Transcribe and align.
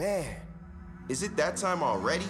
Man, 0.00 0.24
is 1.10 1.22
it 1.22 1.36
that 1.36 1.56
time 1.56 1.82
already? 1.82 2.24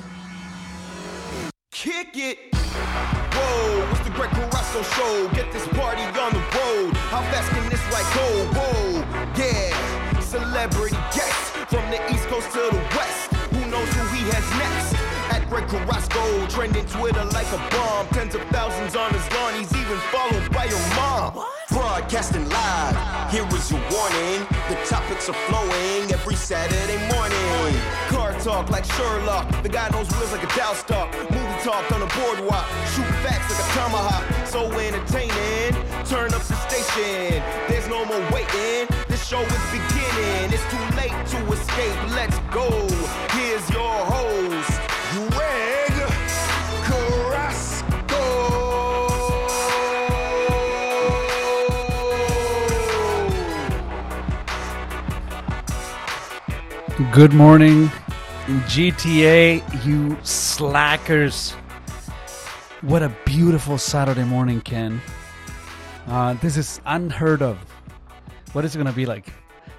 Kick 1.70 2.16
it! 2.16 2.52
Whoa, 2.52 3.88
it's 3.92 4.00
the 4.00 4.10
Greg 4.10 4.30
Carrasco 4.30 4.82
show. 4.82 5.30
Get 5.34 5.52
this 5.52 5.68
party 5.78 6.02
on 6.02 6.32
the 6.32 6.42
road. 6.58 6.96
How 7.14 7.22
fast 7.30 7.48
can 7.52 7.70
this 7.70 7.78
ride 7.94 8.10
go? 8.10 8.26
Whoa, 8.58 9.06
yeah. 9.38 10.18
Celebrity 10.18 10.96
guests 11.14 11.50
from 11.70 11.88
the 11.94 12.02
East 12.12 12.26
Coast 12.26 12.50
to 12.54 12.74
the 12.74 12.82
West. 12.98 13.30
Who 13.54 13.60
knows 13.70 13.88
who 13.94 14.04
he 14.18 14.26
has 14.34 14.50
next? 14.58 14.98
At 15.30 15.48
Greg 15.48 15.68
Carrasco, 15.68 16.48
trending 16.48 16.86
Twitter 16.86 17.24
like 17.26 17.46
a 17.52 17.58
bomb. 17.70 18.08
Tens 18.08 18.34
of 18.34 18.42
thousands 18.50 18.96
on 18.96 19.14
his 19.14 19.22
lawn. 19.30 19.54
He's 19.54 19.72
even 19.76 19.98
followed 20.10 20.50
by 20.50 20.64
your 20.64 20.82
mom. 20.98 21.46
Broadcasting 21.70 22.48
live. 22.48 23.30
Here 23.30 23.46
is 23.46 23.70
your 23.70 23.80
warning. 23.92 24.44
The 24.68 24.76
topics 24.86 25.28
are 25.28 25.38
flowing 25.46 26.10
every 26.12 26.34
Saturday 26.34 26.98
morning. 27.14 27.80
Car 28.08 28.32
talk 28.40 28.70
like 28.70 28.84
Sherlock. 28.84 29.62
The 29.62 29.68
guy 29.68 29.88
knows 29.90 30.10
wheels 30.10 30.32
like 30.32 30.42
a 30.42 30.56
Dow 30.56 30.72
stock. 30.74 31.12
Movie 31.30 31.62
talk 31.62 31.90
on 31.92 32.00
the 32.00 32.10
boardwalk. 32.18 32.66
Shoot 32.92 33.06
facts 33.22 33.50
like 33.50 33.60
a 33.60 33.72
tomahawk. 33.78 34.46
So 34.48 34.66
entertaining. 34.78 35.74
Turn 36.06 36.34
up 36.34 36.42
the 36.42 36.56
station. 36.66 37.40
There's 37.68 37.86
no 37.86 38.04
more 38.04 38.20
waiting. 38.32 38.88
This 39.06 39.24
show 39.24 39.40
is 39.40 39.64
beginning. 39.70 40.52
It's 40.52 40.66
too 40.70 40.96
late 40.96 41.14
to 41.32 41.52
escape. 41.52 41.96
Let's 42.10 42.38
go. 42.50 42.68
Here's 43.30 43.70
your 43.70 43.94
host, 44.10 44.80
Greg 45.30 45.30
Carrasco. 45.30 45.79
Good 57.12 57.32
morning, 57.32 57.88
GTA, 58.68 59.84
you 59.84 60.16
slackers. 60.22 61.50
What 62.82 63.02
a 63.02 63.12
beautiful 63.24 63.78
Saturday 63.78 64.22
morning, 64.22 64.60
Ken. 64.60 65.02
Uh, 66.06 66.34
this 66.34 66.56
is 66.56 66.80
unheard 66.86 67.42
of. 67.42 67.58
What 68.52 68.64
is 68.64 68.76
it 68.76 68.78
going 68.78 68.86
to 68.86 68.92
be 68.92 69.06
like? 69.06 69.26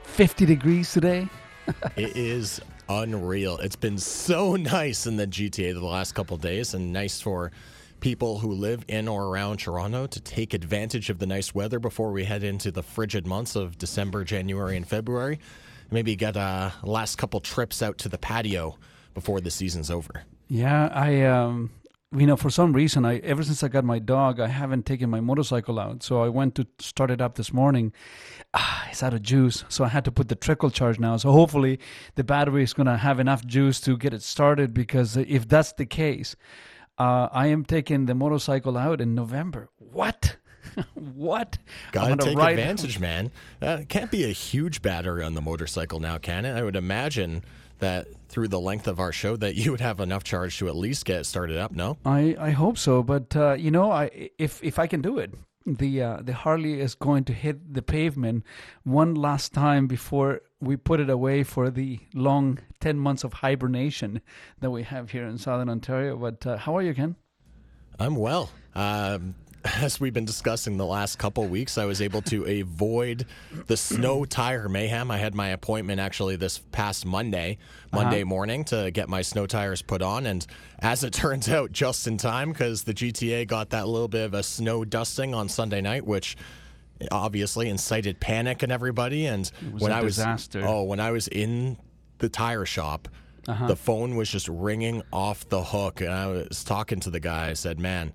50 0.04 0.46
degrees 0.46 0.92
today? 0.92 1.30
it 1.96 2.18
is 2.18 2.60
unreal. 2.90 3.60
It's 3.60 3.78
been 3.78 3.98
so 3.98 4.58
nice 4.58 5.08
in 5.08 5.16
the 5.16 5.26
GTA 5.26 5.74
the 5.74 5.86
last 5.86 6.14
couple 6.14 6.36
days 6.36 6.74
and 6.74 6.92
nice 6.92 7.22
for 7.22 7.54
people 8.02 8.40
who 8.40 8.52
live 8.52 8.84
in 8.90 9.08
or 9.08 9.28
around 9.28 9.60
Toronto 9.60 10.06
to 10.06 10.20
take 10.20 10.54
advantage 10.54 11.10
of 11.10 11.20
the 11.20 11.28
nice 11.28 11.56
weather 11.56 11.80
before 11.80 12.12
we 12.12 12.26
head 12.26 12.44
into 12.44 12.72
the 12.72 12.84
frigid 12.84 13.26
months 13.26 13.56
of 13.56 13.78
December, 13.78 14.26
January, 14.26 14.76
and 14.76 14.86
February. 14.86 15.40
Maybe 15.92 16.16
get 16.16 16.36
a 16.38 16.74
last 16.84 17.18
couple 17.18 17.40
trips 17.42 17.82
out 17.82 17.98
to 18.00 18.10
the 18.10 18.18
patio 18.18 18.78
before 19.14 19.42
the 19.42 19.52
season's 19.52 19.92
over. 19.92 20.24
Yeah, 20.48 20.90
I 20.94 21.22
um 21.24 21.72
you 22.14 22.28
know, 22.28 22.36
for 22.36 22.50
some 22.50 22.74
reason, 22.74 23.06
I 23.06 23.18
ever 23.20 23.42
since 23.42 23.64
I 23.64 23.70
got 23.70 23.86
my 23.86 23.98
dog, 24.00 24.42
I 24.42 24.48
haven't 24.48 24.86
taken 24.86 25.10
my 25.10 25.22
motorcycle 25.22 25.80
out. 25.80 26.04
So 26.04 26.22
I 26.22 26.28
went 26.28 26.56
to 26.56 26.68
start 26.80 27.10
it 27.10 27.22
up 27.22 27.36
this 27.36 27.54
morning. 27.54 27.94
Ah, 28.54 28.88
it's 28.90 29.02
out 29.02 29.14
of 29.14 29.22
juice, 29.22 29.64
so 29.70 29.86
I 29.86 29.88
had 29.88 30.04
to 30.06 30.12
put 30.12 30.28
the 30.28 30.36
trickle 30.36 30.70
charge 30.70 31.00
now. 31.00 31.16
So 31.16 31.32
hopefully, 31.32 31.80
the 32.16 32.26
battery 32.26 32.64
is 32.64 32.74
gonna 32.74 32.98
have 32.98 33.20
enough 33.20 33.46
juice 33.46 33.80
to 33.82 33.96
get 33.98 34.14
it 34.14 34.24
started. 34.24 34.74
Because 34.74 35.16
if 35.16 35.48
that's 35.48 35.72
the 35.74 35.86
case, 35.86 36.36
uh, 36.98 37.30
I 37.32 37.48
am 37.48 37.64
taking 37.64 38.08
the 38.08 38.16
motorcycle 38.16 38.78
out 38.78 39.00
in 39.00 39.16
November. 39.16 39.70
What? 39.78 40.36
what? 40.94 41.58
Gotta 41.92 42.18
take 42.18 42.38
advantage, 42.38 43.00
man. 43.00 43.32
Uh, 43.62 43.82
can't 43.88 44.12
be 44.12 44.24
a 44.24 44.30
huge 44.30 44.82
battery 44.82 45.24
on 45.24 45.34
the 45.34 45.42
motorcycle 45.42 46.00
now, 46.00 46.18
can 46.18 46.46
it? 46.46 46.54
I 46.54 46.64
would 46.64 46.76
imagine 46.76 47.44
that 47.80 48.08
through 48.30 48.48
the 48.48 48.60
length 48.60 48.88
of 48.88 49.00
our 49.00 49.12
show 49.12 49.36
that 49.36 49.56
you 49.56 49.72
would 49.72 49.82
have 49.82 50.00
enough 50.00 50.24
charge 50.24 50.58
to 50.60 50.68
at 50.68 50.76
least 50.76 51.06
get 51.06 51.26
started 51.26 51.58
up. 51.58 51.72
No, 51.72 51.98
I, 52.06 52.36
I 52.40 52.52
hope 52.52 52.78
so. 52.78 53.04
But 53.04 53.36
uh, 53.36 53.54
you 53.54 53.72
know, 53.72 53.92
I 53.92 54.30
if 54.38 54.64
if 54.64 54.80
I 54.80 54.88
can 54.88 55.02
do 55.02 55.18
it, 55.20 55.34
the 55.66 56.02
uh, 56.02 56.18
the 56.22 56.34
Harley 56.34 56.80
is 56.80 56.96
going 56.96 57.26
to 57.26 57.34
hit 57.34 57.74
the 57.74 57.82
pavement 57.82 58.46
one 58.84 59.14
last 59.16 59.54
time 59.54 59.88
before 59.88 60.42
we 60.60 60.78
put 60.78 61.00
it 61.00 61.10
away 61.10 61.44
for 61.44 61.70
the 61.70 62.00
long 62.14 62.60
ten 62.80 62.98
months 62.98 63.24
of 63.24 63.34
hibernation 63.34 64.22
that 64.60 64.72
we 64.72 64.84
have 64.84 65.12
here 65.12 65.26
in 65.26 65.38
Southern 65.38 65.70
Ontario. 65.70 66.16
But 66.16 66.46
uh, 66.48 66.58
how 66.58 66.78
are 66.78 66.82
you, 66.82 66.94
Ken? 66.94 67.16
I'm 68.00 68.16
well. 68.16 68.50
Um, 68.74 69.36
as 69.82 70.00
we've 70.00 70.14
been 70.14 70.26
discussing 70.26 70.78
the 70.78 70.86
last 70.86 71.18
couple 71.20 71.46
weeks, 71.48 71.78
I 71.78 71.86
was 71.86 72.02
able 72.02 72.22
to 72.24 72.46
avoid 72.46 73.26
the 73.68 73.78
snow 73.78 74.26
tire 74.30 74.68
mayhem. 74.68 75.12
I 75.12 75.18
had 75.18 75.36
my 75.36 75.50
appointment 75.50 76.00
actually 76.00 76.36
this 76.36 76.60
past 76.72 77.06
Monday, 77.06 77.58
Monday 77.92 78.22
uh-huh. 78.22 78.26
morning, 78.26 78.64
to 78.66 78.92
get 78.92 79.10
my 79.10 79.22
snow 79.22 79.46
tires 79.46 79.82
put 79.82 80.02
on. 80.02 80.26
And 80.26 80.46
as 80.80 81.04
it 81.04 81.14
turns 81.14 81.50
out, 81.50 81.72
just 81.72 82.08
in 82.08 82.18
time 82.18 82.52
because 82.52 82.84
the 82.84 82.94
GTA 82.94 83.48
got 83.48 83.70
that 83.72 83.88
little 83.88 84.08
bit 84.08 84.26
of 84.26 84.34
a 84.34 84.44
snow 84.44 84.84
dusting 84.84 85.34
on 85.34 85.48
Sunday 85.50 85.82
night, 85.82 86.06
which 86.06 86.38
obviously 87.12 87.70
incited 87.70 88.20
panic 88.20 88.64
in 88.64 88.72
everybody. 88.72 89.26
And 89.26 89.48
when 89.78 89.92
I 89.92 90.02
disaster. 90.02 90.62
was 90.62 90.68
oh, 90.68 90.84
when 90.84 91.00
I 91.00 91.12
was 91.12 91.28
in 91.28 91.78
the 92.18 92.30
tire 92.30 92.66
shop. 92.66 93.08
Uh-huh. 93.48 93.68
The 93.68 93.76
phone 93.76 94.16
was 94.16 94.30
just 94.30 94.48
ringing 94.48 95.02
off 95.12 95.50
the 95.50 95.64
hook, 95.64 96.00
and 96.00 96.12
I 96.12 96.28
was 96.28 96.64
talking 96.64 97.00
to 97.00 97.10
the 97.10 97.20
guy. 97.20 97.50
I 97.50 97.54
said, 97.54 97.80
"Man, 97.80 98.14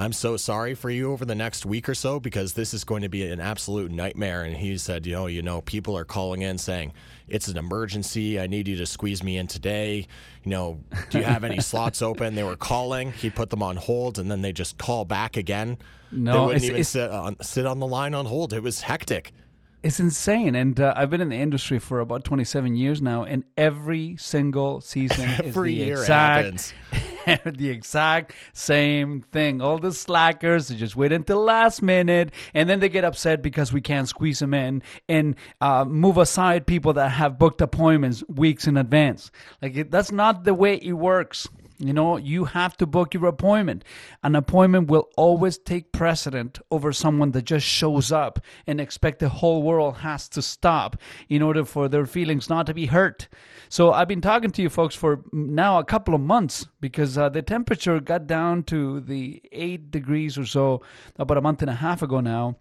I'm 0.00 0.14
so 0.14 0.38
sorry 0.38 0.74
for 0.74 0.88
you 0.88 1.12
over 1.12 1.26
the 1.26 1.34
next 1.34 1.66
week 1.66 1.86
or 1.86 1.94
so 1.94 2.18
because 2.18 2.54
this 2.54 2.72
is 2.72 2.84
going 2.84 3.02
to 3.02 3.10
be 3.10 3.30
an 3.30 3.38
absolute 3.38 3.90
nightmare. 3.90 4.44
And 4.44 4.56
he 4.56 4.78
said, 4.78 5.04
you 5.04 5.12
know, 5.12 5.26
you 5.26 5.42
know, 5.42 5.60
people 5.60 5.94
are 5.94 6.06
calling 6.06 6.40
in 6.40 6.56
saying 6.56 6.94
it's 7.28 7.48
an 7.48 7.58
emergency. 7.58 8.40
I 8.40 8.46
need 8.46 8.66
you 8.66 8.76
to 8.76 8.86
squeeze 8.86 9.22
me 9.22 9.36
in 9.36 9.46
today. 9.46 10.06
You 10.42 10.50
know, 10.50 10.80
do 11.10 11.18
you 11.18 11.24
have 11.24 11.44
any 11.44 11.60
slots 11.60 12.00
open? 12.00 12.34
They 12.34 12.42
were 12.42 12.56
calling. 12.56 13.12
He 13.12 13.28
put 13.28 13.50
them 13.50 13.62
on 13.62 13.76
hold, 13.76 14.18
and 14.18 14.30
then 14.30 14.40
they 14.40 14.54
just 14.54 14.78
call 14.78 15.04
back 15.04 15.36
again. 15.36 15.76
No, 16.10 16.32
they 16.32 16.38
wouldn't 16.38 16.56
it's, 16.56 16.64
even 16.64 16.80
it's, 16.80 16.88
sit 16.88 17.10
on 17.10 17.36
sit 17.42 17.66
on 17.66 17.78
the 17.78 17.86
line 17.86 18.14
on 18.14 18.24
hold. 18.24 18.54
It 18.54 18.62
was 18.62 18.80
hectic. 18.80 19.34
It's 19.82 19.98
insane, 19.98 20.54
and 20.56 20.78
uh, 20.78 20.92
I've 20.94 21.08
been 21.08 21.22
in 21.22 21.30
the 21.30 21.36
industry 21.36 21.78
for 21.78 22.00
about 22.00 22.22
27 22.22 22.76
years 22.76 23.00
now, 23.00 23.24
and 23.24 23.44
every 23.56 24.14
single 24.18 24.82
season 24.82 25.26
every 25.26 25.46
is 25.46 25.54
the 25.54 25.72
year 25.72 25.98
exact, 26.00 26.74
the 27.46 27.70
exact 27.70 28.34
same 28.52 29.22
thing. 29.32 29.62
All 29.62 29.78
the 29.78 29.92
slackers 29.92 30.68
they 30.68 30.74
just 30.74 30.96
wait 30.96 31.12
until 31.12 31.42
last 31.42 31.80
minute, 31.80 32.30
and 32.52 32.68
then 32.68 32.80
they 32.80 32.90
get 32.90 33.04
upset 33.04 33.40
because 33.40 33.72
we 33.72 33.80
can't 33.80 34.06
squeeze 34.06 34.40
them 34.40 34.52
in 34.52 34.82
and 35.08 35.34
uh, 35.62 35.86
move 35.86 36.18
aside 36.18 36.66
people 36.66 36.92
that 36.92 37.08
have 37.12 37.38
booked 37.38 37.62
appointments 37.62 38.22
weeks 38.28 38.66
in 38.66 38.76
advance. 38.76 39.30
Like 39.62 39.76
it, 39.76 39.90
that's 39.90 40.12
not 40.12 40.44
the 40.44 40.52
way 40.52 40.74
it 40.74 40.92
works. 40.92 41.48
You 41.80 41.94
know, 41.94 42.18
you 42.18 42.44
have 42.44 42.76
to 42.76 42.86
book 42.86 43.14
your 43.14 43.24
appointment. 43.24 43.84
An 44.22 44.36
appointment 44.36 44.88
will 44.88 45.08
always 45.16 45.56
take 45.56 45.92
precedent 45.92 46.58
over 46.70 46.92
someone 46.92 47.30
that 47.30 47.46
just 47.46 47.66
shows 47.66 48.12
up 48.12 48.38
and 48.66 48.78
expect 48.78 49.18
the 49.18 49.30
whole 49.30 49.62
world 49.62 49.98
has 49.98 50.28
to 50.30 50.42
stop 50.42 50.98
in 51.30 51.40
order 51.40 51.64
for 51.64 51.88
their 51.88 52.04
feelings 52.04 52.50
not 52.50 52.66
to 52.66 52.74
be 52.74 52.86
hurt. 52.86 53.28
So 53.70 53.92
I've 53.92 54.08
been 54.08 54.20
talking 54.20 54.50
to 54.50 54.62
you 54.62 54.68
folks 54.68 54.94
for 54.94 55.24
now 55.32 55.78
a 55.78 55.84
couple 55.84 56.14
of 56.14 56.20
months 56.20 56.66
because 56.82 57.16
uh, 57.16 57.30
the 57.30 57.40
temperature 57.40 57.98
got 57.98 58.26
down 58.26 58.64
to 58.64 59.00
the 59.00 59.42
8 59.50 59.90
degrees 59.90 60.36
or 60.36 60.44
so 60.44 60.82
about 61.18 61.38
a 61.38 61.40
month 61.40 61.62
and 61.62 61.70
a 61.70 61.76
half 61.76 62.02
ago 62.02 62.20
now. 62.20 62.56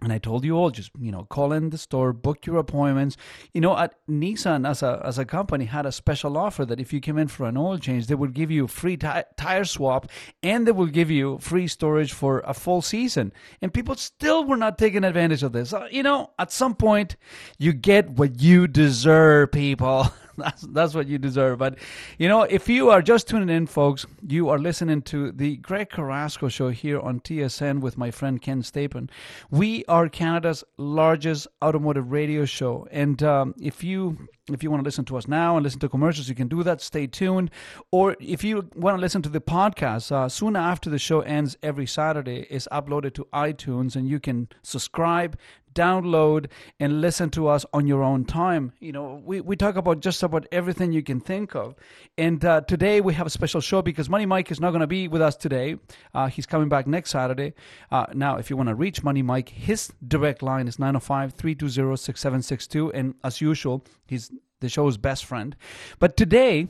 And 0.00 0.12
I 0.12 0.18
told 0.18 0.44
you 0.44 0.56
all, 0.56 0.70
just 0.70 0.92
you 1.00 1.10
know, 1.10 1.24
call 1.24 1.52
in 1.52 1.70
the 1.70 1.78
store, 1.78 2.12
book 2.12 2.46
your 2.46 2.58
appointments. 2.58 3.16
You 3.52 3.60
know, 3.60 3.76
at 3.76 3.94
Nissan 4.08 4.68
as 4.68 4.80
a 4.80 5.02
as 5.04 5.18
a 5.18 5.24
company 5.24 5.64
had 5.64 5.86
a 5.86 5.92
special 5.92 6.38
offer 6.38 6.64
that 6.66 6.78
if 6.78 6.92
you 6.92 7.00
came 7.00 7.18
in 7.18 7.26
for 7.26 7.48
an 7.48 7.56
oil 7.56 7.78
change, 7.78 8.06
they 8.06 8.14
would 8.14 8.32
give 8.32 8.48
you 8.48 8.68
free 8.68 8.96
t- 8.96 9.08
tire 9.36 9.64
swap, 9.64 10.08
and 10.40 10.66
they 10.68 10.72
will 10.72 10.86
give 10.86 11.10
you 11.10 11.38
free 11.38 11.66
storage 11.66 12.12
for 12.12 12.40
a 12.46 12.54
full 12.54 12.80
season. 12.80 13.32
And 13.60 13.74
people 13.74 13.96
still 13.96 14.44
were 14.44 14.56
not 14.56 14.78
taking 14.78 15.02
advantage 15.02 15.42
of 15.42 15.52
this. 15.52 15.72
Uh, 15.72 15.88
you 15.90 16.04
know, 16.04 16.30
at 16.38 16.52
some 16.52 16.76
point, 16.76 17.16
you 17.58 17.72
get 17.72 18.08
what 18.10 18.40
you 18.40 18.68
deserve, 18.68 19.50
people. 19.50 20.06
that's 20.38 20.62
that's 20.62 20.94
what 20.94 21.06
you 21.06 21.18
deserve. 21.18 21.58
But 21.58 21.78
you 22.18 22.28
know, 22.28 22.42
if 22.42 22.68
you 22.68 22.90
are 22.90 23.02
just 23.02 23.28
tuning 23.28 23.48
in, 23.48 23.66
folks, 23.66 24.06
you 24.26 24.48
are 24.48 24.58
listening 24.58 25.02
to 25.02 25.32
the 25.32 25.56
Greg 25.56 25.90
Carrasco 25.90 26.48
show 26.48 26.70
here 26.70 27.00
on 27.00 27.20
TSN 27.20 27.80
with 27.80 27.98
my 27.98 28.10
friend 28.10 28.40
Ken 28.40 28.62
Stapon. 28.62 29.10
We 29.50 29.84
are 29.86 30.08
Canada's 30.08 30.64
largest 30.76 31.46
automotive 31.62 32.10
radio 32.10 32.44
show, 32.44 32.88
and 32.90 33.22
um, 33.22 33.54
if 33.60 33.84
you 33.84 34.28
if 34.52 34.62
you 34.62 34.70
want 34.70 34.82
to 34.82 34.84
listen 34.84 35.04
to 35.06 35.16
us 35.16 35.28
now 35.28 35.56
and 35.56 35.64
listen 35.64 35.80
to 35.80 35.88
commercials, 35.88 36.28
you 36.28 36.34
can 36.34 36.48
do 36.48 36.62
that. 36.62 36.80
Stay 36.80 37.06
tuned. 37.06 37.50
Or 37.90 38.16
if 38.20 38.42
you 38.44 38.68
want 38.74 38.96
to 38.96 39.00
listen 39.00 39.22
to 39.22 39.28
the 39.28 39.40
podcast, 39.40 40.12
uh, 40.12 40.28
soon 40.28 40.56
after 40.56 40.90
the 40.90 40.98
show 40.98 41.20
ends 41.20 41.56
every 41.62 41.86
Saturday, 41.86 42.46
is 42.50 42.68
uploaded 42.72 43.14
to 43.14 43.26
iTunes, 43.32 43.96
and 43.96 44.08
you 44.08 44.20
can 44.20 44.48
subscribe, 44.62 45.36
download, 45.78 46.46
and 46.80 47.00
listen 47.00 47.30
to 47.30 47.46
us 47.46 47.64
on 47.72 47.86
your 47.86 48.02
own 48.02 48.24
time. 48.24 48.72
You 48.80 48.92
know, 48.92 49.22
we, 49.24 49.40
we 49.40 49.54
talk 49.54 49.76
about 49.76 50.00
just 50.00 50.22
about 50.22 50.46
everything 50.50 50.92
you 50.92 51.02
can 51.02 51.20
think 51.20 51.54
of. 51.54 51.76
And 52.16 52.44
uh, 52.44 52.62
today 52.62 53.00
we 53.00 53.14
have 53.14 53.26
a 53.26 53.30
special 53.30 53.60
show 53.60 53.80
because 53.80 54.10
Money 54.10 54.26
Mike 54.26 54.50
is 54.50 54.60
not 54.60 54.70
going 54.70 54.80
to 54.80 54.88
be 54.88 55.06
with 55.06 55.22
us 55.22 55.36
today. 55.36 55.76
Uh, 56.12 56.26
he's 56.26 56.46
coming 56.46 56.68
back 56.68 56.86
next 56.86 57.10
Saturday. 57.10 57.54
Uh, 57.90 58.06
now, 58.12 58.36
if 58.36 58.50
you 58.50 58.56
want 58.56 58.68
to 58.68 58.74
reach 58.74 59.04
Money 59.04 59.22
Mike, 59.22 59.50
his 59.50 59.92
direct 60.06 60.42
line 60.42 60.66
is 60.66 60.78
905 60.78 61.34
320 61.34 61.96
6762. 61.96 62.92
And 62.92 63.14
as 63.22 63.40
usual, 63.40 63.84
he's 64.06 64.32
the 64.60 64.68
show's 64.68 64.96
best 64.96 65.24
friend. 65.24 65.54
But 66.00 66.16
today, 66.16 66.68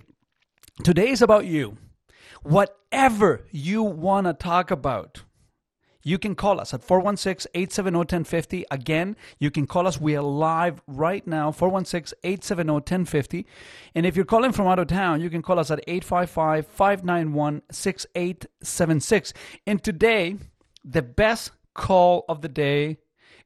today 0.85 1.09
is 1.09 1.23
about 1.23 1.47
you. 1.47 1.79
Whatever 2.43 3.45
you 3.51 3.83
want 3.83 4.27
to 4.27 4.35
talk 4.35 4.71
about, 4.71 5.23
you 6.09 6.19
can 6.19 6.35
call 6.35 6.59
us 6.59 6.73
at 6.73 6.83
416 6.83 7.51
870 7.55 7.99
1050. 7.99 8.65
Again, 8.71 9.15
you 9.39 9.51
can 9.51 9.67
call 9.67 9.87
us. 9.87 10.01
We 10.01 10.17
are 10.17 10.23
live 10.23 10.81
right 10.87 11.27
now, 11.27 11.53
416 11.53 12.19
870 12.25 12.73
1050. 12.73 13.47
And 13.95 14.07
if 14.07 14.17
you're 14.17 14.25
calling 14.25 14.53
from 14.53 14.67
out 14.67 14.79
of 14.79 14.87
town, 14.87 15.21
you 15.21 15.29
can 15.29 15.43
call 15.43 15.59
us 15.59 15.71
at 15.71 15.81
855 15.87 16.67
591 16.67 17.63
6876. 17.71 19.35
And 19.67 19.85
today, 19.85 20.37
the 20.83 21.03
best 21.03 21.51
call 21.75 22.25
of 22.27 22.41
the 22.41 22.49
day 22.49 22.97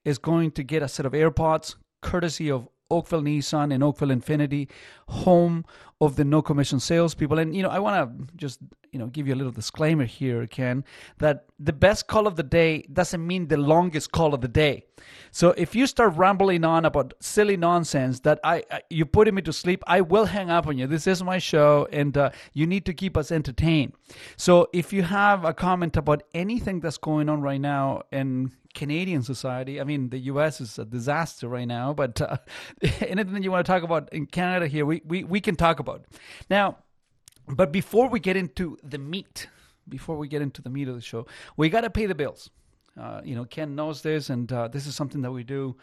is 0.04 0.18
going 0.18 0.52
to 0.52 0.62
get 0.62 0.84
a 0.84 0.88
set 0.88 1.04
of 1.04 1.12
AirPods 1.12 1.74
courtesy 2.00 2.48
of 2.48 2.68
Oakville 2.90 3.22
Nissan 3.22 3.74
and 3.74 3.82
Oakville 3.82 4.08
Infiniti, 4.08 4.68
home 5.08 5.64
of 6.00 6.14
the 6.14 6.24
no 6.24 6.42
commission 6.42 6.78
salespeople. 6.78 7.38
And 7.38 7.56
you 7.56 7.62
know, 7.62 7.70
I 7.70 7.80
want 7.80 7.96
to 7.96 8.36
just 8.36 8.60
you 8.92 8.98
know 8.98 9.06
give 9.06 9.26
you 9.26 9.34
a 9.34 9.36
little 9.36 9.52
disclaimer 9.52 10.04
here, 10.04 10.46
Ken, 10.46 10.84
that 11.18 11.46
the 11.58 11.72
best 11.72 12.06
call 12.06 12.26
of 12.26 12.36
the 12.36 12.42
day 12.42 12.82
doesn't 12.92 13.26
mean 13.26 13.48
the 13.48 13.56
longest 13.56 14.12
call 14.12 14.34
of 14.34 14.42
the 14.42 14.48
day. 14.48 14.84
So 15.30 15.54
if 15.56 15.74
you 15.74 15.86
start 15.86 16.14
rambling 16.14 16.64
on 16.64 16.84
about 16.84 17.14
silly 17.20 17.56
nonsense 17.56 18.20
that 18.20 18.38
I, 18.44 18.62
I 18.70 18.82
you 18.90 19.06
putting 19.06 19.34
me 19.34 19.42
to 19.42 19.52
sleep, 19.52 19.82
I 19.86 20.02
will 20.02 20.26
hang 20.26 20.50
up 20.50 20.66
on 20.66 20.76
you. 20.76 20.86
This 20.86 21.06
is 21.06 21.22
my 21.24 21.38
show, 21.38 21.88
and 21.90 22.16
uh, 22.16 22.30
you 22.52 22.66
need 22.66 22.84
to 22.86 22.92
keep 22.92 23.16
us 23.16 23.32
entertained. 23.32 23.94
So 24.36 24.68
if 24.72 24.92
you 24.92 25.02
have 25.02 25.44
a 25.44 25.54
comment 25.54 25.96
about 25.96 26.22
anything 26.34 26.80
that's 26.80 26.98
going 26.98 27.28
on 27.28 27.40
right 27.40 27.60
now, 27.60 28.02
and 28.12 28.52
Canadian 28.74 29.22
society. 29.22 29.80
I 29.80 29.84
mean, 29.84 30.08
the 30.08 30.18
U.S. 30.18 30.60
is 30.60 30.78
a 30.78 30.84
disaster 30.86 31.46
right 31.46 31.68
now, 31.68 31.92
but 31.92 32.20
uh, 32.20 32.38
anything 33.00 33.42
you 33.42 33.50
want 33.50 33.66
to 33.66 33.70
talk 33.70 33.82
about 33.82 34.12
in 34.12 34.24
Canada 34.26 34.66
here, 34.66 34.86
we, 34.86 35.02
we, 35.04 35.24
we 35.24 35.40
can 35.40 35.56
talk 35.56 35.78
about. 35.78 36.06
Now, 36.48 36.78
but 37.56 37.72
before 37.72 38.08
we 38.08 38.20
get 38.20 38.36
into 38.36 38.78
the 38.82 38.98
meat, 38.98 39.48
before 39.88 40.16
we 40.16 40.28
get 40.28 40.42
into 40.42 40.62
the 40.62 40.70
meat 40.70 40.88
of 40.88 40.94
the 40.94 41.00
show, 41.00 41.26
we 41.56 41.68
got 41.68 41.82
to 41.82 41.90
pay 41.90 42.06
the 42.06 42.14
bills. 42.14 42.50
Uh, 43.00 43.20
you 43.24 43.34
know, 43.34 43.44
Ken 43.44 43.74
knows 43.74 44.02
this, 44.02 44.30
and 44.30 44.52
uh, 44.52 44.68
this 44.68 44.86
is 44.86 44.94
something 44.94 45.22
that 45.22 45.32
we 45.32 45.44
do 45.44 45.76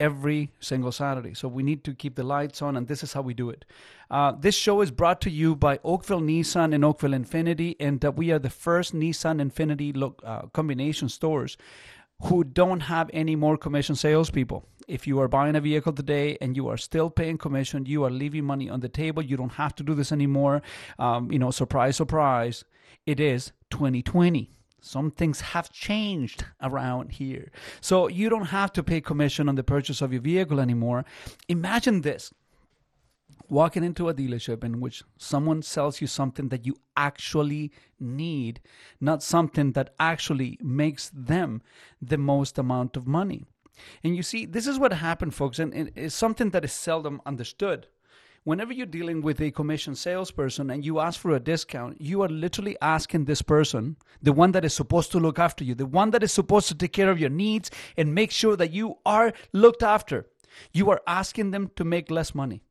every 0.00 0.50
single 0.60 0.90
Saturday. 0.90 1.34
So 1.34 1.46
we 1.46 1.62
need 1.62 1.84
to 1.84 1.94
keep 1.94 2.16
the 2.16 2.22
lights 2.22 2.62
on, 2.62 2.76
and 2.76 2.88
this 2.88 3.02
is 3.02 3.12
how 3.12 3.20
we 3.20 3.34
do 3.34 3.50
it. 3.50 3.64
Uh, 4.10 4.32
this 4.32 4.56
show 4.56 4.80
is 4.80 4.90
brought 4.90 5.20
to 5.20 5.30
you 5.30 5.54
by 5.54 5.78
Oakville 5.84 6.22
Nissan 6.22 6.74
and 6.74 6.84
Oakville 6.84 7.10
Infiniti, 7.10 7.76
and 7.78 8.04
uh, 8.04 8.10
we 8.10 8.32
are 8.32 8.38
the 8.38 8.50
first 8.50 8.94
Nissan 8.94 9.40
Infiniti 9.40 9.94
lo- 9.94 10.16
uh, 10.24 10.46
combination 10.48 11.08
stores 11.08 11.56
who 12.24 12.44
don't 12.44 12.80
have 12.80 13.10
any 13.12 13.36
more 13.36 13.56
commission 13.56 13.94
salespeople. 13.94 14.64
If 14.90 15.06
you 15.06 15.20
are 15.20 15.28
buying 15.28 15.54
a 15.54 15.60
vehicle 15.60 15.92
today 15.92 16.36
and 16.40 16.56
you 16.56 16.66
are 16.66 16.76
still 16.76 17.10
paying 17.10 17.38
commission, 17.38 17.86
you 17.86 18.02
are 18.02 18.10
leaving 18.10 18.44
money 18.44 18.68
on 18.68 18.80
the 18.80 18.88
table. 18.88 19.22
You 19.22 19.36
don't 19.36 19.52
have 19.52 19.72
to 19.76 19.84
do 19.84 19.94
this 19.94 20.10
anymore. 20.10 20.62
Um, 20.98 21.30
you 21.30 21.38
know, 21.38 21.52
surprise, 21.52 21.94
surprise. 21.94 22.64
It 23.06 23.20
is 23.20 23.52
2020. 23.70 24.50
Some 24.80 25.12
things 25.12 25.40
have 25.52 25.70
changed 25.70 26.44
around 26.60 27.12
here. 27.12 27.52
So 27.80 28.08
you 28.08 28.28
don't 28.28 28.46
have 28.46 28.72
to 28.72 28.82
pay 28.82 29.00
commission 29.00 29.48
on 29.48 29.54
the 29.54 29.62
purchase 29.62 30.02
of 30.02 30.12
your 30.12 30.22
vehicle 30.22 30.58
anymore. 30.58 31.04
Imagine 31.48 32.00
this 32.00 32.34
walking 33.48 33.84
into 33.84 34.08
a 34.08 34.14
dealership 34.14 34.64
in 34.64 34.80
which 34.80 35.04
someone 35.16 35.62
sells 35.62 36.00
you 36.00 36.08
something 36.08 36.48
that 36.48 36.66
you 36.66 36.76
actually 36.96 37.70
need, 38.00 38.60
not 39.00 39.22
something 39.22 39.70
that 39.72 39.94
actually 40.00 40.58
makes 40.60 41.12
them 41.14 41.62
the 42.02 42.18
most 42.18 42.58
amount 42.58 42.96
of 42.96 43.06
money. 43.06 43.46
And 44.02 44.16
you 44.16 44.22
see, 44.22 44.46
this 44.46 44.66
is 44.66 44.78
what 44.78 44.92
happened, 44.92 45.34
folks, 45.34 45.58
and 45.58 45.92
it's 45.94 46.14
something 46.14 46.50
that 46.50 46.64
is 46.64 46.72
seldom 46.72 47.20
understood. 47.26 47.86
Whenever 48.44 48.72
you're 48.72 48.86
dealing 48.86 49.20
with 49.20 49.38
a 49.40 49.50
commission 49.50 49.94
salesperson 49.94 50.70
and 50.70 50.82
you 50.82 50.98
ask 50.98 51.20
for 51.20 51.32
a 51.32 51.40
discount, 51.40 52.00
you 52.00 52.22
are 52.22 52.28
literally 52.28 52.74
asking 52.80 53.26
this 53.26 53.42
person, 53.42 53.96
the 54.22 54.32
one 54.32 54.52
that 54.52 54.64
is 54.64 54.72
supposed 54.72 55.12
to 55.12 55.20
look 55.20 55.38
after 55.38 55.62
you, 55.62 55.74
the 55.74 55.84
one 55.84 56.10
that 56.10 56.22
is 56.22 56.32
supposed 56.32 56.66
to 56.68 56.74
take 56.74 56.94
care 56.94 57.10
of 57.10 57.20
your 57.20 57.28
needs 57.28 57.70
and 57.98 58.14
make 58.14 58.30
sure 58.30 58.56
that 58.56 58.72
you 58.72 58.96
are 59.04 59.34
looked 59.52 59.82
after, 59.82 60.26
you 60.72 60.88
are 60.90 61.02
asking 61.06 61.50
them 61.50 61.70
to 61.76 61.84
make 61.84 62.10
less 62.10 62.34
money. 62.34 62.62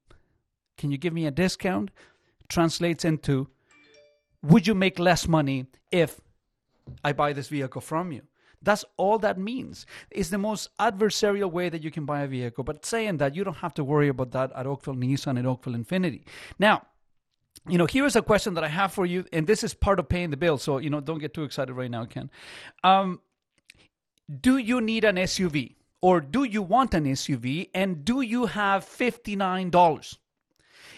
Can 0.76 0.90
you 0.90 0.98
give 0.98 1.14
me 1.14 1.28
a 1.28 1.32
discount? 1.32 1.92
Translates 2.48 3.06
into 3.06 3.48
Would 4.42 4.66
you 4.66 4.74
make 4.74 4.98
less 4.98 5.28
money 5.28 5.68
if 5.92 6.20
I 7.04 7.14
buy 7.14 7.34
this 7.34 7.48
vehicle 7.48 7.82
from 7.82 8.12
you? 8.12 8.24
That's 8.62 8.84
all 8.98 9.18
that 9.20 9.38
means. 9.38 9.86
It's 10.12 10.30
the 10.30 10.38
most 10.38 10.70
adversarial 10.80 11.52
way 11.52 11.70
that 11.70 11.84
you 11.84 11.92
can 11.92 12.06
buy 12.06 12.22
a 12.22 12.28
vehicle. 12.28 12.64
But 12.64 12.86
saying 12.86 13.18
that, 13.18 13.36
you 13.36 13.44
don't 13.44 13.58
have 13.58 13.74
to 13.76 13.84
worry 13.84 14.10
about 14.10 14.32
that 14.32 14.52
at 14.56 14.68
Oakville 14.68 14.96
Nissan 14.96 15.38
and 15.38 15.48
Oakville 15.48 15.74
Infiniti. 15.74 16.24
Now, 16.58 16.86
you 17.68 17.78
know, 17.78 17.86
here's 17.86 18.16
a 18.16 18.22
question 18.22 18.54
that 18.56 18.64
I 18.64 18.68
have 18.68 18.94
for 18.94 19.06
you, 19.06 19.26
and 19.32 19.46
this 19.46 19.64
is 19.64 19.74
part 19.74 20.00
of 20.00 20.10
paying 20.10 20.30
the 20.30 20.38
bill. 20.38 20.58
So, 20.58 20.78
you 20.78 20.90
know, 20.90 21.02
don't 21.02 21.20
get 21.20 21.34
too 21.34 21.44
excited 21.44 21.74
right 21.74 21.92
now, 21.92 22.06
Ken. 22.06 22.30
Um, 22.84 23.22
do 24.42 24.58
you 24.58 24.82
need 24.82 25.04
an 25.04 25.16
SUV? 25.16 25.76
Or 26.02 26.22
do 26.22 26.44
you 26.44 26.62
want 26.62 26.94
an 26.94 27.06
SUV? 27.06 27.70
And 27.74 28.06
do 28.06 28.22
you 28.22 28.46
have 28.46 28.86
$59? 28.86 30.18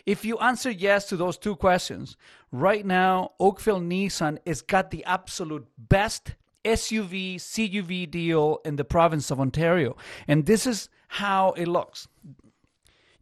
If 0.06 0.26
you 0.26 0.38
answer 0.38 0.70
yes 0.72 1.08
to 1.10 1.18
those 1.18 1.38
two 1.38 1.56
questions, 1.56 2.18
right 2.52 2.86
now, 2.86 3.32
Oakville 3.40 3.80
Nissan 3.82 4.38
has 4.46 4.62
got 4.62 4.92
the 4.92 5.04
absolute 5.06 5.68
best 5.78 6.36
SUV, 6.64 7.36
CUV 7.36 8.10
deal 8.10 8.60
in 8.66 8.76
the 8.76 8.84
province 8.84 9.32
of 9.32 9.40
Ontario. 9.40 9.96
And 10.28 10.46
this 10.46 10.66
is 10.66 10.90
how 11.08 11.52
it 11.52 11.68
looks. 11.68 12.08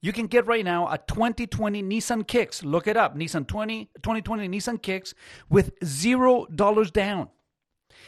You 0.02 0.14
can 0.14 0.28
get 0.28 0.48
right 0.48 0.64
now 0.64 0.88
a 0.88 0.98
2020 0.98 1.84
Nissan 1.84 2.26
Kicks. 2.26 2.64
Look 2.64 2.88
it 2.88 2.96
up. 2.96 3.18
Nissan 3.18 3.48
20, 3.48 3.86
2020 4.02 4.48
Nissan 4.48 4.82
Kicks 4.82 5.14
with 5.50 5.78
$0 5.82 6.94
down. 6.94 7.30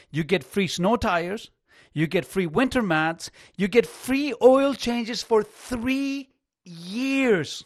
You 0.10 0.24
get 0.24 0.44
free 0.44 0.68
snow 0.68 0.96
tires. 0.96 1.52
You 1.94 2.08
get 2.08 2.26
free 2.26 2.48
winter 2.48 2.82
mats. 2.82 3.30
You 3.58 3.68
get 3.68 3.86
free 3.86 4.34
oil 4.42 4.74
changes 4.74 5.22
for 5.22 5.44
three 5.44 6.30
years 6.64 7.66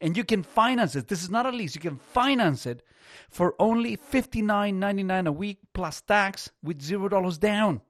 and 0.00 0.16
you 0.16 0.24
can 0.24 0.42
finance 0.42 0.96
it. 0.96 1.08
This 1.08 1.22
is 1.22 1.30
not 1.30 1.46
a 1.46 1.50
lease. 1.50 1.74
You 1.74 1.80
can 1.80 1.96
finance 1.96 2.66
it 2.66 2.82
for 3.30 3.54
only 3.58 3.96
$59.99 3.96 5.26
a 5.26 5.32
week 5.32 5.58
plus 5.72 6.00
tax 6.02 6.50
with 6.62 6.80
$0 6.80 7.38
down. 7.40 7.80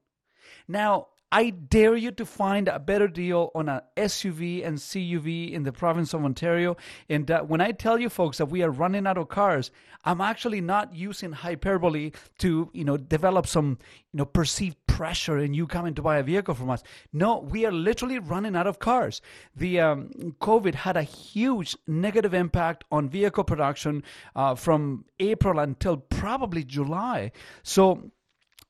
Now, 0.68 1.08
I 1.32 1.50
dare 1.50 1.96
you 1.96 2.10
to 2.12 2.26
find 2.26 2.66
a 2.66 2.80
better 2.80 3.06
deal 3.06 3.50
on 3.54 3.68
a 3.68 3.84
SUV 3.96 4.66
and 4.66 4.78
CUV 4.78 5.52
in 5.52 5.62
the 5.62 5.72
province 5.72 6.12
of 6.12 6.24
Ontario. 6.24 6.76
And 7.08 7.30
uh, 7.30 7.42
when 7.42 7.60
I 7.60 7.70
tell 7.70 8.00
you 8.00 8.08
folks 8.08 8.38
that 8.38 8.46
we 8.46 8.62
are 8.62 8.70
running 8.70 9.06
out 9.06 9.16
of 9.16 9.28
cars, 9.28 9.70
I'm 10.04 10.20
actually 10.20 10.60
not 10.60 10.94
using 10.94 11.32
hyperbole 11.32 12.12
to, 12.38 12.70
you 12.72 12.84
know, 12.84 12.96
develop 12.96 13.46
some, 13.46 13.78
you 14.12 14.18
know, 14.18 14.24
perceived 14.24 14.76
pressure 14.86 15.38
in 15.38 15.54
you 15.54 15.66
coming 15.66 15.94
to 15.94 16.02
buy 16.02 16.18
a 16.18 16.22
vehicle 16.22 16.54
from 16.54 16.68
us. 16.68 16.82
No, 17.12 17.38
we 17.38 17.64
are 17.64 17.72
literally 17.72 18.18
running 18.18 18.56
out 18.56 18.66
of 18.66 18.80
cars. 18.80 19.22
The 19.54 19.80
um, 19.80 20.34
COVID 20.40 20.74
had 20.74 20.96
a 20.96 21.02
huge 21.02 21.76
negative 21.86 22.34
impact 22.34 22.84
on 22.90 23.08
vehicle 23.08 23.44
production 23.44 24.02
uh, 24.34 24.56
from 24.56 25.04
April 25.18 25.58
until 25.58 25.96
probably 25.96 26.64
July. 26.64 27.32
So 27.62 28.10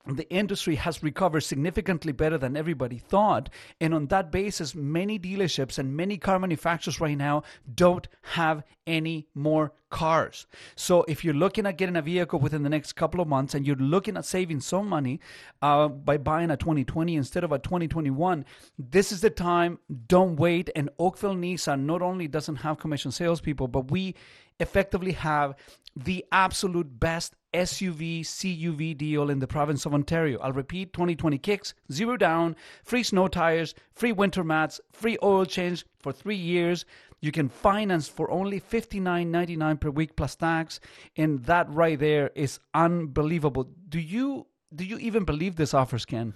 the 0.07 0.29
industry 0.31 0.77
has 0.77 1.03
recovered 1.03 1.43
significantly 1.43 2.13
better 2.13 2.39
than 2.39 2.57
everybody 2.57 2.99
thought. 2.99 3.51
And 3.81 3.93
on 3.93 4.07
that 4.07 4.33
basis, 4.33 4.75
many 4.75 5.19
dealerships 5.19 5.79
and 5.79 5.95
many 5.95 6.17
car 6.17 6.39
manufacturers 6.39 7.01
right 7.01 7.19
now 7.19 7.43
don't 7.75 8.09
have 8.23 8.63
any 8.87 9.29
more 9.35 9.73
cars. 9.91 10.47
So 10.75 11.05
if 11.07 11.25
you're 11.25 11.35
looking 11.35 11.67
at 11.67 11.77
getting 11.77 11.97
a 11.97 12.03
vehicle 12.03 12.39
within 12.39 12.63
the 12.63 12.71
next 12.71 12.95
couple 12.95 13.21
of 13.21 13.29
months 13.29 13.55
and 13.55 13.67
you're 13.67 13.77
looking 13.77 14.17
at 14.17 14.25
saving 14.25 14.61
some 14.61 14.89
money 14.89 15.21
uh, 15.61 15.89
by 15.89 16.17
buying 16.17 16.51
a 16.51 16.57
2020 16.57 17.15
instead 17.17 17.45
of 17.45 17.53
a 17.53 17.59
2021, 17.59 18.45
this 18.79 19.13
is 19.13 19.21
the 19.21 19.31
time. 19.31 19.79
Don't 20.09 20.37
wait. 20.37 20.71
And 20.75 20.89
Oakville 20.99 21.35
Nissan 21.35 21.85
not 21.85 22.01
only 22.01 22.27
doesn't 22.27 22.57
have 22.57 22.79
commission 22.79 23.13
salespeople, 23.13 23.69
but 23.69 23.91
we 23.91 24.15
effectively 24.61 25.13
have 25.13 25.55
the 25.97 26.25
absolute 26.33 27.01
best 27.01 27.35
SUV 27.53 28.21
CUV 28.21 28.97
deal 28.97 29.31
in 29.31 29.39
the 29.39 29.47
province 29.47 29.87
of 29.87 29.95
Ontario. 29.95 30.39
I'll 30.41 30.53
repeat 30.53 30.93
2020 30.93 31.39
kicks, 31.39 31.75
zero 31.93 32.17
down, 32.17 32.57
free 32.85 33.03
snow 33.03 33.29
tires, 33.29 33.75
free 33.93 34.13
winter 34.13 34.45
mats, 34.45 34.81
free 34.93 35.19
oil 35.23 35.45
change 35.45 35.85
for 35.99 36.13
three 36.13 36.37
years. 36.37 36.85
You 37.21 37.33
can 37.33 37.49
finance 37.49 38.09
for 38.09 38.31
only 38.31 38.61
$59.99 38.61 39.81
per 39.81 39.91
week 39.91 40.17
plus 40.17 40.37
tax. 40.37 40.81
And 41.17 41.45
that 41.45 41.69
right 41.71 41.99
there 41.99 42.31
is 42.35 42.59
unbelievable. 42.75 43.69
Do 43.89 44.01
you 44.01 44.47
do 44.75 44.85
you 44.85 44.99
even 44.99 45.25
believe 45.25 45.57
this 45.57 45.75
offers, 45.75 46.05
Ken? 46.05 46.33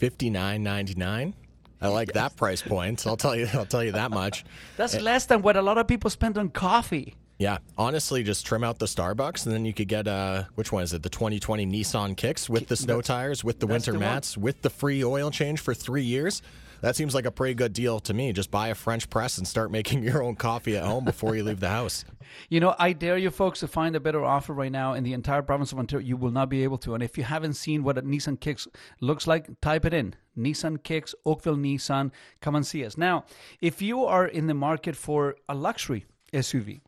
$59.99? 0.00 1.34
I 1.80 1.88
like 1.88 2.12
that 2.14 2.36
price 2.36 2.62
point. 2.62 3.06
I'll 3.06 3.16
tell 3.16 3.36
you 3.36 3.48
I'll 3.54 3.66
tell 3.66 3.84
you 3.84 3.92
that 3.92 4.10
much. 4.10 4.44
That's 4.76 5.00
less 5.00 5.26
than 5.26 5.42
what 5.42 5.56
a 5.56 5.62
lot 5.62 5.78
of 5.78 5.86
people 5.86 6.10
spend 6.10 6.36
on 6.36 6.50
coffee. 6.50 7.14
Yeah, 7.38 7.58
honestly, 7.76 8.22
just 8.22 8.46
trim 8.46 8.64
out 8.64 8.78
the 8.78 8.86
Starbucks, 8.86 9.44
and 9.44 9.54
then 9.54 9.66
you 9.66 9.74
could 9.74 9.88
get 9.88 10.08
uh, 10.08 10.44
which 10.54 10.72
one 10.72 10.82
is 10.82 10.94
it? 10.94 11.02
The 11.02 11.10
2020 11.10 11.66
Nissan 11.66 12.16
Kicks 12.16 12.48
with 12.48 12.68
the 12.68 12.76
snow 12.76 13.02
tires, 13.02 13.44
with 13.44 13.60
the 13.60 13.66
winter 13.66 13.92
the 13.92 13.98
mats, 13.98 14.38
with 14.38 14.62
the 14.62 14.70
free 14.70 15.04
oil 15.04 15.30
change 15.30 15.60
for 15.60 15.74
three 15.74 16.02
years. 16.02 16.40
That 16.80 16.96
seems 16.96 17.14
like 17.14 17.26
a 17.26 17.30
pretty 17.30 17.54
good 17.54 17.72
deal 17.72 18.00
to 18.00 18.14
me. 18.14 18.32
Just 18.32 18.50
buy 18.50 18.68
a 18.68 18.74
French 18.74 19.10
press 19.10 19.38
and 19.38 19.46
start 19.46 19.70
making 19.70 20.02
your 20.04 20.22
own 20.22 20.34
coffee 20.36 20.76
at 20.76 20.84
home 20.84 21.04
before 21.04 21.36
you 21.36 21.42
leave 21.42 21.60
the 21.60 21.68
house. 21.68 22.04
You 22.50 22.58
know, 22.58 22.74
I 22.78 22.92
dare 22.92 23.16
you 23.16 23.30
folks 23.30 23.60
to 23.60 23.68
find 23.68 23.94
a 23.94 24.00
better 24.00 24.22
offer 24.22 24.52
right 24.52 24.70
now 24.70 24.94
in 24.94 25.04
the 25.04 25.12
entire 25.14 25.42
province 25.42 25.70
of 25.72 25.78
Ontario. 25.78 26.04
You 26.04 26.16
will 26.16 26.32
not 26.32 26.48
be 26.48 26.64
able 26.64 26.76
to. 26.78 26.92
And 26.94 27.02
if 27.02 27.16
you 27.16 27.22
haven't 27.22 27.54
seen 27.54 27.84
what 27.84 27.96
a 27.96 28.02
Nissan 28.02 28.40
Kicks 28.40 28.66
looks 29.00 29.28
like, 29.28 29.48
type 29.60 29.84
it 29.86 29.94
in. 29.94 30.14
Nissan 30.36 30.82
Kicks, 30.82 31.14
Oakville 31.24 31.56
Nissan. 31.56 32.10
Come 32.40 32.56
and 32.56 32.66
see 32.66 32.84
us. 32.84 32.98
Now, 32.98 33.24
if 33.60 33.80
you 33.80 34.04
are 34.04 34.26
in 34.26 34.48
the 34.48 34.54
market 34.54 34.96
for 34.96 35.36
a 35.48 35.54
luxury 35.54 36.04
SUV, 36.32 36.80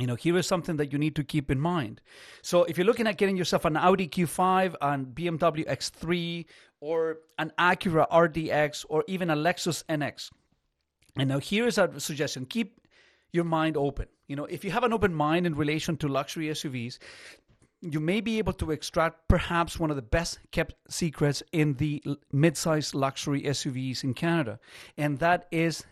you 0.00 0.06
know, 0.06 0.14
here 0.14 0.36
is 0.36 0.46
something 0.46 0.76
that 0.76 0.92
you 0.92 0.98
need 0.98 1.16
to 1.16 1.24
keep 1.24 1.50
in 1.50 1.60
mind. 1.60 2.00
So, 2.42 2.64
if 2.64 2.78
you're 2.78 2.86
looking 2.86 3.06
at 3.06 3.18
getting 3.18 3.36
yourself 3.36 3.64
an 3.64 3.76
Audi 3.76 4.08
Q5, 4.08 4.74
an 4.80 5.06
BMW 5.06 5.68
X3, 5.68 6.46
or 6.80 7.18
an 7.38 7.52
Acura 7.58 8.08
RDX, 8.10 8.86
or 8.88 9.04
even 9.06 9.30
a 9.30 9.36
Lexus 9.36 9.84
NX, 9.84 10.30
and 11.16 11.28
now 11.28 11.38
here 11.38 11.66
is 11.66 11.78
a 11.78 12.00
suggestion: 12.00 12.46
keep 12.46 12.80
your 13.32 13.44
mind 13.44 13.76
open. 13.76 14.06
You 14.26 14.36
know, 14.36 14.44
if 14.44 14.64
you 14.64 14.70
have 14.70 14.84
an 14.84 14.92
open 14.92 15.14
mind 15.14 15.46
in 15.46 15.54
relation 15.54 15.96
to 15.98 16.08
luxury 16.08 16.46
SUVs, 16.46 16.98
you 17.80 18.00
may 18.00 18.20
be 18.20 18.38
able 18.38 18.52
to 18.54 18.70
extract 18.70 19.26
perhaps 19.28 19.78
one 19.78 19.90
of 19.90 19.96
the 19.96 20.02
best 20.02 20.38
kept 20.52 20.74
secrets 20.88 21.42
in 21.52 21.74
the 21.74 22.02
mid-sized 22.32 22.94
luxury 22.94 23.42
SUVs 23.42 24.04
in 24.04 24.14
Canada, 24.14 24.60
and 24.96 25.18
that 25.18 25.46
is 25.50 25.84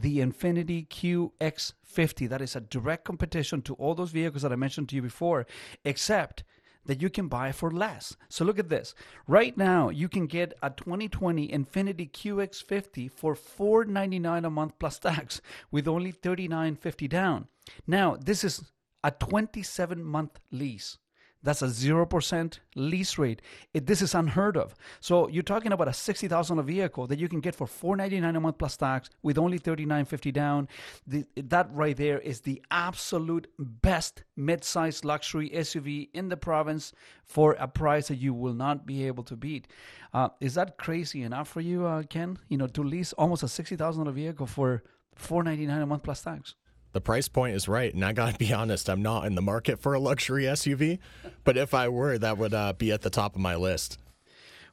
the 0.00 0.18
Infiniti 0.18 0.88
QX50. 0.88 2.28
That 2.28 2.40
is 2.40 2.56
a 2.56 2.60
direct 2.60 3.04
competition 3.04 3.62
to 3.62 3.74
all 3.74 3.94
those 3.94 4.10
vehicles 4.10 4.42
that 4.42 4.52
I 4.52 4.56
mentioned 4.56 4.88
to 4.90 4.96
you 4.96 5.02
before, 5.02 5.46
except 5.84 6.44
that 6.86 7.02
you 7.02 7.10
can 7.10 7.28
buy 7.28 7.52
for 7.52 7.70
less. 7.70 8.16
So 8.28 8.44
look 8.44 8.58
at 8.58 8.68
this. 8.68 8.94
Right 9.26 9.56
now, 9.56 9.90
you 9.90 10.08
can 10.08 10.26
get 10.26 10.54
a 10.62 10.70
2020 10.70 11.48
Infiniti 11.48 12.10
QX50 12.10 13.10
for 13.10 13.34
499 13.34 14.44
a 14.44 14.50
month 14.50 14.78
plus 14.78 14.98
tax 14.98 15.40
with 15.70 15.86
only 15.86 16.12
$39.50 16.12 17.08
down. 17.08 17.48
Now, 17.86 18.16
this 18.16 18.44
is 18.44 18.72
a 19.04 19.10
27 19.10 20.02
month 20.02 20.40
lease. 20.50 20.98
That's 21.42 21.62
a 21.62 21.66
0% 21.66 22.58
lease 22.74 23.18
rate. 23.18 23.40
It, 23.72 23.86
this 23.86 24.02
is 24.02 24.14
unheard 24.14 24.56
of. 24.56 24.74
So 25.00 25.28
you're 25.28 25.42
talking 25.42 25.72
about 25.72 25.88
a 25.88 25.92
$60,000 25.92 26.62
vehicle 26.64 27.06
that 27.06 27.18
you 27.18 27.28
can 27.28 27.40
get 27.40 27.54
for 27.54 27.66
499 27.66 28.36
a 28.36 28.40
month 28.40 28.58
plus 28.58 28.76
tax 28.76 29.08
with 29.22 29.38
only 29.38 29.58
$39.50 29.58 30.32
down. 30.32 30.68
The, 31.06 31.24
that 31.36 31.68
right 31.72 31.96
there 31.96 32.18
is 32.18 32.40
the 32.40 32.62
absolute 32.70 33.46
best 33.58 34.24
mid-sized 34.36 35.04
luxury 35.04 35.50
SUV 35.50 36.10
in 36.12 36.28
the 36.28 36.36
province 36.36 36.92
for 37.24 37.54
a 37.54 37.68
price 37.68 38.08
that 38.08 38.16
you 38.16 38.34
will 38.34 38.54
not 38.54 38.86
be 38.86 39.06
able 39.06 39.24
to 39.24 39.36
beat. 39.36 39.68
Uh, 40.12 40.28
is 40.40 40.54
that 40.54 40.76
crazy 40.76 41.22
enough 41.22 41.48
for 41.48 41.60
you, 41.60 41.86
uh, 41.86 42.02
Ken? 42.02 42.38
You 42.48 42.58
know, 42.58 42.66
to 42.66 42.82
lease 42.82 43.12
almost 43.14 43.42
a 43.42 43.46
$60,000 43.46 44.12
vehicle 44.12 44.46
for 44.46 44.82
499 45.14 45.82
a 45.82 45.86
month 45.86 46.02
plus 46.02 46.22
tax? 46.22 46.54
The 46.92 47.00
price 47.00 47.28
point 47.28 47.54
is 47.54 47.68
right. 47.68 47.92
And 47.92 48.04
I 48.04 48.12
got 48.12 48.32
to 48.32 48.38
be 48.38 48.52
honest, 48.52 48.88
I'm 48.88 49.02
not 49.02 49.26
in 49.26 49.34
the 49.34 49.42
market 49.42 49.78
for 49.78 49.94
a 49.94 50.00
luxury 50.00 50.44
SUV, 50.44 50.98
but 51.44 51.56
if 51.56 51.74
I 51.74 51.88
were, 51.88 52.18
that 52.18 52.38
would 52.38 52.54
uh, 52.54 52.72
be 52.72 52.92
at 52.92 53.02
the 53.02 53.10
top 53.10 53.34
of 53.34 53.40
my 53.40 53.56
list. 53.56 53.98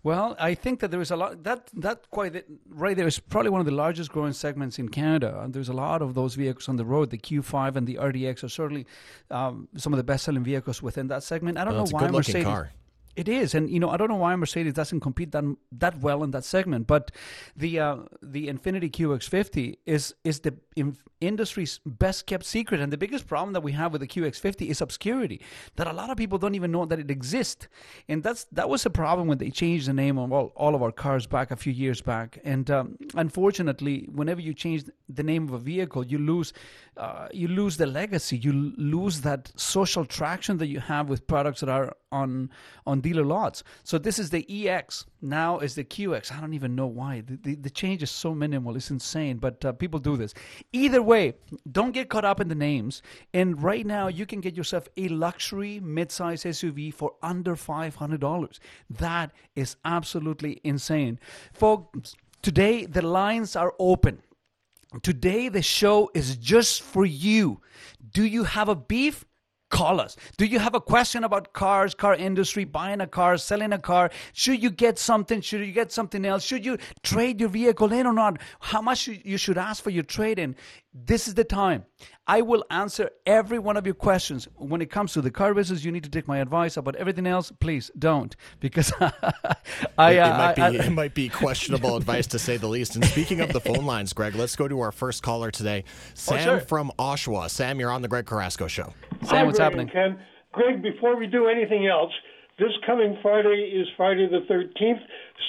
Well, 0.03 0.35
I 0.39 0.53
think 0.53 0.79
that 0.79 0.91
there 0.91 1.01
is 1.01 1.11
a 1.11 1.17
lot 1.17 1.43
that 1.43 1.69
that 1.73 2.09
quite 2.11 2.45
right 2.69 2.95
there 2.95 3.07
is 3.07 3.19
probably 3.19 3.49
one 3.49 3.59
of 3.59 3.65
the 3.65 3.73
largest 3.73 4.11
growing 4.11 4.31
segments 4.31 4.79
in 4.79 4.89
Canada. 4.89 5.39
And 5.41 5.53
there's 5.53 5.69
a 5.69 5.73
lot 5.73 6.01
of 6.01 6.13
those 6.13 6.35
vehicles 6.35 6.69
on 6.69 6.77
the 6.77 6.85
road. 6.85 7.09
The 7.09 7.17
Q5 7.17 7.75
and 7.75 7.87
the 7.87 7.95
RDX 7.95 8.43
are 8.43 8.49
certainly 8.49 8.85
um, 9.31 9.67
some 9.75 9.91
of 9.93 9.97
the 9.97 10.03
best-selling 10.03 10.43
vehicles 10.43 10.81
within 10.81 11.07
that 11.07 11.23
segment. 11.23 11.57
I 11.57 11.65
don't 11.65 11.73
well, 11.73 11.85
know 11.85 11.91
why 11.91 12.09
Mercedes. 12.09 12.43
Car. 12.45 12.71
It 13.17 13.27
is, 13.27 13.55
and 13.55 13.67
you 13.67 13.79
know, 13.79 13.89
I 13.89 13.97
don't 13.97 14.09
know 14.09 14.15
why 14.15 14.35
Mercedes 14.35 14.73
doesn't 14.73 14.99
compete 14.99 15.31
that 15.31 15.43
that 15.71 15.99
well 16.01 16.23
in 16.23 16.29
that 16.31 16.43
segment. 16.43 16.85
But 16.85 17.09
the 17.55 17.79
uh, 17.79 17.97
the 18.21 18.47
Infiniti 18.47 18.91
QX50 18.91 19.77
is 19.87 20.13
is 20.23 20.41
the 20.41 20.53
in- 20.75 20.97
industry's 21.19 21.79
best 21.83 22.27
kept 22.27 22.45
secret, 22.45 22.79
and 22.79 22.93
the 22.93 22.97
biggest 22.97 23.25
problem 23.25 23.53
that 23.53 23.61
we 23.61 23.71
have 23.71 23.91
with 23.91 24.01
the 24.01 24.07
QX50 24.07 24.69
is 24.69 24.81
obscurity. 24.81 25.41
That 25.77 25.87
a 25.87 25.93
lot 25.93 26.11
of 26.11 26.17
people 26.17 26.37
don't 26.37 26.53
even 26.53 26.71
know 26.71 26.85
that 26.85 26.99
it 26.99 27.09
exists, 27.09 27.67
and 28.07 28.21
that's 28.21 28.43
that 28.51 28.69
was 28.69 28.85
a 28.85 28.91
problem 28.91 29.27
when 29.27 29.39
they 29.39 29.49
changed 29.49 29.87
the 29.87 29.93
name 29.93 30.19
of 30.19 30.31
all, 30.31 30.53
all 30.55 30.75
of 30.75 30.83
our 30.83 30.91
cars 30.91 31.25
back 31.25 31.49
a 31.49 31.55
few 31.55 31.73
years 31.73 32.01
back. 32.01 32.37
And 32.43 32.69
um, 32.69 32.97
unfortunately, 33.15 34.07
whenever 34.11 34.41
you 34.41 34.53
change 34.53 34.83
the 35.09 35.23
name 35.23 35.47
of 35.47 35.53
a 35.53 35.59
vehicle, 35.59 36.05
you 36.05 36.19
lose 36.19 36.53
uh, 36.97 37.27
you 37.31 37.47
lose 37.47 37.77
the 37.77 37.85
legacy, 37.85 38.37
you 38.37 38.51
lose 38.77 39.21
that 39.21 39.51
social 39.55 40.05
traction 40.05 40.57
that 40.57 40.67
you 40.67 40.79
have 40.79 41.09
with 41.09 41.27
products 41.27 41.59
that 41.61 41.69
are 41.69 41.95
on 42.11 42.49
on 42.85 43.01
dealer 43.01 43.23
lots. 43.23 43.63
So 43.83 43.97
this 43.97 44.19
is 44.19 44.29
the 44.29 44.45
EX. 44.49 45.05
Now 45.21 45.59
is 45.59 45.75
the 45.75 45.83
QX. 45.83 46.31
I 46.31 46.39
don't 46.41 46.53
even 46.53 46.75
know 46.75 46.87
why. 46.87 47.21
The, 47.21 47.37
the, 47.37 47.55
the 47.55 47.69
change 47.69 48.03
is 48.03 48.11
so 48.11 48.33
minimal. 48.33 48.75
It's 48.75 48.91
insane. 48.91 49.37
But 49.37 49.63
uh, 49.65 49.73
people 49.73 49.99
do 49.99 50.17
this. 50.17 50.33
Either 50.73 51.01
way, 51.01 51.33
don't 51.71 51.91
get 51.91 52.09
caught 52.09 52.25
up 52.25 52.39
in 52.39 52.47
the 52.47 52.55
names. 52.55 53.01
And 53.33 53.61
right 53.61 53.85
now, 53.85 54.07
you 54.07 54.25
can 54.25 54.41
get 54.41 54.55
yourself 54.55 54.87
a 54.97 55.07
luxury 55.09 55.81
midsize 55.83 56.45
SUV 56.45 56.93
for 56.93 57.13
under 57.21 57.55
$500. 57.55 58.59
That 58.89 59.31
is 59.55 59.75
absolutely 59.85 60.61
insane. 60.63 61.19
Folks, 61.53 62.15
today 62.41 62.85
the 62.85 63.01
lines 63.01 63.55
are 63.55 63.73
open. 63.79 64.21
Today, 65.01 65.49
the 65.49 65.61
show 65.61 66.09
is 66.13 66.37
just 66.37 66.81
for 66.81 67.05
you. 67.05 67.61
Do 68.13 68.23
you 68.23 68.43
have 68.45 68.69
a 68.69 68.75
beef? 68.75 69.25
call 69.69 69.99
us. 69.99 70.15
Do 70.37 70.45
you 70.45 70.59
have 70.59 70.75
a 70.75 70.81
question 70.81 71.23
about 71.23 71.53
cars, 71.53 71.93
car 71.93 72.15
industry, 72.15 72.63
buying 72.63 73.01
a 73.01 73.07
car, 73.07 73.37
selling 73.37 73.73
a 73.73 73.79
car? 73.79 74.11
Should 74.33 74.61
you 74.61 74.69
get 74.69 74.97
something? 74.97 75.41
Should 75.41 75.65
you 75.65 75.71
get 75.71 75.91
something 75.91 76.25
else? 76.25 76.43
Should 76.43 76.65
you 76.65 76.77
trade 77.03 77.39
your 77.39 77.49
vehicle 77.49 77.91
in 77.91 78.05
or 78.05 78.13
not? 78.13 78.39
How 78.59 78.81
much 78.81 79.07
you 79.07 79.37
should 79.37 79.57
ask 79.57 79.83
for 79.83 79.89
your 79.89 80.03
trade 80.03 80.39
in? 80.39 80.55
This 81.05 81.27
is 81.27 81.35
the 81.35 81.43
time. 81.43 81.85
I 82.25 82.41
will 82.41 82.65
answer 82.71 83.11
every 83.25 83.59
one 83.59 83.77
of 83.77 83.85
your 83.85 83.93
questions. 83.93 84.47
When 84.55 84.81
it 84.81 84.89
comes 84.89 85.13
to 85.13 85.21
the 85.21 85.29
car 85.29 85.53
business, 85.53 85.83
you 85.83 85.91
need 85.91 86.03
to 86.05 86.09
take 86.09 86.27
my 86.27 86.39
advice. 86.39 86.75
About 86.75 86.95
everything 86.95 87.27
else, 87.27 87.51
please 87.59 87.91
don't, 87.99 88.35
because 88.59 88.91
I, 89.97 90.13
it, 90.13 90.17
uh, 90.17 90.37
might 90.37 90.55
be, 90.55 90.61
I, 90.61 90.69
it 90.71 90.89
might 90.89 91.13
be 91.13 91.29
questionable 91.29 91.95
advice 91.97 92.25
to 92.27 92.39
say 92.39 92.57
the 92.57 92.67
least. 92.67 92.95
And 92.95 93.05
speaking 93.05 93.41
of 93.41 93.53
the 93.53 93.61
phone 93.61 93.85
lines, 93.85 94.11
Greg, 94.11 94.33
let's 94.33 94.55
go 94.55 94.67
to 94.67 94.79
our 94.79 94.91
first 94.91 95.21
caller 95.21 95.51
today, 95.51 95.83
Sam 96.15 96.39
oh, 96.39 96.43
sure. 96.43 96.59
from 96.61 96.91
Oshawa. 96.97 97.51
Sam, 97.51 97.79
you're 97.79 97.91
on 97.91 98.01
the 98.01 98.07
Greg 98.07 98.25
Carrasco 98.25 98.67
show. 98.67 98.91
Sam, 99.21 99.29
Hi, 99.29 99.43
what's 99.43 99.59
Greg 99.59 99.65
happening? 99.65 99.89
Ken. 99.89 100.19
Greg, 100.51 100.81
before 100.81 101.15
we 101.15 101.27
do 101.27 101.47
anything 101.47 101.85
else, 101.85 102.11
this 102.57 102.71
coming 102.87 103.19
Friday 103.21 103.71
is 103.75 103.87
Friday 103.95 104.27
the 104.27 104.51
13th, 104.51 105.01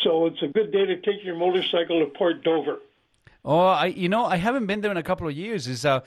so 0.05 0.26
it's 0.26 0.43
a 0.43 0.49
good 0.49 0.73
day 0.73 0.85
to 0.85 0.97
take 0.97 1.25
your 1.25 1.37
motorcycle 1.37 2.05
to 2.05 2.12
Port 2.19 2.45
Dover. 2.45 2.81
Oh, 3.49 3.61
I 3.61 3.87
you 3.87 4.11
know 4.11 4.26
I 4.26 4.37
haven't 4.37 4.67
been 4.67 4.83
there 4.83 4.90
in 4.90 4.99
a 4.99 5.02
couple 5.02 5.26
of 5.26 5.35
years. 5.35 5.67
Is 5.67 5.87
uh, 5.87 6.00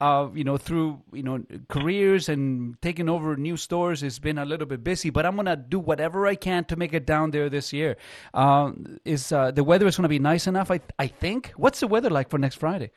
uh, 0.00 0.28
you 0.32 0.44
know 0.44 0.56
through 0.56 1.02
you 1.12 1.24
know 1.24 1.42
careers 1.68 2.28
and 2.28 2.80
taking 2.82 3.08
over 3.08 3.36
new 3.36 3.56
stores 3.56 4.04
It's 4.04 4.20
been 4.20 4.38
a 4.38 4.44
little 4.44 4.66
bit 4.66 4.84
busy. 4.84 5.10
But 5.10 5.26
I'm 5.26 5.34
gonna 5.34 5.56
do 5.56 5.80
whatever 5.80 6.24
I 6.28 6.36
can 6.36 6.64
to 6.66 6.76
make 6.76 6.94
it 6.94 7.04
down 7.04 7.32
there 7.32 7.50
this 7.50 7.72
year. 7.72 7.96
Uh, 8.32 8.70
is 9.04 9.32
uh, 9.32 9.50
the 9.50 9.64
weather 9.64 9.88
is 9.88 9.96
gonna 9.96 10.08
be 10.08 10.20
nice 10.20 10.46
enough? 10.46 10.70
I 10.70 10.80
I 10.96 11.08
think. 11.08 11.52
What's 11.56 11.80
the 11.80 11.88
weather 11.88 12.10
like 12.10 12.30
for 12.30 12.38
next 12.38 12.56
Friday? 12.56 12.92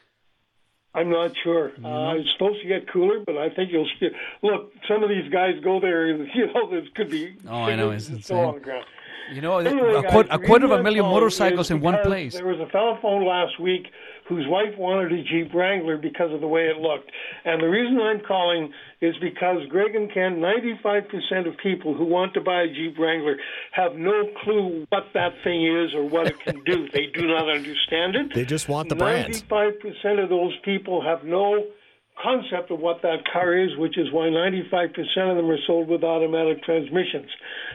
I'm 0.93 1.09
not 1.09 1.31
sure. 1.43 1.69
Uh, 1.83 2.17
it's 2.17 2.31
supposed 2.33 2.61
to 2.61 2.67
get 2.67 2.91
cooler, 2.91 3.19
but 3.25 3.35
I 3.35 3.49
think 3.49 3.71
you'll 3.71 3.89
see. 3.99 4.09
Look, 4.43 4.73
some 4.87 5.03
of 5.03 5.09
these 5.09 5.31
guys 5.31 5.53
go 5.63 5.79
there, 5.79 6.07
and 6.09 6.27
you 6.35 6.53
know, 6.53 6.69
this 6.69 6.87
could 6.95 7.09
be. 7.09 7.35
Oh, 7.47 7.63
I 7.63 7.75
know. 7.75 7.89
It's 7.89 8.09
insane. 8.09 8.37
On 8.37 8.53
the 8.53 8.59
ground. 8.59 8.85
You 9.31 9.41
know, 9.41 9.57
anyway, 9.57 9.95
a, 9.95 10.01
guys, 10.01 10.25
a 10.29 10.39
quarter 10.39 10.65
of 10.65 10.71
a 10.71 10.83
million 10.83 11.05
motorcycles 11.05 11.69
in 11.71 11.81
one 11.81 11.97
place. 12.03 12.33
There 12.33 12.45
was 12.45 12.59
a 12.59 12.69
fellow 12.71 12.97
phone 13.01 13.25
last 13.25 13.59
week 13.59 13.87
whose 14.27 14.45
wife 14.47 14.77
wanted 14.77 15.11
a 15.13 15.23
Jeep 15.23 15.53
Wrangler 15.53 15.97
because 15.97 16.33
of 16.33 16.41
the 16.41 16.47
way 16.47 16.63
it 16.63 16.77
looked. 16.77 17.11
And 17.45 17.61
the 17.61 17.67
reason 17.67 17.99
I'm 17.99 18.21
calling 18.21 18.73
is 19.01 19.15
because 19.21 19.59
Greg 19.69 19.95
and 19.95 20.13
Ken, 20.13 20.41
95% 20.41 21.47
of 21.47 21.57
people 21.57 21.93
who 21.95 22.05
want 22.05 22.33
to 22.33 22.41
buy 22.41 22.63
a 22.63 22.67
Jeep 22.67 22.97
Wrangler 22.99 23.37
have 23.71 23.95
no 23.95 24.29
clue 24.43 24.85
what 24.89 25.05
that 25.13 25.33
thing 25.43 25.65
is 25.65 25.93
or 25.93 26.03
what 26.07 26.27
it 26.27 26.39
can 26.39 26.61
do. 26.65 26.87
They 26.93 27.07
do 27.13 27.27
not 27.27 27.49
understand 27.49 28.15
it. 28.15 28.33
They 28.33 28.45
just 28.45 28.67
want 28.67 28.89
the 28.89 28.95
brand. 28.95 29.33
95% 29.49 30.23
of 30.23 30.29
those 30.29 30.57
people 30.63 31.01
have 31.01 31.23
no 31.23 31.65
concept 32.21 32.71
of 32.71 32.79
what 32.79 33.01
that 33.03 33.19
car 33.31 33.57
is, 33.57 33.69
which 33.77 33.97
is 33.97 34.11
why 34.11 34.25
95% 34.25 34.91
of 35.29 35.37
them 35.37 35.49
are 35.49 35.57
sold 35.67 35.87
with 35.87 36.03
automatic 36.03 36.63
transmissions. 36.63 37.29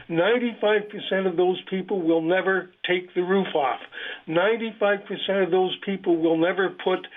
95% 0.09 1.27
of 1.27 1.37
those 1.37 1.61
people 1.69 2.01
will 2.01 2.21
never 2.21 2.71
take 2.87 3.13
the 3.15 3.21
roof 3.21 3.47
off. 3.55 3.79
95% 4.27 5.43
of 5.43 5.51
those 5.51 5.75
people 5.85 6.17
will 6.17 6.37
never 6.37 6.69
put 6.83 7.07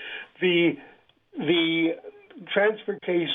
the 0.40 0.73
the 1.38 1.88
transfer 2.52 2.99
case 3.04 3.28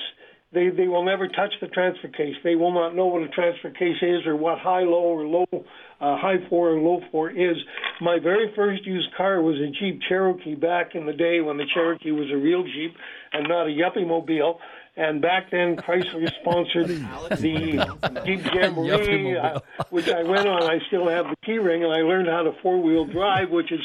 they 0.54 0.70
they 0.70 0.88
will 0.88 1.06
never 1.06 1.28
touch 1.28 1.54
the 1.62 1.68
transfer 1.68 2.10
case. 2.10 2.36
They 2.44 2.56
will 2.56 2.74
not 2.74 2.96
know 2.96 3.08
what 3.08 3.24
a 3.24 3.30
transfer 3.30 3.72
case 3.72 3.98
is 4.02 4.26
or 4.26 4.36
what 4.36 4.60
high 4.60 4.84
low 4.84 5.04
or 5.04 5.26
low 5.26 5.46
uh, 5.54 6.18
high 6.18 6.46
floor 6.50 6.74
and 6.74 6.84
low 6.84 7.02
floor 7.10 7.30
is. 7.30 7.58
My 8.02 8.20
very 8.20 8.52
first 8.56 8.86
used 8.86 9.14
car 9.16 9.42
was 9.42 9.56
a 9.58 9.72
Jeep 9.80 10.02
Cherokee 10.10 10.56
back 10.56 10.96
in 10.96 11.06
the 11.06 11.14
day 11.14 11.40
when 11.42 11.58
the 11.58 11.66
Cherokee 11.74 12.12
was 12.12 12.30
a 12.32 12.38
real 12.38 12.64
Jeep 12.64 12.96
and 13.32 13.48
not 13.48 13.68
a 13.68 13.70
yuppie 13.70 14.06
mobile. 14.06 14.60
And 14.98 15.22
back 15.22 15.52
then, 15.52 15.78
Chrysler 15.78 16.30
sponsored 16.42 16.88
the 17.40 18.24
Jeep 18.26 18.46
Jamboree, 18.54 19.38
uh, 19.38 19.60
which 19.90 20.10
I 20.10 20.24
went 20.24 20.50
on. 20.50 20.64
I 20.64 20.80
still 20.88 21.08
have 21.08 21.28
the 21.28 21.38
key 21.46 21.60
ring, 21.60 21.86
and 21.86 21.94
I 21.94 22.02
learned 22.02 22.28
how 22.28 22.44
to 22.44 22.52
four 22.62 22.82
wheel 22.82 23.06
drive, 23.06 23.52
which 23.52 23.72
is 23.72 23.80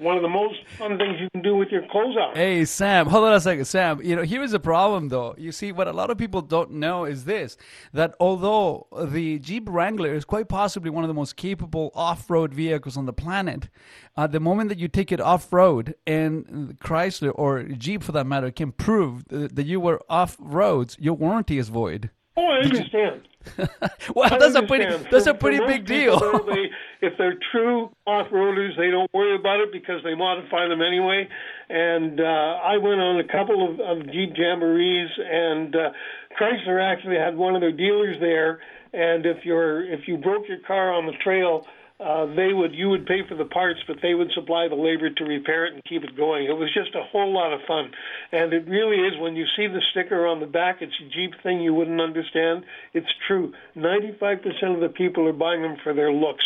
one 0.00 0.16
of 0.16 0.22
the 0.22 0.28
most 0.28 0.56
fun 0.78 0.98
things 0.98 1.20
you 1.20 1.28
can 1.30 1.42
do 1.42 1.56
with 1.56 1.68
your 1.70 1.86
clothes 1.90 2.16
out. 2.16 2.36
Hey, 2.36 2.64
Sam, 2.64 3.06
hold 3.06 3.24
on 3.24 3.34
a 3.34 3.40
second. 3.40 3.66
Sam, 3.66 4.00
you 4.02 4.16
know, 4.16 4.22
here 4.22 4.42
is 4.42 4.52
a 4.52 4.60
problem, 4.60 5.08
though. 5.08 5.34
You 5.38 5.52
see, 5.52 5.72
what 5.72 5.86
a 5.88 5.92
lot 5.92 6.10
of 6.10 6.18
people 6.18 6.42
don't 6.42 6.72
know 6.72 7.04
is 7.04 7.24
this 7.24 7.56
that 7.92 8.14
although 8.18 8.86
the 9.08 9.38
Jeep 9.38 9.68
Wrangler 9.68 10.14
is 10.14 10.24
quite 10.24 10.48
possibly 10.48 10.90
one 10.90 11.04
of 11.04 11.08
the 11.08 11.14
most 11.14 11.36
capable 11.36 11.92
off 11.94 12.28
road 12.30 12.54
vehicles 12.54 12.96
on 12.96 13.06
the 13.06 13.12
planet, 13.12 13.68
uh, 14.16 14.26
the 14.26 14.40
moment 14.40 14.68
that 14.70 14.78
you 14.78 14.88
take 14.88 15.12
it 15.12 15.20
off 15.20 15.52
road 15.52 15.94
and 16.06 16.78
Chrysler 16.80 17.32
or 17.34 17.62
Jeep 17.62 18.02
for 18.02 18.12
that 18.12 18.26
matter 18.26 18.50
can 18.50 18.72
prove 18.72 19.24
that 19.28 19.66
you 19.66 19.80
were 19.80 20.00
off 20.08 20.36
roads, 20.38 20.96
your 20.98 21.14
warranty 21.14 21.58
is 21.58 21.68
void. 21.68 22.10
Oh, 22.36 22.46
I 22.46 22.60
understand. 22.64 23.22
well, 24.14 24.32
I 24.32 24.38
that's 24.38 24.54
a 24.54 24.62
pretty 24.62 24.84
that's 25.10 25.26
a 25.26 25.34
pretty 25.34 25.58
big 25.64 25.86
deal. 25.86 26.20
people, 26.20 26.44
they, 26.44 26.70
if 27.06 27.14
they're 27.16 27.38
true 27.50 27.90
off-roaders, 28.06 28.76
they 28.76 28.90
don't 28.90 29.12
worry 29.14 29.34
about 29.34 29.60
it 29.60 29.72
because 29.72 30.02
they 30.04 30.14
modify 30.14 30.68
them 30.68 30.82
anyway. 30.82 31.26
And 31.70 32.20
uh, 32.20 32.24
I 32.24 32.76
went 32.76 33.00
on 33.00 33.18
a 33.18 33.24
couple 33.24 33.72
of, 33.72 33.80
of 33.80 34.06
Jeep 34.12 34.34
Jamborees, 34.34 35.08
and 35.18 35.74
uh, 35.74 35.90
Chrysler 36.38 36.82
actually 36.82 37.16
had 37.16 37.36
one 37.36 37.54
of 37.54 37.62
their 37.62 37.72
dealers 37.72 38.16
there. 38.20 38.60
And 38.92 39.24
if 39.24 39.38
you're 39.44 39.90
if 39.90 40.00
you 40.06 40.18
broke 40.18 40.46
your 40.48 40.58
car 40.66 40.92
on 40.92 41.06
the 41.06 41.14
trail, 41.24 41.64
uh, 42.02 42.26
they 42.34 42.52
would 42.52 42.74
you 42.74 42.88
would 42.88 43.04
pay 43.06 43.20
for 43.28 43.34
the 43.34 43.44
parts, 43.44 43.80
but 43.86 43.98
they 44.00 44.14
would 44.14 44.30
supply 44.32 44.68
the 44.68 44.74
labor 44.74 45.10
to 45.10 45.24
repair 45.24 45.66
it 45.66 45.74
and 45.74 45.82
keep 45.84 46.02
it 46.02 46.16
going. 46.16 46.46
It 46.46 46.56
was 46.56 46.72
just 46.72 46.94
a 46.94 47.02
whole 47.12 47.32
lot 47.32 47.52
of 47.52 47.60
fun, 47.68 47.90
and 48.32 48.52
it 48.52 48.66
really 48.66 48.96
is. 48.96 49.18
When 49.20 49.36
you 49.36 49.44
see 49.56 49.66
the 49.66 49.82
sticker 49.90 50.26
on 50.26 50.40
the 50.40 50.46
back, 50.46 50.78
it's 50.80 50.94
a 51.00 51.08
Jeep 51.14 51.32
thing 51.42 51.60
you 51.60 51.74
wouldn't 51.74 52.00
understand. 52.00 52.64
It's 52.94 53.12
true. 53.26 53.52
Ninety-five 53.74 54.42
percent 54.42 54.74
of 54.74 54.80
the 54.80 54.88
people 54.88 55.28
are 55.28 55.32
buying 55.34 55.62
them 55.62 55.76
for 55.82 55.92
their 55.92 56.12
looks, 56.12 56.44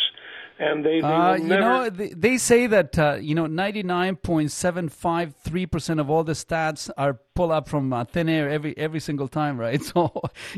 and 0.59 0.85
they, 0.85 1.01
they 1.01 1.07
Uh, 1.07 1.35
you 1.35 1.45
never. 1.45 1.61
know, 1.61 1.91
they, 1.91 2.09
they 2.09 2.37
say 2.37 2.67
that 2.67 2.99
uh, 2.99 3.19
you 3.21 3.35
know 3.35 3.47
ninety 3.47 3.83
nine 3.83 4.17
point 4.17 4.51
seven 4.51 4.89
five 4.89 5.35
three 5.37 5.67
percent 5.67 6.01
of 6.01 6.11
all 6.11 6.25
the 6.25 6.33
stats 6.33 6.91
are 6.97 7.19
pull 7.35 7.51
up 7.53 7.69
from 7.69 7.93
uh, 7.93 8.05
thin 8.05 8.29
air 8.29 8.49
every 8.49 8.77
every 8.79 9.01
single 9.01 9.29
time, 9.29 9.59
right? 9.59 9.81
So 9.95 10.11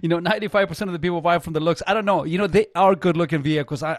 you 0.02 0.08
know, 0.08 0.18
ninety 0.18 0.48
five 0.48 0.68
percent 0.68 0.88
of 0.88 0.92
the 0.92 0.98
people 0.98 1.20
buy 1.20 1.38
from 1.38 1.52
the 1.52 1.60
looks. 1.60 1.82
I 1.86 1.94
don't 1.94 2.04
know. 2.04 2.24
You 2.24 2.38
know, 2.38 2.46
they 2.46 2.66
are 2.74 2.94
good 2.94 3.16
looking 3.16 3.42
vehicles. 3.42 3.82
I, 3.82 3.92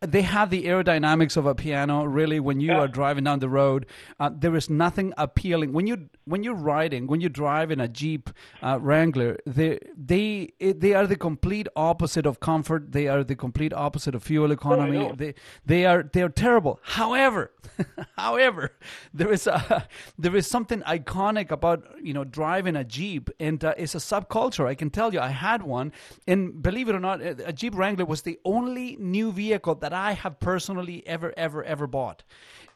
I 0.00 0.06
they 0.06 0.22
have 0.22 0.50
the 0.50 0.64
aerodynamics 0.66 1.36
of 1.36 1.46
a 1.46 1.54
piano. 1.54 2.04
Really, 2.04 2.40
when 2.40 2.60
you 2.60 2.68
Yeah. 2.72 2.80
are 2.80 2.88
driving 2.88 3.24
down 3.24 3.38
the 3.38 3.48
road, 3.48 3.86
uh, 4.20 4.30
there 4.34 4.54
is 4.56 4.68
nothing 4.68 5.12
appealing 5.16 5.72
when 5.72 5.86
you 5.86 6.08
when 6.24 6.42
you're 6.42 6.54
riding 6.54 7.06
when 7.06 7.20
you 7.20 7.28
drive 7.28 7.70
in 7.70 7.80
a 7.80 7.88
Jeep 7.88 8.30
uh, 8.62 8.78
Wrangler. 8.80 9.38
They 9.46 9.78
they 9.96 10.52
they 10.60 10.94
are 10.94 11.06
the 11.06 11.16
complete 11.16 11.68
opposite 11.76 12.26
of 12.26 12.40
comfort. 12.40 12.92
They 12.92 13.08
are 13.08 13.24
the 13.24 13.36
complete 13.36 13.72
opposite 13.72 14.14
of 14.14 14.22
fuel 14.22 14.50
economy. 14.52 15.10
they 15.16 15.34
they 15.64 15.86
are 15.86 16.02
they 16.12 16.22
are 16.22 16.28
terrible. 16.28 16.78
However, 16.82 17.50
however, 18.16 18.72
there 19.14 19.32
is 19.32 19.46
a 19.46 19.86
there 20.18 20.36
is 20.36 20.46
something 20.46 20.82
iconic 20.82 21.50
about 21.50 21.84
you 22.08 22.14
know 22.14 22.24
driving 22.24 22.74
a 22.74 22.84
Jeep, 22.84 23.28
and 23.38 23.62
uh, 23.62 23.74
it's 23.76 23.94
a 23.94 23.98
subculture. 23.98 24.66
I 24.66 24.74
can 24.74 24.88
tell 24.88 25.12
you, 25.12 25.20
I 25.20 25.28
had 25.28 25.62
one, 25.62 25.92
and 26.26 26.62
believe 26.62 26.88
it 26.88 26.94
or 26.94 27.00
not, 27.00 27.20
a 27.20 27.48
a 27.48 27.52
Jeep 27.52 27.74
Wrangler 27.76 28.06
was 28.06 28.22
the 28.22 28.38
only 28.44 28.96
new 28.98 29.30
vehicle 29.30 29.74
that 29.76 29.92
I 29.92 30.12
have 30.12 30.40
personally 30.40 31.06
ever 31.06 31.34
ever 31.36 31.62
ever 31.62 31.86
bought. 31.86 32.22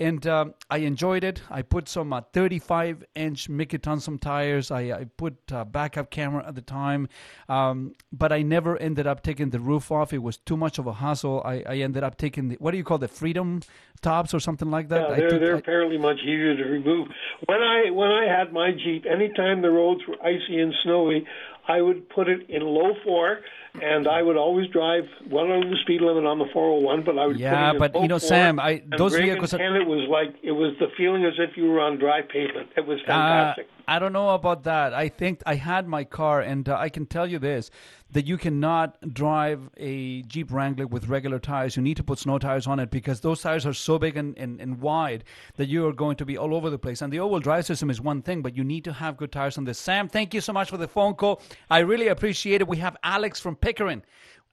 And 0.01 0.27
um, 0.27 0.55
I 0.71 0.79
enjoyed 0.79 1.23
it. 1.25 1.43
I 1.51 1.63
put 1.63 1.89
some 1.89 2.13
uh, 2.13 2.23
35 2.33 3.05
inch 3.15 3.49
Mickey 3.49 3.79
Thompson 3.79 4.19
tires. 4.19 4.71
I, 4.71 4.81
I 4.81 5.05
put 5.17 5.37
uh, 5.53 5.65
backup 5.65 6.11
camera 6.11 6.45
at 6.47 6.55
the 6.55 6.63
time, 6.63 7.09
um, 7.49 7.95
but 8.13 8.33
I 8.33 8.43
never 8.43 8.77
ended 8.77 9.07
up 9.07 9.23
taking 9.23 9.51
the 9.51 9.61
roof 9.61 9.93
off. 9.93 10.13
It 10.13 10.19
was 10.23 10.37
too 10.39 10.57
much 10.57 10.79
of 10.79 10.87
a 10.87 10.95
hassle. 10.95 11.43
I, 11.45 11.63
I 11.69 11.77
ended 11.77 12.03
up 12.03 12.17
taking 12.17 12.49
the 12.49 12.57
what 12.57 12.73
do 12.73 12.79
you 12.79 12.85
call 12.85 12.99
the 12.99 13.09
Freedom 13.09 13.61
tops 14.01 14.35
or 14.35 14.41
something 14.41 14.71
like 14.71 14.89
that. 14.89 15.09
Yeah, 15.11 15.17
they're 15.17 15.31
took- 15.31 15.41
they're 15.41 15.57
apparently 15.57 15.99
much 15.99 16.19
easier 16.23 16.57
to 16.57 16.65
remove. 16.65 17.09
When 17.47 17.61
I 17.63 17.91
when 17.91 18.11
I 18.11 18.25
had 18.27 18.53
my 18.53 18.73
Jeep, 18.73 19.05
anytime 19.07 19.63
the 19.63 19.71
roads 19.71 20.01
were 20.09 20.17
icy 20.23 20.59
and 20.59 20.75
snowy, 20.83 21.27
I 21.69 21.81
would 21.81 22.09
put 22.09 22.29
it 22.29 22.49
in 22.49 22.63
low 22.63 22.95
four, 23.05 23.41
and 23.81 24.07
I 24.07 24.23
would 24.23 24.37
always 24.37 24.69
drive 24.69 25.05
well 25.31 25.51
under 25.51 25.69
the 25.69 25.77
speed 25.83 26.01
limit 26.03 26.25
on 26.27 26.39
the 26.39 26.47
401. 26.53 27.03
But 27.05 27.19
I 27.19 27.27
would 27.27 27.39
Yeah, 27.39 27.51
put 27.73 27.77
it 27.83 27.87
in 27.87 27.93
but, 27.93 28.03
you 28.03 28.09
know, 28.09 28.19
Sam, 28.19 28.61
I- 28.61 28.83
those 28.97 29.13
brake 29.13 29.25
vehicles 29.25 29.55
are- 29.55 29.61
And 29.61 29.77
it 29.77 29.87
was 29.87 30.09
like 30.09 30.35
it 30.43 30.53
was 30.53 30.75
the 30.79 30.89
feeling 30.97 31.25
as 31.25 31.35
if 31.39 31.57
you 31.57 31.71
were 31.71 31.81
on 31.81 31.99
dry 31.99 32.23
pavement. 32.23 32.69
It 32.77 32.87
was 32.87 33.01
Uh, 33.03 33.07
fantastic. 33.07 33.69
I 33.89 33.99
don't 33.99 34.13
know 34.13 34.31
about 34.31 34.63
that. 34.65 34.95
I 34.95 35.09
think 35.09 35.43
I 35.45 35.57
had 35.57 35.89
my 35.89 36.05
car, 36.05 36.41
and 36.41 36.69
uh, 36.69 36.77
I 36.79 36.89
can 36.89 37.05
tell 37.05 37.27
you 37.27 37.39
this: 37.41 37.69
that 38.13 38.27
you 38.27 38.37
cannot 38.39 38.97
drive 39.13 39.71
a 39.77 40.23
Jeep 40.23 40.53
Wrangler 40.53 40.87
with 40.87 41.09
regular 41.09 41.41
tires. 41.41 41.77
You 41.77 41.83
need 41.83 41.97
to 41.97 42.05
put 42.05 42.19
snow 42.21 42.39
tires 42.39 42.67
on 42.69 42.79
it 42.79 42.91
because 42.93 43.23
those 43.23 43.43
tires 43.43 43.67
are 43.67 43.73
so 43.73 43.99
big 43.99 44.17
and, 44.17 44.39
and, 44.39 44.61
and 44.61 44.81
wide 44.81 45.25
that 45.57 45.67
you 45.69 45.85
are 45.89 45.93
going 45.93 46.15
to 46.17 46.25
be 46.25 46.37
all 46.39 46.55
over 46.55 46.71
the 46.71 46.79
place. 46.79 47.03
And 47.03 47.13
the 47.13 47.19
all-wheel 47.19 47.41
drive 47.41 47.65
system 47.67 47.91
is 47.91 48.01
one 48.01 48.23
thing, 48.23 48.41
but 48.43 48.55
you 48.57 48.63
need 48.63 48.85
to 48.85 48.93
have 48.93 49.17
good 49.17 49.33
tires 49.33 49.57
on 49.59 49.65
this. 49.65 49.79
Sam, 49.79 50.09
thank 50.09 50.33
you 50.35 50.41
so 50.41 50.53
much 50.53 50.69
for 50.71 50.77
the 50.77 50.87
phone 50.87 51.15
call. 51.15 51.41
I 51.71 51.79
really 51.81 52.09
appreciate 52.09 52.61
it. 52.61 52.69
We 52.69 52.77
have 52.77 52.97
Alex 53.03 53.41
from 53.41 53.57
Pickering. 53.63 54.03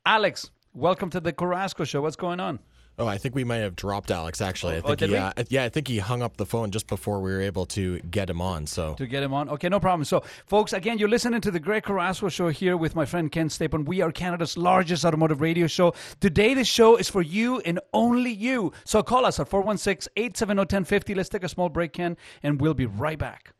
Alex, 0.05 0.51
welcome 0.73 1.09
to 1.09 1.19
the 1.19 1.33
Carrasco 1.33 1.83
Show. 1.83 2.01
What's 2.03 2.15
going 2.15 2.39
on? 2.39 2.59
Oh, 2.99 3.07
I 3.07 3.17
think 3.17 3.33
we 3.33 3.43
might 3.45 3.57
have 3.57 3.75
dropped 3.75 4.11
Alex. 4.11 4.39
Actually, 4.39 4.75
I 4.75 4.79
Oh, 4.79 4.87
think 4.87 4.99
did 4.99 5.09
he, 5.09 5.15
uh, 5.15 5.31
yeah, 5.47 5.63
I 5.63 5.69
think 5.69 5.87
he 5.87 5.97
hung 5.99 6.21
up 6.21 6.37
the 6.37 6.45
phone 6.45 6.69
just 6.69 6.85
before 6.87 7.21
we 7.21 7.31
were 7.31 7.41
able 7.41 7.65
to 7.67 7.97
get 8.01 8.29
him 8.29 8.39
on. 8.41 8.67
So 8.67 8.93
to 8.95 9.07
get 9.07 9.23
him 9.23 9.33
on. 9.33 9.49
Okay, 9.49 9.67
no 9.69 9.79
problem. 9.79 10.03
So, 10.03 10.21
folks, 10.45 10.73
again, 10.73 10.97
you're 10.99 11.09
listening 11.09 11.41
to 11.41 11.49
the 11.49 11.59
Greg 11.61 11.83
Carrasco 11.83 12.29
Show 12.29 12.49
here 12.49 12.75
with 12.77 12.95
my 12.95 13.05
friend 13.05 13.31
Ken 13.31 13.47
Stapon. 13.49 13.85
We 13.85 14.01
are 14.01 14.11
Canada's 14.11 14.57
largest 14.57 15.05
automotive 15.05 15.41
radio 15.41 15.65
show. 15.65 15.93
Today, 16.19 16.53
the 16.53 16.65
show 16.65 16.97
is 16.97 17.09
for 17.09 17.21
you 17.21 17.61
and 17.61 17.79
only 17.93 18.31
you. 18.31 18.73
So, 18.83 19.01
call 19.01 19.25
us 19.25 19.39
at 19.39 19.47
416 19.47 20.11
870 20.17 20.59
1050. 20.59 21.15
Let's 21.15 21.29
take 21.29 21.43
a 21.45 21.49
small 21.49 21.69
break, 21.69 21.93
Ken, 21.93 22.15
and 22.43 22.59
we'll 22.61 22.73
be 22.75 22.85
right 22.85 23.17
back. 23.17 23.53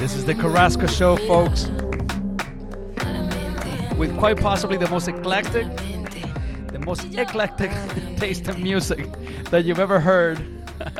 This 0.00 0.16
is 0.16 0.24
the 0.26 0.34
Carrasco 0.34 0.86
Show, 0.88 1.16
folks, 1.28 1.70
with 3.96 4.16
quite 4.18 4.36
possibly 4.36 4.76
the 4.76 4.88
most 4.88 5.06
eclectic, 5.06 5.66
the 6.68 6.80
most 6.84 7.04
eclectic 7.14 7.70
taste 8.16 8.48
of 8.48 8.58
music 8.58 9.06
that 9.50 9.64
you've 9.64 9.78
ever 9.78 10.00
heard 10.00 10.38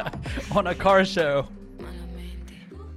on 0.55 0.69
a 0.69 0.75
car 0.75 1.05
show. 1.05 1.49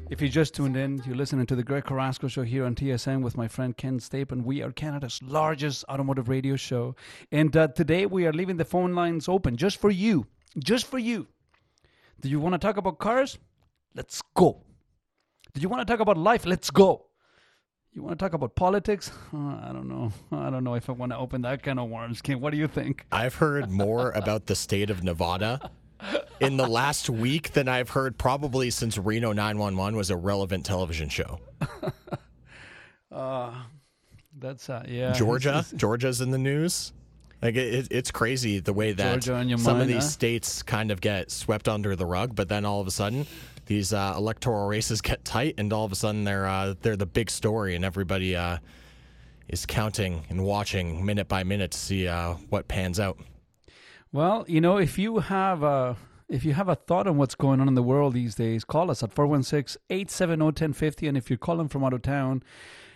If 0.10 0.22
you 0.22 0.30
just 0.30 0.54
tuned 0.54 0.78
in, 0.78 1.02
you're 1.06 1.16
listening 1.16 1.48
to 1.48 1.56
the 1.56 1.64
Greg 1.64 1.84
Carrasco 1.84 2.28
Show 2.28 2.44
here 2.44 2.64
on 2.64 2.76
TSN 2.76 3.22
with 3.22 3.36
my 3.36 3.48
friend 3.48 3.76
Ken 3.76 4.00
Stapon. 4.00 4.44
We 4.44 4.62
are 4.62 4.72
Canada's 4.72 5.20
largest 5.22 5.84
automotive 5.90 6.30
radio 6.30 6.56
show. 6.56 6.96
And 7.32 7.56
uh, 7.58 7.68
today 7.70 8.06
we 8.06 8.26
are 8.26 8.32
leaving 8.32 8.56
the 8.56 8.66
phone 8.66 8.94
lines 8.94 9.28
open 9.28 9.58
just 9.58 9.82
for 9.82 9.90
you. 9.90 10.26
Just 10.64 10.86
for 10.86 10.98
you. 10.98 11.28
Do 12.22 12.30
you 12.30 12.40
want 12.40 12.54
to 12.54 12.60
talk 12.60 12.78
about 12.78 13.00
cars? 13.00 13.38
Let's 13.96 14.22
go. 14.34 14.62
Do 15.54 15.60
you 15.60 15.68
want 15.68 15.86
to 15.86 15.92
talk 15.92 16.00
about 16.00 16.18
life? 16.18 16.46
Let's 16.46 16.70
go. 16.70 17.07
You 17.98 18.04
want 18.04 18.20
to 18.20 18.24
talk 18.24 18.34
about 18.34 18.54
politics? 18.54 19.10
Uh, 19.34 19.38
I 19.62 19.72
don't 19.74 19.88
know. 19.90 20.12
I 20.32 20.52
don't 20.52 20.64
know 20.64 20.76
if 20.76 20.88
I 20.88 20.94
want 20.94 21.12
to 21.14 21.18
open 21.18 21.42
that 21.42 21.64
kind 21.64 21.80
of 21.80 21.90
worms, 21.90 22.22
Ken. 22.22 22.40
What 22.40 22.52
do 22.52 22.58
you 22.58 22.68
think? 22.68 23.06
I've 23.12 23.34
heard 23.34 23.72
more 23.72 24.12
about 24.16 24.46
the 24.46 24.54
state 24.56 24.92
of 24.92 25.04
Nevada 25.04 25.72
in 26.40 26.58
the 26.58 26.68
last 26.68 27.10
week 27.10 27.54
than 27.54 27.68
I've 27.68 27.90
heard 27.90 28.20
probably 28.20 28.70
since 28.70 29.00
Reno 29.00 29.34
911 29.34 29.98
was 29.98 30.12
a 30.12 30.16
relevant 30.16 30.64
television 30.64 31.10
show. 31.10 31.40
Uh, 33.12 33.52
that's, 34.38 34.70
uh, 34.70 34.84
yeah. 34.88 35.12
Georgia, 35.14 35.50
it's- 35.50 35.68
it's- 35.72 35.80
Georgia's 35.82 36.22
in 36.22 36.30
the 36.30 36.38
news. 36.38 36.94
Like 37.42 37.56
it, 37.56 37.74
it- 37.74 37.88
it's 37.92 38.12
crazy 38.12 38.60
the 38.60 38.74
way 38.74 38.94
that 38.94 39.12
Georgia 39.24 39.36
on 39.36 39.50
your 39.50 39.58
some 39.58 39.78
mind, 39.78 39.82
of 39.82 39.88
these 39.88 40.04
huh? 40.04 40.10
states 40.10 40.62
kind 40.64 40.92
of 40.92 41.02
get 41.02 41.32
swept 41.32 41.68
under 41.68 41.96
the 41.96 42.06
rug, 42.06 42.36
but 42.36 42.48
then 42.48 42.64
all 42.64 42.80
of 42.80 42.86
a 42.88 42.92
sudden 42.92 43.26
these 43.68 43.94
uh, 43.94 44.14
electoral 44.18 44.68
races 44.68 45.02
get 45.02 45.24
tight, 45.24 45.56
and 45.58 45.72
all 45.72 45.86
of 45.86 45.92
a 45.92 45.96
sudden 45.96 46.24
they're 46.24 46.48
uh, 46.48 46.74
they're 46.82 46.98
the 46.98 47.06
big 47.06 47.30
story, 47.30 47.76
and 47.76 47.86
everybody 47.86 48.36
uh, 48.36 48.58
is 49.48 49.66
counting 49.66 50.26
and 50.30 50.44
watching 50.44 51.06
minute 51.06 51.28
by 51.28 51.44
minute 51.44 51.72
to 51.72 51.78
see 51.78 52.08
uh, 52.08 52.34
what 52.50 52.68
pans 52.68 53.00
out. 53.00 53.20
Well, 54.12 54.46
you 54.48 54.62
know, 54.62 54.78
if 54.78 54.98
you 54.98 55.20
have 55.20 55.64
a 55.64 55.96
if 56.30 56.44
you 56.44 56.54
have 56.54 56.70
a 56.70 56.76
thought 56.76 57.08
on 57.08 57.18
what's 57.18 57.36
going 57.36 57.62
on 57.62 57.68
in 57.68 57.76
the 57.76 57.84
world 57.84 58.14
these 58.14 58.36
days, 58.36 58.64
call 58.64 58.92
us 58.92 59.02
at 59.02 59.16
416-870-1050 59.16 61.08
and 61.08 61.18
if 61.18 61.30
you're 61.30 61.38
calling 61.38 61.70
from 61.70 61.86
out 61.86 61.94
of 61.94 62.02
town, 62.02 62.44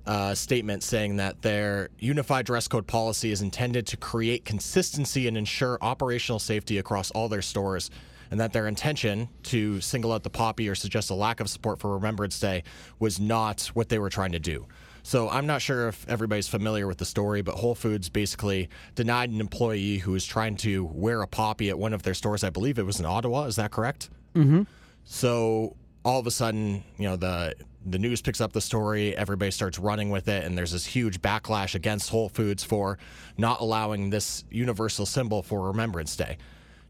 a 0.06 0.34
statement 0.34 0.82
saying 0.82 1.16
that 1.16 1.42
their 1.42 1.90
unified 1.98 2.46
dress 2.46 2.68
code 2.68 2.86
policy 2.86 3.30
is 3.32 3.42
intended 3.42 3.86
to 3.88 3.96
create 3.96 4.44
consistency 4.44 5.28
and 5.28 5.36
ensure 5.36 5.78
operational 5.82 6.38
safety 6.38 6.78
across 6.78 7.10
all 7.10 7.28
their 7.28 7.42
stores, 7.42 7.90
and 8.30 8.38
that 8.38 8.52
their 8.52 8.68
intention 8.68 9.28
to 9.42 9.80
single 9.80 10.12
out 10.12 10.22
the 10.22 10.30
poppy 10.30 10.68
or 10.68 10.74
suggest 10.74 11.10
a 11.10 11.14
lack 11.14 11.40
of 11.40 11.50
support 11.50 11.80
for 11.80 11.94
Remembrance 11.94 12.38
Day 12.38 12.62
was 12.98 13.18
not 13.18 13.70
what 13.74 13.88
they 13.88 13.98
were 13.98 14.10
trying 14.10 14.32
to 14.32 14.38
do. 14.38 14.66
So 15.02 15.28
I'm 15.30 15.46
not 15.46 15.62
sure 15.62 15.88
if 15.88 16.06
everybody's 16.08 16.46
familiar 16.46 16.86
with 16.86 16.98
the 16.98 17.06
story, 17.06 17.42
but 17.42 17.54
Whole 17.54 17.74
Foods 17.74 18.08
basically 18.08 18.68
denied 18.94 19.30
an 19.30 19.40
employee 19.40 19.98
who 19.98 20.12
was 20.12 20.26
trying 20.26 20.56
to 20.58 20.84
wear 20.84 21.22
a 21.22 21.26
poppy 21.26 21.70
at 21.70 21.78
one 21.78 21.92
of 21.92 22.02
their 22.02 22.14
stores. 22.14 22.44
I 22.44 22.50
believe 22.50 22.78
it 22.78 22.84
was 22.84 23.00
in 23.00 23.06
Ottawa. 23.06 23.44
Is 23.44 23.56
that 23.56 23.70
correct? 23.70 24.10
Mm-hmm. 24.34 24.62
So 25.04 25.74
all 26.04 26.20
of 26.20 26.26
a 26.26 26.30
sudden, 26.30 26.84
you 26.98 27.08
know, 27.08 27.16
the 27.16 27.54
the 27.84 27.98
news 27.98 28.20
picks 28.20 28.40
up 28.40 28.52
the 28.52 28.60
story, 28.60 29.16
everybody 29.16 29.50
starts 29.50 29.78
running 29.78 30.10
with 30.10 30.28
it, 30.28 30.44
and 30.44 30.56
there's 30.56 30.72
this 30.72 30.84
huge 30.84 31.20
backlash 31.22 31.74
against 31.74 32.10
Whole 32.10 32.28
Foods 32.28 32.62
for 32.62 32.98
not 33.38 33.60
allowing 33.60 34.10
this 34.10 34.44
universal 34.50 35.06
symbol 35.06 35.42
for 35.42 35.68
Remembrance 35.68 36.14
Day. 36.16 36.36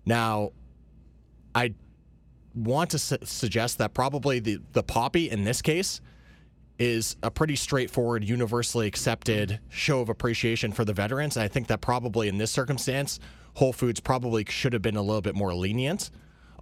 Now, 0.04 0.50
I 1.54 1.74
want 2.54 2.90
to 2.90 2.98
su- 2.98 3.18
suggest 3.22 3.78
that 3.78 3.94
probably 3.94 4.40
the, 4.40 4.58
the 4.72 4.82
poppy 4.82 5.30
in 5.30 5.44
this 5.44 5.62
case 5.62 6.00
is 6.78 7.16
a 7.22 7.30
pretty 7.30 7.56
straightforward, 7.56 8.24
universally 8.24 8.86
accepted 8.86 9.60
show 9.68 10.00
of 10.00 10.08
appreciation 10.08 10.72
for 10.72 10.84
the 10.84 10.94
veterans. 10.94 11.36
And 11.36 11.44
I 11.44 11.48
think 11.48 11.66
that 11.68 11.80
probably 11.80 12.26
in 12.26 12.38
this 12.38 12.50
circumstance, 12.50 13.20
Whole 13.54 13.72
Foods 13.72 14.00
probably 14.00 14.44
should 14.48 14.72
have 14.72 14.82
been 14.82 14.96
a 14.96 15.02
little 15.02 15.20
bit 15.20 15.34
more 15.34 15.54
lenient 15.54 16.10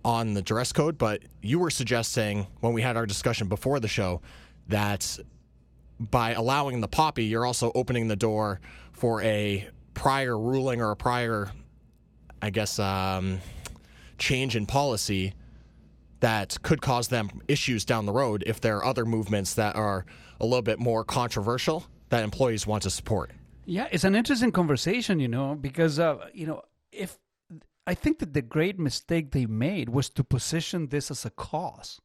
on 0.05 0.35
the 0.35 0.43
dress 0.43 0.73
code. 0.73 0.99
But 0.99 1.23
you 1.43 1.59
were 1.59 1.71
suggesting 1.71 2.47
when 2.61 2.73
we 2.73 2.83
had 2.83 2.97
our 2.97 3.07
discussion 3.07 3.49
before 3.49 3.81
the 3.81 3.89
show 3.89 4.21
that 4.69 5.19
by 5.99 6.33
allowing 6.33 6.81
the 6.81 6.89
poppy, 6.89 7.25
you're 7.25 7.47
also 7.47 7.73
opening 7.75 8.09
the 8.09 8.17
door 8.17 8.61
for 8.93 9.23
a 9.23 9.69
prior 9.95 10.39
ruling 10.39 10.81
or 10.81 10.91
a 10.93 10.97
prior, 10.97 11.51
I 12.41 12.51
guess, 12.51 12.79
um, 12.79 13.41
change 14.19 14.57
in 14.57 14.67
policy 14.67 15.35
that 16.21 16.57
could 16.63 16.81
cause 16.81 17.09
them 17.09 17.31
issues 17.47 17.85
down 17.85 18.07
the 18.07 18.13
road 18.13 18.43
if 18.47 18.61
there 18.61 18.77
are 18.77 18.85
other 18.85 19.05
movements 19.05 19.55
that 19.55 19.77
are 19.77 20.05
a 20.41 20.45
little 20.45 20.63
bit 20.63 20.79
more 20.79 21.05
controversial 21.05 21.87
that 22.11 22.25
employees 22.25 22.67
want 22.67 22.83
to 22.83 22.91
support. 22.91 23.31
Yeah, 23.67 23.89
it's 23.91 24.05
an 24.05 24.15
interesting 24.15 24.51
conversation, 24.51 25.21
you 25.21 25.29
know, 25.29 25.55
because 25.55 25.99
uh, 25.99 26.29
you 26.33 26.47
know, 26.47 26.63
if 26.91 27.19
I 27.89 27.95
think 27.95 28.19
that 28.19 28.35
the 28.35 28.43
great 28.43 28.79
mistake 28.79 29.31
they 29.31 29.47
made 29.47 29.89
was 29.89 30.11
to 30.11 30.23
position 30.23 30.89
this 30.89 31.11
as 31.11 31.25
a 31.25 31.31
cause. 31.31 32.03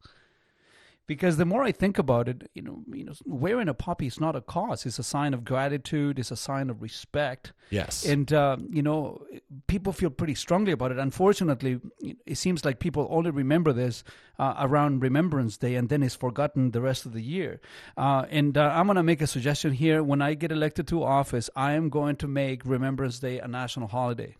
Because 1.06 1.36
the 1.36 1.46
more 1.46 1.62
I 1.62 1.74
think 1.74 2.00
about 2.00 2.30
it, 2.30 2.50
you 2.54 2.62
know, 2.62 2.82
you 2.94 3.04
know, 3.04 3.12
wearing 3.26 3.68
a 3.68 3.74
poppy 3.74 4.08
is 4.08 4.22
not 4.22 4.38
a 4.38 4.42
cause; 4.42 4.86
it's 4.86 4.98
a 4.98 5.04
sign 5.04 5.34
of 5.34 5.44
gratitude, 5.44 6.18
it's 6.18 6.32
a 6.32 6.38
sign 6.38 6.70
of 6.70 6.82
respect. 6.82 7.52
Yes, 7.70 8.06
and 8.06 8.32
uh, 8.32 8.56
you 8.70 8.82
know, 8.82 9.28
people 9.68 9.92
feel 9.92 10.10
pretty 10.10 10.36
strongly 10.36 10.72
about 10.72 10.94
it. 10.94 11.00
Unfortunately, 11.00 11.82
it 12.26 12.38
seems 12.38 12.64
like 12.64 12.80
people 12.80 13.06
only 13.12 13.32
remember 13.32 13.74
this 13.74 14.06
uh, 14.40 14.54
around 14.60 15.02
Remembrance 15.02 15.58
Day, 15.58 15.76
and 15.76 15.90
then 15.90 16.04
it's 16.04 16.16
forgotten 16.16 16.72
the 16.72 16.80
rest 16.80 17.06
of 17.06 17.12
the 17.12 17.22
year. 17.22 17.60
Uh, 17.98 18.26
and 18.30 18.58
uh, 18.58 18.72
I'm 18.74 18.86
going 18.86 18.96
to 18.96 19.04
make 19.04 19.22
a 19.22 19.28
suggestion 19.28 19.74
here. 19.74 20.02
When 20.02 20.22
I 20.22 20.36
get 20.36 20.54
elected 20.54 20.88
to 20.88 21.04
office, 21.04 21.50
I 21.54 21.74
am 21.74 21.90
going 21.90 22.16
to 22.24 22.28
make 22.30 22.62
Remembrance 22.64 23.20
Day 23.20 23.40
a 23.40 23.48
national 23.50 23.90
holiday. 23.90 24.38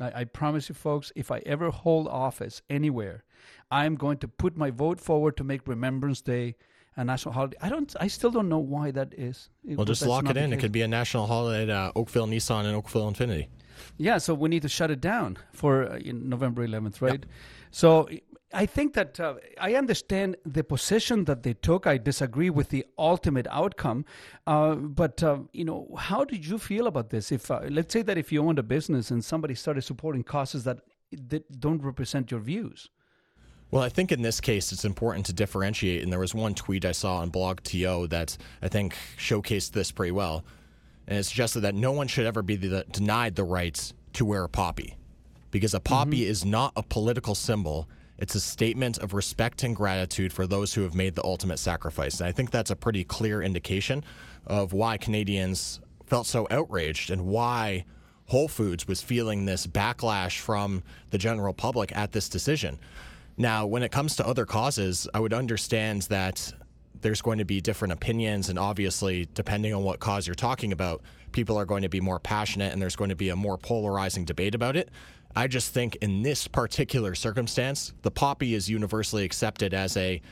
I, 0.00 0.20
I 0.20 0.24
promise 0.24 0.68
you, 0.68 0.74
folks, 0.74 1.12
if 1.16 1.30
I 1.30 1.38
ever 1.46 1.70
hold 1.70 2.08
office 2.08 2.62
anywhere, 2.68 3.24
I'm 3.70 3.94
going 3.94 4.18
to 4.18 4.28
put 4.28 4.56
my 4.56 4.70
vote 4.70 5.00
forward 5.00 5.36
to 5.38 5.44
make 5.44 5.66
Remembrance 5.66 6.20
Day 6.20 6.56
a 6.96 7.04
national 7.04 7.34
holiday. 7.34 7.56
I 7.60 7.68
don't. 7.68 7.94
I 8.00 8.06
still 8.06 8.30
don't 8.30 8.48
know 8.48 8.58
why 8.58 8.90
that 8.92 9.12
is. 9.16 9.50
Well, 9.64 9.84
just 9.84 10.06
lock 10.06 10.28
it 10.28 10.36
in. 10.36 10.52
It 10.52 10.60
could 10.60 10.72
be 10.72 10.82
a 10.82 10.88
national 10.88 11.26
holiday 11.26 11.64
at 11.64 11.70
uh, 11.70 11.92
Oakville 11.94 12.26
Nissan 12.26 12.64
and 12.64 12.74
Oakville 12.74 13.12
Infiniti. 13.12 13.48
Yeah, 13.98 14.16
so 14.16 14.32
we 14.32 14.48
need 14.48 14.62
to 14.62 14.68
shut 14.68 14.90
it 14.90 15.02
down 15.02 15.36
for 15.52 15.84
uh, 15.84 15.98
November 16.04 16.66
11th, 16.66 17.02
right? 17.02 17.12
Yep. 17.12 17.26
So 17.70 18.08
I 18.56 18.64
think 18.64 18.94
that 18.94 19.20
uh, 19.20 19.34
I 19.60 19.74
understand 19.74 20.36
the 20.46 20.64
position 20.64 21.24
that 21.24 21.42
they 21.42 21.52
took. 21.52 21.86
I 21.86 21.98
disagree 21.98 22.48
with 22.48 22.70
the 22.70 22.86
ultimate 22.96 23.46
outcome, 23.50 24.06
uh, 24.46 24.76
but 24.76 25.22
uh, 25.22 25.40
you 25.52 25.64
know, 25.64 25.94
how 25.98 26.24
did 26.24 26.46
you 26.46 26.56
feel 26.56 26.86
about 26.86 27.10
this? 27.10 27.30
If 27.30 27.50
uh, 27.50 27.60
let's 27.68 27.92
say 27.92 28.00
that 28.00 28.16
if 28.16 28.32
you 28.32 28.42
owned 28.42 28.58
a 28.58 28.62
business 28.62 29.10
and 29.10 29.22
somebody 29.22 29.54
started 29.54 29.82
supporting 29.82 30.22
causes 30.22 30.64
that 30.64 30.78
that 31.28 31.60
don't 31.60 31.82
represent 31.82 32.30
your 32.30 32.40
views. 32.40 32.88
Well, 33.70 33.82
I 33.82 33.90
think 33.90 34.10
in 34.10 34.22
this 34.22 34.40
case 34.40 34.72
it's 34.72 34.86
important 34.86 35.26
to 35.26 35.32
differentiate. 35.32 36.02
And 36.02 36.10
there 36.10 36.20
was 36.20 36.34
one 36.34 36.54
tweet 36.54 36.84
I 36.84 36.92
saw 36.92 37.18
on 37.18 37.28
Blog 37.28 37.62
TO 37.62 38.06
that 38.08 38.38
I 38.62 38.68
think 38.68 38.96
showcased 39.18 39.72
this 39.72 39.90
pretty 39.90 40.12
well. 40.12 40.44
And 41.06 41.18
it 41.18 41.24
suggested 41.24 41.60
that 41.60 41.74
no 41.74 41.92
one 41.92 42.08
should 42.08 42.26
ever 42.26 42.42
be 42.42 42.56
the, 42.56 42.86
denied 42.90 43.36
the 43.36 43.44
rights 43.44 43.92
to 44.14 44.24
wear 44.24 44.44
a 44.44 44.48
poppy 44.48 44.96
because 45.50 45.74
a 45.74 45.80
poppy 45.80 46.20
mm-hmm. 46.20 46.30
is 46.30 46.44
not 46.44 46.72
a 46.74 46.82
political 46.82 47.34
symbol. 47.34 47.88
It's 48.18 48.34
a 48.34 48.40
statement 48.40 48.98
of 48.98 49.12
respect 49.12 49.62
and 49.62 49.76
gratitude 49.76 50.32
for 50.32 50.46
those 50.46 50.74
who 50.74 50.82
have 50.82 50.94
made 50.94 51.14
the 51.14 51.24
ultimate 51.24 51.58
sacrifice. 51.58 52.20
And 52.20 52.28
I 52.28 52.32
think 52.32 52.50
that's 52.50 52.70
a 52.70 52.76
pretty 52.76 53.04
clear 53.04 53.42
indication 53.42 54.04
of 54.46 54.72
why 54.72 54.96
Canadians 54.96 55.80
felt 56.06 56.26
so 56.26 56.46
outraged 56.50 57.10
and 57.10 57.26
why 57.26 57.84
Whole 58.26 58.48
Foods 58.48 58.88
was 58.88 59.02
feeling 59.02 59.44
this 59.44 59.66
backlash 59.66 60.38
from 60.38 60.82
the 61.10 61.18
general 61.18 61.52
public 61.52 61.94
at 61.96 62.12
this 62.12 62.28
decision. 62.28 62.78
Now, 63.36 63.66
when 63.66 63.82
it 63.82 63.92
comes 63.92 64.16
to 64.16 64.26
other 64.26 64.46
causes, 64.46 65.06
I 65.12 65.20
would 65.20 65.34
understand 65.34 66.02
that 66.02 66.52
there's 67.02 67.20
going 67.20 67.38
to 67.38 67.44
be 67.44 67.60
different 67.60 67.92
opinions, 67.92 68.48
and 68.48 68.58
obviously, 68.58 69.28
depending 69.34 69.74
on 69.74 69.84
what 69.84 70.00
cause 70.00 70.26
you're 70.26 70.34
talking 70.34 70.72
about, 70.72 71.02
people 71.32 71.58
are 71.58 71.66
going 71.66 71.82
to 71.82 71.88
be 71.88 72.00
more 72.00 72.18
passionate 72.18 72.72
and 72.72 72.80
there's 72.80 72.96
going 72.96 73.10
to 73.10 73.16
be 73.16 73.28
a 73.28 73.36
more 73.36 73.58
polarizing 73.58 74.24
debate 74.24 74.54
about 74.54 74.74
it. 74.74 74.88
I 75.36 75.46
just 75.48 75.74
think 75.74 75.96
in 75.96 76.22
this 76.22 76.48
particular 76.48 77.14
circumstance, 77.14 77.92
the 78.00 78.10
poppy 78.10 78.54
is 78.54 78.70
universally 78.70 79.22
accepted 79.24 79.74
as 79.74 79.94
a 79.98 80.22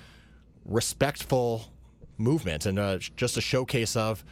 respectful 0.64 1.66
movement 2.16 2.64
and 2.64 2.78
uh, 2.78 2.98
just 3.14 3.36
a 3.36 3.42
showcase 3.42 3.96
of, 3.96 4.24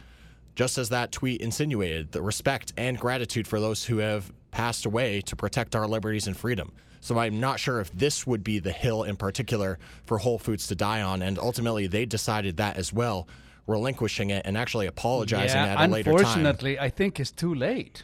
just 0.55 0.79
as 0.79 0.89
that 0.89 1.11
tweet 1.11 1.41
insinuated, 1.41 2.11
the 2.11 2.23
respect 2.23 2.73
and 2.75 2.99
gratitude 2.99 3.47
for 3.47 3.59
those 3.59 3.85
who 3.85 3.99
have 3.99 4.33
passed 4.49 4.87
away 4.87 5.21
to 5.21 5.35
protect 5.35 5.75
our 5.75 5.87
liberties 5.87 6.25
and 6.25 6.35
freedom. 6.35 6.71
So 7.01 7.19
I'm 7.19 7.39
not 7.39 7.59
sure 7.59 7.79
if 7.79 7.91
this 7.91 8.25
would 8.25 8.43
be 8.43 8.57
the 8.59 8.71
hill 8.71 9.03
in 9.03 9.15
particular 9.15 9.77
for 10.05 10.17
Whole 10.17 10.39
Foods 10.39 10.67
to 10.67 10.75
die 10.75 11.01
on. 11.01 11.21
And 11.21 11.37
ultimately, 11.37 11.85
they 11.85 12.05
decided 12.05 12.57
that 12.57 12.77
as 12.77 12.91
well, 12.91 13.27
relinquishing 13.67 14.31
it 14.31 14.43
and 14.45 14.57
actually 14.57 14.87
apologizing 14.87 15.57
yeah, 15.57 15.81
at 15.81 15.89
a 15.89 15.91
later 15.91 16.11
time. 16.11 16.19
Unfortunately, 16.19 16.79
I 16.79 16.89
think 16.89 17.19
it's 17.19 17.31
too 17.31 17.53
late. 17.53 18.03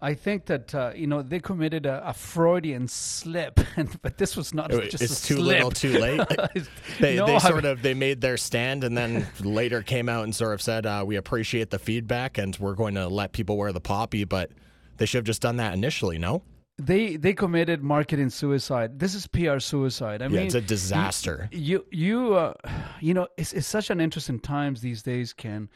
I 0.00 0.14
think 0.14 0.46
that 0.46 0.74
uh, 0.74 0.92
you 0.94 1.06
know 1.06 1.22
they 1.22 1.40
committed 1.40 1.86
a, 1.86 2.08
a 2.08 2.12
Freudian 2.12 2.86
slip, 2.88 3.58
but 4.02 4.16
this 4.18 4.36
was 4.36 4.54
not 4.54 4.72
it, 4.72 4.90
just 4.90 5.02
it's 5.02 5.24
a 5.24 5.26
too 5.26 5.36
slip. 5.36 5.46
little, 5.46 5.70
too 5.70 5.98
late. 5.98 6.20
they, 7.00 7.16
no, 7.16 7.26
they 7.26 7.38
sort 7.40 7.64
of 7.64 7.82
they 7.82 7.94
made 7.94 8.20
their 8.20 8.36
stand, 8.36 8.84
and 8.84 8.96
then 8.96 9.26
later 9.40 9.82
came 9.82 10.08
out 10.08 10.24
and 10.24 10.34
sort 10.34 10.54
of 10.54 10.62
said, 10.62 10.86
uh, 10.86 11.02
"We 11.06 11.16
appreciate 11.16 11.70
the 11.70 11.78
feedback, 11.78 12.38
and 12.38 12.56
we're 12.58 12.74
going 12.74 12.94
to 12.94 13.08
let 13.08 13.32
people 13.32 13.56
wear 13.56 13.72
the 13.72 13.80
poppy." 13.80 14.24
But 14.24 14.50
they 14.98 15.06
should 15.06 15.18
have 15.18 15.24
just 15.24 15.42
done 15.42 15.56
that 15.56 15.74
initially. 15.74 16.18
No, 16.18 16.42
they 16.78 17.16
they 17.16 17.34
committed 17.34 17.82
marketing 17.82 18.30
suicide. 18.30 19.00
This 19.00 19.14
is 19.14 19.26
PR 19.26 19.58
suicide. 19.58 20.22
I 20.22 20.26
yeah, 20.26 20.30
mean, 20.30 20.46
it's 20.46 20.54
a 20.54 20.60
disaster. 20.60 21.48
You 21.50 21.84
you 21.90 22.34
uh, 22.34 22.54
you 23.00 23.14
know, 23.14 23.26
it's 23.36 23.52
it's 23.52 23.66
such 23.66 23.90
an 23.90 24.00
interesting 24.00 24.38
times 24.38 24.80
these 24.80 25.02
days, 25.02 25.32
Ken 25.32 25.68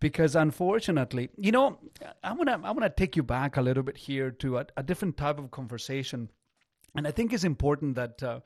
because 0.00 0.36
unfortunately, 0.36 1.30
you 1.36 1.52
know, 1.52 1.78
I 2.22 2.32
want 2.32 2.48
to 2.48 2.60
I 2.62 2.70
want 2.70 2.82
to 2.82 2.90
take 2.90 3.16
you 3.16 3.22
back 3.22 3.56
a 3.56 3.62
little 3.62 3.82
bit 3.82 3.96
here 3.96 4.30
to 4.30 4.58
a, 4.58 4.66
a, 4.76 4.82
different 4.82 5.16
type 5.16 5.38
of 5.38 5.50
conversation, 5.50 6.30
and 6.94 7.06
I 7.06 7.10
think 7.10 7.32
it's 7.32 7.44
important 7.44 7.94
that 7.96 8.22
uh, 8.22 8.40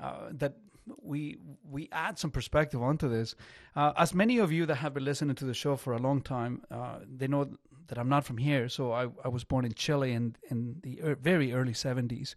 uh, 0.00 0.28
that 0.32 0.54
we 1.00 1.38
we 1.68 1.88
add 1.92 2.18
some 2.18 2.30
perspective 2.30 2.82
onto 2.82 3.08
this. 3.08 3.34
Uh, 3.76 3.92
as 3.96 4.14
many 4.14 4.38
of 4.38 4.52
you 4.52 4.66
that 4.66 4.76
have 4.76 4.94
been 4.94 5.04
listening 5.04 5.36
to 5.36 5.44
the 5.44 5.54
show 5.54 5.76
for 5.76 5.92
a 5.92 5.98
long 5.98 6.20
time, 6.20 6.62
uh, 6.70 6.98
they 7.06 7.28
know 7.28 7.50
that 7.88 7.98
I'm 7.98 8.08
not 8.08 8.24
from 8.24 8.38
here. 8.38 8.68
So 8.68 8.92
I, 8.92 9.08
I 9.24 9.28
was 9.28 9.44
born 9.44 9.64
in 9.64 9.74
Chile 9.74 10.12
in 10.12 10.36
in 10.50 10.76
the 10.82 11.00
er, 11.02 11.14
very 11.20 11.52
early 11.52 11.72
'70s, 11.72 12.34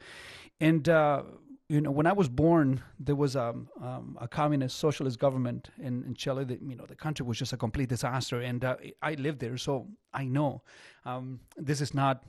and 0.60 0.88
uh, 0.90 1.24
you 1.68 1.82
know, 1.82 1.92
when 1.92 2.06
I 2.06 2.14
was 2.14 2.30
born, 2.30 2.84
there 3.00 3.16
was 3.16 3.36
a, 3.36 3.50
um, 3.50 3.70
um, 3.82 4.18
a 4.22 4.28
communist 4.28 4.78
socialist 4.78 5.18
government 5.18 5.70
in, 5.80 6.04
in 6.04 6.14
Chile. 6.14 6.44
That, 6.46 6.62
you 6.62 6.76
know, 6.76 6.86
the 6.86 6.96
country 6.96 7.26
was 7.26 7.40
just 7.40 7.54
a 7.54 7.58
complete 7.58 7.90
disaster, 7.90 8.40
and 8.40 8.64
uh, 8.64 8.76
I 9.02 9.16
lived 9.16 9.40
there, 9.40 9.58
so 9.58 9.88
I 10.14 10.26
know. 10.26 10.62
Um, 11.06 11.40
this 11.58 11.82
is 11.82 11.94
not. 11.94 12.24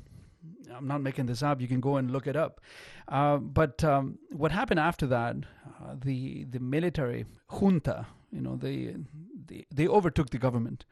I'm 0.72 0.86
not 0.86 1.02
making 1.02 1.26
this 1.26 1.42
up. 1.42 1.60
You 1.60 1.66
can 1.66 1.80
go 1.80 1.96
and 1.96 2.10
look 2.10 2.28
it 2.28 2.36
up. 2.36 2.60
Uh, 3.08 3.38
but 3.38 3.82
um, 3.82 4.18
what 4.30 4.52
happened 4.52 4.78
after 4.78 5.06
that? 5.08 5.36
Uh, 5.82 5.96
the 6.02 6.44
the 6.44 6.60
military 6.60 7.26
junta, 7.48 8.06
you 8.30 8.40
know, 8.40 8.56
they 8.56 8.94
they, 9.46 9.66
they 9.74 9.88
overtook 9.88 10.30
the 10.30 10.38
government, 10.38 10.86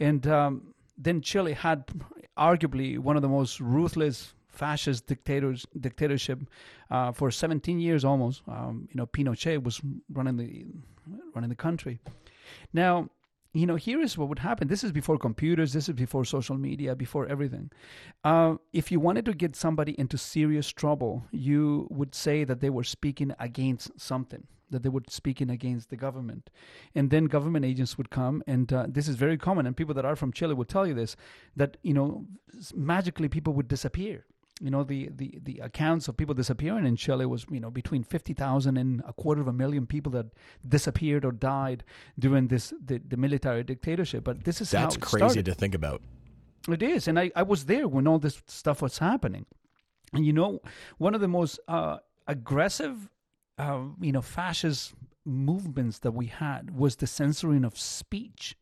and 0.00 0.26
um, 0.26 0.74
then 0.98 1.22
Chile 1.22 1.54
had 1.54 1.86
arguably 2.36 2.98
one 2.98 3.16
of 3.16 3.22
the 3.22 3.28
most 3.28 3.60
ruthless 3.60 4.34
fascist 4.56 5.06
dictators 5.06 5.66
dictatorship 5.78 6.40
uh, 6.90 7.12
for 7.12 7.30
17 7.30 7.78
years 7.78 8.04
almost. 8.04 8.42
Um, 8.48 8.88
you 8.90 8.96
know, 8.96 9.06
Pinochet 9.06 9.62
was 9.62 9.80
running 10.12 10.36
the 10.36 10.66
running 11.34 11.50
the 11.50 11.56
country. 11.56 12.00
Now, 12.72 13.10
you 13.56 13.66
know, 13.66 13.76
here 13.76 14.02
is 14.02 14.18
what 14.18 14.28
would 14.28 14.38
happen. 14.40 14.68
This 14.68 14.84
is 14.84 14.92
before 14.92 15.16
computers, 15.16 15.72
this 15.72 15.88
is 15.88 15.94
before 15.94 16.24
social 16.24 16.56
media, 16.56 16.94
before 16.94 17.26
everything. 17.26 17.70
Uh, 18.22 18.56
if 18.72 18.92
you 18.92 19.00
wanted 19.00 19.24
to 19.24 19.32
get 19.32 19.56
somebody 19.56 19.98
into 19.98 20.18
serious 20.18 20.68
trouble, 20.68 21.24
you 21.30 21.86
would 21.90 22.14
say 22.14 22.44
that 22.44 22.60
they 22.60 22.68
were 22.68 22.84
speaking 22.84 23.32
against 23.38 23.98
something, 23.98 24.46
that 24.70 24.82
they 24.82 24.90
were 24.90 25.02
speaking 25.08 25.48
against 25.48 25.88
the 25.88 25.96
government. 25.96 26.50
And 26.94 27.08
then 27.08 27.24
government 27.26 27.64
agents 27.64 27.96
would 27.96 28.10
come, 28.10 28.42
and 28.46 28.70
uh, 28.70 28.86
this 28.88 29.08
is 29.08 29.16
very 29.16 29.38
common, 29.38 29.66
and 29.66 29.74
people 29.74 29.94
that 29.94 30.04
are 30.04 30.16
from 30.16 30.32
Chile 30.32 30.52
will 30.52 30.66
tell 30.66 30.86
you 30.86 30.94
this 30.94 31.16
that, 31.56 31.78
you 31.82 31.94
know, 31.94 32.26
magically 32.74 33.28
people 33.28 33.54
would 33.54 33.68
disappear 33.68 34.26
you 34.60 34.70
know 34.70 34.84
the, 34.84 35.10
the, 35.14 35.38
the 35.42 35.58
accounts 35.58 36.08
of 36.08 36.16
people 36.16 36.34
disappearing 36.34 36.86
in 36.86 36.96
Chile 36.96 37.26
was 37.26 37.46
you 37.50 37.60
know 37.60 37.70
between 37.70 38.02
fifty 38.02 38.32
thousand 38.32 38.76
and 38.78 39.02
a 39.06 39.12
quarter 39.12 39.40
of 39.40 39.48
a 39.48 39.52
million 39.52 39.86
people 39.86 40.10
that 40.12 40.26
disappeared 40.66 41.24
or 41.24 41.32
died 41.32 41.84
during 42.18 42.48
this 42.48 42.72
the, 42.84 42.98
the 42.98 43.16
military 43.16 43.62
dictatorship. 43.62 44.24
But 44.24 44.44
this 44.44 44.60
is 44.60 44.70
that's 44.70 44.96
crazy 44.96 45.18
started. 45.18 45.44
to 45.46 45.54
think 45.54 45.74
about. 45.74 46.02
It 46.68 46.82
is, 46.82 47.06
and 47.06 47.18
I, 47.18 47.30
I 47.36 47.42
was 47.42 47.66
there 47.66 47.86
when 47.86 48.08
all 48.08 48.18
this 48.18 48.42
stuff 48.46 48.82
was 48.82 48.98
happening, 48.98 49.46
and 50.12 50.24
you 50.26 50.32
know 50.32 50.60
one 50.98 51.14
of 51.14 51.20
the 51.20 51.28
most 51.28 51.60
uh, 51.68 51.98
aggressive, 52.26 53.10
uh, 53.58 53.80
you 54.00 54.12
know, 54.12 54.22
fascist 54.22 54.94
movements 55.24 55.98
that 56.00 56.12
we 56.12 56.26
had 56.26 56.76
was 56.76 56.96
the 56.96 57.06
censoring 57.06 57.64
of 57.64 57.78
speech 57.78 58.56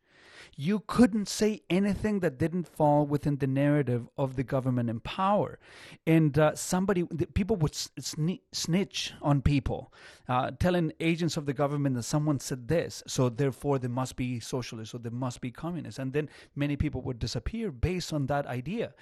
you 0.55 0.83
couldn't 0.87 1.27
say 1.27 1.61
anything 1.69 2.21
that 2.21 2.37
didn't 2.37 2.67
fall 2.67 3.05
within 3.05 3.37
the 3.37 3.47
narrative 3.47 4.07
of 4.17 4.35
the 4.35 4.43
government 4.43 4.89
in 4.89 4.99
power. 5.01 5.59
And 6.07 6.37
uh, 6.39 6.55
somebody, 6.55 7.03
people 7.33 7.57
would 7.57 7.75
snitch 7.75 9.13
on 9.21 9.41
people, 9.41 9.93
uh, 10.29 10.51
telling 10.59 10.93
agents 10.99 11.35
of 11.35 11.45
the 11.45 11.53
government 11.53 11.95
that 11.95 12.03
someone 12.03 12.39
said 12.39 12.67
this, 12.67 13.03
so 13.05 13.27
therefore 13.27 13.79
they 13.79 13.89
must 13.89 14.15
be 14.15 14.39
socialists 14.39 14.93
or 14.93 14.99
they 14.99 15.09
must 15.09 15.41
be 15.41 15.51
communists. 15.51 15.99
And 15.99 16.13
then 16.13 16.29
many 16.55 16.77
people 16.77 17.01
would 17.01 17.19
disappear 17.19 17.71
based 17.71 18.13
on 18.13 18.27
that 18.27 18.45
idea. 18.45 18.93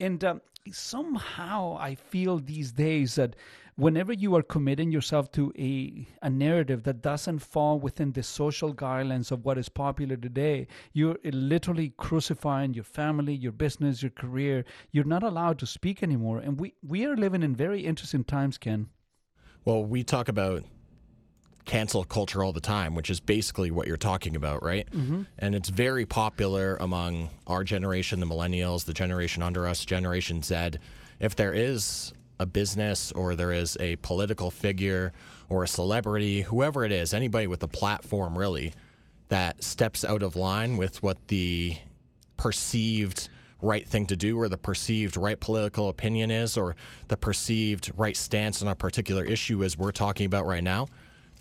And 0.00 0.22
um, 0.24 0.40
somehow 0.70 1.76
I 1.80 1.94
feel 1.94 2.38
these 2.38 2.72
days 2.72 3.14
that 3.14 3.34
whenever 3.78 4.12
you 4.12 4.34
are 4.34 4.42
committing 4.42 4.90
yourself 4.90 5.30
to 5.30 5.52
a, 5.56 6.04
a 6.20 6.28
narrative 6.28 6.82
that 6.82 7.00
doesn't 7.00 7.38
fall 7.38 7.78
within 7.78 8.10
the 8.10 8.22
social 8.24 8.74
guidelines 8.74 9.30
of 9.30 9.44
what 9.44 9.56
is 9.56 9.68
popular 9.68 10.16
today, 10.16 10.66
you're 10.92 11.16
literally 11.22 11.94
crucifying 11.96 12.74
your 12.74 12.82
family, 12.82 13.32
your 13.32 13.52
business, 13.52 14.02
your 14.02 14.10
career. 14.10 14.64
You're 14.90 15.04
not 15.04 15.22
allowed 15.22 15.60
to 15.60 15.66
speak 15.66 16.02
anymore. 16.02 16.40
And 16.40 16.58
we, 16.58 16.74
we 16.82 17.06
are 17.06 17.16
living 17.16 17.44
in 17.44 17.54
very 17.54 17.82
interesting 17.82 18.24
times, 18.24 18.58
Ken. 18.58 18.88
Well, 19.64 19.84
we 19.84 20.02
talk 20.02 20.28
about 20.28 20.64
cancel 21.64 22.02
culture 22.02 22.42
all 22.42 22.52
the 22.52 22.60
time, 22.60 22.96
which 22.96 23.10
is 23.10 23.20
basically 23.20 23.70
what 23.70 23.86
you're 23.86 23.96
talking 23.96 24.34
about, 24.34 24.64
right? 24.64 24.90
Mm-hmm. 24.90 25.22
And 25.38 25.54
it's 25.54 25.68
very 25.68 26.04
popular 26.04 26.76
among 26.80 27.30
our 27.46 27.62
generation, 27.62 28.18
the 28.18 28.26
millennials, 28.26 28.86
the 28.86 28.94
generation 28.94 29.40
under 29.40 29.68
us, 29.68 29.84
Generation 29.84 30.42
Z. 30.42 30.70
If 31.20 31.36
there 31.36 31.52
is 31.52 32.12
a 32.38 32.46
business 32.46 33.12
or 33.12 33.34
there 33.34 33.52
is 33.52 33.76
a 33.80 33.96
political 33.96 34.50
figure 34.50 35.12
or 35.48 35.64
a 35.64 35.68
celebrity, 35.68 36.42
whoever 36.42 36.84
it 36.84 36.92
is, 36.92 37.14
anybody 37.14 37.46
with 37.46 37.62
a 37.62 37.68
platform 37.68 38.38
really 38.38 38.72
that 39.28 39.62
steps 39.62 40.04
out 40.04 40.22
of 40.22 40.36
line 40.36 40.76
with 40.76 41.02
what 41.02 41.28
the 41.28 41.76
perceived 42.36 43.28
right 43.60 43.86
thing 43.86 44.06
to 44.06 44.16
do 44.16 44.38
or 44.38 44.48
the 44.48 44.56
perceived 44.56 45.16
right 45.16 45.40
political 45.40 45.88
opinion 45.88 46.30
is 46.30 46.56
or 46.56 46.76
the 47.08 47.16
perceived 47.16 47.90
right 47.96 48.16
stance 48.16 48.62
on 48.62 48.68
a 48.68 48.74
particular 48.74 49.24
issue 49.24 49.64
as 49.64 49.76
we're 49.76 49.90
talking 49.90 50.26
about 50.26 50.46
right 50.46 50.62
now, 50.62 50.86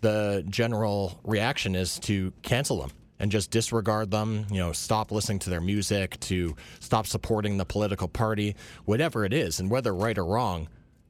the 0.01 0.43
general 0.49 1.19
reaction 1.23 1.75
is 1.75 1.99
to 1.99 2.33
cancel 2.41 2.81
them 2.81 2.91
and 3.19 3.31
just 3.31 3.49
disregard 3.49 4.11
them, 4.11 4.45
you 4.51 4.59
know, 4.59 4.71
stop 4.71 5.11
listening 5.11 5.39
to 5.39 5.49
their 5.49 5.61
music, 5.61 6.19
to 6.19 6.55
stop 6.79 7.07
supporting 7.07 7.57
the 7.57 7.65
political 7.65 8.07
party, 8.07 8.55
whatever 8.85 9.25
it 9.25 9.33
is, 9.33 9.59
and 9.59 9.71
whether 9.71 9.93
right 9.93 10.17
or 10.17 10.25
wrong, 10.25 10.67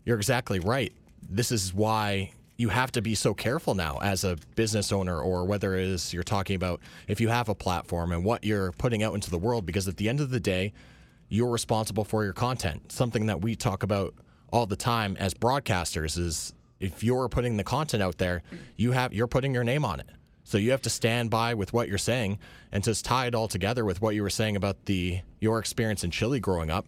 you're 0.08 0.16
exactly 0.16 0.60
right. 0.60 0.94
This 1.30 1.52
is 1.52 1.74
why 1.74 2.32
you 2.56 2.70
have 2.70 2.94
to 2.94 3.02
be 3.02 3.14
so 3.14 3.34
careful 3.34 3.76
now 3.76 4.00
as 4.02 4.24
a 4.24 4.38
business 4.56 4.94
owner 4.94 5.20
or 5.20 5.44
whether 5.44 5.76
it 5.76 5.84
is 5.84 6.14
you're 6.14 6.24
talking 6.24 6.56
about 6.56 6.80
if 7.10 7.20
you 7.20 7.28
have 7.28 7.50
a 7.50 7.54
platform 7.54 8.14
and 8.14 8.24
what 8.24 8.46
you're 8.46 8.72
putting 8.72 9.04
out 9.04 9.14
into 9.14 9.30
the 9.30 9.38
world 9.38 9.66
because 9.66 9.86
at 9.86 9.98
the 9.98 10.08
end 10.08 10.22
of 10.22 10.30
the 10.30 10.40
day 10.40 10.72
you're 11.28 11.52
responsible 11.52 12.06
for 12.06 12.24
your 12.24 12.32
content 12.32 12.90
something 12.90 13.26
that 13.26 13.42
we 13.42 13.54
talk 13.54 13.84
about 13.84 14.16
all 14.52 14.66
the 14.66 14.78
time 14.78 15.16
as 15.20 15.34
broadcasters 15.34 16.18
is 16.18 16.54
if 16.80 17.04
you're 17.04 17.30
putting 17.30 17.58
the 17.58 17.64
content 17.64 18.02
out 18.02 18.18
there 18.18 18.42
you 18.76 18.94
have 18.94 19.14
you're 19.14 19.28
putting 19.28 19.54
your 19.54 19.64
name 19.64 19.86
on 19.86 20.00
it 20.00 20.10
so 20.44 20.58
you 20.58 20.72
have 20.72 20.82
to 20.82 20.90
stand 20.90 21.30
by 21.30 21.54
with 21.54 21.74
what 21.74 21.90
you're 21.90 21.98
saying 22.00 22.40
and 22.72 22.84
just 22.84 23.06
tie 23.06 23.28
it 23.28 23.36
all 23.36 23.50
together 23.50 23.86
with 23.86 24.02
what 24.02 24.16
you 24.16 24.24
were 24.24 24.32
saying 24.32 24.56
about 24.56 24.86
the 24.86 25.20
your 25.42 25.60
experience 25.60 26.04
in 26.04 26.10
Chile 26.10 26.40
growing 26.40 26.72
up 26.72 26.88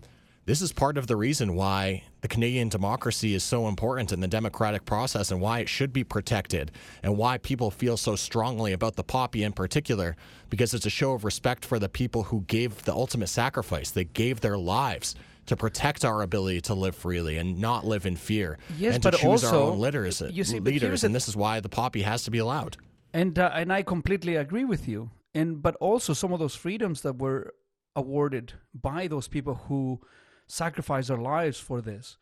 this 0.49 0.63
is 0.63 0.73
part 0.73 0.97
of 0.97 1.05
the 1.05 1.15
reason 1.15 1.53
why 1.53 2.01
the 2.21 2.27
Canadian 2.27 2.69
democracy 2.69 3.35
is 3.35 3.43
so 3.43 3.67
important 3.67 4.11
in 4.11 4.19
the 4.19 4.27
democratic 4.27 4.83
process 4.83 5.29
and 5.29 5.39
why 5.39 5.59
it 5.59 5.69
should 5.69 5.93
be 5.93 6.03
protected 6.03 6.71
and 7.03 7.15
why 7.15 7.37
people 7.37 7.69
feel 7.69 7.95
so 7.95 8.15
strongly 8.15 8.73
about 8.73 8.95
the 8.95 9.03
poppy 9.03 9.43
in 9.43 9.53
particular 9.53 10.15
because 10.49 10.73
it's 10.73 10.87
a 10.87 10.89
show 10.89 11.13
of 11.13 11.23
respect 11.23 11.63
for 11.63 11.77
the 11.77 11.87
people 11.87 12.23
who 12.23 12.41
gave 12.47 12.83
the 12.85 12.91
ultimate 12.91 13.27
sacrifice. 13.27 13.91
They 13.91 14.05
gave 14.05 14.41
their 14.41 14.57
lives 14.57 15.13
to 15.45 15.55
protect 15.55 16.03
our 16.03 16.23
ability 16.23 16.61
to 16.61 16.73
live 16.73 16.95
freely 16.95 17.37
and 17.37 17.59
not 17.59 17.85
live 17.85 18.07
in 18.07 18.15
fear 18.15 18.57
yes, 18.75 18.95
and 18.95 19.03
to 19.03 19.11
but 19.11 19.19
choose 19.19 19.43
also, 19.43 19.65
our 19.65 19.71
own 19.73 19.79
leaders, 19.79 20.17
see, 20.17 20.59
leaders 20.59 21.03
and 21.03 21.13
this 21.13 21.27
is 21.27 21.35
why 21.35 21.59
the 21.59 21.69
poppy 21.69 22.01
has 22.01 22.23
to 22.23 22.31
be 22.31 22.39
allowed. 22.39 22.75
And 23.13 23.37
uh, 23.37 23.51
and 23.53 23.71
I 23.71 23.83
completely 23.83 24.35
agree 24.35 24.65
with 24.65 24.87
you. 24.87 25.11
And 25.35 25.61
but 25.61 25.75
also 25.75 26.13
some 26.13 26.33
of 26.33 26.39
those 26.39 26.55
freedoms 26.55 27.01
that 27.01 27.19
were 27.19 27.53
awarded 27.95 28.53
by 28.73 29.05
those 29.05 29.27
people 29.27 29.53
who 29.67 30.01
sacrifice 30.49 31.07
their 31.07 31.17
lives 31.17 31.59
for 31.59 31.81
this 31.81 32.17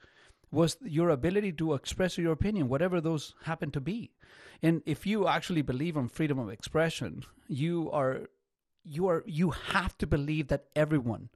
was 0.51 0.77
your 0.81 1.09
ability 1.09 1.51
to 1.51 1.73
express 1.73 2.17
your 2.17 2.31
opinion, 2.31 2.69
whatever 2.69 3.01
those 3.01 3.33
happen 3.43 3.71
to 3.71 3.81
be. 3.81 4.11
And 4.61 4.81
if 4.85 5.05
you 5.05 5.27
actually 5.27 5.61
believe 5.61 5.97
in 5.97 6.07
freedom 6.07 6.39
of 6.39 6.49
expression, 6.49 7.23
you 7.47 7.89
are 7.91 8.29
you 8.83 9.07
are 9.07 9.23
you 9.25 9.51
have 9.51 9.97
to 9.97 10.07
believe 10.07 10.47
that 10.47 10.65
everyone 10.75 11.29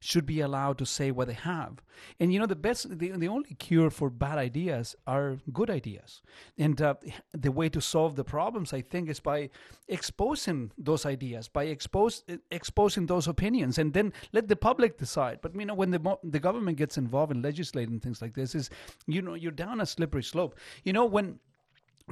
should 0.00 0.26
be 0.26 0.40
allowed 0.40 0.78
to 0.78 0.86
say 0.86 1.10
what 1.10 1.26
they 1.26 1.34
have. 1.34 1.82
And 2.20 2.32
you 2.32 2.38
know, 2.38 2.46
the 2.46 2.56
best, 2.56 2.98
the, 2.98 3.10
the 3.10 3.28
only 3.28 3.54
cure 3.54 3.90
for 3.90 4.10
bad 4.10 4.38
ideas 4.38 4.94
are 5.06 5.38
good 5.52 5.70
ideas. 5.70 6.22
And 6.56 6.80
uh, 6.80 6.94
the 7.32 7.50
way 7.50 7.68
to 7.70 7.80
solve 7.80 8.14
the 8.14 8.24
problems, 8.24 8.72
I 8.72 8.82
think, 8.82 9.08
is 9.08 9.18
by 9.18 9.50
exposing 9.88 10.70
those 10.78 11.04
ideas, 11.04 11.48
by 11.48 11.64
expose, 11.64 12.22
exposing 12.50 13.06
those 13.06 13.26
opinions, 13.26 13.78
and 13.78 13.92
then 13.92 14.12
let 14.32 14.46
the 14.46 14.56
public 14.56 14.98
decide. 14.98 15.40
But 15.42 15.54
you 15.56 15.66
know, 15.66 15.74
when 15.74 15.90
the 15.90 16.18
the 16.22 16.40
government 16.40 16.78
gets 16.78 16.96
involved 16.96 17.32
in 17.32 17.42
legislating 17.42 17.98
things 17.98 18.22
like 18.22 18.34
this, 18.34 18.54
is 18.54 18.70
you 19.06 19.22
know, 19.22 19.34
you're 19.34 19.52
down 19.52 19.80
a 19.80 19.86
slippery 19.86 20.22
slope. 20.22 20.56
You 20.84 20.92
know, 20.92 21.06
when 21.06 21.40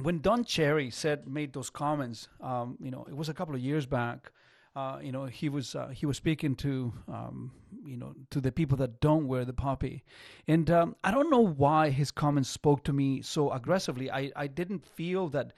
when 0.01 0.19
Don 0.19 0.43
Cherry 0.43 0.91
said 0.91 1.27
made 1.27 1.53
those 1.53 1.69
comments, 1.69 2.27
um, 2.41 2.77
you 2.81 2.91
know, 2.91 3.05
it 3.07 3.15
was 3.15 3.29
a 3.29 3.33
couple 3.33 3.55
of 3.55 3.61
years 3.61 3.85
back 3.85 4.31
uh, 4.77 4.99
you 5.01 5.11
know, 5.11 5.25
he 5.25 5.49
was 5.49 5.73
uh, 5.73 5.87
he 5.87 6.05
was 6.05 6.17
speaking 6.17 6.55
to 6.57 6.93
um, 7.07 7.51
you 7.83 7.97
know 7.97 8.13
to 8.29 8.39
the 8.39 8.51
people 8.51 8.77
that 8.77 8.99
don't 9.01 9.27
wear 9.27 9.43
the 9.43 9.51
poppy, 9.51 10.03
and 10.47 10.69
um, 10.69 10.95
I 11.03 11.09
don't 11.09 11.31
know 11.31 11.47
why 11.47 11.89
his 11.89 12.11
comments 12.11 12.47
spoke 12.47 12.83
to 12.83 12.93
me 12.93 13.23
so 13.23 13.51
aggressively. 13.51 14.11
I 14.11 14.31
I 14.35 14.45
didn't 14.45 14.85
feel 14.85 15.29
that 15.29 15.53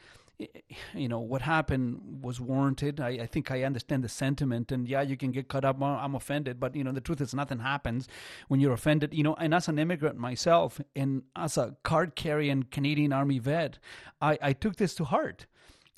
you 0.93 1.09
know 1.09 1.19
what 1.19 1.41
happened 1.41 1.99
was 2.23 2.39
warranted. 2.39 3.01
I, 3.01 3.09
I, 3.09 3.25
think 3.25 3.51
I 3.51 3.63
understand 3.63 4.05
the 4.05 4.07
sentiment, 4.07 4.71
and 4.71 4.87
yeah, 4.87 5.01
you 5.01 5.17
can 5.17 5.31
get 5.31 5.49
caught 5.49 5.65
up. 5.65 5.83
I'm 5.83 6.15
offended, 6.15 6.57
but 6.57 6.73
you 6.73 6.85
know 6.85 6.93
the 6.93 7.01
truth 7.01 7.19
is 7.19 7.33
nothing 7.33 7.59
happens 7.59 8.07
when 8.47 8.61
you're 8.61 8.71
offended. 8.71 9.13
You 9.13 9.23
know, 9.23 9.33
and 9.33 9.53
as 9.53 9.67
an 9.67 9.79
immigrant 9.79 10.17
myself, 10.17 10.79
and 10.95 11.23
as 11.35 11.57
a 11.57 11.75
card 11.83 12.15
carrying 12.15 12.63
Canadian 12.71 13.11
Army 13.11 13.39
vet, 13.39 13.79
I, 14.21 14.39
I 14.41 14.53
took 14.53 14.77
this 14.77 14.95
to 14.95 15.03
heart. 15.03 15.45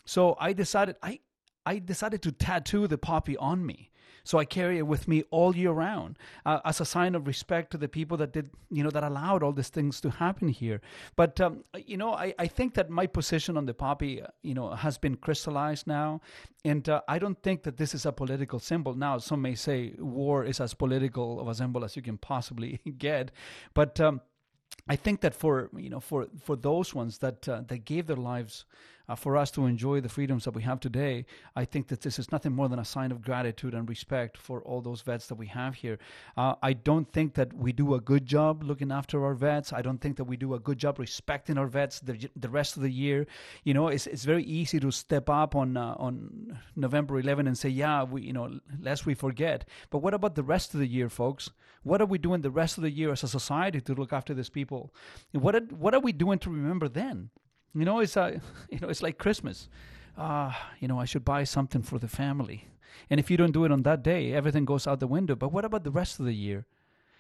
So 0.06 0.36
I 0.40 0.54
decided 0.54 0.96
I 1.04 1.20
I 1.66 1.80
decided 1.80 2.22
to 2.24 2.32
tattoo 2.32 2.88
the 2.88 2.98
poppy 2.98 3.38
on 3.38 3.66
me. 3.66 3.92
So 4.24 4.38
I 4.38 4.46
carry 4.46 4.78
it 4.78 4.88
with 4.88 5.08
me 5.08 5.24
all 5.32 5.56
year 5.56 5.72
round 5.72 6.18
uh, 6.46 6.60
as 6.64 6.80
a 6.80 6.86
sign 6.86 7.16
of 7.16 7.28
respect 7.28 7.72
to 7.72 7.78
the 7.78 7.88
people 7.88 8.18
that 8.18 8.32
did, 8.32 8.52
you 8.70 8.84
know, 8.84 8.92
that 8.92 9.04
allowed 9.04 9.44
all 9.44 9.52
these 9.52 9.70
things 9.70 10.00
to 10.02 10.10
happen 10.10 10.50
here. 10.50 10.82
But, 11.16 11.42
um, 11.42 11.64
you 11.76 11.98
know, 11.98 12.14
I, 12.14 12.34
I 12.38 12.48
think 12.48 12.76
that 12.76 12.90
my 12.90 13.08
position 13.08 13.58
on 13.58 13.66
the 13.66 13.74
poppy, 13.74 14.22
uh, 14.22 14.28
you 14.44 14.54
know, 14.54 14.72
has 14.72 14.98
been 14.98 15.16
crystallized 15.16 15.88
now. 15.88 16.22
And 16.64 16.88
uh, 16.88 17.02
I 17.08 17.18
don't 17.18 17.42
think 17.42 17.64
that 17.64 17.78
this 17.78 17.96
is 17.96 18.06
a 18.06 18.12
political 18.12 18.60
symbol. 18.60 18.94
Now, 18.94 19.18
some 19.18 19.42
may 19.42 19.56
say 19.56 19.94
war 19.98 20.46
is 20.46 20.60
as 20.60 20.74
political 20.74 21.40
of 21.40 21.48
a 21.48 21.56
symbol 21.56 21.84
as 21.84 21.96
you 21.96 22.02
can 22.02 22.18
possibly 22.18 22.80
get. 22.98 23.32
But, 23.74 24.00
um, 24.00 24.22
I 24.88 24.96
think 24.96 25.22
that 25.22 25.36
for 25.36 25.70
you 25.78 25.90
know 25.90 26.00
for 26.00 26.28
for 26.44 26.56
those 26.56 26.96
ones 26.96 27.20
that 27.20 27.48
uh, 27.48 27.62
that 27.68 27.86
gave 27.86 28.08
their 28.08 28.16
lives 28.16 28.66
uh, 29.12 29.16
for 29.16 29.36
us 29.36 29.52
to 29.52 29.66
enjoy 29.66 30.00
the 30.00 30.08
freedoms 30.08 30.46
that 30.46 30.52
we 30.52 30.62
have 30.64 30.80
today, 30.80 31.26
I 31.54 31.66
think 31.66 31.90
that 31.90 32.00
this 32.00 32.18
is 32.18 32.32
nothing 32.32 32.54
more 32.54 32.70
than 32.70 32.80
a 32.80 32.86
sign 32.86 33.12
of 33.12 33.22
gratitude 33.22 33.74
and 33.74 33.88
respect 33.90 34.38
for 34.38 34.62
all 34.62 34.82
those 34.82 35.02
vets 35.02 35.28
that 35.28 35.36
we 35.36 35.48
have 35.48 35.76
here. 35.76 36.00
Uh, 36.38 36.56
I 36.64 36.72
don't 36.72 37.12
think 37.12 37.34
that 37.34 37.54
we 37.54 37.74
do 37.74 37.94
a 37.96 38.00
good 38.00 38.26
job 38.26 38.64
looking 38.64 38.90
after 38.90 39.26
our 39.26 39.34
vets. 39.34 39.74
I 39.74 39.82
don't 39.82 40.00
think 40.00 40.16
that 40.16 40.24
we 40.24 40.38
do 40.38 40.54
a 40.54 40.60
good 40.60 40.78
job 40.78 40.98
respecting 40.98 41.58
our 41.58 41.68
vets 41.68 42.00
the, 42.00 42.30
the 42.38 42.48
rest 42.48 42.78
of 42.78 42.84
the 42.84 42.90
year. 42.90 43.28
You 43.66 43.74
know, 43.74 43.90
it's, 43.90 44.08
it's 44.08 44.24
very 44.24 44.44
easy 44.44 44.80
to 44.80 44.92
step 44.92 45.30
up 45.30 45.56
on 45.56 45.76
uh, 45.76 45.96
on 45.98 46.58
November 46.76 47.20
11 47.20 47.48
and 47.48 47.58
say, 47.58 47.70
yeah, 47.70 48.04
we 48.04 48.22
you 48.22 48.34
know, 48.34 48.60
lest 48.80 49.06
we 49.06 49.14
forget. 49.14 49.68
But 49.90 50.00
what 50.00 50.14
about 50.14 50.36
the 50.36 50.44
rest 50.44 50.74
of 50.74 50.80
the 50.80 50.88
year, 50.88 51.10
folks? 51.10 51.50
What 51.84 52.02
are 52.02 52.06
we 52.06 52.18
doing 52.18 52.42
the 52.42 52.52
rest 52.52 52.78
of 52.78 52.84
the 52.84 52.92
year 52.92 53.12
as 53.12 53.24
a 53.24 53.28
society 53.28 53.82
to 53.82 53.94
look 53.94 54.14
after 54.14 54.34
these 54.34 54.50
people? 54.50 54.94
What 55.32 55.56
are, 55.56 55.62
what 55.72 55.94
are 55.94 56.00
we 56.00 56.12
doing 56.12 56.40
to 56.40 56.50
remember 56.50 56.88
then? 56.88 57.32
You 57.74 57.86
know, 57.86 58.00
it's 58.00 58.18
uh, 58.18 58.40
you 58.70 58.80
know, 58.80 58.90
it's 58.90 59.02
like 59.02 59.18
Christmas. 59.18 59.70
Ah, 60.18 60.50
uh, 60.50 60.74
you 60.80 60.88
know, 60.88 61.00
I 61.00 61.06
should 61.06 61.24
buy 61.24 61.44
something 61.46 61.82
for 61.82 61.98
the 61.98 62.08
family. 62.08 62.68
And 63.10 63.20
if 63.20 63.32
you 63.32 63.38
don't 63.38 63.54
do 63.54 63.64
it 63.64 63.72
on 63.72 63.84
that 63.84 64.04
day, 64.04 64.34
everything 64.34 64.66
goes 64.66 64.86
out 64.86 65.00
the 65.00 65.08
window. 65.08 65.36
But 65.36 65.54
what 65.54 65.64
about 65.64 65.84
the 65.84 65.92
rest 65.92 66.20
of 66.20 66.26
the 66.26 66.34
year? 66.34 66.66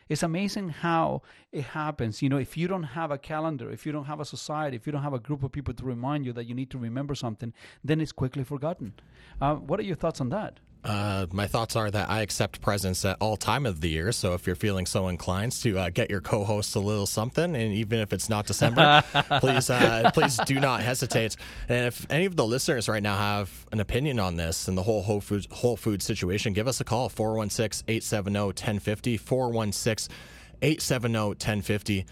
It's 0.09 0.23
amazing 0.23 0.69
how 0.69 1.21
it 1.53 1.63
happens. 1.63 2.21
You 2.21 2.27
know, 2.27 2.37
if 2.37 2.57
you 2.57 2.67
don't 2.67 2.83
have 2.83 3.11
a 3.11 3.17
calendar, 3.17 3.71
if 3.71 3.85
you 3.85 3.93
don't 3.93 4.05
have 4.05 4.19
a 4.19 4.25
society, 4.25 4.75
if 4.75 4.85
you 4.85 4.91
don't 4.91 5.03
have 5.03 5.13
a 5.13 5.19
group 5.19 5.41
of 5.41 5.53
people 5.53 5.73
to 5.73 5.85
remind 5.85 6.25
you 6.25 6.33
that 6.33 6.47
you 6.47 6.53
need 6.53 6.69
to 6.71 6.77
remember 6.77 7.15
something, 7.15 7.53
then 7.81 8.01
it's 8.01 8.11
quickly 8.11 8.43
forgotten. 8.43 8.93
Uh, 9.39 9.55
what 9.55 9.79
are 9.79 9.83
your 9.83 9.95
thoughts 9.95 10.19
on 10.19 10.27
that? 10.27 10.59
Uh, 10.83 11.27
my 11.31 11.45
thoughts 11.45 11.75
are 11.75 11.91
that 11.91 12.09
I 12.09 12.21
accept 12.21 12.59
presents 12.59 13.05
at 13.05 13.17
all 13.19 13.37
time 13.37 13.67
of 13.67 13.81
the 13.81 13.89
year. 13.89 14.11
So 14.11 14.33
if 14.33 14.47
you're 14.47 14.55
feeling 14.55 14.87
so 14.87 15.09
inclined 15.09 15.51
to 15.61 15.77
uh, 15.77 15.91
get 15.91 16.09
your 16.09 16.21
co-host 16.21 16.75
a 16.75 16.79
little 16.79 17.05
something, 17.05 17.55
and 17.55 17.71
even 17.73 17.99
if 17.99 18.11
it's 18.11 18.29
not 18.29 18.47
December, 18.47 19.03
please 19.39 19.69
uh, 19.69 20.09
please 20.13 20.39
do 20.45 20.59
not 20.59 20.81
hesitate. 20.81 21.35
And 21.69 21.85
if 21.85 22.07
any 22.09 22.25
of 22.25 22.35
the 22.35 22.45
listeners 22.45 22.89
right 22.89 23.03
now 23.03 23.15
have 23.15 23.67
an 23.71 23.79
opinion 23.79 24.19
on 24.19 24.37
this 24.37 24.67
and 24.67 24.75
the 24.75 24.81
whole 24.81 25.03
Whole 25.03 25.21
Food 25.21 25.45
Whole 25.51 25.77
Food 25.77 26.01
situation, 26.01 26.53
give 26.53 26.67
us 26.67 26.81
a 26.81 26.83
call 26.83 27.11
416-870-1050 27.11 30.09
416-870-1050. 30.61 32.05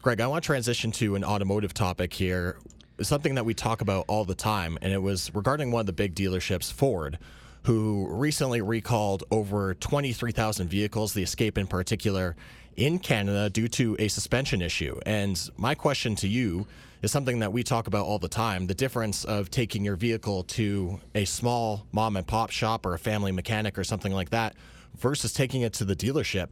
Greg, 0.00 0.20
I 0.20 0.28
want 0.28 0.44
to 0.44 0.46
transition 0.46 0.92
to 0.92 1.16
an 1.16 1.24
automotive 1.24 1.74
topic 1.74 2.12
here. 2.12 2.56
Something 3.00 3.34
that 3.34 3.44
we 3.44 3.54
talk 3.54 3.80
about 3.80 4.04
all 4.06 4.24
the 4.24 4.36
time, 4.36 4.78
and 4.80 4.92
it 4.92 5.02
was 5.02 5.34
regarding 5.34 5.72
one 5.72 5.80
of 5.80 5.86
the 5.86 5.92
big 5.92 6.14
dealerships, 6.14 6.72
Ford 6.72 7.18
who 7.64 8.08
recently 8.10 8.60
recalled 8.60 9.24
over 9.30 9.74
23,000 9.74 10.68
vehicles, 10.68 11.14
the 11.14 11.22
Escape 11.22 11.56
in 11.56 11.66
particular, 11.66 12.34
in 12.76 12.98
Canada 12.98 13.50
due 13.50 13.68
to 13.68 13.96
a 13.98 14.08
suspension 14.08 14.62
issue. 14.62 14.98
And 15.06 15.38
my 15.56 15.74
question 15.74 16.16
to 16.16 16.28
you 16.28 16.66
is 17.02 17.12
something 17.12 17.40
that 17.40 17.52
we 17.52 17.62
talk 17.62 17.86
about 17.86 18.06
all 18.06 18.18
the 18.18 18.28
time 18.28 18.66
the 18.66 18.74
difference 18.74 19.24
of 19.24 19.50
taking 19.50 19.84
your 19.84 19.96
vehicle 19.96 20.44
to 20.44 21.00
a 21.14 21.24
small 21.24 21.86
mom 21.92 22.16
and 22.16 22.26
pop 22.26 22.50
shop 22.50 22.86
or 22.86 22.94
a 22.94 22.98
family 22.98 23.32
mechanic 23.32 23.78
or 23.78 23.84
something 23.84 24.12
like 24.12 24.30
that 24.30 24.54
versus 24.96 25.32
taking 25.32 25.62
it 25.62 25.72
to 25.74 25.84
the 25.84 25.96
dealership. 25.96 26.48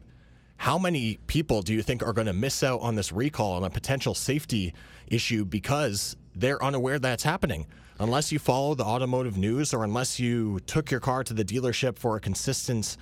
How 0.56 0.78
many 0.78 1.18
people 1.26 1.62
do 1.62 1.72
you 1.72 1.82
think 1.82 2.02
are 2.02 2.12
going 2.12 2.26
to 2.26 2.32
miss 2.34 2.62
out 2.62 2.80
on 2.80 2.94
this 2.94 3.12
recall 3.12 3.56
and 3.56 3.64
a 3.64 3.70
potential 3.70 4.14
safety 4.14 4.74
issue 5.06 5.44
because 5.44 6.16
they're 6.34 6.62
unaware 6.62 6.98
that's 6.98 7.22
happening? 7.22 7.66
Unless 8.00 8.32
you 8.32 8.38
follow 8.38 8.74
the 8.74 8.82
automotive 8.82 9.36
news 9.36 9.72
or 9.74 9.84
unless 9.84 10.18
you 10.18 10.58
took 10.60 10.90
your 10.90 11.00
car 11.00 11.22
to 11.22 11.34
the 11.34 11.44
dealership 11.44 11.98
for 11.98 12.16
a 12.16 12.20
consistent 12.20 12.96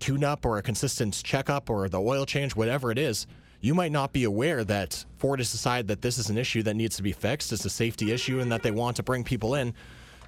tune 0.00 0.24
up 0.24 0.44
or 0.44 0.58
a 0.58 0.62
consistent 0.62 1.22
checkup 1.22 1.68
or 1.68 1.88
the 1.88 2.00
oil 2.00 2.24
change, 2.24 2.56
whatever 2.56 2.90
it 2.90 2.98
is, 2.98 3.26
you 3.60 3.74
might 3.74 3.92
not 3.92 4.12
be 4.12 4.24
aware 4.24 4.64
that 4.64 5.04
Ford 5.18 5.38
has 5.38 5.52
decided 5.52 5.86
that 5.88 6.02
this 6.02 6.18
is 6.18 6.30
an 6.30 6.38
issue 6.38 6.62
that 6.64 6.74
needs 6.74 6.96
to 6.96 7.02
be 7.02 7.12
fixed. 7.12 7.52
It's 7.52 7.64
a 7.64 7.70
safety 7.70 8.10
issue 8.10 8.40
and 8.40 8.50
that 8.50 8.62
they 8.62 8.72
want 8.72 8.96
to 8.96 9.02
bring 9.02 9.22
people 9.22 9.54
in 9.54 9.74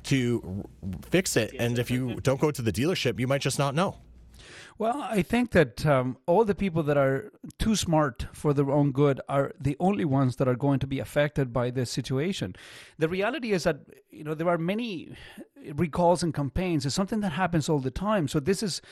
to 0.04 0.64
fix 1.10 1.36
it. 1.36 1.54
And 1.58 1.78
if 1.78 1.90
you 1.90 2.16
don't 2.20 2.40
go 2.40 2.50
to 2.50 2.62
the 2.62 2.72
dealership, 2.72 3.18
you 3.18 3.26
might 3.26 3.40
just 3.40 3.58
not 3.58 3.74
know. 3.74 3.96
Well, 4.76 5.02
I 5.02 5.22
think 5.22 5.52
that 5.52 5.86
um, 5.86 6.16
all 6.26 6.44
the 6.44 6.54
people 6.54 6.82
that 6.82 6.96
are 6.96 7.30
too 7.58 7.76
smart 7.76 8.26
for 8.32 8.52
their 8.52 8.70
own 8.70 8.90
good 8.90 9.20
are 9.28 9.52
the 9.58 9.76
only 9.78 10.04
ones 10.04 10.36
that 10.36 10.48
are 10.48 10.56
going 10.56 10.80
to 10.80 10.86
be 10.86 10.98
affected 10.98 11.52
by 11.52 11.70
this 11.70 11.92
situation. 11.92 12.56
The 12.98 13.08
reality 13.08 13.52
is 13.52 13.64
that 13.64 13.80
you 14.10 14.24
know 14.24 14.34
there 14.34 14.48
are 14.48 14.58
many 14.58 15.14
recalls 15.76 16.24
and 16.24 16.34
campaigns. 16.34 16.84
It's 16.84 16.94
something 16.94 17.20
that 17.20 17.30
happens 17.32 17.68
all 17.68 17.78
the 17.78 17.92
time. 17.92 18.26
So 18.26 18.40
this 18.40 18.64
is, 18.64 18.82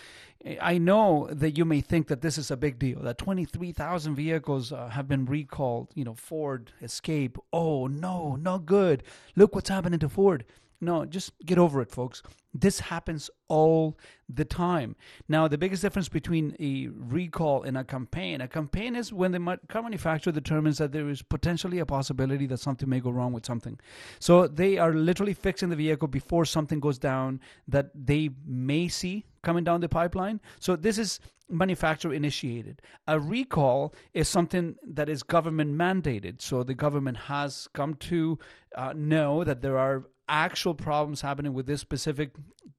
I 0.60 0.78
know 0.78 1.28
that 1.32 1.58
you 1.58 1.64
may 1.64 1.80
think 1.80 2.06
that 2.06 2.22
this 2.22 2.38
is 2.38 2.50
a 2.52 2.56
big 2.56 2.78
deal. 2.78 3.00
That 3.00 3.18
twenty 3.18 3.44
three 3.44 3.72
thousand 3.72 4.14
vehicles 4.14 4.72
uh, 4.72 4.88
have 4.90 5.08
been 5.08 5.26
recalled. 5.26 5.88
You 5.94 6.04
know, 6.04 6.14
Ford 6.14 6.72
Escape. 6.80 7.38
Oh 7.52 7.88
no, 7.88 8.36
not 8.36 8.66
good. 8.66 9.02
Look 9.34 9.54
what's 9.56 9.68
happening 9.68 9.98
to 9.98 10.08
Ford. 10.08 10.44
No, 10.82 11.04
just 11.04 11.32
get 11.46 11.58
over 11.58 11.80
it, 11.80 11.92
folks. 11.92 12.24
This 12.52 12.80
happens 12.80 13.30
all 13.46 13.96
the 14.28 14.44
time. 14.44 14.96
Now, 15.28 15.46
the 15.46 15.56
biggest 15.56 15.80
difference 15.80 16.08
between 16.08 16.56
a 16.58 16.88
recall 16.88 17.62
and 17.62 17.78
a 17.78 17.84
campaign 17.84 18.40
a 18.40 18.48
campaign 18.48 18.96
is 18.96 19.12
when 19.12 19.30
the 19.30 19.58
car 19.68 19.82
manufacturer 19.82 20.32
determines 20.32 20.78
that 20.78 20.90
there 20.90 21.08
is 21.08 21.22
potentially 21.22 21.78
a 21.78 21.86
possibility 21.86 22.46
that 22.46 22.58
something 22.58 22.88
may 22.88 22.98
go 22.98 23.10
wrong 23.10 23.32
with 23.32 23.46
something. 23.46 23.78
So 24.18 24.48
they 24.48 24.76
are 24.76 24.92
literally 24.92 25.34
fixing 25.34 25.68
the 25.68 25.76
vehicle 25.76 26.08
before 26.08 26.44
something 26.44 26.80
goes 26.80 26.98
down 26.98 27.40
that 27.68 27.90
they 27.94 28.30
may 28.44 28.88
see 28.88 29.24
coming 29.44 29.62
down 29.62 29.80
the 29.80 29.88
pipeline. 29.88 30.40
So 30.58 30.74
this 30.74 30.98
is 30.98 31.20
manufacturer 31.48 32.12
initiated. 32.12 32.82
A 33.06 33.20
recall 33.20 33.94
is 34.14 34.28
something 34.28 34.74
that 34.84 35.08
is 35.08 35.22
government 35.22 35.74
mandated. 35.74 36.42
So 36.42 36.64
the 36.64 36.74
government 36.74 37.18
has 37.18 37.68
come 37.72 37.94
to 37.94 38.38
uh, 38.74 38.94
know 38.96 39.44
that 39.44 39.62
there 39.62 39.78
are 39.78 40.06
actual 40.28 40.74
problems 40.74 41.20
happening 41.20 41.52
with 41.52 41.66
this 41.66 41.80
specific 41.80 42.30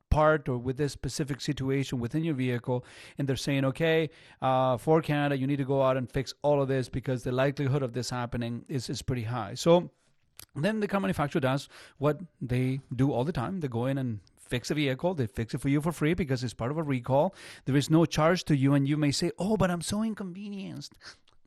part 0.09 0.47
or 0.47 0.57
with 0.57 0.77
this 0.77 0.91
specific 0.91 1.41
situation 1.41 1.99
within 1.99 2.23
your 2.23 2.35
vehicle 2.35 2.85
and 3.17 3.27
they're 3.27 3.35
saying 3.35 3.65
okay 3.65 4.09
uh, 4.43 4.77
for 4.77 5.01
canada 5.01 5.35
you 5.35 5.47
need 5.47 5.57
to 5.57 5.65
go 5.65 5.81
out 5.81 5.97
and 5.97 6.11
fix 6.11 6.35
all 6.43 6.61
of 6.61 6.67
this 6.67 6.87
because 6.87 7.23
the 7.23 7.31
likelihood 7.31 7.81
of 7.81 7.93
this 7.93 8.11
happening 8.11 8.63
is, 8.69 8.89
is 8.89 9.01
pretty 9.01 9.23
high. 9.23 9.53
So 9.55 9.89
then 10.55 10.79
the 10.79 10.87
car 10.87 10.99
manufacturer 10.99 11.41
does 11.41 11.69
what 11.97 12.19
they 12.41 12.79
do 12.95 13.11
all 13.11 13.23
the 13.23 13.31
time. 13.31 13.59
They 13.59 13.67
go 13.67 13.85
in 13.87 13.97
and 13.97 14.19
fix 14.37 14.69
a 14.69 14.75
vehicle. 14.75 15.15
They 15.15 15.27
fix 15.27 15.53
it 15.53 15.61
for 15.61 15.69
you 15.69 15.81
for 15.81 15.91
free 15.91 16.13
because 16.13 16.43
it's 16.43 16.53
part 16.53 16.71
of 16.71 16.77
a 16.77 16.83
recall. 16.83 17.33
There 17.65 17.75
is 17.75 17.89
no 17.89 18.05
charge 18.05 18.43
to 18.45 18.55
you 18.55 18.73
and 18.73 18.87
you 18.87 18.97
may 18.97 19.11
say 19.11 19.31
oh 19.39 19.57
but 19.57 19.71
i'm 19.71 19.81
so 19.81 20.03
inconvenienced 20.03 20.93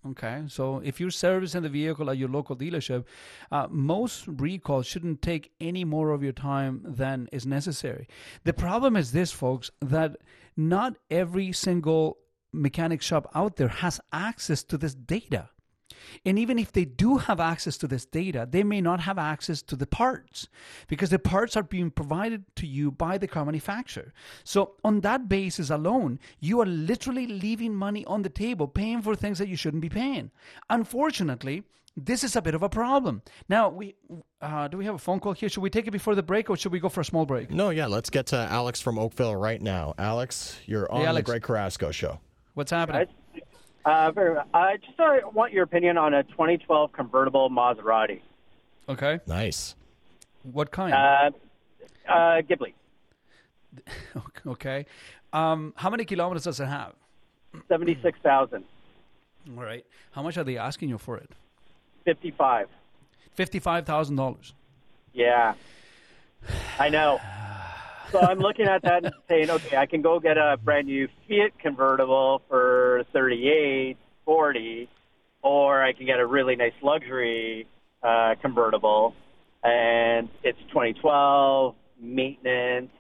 Okay, 0.05 0.45
so 0.47 0.81
if 0.85 1.01
you're 1.01 1.11
servicing 1.11 1.63
the 1.63 1.69
vehicle 1.69 2.11
at 2.11 2.17
your 2.17 2.29
local 2.29 2.57
dealership, 2.57 3.05
uh, 3.51 3.67
most 3.71 4.25
recalls 4.29 4.87
shouldn't 4.87 5.21
take 5.21 5.53
any 5.61 5.85
more 5.85 6.11
of 6.11 6.23
your 6.23 6.33
time 6.33 6.81
than 6.85 7.29
is 7.33 7.45
necessary. 7.45 8.07
The 8.45 8.53
problem 8.53 8.97
is 8.97 9.13
this, 9.13 9.33
folks, 9.33 9.71
that 9.81 10.17
not 10.57 10.97
every 11.11 11.53
single 11.53 12.19
mechanic 12.53 13.03
shop 13.03 13.29
out 13.35 13.57
there 13.57 13.69
has 13.69 14.01
access 14.13 14.63
to 14.65 14.79
this 14.79 14.95
data. 14.95 15.51
And 16.25 16.39
even 16.39 16.59
if 16.59 16.73
they 16.73 16.85
do 16.85 17.19
have 17.19 17.41
access 17.41 17.77
to 17.79 17.87
this 17.87 18.05
data, 18.05 18.47
they 18.51 18.63
may 18.63 18.81
not 18.81 19.01
have 19.01 19.19
access 19.19 19.63
to 19.63 19.77
the 19.77 19.87
parts 19.87 20.49
because 20.89 21.11
the 21.11 21.19
parts 21.19 21.57
are 21.57 21.63
being 21.63 21.91
provided 21.91 22.45
to 22.57 22.67
you 22.67 22.91
by 22.91 23.19
the 23.19 23.29
car 23.29 23.45
manufacturer. 23.45 24.13
So, 24.45 24.75
on 24.85 25.01
that 25.01 25.29
basis 25.29 25.71
alone, 25.71 26.19
you 26.41 26.61
are 26.61 26.67
literally 26.67 27.27
leaving 27.27 27.75
money 27.75 28.05
on 28.07 28.23
the 28.23 28.29
table, 28.29 28.69
paying 28.69 29.03
for 29.03 29.15
things 29.15 29.39
that 29.39 29.49
you 29.49 29.57
shouldn't 29.57 29.83
be 29.83 29.89
paying. 29.89 30.31
Unfortunately, 30.71 31.65
this 31.97 32.23
is 32.23 32.37
a 32.37 32.43
bit 32.43 32.55
of 32.55 32.63
a 32.63 32.69
problem. 32.69 33.23
Now, 33.49 33.71
we 33.71 33.95
uh, 34.43 34.69
do 34.69 34.77
we 34.77 34.85
have 34.85 34.95
a 34.95 34.99
phone 34.99 35.19
call 35.19 35.33
here? 35.33 35.49
Should 35.49 35.63
we 35.63 35.71
take 35.71 35.87
it 35.87 35.93
before 35.93 36.15
the 36.15 36.23
break, 36.23 36.51
or 36.51 36.57
should 36.57 36.73
we 36.73 36.79
go 36.79 36.89
for 36.89 37.01
a 37.01 37.05
small 37.05 37.25
break? 37.25 37.51
No, 37.51 37.71
yeah, 37.71 37.87
let's 37.87 38.11
get 38.11 38.27
to 38.27 38.37
Alex 38.37 38.81
from 38.81 38.99
Oakville 38.99 39.35
right 39.35 39.61
now. 39.61 39.95
Alex, 39.99 40.59
you're 40.67 40.91
on 40.93 41.01
hey, 41.01 41.07
Alex. 41.07 41.25
the 41.25 41.33
Greg 41.33 41.43
Carrasco 41.43 41.91
show. 41.91 42.21
What's 42.55 42.71
happening? 42.71 43.09
Uh, 43.87 44.11
very, 44.11 44.37
I 44.53 44.79
just 44.79 44.99
uh, 44.99 45.19
want 45.33 45.53
your 45.53 45.63
opinion 45.63 45.97
on 45.97 46.13
a 46.13 46.25
2012 46.25 46.93
convertible 46.93 47.49
Maserati. 47.49 48.21
Okay. 48.89 49.21
Nice. 49.29 49.77
What 50.43 50.73
kind? 50.73 50.93
Uh, 50.93 51.31
uh, 52.09 52.43
Ghibli. 52.43 52.75
Okay. 54.47 54.87
Um, 55.33 55.75
how 55.77 55.91
many 55.91 56.05
kilometers 56.05 56.45
does 56.45 56.61
it 56.61 56.67
have? 56.67 56.95
76,000. 57.69 58.65
All 59.57 59.63
right. 59.63 59.85
How 60.13 60.23
much 60.23 60.37
are 60.39 60.45
they 60.45 60.57
asking 60.57 60.89
you 60.89 60.99
for 60.99 61.17
it? 61.17 61.31
55. 62.05 62.69
$55,000. 63.37 64.53
Yeah. 65.13 65.55
I 66.79 66.89
know. 66.89 67.21
so 68.13 68.21
I'm 68.21 68.39
looking 68.39 68.67
at 68.67 68.83
that 68.83 69.05
and 69.05 69.15
saying, 69.29 69.51
okay, 69.51 69.77
I 69.77 69.87
can 69.87 70.03
go 70.03 70.21
get 70.21 70.39
a 70.39 70.57
brand 70.63 70.87
new 70.87 71.09
Fiat 71.29 71.59
convertible 71.59 72.43
for 72.49 73.05
38, 73.13 73.97
40, 74.25 74.89
or 75.43 75.83
I 75.83 75.93
can 75.93 76.07
get 76.07 76.19
a 76.19 76.27
really 76.27 76.57
nice 76.57 76.73
luxury 76.83 77.67
uh, 78.03 78.35
convertible, 78.41 79.15
and 79.63 80.29
it's 80.43 80.59
2012, 80.69 81.75
maintenance, 82.01 82.91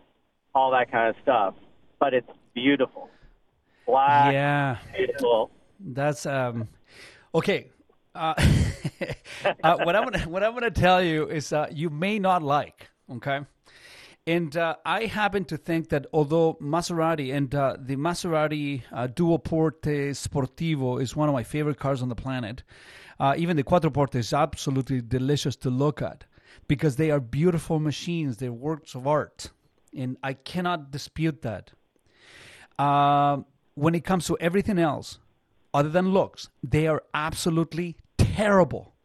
all 0.54 0.70
that 0.72 0.90
kind 0.90 1.08
of 1.08 1.16
stuff. 1.22 1.54
But 1.98 2.14
it's 2.14 2.30
beautiful, 2.54 3.08
black, 3.86 4.32
yeah, 4.32 4.78
beautiful. 4.96 5.50
That's 5.80 6.26
um, 6.26 6.68
okay. 7.34 7.70
uh, 8.14 8.34
uh, 9.62 9.76
what 9.78 9.96
I'm 9.96 10.04
gonna 10.04 10.28
what 10.28 10.42
I'm 10.42 10.54
gonna 10.54 10.70
tell 10.70 11.02
you 11.02 11.28
is 11.28 11.52
uh, 11.52 11.68
you 11.70 11.90
may 11.90 12.18
not 12.18 12.42
like. 12.42 12.88
Okay. 13.10 13.40
And 14.26 14.56
uh, 14.56 14.74
I 14.84 15.04
happen 15.04 15.44
to 15.46 15.56
think 15.56 15.88
that 15.90 16.06
although 16.12 16.54
Maserati 16.54 17.32
and 17.32 17.54
uh, 17.54 17.76
the 17.78 17.94
Maserati 17.94 18.82
uh, 18.92 19.06
Duoporte 19.06 20.10
Sportivo 20.10 21.00
is 21.00 21.14
one 21.14 21.28
of 21.28 21.32
my 21.32 21.44
favorite 21.44 21.78
cars 21.78 22.02
on 22.02 22.08
the 22.08 22.16
planet, 22.16 22.64
uh, 23.20 23.34
even 23.36 23.56
the 23.56 23.62
Quattroporte 23.62 24.16
is 24.16 24.32
absolutely 24.32 25.00
delicious 25.00 25.54
to 25.56 25.70
look 25.70 26.02
at 26.02 26.24
because 26.66 26.96
they 26.96 27.12
are 27.12 27.20
beautiful 27.20 27.78
machines. 27.78 28.38
They're 28.38 28.52
works 28.52 28.96
of 28.96 29.06
art, 29.06 29.50
and 29.96 30.16
I 30.24 30.32
cannot 30.32 30.90
dispute 30.90 31.42
that. 31.42 31.70
Uh, 32.76 33.42
when 33.74 33.94
it 33.94 34.04
comes 34.04 34.26
to 34.26 34.36
everything 34.40 34.78
else, 34.78 35.18
other 35.72 35.88
than 35.88 36.08
looks, 36.08 36.48
they 36.64 36.88
are 36.88 37.04
absolutely 37.14 37.96
terrible. 38.18 38.95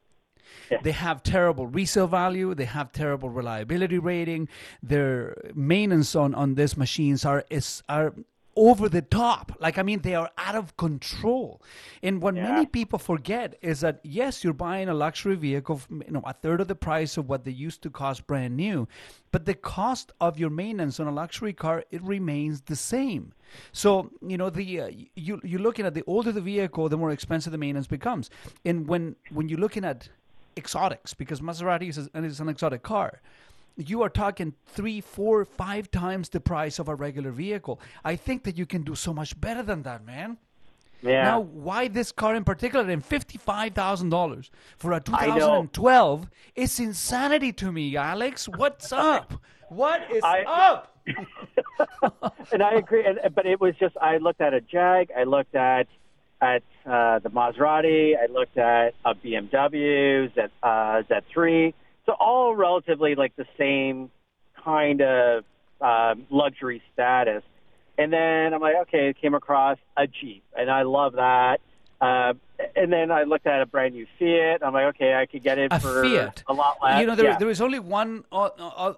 They 0.82 0.92
have 0.92 1.24
terrible 1.24 1.68
resale 1.68 2.08
value. 2.08 2.54
They 2.56 2.66
have 2.66 2.92
terrible 2.92 3.30
reliability 3.30 4.00
rating. 4.00 4.48
Their 4.82 5.36
maintenance 5.54 6.16
on, 6.16 6.34
on 6.36 6.56
these 6.56 6.78
machines 6.78 7.26
are 7.26 7.44
is 7.50 7.84
are 7.90 8.14
over 8.58 8.90
the 8.90 9.02
top. 9.02 9.54
Like 9.62 9.78
I 9.78 9.84
mean, 9.84 10.02
they 10.02 10.14
are 10.14 10.30
out 10.38 10.56
of 10.56 10.76
control. 10.76 11.62
And 12.04 12.22
what 12.22 12.36
Yeah. 12.36 12.52
many 12.52 12.66
people 12.66 13.00
forget 13.00 13.58
is 13.62 13.80
that 13.80 14.02
yes, 14.04 14.44
you're 14.44 14.54
buying 14.54 14.90
a 14.90 14.94
luxury 14.94 15.36
vehicle, 15.36 15.82
you 15.90 16.12
know, 16.12 16.22
a 16.26 16.34
third 16.34 16.60
of 16.60 16.68
the 16.68 16.76
price 16.76 17.16
of 17.18 17.30
what 17.30 17.46
they 17.46 17.52
used 17.52 17.82
to 17.84 17.90
cost 17.90 18.28
brand 18.28 18.58
new, 18.58 18.88
but 19.32 19.46
the 19.46 19.54
cost 19.54 20.12
of 20.20 20.38
your 20.38 20.50
maintenance 20.50 21.00
on 21.00 21.08
a 21.08 21.12
luxury 21.12 21.54
car 21.54 21.86
it 21.92 22.02
remains 22.04 22.62
the 22.62 22.76
same. 22.76 23.34
So 23.72 24.12
you 24.26 24.38
know 24.38 24.50
the 24.50 24.82
uh, 24.82 24.90
you 25.16 25.40
you're 25.44 25.60
looking 25.62 25.86
at 25.86 25.94
the 25.94 26.04
older 26.06 26.32
the 26.34 26.42
vehicle, 26.42 26.90
the 26.90 26.98
more 26.98 27.12
expensive 27.12 27.52
the 27.52 27.58
maintenance 27.58 27.88
becomes. 27.88 28.30
And 28.66 28.86
when 28.88 29.16
when 29.30 29.48
you're 29.48 29.60
looking 29.60 29.86
at 29.86 30.10
exotics, 30.58 31.14
because 31.14 31.41
Maserati 31.41 31.89
is, 31.89 31.97
is 31.97 32.39
an 32.39 32.49
exotic 32.49 32.84
car, 32.84 33.22
you 33.78 34.02
are 34.02 34.10
talking 34.10 34.54
three, 34.66 35.02
four, 35.02 35.45
five 35.45 35.89
times 35.91 36.30
the 36.30 36.39
price 36.39 36.80
of 36.80 36.88
a 36.88 36.95
regular 36.95 37.32
vehicle. 37.32 37.80
I 38.04 38.16
think 38.16 38.43
that 38.43 38.58
you 38.58 38.66
can 38.66 38.84
do 38.84 38.95
so 38.95 39.14
much 39.14 39.39
better 39.39 39.64
than 39.64 39.84
that, 39.84 40.06
man. 40.06 40.38
Yeah. 41.02 41.24
Now, 41.24 41.39
why 41.39 41.88
this 41.88 42.12
car 42.12 42.36
in 42.36 42.43
particular 42.43 42.88
and 42.88 43.04
fifty-five 43.04 43.74
thousand 43.74 44.10
dollars 44.10 44.52
for 44.78 44.93
a 44.93 44.99
2012 44.99 46.30
is 46.56 46.80
insanity 46.80 47.52
to 47.54 47.72
me, 47.72 47.97
Alex. 47.97 48.47
What's 48.47 48.91
up? 49.12 49.34
What 49.70 50.02
is 50.14 50.24
I- 50.24 50.43
up? 50.43 50.88
and 52.52 52.62
I 52.62 52.74
agree. 52.74 53.04
And, 53.04 53.34
but 53.34 53.47
it 53.47 53.60
was 53.60 53.74
just 53.80 53.97
I 53.97 54.18
looked 54.18 54.41
at 54.41 54.54
a 54.54 54.62
Jag, 54.62 55.10
I 55.18 55.24
looked 55.24 55.56
at 55.56 55.88
at 56.42 56.64
uh, 56.86 57.20
the 57.20 57.30
Maserati, 57.30 58.16
I 58.18 58.32
looked 58.32 58.58
at 58.58 58.96
a 59.06 59.14
BMW 59.14 60.34
Z 60.34 60.42
uh, 60.64 61.04
Z3. 61.04 61.74
So 62.06 62.14
all 62.14 62.56
relatively 62.56 63.16
like 63.16 63.36
the 63.36 63.46
same 63.58 64.10
kind 64.64 65.02
of 65.02 65.44
um, 65.80 66.26
luxury 66.30 66.82
status. 66.94 67.44
And 67.98 68.12
then 68.12 68.54
I'm 68.54 68.62
like, 68.62 68.76
okay, 68.84 69.10
I 69.10 69.14
came 69.14 69.36
across 69.36 69.78
a 69.96 70.08
Jeep, 70.08 70.44
and 70.58 70.72
I 70.72 70.84
love 70.84 71.14
that. 71.14 71.60
Uh, 72.00 72.34
and 72.76 72.92
then 72.92 73.12
I 73.12 73.24
looked 73.24 73.46
at 73.46 73.62
a 73.62 73.66
brand 73.68 73.94
new 73.94 74.08
Fiat. 74.18 74.64
I'm 74.66 74.74
like, 74.74 74.96
okay, 74.96 75.14
I 75.14 75.28
could 75.28 75.44
get 75.44 75.60
it 75.60 75.72
A 75.72 75.80
for 75.80 76.04
Fiat. 76.04 76.44
a 76.48 76.54
lot 76.54 76.78
less. 76.82 77.00
You 77.00 77.06
know, 77.06 77.16
there, 77.16 77.26
yeah. 77.26 77.38
there 77.38 77.50
is 77.50 77.62
only 77.62 77.80
one. 77.80 78.24
Uh, 78.32 78.46
uh, 78.58 78.94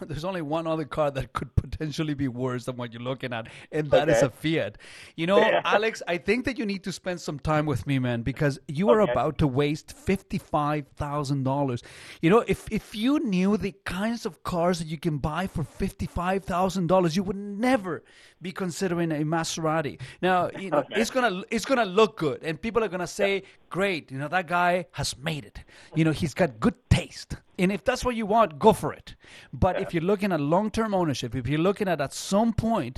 there's 0.00 0.24
only 0.24 0.42
one 0.42 0.66
other 0.66 0.86
car 0.86 1.10
that 1.10 1.34
could 1.34 1.54
potentially 1.70 2.14
be 2.14 2.28
worse 2.28 2.64
than 2.64 2.76
what 2.76 2.92
you're 2.92 3.02
looking 3.02 3.32
at, 3.32 3.48
and 3.72 3.90
that 3.90 4.08
is 4.08 4.22
Okay. 4.22 4.26
a 4.26 4.30
Fiat. 4.30 4.78
You 5.16 5.26
know, 5.26 5.38
Yeah. 5.40 5.62
Alex, 5.76 6.02
I 6.08 6.18
think 6.18 6.44
that 6.44 6.58
you 6.58 6.66
need 6.66 6.84
to 6.84 6.92
spend 6.92 7.20
some 7.20 7.38
time 7.38 7.66
with 7.66 7.86
me, 7.86 7.98
man, 7.98 8.22
because 8.22 8.58
you 8.68 8.90
are 8.90 9.00
Okay. 9.02 9.12
about 9.12 9.38
to 9.38 9.46
waste 9.46 9.92
fifty-five 9.92 10.86
thousand 10.96 11.44
dollars. 11.44 11.82
You 12.22 12.30
know, 12.30 12.44
if 12.46 12.66
if 12.70 12.94
you 12.94 13.18
knew 13.20 13.56
the 13.56 13.74
kinds 13.84 14.26
of 14.26 14.42
cars 14.42 14.78
that 14.78 14.88
you 14.88 14.98
can 14.98 15.18
buy 15.18 15.46
for 15.46 15.64
fifty-five 15.64 16.44
thousand 16.44 16.86
dollars, 16.88 17.16
you 17.16 17.22
would 17.22 17.36
never 17.36 18.02
be 18.42 18.52
considering 18.52 19.12
a 19.12 19.24
Maserati. 19.24 20.00
Now, 20.22 20.50
you 20.54 20.70
know, 20.70 20.84
it's 20.90 21.10
gonna 21.10 21.42
it's 21.50 21.64
gonna 21.64 21.84
look 21.84 22.16
good, 22.18 22.42
and 22.42 22.60
people 22.60 22.82
are 22.84 22.88
gonna 22.88 23.06
say, 23.06 23.42
"Great, 23.70 24.10
you 24.10 24.18
know, 24.18 24.28
that 24.28 24.46
guy 24.46 24.86
has 24.92 25.16
made 25.18 25.44
it. 25.44 25.60
You 25.94 26.04
know, 26.04 26.12
he's 26.12 26.34
got 26.34 26.60
good 26.60 26.85
taste." 26.98 27.30
And 27.58 27.72
if 27.76 27.82
that's 27.84 28.04
what 28.06 28.14
you 28.20 28.26
want, 28.36 28.58
go 28.66 28.72
for 28.82 28.90
it. 29.00 29.08
But 29.64 29.80
if 29.82 29.88
you're 29.92 30.08
looking 30.12 30.32
at 30.32 30.40
long-term 30.40 30.92
ownership, 31.00 31.30
if 31.34 31.46
you're 31.50 31.66
looking 31.68 31.88
at 31.88 32.00
at 32.06 32.12
some 32.12 32.52
point 32.52 32.96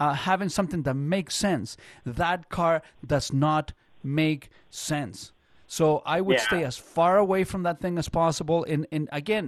uh, 0.00 0.14
having 0.30 0.50
something 0.58 0.82
that 0.84 0.94
makes 1.16 1.34
sense, 1.34 1.76
that 2.20 2.40
car 2.48 2.74
does 3.14 3.32
not 3.32 3.66
make 4.02 4.42
sense. 4.70 5.32
So 5.66 6.02
I 6.16 6.18
would 6.24 6.38
Yeah. 6.38 6.48
stay 6.50 6.62
as 6.64 6.76
far 6.78 7.14
away 7.18 7.44
from 7.44 7.62
that 7.64 7.78
thing 7.82 7.98
as 7.98 8.08
possible. 8.08 8.64
And, 8.72 8.86
and 8.90 9.08
again, 9.20 9.46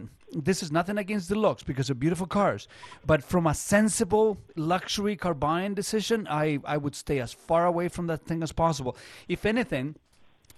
this 0.48 0.62
is 0.62 0.70
nothing 0.70 0.98
against 0.98 1.28
the 1.28 1.38
looks 1.46 1.62
because 1.62 1.86
they're 1.86 1.94
beautiful 2.06 2.26
cars. 2.26 2.68
But 3.06 3.24
from 3.24 3.46
a 3.46 3.54
sensible 3.54 4.38
luxury 4.54 5.16
car 5.16 5.34
buying 5.34 5.74
decision, 5.74 6.28
I, 6.28 6.58
I 6.74 6.76
would 6.76 6.94
stay 6.94 7.18
as 7.20 7.32
far 7.32 7.64
away 7.64 7.88
from 7.88 8.06
that 8.08 8.22
thing 8.28 8.42
as 8.42 8.52
possible. 8.52 8.92
If 9.28 9.46
anything, 9.46 9.96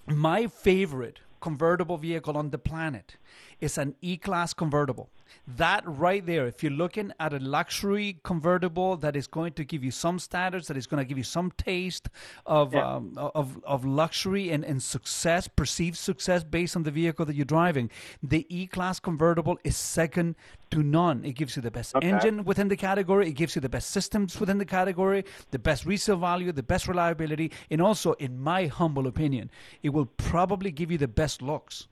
my 0.05 0.47
favorite 0.47 1.21
convertible 1.39 1.97
vehicle 1.97 2.37
on 2.37 2.49
the 2.49 2.57
planet 2.57 3.17
is 3.59 3.77
an 3.77 3.95
E-Class 4.01 4.53
convertible. 4.53 5.09
That 5.57 5.83
right 5.87 6.23
there, 6.23 6.45
if 6.45 6.61
you're 6.61 6.71
looking 6.71 7.11
at 7.19 7.33
a 7.33 7.39
luxury 7.39 8.17
convertible 8.23 8.97
that 8.97 9.15
is 9.15 9.25
going 9.25 9.53
to 9.53 9.63
give 9.65 9.83
you 9.83 9.89
some 9.91 10.19
status, 10.19 10.67
that 10.67 10.77
is 10.77 10.85
going 10.85 11.01
to 11.03 11.05
give 11.07 11.17
you 11.17 11.23
some 11.23 11.51
taste 11.57 12.07
of 12.45 12.73
Yeah. 12.73 12.87
um, 12.95 13.17
of 13.17 13.59
of 13.65 13.83
luxury 13.83 14.51
and, 14.51 14.63
and 14.63 14.81
success, 14.81 15.47
perceived 15.47 15.97
success 15.97 16.43
based 16.43 16.75
on 16.75 16.83
the 16.83 16.91
vehicle 16.91 17.25
that 17.25 17.35
you're 17.35 17.45
driving, 17.45 17.89
the 18.21 18.45
E-Class 18.49 18.99
convertible 18.99 19.57
is 19.63 19.75
second 19.75 20.35
to 20.69 20.83
none. 20.83 21.25
It 21.25 21.33
gives 21.33 21.55
you 21.55 21.61
the 21.63 21.71
best 21.71 21.95
Okay. 21.95 22.07
engine 22.09 22.43
within 22.43 22.67
the 22.67 22.77
category. 22.77 23.27
It 23.27 23.33
gives 23.33 23.55
you 23.55 23.61
the 23.61 23.69
best 23.69 23.89
systems 23.89 24.39
within 24.39 24.59
the 24.59 24.65
category, 24.65 25.25
the 25.51 25.59
best 25.59 25.85
resale 25.85 26.17
value, 26.17 26.51
the 26.51 26.63
best 26.63 26.87
reliability, 26.87 27.51
and 27.71 27.81
also, 27.81 28.13
in 28.13 28.39
my 28.39 28.67
humble 28.67 29.07
opinion, 29.07 29.49
it 29.81 29.89
will 29.89 30.05
probably 30.05 30.71
give 30.71 30.91
you 30.91 30.97
the 30.99 31.07
best 31.07 31.41
looks. 31.41 31.87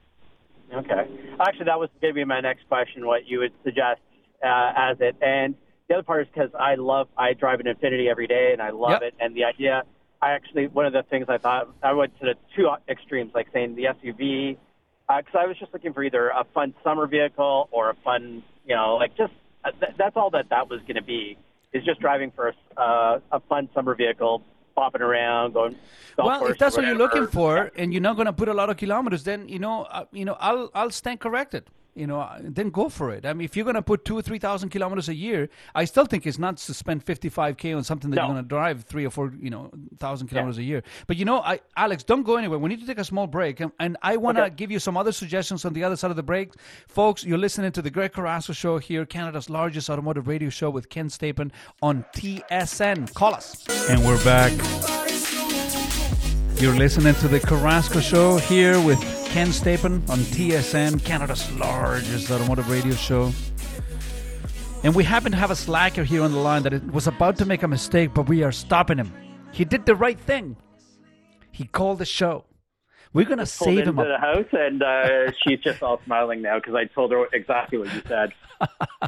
Okay. 0.74 1.36
Actually, 1.40 1.66
that 1.66 1.80
was 1.80 1.90
going 2.02 2.14
to 2.14 2.16
be 2.16 2.26
my 2.26 2.40
next 2.40 2.68
question. 2.68 3.06
What 3.06 3.28
you 3.28 3.40
would 3.40 3.54
suggest 3.64 4.02
uh, 4.44 4.72
as 4.76 4.98
it, 5.00 5.16
and 5.22 5.56
the 5.90 5.96
other 5.96 6.04
part 6.04 6.22
is 6.24 6.28
because 6.34 6.52
I 6.58 6.76
love, 6.76 7.08
I 7.18 7.34
drive 7.34 7.60
an 7.60 7.66
Infiniti 7.66 8.10
every 8.10 8.28
day, 8.28 8.52
and 8.54 8.62
I 8.62 8.70
love 8.70 8.92
Yep. 8.92 9.02
it. 9.02 9.14
And 9.20 9.36
the 9.36 9.44
idea, 9.44 9.84
I 10.22 10.32
actually, 10.32 10.68
one 10.68 10.86
of 10.86 10.94
the 10.94 11.04
things 11.04 11.26
I 11.28 11.38
thought, 11.38 11.70
I 11.84 11.94
went 11.94 12.18
to 12.20 12.26
the 12.26 12.36
two 12.56 12.70
extremes, 12.88 13.32
like 13.36 13.48
saying 13.52 13.76
the 13.76 13.86
SUV, 13.86 14.58
because 15.08 15.36
I 15.38 15.46
was 15.46 15.58
just 15.60 15.74
looking 15.74 15.94
for 15.94 16.04
either 16.04 16.30
a 16.30 16.46
fun 16.54 16.74
summer 16.84 17.06
vehicle 17.08 17.68
or 17.72 17.90
a 17.90 17.96
fun, 17.96 18.44
you 18.66 18.76
know, 18.76 18.96
like 18.96 19.18
just 19.18 19.34
uh, 19.66 19.72
th- 19.72 19.94
that's 19.98 20.16
all 20.16 20.30
that 20.30 20.50
that 20.50 20.70
was 20.70 20.80
going 20.82 20.96
to 20.96 21.04
be, 21.04 21.38
is 21.74 21.84
just 21.84 22.00
driving 22.00 22.32
for 22.32 22.54
a, 22.78 22.82
uh, 22.82 23.20
a 23.34 23.40
fun 23.42 23.68
summer 23.76 23.94
vehicle, 23.94 24.42
bopping 24.82 25.02
around, 25.02 25.54
going. 25.54 25.76
well, 26.18 26.46
if 26.48 26.58
that's 26.58 26.76
what 26.78 26.86
you're 26.86 27.02
looking 27.06 27.28
for, 27.28 27.72
and 27.76 27.94
you're 27.94 28.02
not 28.10 28.16
going 28.16 28.26
to 28.26 28.34
put 28.34 28.48
a 28.48 28.54
lot 28.54 28.70
of 28.70 28.78
kilometers, 28.78 29.24
then 29.24 29.48
you 29.48 29.60
know, 29.60 29.84
uh, 29.84 30.06
you 30.12 30.26
know, 30.26 30.38
I'll 30.40 30.70
I'll 30.74 30.92
stand 31.02 31.20
corrected. 31.20 31.64
You 31.94 32.08
know, 32.08 32.22
uh, 32.22 32.38
then 32.42 32.70
go 32.70 32.88
for 32.88 33.12
it. 33.12 33.26
I 33.26 33.34
mean, 33.34 33.44
if 33.44 33.58
you're 33.58 33.66
going 33.66 33.76
to 33.76 33.82
put 33.82 34.06
two 34.06 34.18
or 34.18 34.22
three 34.22 34.40
thousand 34.40 34.70
kilometers 34.70 35.10
a 35.10 35.14
year, 35.14 35.50
I 35.76 35.84
still 35.84 36.06
think 36.06 36.26
it's 36.26 36.40
not 36.40 36.56
to 36.58 36.74
spend 36.74 37.04
fifty-five 37.04 37.58
k 37.58 37.74
on 37.74 37.84
something 37.84 38.10
that 38.12 38.16
No. 38.16 38.22
you're 38.24 38.34
going 38.34 38.44
to 38.44 38.48
drive 38.48 38.84
three 38.84 39.06
or 39.06 39.10
four, 39.10 39.34
you 39.42 39.50
know, 39.50 39.72
thousand 40.00 40.30
kilometers 40.30 40.58
a 40.58 40.64
year. 40.64 40.84
But 41.08 41.18
you 41.18 41.26
know, 41.26 41.42
I, 41.42 41.60
Alex, 41.76 42.04
don't 42.06 42.24
go 42.24 42.38
anywhere. 42.38 42.60
We 42.60 42.70
need 42.70 42.80
to 42.80 42.88
take 42.88 42.98
a 42.98 43.04
small 43.04 43.28
break, 43.28 43.60
and, 43.60 43.74
and 43.80 43.98
I 44.02 44.16
want 44.16 44.38
to 44.38 44.44
Okay. 44.46 44.56
give 44.56 44.72
you 44.72 44.80
some 44.80 44.96
other 44.96 45.12
suggestions 45.12 45.66
on 45.66 45.74
the 45.74 45.84
other 45.84 45.98
side 45.98 46.12
of 46.12 46.16
the 46.18 46.24
break, 46.24 46.54
folks. 46.88 47.26
You're 47.26 47.38
listening 47.38 47.74
to 47.74 47.82
the 47.82 47.90
Greg 47.90 48.14
Carrasco 48.14 48.54
Show 48.54 48.78
here, 48.78 49.06
Canada's 49.06 49.50
largest 49.50 49.90
automotive 49.90 50.28
radio 50.30 50.50
show 50.50 50.70
with 50.70 50.88
Ken 50.90 51.10
Stapon 51.10 51.52
on 51.82 52.06
TSN. 52.16 53.14
Call 53.14 53.34
us, 53.36 53.66
and 53.90 54.04
we're 54.06 54.24
back. 54.24 54.54
You're 56.62 56.76
listening 56.76 57.16
to 57.16 57.28
the 57.28 57.40
Carrasco 57.42 58.00
Show 58.00 58.38
here 58.38 58.80
with 58.80 59.00
Ken 59.32 59.48
Stapon 59.48 60.08
on 60.10 60.20
TSN, 60.20 61.06
Canada's 61.06 61.50
largest 61.54 62.30
automotive 62.30 62.70
radio 62.70 62.94
show. 62.94 63.32
And 64.84 64.94
we 64.94 65.06
happen 65.06 65.32
to 65.32 65.38
have 65.38 65.52
a 65.52 65.56
slacker 65.56 66.04
here 66.04 66.22
on 66.22 66.34
the 66.34 66.38
line 66.38 66.64
that 66.64 66.92
was 66.92 67.08
about 67.08 67.38
to 67.38 67.46
make 67.46 67.64
a 67.64 67.68
mistake, 67.70 68.14
but 68.14 68.28
we 68.28 68.44
are 68.44 68.52
stopping 68.52 68.98
him. 68.98 69.14
He 69.54 69.64
did 69.64 69.86
the 69.86 69.96
right 69.96 70.20
thing. 70.20 70.58
He 71.50 71.64
called 71.64 72.00
the 72.00 72.06
show. 72.06 72.44
We're 73.14 73.26
going 73.26 73.40
to 73.40 73.46
save 73.46 73.80
into 73.80 73.90
him 73.90 74.00
up. 74.00 74.08
the 74.08 74.18
house, 74.18 74.46
and 74.54 74.82
uh, 74.82 75.32
she's 75.44 75.60
just 75.60 75.84
all 75.84 76.00
smiling 76.06 76.42
now 76.42 76.60
because 76.60 76.76
I 76.76 76.86
told 76.86 77.12
her 77.12 77.28
exactly 77.34 77.78
what 77.78 77.94
you 77.94 78.02
said. 78.08 78.34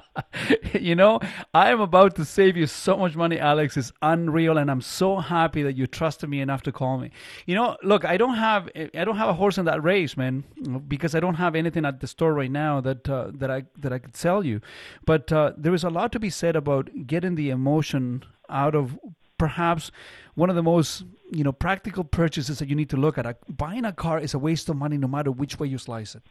you 0.74 0.96
know, 0.96 1.20
I 1.54 1.72
am 1.72 1.80
about 1.80 2.16
to 2.16 2.26
save 2.26 2.58
you 2.58 2.68
so 2.68 2.98
much 2.98 3.16
money, 3.16 3.40
Alex. 3.40 3.78
It's 3.78 3.94
unreal, 4.02 4.58
and 4.58 4.70
I'm 4.70 4.82
so 4.82 5.18
happy 5.18 5.64
that 5.64 5.78
you 5.78 5.88
trusted 5.88 6.30
me 6.30 6.42
enough 6.42 6.64
to 6.64 6.72
call 6.72 6.98
me. 6.98 7.12
You 7.46 7.56
know, 7.56 7.78
look, 7.84 8.04
I 8.04 8.18
don't 8.18 8.36
have 8.36 8.70
I 8.76 9.06
don't 9.06 9.18
have 9.18 9.30
a 9.30 9.34
horse 9.34 9.58
in 9.58 9.66
that 9.66 9.84
race, 9.84 10.18
man, 10.18 10.44
because 10.88 11.16
I 11.16 11.20
don't 11.20 11.36
have 11.36 11.56
anything 11.56 11.86
at 11.86 12.00
the 12.00 12.08
store 12.08 12.34
right 12.34 12.52
now 12.52 12.82
that 12.82 13.08
uh, 13.10 13.32
that 13.36 13.50
I 13.52 13.64
that 13.78 13.94
I 13.94 14.00
could 14.00 14.18
sell 14.18 14.44
you. 14.44 14.60
But 15.06 15.32
uh, 15.32 15.54
there 15.56 15.74
is 15.74 15.84
a 15.84 15.90
lot 15.90 16.12
to 16.14 16.20
be 16.20 16.30
said 16.30 16.56
about 16.56 16.90
getting 17.08 17.36
the 17.36 17.52
emotion 17.52 18.24
out 18.50 18.76
of 18.76 18.98
perhaps 19.38 19.92
one 20.36 20.50
of 20.50 20.56
the 20.56 20.64
most 20.64 21.04
you 21.32 21.44
know 21.44 21.52
practical 21.52 22.04
purchases 22.04 22.60
that 22.60 22.70
you 22.70 22.76
need 22.76 22.90
to 22.90 22.98
look 22.98 23.18
at. 23.18 23.38
Buying 23.58 23.86
a 23.86 23.94
car 23.94 24.20
is 24.20 24.34
a 24.34 24.40
waste 24.40 24.70
of 24.70 24.76
money 24.76 24.98
no 24.98 25.08
matter 25.08 25.32
which 25.32 25.60
way 25.60 25.68
you 25.68 25.78
slice 25.78 26.16
it. 26.16 26.24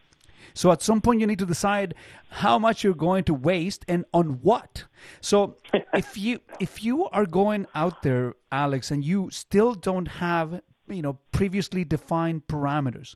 So 0.54 0.72
at 0.72 0.82
some 0.82 1.00
point 1.00 1.20
you 1.20 1.26
need 1.26 1.38
to 1.38 1.46
decide 1.46 1.94
how 2.28 2.58
much 2.58 2.82
you're 2.82 2.94
going 2.94 3.24
to 3.24 3.34
waste 3.34 3.84
and 3.88 4.04
on 4.12 4.40
what. 4.42 4.84
So 5.20 5.56
if 5.94 6.16
you 6.16 6.40
if 6.60 6.82
you 6.84 7.06
are 7.06 7.26
going 7.26 7.66
out 7.74 8.02
there, 8.02 8.34
Alex, 8.50 8.90
and 8.90 9.04
you 9.04 9.30
still 9.30 9.74
don't 9.74 10.08
have 10.08 10.60
you 10.88 11.02
know 11.02 11.18
previously 11.32 11.84
defined 11.84 12.46
parameters. 12.46 13.14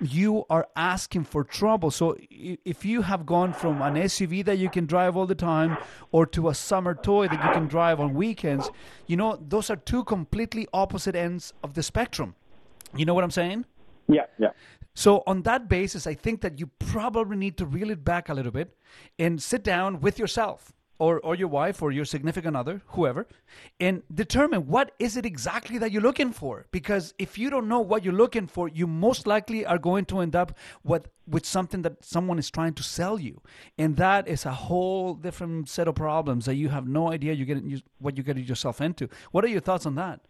You 0.00 0.44
are 0.50 0.66
asking 0.74 1.24
for 1.24 1.44
trouble. 1.44 1.90
So 1.90 2.16
if 2.20 2.84
you 2.84 3.02
have 3.02 3.24
gone 3.24 3.52
from 3.52 3.80
an 3.80 3.94
suv 3.94 4.44
that 4.44 4.58
you 4.58 4.68
can 4.68 4.86
drive 4.86 5.16
all 5.16 5.26
the 5.26 5.34
time 5.34 5.76
or 6.10 6.26
to 6.26 6.48
a 6.48 6.54
summer 6.54 6.94
toy 6.94 7.28
that 7.28 7.44
you 7.44 7.52
can 7.52 7.68
drive 7.68 8.00
on 8.00 8.14
weekends 8.14 8.70
you 9.06 9.16
know 9.16 9.38
those 9.48 9.70
are 9.70 9.76
two 9.76 10.04
completely 10.04 10.66
opposite 10.72 11.14
ends 11.14 11.52
of 11.62 11.74
the 11.74 11.82
spectrum. 11.82 12.34
You 12.96 13.04
know 13.04 13.14
what 13.14 13.24
i'm 13.24 13.30
saying? 13.30 13.64
Yeah 14.08 14.26
yeah. 14.38 14.50
So 14.94 15.22
on 15.26 15.42
that 15.42 15.68
basis 15.68 16.06
i 16.06 16.14
think 16.14 16.40
that 16.40 16.58
you 16.58 16.70
probably 16.78 17.36
need 17.36 17.56
to 17.58 17.66
reel 17.66 17.90
it 17.90 18.04
back 18.04 18.28
a 18.28 18.34
little 18.34 18.52
bit 18.52 18.76
and 19.18 19.42
sit 19.42 19.62
down 19.62 20.00
with 20.00 20.18
yourself 20.18 20.72
or, 21.04 21.20
or 21.20 21.34
your 21.34 21.48
wife 21.48 21.82
or 21.82 21.92
your 21.92 22.06
significant 22.06 22.56
other, 22.56 22.80
whoever, 22.88 23.26
and 23.78 24.02
determine 24.12 24.66
what 24.66 24.92
is 24.98 25.16
it 25.18 25.26
exactly 25.26 25.76
that 25.78 25.92
you're 25.92 26.08
looking 26.08 26.32
for. 26.32 26.66
Because 26.70 27.12
if 27.18 27.36
you 27.36 27.50
don't 27.50 27.68
know 27.68 27.80
what 27.80 28.04
you're 28.04 28.14
looking 28.24 28.46
for, 28.46 28.68
you 28.68 28.86
most 28.86 29.26
likely 29.26 29.66
are 29.66 29.78
going 29.78 30.06
to 30.06 30.20
end 30.20 30.34
up 30.34 30.56
with, 30.82 31.08
with 31.26 31.44
something 31.44 31.82
that 31.82 32.02
someone 32.02 32.38
is 32.38 32.50
trying 32.50 32.72
to 32.74 32.82
sell 32.82 33.20
you. 33.20 33.42
And 33.76 33.96
that 33.96 34.26
is 34.26 34.46
a 34.46 34.52
whole 34.52 35.12
different 35.14 35.68
set 35.68 35.88
of 35.88 35.94
problems 35.94 36.46
that 36.46 36.54
you 36.54 36.70
have 36.70 36.88
no 36.88 37.12
idea 37.12 37.34
you're 37.34 37.46
getting, 37.46 37.68
you, 37.68 37.80
what 37.98 38.16
you're 38.16 38.24
getting 38.24 38.44
yourself 38.44 38.80
into. 38.80 39.08
What 39.30 39.44
are 39.44 39.48
your 39.48 39.60
thoughts 39.60 39.84
on 39.84 39.96
that? 39.96 40.20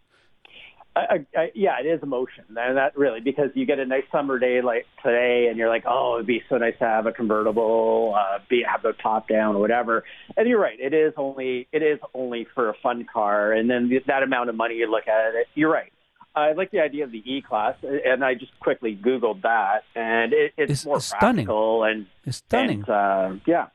I, 0.96 1.26
I, 1.36 1.50
yeah, 1.54 1.80
it 1.80 1.86
is 1.86 2.00
emotion, 2.04 2.44
and 2.56 2.76
that 2.76 2.96
really 2.96 3.20
because 3.20 3.50
you 3.54 3.66
get 3.66 3.80
a 3.80 3.84
nice 3.84 4.04
summer 4.12 4.38
day 4.38 4.62
like 4.62 4.86
today, 5.02 5.48
and 5.48 5.58
you're 5.58 5.68
like, 5.68 5.84
oh, 5.88 6.16
it'd 6.16 6.26
be 6.26 6.42
so 6.48 6.56
nice 6.56 6.78
to 6.78 6.84
have 6.84 7.06
a 7.06 7.12
convertible, 7.12 8.14
uh, 8.16 8.38
be 8.48 8.62
have 8.62 8.82
the 8.82 8.92
top 9.02 9.28
down 9.28 9.56
or 9.56 9.60
whatever. 9.60 10.04
And 10.36 10.48
you're 10.48 10.60
right, 10.60 10.78
it 10.78 10.94
is 10.94 11.12
only 11.16 11.66
it 11.72 11.82
is 11.82 11.98
only 12.14 12.46
for 12.54 12.68
a 12.68 12.74
fun 12.80 13.06
car, 13.12 13.52
and 13.52 13.68
then 13.68 13.90
that 14.06 14.22
amount 14.22 14.50
of 14.50 14.54
money 14.54 14.76
you 14.76 14.88
look 14.88 15.08
at 15.08 15.34
it. 15.34 15.48
You're 15.54 15.72
right. 15.72 15.92
I 16.36 16.52
like 16.52 16.70
the 16.70 16.80
idea 16.80 17.04
of 17.04 17.12
the 17.12 17.18
E 17.18 17.42
class, 17.42 17.76
and 17.82 18.24
I 18.24 18.34
just 18.34 18.58
quickly 18.60 18.96
Googled 19.00 19.42
that, 19.42 19.82
and 19.94 20.32
it, 20.32 20.52
it's, 20.56 20.70
it's 20.70 20.84
more 20.84 21.00
stunning. 21.00 21.46
practical 21.46 21.84
and 21.84 22.06
it's 22.24 22.38
stunning. 22.38 22.84
And, 22.86 22.88
uh, 22.88 23.32
yeah, 23.46 23.66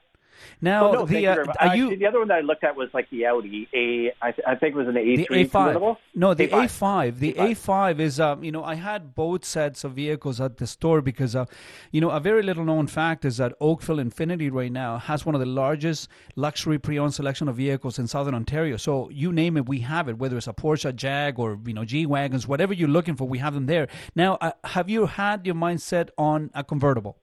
now, 0.61 0.91
no, 0.91 1.05
the, 1.05 1.27
uh, 1.27 1.45
Actually, 1.59 1.95
the 1.95 2.05
other 2.05 2.19
one 2.19 2.27
that 2.29 2.37
I 2.37 2.41
looked 2.41 2.63
at 2.63 2.75
was 2.75 2.89
like 2.93 3.09
the 3.09 3.25
Audi 3.25 3.67
A. 3.73 4.13
I, 4.21 4.31
th- 4.31 4.45
I 4.47 4.55
think 4.55 4.75
it 4.75 4.77
was 4.77 4.87
an 4.87 4.95
A3 4.95 5.27
the 5.27 5.27
A5. 5.27 5.51
convertible. 5.51 5.97
No, 6.15 6.33
the 6.33 6.47
A5. 6.47 6.79
A5. 6.79 7.19
The 7.19 7.33
A5, 7.33 7.55
A5 7.55 7.99
is, 7.99 8.19
um, 8.19 8.43
you 8.43 8.51
know, 8.51 8.63
I 8.63 8.75
had 8.75 9.15
both 9.15 9.45
sets 9.45 9.83
of 9.83 9.93
vehicles 9.93 10.41
at 10.41 10.57
the 10.57 10.67
store 10.67 11.01
because, 11.01 11.35
uh, 11.35 11.45
you 11.91 12.01
know, 12.01 12.09
a 12.09 12.19
very 12.19 12.43
little 12.43 12.65
known 12.65 12.87
fact 12.87 13.25
is 13.25 13.37
that 13.37 13.53
Oakville 13.59 13.97
Infiniti 13.97 14.51
right 14.51 14.71
now 14.71 14.97
has 14.97 15.25
one 15.25 15.35
of 15.35 15.39
the 15.39 15.47
largest 15.47 16.09
luxury 16.35 16.79
pre-owned 16.79 17.13
selection 17.13 17.47
of 17.47 17.55
vehicles 17.55 17.99
in 17.99 18.07
Southern 18.07 18.35
Ontario. 18.35 18.77
So 18.77 19.09
you 19.09 19.31
name 19.31 19.57
it, 19.57 19.67
we 19.67 19.79
have 19.79 20.09
it. 20.09 20.17
Whether 20.17 20.37
it's 20.37 20.47
a 20.47 20.53
Porsche, 20.53 20.95
Jag, 20.95 21.39
or 21.39 21.57
you 21.65 21.73
know, 21.73 21.85
G 21.85 22.05
wagons, 22.05 22.47
whatever 22.47 22.73
you're 22.73 22.87
looking 22.87 23.15
for, 23.15 23.27
we 23.27 23.37
have 23.39 23.53
them 23.53 23.65
there. 23.65 23.87
Now, 24.15 24.37
uh, 24.41 24.51
have 24.63 24.89
you 24.89 25.05
had 25.05 25.45
your 25.45 25.55
mindset 25.55 26.09
on 26.17 26.51
a 26.53 26.63
convertible? 26.63 27.17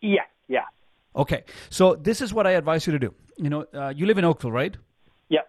Yeah, 0.00 0.22
yeah. 0.48 0.64
Okay, 1.16 1.44
so 1.70 1.94
this 1.94 2.20
is 2.20 2.34
what 2.34 2.46
I 2.46 2.52
advise 2.52 2.86
you 2.86 2.92
to 2.92 2.98
do. 2.98 3.14
You 3.36 3.50
know, 3.50 3.66
uh, 3.72 3.92
you 3.94 4.06
live 4.06 4.18
in 4.18 4.24
Oakville, 4.24 4.52
right? 4.52 4.76
Yeah. 5.28 5.42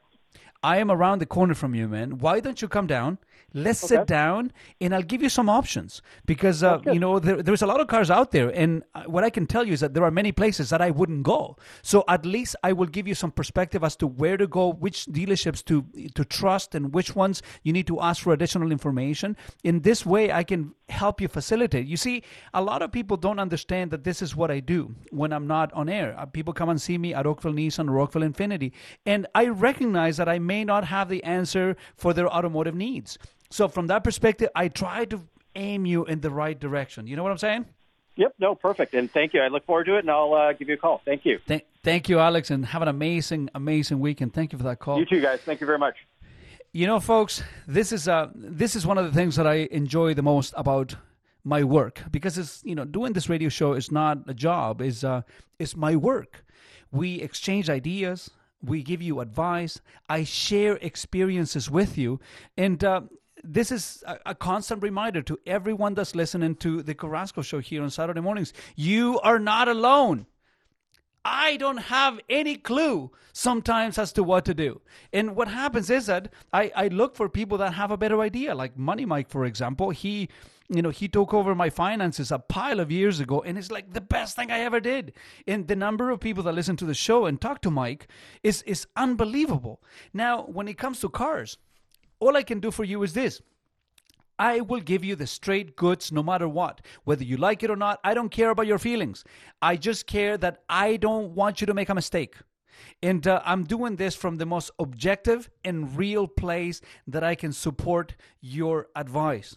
I 0.63 0.78
am 0.78 0.91
around 0.91 1.20
the 1.20 1.26
corner 1.26 1.53
from 1.53 1.76
you, 1.76 1.88
man. 1.88 2.20
Why 2.20 2.39
don't 2.39 2.61
you 2.61 2.68
come 2.68 2.88
down? 2.88 3.18
Let's 3.55 3.81
Okay. 3.85 3.95
sit 3.95 4.05
down 4.05 4.51
and 4.81 4.93
I'll 4.93 5.01
give 5.13 5.23
you 5.23 5.29
some 5.29 5.49
options 5.49 6.01
because 6.25 6.61
uh, 6.61 6.79
you 6.93 6.99
know 6.99 7.19
there, 7.19 7.41
there's 7.41 7.61
a 7.61 7.65
lot 7.67 7.79
of 7.79 7.87
cars 7.87 8.11
out 8.11 8.31
there, 8.31 8.49
and 8.49 8.83
uh, 8.93 9.03
what 9.13 9.23
I 9.23 9.29
can 9.29 9.45
tell 9.47 9.65
you 9.65 9.71
is 9.73 9.79
that 9.79 9.93
there 9.93 10.03
are 10.03 10.11
many 10.11 10.31
places 10.33 10.69
that 10.71 10.81
I 10.81 10.91
wouldn't 10.91 11.23
go. 11.23 11.55
So 11.81 12.03
at 12.09 12.25
least 12.25 12.57
I 12.63 12.73
will 12.73 12.87
give 12.97 13.07
you 13.07 13.15
some 13.15 13.31
perspective 13.31 13.81
as 13.81 13.95
to 13.97 14.07
where 14.07 14.35
to 14.37 14.45
go, 14.45 14.73
which 14.73 15.05
dealerships 15.05 15.63
to 15.65 15.85
to 16.15 16.25
trust, 16.25 16.75
and 16.75 16.93
which 16.93 17.15
ones 17.15 17.41
you 17.63 17.71
need 17.71 17.87
to 17.87 18.01
ask 18.01 18.21
for 18.23 18.33
additional 18.33 18.71
information. 18.73 19.37
In 19.63 19.81
this 19.81 20.05
way, 20.05 20.31
I 20.33 20.43
can 20.43 20.73
help 20.89 21.21
you 21.21 21.27
facilitate. 21.29 21.87
You 21.87 21.97
see, 21.97 22.23
a 22.53 22.61
lot 22.61 22.81
of 22.81 22.91
people 22.91 23.15
don't 23.17 23.39
understand 23.39 23.89
that 23.91 24.03
this 24.03 24.21
is 24.21 24.35
what 24.35 24.51
I 24.51 24.59
do 24.59 24.93
when 25.11 25.31
I'm 25.31 25.47
not 25.47 25.71
on 25.73 25.87
air. 25.89 26.13
Uh, 26.17 26.25
People 26.25 26.53
come 26.53 26.69
and 26.69 26.81
see 26.81 26.97
me 26.97 27.13
at 27.13 27.25
Oakville 27.25 27.53
Nissan 27.53 27.89
or 27.89 27.99
Oakville 27.99 28.23
Infiniti, 28.29 28.73
and 29.05 29.25
I 29.33 29.47
recognize 29.47 30.17
that 30.17 30.27
I 30.27 30.39
may 30.39 30.65
not 30.65 30.83
have 30.85 31.07
the 31.07 31.23
answer 31.23 31.77
for 31.95 32.13
their 32.13 32.27
automotive 32.27 32.75
needs. 32.75 33.17
So 33.55 33.69
from 33.69 33.87
that 33.87 34.03
perspective, 34.03 34.49
I 34.53 34.67
try 34.67 35.05
to 35.05 35.21
aim 35.55 35.85
you 35.85 36.03
in 36.03 36.19
the 36.19 36.29
right 36.29 36.59
direction. 36.59 37.07
You 37.07 37.15
know 37.15 37.23
what 37.23 37.31
I'm 37.31 37.37
saying? 37.37 37.65
Yep. 38.17 38.33
No, 38.37 38.53
perfect. 38.53 38.93
And 38.93 39.09
thank 39.09 39.33
you. 39.33 39.39
I 39.39 39.47
look 39.47 39.65
forward 39.65 39.85
to 39.85 39.95
it, 39.95 39.99
and 39.99 40.11
I'll 40.11 40.33
uh, 40.33 40.51
give 40.51 40.67
you 40.67 40.73
a 40.73 40.77
call. 40.77 41.01
Thank 41.05 41.25
you. 41.25 41.39
Th- 41.47 41.65
thank 41.81 42.09
you, 42.09 42.19
Alex, 42.19 42.51
and 42.51 42.65
have 42.65 42.81
an 42.81 42.89
amazing, 42.89 43.49
amazing 43.55 44.01
weekend. 44.01 44.33
Thank 44.33 44.51
you 44.51 44.57
for 44.57 44.65
that 44.65 44.79
call. 44.79 44.99
You 44.99 45.05
too, 45.05 45.21
guys. 45.21 45.39
Thank 45.39 45.61
you 45.61 45.67
very 45.67 45.77
much. 45.77 45.95
You 46.73 46.85
know, 46.85 46.99
folks, 46.99 47.43
this 47.65 47.93
is 47.93 48.09
uh, 48.09 48.27
this 48.35 48.75
is 48.75 48.85
one 48.85 48.97
of 48.97 49.05
the 49.05 49.13
things 49.13 49.37
that 49.37 49.47
I 49.47 49.69
enjoy 49.71 50.13
the 50.15 50.21
most 50.21 50.53
about 50.57 50.97
my 51.45 51.63
work 51.63 52.01
because 52.11 52.37
it's 52.37 52.61
you 52.65 52.75
know 52.75 52.83
doing 52.83 53.13
this 53.13 53.29
radio 53.29 53.47
show 53.47 53.71
is 53.71 53.89
not 53.89 54.17
a 54.27 54.33
job 54.33 54.81
is 54.81 55.05
uh, 55.05 55.21
is 55.59 55.77
my 55.77 55.95
work. 55.95 56.43
We 56.91 57.21
exchange 57.21 57.69
ideas, 57.69 58.31
we 58.61 58.83
give 58.83 59.01
you 59.01 59.21
advice, 59.21 59.79
I 60.09 60.25
share 60.25 60.75
experiences 60.81 61.71
with 61.71 61.97
you, 61.97 62.19
and. 62.57 62.83
Uh, 62.83 63.01
this 63.45 63.71
is 63.71 64.03
a, 64.07 64.17
a 64.27 64.35
constant 64.35 64.83
reminder 64.83 65.21
to 65.23 65.39
everyone 65.45 65.93
that's 65.93 66.15
listening 66.15 66.55
to 66.55 66.81
the 66.81 66.95
Carrasco 66.95 67.41
show 67.41 67.59
here 67.59 67.83
on 67.83 67.89
Saturday 67.89 68.21
mornings. 68.21 68.53
You 68.75 69.19
are 69.21 69.39
not 69.39 69.67
alone. 69.67 70.25
I 71.23 71.57
don't 71.57 71.77
have 71.77 72.19
any 72.29 72.55
clue 72.55 73.11
sometimes 73.33 73.97
as 73.97 74.13
to 74.13 74.23
what 74.23 74.45
to 74.45 74.53
do. 74.53 74.81
And 75.11 75.35
what 75.35 75.47
happens 75.47 75.89
is 75.89 76.05
that 76.05 76.31
I, 76.53 76.71
I 76.75 76.87
look 76.89 77.15
for 77.15 77.27
people 77.29 77.57
that 77.57 77.73
have 77.73 77.89
a 77.89 77.97
better 77.97 78.21
idea, 78.21 78.53
like 78.53 78.77
Money 78.77 79.05
Mike, 79.05 79.29
for 79.29 79.43
example. 79.45 79.89
He 79.89 80.29
you 80.67 80.81
know, 80.81 80.89
he 80.89 81.07
took 81.07 81.33
over 81.33 81.53
my 81.53 81.69
finances 81.69 82.31
a 82.31 82.39
pile 82.39 82.79
of 82.79 82.91
years 82.91 83.19
ago, 83.19 83.41
and 83.41 83.57
it's 83.57 83.69
like 83.69 83.93
the 83.93 84.01
best 84.01 84.35
thing 84.35 84.49
I 84.49 84.61
ever 84.61 84.79
did. 84.79 85.13
And 85.45 85.67
the 85.67 85.75
number 85.75 86.09
of 86.09 86.19
people 86.19 86.43
that 86.43 86.55
listen 86.55 86.75
to 86.77 86.85
the 86.85 86.95
show 86.95 87.25
and 87.25 87.39
talk 87.39 87.61
to 87.61 87.71
Mike 87.71 88.07
is 88.41 88.63
is 88.63 88.87
unbelievable. 88.95 89.81
Now, 90.11 90.43
when 90.43 90.67
it 90.67 90.77
comes 90.77 90.99
to 91.01 91.09
cars, 91.09 91.57
all 92.20 92.36
I 92.36 92.43
can 92.43 92.59
do 92.59 92.72
for 92.72 92.84
you 92.84 93.03
is 93.03 93.13
this. 93.13 93.41
I 94.38 94.61
will 94.61 94.82
give 94.82 95.03
you 95.05 95.16
the 95.16 95.28
straight 95.28 95.76
goods 95.76 96.11
no 96.11 96.22
matter 96.22 96.47
what. 96.47 96.82
Whether 97.05 97.24
you 97.24 97.38
like 97.38 97.63
it 97.63 97.70
or 97.70 97.76
not, 97.76 97.99
I 98.03 98.13
don't 98.13 98.30
care 98.30 98.49
about 98.49 98.68
your 98.68 98.80
feelings. 98.80 99.24
I 99.61 99.78
just 99.78 100.07
care 100.07 100.38
that 100.38 100.63
I 100.68 100.97
don't 100.97 101.36
want 101.36 101.61
you 101.61 101.68
to 101.68 101.74
make 101.74 101.89
a 101.89 101.95
mistake. 101.95 102.36
And 103.01 103.26
uh, 103.26 103.41
I'm 103.45 103.63
doing 103.63 103.95
this 103.95 104.16
from 104.16 104.36
the 104.36 104.45
most 104.45 104.72
objective 104.80 105.49
and 105.63 105.95
real 105.97 106.28
place 106.28 106.82
that 107.07 107.24
I 107.24 107.36
can 107.36 107.53
support 107.53 108.16
your 108.41 108.88
advice. 108.95 109.55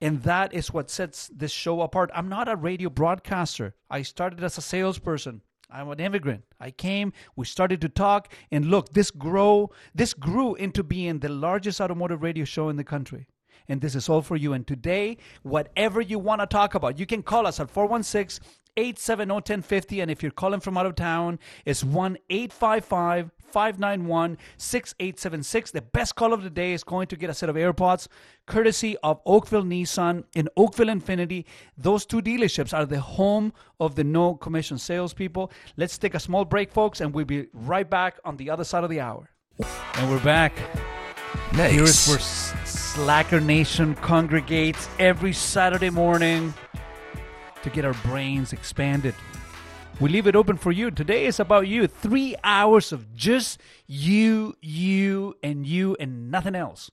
And 0.00 0.22
that 0.22 0.54
is 0.54 0.72
what 0.72 0.90
sets 0.90 1.28
this 1.28 1.52
show 1.52 1.82
apart. 1.82 2.10
I'm 2.14 2.28
not 2.28 2.48
a 2.48 2.56
radio 2.56 2.88
broadcaster. 2.90 3.74
I 3.88 4.02
started 4.02 4.42
as 4.42 4.58
a 4.58 4.62
salesperson. 4.62 5.42
I'm 5.72 5.88
an 5.90 6.00
immigrant. 6.00 6.44
I 6.58 6.70
came, 6.70 7.12
we 7.36 7.46
started 7.46 7.80
to 7.82 7.88
talk, 7.88 8.32
and 8.50 8.66
look, 8.66 8.92
this 8.92 9.10
grow 9.10 9.70
this 9.94 10.14
grew 10.14 10.54
into 10.54 10.82
being 10.82 11.20
the 11.20 11.28
largest 11.28 11.80
automotive 11.80 12.22
radio 12.22 12.44
show 12.44 12.68
in 12.68 12.76
the 12.76 12.84
country. 12.84 13.26
And 13.70 13.80
this 13.80 13.94
is 13.94 14.08
all 14.08 14.20
for 14.20 14.36
you. 14.36 14.52
And 14.52 14.66
today, 14.66 15.16
whatever 15.42 16.00
you 16.00 16.18
want 16.18 16.40
to 16.40 16.46
talk 16.46 16.74
about, 16.74 16.98
you 16.98 17.06
can 17.06 17.22
call 17.22 17.46
us 17.46 17.60
at 17.60 17.70
416 17.70 18.44
870 18.76 19.32
1050. 19.32 20.00
And 20.00 20.10
if 20.10 20.22
you're 20.22 20.32
calling 20.32 20.60
from 20.60 20.76
out 20.76 20.86
of 20.86 20.96
town, 20.96 21.38
it's 21.64 21.84
1 21.84 22.18
855 22.28 23.30
591 23.50 24.38
6876. 24.56 25.70
The 25.70 25.82
best 25.82 26.16
call 26.16 26.32
of 26.32 26.42
the 26.42 26.50
day 26.50 26.72
is 26.72 26.84
going 26.84 27.06
to 27.08 27.16
get 27.16 27.30
a 27.30 27.34
set 27.34 27.48
of 27.48 27.56
AirPods 27.56 28.08
courtesy 28.46 28.96
of 29.02 29.20
Oakville 29.26 29.64
Nissan 29.64 30.24
and 30.34 30.48
Oakville 30.56 30.86
Infiniti. 30.88 31.44
Those 31.76 32.06
two 32.06 32.20
dealerships 32.20 32.76
are 32.76 32.86
the 32.86 33.00
home 33.00 33.52
of 33.78 33.94
the 33.94 34.04
no 34.04 34.34
commission 34.34 34.78
salespeople. 34.78 35.52
Let's 35.76 35.98
take 35.98 36.14
a 36.14 36.20
small 36.20 36.44
break, 36.44 36.72
folks, 36.72 37.00
and 37.00 37.14
we'll 37.14 37.24
be 37.24 37.46
right 37.52 37.88
back 37.88 38.18
on 38.24 38.36
the 38.36 38.50
other 38.50 38.64
side 38.64 38.84
of 38.84 38.90
the 38.90 39.00
hour. 39.00 39.30
And 39.94 40.10
we're 40.10 40.24
back. 40.24 40.52
Nice. 41.52 41.72
Here's 41.72 42.08
where 42.08 42.18
Slacker 42.66 43.40
Nation 43.40 43.94
congregates 43.96 44.88
every 44.98 45.32
Saturday 45.32 45.90
morning 45.90 46.54
to 47.62 47.70
get 47.70 47.84
our 47.84 47.94
brains 48.04 48.52
expanded. 48.52 49.14
We 50.00 50.08
leave 50.08 50.26
it 50.26 50.34
open 50.34 50.56
for 50.56 50.72
you. 50.72 50.90
Today 50.90 51.26
is 51.26 51.38
about 51.38 51.68
you. 51.68 51.86
Three 51.86 52.34
hours 52.42 52.90
of 52.90 53.14
just 53.14 53.60
you, 53.86 54.56
you, 54.60 55.36
and 55.42 55.66
you, 55.66 55.96
and 56.00 56.30
nothing 56.30 56.54
else. 56.54 56.90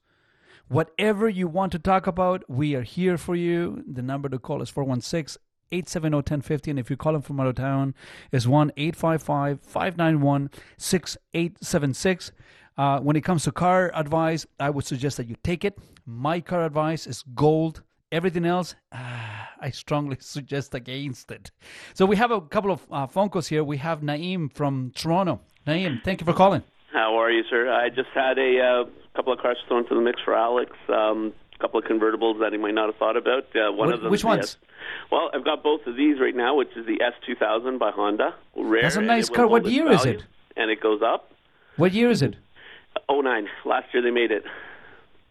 Whatever 0.67 1.29
you 1.29 1.47
want 1.47 1.71
to 1.71 1.79
talk 1.79 2.05
about, 2.05 2.43
we 2.49 2.75
are 2.75 2.81
here 2.81 3.17
for 3.17 3.35
you. 3.35 3.83
The 3.89 4.01
number 4.01 4.27
to 4.27 4.37
call 4.37 4.61
is 4.61 4.69
416 4.69 5.41
870 5.71 6.15
1050. 6.15 6.71
And 6.71 6.79
if 6.79 6.89
you're 6.89 6.97
calling 6.97 7.21
from 7.21 7.39
out 7.39 7.47
of 7.47 7.55
town, 7.55 7.95
is 8.31 8.47
1 8.47 8.71
855 8.75 9.61
591 9.61 10.49
6876. 10.77 12.31
Uh, 12.77 12.99
when 12.99 13.15
it 13.15 13.21
comes 13.21 13.43
to 13.43 13.51
car 13.51 13.91
advice, 13.95 14.45
I 14.59 14.69
would 14.69 14.85
suggest 14.85 15.17
that 15.17 15.27
you 15.27 15.35
take 15.43 15.65
it. 15.65 15.77
My 16.05 16.39
car 16.39 16.63
advice 16.65 17.07
is 17.07 17.23
gold. 17.33 17.81
Everything 18.11 18.45
else, 18.45 18.75
ah, 18.93 19.49
I 19.59 19.69
strongly 19.71 20.17
suggest 20.21 20.73
against 20.75 21.31
it. 21.31 21.51
So 21.93 22.05
we 22.05 22.15
have 22.15 22.31
a 22.31 22.39
couple 22.39 22.71
of 22.71 22.85
uh, 22.91 23.07
phone 23.07 23.29
calls 23.29 23.47
here. 23.47 23.63
We 23.63 23.77
have 23.77 24.01
Naeem 24.01 24.53
from 24.53 24.91
Toronto. 24.95 25.41
Naeem, 25.65 26.01
thank 26.03 26.21
you 26.21 26.25
for 26.25 26.33
calling. 26.33 26.63
How 26.93 27.17
are 27.19 27.29
you, 27.31 27.43
sir? 27.49 27.69
I 27.69 27.89
just 27.89 28.09
had 28.13 28.37
a 28.37 28.59
uh, 28.61 28.85
couple 29.15 29.33
of 29.33 29.39
cars 29.39 29.57
thrown 29.67 29.87
to 29.89 29.95
the 29.95 30.01
mix 30.01 30.21
for 30.23 30.35
Alex. 30.35 30.71
Um, 30.87 31.33
a 31.55 31.59
couple 31.59 31.79
of 31.79 31.85
convertibles 31.85 32.39
that 32.39 32.51
he 32.53 32.57
might 32.57 32.75
not 32.75 32.85
have 32.85 32.95
thought 32.97 33.17
about. 33.17 33.45
Uh, 33.55 33.71
one 33.73 33.89
Wh- 33.89 33.93
of 33.95 34.01
them. 34.01 34.11
which 34.11 34.23
ones? 34.23 34.43
S- 34.43 34.57
well, 35.11 35.29
I've 35.33 35.43
got 35.43 35.63
both 35.63 35.85
of 35.87 35.97
these 35.97 36.19
right 36.19 36.35
now, 36.35 36.55
which 36.55 36.69
is 36.77 36.85
the 36.85 36.99
S2000 36.99 37.79
by 37.79 37.91
Honda. 37.91 38.35
Rare. 38.55 38.83
That's 38.83 38.95
a 38.95 39.01
nice 39.01 39.27
car. 39.29 39.47
What 39.47 39.65
year 39.65 39.91
is 39.91 40.05
it? 40.05 40.23
And 40.55 40.71
it 40.71 40.79
goes 40.79 41.01
up. 41.03 41.33
What 41.75 41.91
year 41.93 42.09
is 42.09 42.21
it? 42.21 42.35
Oh 43.09 43.21
nine. 43.21 43.47
Last 43.65 43.87
year 43.93 44.01
they 44.03 44.11
made 44.11 44.31
it. 44.31 44.43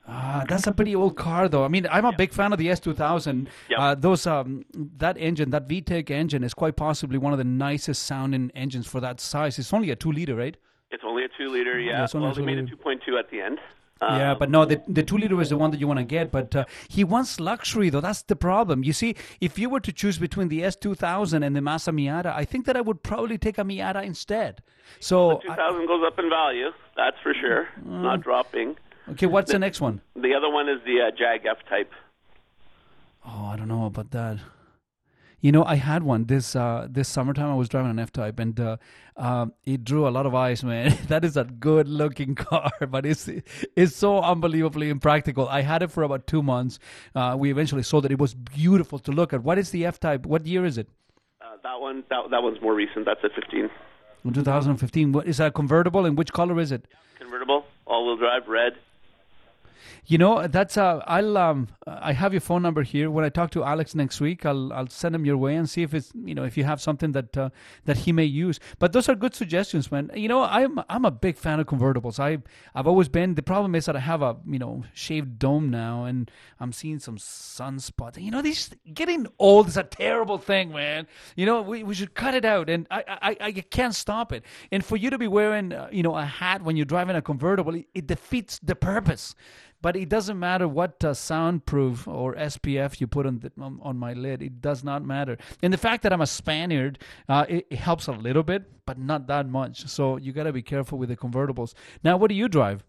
Ah, 0.09 0.45
that's 0.49 0.67
a 0.69 0.73
pretty 0.73 0.95
old 0.95 1.17
car, 1.17 1.49
though. 1.49 1.65
I 1.65 1.69
mean, 1.69 1.87
I'm 1.91 2.05
a 2.05 2.13
big 2.13 2.33
fan 2.33 2.53
of 2.53 2.61
the 2.61 2.69
S2000. 2.69 3.49
Yep. 3.69 3.79
Uh, 3.79 3.95
those 3.97 4.25
um, 4.27 4.65
that 4.99 5.19
engine, 5.19 5.51
that 5.51 5.69
VTEC 5.69 6.11
engine, 6.11 6.45
is 6.45 6.55
quite 6.55 6.77
possibly 6.77 7.19
one 7.19 7.33
of 7.33 7.39
the 7.39 7.45
nicest 7.45 8.05
sounding 8.05 8.53
engines 8.55 8.87
for 8.87 9.01
that 9.01 9.21
size. 9.21 9.59
It's 9.59 9.73
only 9.75 9.91
a 9.91 9.97
two 9.97 10.13
liter, 10.13 10.37
right? 10.37 10.57
It's 10.93 11.03
only 11.05 11.25
a 11.25 11.29
two 11.37 11.49
liter. 11.49 11.79
Yeah. 11.81 12.05
it's 12.05 12.15
only 12.15 12.27
a 12.27 12.29
well, 12.29 12.37
they 12.37 12.43
made 12.43 12.59
a 12.59 12.67
two-liter. 12.67 13.01
2.2 13.11 13.19
at 13.19 13.31
the 13.31 13.41
end. 13.41 13.59
Yeah, 14.03 14.33
Um, 14.33 14.39
but 14.39 14.51
no, 14.51 14.65
the 14.65 14.83
the 14.87 15.03
two 15.03 15.17
liter 15.17 15.41
is 15.41 15.49
the 15.49 15.57
one 15.57 15.71
that 15.71 15.81
you 15.81 15.87
want 15.89 15.99
to 15.99 16.05
get. 16.05 16.31
But 16.31 16.55
uh, 16.55 16.65
he 16.89 17.03
wants 17.05 17.41
luxury, 17.41 17.89
though. 17.91 18.01
That's 18.03 18.23
the 18.23 18.37
problem. 18.37 18.85
You 18.85 18.93
see, 18.93 19.15
if 19.41 19.59
you 19.59 19.71
were 19.71 19.81
to 19.81 19.93
choose 19.93 20.19
between 20.19 20.49
the 20.49 20.61
S2000 20.63 21.45
and 21.47 21.57
the 21.57 21.61
Mazda 21.63 21.93
Miata, 21.93 22.35
I 22.35 22.45
think 22.45 22.67
that 22.67 22.77
I 22.77 22.83
would 22.83 23.03
probably 23.03 23.39
take 23.39 23.57
a 23.59 23.65
Miata 23.65 24.03
instead. 24.05 24.63
So, 25.01 25.39
I- 25.39 25.41
2000 25.57 25.87
goes 25.87 26.03
up 26.07 26.19
in 26.19 26.29
value. 26.29 26.71
That's 26.97 27.17
for 27.23 27.33
sure. 27.35 27.63
It's 27.79 27.87
Mm. 27.89 28.03
not 28.03 28.21
dropping. 28.23 28.77
okay, 29.13 29.27
what's 29.27 29.51
the 29.53 29.59
next 29.59 29.81
one? 29.81 30.01
The 30.15 30.35
other 30.35 30.51
one 30.51 30.69
is 30.69 30.81
the 30.85 31.01
uh, 31.01 31.11
Jag 31.17 31.47
F 31.47 31.59
type. 31.69 31.93
Oh, 33.25 33.47
I 33.53 33.57
don't 33.57 33.69
know 33.69 33.87
about 33.87 34.11
that. 34.13 34.39
You 35.47 35.53
know, 35.53 35.63
I 35.63 35.77
had 35.77 36.03
one 36.03 36.25
this 36.25 36.57
uh, 36.57 36.89
this 36.91 37.09
summertime. 37.09 37.49
I 37.49 37.55
was 37.55 37.69
driving 37.69 37.93
an 37.93 38.01
F 38.01 38.13
Type, 38.13 38.41
and 38.41 38.59
uh, 38.59 38.79
um, 39.17 39.53
it 39.65 39.85
drew 39.85 40.09
a 40.09 40.11
lot 40.11 40.27
of 40.27 40.35
eyes. 40.35 40.65
Man, 40.65 40.99
that 41.07 41.25
is 41.25 41.37
a 41.37 41.45
good 41.45 41.87
looking 41.87 42.35
car, 42.47 42.73
but 42.91 43.07
it's 43.07 43.31
it's 43.77 43.95
so 43.95 44.21
unbelievably 44.21 44.89
impractical. 44.89 45.49
I 45.49 45.61
had 45.61 45.85
it 45.85 45.93
for 45.93 46.03
about 46.03 46.27
two 46.27 46.43
months. 46.43 46.81
Uh, 47.15 47.37
we 47.39 47.53
eventually 47.53 47.85
sold 47.85 48.05
it. 48.07 48.11
It 48.11 48.19
was 48.19 48.35
beautiful 48.35 48.99
to 48.99 49.13
look 49.13 49.33
at. 49.33 49.45
What 49.45 49.57
is 49.57 49.71
the 49.71 49.87
F 49.87 50.01
Type? 50.01 50.27
What 50.27 50.47
year 50.47 50.65
is 50.65 50.79
it? 50.79 50.89
Uh, 51.41 51.59
that 51.63 51.81
one. 51.81 52.03
That, 52.11 52.29
that 52.33 52.43
one's 52.43 52.61
more 52.61 52.75
recent. 52.75 53.05
That's 53.05 53.23
a 53.23 53.29
15 53.29 53.71
2015. 54.35 55.13
What 55.13 55.29
is 55.29 55.37
that 55.37 55.55
convertible? 55.55 56.07
And 56.07 56.19
which 56.19 56.33
color 56.33 56.59
is 56.59 56.73
it? 56.73 56.87
convertible, 57.21 57.65
all-wheel 57.87 58.17
drive, 58.17 58.49
red. 58.49 58.73
You 60.07 60.19
know, 60.19 60.47
that's 60.47 60.77
uh, 60.77 61.03
I'll 61.07 61.37
um, 61.37 61.69
I 61.87 62.13
have 62.13 62.33
your 62.33 62.41
phone 62.41 62.63
number 62.63 62.83
here. 62.83 63.11
When 63.11 63.25
I 63.25 63.29
talk 63.29 63.51
to 63.53 63.65
Alex 63.65 63.95
next 63.95 64.21
week, 64.21 64.47
I'll 64.47 64.73
I'll 64.73 64.89
send 64.89 65.15
him 65.15 65.25
your 65.25 65.37
way 65.37 65.57
and 65.57 65.69
see 65.69 65.83
if 65.83 65.95
it's 65.95 66.13
you 66.15 66.35
know 66.35 66.45
if 66.45 66.57
you 66.57 66.65
have 66.65 66.81
something 66.81 67.13
that 67.13 67.37
uh, 67.37 67.51
that 67.85 67.99
he 67.99 68.13
may 68.13 68.25
use. 68.25 68.61
But 68.79 68.93
those 68.93 69.09
are 69.09 69.15
good 69.15 69.35
suggestions, 69.35 69.91
man. 69.91 70.11
You 70.15 70.29
know, 70.29 70.43
I'm 70.43 70.81
I'm 70.89 71.05
a 71.05 71.11
big 71.11 71.37
fan 71.37 71.61
of 71.61 71.67
convertibles. 71.67 72.19
I 72.21 72.39
I've 72.75 72.87
always 72.87 73.09
been. 73.09 73.35
The 73.35 73.43
problem 73.43 73.75
is 73.75 73.87
that 73.87 73.97
I 73.97 74.01
have 74.01 74.23
a 74.23 74.37
you 74.47 74.59
know 74.59 74.85
shaved 74.93 75.39
dome 75.39 75.71
now, 75.71 76.05
and 76.05 76.31
I'm 76.61 76.73
seeing 76.73 76.99
some 76.99 77.19
sunspots. 77.19 78.23
You 78.23 78.31
know, 78.31 78.43
these 78.43 78.71
getting 78.95 79.27
old 79.39 79.69
is 79.69 79.77
a 79.77 79.83
terrible 79.83 80.39
thing, 80.39 80.73
man. 80.73 81.07
You 81.37 81.47
know, 81.47 81.63
we, 81.63 81.83
we 81.83 81.95
should 81.95 82.15
cut 82.15 82.35
it 82.35 82.45
out, 82.45 82.71
and 82.71 82.87
I 82.91 83.05
I 83.09 83.37
I 83.41 83.53
can't 83.53 83.95
stop 83.95 84.33
it. 84.33 84.45
And 84.71 84.85
for 84.85 84.97
you 84.97 85.11
to 85.11 85.19
be 85.19 85.29
wearing 85.29 85.73
uh, 85.73 85.89
you 85.91 86.03
know 86.03 86.17
a 86.17 86.25
hat 86.25 86.63
when 86.63 86.77
you're 86.77 86.87
driving 86.87 87.17
a 87.17 87.23
convertible, 87.23 87.75
it, 87.75 87.87
it 87.95 88.07
defeats 88.07 88.59
the 88.63 88.75
purpose. 88.75 89.35
But 89.83 89.95
it 89.97 90.09
doesn't 90.09 90.39
matter 90.39 90.67
what 90.67 91.05
uh, 91.05 91.15
soundproof 91.15 92.09
or 92.09 92.35
SPF 92.35 93.01
you 93.01 93.07
put 93.07 93.27
on, 93.27 93.39
the, 93.41 93.53
on 93.61 93.79
on 93.83 93.97
my 93.99 94.15
lid. 94.15 94.43
It 94.43 94.61
does 94.61 94.83
not 94.83 95.05
matter. 95.05 95.37
And 95.63 95.73
the 95.73 95.77
fact 95.79 96.03
that 96.03 96.13
I'm 96.13 96.21
a 96.23 96.27
Spaniard, 96.27 96.99
uh, 97.29 97.45
it, 97.49 97.67
it 97.71 97.79
helps 97.79 98.07
a 98.09 98.13
little 98.13 98.43
bit, 98.43 98.65
but 98.87 98.99
not 98.99 99.27
that 99.29 99.49
much. 99.49 99.87
So 99.89 100.17
you 100.17 100.33
got 100.33 100.45
to 100.45 100.53
be 100.53 100.63
careful 100.63 100.99
with 100.99 101.09
the 101.11 101.17
convertibles. 101.17 101.75
Now, 102.03 102.17
what 102.17 102.29
do 102.29 102.35
you 102.35 102.49
drive? 102.49 102.85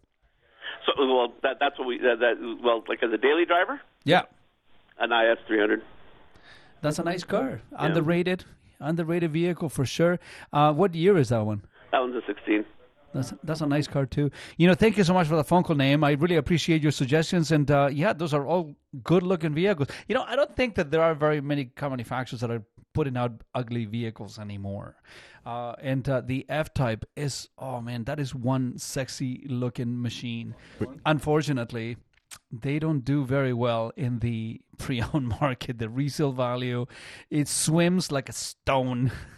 So, 0.86 0.92
well, 0.98 1.32
that, 1.42 1.58
that's 1.60 1.78
what 1.78 1.86
we. 1.86 1.98
That, 1.98 2.16
that, 2.20 2.58
well, 2.64 2.82
like 2.88 3.02
as 3.02 3.12
a 3.12 3.18
daily 3.18 3.44
driver, 3.44 3.80
Yeah, 4.04 4.22
an 4.98 5.12
IS 5.12 5.38
300. 5.46 5.82
that's 6.80 6.98
a 6.98 7.04
nice 7.04 7.22
car. 7.24 7.60
Underrated, 7.72 8.44
underrated 8.80 9.30
vehicle 9.32 9.68
for 9.68 9.84
sure. 9.84 10.18
Uh, 10.52 10.72
what 10.72 10.94
year 10.94 11.16
is 11.18 11.28
that 11.28 11.44
one? 11.44 11.62
That 11.92 12.00
one's 12.00 12.16
a 12.16 12.22
16. 12.26 12.64
That's 13.14 13.32
that's 13.42 13.60
a 13.60 13.66
nice 13.66 13.86
car 13.86 14.06
too. 14.06 14.30
You 14.56 14.66
know, 14.68 14.74
thank 14.74 14.98
you 14.98 15.04
so 15.04 15.14
much 15.14 15.26
for 15.26 15.36
the 15.36 15.44
phone 15.44 15.62
call 15.62 15.76
Naeem. 15.76 16.04
I 16.04 16.12
really 16.12 16.36
appreciate 16.36 16.82
your 16.82 16.92
suggestions, 16.92 17.52
and 17.52 17.70
uh, 17.70 17.88
yeah, 17.90 18.12
those 18.12 18.34
are 18.34 18.46
all 18.46 18.74
good 19.02 19.22
looking 19.22 19.54
vehicles. 19.54 19.88
You 20.08 20.14
know, 20.14 20.24
I 20.24 20.36
don't 20.36 20.54
think 20.54 20.74
that 20.74 20.90
there 20.90 21.02
are 21.02 21.14
very 21.14 21.40
many 21.40 21.66
car 21.66 21.90
manufacturers 21.90 22.40
that 22.42 22.50
are 22.50 22.62
putting 22.92 23.16
out 23.16 23.32
ugly 23.54 23.86
vehicles 23.86 24.38
anymore. 24.38 24.96
Uh, 25.46 25.74
and 25.80 26.06
uh, 26.08 26.20
the 26.20 26.44
F 26.48 26.74
Type 26.74 27.06
is 27.16 27.48
oh 27.58 27.80
man, 27.80 28.04
that 28.04 28.20
is 28.20 28.34
one 28.34 28.78
sexy 28.78 29.44
looking 29.48 30.00
machine. 30.00 30.54
Unfortunately. 31.06 31.96
They 32.52 32.78
don't 32.78 33.06
do 33.06 33.24
very 33.24 33.54
well 33.54 33.90
in 33.96 34.18
the 34.18 34.60
pre-owned 34.78 35.28
market. 35.40 35.78
The 35.78 35.88
resale 35.88 36.32
value, 36.32 36.84
it 37.30 37.48
swims 37.48 38.12
like 38.12 38.28
a 38.28 38.34
stone. 38.34 39.12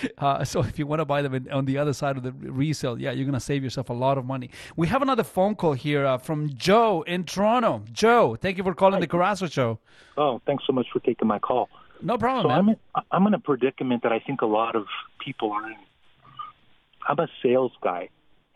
Uh, 0.18 0.44
so 0.44 0.60
if 0.60 0.78
you 0.78 0.86
want 0.86 1.00
to 1.00 1.04
buy 1.04 1.20
them 1.22 1.34
in, 1.34 1.50
on 1.50 1.64
the 1.64 1.76
other 1.78 1.92
side 1.92 2.16
of 2.16 2.22
the 2.22 2.32
resale, 2.32 2.98
yeah, 3.00 3.10
you're 3.10 3.24
going 3.24 3.32
to 3.34 3.40
save 3.40 3.64
yourself 3.64 3.90
a 3.90 3.92
lot 3.92 4.18
of 4.18 4.24
money. 4.24 4.50
We 4.76 4.86
have 4.86 5.02
another 5.02 5.24
phone 5.24 5.54
call 5.56 5.72
here 5.72 6.06
uh, 6.06 6.18
from 6.18 6.50
Joe 6.54 7.02
in 7.02 7.24
Toronto. 7.24 7.82
Joe, 7.92 8.36
thank 8.40 8.56
you 8.58 8.62
for 8.64 8.74
calling 8.74 9.00
the 9.00 9.06
Carrasco 9.08 9.46
Show. 9.48 9.78
Oh, 10.16 10.40
thanks 10.46 10.64
so 10.66 10.72
much 10.72 10.86
for 10.92 11.00
taking 11.00 11.26
my 11.26 11.38
call. 11.38 11.68
No 12.02 12.18
problem, 12.18 12.44
So 12.44 12.48
man. 12.48 12.58
I'm 12.58 12.68
in, 12.68 12.76
I'm 13.10 13.26
in 13.26 13.34
a 13.34 13.38
predicament 13.40 14.02
that 14.04 14.12
I 14.12 14.18
think 14.20 14.42
a 14.42 14.46
lot 14.46 14.76
of 14.76 14.86
people 15.18 15.50
are 15.52 15.66
in. 15.70 15.76
I'm 17.08 17.18
a 17.18 17.28
sales 17.42 17.72
guy, 17.82 18.08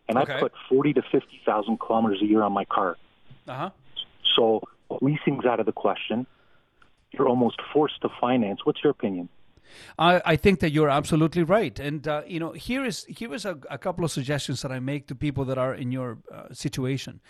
and 0.09 0.19
Okay. 0.19 0.35
I 0.35 0.41
put 0.41 0.53
forty 0.69 0.93
to 0.95 1.03
fifty 1.03 1.41
thousand 1.45 1.81
kilometers 1.81 2.23
a 2.23 2.27
year 2.27 2.43
on 2.43 2.53
my 2.53 2.65
car. 2.65 2.97
Uh-huh. 3.49 3.71
So 4.37 4.63
leasing's 5.01 5.45
out 5.45 5.61
of 5.61 5.67
the 5.67 5.73
question. 5.73 6.27
You're 7.13 7.29
almost 7.29 7.61
forced 7.73 8.01
to 8.03 8.09
finance. 8.21 8.61
What's 8.65 8.83
your 8.85 8.91
opinion? 8.91 9.29
I, 9.99 10.23
I 10.25 10.37
think 10.37 10.61
that 10.61 10.71
you're 10.73 10.89
absolutely 10.91 11.43
right, 11.43 11.79
and 11.81 12.07
uh, 12.07 12.23
you 12.27 12.39
know 12.41 12.53
here 12.53 12.85
is 12.85 13.05
here 13.09 13.35
is 13.35 13.45
a, 13.45 13.59
a 13.71 13.79
couple 13.79 14.05
of 14.05 14.11
suggestions 14.11 14.63
that 14.63 14.73
I 14.73 14.81
make 14.81 15.07
to 15.09 15.15
people 15.15 15.45
that 15.47 15.59
are 15.59 15.75
in 15.75 15.93
your 15.93 16.19
uh, 16.33 16.53
situation. 16.53 17.21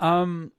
Um, 0.00 0.52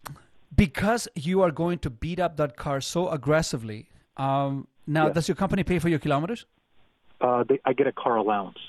because 0.56 1.08
you 1.16 1.42
are 1.42 1.52
going 1.52 1.80
to 1.80 1.90
beat 1.90 2.20
up 2.20 2.38
that 2.38 2.56
car 2.56 2.80
so 2.82 3.10
aggressively. 3.10 3.90
Um, 4.18 4.68
now, 4.88 5.08
Yeah. 5.08 5.14
does 5.14 5.28
your 5.28 5.36
company 5.36 5.64
pay 5.64 5.80
for 5.80 5.90
your 5.90 6.00
kilometers? 6.00 6.46
Uh, 7.20 7.44
they, 7.44 7.60
I 7.66 7.74
get 7.74 7.88
a 7.88 7.92
car 7.92 8.16
allowance. 8.18 8.60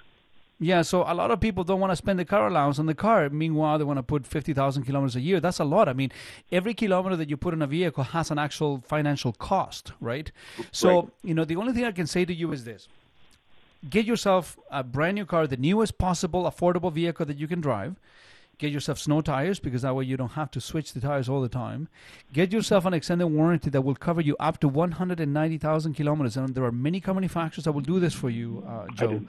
Yeah, 0.59 0.81
so 0.83 1.03
a 1.07 1.13
lot 1.13 1.31
of 1.31 1.39
people 1.41 1.65
don't 1.65 1.81
want 1.81 1.93
to 1.93 1.97
spend 1.97 2.19
the 2.19 2.25
car 2.25 2.47
allowance 2.47 2.79
on 2.79 2.87
the 2.87 2.95
car. 2.95 3.29
Meanwhile, 3.29 3.77
they 3.79 3.85
want 3.85 3.99
to 3.99 4.03
put 4.03 4.27
50,000 4.27 4.85
kilometers 4.85 5.15
a 5.15 5.21
year. 5.21 5.39
That's 5.39 5.59
a 5.59 5.65
lot. 5.65 5.87
I 5.87 5.93
mean, 5.93 6.11
every 6.51 6.73
kilometer 6.73 7.15
that 7.17 7.29
you 7.29 7.37
put 7.37 7.53
in 7.53 7.61
a 7.61 7.67
vehicle 7.67 8.05
has 8.05 8.31
an 8.31 8.39
actual 8.39 8.83
financial 8.87 9.33
cost, 9.33 9.93
right? 10.01 10.33
So, 10.73 10.89
Right. 11.01 11.09
you 11.23 11.35
know, 11.35 11.45
the 11.45 11.57
only 11.57 11.75
thing 11.75 11.85
I 11.85 11.93
can 11.93 12.07
say 12.07 12.25
to 12.25 12.33
you 12.35 12.53
is 12.53 12.65
this 12.65 12.89
get 13.91 14.07
yourself 14.07 14.59
a 14.71 14.83
brand 14.83 15.17
new 15.17 15.27
car, 15.27 15.47
the 15.47 15.59
newest 15.59 15.99
possible 15.99 16.45
affordable 16.45 16.91
vehicle 16.91 17.27
that 17.27 17.37
you 17.39 17.47
can 17.47 17.61
drive. 17.61 17.97
Get 18.59 18.73
yourself 18.73 18.99
snow 18.99 19.21
tires 19.21 19.61
because 19.61 19.83
that 19.83 19.95
way 19.95 20.05
you 20.07 20.17
don't 20.17 20.33
have 20.33 20.51
to 20.53 20.63
switch 20.63 20.95
the 20.95 21.01
tires 21.01 21.29
all 21.29 21.43
the 21.43 21.49
time. 21.51 21.89
Get 22.33 22.51
yourself 22.51 22.87
an 22.87 22.95
extended 22.95 23.27
warranty 23.27 23.69
that 23.69 23.83
will 23.83 23.95
cover 23.95 24.23
you 24.23 24.35
up 24.41 24.59
to 24.61 24.69
190,000 24.69 25.93
kilometers. 25.93 26.39
And 26.39 26.55
there 26.55 26.65
are 26.65 26.73
many 26.73 26.99
car 27.03 27.13
manufacturers 27.13 27.65
that 27.65 27.73
will 27.73 27.83
do 27.83 28.01
this 28.01 28.15
for 28.15 28.31
you, 28.31 28.65
uh, 28.67 28.87
Joe. 28.95 29.21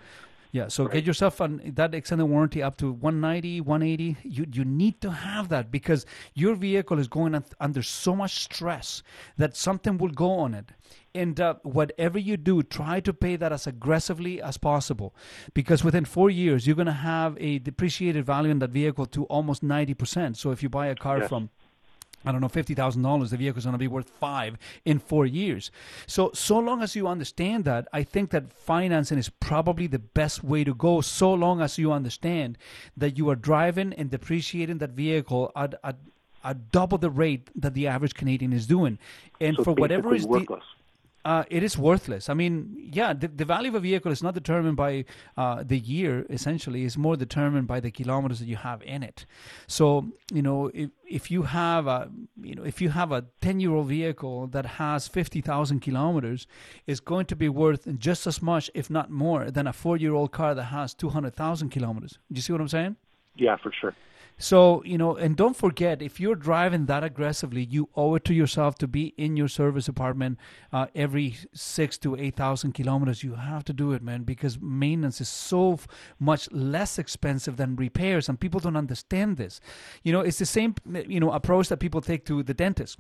Yeah, 0.58 0.68
so 0.70 0.88
get 0.88 1.06
yourself 1.06 1.40
an, 1.46 1.74
that 1.76 1.94
extended 1.94 2.26
warranty 2.26 2.62
up 2.68 2.78
to 2.78 2.88
190, 2.92 3.62
180. 3.62 4.18
You 4.24 4.46
you 4.58 4.66
need 4.66 4.96
to 5.02 5.12
have 5.12 5.50
that 5.50 5.66
because 5.78 6.06
your 6.44 6.56
vehicle 6.56 6.98
is 7.04 7.08
going 7.18 7.34
under 7.60 7.84
so 7.84 8.16
much 8.22 8.34
stress 8.48 9.04
that 9.38 9.56
something 9.56 9.98
will 10.02 10.16
go 10.26 10.32
on 10.46 10.54
it. 10.62 10.72
And 11.14 11.40
uh, 11.40 11.56
whatever 11.64 12.20
you 12.20 12.38
do, 12.38 12.56
try 12.80 13.00
to 13.02 13.14
pay 13.26 13.36
that 13.38 13.52
as 13.52 13.66
aggressively 13.68 14.42
as 14.50 14.58
possible, 14.58 15.10
because 15.54 15.84
within 15.84 16.06
four 16.06 16.30
years 16.30 16.66
you're 16.68 16.76
going 16.84 16.94
to 16.98 17.04
have 17.16 17.38
a 17.40 17.52
depreciated 17.60 18.24
value 18.26 18.52
in 18.52 18.60
that 18.60 18.70
vehicle 18.82 19.06
to 19.08 19.26
almost 19.26 19.64
90%. 19.64 20.36
So 20.38 20.52
if 20.52 20.62
you 20.64 20.70
buy 20.70 20.88
a 20.88 20.96
car 20.96 21.20
Yes. 21.20 21.30
from 21.30 21.50
I 22.28 22.32
don't 22.32 22.42
know, 22.42 22.50
fifty 22.50 22.74
thousand 22.74 23.04
dollars, 23.04 23.32
the 23.32 23.38
vehicle 23.38 23.60
is 23.60 23.66
going 23.66 23.74
to 23.74 23.80
be 23.80 23.88
worth 23.88 24.10
five 24.10 24.58
in 24.84 25.00
four 25.00 25.26
years. 25.26 25.72
So, 26.06 26.32
so 26.34 26.60
long 26.60 26.82
as 26.82 26.96
you 26.96 27.08
understand 27.08 27.66
that, 27.66 27.88
I 27.94 28.04
think 28.04 28.32
that 28.32 28.52
financing 28.52 29.18
is 29.18 29.30
probably 29.30 29.88
the 29.88 30.00
best 30.00 30.44
way 30.44 30.64
to 30.64 30.74
go. 30.74 31.02
So 31.02 31.34
long 31.34 31.62
as 31.62 31.78
you 31.78 31.92
understand 31.92 32.58
that 32.96 33.18
you 33.18 33.30
are 33.30 33.36
driving 33.36 33.94
and 33.94 34.12
depreciating 34.12 34.80
that 34.80 34.92
vehicle 34.92 35.52
at 35.56 35.76
at, 35.84 35.98
at 36.44 36.72
double 36.72 36.98
the 36.98 37.10
rate 37.10 37.50
that 37.56 37.74
the 37.74 37.88
average 37.88 38.14
Canadian 38.14 38.54
is 38.54 38.68
doing, 38.68 39.00
and 39.40 39.56
So 39.56 39.64
for 39.64 39.74
whatever 39.74 40.14
is 40.14 40.24
the 40.24 40.30
worthless. 40.30 40.64
Uh, 41.28 41.44
it 41.50 41.62
is 41.62 41.78
worthless. 41.78 42.30
I 42.30 42.34
mean, 42.34 42.90
yeah, 43.00 43.12
the, 43.12 43.28
the 43.28 43.44
value 43.44 43.68
of 43.68 43.76
a 43.76 43.82
vehicle 43.82 44.14
is 44.14 44.24
not 44.24 44.34
determined 44.34 44.78
by 44.78 45.04
uh, 45.36 45.62
the 45.62 45.78
year. 45.78 46.26
Essentially, 46.30 46.86
it's 46.86 46.96
more 46.96 47.18
determined 47.18 47.68
by 47.68 47.82
the 47.82 47.92
kilometers 47.92 48.40
that 48.40 48.48
you 48.48 48.56
have 48.56 48.82
in 48.84 49.04
it. 49.04 49.26
So, 49.68 50.08
you 50.32 50.42
know, 50.42 50.72
if 50.74 50.90
if 51.06 51.30
you 51.30 51.42
have 51.44 51.86
a 51.86 52.10
you 52.42 52.56
know 52.56 52.64
if 52.64 52.80
you 52.82 52.90
have 52.92 53.12
a 53.12 53.26
ten 53.42 53.60
year 53.60 53.74
old 53.78 53.88
vehicle 53.88 54.48
that 54.56 54.66
has 54.82 55.10
fifty 55.10 55.42
thousand 55.42 55.82
kilometers, 55.82 56.48
it's 56.86 57.02
going 57.02 57.26
to 57.26 57.36
be 57.36 57.50
worth 57.50 57.84
just 57.98 58.26
as 58.26 58.42
much, 58.42 58.72
if 58.74 58.90
not 58.90 59.12
more, 59.12 59.52
than 59.52 59.68
a 59.68 59.74
four 59.74 59.98
year 59.98 60.14
old 60.14 60.32
car 60.32 60.56
that 60.56 60.70
has 60.78 60.94
two 60.94 61.10
hundred 61.10 61.36
thousand 61.36 61.72
kilometers. 61.72 62.20
Do 62.32 62.38
you 62.38 62.42
see 62.42 62.54
what 62.54 62.62
I'm 62.62 62.70
saying? 62.70 62.96
Yeah, 63.36 63.58
for 63.58 63.74
sure. 63.82 63.94
So, 64.40 64.84
you 64.86 65.00
know, 65.00 65.16
and 65.16 65.36
don't 65.36 65.56
forget, 65.56 66.02
if 66.02 66.20
you're 66.20 66.36
driving 66.36 66.86
that 66.86 67.04
aggressively, 67.04 67.64
you 67.64 67.90
owe 67.96 68.14
it 68.16 68.24
to 68.26 68.36
yourself 68.36 68.76
to 68.76 68.88
be 68.88 69.16
in 69.18 69.36
your 69.36 69.48
service 69.48 69.86
department 69.86 70.38
uh, 70.72 70.88
every 70.94 71.38
six 71.54 71.98
to 72.00 72.16
8,000 72.16 72.74
kilometers. 72.74 73.24
You 73.24 73.34
have 73.34 73.66
to 73.66 73.74
do 73.74 73.94
it, 73.94 74.04
man, 74.04 74.24
because 74.24 74.60
maintenance 74.62 75.20
is 75.22 75.30
so 75.30 75.74
f- 75.74 75.88
much 76.20 76.52
less 76.52 77.00
expensive 77.00 77.58
than 77.58 77.76
repairs, 77.76 78.30
and 78.30 78.40
people 78.40 78.60
don't 78.60 78.78
understand 78.78 79.38
this. 79.38 79.60
You 80.04 80.14
know, 80.14 80.22
it's 80.22 80.38
the 80.38 80.46
same, 80.46 80.76
you 81.08 81.20
know, 81.20 81.32
approach 81.32 81.70
that 81.70 81.78
people 81.78 82.02
take 82.02 82.24
to 82.26 82.44
the 82.44 82.54
dentist. 82.54 83.00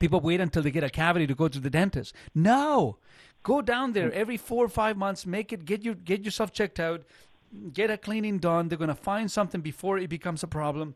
People 0.00 0.20
wait 0.20 0.40
until 0.40 0.62
they 0.62 0.72
get 0.72 0.84
a 0.84 0.90
cavity 0.90 1.26
to 1.28 1.34
go 1.34 1.48
to 1.48 1.60
the 1.60 1.70
dentist. 1.70 2.14
No, 2.34 2.98
go 3.42 3.62
down 3.62 3.92
there 3.92 4.12
every 4.12 4.36
four 4.36 4.64
or 4.64 4.68
five 4.68 4.96
months. 4.96 5.24
Make 5.24 5.52
it 5.52 5.64
get 5.64 5.84
you 5.84 5.94
get 5.94 6.24
yourself 6.24 6.52
checked 6.52 6.78
out 6.78 7.04
get 7.72 7.90
a 7.90 7.96
cleaning 7.96 8.38
done. 8.38 8.68
They're 8.68 8.78
going 8.78 8.88
to 8.88 8.94
find 8.94 9.30
something 9.30 9.60
before 9.60 9.98
it 9.98 10.08
becomes 10.08 10.42
a 10.42 10.46
problem. 10.46 10.94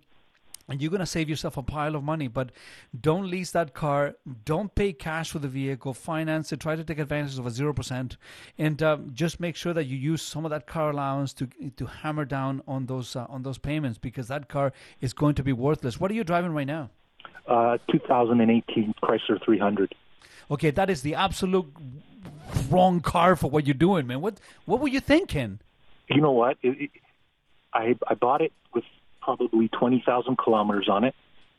And 0.68 0.80
you're 0.80 0.90
going 0.90 1.00
to 1.00 1.06
save 1.06 1.28
yourself 1.28 1.56
a 1.56 1.62
pile 1.62 1.96
of 1.96 2.04
money. 2.04 2.28
But 2.28 2.52
don't 2.98 3.28
lease 3.28 3.50
that 3.50 3.74
car. 3.74 4.14
Don't 4.44 4.74
pay 4.74 4.92
cash 4.92 5.30
for 5.30 5.40
the 5.40 5.48
vehicle. 5.48 5.92
Finance 5.92 6.52
it. 6.52 6.60
Try 6.60 6.76
to 6.76 6.84
take 6.84 6.98
advantage 6.98 7.38
of 7.38 7.46
a 7.46 7.50
0%. 7.50 8.16
And 8.58 8.82
uh, 8.82 8.98
just 9.12 9.40
make 9.40 9.56
sure 9.56 9.74
that 9.74 9.84
you 9.84 9.96
use 9.96 10.22
some 10.22 10.44
of 10.44 10.50
that 10.50 10.66
car 10.66 10.90
allowance 10.90 11.32
to 11.34 11.48
to 11.76 11.86
hammer 11.86 12.24
down 12.24 12.62
on 12.68 12.86
those 12.86 13.16
uh, 13.16 13.26
on 13.28 13.42
those 13.42 13.58
payments 13.58 13.98
because 13.98 14.28
that 14.28 14.48
car 14.48 14.72
is 15.00 15.12
going 15.12 15.34
to 15.34 15.42
be 15.42 15.52
worthless. 15.52 15.98
What 15.98 16.10
are 16.10 16.14
you 16.14 16.24
driving 16.24 16.52
right 16.52 16.66
now? 16.66 16.90
Uh, 17.46 17.78
2018 17.90 18.94
Chrysler 19.02 19.44
300. 19.44 19.94
Okay, 20.50 20.70
that 20.70 20.88
is 20.90 21.02
the 21.02 21.14
absolute 21.14 21.66
wrong 22.70 23.00
car 23.00 23.36
for 23.36 23.50
what 23.50 23.66
you're 23.66 23.74
doing, 23.74 24.06
man. 24.06 24.20
What 24.20 24.38
what 24.64 24.80
were 24.80 24.88
you 24.88 25.00
thinking? 25.00 25.58
You 26.08 26.20
know 26.20 26.32
what? 26.32 26.56
It, 26.62 26.80
it, 26.84 26.90
I 27.72 27.94
I 28.08 28.14
bought 28.14 28.40
it 28.42 28.52
with 28.74 28.84
probably 29.20 29.68
20,000 29.68 30.36
kilometers 30.36 30.88
on 30.88 31.04
it. 31.04 31.14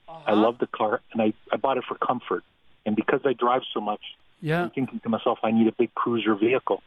Uh-huh. 0.08 0.20
I 0.28 0.34
love 0.34 0.58
the 0.60 0.68
car, 0.68 1.02
and 1.12 1.22
I 1.22 1.34
I 1.52 1.58
bought 1.58 1.78
it 1.78 1.84
for 1.88 1.96
comfort. 1.96 2.44
And 2.86 2.96
because 2.96 3.22
I 3.26 3.32
drive 3.34 3.62
so 3.74 3.80
much, 3.80 4.02
Yeah. 4.42 4.64
I'm 4.64 4.70
thinking 4.72 5.00
to 5.04 5.10
myself, 5.10 5.40
I 5.44 5.52
need 5.52 5.68
a 5.68 5.72
big 5.72 5.94
cruiser 5.96 6.36
vehicle. 6.36 6.84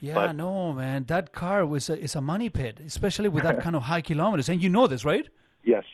Yeah, 0.00 0.14
But- 0.14 0.32
no, 0.34 0.72
man. 0.72 1.04
That 1.04 1.32
car 1.32 1.64
was 1.64 1.88
a, 1.88 1.96
is 2.06 2.16
a 2.16 2.20
money 2.20 2.50
pit, 2.50 2.80
especially 2.84 3.28
with 3.28 3.44
that 3.44 3.60
kind 3.64 3.76
of 3.76 3.82
high 3.84 4.00
kilometers. 4.00 4.48
And 4.48 4.60
you 4.60 4.68
know 4.68 4.88
this, 4.88 5.04
right? 5.04 5.26
Yes. 5.62 5.84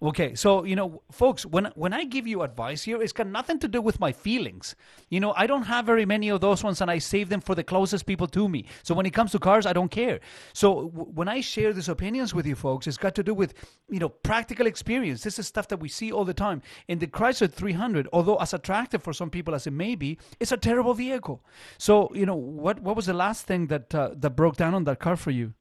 Okay, 0.00 0.36
so 0.36 0.62
you 0.62 0.76
know, 0.76 1.02
folks, 1.10 1.44
when 1.44 1.72
when 1.74 1.92
I 1.92 2.04
give 2.04 2.24
you 2.24 2.42
advice 2.42 2.84
here, 2.84 3.02
it's 3.02 3.12
got 3.12 3.26
nothing 3.26 3.58
to 3.58 3.66
do 3.66 3.82
with 3.82 3.98
my 3.98 4.12
feelings. 4.12 4.76
You 5.08 5.18
know, 5.18 5.34
I 5.36 5.48
don't 5.48 5.64
have 5.64 5.86
very 5.86 6.06
many 6.06 6.28
of 6.28 6.40
those 6.40 6.62
ones, 6.62 6.80
and 6.80 6.88
I 6.88 6.98
save 6.98 7.30
them 7.30 7.40
for 7.40 7.56
the 7.56 7.64
closest 7.64 8.06
people 8.06 8.28
to 8.28 8.48
me. 8.48 8.66
So 8.84 8.94
when 8.94 9.06
it 9.06 9.12
comes 9.12 9.32
to 9.32 9.40
cars, 9.40 9.66
I 9.66 9.72
don't 9.72 9.90
care. 9.90 10.20
So 10.52 10.84
w- 10.84 11.10
when 11.12 11.26
I 11.26 11.40
share 11.40 11.72
these 11.72 11.88
opinions 11.88 12.32
with 12.32 12.46
you, 12.46 12.54
folks, 12.54 12.86
it's 12.86 12.96
got 12.96 13.16
to 13.16 13.24
do 13.24 13.34
with 13.34 13.54
you 13.90 13.98
know 13.98 14.08
practical 14.08 14.68
experience. 14.68 15.24
This 15.24 15.36
is 15.40 15.48
stuff 15.48 15.66
that 15.66 15.80
we 15.80 15.88
see 15.88 16.12
all 16.12 16.24
the 16.24 16.34
time. 16.34 16.62
In 16.86 17.00
the 17.00 17.08
Chrysler 17.08 17.50
300, 17.50 18.08
although 18.12 18.36
as 18.36 18.54
attractive 18.54 19.02
for 19.02 19.12
some 19.12 19.30
people 19.30 19.52
as 19.52 19.66
it 19.66 19.72
may 19.72 19.96
be, 19.96 20.16
it's 20.38 20.52
a 20.52 20.56
terrible 20.56 20.94
vehicle. 20.94 21.42
So 21.76 22.08
you 22.14 22.24
know, 22.24 22.36
what 22.36 22.80
what 22.80 22.94
was 22.94 23.06
the 23.06 23.14
last 23.14 23.46
thing 23.46 23.66
that 23.66 23.92
uh, 23.92 24.10
that 24.14 24.36
broke 24.36 24.56
down 24.56 24.74
on 24.74 24.84
that 24.84 25.00
car 25.00 25.16
for 25.16 25.32
you? 25.32 25.54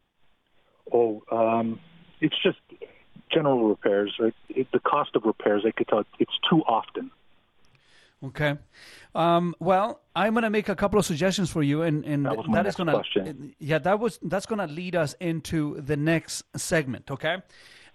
Oh, 0.93 1.23
um, 1.31 1.79
it's 2.21 2.35
just 2.41 2.59
general 3.31 3.67
repairs. 3.67 4.15
Right? 4.19 4.33
It, 4.49 4.71
the 4.71 4.79
cost 4.79 5.15
of 5.15 5.23
repairs, 5.25 5.63
I 5.65 5.71
could 5.71 5.87
tell, 5.87 6.03
it's 6.19 6.37
too 6.49 6.61
often. 6.67 7.11
Okay. 8.23 8.57
Um, 9.13 9.55
well, 9.59 10.01
I'm 10.15 10.33
going 10.33 10.43
to 10.43 10.49
make 10.49 10.69
a 10.69 10.75
couple 10.75 10.97
of 10.99 11.05
suggestions 11.05 11.51
for 11.51 11.61
you, 11.61 11.83
and 11.83 12.03
and 12.03 12.25
That 12.25 12.37
that 12.51 12.65
is 12.65 12.75
going 12.75 12.87
to 12.87 13.53
yeah 13.59 13.77
that 13.79 13.99
was 13.99 14.19
that's 14.23 14.45
going 14.45 14.59
to 14.67 14.73
lead 14.73 14.95
us 14.95 15.15
into 15.19 15.79
the 15.81 15.95
next 15.95 16.43
segment. 16.55 17.11
Okay. 17.11 17.37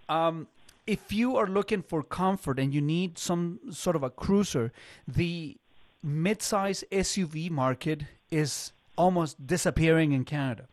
Um, 0.09 0.47
if 0.87 1.13
you 1.13 1.37
are 1.37 1.47
looking 1.47 1.83
for 1.83 2.03
comfort 2.03 2.59
and 2.59 2.75
you 2.75 2.81
need 2.81 3.19
some 3.19 3.61
sort 3.71 3.97
of 3.97 4.03
a 4.03 4.11
cruiser, 4.11 4.73
the 5.07 5.57
mid-size 6.03 6.83
SUV 6.91 7.51
market 7.51 8.03
is 8.31 8.73
almost 8.97 9.47
disappearing 9.47 10.13
in 10.13 10.25
Canada 10.25 10.67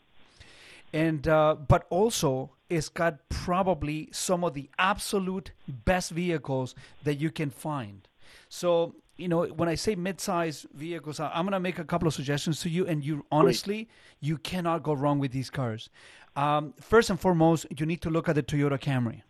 and 0.93 1.27
uh, 1.27 1.55
but 1.55 1.85
also 1.89 2.51
it's 2.69 2.89
got 2.89 3.27
probably 3.29 4.09
some 4.11 4.43
of 4.43 4.53
the 4.53 4.69
absolute 4.77 5.51
best 5.67 6.11
vehicles 6.11 6.75
that 7.03 7.15
you 7.15 7.31
can 7.31 7.49
find. 7.49 8.07
So 8.49 8.95
you 9.17 9.27
know 9.27 9.45
when 9.45 9.69
I 9.69 9.75
say 9.75 9.95
mid-size 9.95 10.65
vehicles, 10.73 11.19
I'm 11.19 11.43
going 11.43 11.51
to 11.51 11.59
make 11.59 11.79
a 11.79 11.83
couple 11.83 12.07
of 12.07 12.13
suggestions 12.13 12.61
to 12.61 12.69
you, 12.69 12.85
and 12.87 13.03
you 13.03 13.25
honestly 13.31 13.89
you 14.19 14.37
cannot 14.37 14.83
go 14.83 14.93
wrong 14.93 15.19
with 15.19 15.31
these 15.31 15.49
cars. 15.49 15.89
Um, 16.35 16.73
first 16.79 17.09
and 17.09 17.19
foremost, 17.19 17.65
you 17.77 17.85
need 17.85 18.01
to 18.01 18.09
look 18.09 18.29
at 18.29 18.35
the 18.35 18.43
Toyota 18.43 18.79
Camry. 18.79 19.23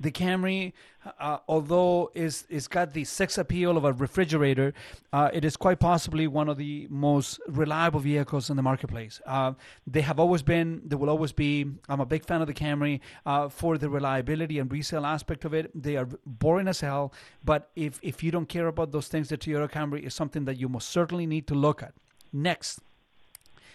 The 0.00 0.10
Camry, 0.10 0.72
uh, 1.18 1.38
although 1.46 2.10
is 2.14 2.44
is 2.48 2.66
got 2.68 2.94
the 2.94 3.04
sex 3.04 3.36
appeal 3.36 3.76
of 3.76 3.84
a 3.84 3.92
refrigerator, 3.92 4.72
uh, 5.12 5.28
it 5.32 5.44
is 5.44 5.56
quite 5.56 5.78
possibly 5.78 6.26
one 6.26 6.48
of 6.48 6.56
the 6.56 6.86
most 6.88 7.38
reliable 7.46 8.00
vehicles 8.00 8.48
in 8.48 8.56
the 8.56 8.62
marketplace. 8.62 9.20
Uh, 9.26 9.52
they 9.86 10.00
have 10.00 10.18
always 10.18 10.42
been, 10.42 10.80
they 10.86 10.96
will 10.96 11.10
always 11.10 11.32
be. 11.32 11.66
I'm 11.88 12.00
a 12.00 12.06
big 12.06 12.24
fan 12.24 12.40
of 12.40 12.46
the 12.46 12.54
Camry 12.54 13.00
uh, 13.26 13.50
for 13.50 13.76
the 13.76 13.90
reliability 13.90 14.58
and 14.58 14.72
resale 14.72 15.04
aspect 15.04 15.44
of 15.44 15.52
it. 15.52 15.70
They 15.74 15.96
are 15.96 16.08
boring 16.24 16.66
as 16.66 16.80
hell, 16.80 17.12
but 17.44 17.68
if 17.76 18.00
if 18.02 18.22
you 18.22 18.30
don't 18.30 18.48
care 18.48 18.68
about 18.68 18.92
those 18.92 19.08
things, 19.08 19.28
the 19.28 19.36
Toyota 19.36 19.70
Camry 19.70 20.02
is 20.02 20.14
something 20.14 20.46
that 20.46 20.56
you 20.56 20.68
most 20.68 20.88
certainly 20.88 21.26
need 21.26 21.46
to 21.48 21.54
look 21.54 21.82
at. 21.82 21.92
Next, 22.32 22.80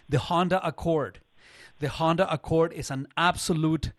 the 0.09 0.17
Honda 0.17 0.65
Accord. 0.65 1.19
The 1.79 1.89
Honda 1.89 2.31
Accord 2.31 2.71
is 2.71 2.89
an 2.89 3.07
absolute 3.17 3.91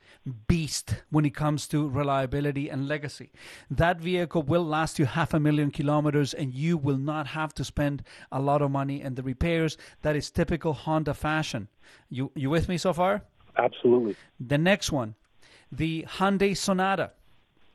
beast 0.49 1.03
when 1.11 1.27
it 1.27 1.35
comes 1.35 1.69
to 1.69 1.87
reliability 1.87 2.71
and 2.71 2.89
legacy. 2.89 3.33
That 3.71 4.01
vehicle 4.01 4.43
will 4.43 4.65
last 4.65 4.99
you 4.99 5.05
half 5.05 5.35
a 5.35 5.41
million 5.41 5.71
kilometers 5.71 6.33
and 6.33 6.55
you 6.55 6.79
will 6.79 6.97
not 6.97 7.27
have 7.29 7.53
to 7.55 7.65
spend 7.65 8.03
a 8.33 8.41
lot 8.41 8.63
of 8.63 8.71
money 8.71 9.03
in 9.03 9.15
the 9.15 9.23
repairs. 9.23 9.77
That 10.01 10.17
is 10.17 10.31
typical 10.31 10.73
Honda 10.73 11.13
fashion. 11.13 11.69
You 12.09 12.33
you 12.35 12.49
with 12.49 12.67
me 12.67 12.79
so 12.79 12.95
far? 12.95 13.23
Absolutely. 13.59 14.17
The 14.41 14.59
next 14.59 14.91
one, 14.91 15.15
the 15.71 16.07
Hyundai 16.09 16.57
Sonata. 16.57 17.13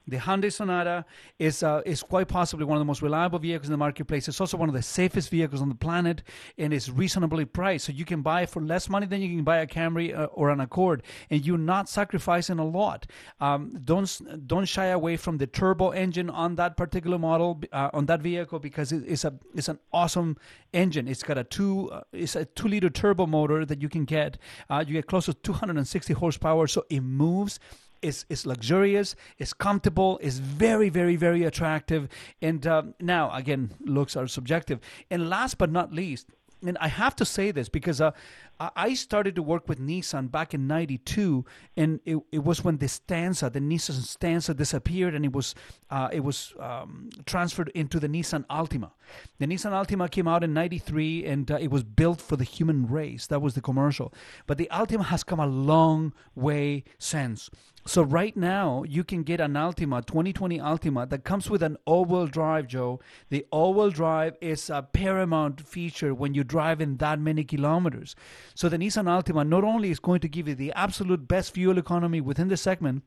The 0.08 0.18
Hyundai 0.18 0.52
Sonata 0.52 1.06
is 1.38 1.62
uh, 1.62 1.82
is 1.86 2.02
quite 2.02 2.28
possibly 2.28 2.66
one 2.66 2.76
of 2.76 2.80
the 2.80 2.86
most 2.86 3.02
reliable 3.02 3.38
vehicles 3.38 3.68
in 3.68 3.72
the 3.72 3.78
marketplace. 3.78 4.28
It's 4.28 4.42
also 4.42 4.58
one 4.58 4.68
of 4.68 4.74
the 4.74 4.82
safest 4.82 5.30
vehicles 5.30 5.62
on 5.62 5.70
the 5.70 5.76
planet, 5.76 6.24
and 6.58 6.74
it's 6.74 6.90
reasonably 6.90 7.46
priced. 7.46 7.86
So 7.86 7.92
you 7.92 8.04
can 8.04 8.22
buy 8.22 8.42
it 8.42 8.50
for 8.50 8.62
less 8.62 8.90
money 8.90 9.06
than 9.06 9.22
you 9.22 9.30
can 9.30 9.44
buy 9.44 9.58
a 9.58 9.68
Camry 9.68 10.18
uh, 10.18 10.26
or 10.26 10.50
an 10.50 10.60
Accord, 10.60 11.04
and 11.30 11.46
you're 11.46 11.58
not 11.58 11.88
sacrificing 11.88 12.58
a 12.58 12.66
lot. 12.66 13.06
Um, 13.40 13.80
don't 13.84 14.48
don't 14.48 14.66
shy 14.66 14.88
away 14.88 15.18
from 15.18 15.38
the 15.38 15.48
turbo 15.48 15.92
engine 15.92 16.30
on 16.30 16.56
that 16.56 16.78
particular 16.78 17.20
model 17.20 17.62
uh, 17.72 17.92
on 17.94 18.08
that 18.08 18.22
vehicle 18.22 18.60
because 18.60 18.92
it, 18.92 19.04
it's 19.08 19.24
a 19.24 19.34
it's 19.54 19.70
an 19.70 19.80
awesome 19.94 20.36
engine. 20.74 21.08
It's 21.08 21.24
got 21.24 21.38
a 21.38 21.44
two 21.44 21.92
uh, 21.92 22.02
it's 22.12 22.36
a 22.36 22.46
two 22.46 22.68
liter 22.68 22.90
turbo 22.90 23.28
motor 23.28 23.66
that 23.66 23.82
you 23.82 23.90
can 23.90 24.06
get. 24.06 24.38
Uh, 24.68 24.84
you 24.86 24.94
get 24.94 25.06
close 25.06 25.26
to 25.26 25.34
260 25.36 26.14
horsepower, 26.14 26.66
so 26.66 26.86
it 26.90 27.02
moves 27.02 27.60
it's, 28.02 28.26
it's 28.30 28.46
luxurious, 28.46 29.16
it's 29.38 29.54
comfortable, 29.54 30.20
it's 30.22 30.38
very, 30.38 30.90
very, 30.90 31.16
very 31.16 31.44
attractive. 31.44 32.08
And 32.42 32.66
um, 32.68 32.96
now, 33.00 33.32
again, 33.34 33.72
looks 33.82 34.16
are 34.16 34.28
subjective. 34.28 34.80
And 35.10 35.30
last 35.30 35.58
but 35.58 35.72
not 35.72 35.94
least, 35.94 36.28
and 36.66 36.78
I 36.80 36.88
have 36.88 37.16
to 37.18 37.26
say 37.26 37.52
this 37.52 37.70
because 37.70 38.02
uh, 38.02 38.12
I 38.60 38.70
I 38.76 38.94
started 38.94 39.36
to 39.36 39.44
work 39.44 39.68
with 39.68 39.80
Nissan 39.80 40.30
back 40.32 40.54
in 40.54 40.68
'92, 40.68 41.46
and 41.78 42.00
it, 42.06 42.18
it 42.32 42.44
was 42.44 42.64
when 42.64 42.78
the 42.78 42.88
Stanza, 42.88 43.50
the 43.50 43.60
Nissan 43.60 44.02
Stanza, 44.02 44.54
disappeared, 44.54 45.16
and 45.16 45.26
it 45.26 45.34
was 45.34 45.56
uh, 45.90 46.10
it 46.12 46.24
was 46.24 46.54
um, 46.60 47.10
transferred 47.26 47.70
into 47.74 48.00
the 48.00 48.08
Nissan 48.08 48.46
Altima. 48.48 48.92
The 49.40 49.48
Nissan 49.48 49.72
Altima 49.72 50.10
came 50.12 50.28
out 50.28 50.44
in 50.44 50.54
'93, 50.54 51.26
and 51.26 51.50
uh, 51.50 51.56
it 51.56 51.72
was 51.72 51.84
built 51.84 52.22
for 52.22 52.36
the 52.36 52.44
human 52.44 52.88
race. 52.88 53.28
That 53.28 53.42
was 53.42 53.56
the 53.56 53.62
commercial. 53.62 54.14
But 54.46 54.58
the 54.58 54.70
Altima 54.72 55.06
has 55.06 55.24
come 55.24 55.40
a 55.40 55.48
long 55.48 56.14
way 56.36 56.84
since. 57.00 57.50
So 57.86 58.04
right 58.04 58.38
now 58.38 58.84
you 58.84 59.04
can 59.04 59.24
get 59.24 59.42
an 59.42 59.54
Altima 59.54 60.06
2020 60.06 60.60
Altima 60.60 61.10
that 61.10 61.24
comes 61.24 61.50
with 61.50 61.64
an 61.64 61.78
all-wheel 61.86 62.28
drive, 62.28 62.68
Joe. 62.68 63.00
The 63.30 63.46
all-wheel 63.50 63.90
drive 63.90 64.38
is 64.40 64.70
a 64.70 64.84
paramount 64.84 65.62
feature 65.62 66.14
when 66.14 66.36
you 66.36 66.44
drive 66.44 66.80
in 66.80 66.98
that 66.98 67.20
many 67.20 67.44
kilometers. 67.44 68.16
So 68.54 68.70
the 68.70 68.78
Nissan 68.78 69.06
Altima 69.06 69.48
not 69.48 69.64
only 69.64 69.90
is 69.90 70.00
going 70.00 70.20
to 70.22 70.30
give 70.30 70.48
you 70.48 70.56
the 70.56 70.72
absolute 70.74 71.28
best 71.28 71.54
fuel 71.54 71.80
economy 71.80 72.22
within 72.22 72.50
the 72.50 72.58
segment, 72.58 73.04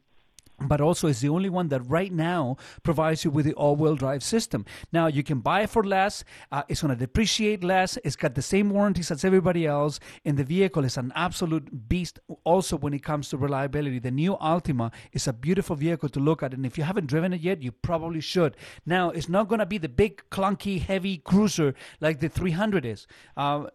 but 0.60 0.80
also 0.80 1.08
is 1.08 1.20
the 1.20 1.28
only 1.28 1.50
one 1.50 1.68
that 1.68 1.80
right 1.88 2.12
now 2.12 2.56
provides 2.82 3.24
you 3.24 3.30
with 3.30 3.44
the 3.44 3.54
all-wheel 3.54 3.96
drive 3.96 4.22
system. 4.22 4.64
Now 4.92 5.06
you 5.06 5.22
can 5.22 5.40
buy 5.40 5.62
it 5.62 5.70
for 5.70 5.82
less. 5.82 6.24
Uh, 6.52 6.62
it's 6.68 6.82
going 6.82 6.94
to 6.94 6.98
depreciate 6.98 7.64
less. 7.64 7.98
It's 8.04 8.16
got 8.16 8.34
the 8.34 8.42
same 8.42 8.70
warranties 8.70 9.10
as 9.10 9.24
everybody 9.24 9.66
else, 9.66 10.00
and 10.24 10.36
the 10.36 10.44
vehicle 10.44 10.84
is 10.84 10.96
an 10.96 11.12
absolute 11.14 11.88
beast. 11.88 12.18
Also, 12.44 12.76
when 12.76 12.94
it 12.94 13.02
comes 13.02 13.28
to 13.30 13.36
reliability, 13.36 13.98
the 13.98 14.10
new 14.10 14.36
Altima 14.36 14.92
is 15.12 15.26
a 15.26 15.32
beautiful 15.32 15.76
vehicle 15.76 16.08
to 16.10 16.20
look 16.20 16.42
at, 16.42 16.54
and 16.54 16.64
if 16.64 16.78
you 16.78 16.84
haven't 16.84 17.06
driven 17.06 17.32
it 17.32 17.40
yet, 17.40 17.62
you 17.62 17.72
probably 17.72 18.20
should. 18.20 18.56
Now 18.86 19.10
it's 19.10 19.28
not 19.28 19.48
going 19.48 19.58
to 19.58 19.66
be 19.66 19.78
the 19.78 19.88
big, 19.88 20.22
clunky, 20.30 20.80
heavy 20.80 21.18
cruiser 21.18 21.74
like 22.00 22.20
the 22.20 22.28
300 22.28 22.84
is. 22.84 23.06
Uh, 23.36 23.66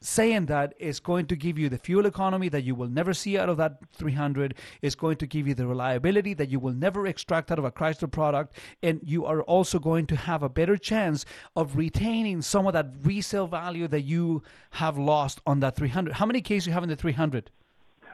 saying 0.00 0.46
that 0.46 0.74
is 0.78 1.00
going 1.00 1.26
to 1.26 1.34
give 1.34 1.58
you 1.58 1.68
the 1.68 1.78
fuel 1.78 2.06
economy 2.06 2.48
that 2.48 2.62
you 2.62 2.74
will 2.74 2.88
never 2.88 3.12
see 3.12 3.36
out 3.36 3.48
of 3.48 3.56
that 3.56 3.78
300 3.92 4.54
it's 4.80 4.94
going 4.94 5.16
to 5.16 5.26
give 5.26 5.48
you 5.48 5.54
the 5.54 5.66
reliability 5.66 6.34
that 6.34 6.48
you 6.48 6.60
will 6.60 6.72
never 6.72 7.06
extract 7.06 7.50
out 7.50 7.58
of 7.58 7.64
a 7.64 7.72
chrysler 7.72 8.10
product 8.10 8.54
and 8.82 9.00
you 9.02 9.24
are 9.24 9.42
also 9.42 9.78
going 9.78 10.06
to 10.06 10.14
have 10.14 10.42
a 10.42 10.48
better 10.48 10.76
chance 10.76 11.24
of 11.56 11.76
retaining 11.76 12.40
some 12.40 12.66
of 12.66 12.72
that 12.72 12.86
resale 13.02 13.48
value 13.48 13.88
that 13.88 14.02
you 14.02 14.42
have 14.70 14.96
lost 14.96 15.40
on 15.46 15.58
that 15.60 15.74
300 15.74 16.14
how 16.14 16.26
many 16.26 16.40
cases 16.40 16.68
you 16.68 16.72
have 16.72 16.82
in 16.84 16.88
the 16.88 16.96
300 16.96 17.50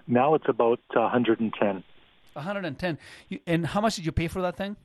Now 0.06 0.34
it's 0.34 0.48
about 0.48 0.80
uh, 0.96 1.00
110. 1.00 1.84
110 2.32 2.98
and 3.46 3.66
how 3.66 3.80
much 3.80 3.96
did 3.96 4.06
you 4.06 4.12
pay 4.12 4.28
for 4.28 4.42
that 4.42 4.56
thing? 4.56 4.76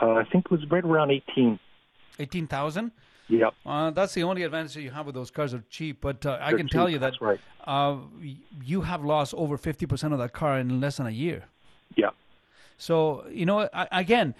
Uh, 0.00 0.12
I 0.12 0.24
think 0.24 0.46
it 0.46 0.50
was 0.50 0.60
right 0.70 0.84
around 0.84 1.10
18. 1.10 1.58
18000 2.18 2.92
Yep. 3.32 3.54
Uh, 3.64 3.90
that's 3.90 4.12
the 4.12 4.22
only 4.24 4.42
advantage 4.42 4.74
that 4.74 4.82
you 4.82 4.90
have 4.90 5.06
with 5.06 5.14
those 5.14 5.30
cars. 5.30 5.54
Are 5.54 5.64
cheap, 5.70 6.02
but 6.02 6.26
uh, 6.26 6.38
I 6.40 6.52
can 6.52 6.68
tell 6.68 6.88
you 6.88 6.98
that 6.98 7.14
right. 7.20 7.40
uh, 7.64 7.96
you 8.62 8.82
have 8.82 9.02
lost 9.04 9.32
over 9.34 9.56
fifty 9.56 9.86
percent 9.86 10.12
of 10.12 10.18
that 10.18 10.32
car 10.34 10.58
in 10.58 10.80
less 10.80 10.98
than 10.98 11.06
a 11.06 11.10
year. 11.10 11.44
Yeah. 11.96 12.10
So 12.82 13.24
you 13.30 13.46
know, 13.46 13.68
again, 13.92 14.34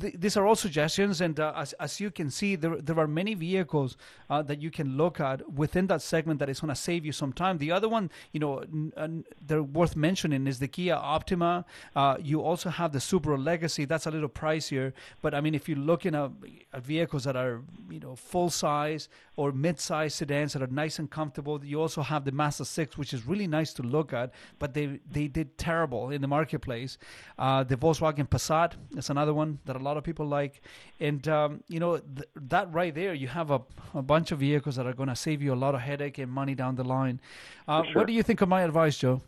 th- 0.00 0.16
these 0.18 0.36
are 0.36 0.46
all 0.46 0.54
suggestions, 0.54 1.22
and 1.22 1.40
uh, 1.40 1.54
as, 1.56 1.72
as 1.80 1.98
you 1.98 2.10
can 2.10 2.30
see, 2.30 2.54
there 2.54 2.76
there 2.76 2.98
are 2.98 3.06
many 3.08 3.32
vehicles 3.32 3.96
uh, 4.28 4.42
that 4.42 4.60
you 4.60 4.70
can 4.70 4.98
look 4.98 5.18
at 5.18 5.50
within 5.50 5.86
that 5.86 6.02
segment 6.02 6.38
that 6.40 6.50
is 6.50 6.60
going 6.60 6.68
to 6.68 6.80
save 6.88 7.06
you 7.06 7.12
some 7.12 7.32
time. 7.32 7.56
The 7.56 7.72
other 7.72 7.88
one, 7.88 8.10
you 8.32 8.40
know, 8.40 8.58
n- 8.58 8.92
n- 8.98 9.24
they're 9.46 9.62
worth 9.62 9.96
mentioning 9.96 10.46
is 10.46 10.58
the 10.58 10.68
Kia 10.68 10.92
Optima. 10.92 11.64
Uh, 11.94 12.18
you 12.20 12.42
also 12.42 12.68
have 12.68 12.92
the 12.92 12.98
Subaru 12.98 13.42
Legacy. 13.42 13.86
That's 13.86 14.04
a 14.04 14.10
little 14.10 14.28
pricier, 14.28 14.92
but 15.22 15.34
I 15.34 15.40
mean, 15.40 15.54
if 15.54 15.66
you're 15.66 15.78
looking 15.78 16.14
at, 16.14 16.32
at 16.74 16.84
vehicles 16.84 17.24
that 17.24 17.34
are 17.34 17.62
you 17.88 18.00
know 18.00 18.14
full 18.14 18.50
size 18.50 19.08
or 19.36 19.52
mid 19.52 19.78
size 19.78 20.14
sedans 20.14 20.54
that 20.54 20.62
are 20.62 20.66
nice 20.68 20.98
and 20.98 21.10
comfortable, 21.10 21.62
you 21.64 21.78
also 21.80 22.02
have 22.02 22.24
the 22.24 22.32
Mazda 22.32 22.64
Six, 22.64 22.96
which 22.96 23.12
is 23.12 23.26
really 23.26 23.46
nice 23.46 23.72
to 23.74 23.82
look 23.82 24.12
at, 24.12 24.32
but 24.58 24.72
they 24.74 24.98
they 25.10 25.28
did 25.28 25.56
terrible 25.58 26.10
in 26.10 26.20
the 26.22 26.28
marketplace. 26.28 26.96
Uh, 27.38 27.62
the 27.62 27.76
Volkswagen 27.76 28.26
Passat 28.28 28.72
is 28.96 29.10
another 29.10 29.34
one 29.34 29.58
that 29.66 29.76
a 29.76 29.78
lot 29.78 29.96
of 29.96 30.04
people 30.04 30.26
like, 30.26 30.62
and 31.00 31.28
um, 31.28 31.62
you 31.68 31.78
know 31.80 31.98
th- 31.98 32.28
that 32.48 32.72
right 32.72 32.94
there, 32.94 33.12
you 33.14 33.28
have 33.28 33.50
a, 33.50 33.60
a 33.94 34.02
bunch 34.02 34.32
of 34.32 34.38
vehicles 34.38 34.76
that 34.76 34.86
are 34.86 34.94
going 34.94 35.08
to 35.10 35.16
save 35.16 35.42
you 35.42 35.52
a 35.52 35.60
lot 35.66 35.74
of 35.74 35.80
headache 35.82 36.18
and 36.18 36.32
money 36.32 36.54
down 36.54 36.76
the 36.76 36.84
line. 36.84 37.20
Uh, 37.68 37.82
sure. 37.84 37.92
What 37.94 38.06
do 38.06 38.12
you 38.14 38.22
think 38.22 38.40
of 38.40 38.48
my 38.48 38.62
advice, 38.62 38.96
Joe? 38.98 39.20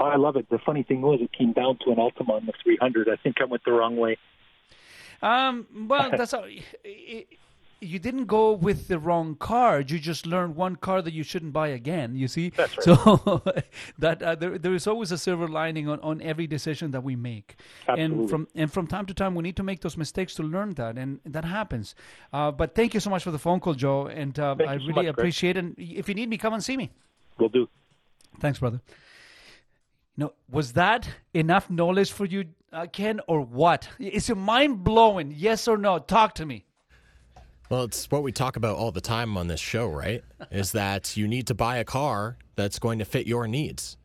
Oh, 0.00 0.04
I 0.04 0.16
love 0.16 0.36
it. 0.36 0.48
The 0.50 0.58
funny 0.58 0.82
thing 0.82 1.00
was, 1.02 1.20
it 1.20 1.30
came 1.32 1.52
down 1.52 1.78
to 1.84 1.90
an 1.90 1.96
Altima 1.96 2.30
on 2.30 2.46
the 2.46 2.52
300. 2.62 3.08
I 3.08 3.16
think 3.16 3.36
I 3.40 3.44
went 3.44 3.64
the 3.64 3.72
wrong 3.72 3.96
way. 3.96 4.16
Um, 5.22 5.66
well, 5.88 6.10
that's 6.16 6.32
how, 6.32 6.44
i- 6.44 6.62
i- 6.86 7.26
you 7.80 7.98
didn't 7.98 8.26
go 8.26 8.52
with 8.52 8.88
the 8.88 8.98
wrong 8.98 9.36
card. 9.36 9.90
You 9.90 9.98
just 9.98 10.26
learned 10.26 10.56
one 10.56 10.76
card 10.76 11.04
that 11.04 11.12
you 11.12 11.22
shouldn't 11.22 11.52
buy 11.52 11.68
again. 11.68 12.16
You 12.16 12.28
see, 12.28 12.50
That's 12.50 12.76
right. 12.76 12.84
so 12.84 13.42
that 13.98 14.22
uh, 14.22 14.34
there, 14.34 14.58
there 14.58 14.74
is 14.74 14.86
always 14.86 15.12
a 15.12 15.18
silver 15.18 15.46
lining 15.46 15.88
on, 15.88 16.00
on 16.00 16.20
every 16.22 16.46
decision 16.46 16.90
that 16.90 17.02
we 17.02 17.16
make. 17.16 17.56
Absolutely. 17.88 18.20
And 18.20 18.30
from 18.30 18.48
and 18.54 18.72
from 18.72 18.86
time 18.86 19.06
to 19.06 19.14
time, 19.14 19.34
we 19.34 19.42
need 19.42 19.56
to 19.56 19.62
make 19.62 19.80
those 19.80 19.96
mistakes 19.96 20.34
to 20.36 20.42
learn 20.42 20.74
that, 20.74 20.98
and 20.98 21.20
that 21.24 21.44
happens. 21.44 21.94
Uh, 22.32 22.50
but 22.50 22.74
thank 22.74 22.94
you 22.94 23.00
so 23.00 23.10
much 23.10 23.22
for 23.22 23.30
the 23.30 23.38
phone 23.38 23.60
call, 23.60 23.74
Joe, 23.74 24.06
and 24.06 24.38
uh, 24.38 24.56
I 24.58 24.74
you 24.74 24.80
so 24.80 24.86
really 24.86 25.06
much, 25.06 25.18
appreciate 25.18 25.56
it. 25.56 25.60
And 25.60 25.74
if 25.78 26.08
you 26.08 26.14
need 26.14 26.28
me, 26.28 26.38
come 26.38 26.54
and 26.54 26.62
see 26.62 26.76
me. 26.76 26.90
We'll 27.38 27.48
do. 27.48 27.68
Thanks, 28.40 28.58
brother. 28.58 28.80
No, 30.16 30.32
was 30.50 30.72
that 30.72 31.08
enough 31.32 31.70
knowledge 31.70 32.10
for 32.10 32.24
you, 32.24 32.46
uh, 32.72 32.86
Ken, 32.92 33.20
or 33.28 33.40
what? 33.40 33.88
Is 34.00 34.28
it 34.28 34.36
mind 34.36 34.82
blowing? 34.82 35.32
Yes 35.36 35.68
or 35.68 35.78
no? 35.78 36.00
Talk 36.00 36.34
to 36.34 36.46
me. 36.46 36.64
Well, 37.70 37.84
it's 37.84 38.10
what 38.10 38.22
we 38.22 38.32
talk 38.32 38.56
about 38.56 38.76
all 38.76 38.92
the 38.92 39.02
time 39.02 39.36
on 39.36 39.48
this 39.48 39.60
show, 39.60 39.88
right? 39.88 40.24
Is 40.50 40.72
that 40.72 41.18
you 41.18 41.28
need 41.28 41.48
to 41.48 41.54
buy 41.54 41.76
a 41.76 41.84
car 41.84 42.38
that's 42.56 42.78
going 42.78 42.98
to 43.00 43.04
fit 43.04 43.26
your 43.26 43.46
needs. 43.46 43.98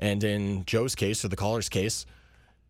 And 0.00 0.24
in 0.24 0.64
Joe's 0.64 0.96
case, 0.96 1.24
or 1.24 1.28
the 1.28 1.36
caller's 1.36 1.68
case, 1.68 2.06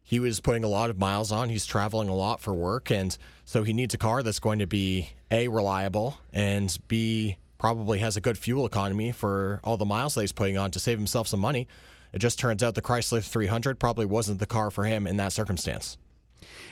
he 0.03 0.21
was 0.21 0.41
putting 0.41 0.65
a 0.65 0.69
lot 0.69 0.91
of 0.91 0.99
miles 0.99 1.33
on. 1.33 1.49
He's 1.49 1.65
traveling 1.65 2.11
a 2.11 2.15
lot 2.15 2.41
for 2.41 2.53
work. 2.53 2.91
And 2.91 3.17
so 3.47 3.63
he 3.63 3.73
needs 3.73 3.95
a 3.95 3.99
car 3.99 4.23
that's 4.23 4.39
going 4.39 4.59
to 4.59 4.67
be 4.67 5.11
A, 5.31 5.49
reliable, 5.49 6.19
and 6.33 6.77
B, 6.89 7.39
probably 7.57 7.99
has 7.99 8.17
a 8.17 8.21
good 8.21 8.37
fuel 8.37 8.67
economy 8.67 9.13
for 9.13 9.61
all 9.65 9.79
the 9.79 9.85
miles 9.85 10.15
that 10.15 10.21
he's 10.21 10.33
putting 10.33 10.59
on 10.59 10.71
to 10.73 10.79
save 10.79 10.99
himself 10.99 11.27
some 11.27 11.41
money. 11.41 11.67
It 12.13 12.19
just 12.19 12.39
turns 12.39 12.63
out 12.63 12.75
the 12.75 12.83
Chrysler 12.83 13.23
300 13.23 13.79
probably 13.79 14.07
wasn't 14.07 14.41
the 14.41 14.47
car 14.47 14.71
for 14.71 14.85
him 14.85 15.07
in 15.07 15.17
that 15.17 15.33
circumstance. 15.33 15.97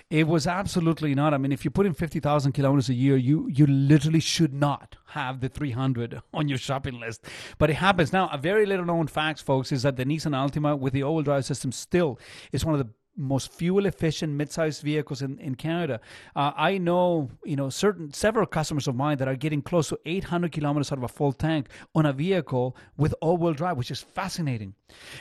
It 0.09 0.29
was 0.29 0.47
absolutely 0.47 1.17
not. 1.17 1.35
I 1.35 1.39
mean, 1.39 1.51
if 1.51 1.65
you 1.65 1.71
put 1.71 1.85
in 1.85 1.93
50,000 1.93 2.53
kilometers 2.53 2.89
a 2.89 2.95
year, 2.95 3.17
you, 3.17 3.49
you 3.53 3.67
literally 3.67 4.21
should 4.21 4.55
not 4.55 4.95
have 5.09 5.41
the 5.41 5.49
300 5.49 6.23
on 6.33 6.47
your 6.49 6.59
shopping 6.59 7.01
list. 7.01 7.25
But 7.59 7.71
it 7.71 7.75
happens. 7.75 8.13
Now, 8.13 8.29
a 8.33 8.39
very 8.39 8.67
little 8.67 8.85
known 8.85 9.09
fact, 9.09 9.43
folks, 9.43 9.73
is 9.73 9.83
that 9.83 9.97
the 9.97 10.05
Nissan 10.05 10.33
Altima 10.33 10.79
with 10.79 10.93
the 10.93 11.03
all-wheel 11.03 11.25
drive 11.25 11.45
system 11.45 11.73
still 11.73 12.21
is 12.53 12.65
one 12.65 12.75
of 12.75 12.79
the 12.79 12.93
most 13.17 13.53
fuel 13.53 13.87
efficient 13.87 14.33
mid-sized 14.33 14.83
vehicles 14.83 15.23
in, 15.23 15.39
in 15.39 15.55
Canada. 15.55 16.01
Uh, 16.35 16.53
I 16.57 16.79
know, 16.79 17.31
you 17.45 17.57
know, 17.57 17.71
certain 17.71 18.13
several 18.13 18.47
customers 18.47 18.87
of 18.87 18.95
mine 18.95 19.19
that 19.19 19.29
are 19.29 19.37
getting 19.37 19.63
close 19.63 19.89
to 19.89 19.99
800 20.05 20.53
kilometers 20.53 20.93
out 20.93 20.99
of 20.99 21.05
a 21.05 21.09
full 21.09 21.33
tank 21.33 21.69
on 21.95 22.07
a 22.07 22.13
vehicle 22.13 22.77
with 22.97 23.15
all-wheel 23.21 23.55
drive, 23.55 23.77
which 23.77 23.91
is 23.91 24.01
fascinating. 24.01 24.75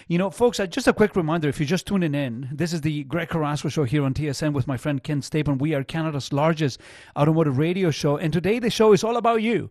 You 0.07 0.17
know, 0.17 0.29
folks, 0.29 0.59
uh, 0.59 0.67
just 0.67 0.87
a 0.87 0.93
quick 0.93 1.15
reminder: 1.15 1.47
if 1.47 1.59
you're 1.59 1.67
just 1.67 1.87
tuning 1.87 2.15
in, 2.15 2.49
this 2.51 2.73
is 2.73 2.81
the 2.81 3.03
Greg 3.05 3.29
Carrasco 3.29 3.69
Show 3.69 3.83
here 3.83 4.03
on 4.03 4.13
TSN 4.13 4.53
with 4.53 4.67
my 4.67 4.77
friend 4.77 5.03
Ken 5.03 5.21
Stapon. 5.21 5.59
We 5.59 5.73
are 5.73 5.83
Canada's 5.83 6.33
largest 6.33 6.79
automotive 7.17 7.57
radio 7.57 7.91
show, 7.91 8.17
and 8.17 8.31
today 8.31 8.59
the 8.59 8.69
show 8.69 8.93
is 8.93 9.03
all 9.03 9.17
about 9.17 9.41
you. 9.41 9.69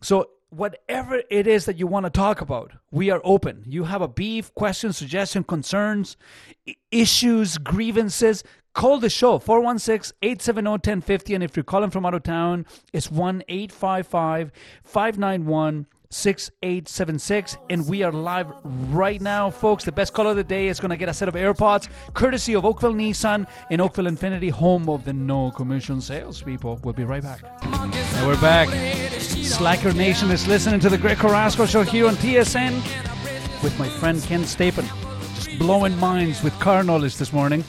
So 0.00 0.30
whatever 0.52 1.22
it 1.30 1.46
is 1.46 1.64
that 1.64 1.78
you 1.78 1.86
want 1.86 2.04
to 2.04 2.10
talk 2.10 2.42
about, 2.42 2.72
we 2.90 3.10
are 3.10 3.22
open. 3.24 3.64
You 3.66 3.84
have 3.84 4.02
a 4.02 4.08
beef, 4.08 4.54
question, 4.54 4.92
suggestion, 4.92 5.44
concerns, 5.44 6.18
issues, 6.90 7.56
grievances, 7.56 8.44
call 8.74 8.98
the 8.98 9.08
show 9.08 9.38
416-870-1050 9.38 11.34
and 11.34 11.42
if 11.42 11.56
you're 11.56 11.64
calling 11.64 11.88
from 11.90 12.04
out 12.04 12.12
of 12.14 12.22
town, 12.22 12.66
it's 12.92 13.08
1-855-591 13.08 15.86
6876 16.12 17.56
and 17.70 17.88
we 17.88 18.02
are 18.02 18.12
live 18.12 18.52
right 18.64 19.20
now 19.20 19.48
folks. 19.48 19.82
The 19.82 19.92
best 19.92 20.12
caller 20.12 20.30
of 20.30 20.36
the 20.36 20.44
day 20.44 20.68
is 20.68 20.78
going 20.78 20.90
to 20.90 20.96
get 20.98 21.08
a 21.08 21.14
set 21.14 21.26
of 21.26 21.34
airpods 21.34 21.88
courtesy 22.12 22.54
of 22.54 22.66
oakville 22.66 22.92
nissan 22.92 23.46
and 23.70 23.80
oakville 23.80 24.04
infiniti 24.04 24.50
home 24.50 24.90
of 24.90 25.04
the 25.06 25.12
no 25.14 25.50
commission 25.52 26.02
sales 26.02 26.42
people. 26.42 26.78
We'll 26.84 26.92
be 26.92 27.04
right 27.04 27.22
back. 27.22 27.40
And 27.62 28.26
we're 28.26 28.40
back. 28.42 28.68
Slacker 29.20 29.94
nation 29.94 30.30
is 30.30 30.46
listening 30.46 30.80
to 30.80 30.90
the 30.90 30.98
greg 30.98 31.16
carrasco 31.16 31.64
show 31.64 31.82
here 31.82 32.06
on 32.06 32.14
tsn 32.16 32.74
with 33.62 33.76
my 33.78 33.88
friend 33.88 34.22
ken 34.22 34.42
Stapon. 34.42 34.86
just 35.34 35.58
blowing 35.58 35.98
minds 35.98 36.42
with 36.42 36.52
car 36.60 36.82
knowledge 36.82 37.16
this 37.16 37.32
morning. 37.32 37.64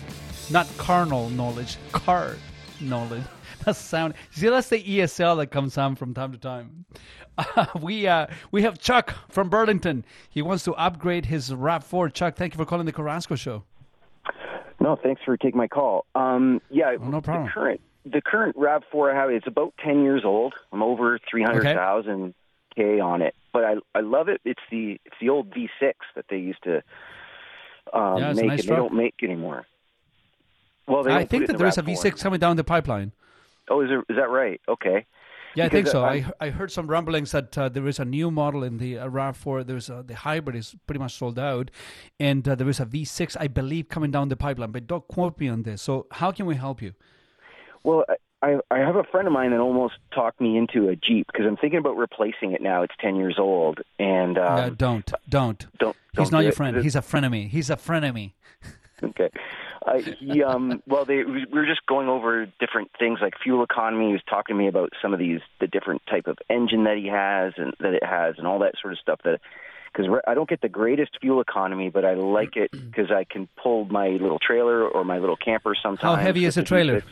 Not 0.52 0.68
carnal 0.78 1.30
knowledge 1.30 1.78
car 1.94 2.36
knowledge. 2.82 3.24
That's 3.66 3.80
sound 3.80 4.16
see 4.32 4.50
that's 4.50 4.68
the 4.68 4.84
esl 4.84 5.38
that 5.38 5.48
comes 5.48 5.78
on 5.78 5.96
from 5.96 6.14
time 6.14 6.34
to 6.34 6.38
time 6.38 6.84
uh, 7.38 7.66
we 7.82 8.08
uh, 8.08 8.28
we 8.52 8.62
have 8.62 8.80
chuck 8.80 9.16
from 9.30 9.50
burlington 9.50 10.04
he 10.30 10.42
wants 10.42 10.64
to 10.64 10.74
upgrade 10.74 11.26
his 11.26 11.52
rav4 11.52 12.14
chuck 12.14 12.36
thank 12.36 12.54
you 12.54 12.58
for 12.58 12.66
calling 12.66 12.86
the 12.86 12.92
carrasco 12.92 13.36
show 13.36 13.64
No, 14.80 14.98
thanks 15.02 15.22
for 15.24 15.38
taking 15.38 15.58
my 15.58 15.68
call. 15.68 16.06
Um, 16.14 16.60
yeah, 16.70 16.98
Oh, 17.00 17.08
no 17.10 17.22
problem. 17.22 17.46
The 17.46 17.52
current 17.52 17.82
the 18.06 18.22
current 18.22 18.56
Rav 18.58 18.84
Four 18.92 19.12
I 19.12 19.16
have 19.16 19.30
it's 19.30 19.48
about 19.48 19.74
ten 19.84 20.04
years 20.04 20.24
old. 20.26 20.54
I'm 20.74 20.84
over 20.84 21.20
three 21.30 21.42
hundred 21.44 21.64
thousand 21.64 22.34
k 22.76 23.00
on 23.00 23.22
it, 23.22 23.34
but 23.54 23.64
I 23.64 23.76
I 23.96 24.02
love 24.02 24.28
it. 24.28 24.42
It's 24.44 24.60
the 24.70 25.00
it's 25.06 25.16
the 25.22 25.30
old 25.30 25.52
V6 25.52 25.94
that 26.16 26.26
they 26.30 26.38
used 26.38 26.62
to 26.64 26.84
um, 27.94 28.18
Yeah, 28.18 28.34
make, 28.34 28.46
nice 28.46 28.60
and 28.62 28.70
they 28.70 28.76
don't 28.76 28.94
make 28.94 29.16
anymore. 29.24 29.66
Well, 30.86 31.04
they 31.04 31.14
i 31.14 31.24
think 31.24 31.48
that 31.48 31.58
there 31.58 31.68
is 31.68 31.78
a 31.78 31.82
the 31.82 31.94
RAV4 31.94 32.12
v6 32.12 32.22
coming 32.22 32.40
down 32.42 32.58
the 32.58 32.64
pipeline 32.66 33.14
Oh, 33.70 33.80
is, 33.80 33.88
there, 33.88 34.00
is 34.10 34.18
that 34.18 34.30
right? 34.30 34.60
Okay. 34.68 35.06
Yeah, 35.56 35.66
I 35.66 35.70
think 35.70 35.88
so. 35.88 36.04
I 36.04 36.26
I 36.40 36.50
heard 36.50 36.72
some 36.72 36.88
rumblings 36.88 37.32
that 37.32 37.58
uh, 37.58 37.70
there 37.70 37.88
is 37.88 38.00
a 38.00 38.06
new 38.06 38.32
model 38.32 38.64
in 38.64 38.78
the 38.78 38.98
uh, 38.98 39.08
Rav4. 39.08 39.66
There's 39.66 39.90
a, 39.90 40.04
the 40.06 40.16
hybrid 40.16 40.56
is 40.56 40.76
pretty 40.88 41.00
much 41.00 41.14
sold 41.14 41.38
out, 41.38 41.70
and 42.20 42.48
uh, 42.48 42.56
there 42.56 42.70
is 42.70 42.80
a 42.80 42.86
V6, 42.86 43.38
I 43.40 43.48
believe, 43.48 43.90
coming 43.90 44.12
down 44.12 44.30
the 44.30 44.36
pipeline. 44.36 44.72
But 44.72 44.88
don't 44.88 45.08
quote 45.08 45.40
me 45.40 45.48
on 45.48 45.64
this. 45.64 45.82
So, 45.82 46.08
how 46.12 46.32
can 46.32 46.46
we 46.46 46.56
help 46.56 46.82
you? 46.82 46.94
Well, 47.84 48.06
I 48.42 48.58
I 48.72 48.80
have 48.80 48.96
a 48.96 49.04
friend 49.04 49.28
of 49.28 49.34
mine 49.34 49.52
that 49.52 49.60
almost 49.60 49.96
talked 50.14 50.42
me 50.42 50.58
into 50.58 50.90
a 50.90 50.96
Jeep 50.96 51.28
because 51.32 51.46
I'm 51.46 51.58
thinking 51.58 51.80
about 51.80 51.98
replacing 51.98 52.52
it 52.52 52.62
now. 52.62 52.84
It's 52.84 52.96
ten 53.00 53.16
years 53.16 53.36
old, 53.40 53.82
and 54.00 54.38
um, 54.38 54.46
uh, 54.46 54.70
don't, 54.70 55.12
don't. 55.30 55.66
don't. 55.78 55.96
He's 56.12 56.30
don't 56.30 56.32
not 56.32 56.40
your 56.42 56.52
it. 56.52 56.56
friend. 56.56 56.78
He's 56.78 56.96
a 56.96 57.02
frenemy. 57.02 57.48
He's 57.48 57.70
a 57.70 57.78
frenemy. 57.78 58.34
Okay. 59.02 59.30
Uh, 59.86 59.98
he, 60.20 60.44
um, 60.44 60.82
well, 60.88 61.06
they, 61.06 61.24
we 61.24 61.46
were 61.52 61.66
just 61.66 61.86
going 61.86 62.08
over 62.08 62.46
different 62.60 62.92
things 62.98 63.20
like 63.22 63.34
fuel 63.44 63.64
economy. 63.64 64.08
He 64.08 64.14
was 64.14 64.22
talking 64.30 64.56
to 64.56 64.58
me 64.62 64.68
about 64.68 64.94
some 65.02 65.14
of 65.14 65.20
these, 65.20 65.42
the 65.60 65.68
different 65.68 66.02
type 66.10 66.28
of 66.28 66.38
engine 66.50 66.86
that 66.86 66.98
he 66.98 67.08
has 67.08 67.54
and 67.58 67.74
that 67.80 67.94
it 67.94 68.04
has, 68.04 68.36
and 68.38 68.48
all 68.48 68.60
that 68.60 68.76
sort 68.82 68.94
of 68.94 69.00
stuff. 69.00 69.20
That 69.24 69.40
because 69.92 70.12
I 70.26 70.34
don't 70.34 70.50
get 70.50 70.62
the 70.62 70.70
greatest 70.70 71.18
fuel 71.22 71.42
economy, 71.42 71.90
but 71.90 72.06
I 72.06 72.14
like 72.16 72.56
it 72.56 72.72
because 72.72 73.12
I 73.12 73.26
can 73.26 73.48
pull 73.62 73.86
my 73.86 74.10
little 74.10 74.40
trailer 74.40 74.88
or 74.88 75.04
my 75.04 75.20
little 75.20 75.38
camper 75.38 75.76
sometimes. 75.76 76.02
How 76.02 76.16
heavy 76.16 76.46
is 76.46 76.58
a 76.58 76.64
trailer? 76.64 77.04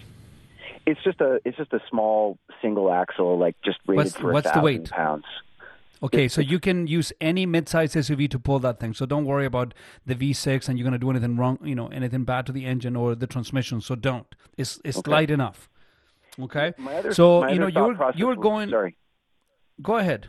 It's 0.85 1.01
just 1.03 1.21
a 1.21 1.39
it's 1.45 1.57
just 1.57 1.73
a 1.73 1.81
small 1.89 2.37
single 2.61 2.91
axle, 2.91 3.37
like 3.37 3.55
just 3.63 3.79
rated 3.85 4.05
What's- 4.05 4.17
for 4.17 4.31
a 4.31 4.41
thousand 4.41 4.63
weight? 4.63 4.89
pounds. 4.89 5.25
Okay, 6.03 6.27
so 6.27 6.41
you 6.41 6.59
can 6.59 6.87
use 6.87 7.13
any 7.21 7.45
mid-size 7.45 7.93
SUV 7.93 8.27
to 8.31 8.39
pull 8.39 8.57
that 8.59 8.79
thing. 8.79 8.93
So 8.93 9.05
don't 9.05 9.25
worry 9.25 9.45
about 9.45 9.73
the 10.05 10.15
V6 10.15 10.67
and 10.67 10.77
you're 10.79 10.83
going 10.83 10.93
to 10.93 10.97
do 10.99 11.11
anything 11.11 11.37
wrong, 11.37 11.59
you 11.63 11.75
know, 11.75 11.87
anything 11.89 12.23
bad 12.23 12.47
to 12.47 12.51
the 12.51 12.65
engine 12.65 12.95
or 12.95 13.13
the 13.13 13.27
transmission. 13.27 13.81
So 13.81 13.93
don't. 13.95 14.25
It's 14.57 14.79
it's 14.83 14.97
Okay. 14.97 15.11
light 15.11 15.29
enough. 15.31 15.69
Okay. 16.39 16.73
My 16.77 16.95
other, 16.95 17.13
so 17.13 17.47
you 17.47 17.59
know 17.59 17.67
you're 17.67 17.95
you're 18.15 18.29
was- 18.35 18.37
going. 18.41 18.69
Sorry. 18.69 18.95
Go 19.81 19.97
ahead. 19.97 20.27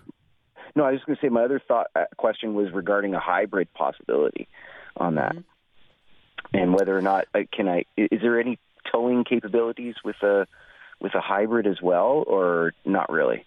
No, 0.75 0.85
I 0.85 0.93
was 0.93 1.01
going 1.07 1.17
to 1.17 1.23
say 1.27 1.29
my 1.29 1.45
other 1.45 1.61
thought 1.67 1.87
uh, 1.95 2.05
question 2.17 2.55
was 2.55 2.73
regarding 2.73 3.15
a 3.15 3.21
hybrid 3.21 3.73
possibility 3.75 4.49
on 4.97 5.15
that, 5.17 5.33
Mm-hmm. 5.37 6.57
and 6.59 6.75
whether 6.75 6.97
or 6.97 7.03
not 7.03 7.27
uh, 7.35 7.41
can 7.53 7.69
I 7.69 7.85
i- 7.99 8.09
is 8.11 8.21
there 8.21 8.39
any 8.41 8.59
towing 8.91 9.25
capabilities 9.25 9.95
with 10.05 10.17
a 10.23 10.47
with 11.01 11.15
a 11.15 11.21
hybrid 11.21 11.67
as 11.67 11.81
well, 11.83 12.25
or 12.27 12.73
not 12.85 13.11
really? 13.11 13.45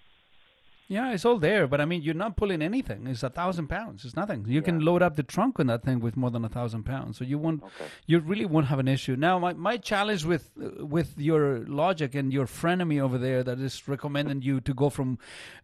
Yeah, 0.88 1.14
it's 1.14 1.26
all 1.26 1.40
there, 1.40 1.68
but 1.68 1.82
I 1.82 1.86
mean, 1.86 2.04
you're 2.04 2.14
not 2.14 2.38
pulling 2.38 2.62
anything. 2.62 3.08
It's 3.08 3.24
a 3.24 3.30
thousand 3.30 3.68
pounds. 3.70 4.06
It's 4.06 4.16
nothing. 4.16 4.46
You 4.48 4.62
can 4.62 4.82
load 4.82 5.02
up 5.02 5.16
the 5.16 5.24
trunk 5.24 5.60
on 5.60 5.66
that 5.68 5.84
thing 5.84 6.00
with 6.00 6.16
more 6.16 6.30
than 6.30 6.46
a 6.46 6.50
thousand 6.50 6.84
pounds, 6.84 7.18
so 7.18 7.24
you 7.24 7.40
won't, 7.40 7.64
you 8.06 8.20
really 8.20 8.46
won't 8.46 8.68
have 8.68 8.78
an 8.78 8.88
issue. 8.88 9.16
Now, 9.16 9.40
my, 9.40 9.54
my 9.54 9.78
challenge 9.78 10.26
with 10.26 10.52
uh, 10.62 10.86
with 10.86 11.18
your 11.18 11.66
logic 11.66 12.14
and 12.14 12.32
your 12.32 12.46
frenemy 12.46 13.02
over 13.02 13.18
there 13.18 13.44
that 13.44 13.60
is 13.60 13.88
recommending 13.88 14.44
you 14.44 14.62
to 14.62 14.74
go 14.76 14.92
from 14.92 15.18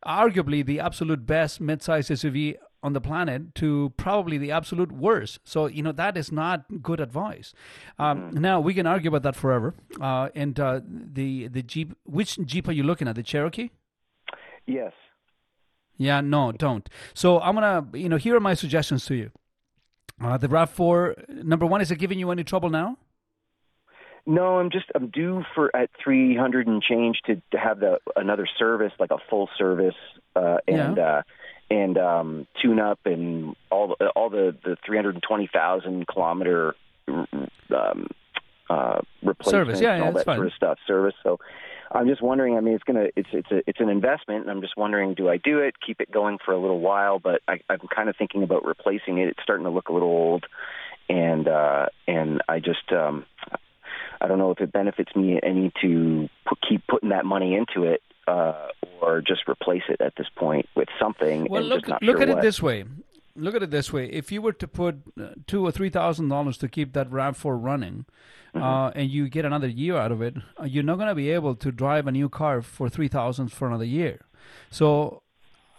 arguably 0.03 0.65
the 0.65 0.79
absolute 0.79 1.27
best 1.27 1.61
mid-size 1.61 2.09
SUV 2.09 2.55
on 2.83 2.93
the 2.93 3.01
planet 3.01 3.53
to 3.53 3.93
probably 3.97 4.39
the 4.39 4.51
absolute 4.51 4.91
worst. 4.91 5.39
So 5.43 5.67
you 5.67 5.83
know 5.83 5.91
that 5.91 6.17
is 6.17 6.31
not 6.31 6.81
good 6.81 6.99
advice. 6.99 7.53
Um, 7.99 8.31
Now 8.31 8.59
we 8.59 8.73
can 8.73 8.87
argue 8.87 9.09
about 9.09 9.21
that 9.21 9.35
forever. 9.35 9.75
Uh, 9.99 10.29
and 10.33 10.59
uh, 10.59 10.81
the 10.83 11.47
the 11.47 11.61
Jeep, 11.61 11.95
which 12.05 12.39
Jeep 12.43 12.67
are 12.67 12.71
you 12.71 12.81
looking 12.81 13.07
at? 13.07 13.15
The 13.15 13.23
Cherokee. 13.23 13.69
Yes. 14.65 14.93
Yeah, 16.01 16.21
no, 16.21 16.51
don't. 16.51 16.89
So 17.13 17.39
I'm 17.39 17.53
gonna, 17.53 17.85
you 17.93 18.09
know, 18.09 18.17
here 18.17 18.35
are 18.35 18.39
my 18.39 18.55
suggestions 18.55 19.05
to 19.05 19.15
you. 19.15 19.31
Uh, 20.23 20.37
the 20.37 20.47
Rav 20.47 20.69
Four, 20.69 21.15
number 21.29 21.65
one, 21.65 21.79
is 21.81 21.91
it 21.91 21.97
giving 21.97 22.17
you 22.19 22.31
any 22.31 22.43
trouble 22.43 22.69
now? 22.69 22.97
No, 24.25 24.59
I'm 24.59 24.69
just 24.71 24.85
I'm 24.95 25.07
due 25.09 25.43
for 25.55 25.75
at 25.75 25.89
300 26.03 26.67
and 26.67 26.81
change 26.81 27.19
to, 27.25 27.41
to 27.51 27.57
have 27.57 27.79
the 27.79 27.99
another 28.15 28.47
service 28.57 28.91
like 28.99 29.11
a 29.11 29.17
full 29.29 29.49
service 29.57 29.95
uh, 30.35 30.57
and 30.67 30.97
Yeah. 30.97 31.03
uh, 31.03 31.21
and 31.69 31.97
um, 31.97 32.47
tune 32.61 32.79
up 32.79 32.99
and 33.05 33.55
all 33.69 33.95
the, 33.99 34.07
all 34.09 34.29
the 34.29 34.55
the 34.63 34.75
320,000 34.85 36.07
kilometer 36.07 36.75
um, 37.07 38.07
uh, 38.69 38.99
replacements 39.23 39.49
Service, 39.51 39.81
yeah, 39.81 39.93
and 39.95 40.03
all 40.03 40.11
that 40.13 40.25
sort 40.25 40.45
of 40.45 40.53
stuff. 40.53 40.77
Service. 40.85 41.15
So 41.23 41.39
I'm 41.93 42.07
just 42.07 42.21
wondering. 42.21 42.57
I 42.57 42.61
mean, 42.61 42.73
it's 42.73 42.83
gonna 42.83 43.07
it's 43.15 43.29
it's 43.33 43.51
a 43.51 43.61
it's 43.67 43.79
an 43.79 43.89
investment, 43.89 44.41
and 44.41 44.49
I'm 44.49 44.61
just 44.61 44.77
wondering, 44.77 45.13
do 45.13 45.29
I 45.29 45.37
do 45.37 45.59
it, 45.59 45.75
keep 45.85 45.99
it 45.99 46.11
going 46.11 46.37
for 46.43 46.53
a 46.53 46.57
little 46.57 46.79
while? 46.79 47.19
But 47.19 47.41
I, 47.47 47.59
I'm 47.69 47.81
kind 47.93 48.09
of 48.09 48.15
thinking 48.15 48.43
about 48.43 48.65
replacing 48.65 49.17
it. 49.17 49.27
It's 49.27 49.43
starting 49.43 49.65
to 49.65 49.69
look 49.71 49.89
a 49.89 49.93
little 49.93 50.07
old, 50.07 50.45
and 51.09 51.47
uh, 51.47 51.87
and 52.07 52.41
I 52.47 52.59
just 52.59 52.91
um, 52.91 53.25
I 54.21 54.27
don't 54.27 54.37
know 54.37 54.51
if 54.51 54.61
it 54.61 54.71
benefits 54.71 55.15
me 55.15 55.39
any 55.41 55.71
to 55.81 56.29
put, 56.47 56.59
keep 56.67 56.85
putting 56.87 57.09
that 57.09 57.25
money 57.25 57.55
into 57.55 57.87
it 57.87 58.01
uh, 58.27 58.67
or 59.01 59.21
just 59.21 59.41
replace 59.47 59.83
it 59.89 59.99
at 59.99 60.13
this 60.15 60.27
point 60.35 60.67
with 60.75 60.87
something. 60.99 61.47
Well, 61.49 61.61
and 61.61 61.69
look 61.69 61.79
just 61.81 61.89
not 61.89 62.03
look 62.03 62.17
sure 62.17 62.23
at 62.23 62.29
what. 62.29 62.37
it 62.37 62.41
this 62.41 62.61
way. 62.61 62.85
Look 63.35 63.55
at 63.55 63.63
it 63.63 63.71
this 63.71 63.93
way. 63.93 64.07
If 64.07 64.31
you 64.31 64.41
were 64.41 64.53
to 64.53 64.67
put 64.67 64.95
uh, 65.19 65.29
two 65.47 65.65
or 65.65 65.71
three 65.71 65.89
thousand 65.89 66.29
dollars 66.29 66.57
to 66.59 66.67
keep 66.67 66.93
that 66.93 67.11
Rav 67.11 67.37
Four 67.37 67.57
running, 67.57 68.05
Mm-hmm. 68.53 68.63
uh, 68.63 68.89
and 68.89 69.09
you 69.09 69.29
get 69.29 69.45
another 69.45 69.69
year 69.69 69.95
out 69.95 70.11
of 70.11 70.21
it, 70.21 70.35
uh, 70.59 70.65
you're 70.65 70.83
not 70.83 70.97
going 70.97 71.07
to 71.07 71.15
be 71.15 71.29
able 71.31 71.55
to 71.55 71.71
drive 71.71 72.05
a 72.05 72.11
new 72.11 72.27
car 72.27 72.61
for 72.61 72.89
three 72.89 73.07
thousand 73.07 73.47
for 73.53 73.65
another 73.65 73.85
year. 73.85 74.25
So 74.69 75.23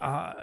uh, 0.01 0.33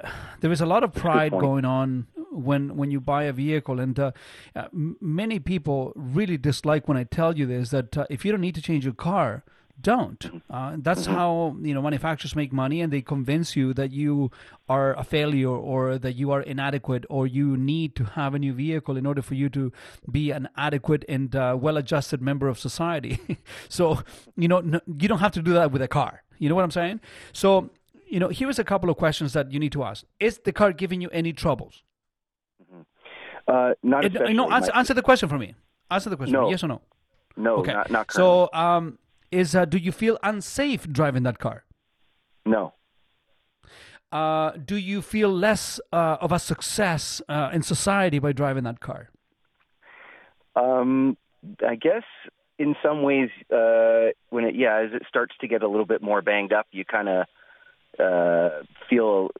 there 0.41 0.53
is 0.53 0.61
a 0.61 0.67
lot 0.67 0.85
of 0.85 0.93
pride 0.95 1.33
going 1.33 1.65
on 1.65 2.07
when 2.31 2.77
when 2.77 2.93
you 2.93 3.01
buy 3.01 3.25
a 3.25 3.33
vehicle, 3.33 3.81
and 3.81 3.99
uh, 3.99 4.13
uh, 4.55 4.69
many 4.73 5.41
people 5.41 5.93
really 5.97 6.37
dislike 6.37 6.87
when 6.87 6.97
I 6.97 7.03
tell 7.03 7.37
you 7.37 7.47
this 7.47 7.71
that 7.71 7.99
uh, 7.99 8.07
if 8.09 8.25
you 8.25 8.31
don't 8.31 8.41
need 8.41 8.55
to 8.55 8.63
change 8.63 8.85
your 8.85 8.95
car, 8.95 9.43
don't. 9.81 10.43
Uh, 10.51 10.77
that's 10.79 11.07
how 11.07 11.57
you 11.61 11.75
know 11.75 11.83
manufacturers 11.83 12.35
make 12.37 12.53
money, 12.53 12.81
and 12.81 12.93
they 12.93 13.01
convince 13.03 13.57
you 13.57 13.73
that 13.75 13.91
you 13.93 14.31
are 14.69 14.95
a 14.95 15.05
failure 15.05 15.49
or 15.49 15.99
that 15.99 16.15
you 16.15 16.31
are 16.31 16.43
inadequate 16.43 17.05
or 17.09 17.27
you 17.27 17.57
need 17.57 17.95
to 17.97 18.05
have 18.05 18.35
a 18.35 18.39
new 18.39 18.53
vehicle 18.53 18.97
in 18.97 19.07
order 19.07 19.23
for 19.23 19.35
you 19.35 19.49
to 19.51 19.73
be 20.11 20.31
an 20.31 20.49
adequate 20.57 21.05
and 21.09 21.35
uh, 21.35 21.57
well-adjusted 21.61 22.21
member 22.23 22.49
of 22.49 22.59
society. 22.59 23.19
so 23.69 24.01
you 24.37 24.49
know 24.49 24.59
n- 24.59 24.81
you 25.01 25.09
don't 25.09 25.21
have 25.21 25.33
to 25.33 25.43
do 25.43 25.53
that 25.55 25.73
with 25.73 25.83
a 25.83 25.89
car. 25.89 26.23
You 26.39 26.49
know 26.49 26.55
what 26.55 26.65
I'm 26.65 26.71
saying? 26.71 27.01
So 27.33 27.71
you 28.09 28.19
know 28.21 28.29
here's 28.29 28.59
a 28.59 28.65
couple 28.65 28.91
of 28.91 28.97
questions 28.97 29.33
that 29.33 29.53
you 29.53 29.59
need 29.59 29.73
to 29.73 29.83
ask: 29.85 30.05
Is 30.19 30.39
the 30.45 30.53
car 30.53 30.73
giving 30.73 31.01
you 31.01 31.11
any 31.11 31.33
troubles? 31.33 31.83
uh, 33.49 33.75
not 33.83 34.05
especially. 34.05 34.35
no, 34.35 34.51
answer, 34.51 34.73
answer 34.75 34.95
the 34.95 35.03
question 35.03 35.29
for 35.29 35.39
me. 35.39 35.55
Answer 35.91 36.11
the 36.11 36.17
question. 36.17 36.35
No. 36.35 36.51
Yes 36.51 36.63
or 36.63 36.69
no? 36.69 36.81
no, 37.37 37.57
Okay. 37.57 37.73
not, 37.73 37.91
not 37.91 38.13
so, 38.13 38.49
um, 38.53 38.99
is 39.31 39.55
uh, 39.55 39.65
do 39.65 39.79
you 39.79 39.93
feel 39.93 40.19
unsafe 40.23 40.89
driving 40.89 41.23
that 41.25 41.39
car? 41.39 41.65
no. 42.45 42.75
Uh, 44.13 44.51
do 44.65 44.75
you 44.75 45.03
feel 45.03 45.29
less 45.31 45.79
uh, 45.93 46.17
of 46.21 46.33
a 46.33 46.39
success 46.41 47.23
uh, 47.29 47.51
in 47.53 47.63
society 47.63 48.19
by 48.19 48.33
driving 48.33 48.65
that 48.65 48.81
car? 48.81 49.09
Um, 50.57 51.17
I 51.67 51.77
guess 51.77 52.03
in 52.59 52.75
some 52.83 53.03
ways, 53.03 53.31
uh, 53.55 54.09
when 54.31 54.45
it 54.45 54.57
yeah, 54.57 54.79
as 54.85 54.93
it 54.93 55.03
starts 55.09 55.35
to 55.41 55.49
get 55.49 55.63
a 55.63 55.69
little 55.69 55.87
bit 55.87 56.03
more 56.03 56.23
banged 56.23 56.53
up, 56.53 56.67
you 56.73 56.85
kind 56.85 57.09
of 57.09 57.27
uh, 57.99 58.63
feel 58.89 59.31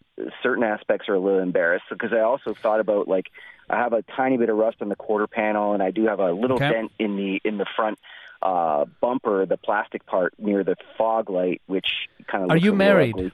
certain 0.43 0.63
aspects 0.63 1.09
are 1.09 1.15
a 1.15 1.21
little 1.21 1.41
embarrassed 1.41 1.87
because 1.91 2.13
I 2.13 2.21
also 2.21 2.55
thought 2.55 2.79
about 2.81 3.09
like 3.09 3.27
I 3.69 3.77
have 3.77 3.93
a 3.93 4.03
tiny 4.17 4.37
bit 4.37 4.51
of 4.51 4.57
rust 4.57 4.79
on 4.81 4.89
the 4.89 4.97
quarter 4.97 5.27
panel 5.27 5.73
and 5.73 5.83
I 5.83 5.91
do 5.91 6.07
have 6.07 6.21
a 6.21 6.33
little 6.33 6.57
Okay. 6.57 6.71
dent 6.71 6.93
in 6.99 7.17
the 7.17 7.41
in 7.45 7.59
the 7.59 7.67
front 7.77 7.99
uh, 8.43 8.85
bumper, 9.01 9.47
the 9.47 9.57
plastic 9.57 10.07
part 10.07 10.35
near 10.39 10.65
the 10.65 10.77
fog 10.97 11.31
light, 11.31 11.63
which 11.67 12.09
kind 12.27 12.45
of 12.45 12.51
Are 12.51 12.57
you 12.57 12.73
married? 12.73 13.33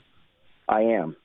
I 0.68 0.82
am. 0.82 1.16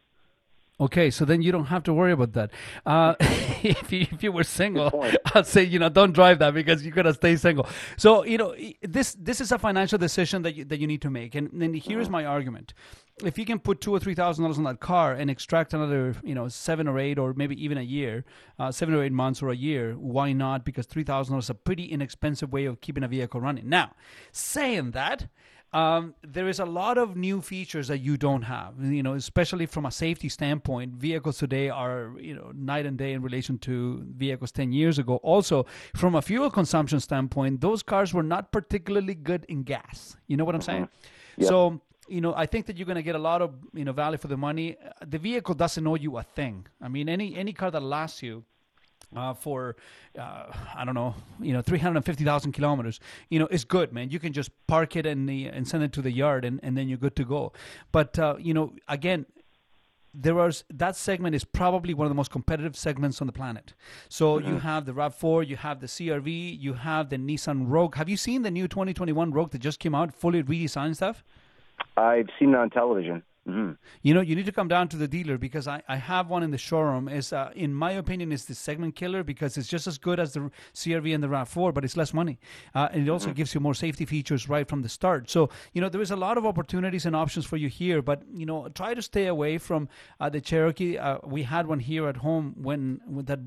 Okay, 0.81 1.11
so 1.11 1.25
then 1.25 1.43
you 1.43 1.51
don't 1.51 1.65
have 1.65 1.83
to 1.83 1.93
worry 1.93 2.11
about 2.11 2.33
that. 2.33 2.51
Uh, 2.85 3.13
if, 3.63 3.91
you, 3.91 4.07
if 4.11 4.23
you 4.23 4.31
were 4.31 4.43
single. 4.43 5.05
I'd 5.35 5.45
say 5.45 5.63
you 5.63 5.77
know 5.77 5.89
don't 5.89 6.13
drive 6.13 6.39
that 6.39 6.53
because 6.55 6.83
you're 6.83 6.95
gonna 6.95 7.13
stay 7.13 7.35
single. 7.35 7.67
So 7.97 8.25
you 8.25 8.37
know 8.37 8.55
this 8.81 9.15
this 9.19 9.39
is 9.39 9.51
a 9.51 9.59
financial 9.59 9.99
decision 9.99 10.41
that 10.41 10.55
you, 10.55 10.65
that 10.65 10.79
you 10.79 10.87
need 10.87 11.01
to 11.03 11.09
make, 11.09 11.35
and 11.35 11.49
then 11.53 11.75
here's 11.75 12.09
my 12.09 12.25
argument: 12.25 12.73
if 13.23 13.37
you 13.37 13.45
can 13.45 13.59
put 13.59 13.81
two 13.81 13.93
or 13.93 13.99
three 13.99 14.15
thousand 14.15 14.43
dollars 14.43 14.57
on 14.57 14.63
that 14.63 14.79
car 14.79 15.13
and 15.13 15.29
extract 15.29 15.73
another 15.73 16.15
you 16.23 16.33
know 16.33 16.47
seven 16.47 16.87
or 16.87 16.97
eight 16.97 17.19
or 17.19 17.33
maybe 17.35 17.63
even 17.63 17.77
a 17.77 17.83
year, 17.83 18.25
uh, 18.57 18.71
seven 18.71 18.95
or 18.95 19.03
eight 19.03 19.11
months 19.11 19.43
or 19.43 19.49
a 19.49 19.55
year, 19.55 19.93
why 19.93 20.33
not? 20.33 20.65
Because 20.65 20.87
three 20.87 21.03
thousand 21.03 21.33
dollars 21.33 21.45
is 21.45 21.51
a 21.51 21.55
pretty 21.55 21.85
inexpensive 21.85 22.51
way 22.51 22.65
of 22.65 22.81
keeping 22.81 23.03
a 23.03 23.07
vehicle 23.07 23.39
running. 23.39 23.69
Now, 23.69 23.91
saying 24.31 24.91
that. 24.91 25.27
Um, 25.73 26.15
there 26.21 26.49
is 26.49 26.59
a 26.59 26.65
lot 26.65 26.97
of 26.97 27.15
new 27.15 27.41
features 27.41 27.87
that 27.87 27.99
you 27.99 28.17
don't 28.17 28.41
have. 28.41 28.73
You 28.83 29.03
know, 29.03 29.13
especially 29.13 29.65
from 29.65 29.85
a 29.85 29.91
safety 29.91 30.27
standpoint, 30.27 30.95
vehicles 30.95 31.37
today 31.37 31.69
are 31.69 32.11
you 32.19 32.35
know 32.35 32.51
night 32.53 32.85
and 32.85 32.97
day 32.97 33.13
in 33.13 33.21
relation 33.21 33.57
to 33.59 34.03
vehicles 34.17 34.51
ten 34.51 34.73
years 34.73 34.99
ago. 34.99 35.15
Also, 35.23 35.65
from 35.95 36.15
a 36.15 36.21
fuel 36.21 36.49
consumption 36.51 36.99
standpoint, 36.99 37.61
those 37.61 37.83
cars 37.83 38.13
were 38.13 38.23
not 38.23 38.51
particularly 38.51 39.15
good 39.15 39.45
in 39.47 39.63
gas. 39.63 40.17
You 40.27 40.35
know 40.37 40.43
what 40.43 40.55
I'm 40.55 40.61
saying? 40.61 40.89
So 41.39 41.81
you 42.09 42.19
know, 42.19 42.33
I 42.35 42.45
think 42.45 42.65
that 42.65 42.75
you're 42.77 42.85
going 42.85 42.97
to 42.97 43.03
get 43.03 43.15
a 43.15 43.19
lot 43.31 43.41
of 43.41 43.53
you 43.73 43.85
know 43.85 43.93
value 43.93 44.17
for 44.17 44.27
the 44.27 44.37
money. 44.37 44.75
Uh, 44.75 45.05
The 45.07 45.19
vehicle 45.19 45.55
doesn't 45.55 45.87
owe 45.87 45.95
you 45.95 46.17
a 46.17 46.23
thing. 46.23 46.67
I 46.81 46.89
mean, 46.89 47.07
any 47.07 47.35
any 47.37 47.53
car 47.53 47.71
that 47.71 47.81
lasts 47.81 48.21
you 48.21 48.43
uh, 49.15 49.33
for 49.33 49.75
uh, 50.17 50.45
I 50.75 50.85
don't 50.85 50.95
know, 50.95 51.15
you 51.39 51.53
know, 51.53 51.61
three 51.61 51.79
hundred 51.79 51.97
and 51.97 52.05
fifty 52.05 52.23
thousand 52.23 52.53
kilometers, 52.53 52.99
you 53.29 53.39
know, 53.39 53.47
is 53.47 53.65
good, 53.65 53.93
man. 53.93 54.09
You 54.09 54.19
can 54.19 54.33
just 54.33 54.51
park 54.67 54.95
it 54.95 55.05
and 55.05 55.27
the 55.27 55.47
and 55.47 55.67
send 55.67 55.83
it 55.83 55.93
to 55.93 56.01
the 56.01 56.11
yard, 56.11 56.45
and, 56.45 56.59
and 56.63 56.77
then 56.77 56.87
you're 56.87 56.97
good 56.97 57.15
to 57.17 57.25
go. 57.25 57.53
But 57.91 58.17
uh, 58.17 58.35
you 58.39 58.53
know, 58.53 58.73
again, 58.87 59.25
there 60.13 60.39
are 60.39 60.51
that 60.73 60.95
segment 60.95 61.35
is 61.35 61.43
probably 61.43 61.93
one 61.93 62.05
of 62.05 62.09
the 62.09 62.15
most 62.15 62.31
competitive 62.31 62.75
segments 62.75 63.21
on 63.21 63.27
the 63.27 63.33
planet. 63.33 63.73
So 64.09 64.39
you 64.39 64.57
have 64.59 64.85
the 64.85 64.93
Rav 64.93 65.15
Four, 65.15 65.43
you 65.43 65.55
have 65.57 65.79
the 65.79 65.87
CRV, 65.87 66.59
you 66.59 66.73
have 66.73 67.09
the 67.09 67.17
Nissan 67.17 67.65
Rogue. 67.67 67.95
Have 67.95 68.09
you 68.09 68.17
seen 68.17 68.41
the 68.41 68.51
new 68.51 68.67
2021 68.67 69.31
Rogue 69.31 69.51
that 69.51 69.59
just 69.59 69.79
came 69.79 69.95
out, 69.95 70.13
fully 70.13 70.43
redesigned 70.43 70.95
stuff? 70.95 71.23
I've 71.97 72.27
seen 72.37 72.49
it 72.49 72.55
on 72.55 72.69
television. 72.69 73.23
Mm-hmm. 73.47 73.71
You 74.03 74.13
know, 74.13 74.21
you 74.21 74.35
need 74.35 74.45
to 74.45 74.51
come 74.51 74.67
down 74.67 74.87
to 74.89 74.97
the 74.97 75.07
dealer 75.07 75.37
because 75.39 75.67
I, 75.67 75.81
I 75.87 75.95
have 75.95 76.29
one 76.29 76.43
in 76.43 76.51
the 76.51 76.59
showroom. 76.59 77.07
Is 77.09 77.33
uh, 77.33 77.49
in 77.55 77.73
my 77.73 77.91
opinion, 77.93 78.31
is 78.31 78.45
the 78.45 78.53
segment 78.53 78.95
killer 78.95 79.23
because 79.23 79.57
it's 79.57 79.67
just 79.67 79.87
as 79.87 79.97
good 79.97 80.19
as 80.19 80.33
the 80.33 80.51
CRV 80.75 81.13
and 81.15 81.23
the 81.23 81.29
Rav 81.29 81.49
Four, 81.49 81.71
but 81.71 81.83
it's 81.83 81.97
less 81.97 82.13
money, 82.13 82.39
uh, 82.75 82.89
and 82.91 83.07
it 83.07 83.09
also 83.09 83.31
Mm-hmm. 83.31 83.35
gives 83.35 83.53
you 83.55 83.59
more 83.59 83.73
safety 83.73 84.05
features 84.05 84.47
right 84.47 84.67
from 84.67 84.83
the 84.83 84.89
start. 84.89 85.29
So 85.29 85.49
you 85.73 85.81
know, 85.81 85.89
there 85.89 86.01
is 86.01 86.11
a 86.11 86.15
lot 86.15 86.37
of 86.37 86.45
opportunities 86.45 87.05
and 87.07 87.15
options 87.15 87.45
for 87.45 87.57
you 87.57 87.67
here, 87.67 88.01
but 88.03 88.21
you 88.31 88.45
know, 88.45 88.69
try 88.69 88.93
to 88.93 89.01
stay 89.01 89.25
away 89.25 89.57
from 89.57 89.89
uh, 90.19 90.29
the 90.29 90.39
Cherokee. 90.39 90.97
Uh, 90.99 91.17
we 91.23 91.41
had 91.43 91.65
one 91.65 91.79
here 91.79 92.07
at 92.07 92.17
home 92.17 92.53
when 92.57 93.01
when 93.07 93.25
that 93.25 93.39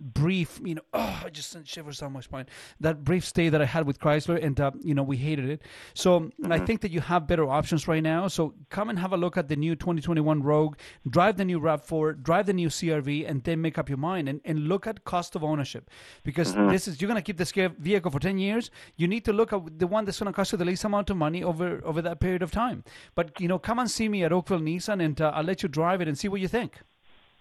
brief, 0.00 0.60
you 0.62 0.74
know, 0.74 0.82
oh, 0.92 1.22
I 1.24 1.30
just 1.30 1.50
sent 1.50 1.66
shivers 1.68 1.98
down 1.98 2.12
my 2.12 2.20
spine. 2.20 2.46
That 2.80 3.04
brief 3.04 3.24
stay 3.24 3.48
that 3.48 3.62
I 3.62 3.64
had 3.64 3.86
with 3.86 3.98
Chrysler, 3.98 4.42
and 4.42 4.58
uh, 4.60 4.72
you 4.80 4.94
know, 4.94 5.02
we 5.02 5.16
hated 5.16 5.48
it. 5.48 5.62
So 5.94 6.30
I 6.48 6.58
think 6.58 6.80
that 6.82 6.90
you 6.90 7.00
have 7.00 7.26
better 7.26 7.48
options 7.48 7.86
right 7.88 8.02
now. 8.02 8.28
So 8.28 8.54
come 8.70 8.90
and 8.90 8.98
have 8.98 9.12
a 9.12 9.16
look 9.16 9.36
at 9.36 9.48
the 9.48 9.56
new 9.56 9.74
2021 9.76 10.42
Rogue, 10.42 10.76
drive 11.08 11.36
the 11.36 11.44
new 11.44 11.60
Rav4, 11.60 12.22
drive 12.22 12.46
the 12.46 12.52
new 12.52 12.68
CRV, 12.68 13.28
and 13.28 13.42
then 13.44 13.60
make 13.60 13.78
up 13.78 13.88
your 13.88 13.98
mind 13.98 14.28
and, 14.28 14.40
and 14.44 14.68
look 14.68 14.86
at 14.86 15.04
cost 15.04 15.36
of 15.36 15.44
ownership, 15.44 15.90
because 16.22 16.54
this 16.54 16.88
is 16.88 17.00
you're 17.00 17.08
gonna 17.08 17.22
keep 17.22 17.38
this 17.38 17.52
vehicle 17.52 18.10
for 18.10 18.18
10 18.18 18.38
years. 18.38 18.70
You 18.96 19.08
need 19.08 19.24
to 19.24 19.32
look 19.32 19.52
at 19.52 19.78
the 19.78 19.86
one 19.86 20.04
that's 20.04 20.18
gonna 20.18 20.32
cost 20.32 20.52
you 20.52 20.58
the 20.58 20.64
least 20.64 20.84
amount 20.84 21.10
of 21.10 21.16
money 21.16 21.42
over 21.42 21.80
over 21.84 22.02
that 22.02 22.20
period 22.20 22.42
of 22.42 22.50
time. 22.50 22.84
But 23.14 23.40
you 23.40 23.48
know, 23.48 23.58
come 23.58 23.78
and 23.78 23.90
see 23.90 24.08
me 24.08 24.24
at 24.24 24.32
Oakville 24.32 24.60
Nissan, 24.60 25.02
and 25.02 25.20
uh, 25.20 25.32
I'll 25.34 25.44
let 25.44 25.62
you 25.62 25.68
drive 25.68 26.00
it 26.00 26.08
and 26.08 26.18
see 26.18 26.28
what 26.28 26.40
you 26.40 26.48
think. 26.48 26.80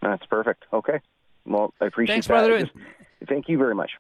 That's 0.01 0.25
perfect. 0.25 0.65
Okay. 0.73 0.99
Well, 1.45 1.73
I 1.81 1.85
appreciate 1.85 2.13
Thanks, 2.15 2.27
that. 2.27 2.33
brother. 2.33 2.59
Just- 2.61 2.71
thank 3.27 3.49
you 3.49 3.57
very 3.57 3.75
much. 3.75 3.91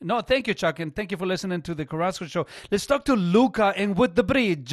No, 0.00 0.20
thank 0.20 0.48
you, 0.48 0.54
Chuck, 0.54 0.80
and 0.80 0.94
thank 0.94 1.10
you 1.10 1.16
for 1.16 1.24
listening 1.26 1.62
to 1.62 1.74
the 1.74 1.86
Carrasco 1.86 2.26
Show. 2.26 2.46
Let's 2.70 2.84
talk 2.84 3.04
to 3.06 3.14
Luca 3.14 3.72
and 3.76 3.96
Woodbridge. 3.96 4.72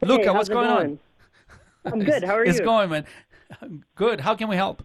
Luca, 0.00 0.32
what's 0.32 0.48
going 0.48 0.68
going? 0.68 0.98
on? 1.84 1.92
I'm 1.92 1.98
good. 2.00 2.24
How 2.24 2.34
are 2.34 2.44
it's 2.44 2.58
you? 2.58 2.60
It's 2.62 2.64
going, 2.64 2.90
man. 2.90 3.04
Good. 3.94 4.20
How 4.20 4.34
can 4.34 4.48
we 4.48 4.56
help? 4.56 4.84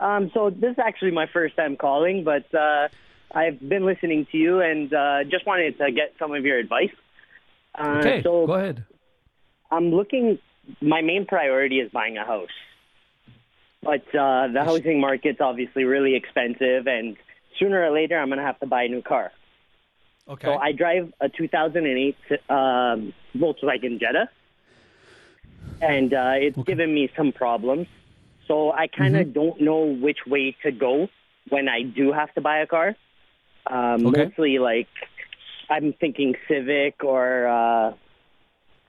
Um, 0.00 0.30
so 0.34 0.50
this 0.50 0.72
is 0.72 0.78
actually 0.78 1.12
my 1.12 1.26
first 1.32 1.56
time 1.56 1.76
calling, 1.76 2.24
but 2.24 2.52
uh, 2.54 2.88
I've 3.32 3.60
been 3.66 3.86
listening 3.86 4.26
to 4.32 4.36
you 4.36 4.60
and 4.60 4.92
uh, 4.92 5.24
just 5.24 5.46
wanted 5.46 5.78
to 5.78 5.92
get 5.92 6.12
some 6.18 6.34
of 6.34 6.44
your 6.44 6.58
advice. 6.58 6.90
Uh, 7.74 7.98
Okay, 8.00 8.22
so 8.22 8.46
go 8.46 8.54
ahead. 8.54 8.84
I'm 9.70 9.90
looking. 9.90 10.38
My 10.80 11.00
main 11.00 11.26
priority 11.26 11.80
is 11.80 11.90
buying 11.90 12.16
a 12.16 12.24
house, 12.24 12.48
but 13.84 14.14
uh, 14.14 14.48
the 14.48 14.64
housing 14.64 15.00
market's 15.00 15.40
obviously 15.40 15.84
really 15.84 16.14
expensive, 16.16 16.86
and 16.86 17.16
sooner 17.58 17.82
or 17.84 17.90
later 17.90 18.18
I'm 18.18 18.28
going 18.28 18.38
to 18.38 18.44
have 18.44 18.58
to 18.60 18.66
buy 18.66 18.84
a 18.84 18.88
new 18.88 19.02
car. 19.02 19.32
Okay. 20.28 20.46
So 20.46 20.54
I 20.56 20.72
drive 20.72 21.12
a 21.20 21.28
2008 21.28 22.16
um, 22.48 23.12
Volkswagen 23.36 24.00
Jetta, 24.00 24.28
and 25.80 26.14
uh, 26.14 26.32
it's 26.36 26.58
given 26.64 26.94
me 26.94 27.10
some 27.16 27.32
problems. 27.32 27.86
So 28.48 28.72
I 28.72 28.86
kind 28.88 29.16
of 29.16 29.32
don't 29.32 29.60
know 29.60 29.84
which 29.84 30.18
way 30.26 30.56
to 30.62 30.70
go 30.70 31.08
when 31.48 31.68
I 31.68 31.82
do 31.82 32.12
have 32.12 32.32
to 32.34 32.40
buy 32.40 32.58
a 32.58 32.66
car. 32.66 32.96
Um, 33.66 34.06
Okay. 34.06 34.24
Mostly, 34.24 34.58
like 34.58 34.88
I'm 35.70 35.92
thinking 35.94 36.34
Civic 36.48 37.02
or 37.04 37.46
uh, 37.46 37.92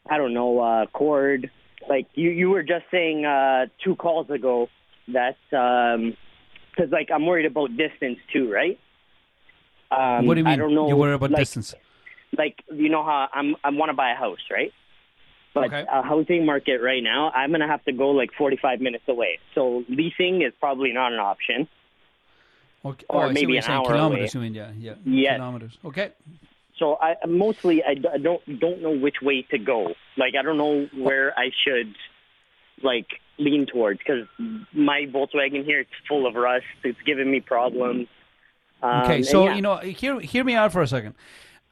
I 0.10 0.18
don't 0.18 0.34
know 0.34 0.60
uh, 0.60 0.86
Cord. 0.88 1.50
Like 1.88 2.08
you, 2.16 2.30
you 2.32 2.50
were 2.50 2.64
just 2.64 2.86
saying 2.92 3.26
uh, 3.26 3.68
two 3.84 3.96
calls 3.96 4.30
ago 4.30 4.70
that 5.10 5.38
because 5.50 6.92
like 6.92 7.10
I'm 7.14 7.26
worried 7.26 7.46
about 7.46 7.76
distance 7.78 8.20
too, 8.34 8.52
right? 8.52 8.80
Um, 9.92 10.26
what 10.26 10.34
do 10.36 10.40
you 10.40 10.46
mean? 10.46 10.54
I 10.54 10.56
don't 10.58 10.74
know. 10.74 10.88
you 10.88 10.96
worry 10.96 11.14
about 11.14 11.32
like, 11.32 11.40
distance? 11.40 11.74
like 12.38 12.56
you 12.72 12.90
know 12.90 13.04
how 13.04 13.28
I'm 13.34 13.56
I 13.64 13.70
want 13.70 13.90
to 13.90 13.94
buy 13.94 14.12
a 14.12 14.16
house, 14.16 14.40
right? 14.52 14.74
But 15.54 15.66
Okay. 15.66 15.86
a 15.90 16.02
housing 16.02 16.46
market 16.46 16.80
right 16.82 17.02
now, 17.02 17.32
I'm 17.32 17.52
gonna 17.52 17.68
have 17.68 17.84
to 17.86 17.94
go 17.94 18.10
like 18.10 18.32
45 18.38 18.82
minutes 18.82 19.06
away. 19.08 19.40
So 19.54 19.84
leasing 19.88 20.42
is 20.42 20.54
probably 20.60 20.92
not 20.92 21.14
an 21.14 21.20
option. 21.20 21.68
Okay. 22.84 23.06
or 23.10 23.26
oh, 23.26 23.30
maybe 23.32 23.54
you're 23.54 23.64
an 23.64 23.72
hour 23.72 23.86
Kilometers, 23.86 24.36
away. 24.36 24.46
you 24.46 24.52
mean? 24.52 24.54
Yeah, 24.54 24.72
yeah. 24.78 24.94
Yes. 25.06 25.38
Kilometers. 25.38 25.78
Okay. 25.86 26.12
So 26.78 26.98
I 27.02 27.16
mostly 27.26 27.84
I 27.84 27.94
don't 27.96 28.60
don't 28.60 28.82
know 28.82 28.92
which 28.92 29.22
way 29.22 29.44
to 29.52 29.58
go. 29.58 29.94
Like 30.18 30.34
I 30.38 30.42
don't 30.42 30.58
know 30.58 30.88
where 30.94 31.34
I 31.40 31.52
should 31.66 31.96
like 32.84 33.08
lean 33.38 33.66
towards 33.66 34.00
because 34.00 34.28
my 34.74 35.06
Volkswagen 35.12 35.64
here 35.66 35.80
it's 35.82 35.90
full 36.08 36.26
of 36.28 36.36
rust. 36.36 36.66
It's 36.84 36.98
giving 37.06 37.30
me 37.32 37.40
problems. 37.40 38.08
Um, 38.82 39.02
Okay. 39.04 39.24
So 39.24 39.46
yeah. 39.46 39.56
you 39.56 39.62
know, 39.62 39.78
hear 39.78 40.20
hear 40.20 40.44
me 40.44 40.56
out 40.56 40.72
for 40.72 40.82
a 40.82 40.88
second. 40.88 41.16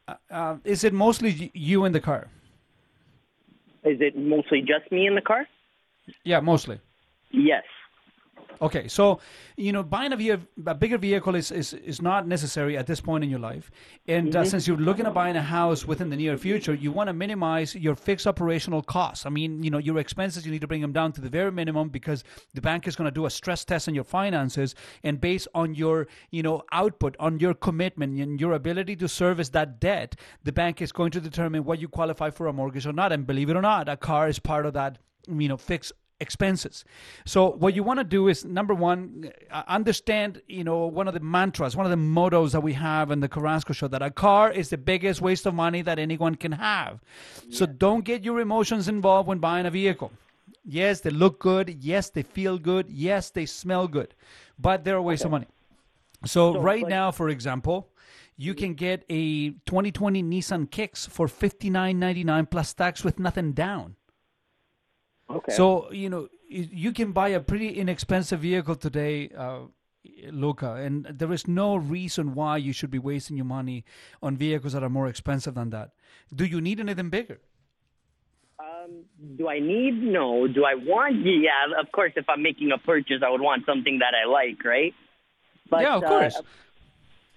Uh, 0.08 0.16
uh, 0.32 0.56
is 0.64 0.84
it 0.84 0.94
mostly 0.94 1.52
you 1.54 1.86
in 1.86 1.92
the 1.94 2.02
car? 2.02 2.28
is 3.86 4.00
it 4.00 4.18
mostly 4.18 4.62
just 4.62 4.90
me 4.92 5.06
in 5.08 5.16
the 5.16 5.22
car? 5.22 5.46
Yeah, 6.24 6.40
mostly. 6.40 6.80
Yes. 7.32 7.64
Okay, 8.64 8.88
so 8.88 9.20
you 9.58 9.74
know, 9.74 9.84
buying 9.84 10.14
a, 10.14 10.16
ve- 10.16 10.38
a 10.66 10.74
bigger 10.74 10.98
vehicle 10.98 11.36
is, 11.36 11.52
is, 11.52 11.74
is 11.74 12.02
not 12.02 12.26
necessary 12.26 12.78
at 12.78 12.88
this 12.88 13.02
point 13.02 13.22
in 13.22 13.30
your 13.30 13.40
life, 13.40 13.70
and 14.08 14.34
uh, 14.34 14.46
since 14.46 14.66
you're 14.70 14.78
looking 14.78 15.06
at 15.06 15.14
buying 15.14 15.36
a 15.36 15.42
house 15.42 15.86
within 15.86 16.10
the 16.10 16.16
near 16.16 16.38
future, 16.38 16.74
you 16.74 16.90
want 16.90 17.08
to 17.08 17.14
minimize 17.14 17.76
your 17.76 17.94
fixed 17.94 18.26
operational 18.26 18.82
costs. 18.82 19.26
I 19.26 19.30
mean, 19.30 19.62
you 19.64 19.70
know, 19.70 19.80
your 19.80 19.98
expenses 19.98 20.46
you 20.46 20.52
need 20.54 20.62
to 20.62 20.68
bring 20.68 20.80
them 20.80 20.94
down 20.94 21.12
to 21.12 21.22
the 21.22 21.30
very 21.30 21.52
minimum 21.52 21.90
because 21.90 22.24
the 22.54 22.62
bank 22.62 22.88
is 22.88 22.96
going 22.96 23.08
to 23.08 23.12
do 23.12 23.26
a 23.26 23.30
stress 23.30 23.66
test 23.66 23.90
on 23.90 23.96
your 23.96 24.06
finances, 24.06 24.76
and 25.04 25.20
based 25.20 25.50
on 25.54 25.76
your 25.76 26.08
you 26.32 26.42
know 26.42 26.64
output, 26.72 27.18
on 27.20 27.42
your 27.42 27.54
commitment, 27.54 28.18
and 28.18 28.40
your 28.40 28.54
ability 28.54 28.96
to 28.96 29.10
service 29.10 29.50
that 29.50 29.82
debt, 29.82 30.16
the 30.46 30.54
bank 30.54 30.82
is 30.82 30.94
going 30.94 31.12
to 31.12 31.20
determine 31.20 31.66
what 31.66 31.80
you 31.80 31.90
qualify 31.90 32.30
for 32.30 32.48
a 32.48 32.54
mortgage 32.54 32.88
or 32.88 32.94
not. 32.94 33.12
And 33.12 33.28
believe 33.28 33.50
it 33.50 33.58
or 33.58 33.62
not, 33.62 33.90
a 33.90 33.98
car 33.98 34.30
is 34.30 34.40
part 34.40 34.66
of 34.66 34.72
that 34.74 35.00
you 35.28 35.48
know 35.48 35.58
fixed 35.58 35.94
expenses. 36.24 36.84
So 37.26 37.40
what 37.64 37.76
you 37.76 37.84
want 37.84 38.00
to 38.00 38.04
do 38.18 38.22
is 38.28 38.44
number 38.60 38.74
one, 38.90 39.32
understand 39.80 40.42
you 40.48 40.64
know 40.64 40.80
one 41.00 41.08
of 41.08 41.14
the 41.14 41.20
mantras, 41.36 41.76
one 41.76 41.86
of 41.86 41.92
the 41.92 42.04
mottos 42.18 42.52
that 42.54 42.64
we 42.70 42.74
have 42.74 43.12
in 43.12 43.20
the 43.20 43.30
Carrasco 43.36 43.74
show 43.74 43.88
that 43.90 44.02
a 44.02 44.10
car 44.26 44.52
is 44.52 44.70
the 44.70 44.78
biggest 44.92 45.22
waste 45.22 45.46
of 45.46 45.54
money 45.54 45.82
that 45.84 46.00
anyone 46.00 46.36
can 46.44 46.54
have. 46.54 46.94
So 47.52 47.66
don't 47.66 48.04
get 48.12 48.24
your 48.24 48.40
emotions 48.40 48.88
involved 48.88 49.28
when 49.30 49.40
buying 49.40 49.66
a 49.68 49.72
vehicle. 49.82 50.12
Yes, 50.66 51.02
they 51.02 51.10
look 51.24 51.40
good. 51.40 51.68
Yes, 51.92 52.10
they 52.10 52.24
feel 52.24 52.58
good. 52.58 52.86
Yes, 52.90 53.30
they 53.30 53.46
smell 53.46 53.88
good, 53.88 54.16
but 54.58 54.84
they're 54.84 54.96
a 54.96 55.02
waste 55.12 55.26
of 55.26 55.32
money. 55.32 55.48
So, 56.26 56.54
So, 56.54 56.62
right 56.62 56.84
like- 56.84 56.90
now, 56.90 57.12
for 57.12 57.28
example, 57.30 57.90
you 58.38 58.54
can 58.62 58.74
get 58.74 59.04
a 59.10 59.52
2020 59.66 60.24
Nissan 60.24 60.72
Kicks 60.72 61.06
for 61.06 61.28
59.99 61.28 62.46
plus 62.50 62.74
tax 62.74 63.04
with 63.04 63.20
nothing 63.20 63.52
down. 63.52 63.96
Okay. 65.34 65.54
So 65.54 65.92
you 65.92 66.10
know 66.10 66.30
you 66.48 66.92
can 66.92 67.12
buy 67.12 67.30
a 67.30 67.40
pretty 67.40 67.70
inexpensive 67.70 68.42
vehicle 68.42 68.76
today, 68.76 69.30
uh, 69.38 69.62
Luca, 70.32 70.76
and 70.76 71.06
there 71.06 71.32
is 71.32 71.48
no 71.48 71.76
reason 71.76 72.36
why 72.36 72.58
you 72.58 72.74
should 72.74 72.92
be 72.92 73.00
wasting 73.00 73.38
your 73.38 73.46
money 73.46 73.86
on 74.22 74.38
vehicles 74.38 74.74
that 74.74 74.84
are 74.84 74.90
more 74.90 75.08
expensive 75.08 75.56
than 75.56 75.70
that. 75.72 75.92
Do 76.34 76.46
you 76.46 76.62
need 76.62 76.80
anything 76.80 77.10
bigger? 77.10 77.40
Um, 78.60 79.06
do 79.38 79.48
I 79.48 79.60
need? 79.60 80.04
No. 80.04 80.48
Do 80.48 80.66
I 80.66 80.76
want? 80.76 81.26
Yeah, 81.26 81.80
of 81.80 81.92
course. 81.92 82.12
If 82.16 82.26
I'm 82.30 82.44
making 82.44 82.72
a 82.72 82.78
purchase, 82.78 83.22
I 83.26 83.30
would 83.30 83.42
want 83.42 83.66
something 83.66 84.00
that 84.00 84.14
I 84.14 84.30
like, 84.30 84.64
right? 84.64 84.94
But, 85.70 85.82
yeah, 85.82 85.96
of 85.96 86.04
uh, 86.04 86.08
course. 86.08 86.42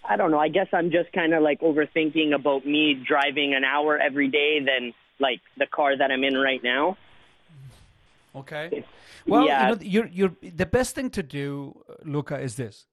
I 0.09 0.17
don't 0.17 0.31
know. 0.31 0.39
I 0.39 0.49
guess 0.49 0.69
I'm 0.73 0.91
just 0.91 1.13
kind 1.13 1.35
of 1.35 1.43
like 1.43 1.61
overthinking 1.61 2.35
about 2.35 2.67
me 2.67 2.95
driving 2.95 3.55
an 3.55 3.65
hour 3.65 3.99
every 3.99 4.29
day 4.29 4.61
than 4.61 4.93
like 5.19 5.41
the 5.57 5.67
car 5.67 5.97
that 5.97 6.11
I'm 6.11 6.23
in 6.23 6.35
right 6.35 6.63
now. 6.63 6.97
Okay. 8.37 8.85
Well, 9.27 9.47
yeah. 9.47 9.71
you 9.71 9.75
know, 9.75 9.83
you're, 9.83 10.07
you're, 10.09 10.37
the 10.55 10.67
best 10.67 10.95
thing 10.95 11.11
to 11.11 11.23
do, 11.23 11.83
uh, 11.89 11.95
Luca, 12.05 12.39
is 12.39 12.57
this. 12.57 12.87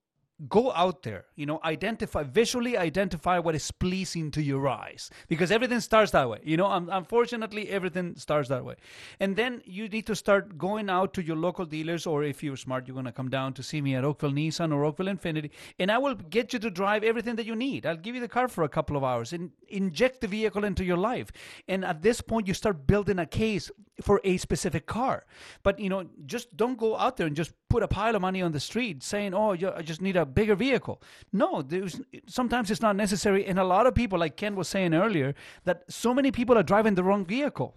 Go 0.50 0.72
out 0.74 1.04
there, 1.04 1.26
you 1.36 1.46
know, 1.46 1.60
identify, 1.64 2.24
visually 2.24 2.76
identify 2.76 3.38
what 3.38 3.54
is 3.54 3.70
pleasing 3.70 4.32
to 4.32 4.42
your 4.42 4.68
eyes. 4.68 5.12
Because 5.28 5.52
everything 5.52 5.80
starts 5.80 6.12
that 6.12 6.28
way. 6.28 6.40
You 6.44 6.58
know, 6.58 6.66
un- 6.66 6.90
unfortunately, 6.92 7.70
everything 7.70 8.16
starts 8.18 8.50
that 8.50 8.66
way. 8.66 8.76
And 9.20 9.36
then 9.36 9.62
you 9.64 9.88
need 9.88 10.08
to 10.08 10.16
start 10.16 10.58
going 10.58 10.90
out 10.90 11.14
to 11.14 11.24
your 11.24 11.36
local 11.36 11.66
dealers, 11.66 12.08
or 12.08 12.24
if 12.24 12.42
you're 12.44 12.58
smart, 12.58 12.88
you're 12.88 12.96
going 12.96 13.06
to 13.06 13.12
come 13.12 13.30
down 13.30 13.54
to 13.54 13.64
see 13.64 13.80
me 13.80 13.96
at 13.96 14.04
Oakville 14.04 14.32
Nissan 14.32 14.74
or 14.74 14.84
Oakville 14.84 15.06
Infiniti, 15.06 15.52
and 15.78 15.92
I 15.92 16.00
will 16.00 16.16
get 16.16 16.52
you 16.52 16.60
to 16.60 16.72
drive 16.72 17.04
everything 17.04 17.36
that 17.36 17.46
you 17.46 17.56
need. 17.56 17.86
I'll 17.86 17.96
give 17.96 18.16
you 18.16 18.22
the 18.22 18.28
car 18.28 18.48
for 18.48 18.64
a 18.64 18.70
couple 18.70 18.98
of 18.98 19.04
hours 19.04 19.34
and 19.34 19.52
inject 19.70 20.22
the 20.22 20.28
vehicle 20.28 20.64
into 20.64 20.84
your 20.84 20.98
life. 20.98 21.32
And 21.68 21.86
at 21.86 22.02
this 22.02 22.22
point, 22.22 22.48
you 22.48 22.56
start 22.56 22.88
building 22.88 23.20
a 23.20 23.26
case 23.28 23.70
for 24.02 24.20
a 24.24 24.38
specific 24.38 24.86
car. 24.86 25.26
But 25.62 25.80
you 25.80 25.90
know, 25.90 26.06
just 26.26 26.56
don't 26.58 26.78
go 26.78 26.98
out 26.98 27.18
there 27.18 27.28
and 27.28 27.36
just 27.36 27.54
put 27.70 27.84
a 27.84 27.88
pile 27.88 28.16
of 28.16 28.22
money 28.22 28.42
on 28.42 28.52
the 28.52 28.60
street 28.60 29.04
saying, 29.04 29.34
"Oh, 29.34 29.52
I 29.52 29.82
just 29.82 30.02
need 30.02 30.16
a 30.16 30.26
bigger 30.26 30.56
vehicle." 30.56 31.02
No, 31.32 31.62
there's 31.62 32.02
sometimes 32.28 32.72
it's 32.72 32.82
not 32.82 32.96
necessary. 32.96 33.46
And 33.46 33.60
a 33.60 33.64
lot 33.64 33.86
of 33.86 33.94
people, 33.94 34.20
like 34.20 34.36
Ken 34.38 34.56
was 34.56 34.68
saying 34.68 34.94
earlier, 34.94 35.36
that 35.66 35.84
so 35.90 36.14
many 36.14 36.32
people 36.32 36.58
are 36.58 36.64
driving 36.64 36.96
the 36.96 37.04
wrong 37.04 37.26
vehicle 37.26 37.76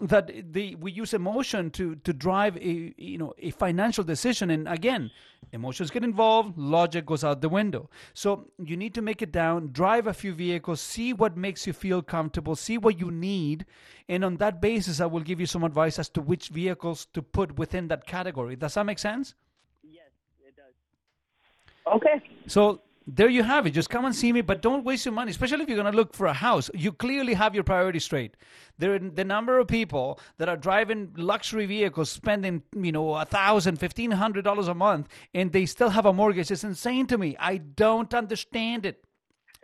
that 0.00 0.52
the 0.52 0.74
we 0.76 0.90
use 0.90 1.12
emotion 1.12 1.70
to 1.70 1.96
to 1.96 2.12
drive 2.12 2.56
a 2.56 2.94
you 2.96 3.18
know 3.18 3.34
a 3.38 3.50
financial 3.50 4.02
decision 4.02 4.50
and 4.50 4.66
again 4.66 5.10
Emotions 5.52 5.90
get 5.90 6.02
involved, 6.02 6.56
logic 6.56 7.04
goes 7.04 7.22
out 7.22 7.42
the 7.42 7.48
window. 7.48 7.90
So 8.14 8.48
you 8.58 8.74
need 8.74 8.94
to 8.94 9.02
make 9.02 9.20
it 9.20 9.30
down, 9.30 9.68
drive 9.72 10.06
a 10.06 10.14
few 10.14 10.32
vehicles, 10.32 10.80
see 10.80 11.12
what 11.12 11.36
makes 11.36 11.66
you 11.66 11.74
feel 11.74 12.00
comfortable, 12.00 12.56
see 12.56 12.78
what 12.78 12.98
you 12.98 13.10
need, 13.10 13.66
and 14.08 14.24
on 14.24 14.36
that 14.38 14.62
basis, 14.62 14.98
I 15.00 15.06
will 15.06 15.20
give 15.20 15.40
you 15.40 15.46
some 15.46 15.62
advice 15.62 15.98
as 15.98 16.08
to 16.10 16.22
which 16.22 16.48
vehicles 16.48 17.06
to 17.12 17.20
put 17.20 17.58
within 17.58 17.88
that 17.88 18.06
category. 18.06 18.56
Does 18.56 18.74
that 18.74 18.86
make 18.86 18.98
sense? 18.98 19.34
Yes, 19.82 20.08
it 20.40 20.56
does. 20.56 21.94
Okay. 21.96 22.22
So 22.46 22.80
there 23.06 23.28
you 23.28 23.42
have 23.42 23.66
it. 23.66 23.70
Just 23.70 23.90
come 23.90 24.04
and 24.04 24.14
see 24.14 24.32
me, 24.32 24.40
but 24.40 24.62
don't 24.62 24.84
waste 24.84 25.06
your 25.06 25.14
money, 25.14 25.30
especially 25.30 25.62
if 25.62 25.68
you're 25.68 25.78
going 25.78 25.90
to 25.90 25.96
look 25.96 26.14
for 26.14 26.26
a 26.26 26.32
house. 26.32 26.70
You 26.74 26.92
clearly 26.92 27.34
have 27.34 27.54
your 27.54 27.64
priorities 27.64 28.04
straight. 28.04 28.36
There, 28.78 28.98
the 28.98 29.24
number 29.24 29.58
of 29.58 29.68
people 29.68 30.20
that 30.38 30.48
are 30.48 30.56
driving 30.56 31.12
luxury 31.16 31.66
vehicles, 31.66 32.10
spending 32.10 32.62
you 32.76 32.92
know 32.92 33.14
a 33.14 33.24
thousand, 33.24 33.76
fifteen 33.76 34.10
hundred 34.10 34.44
dollars 34.44 34.68
a 34.68 34.74
month, 34.74 35.08
and 35.34 35.52
they 35.52 35.66
still 35.66 35.90
have 35.90 36.06
a 36.06 36.12
mortgage 36.12 36.50
is 36.50 36.64
insane 36.64 37.06
to 37.08 37.18
me. 37.18 37.36
I 37.38 37.58
don't 37.58 38.12
understand 38.14 38.86
it. 38.86 39.04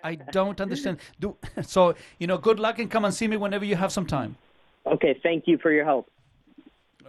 I 0.04 0.16
don't 0.16 0.60
understand. 0.60 0.98
Do, 1.18 1.36
so 1.62 1.94
you 2.18 2.26
know, 2.26 2.38
good 2.38 2.60
luck 2.60 2.78
and 2.78 2.90
come 2.90 3.04
and 3.04 3.14
see 3.14 3.28
me 3.28 3.36
whenever 3.36 3.64
you 3.64 3.76
have 3.76 3.92
some 3.92 4.06
time. 4.06 4.36
Okay, 4.86 5.18
thank 5.22 5.46
you 5.46 5.58
for 5.58 5.72
your 5.72 5.84
help. 5.84 6.10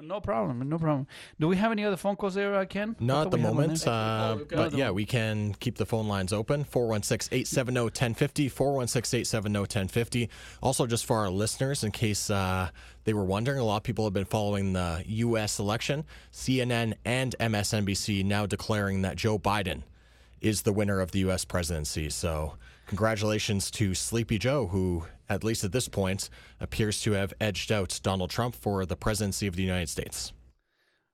No 0.02 0.20
problem, 0.22 0.68
no 0.70 0.78
problem. 0.78 1.08
Do 1.40 1.48
we 1.48 1.58
have 1.58 1.72
any 1.72 1.84
other 1.84 1.98
phone 1.98 2.16
calls 2.16 2.34
there, 2.36 2.56
uh, 2.56 2.66
Ken? 2.66 2.96
I 3.00 3.04
Not 3.04 3.26
at 3.28 3.32
the 3.32 3.38
we 3.38 3.44
had 3.44 3.50
one 3.50 3.58
moment, 3.62 3.88
uh, 3.88 3.92
Oh, 4.40 4.46
but 4.46 4.52
another 4.54 4.78
yeah, 4.78 4.86
one. 4.88 4.96
we 4.96 5.06
can 5.06 5.54
keep 5.60 5.76
the 5.78 5.86
phone 5.86 6.08
lines 6.08 6.32
open 6.34 6.64
416 6.64 7.36
870 7.36 7.82
1050, 7.82 8.50
416 8.50 9.18
870 9.20 9.60
1050. 9.60 10.30
Also, 10.62 10.86
just 10.88 11.06
for 11.06 11.18
our 11.18 11.30
listeners, 11.30 11.84
in 11.84 11.92
case 11.92 12.30
uh, 12.30 12.70
they 13.04 13.14
were 13.14 13.26
wondering, 13.26 13.60
a 13.60 13.64
lot 13.64 13.78
of 13.78 13.84
people 13.84 14.06
have 14.06 14.14
been 14.14 14.26
following 14.26 14.74
the 14.74 15.04
U.S. 15.06 15.60
election. 15.60 16.06
CNN 16.32 16.94
and 17.06 17.36
MSNBC 17.40 18.24
now 18.24 18.46
declaring 18.46 19.02
that 19.02 19.16
Joe 19.18 19.38
Biden 19.40 19.84
is 20.42 20.62
the 20.62 20.72
winner 20.74 21.02
of 21.02 21.12
the 21.12 21.20
U.S. 21.20 21.44
presidency. 21.46 22.10
So, 22.10 22.54
congratulations 22.88 23.70
to 23.72 23.94
Sleepy 23.94 24.38
Joe, 24.40 24.68
who, 24.68 25.06
at 25.30 25.44
least 25.44 25.64
at 25.64 25.72
this 25.72 25.88
point, 25.88 26.30
appears 26.60 27.02
to 27.02 27.12
have 27.14 27.34
edged 27.40 27.72
out 27.72 28.00
Donald 28.04 28.30
Trump 28.30 28.56
for 28.56 28.86
the 28.86 28.96
presidency 28.96 29.48
of 29.48 29.56
the 29.56 29.64
United 29.64 29.90
States. 29.90 30.34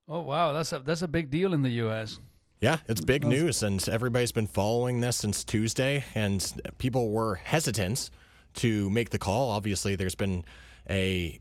Oh 0.08 0.22
wow, 0.22 0.54
that's 0.54 0.72
a 0.72 0.80
that's 0.80 1.02
a 1.02 1.08
big 1.08 1.30
deal 1.30 1.54
in 1.54 1.64
the 1.64 1.72
U.S. 1.72 2.20
Yeah, 2.62 2.78
it's 2.88 3.02
big 3.02 3.26
news, 3.26 3.64
and 3.64 3.88
everybody's 3.90 4.32
been 4.32 4.48
following 4.48 5.02
this 5.02 5.18
since 5.18 5.44
Tuesday, 5.44 6.04
and 6.16 6.54
people 6.78 7.12
were 7.12 7.36
hesitant 7.36 8.10
to 8.56 8.90
make 8.90 9.10
the 9.10 9.20
call. 9.20 9.52
Obviously, 9.52 9.96
there's 9.96 10.16
been 10.16 10.46
a 10.90 11.40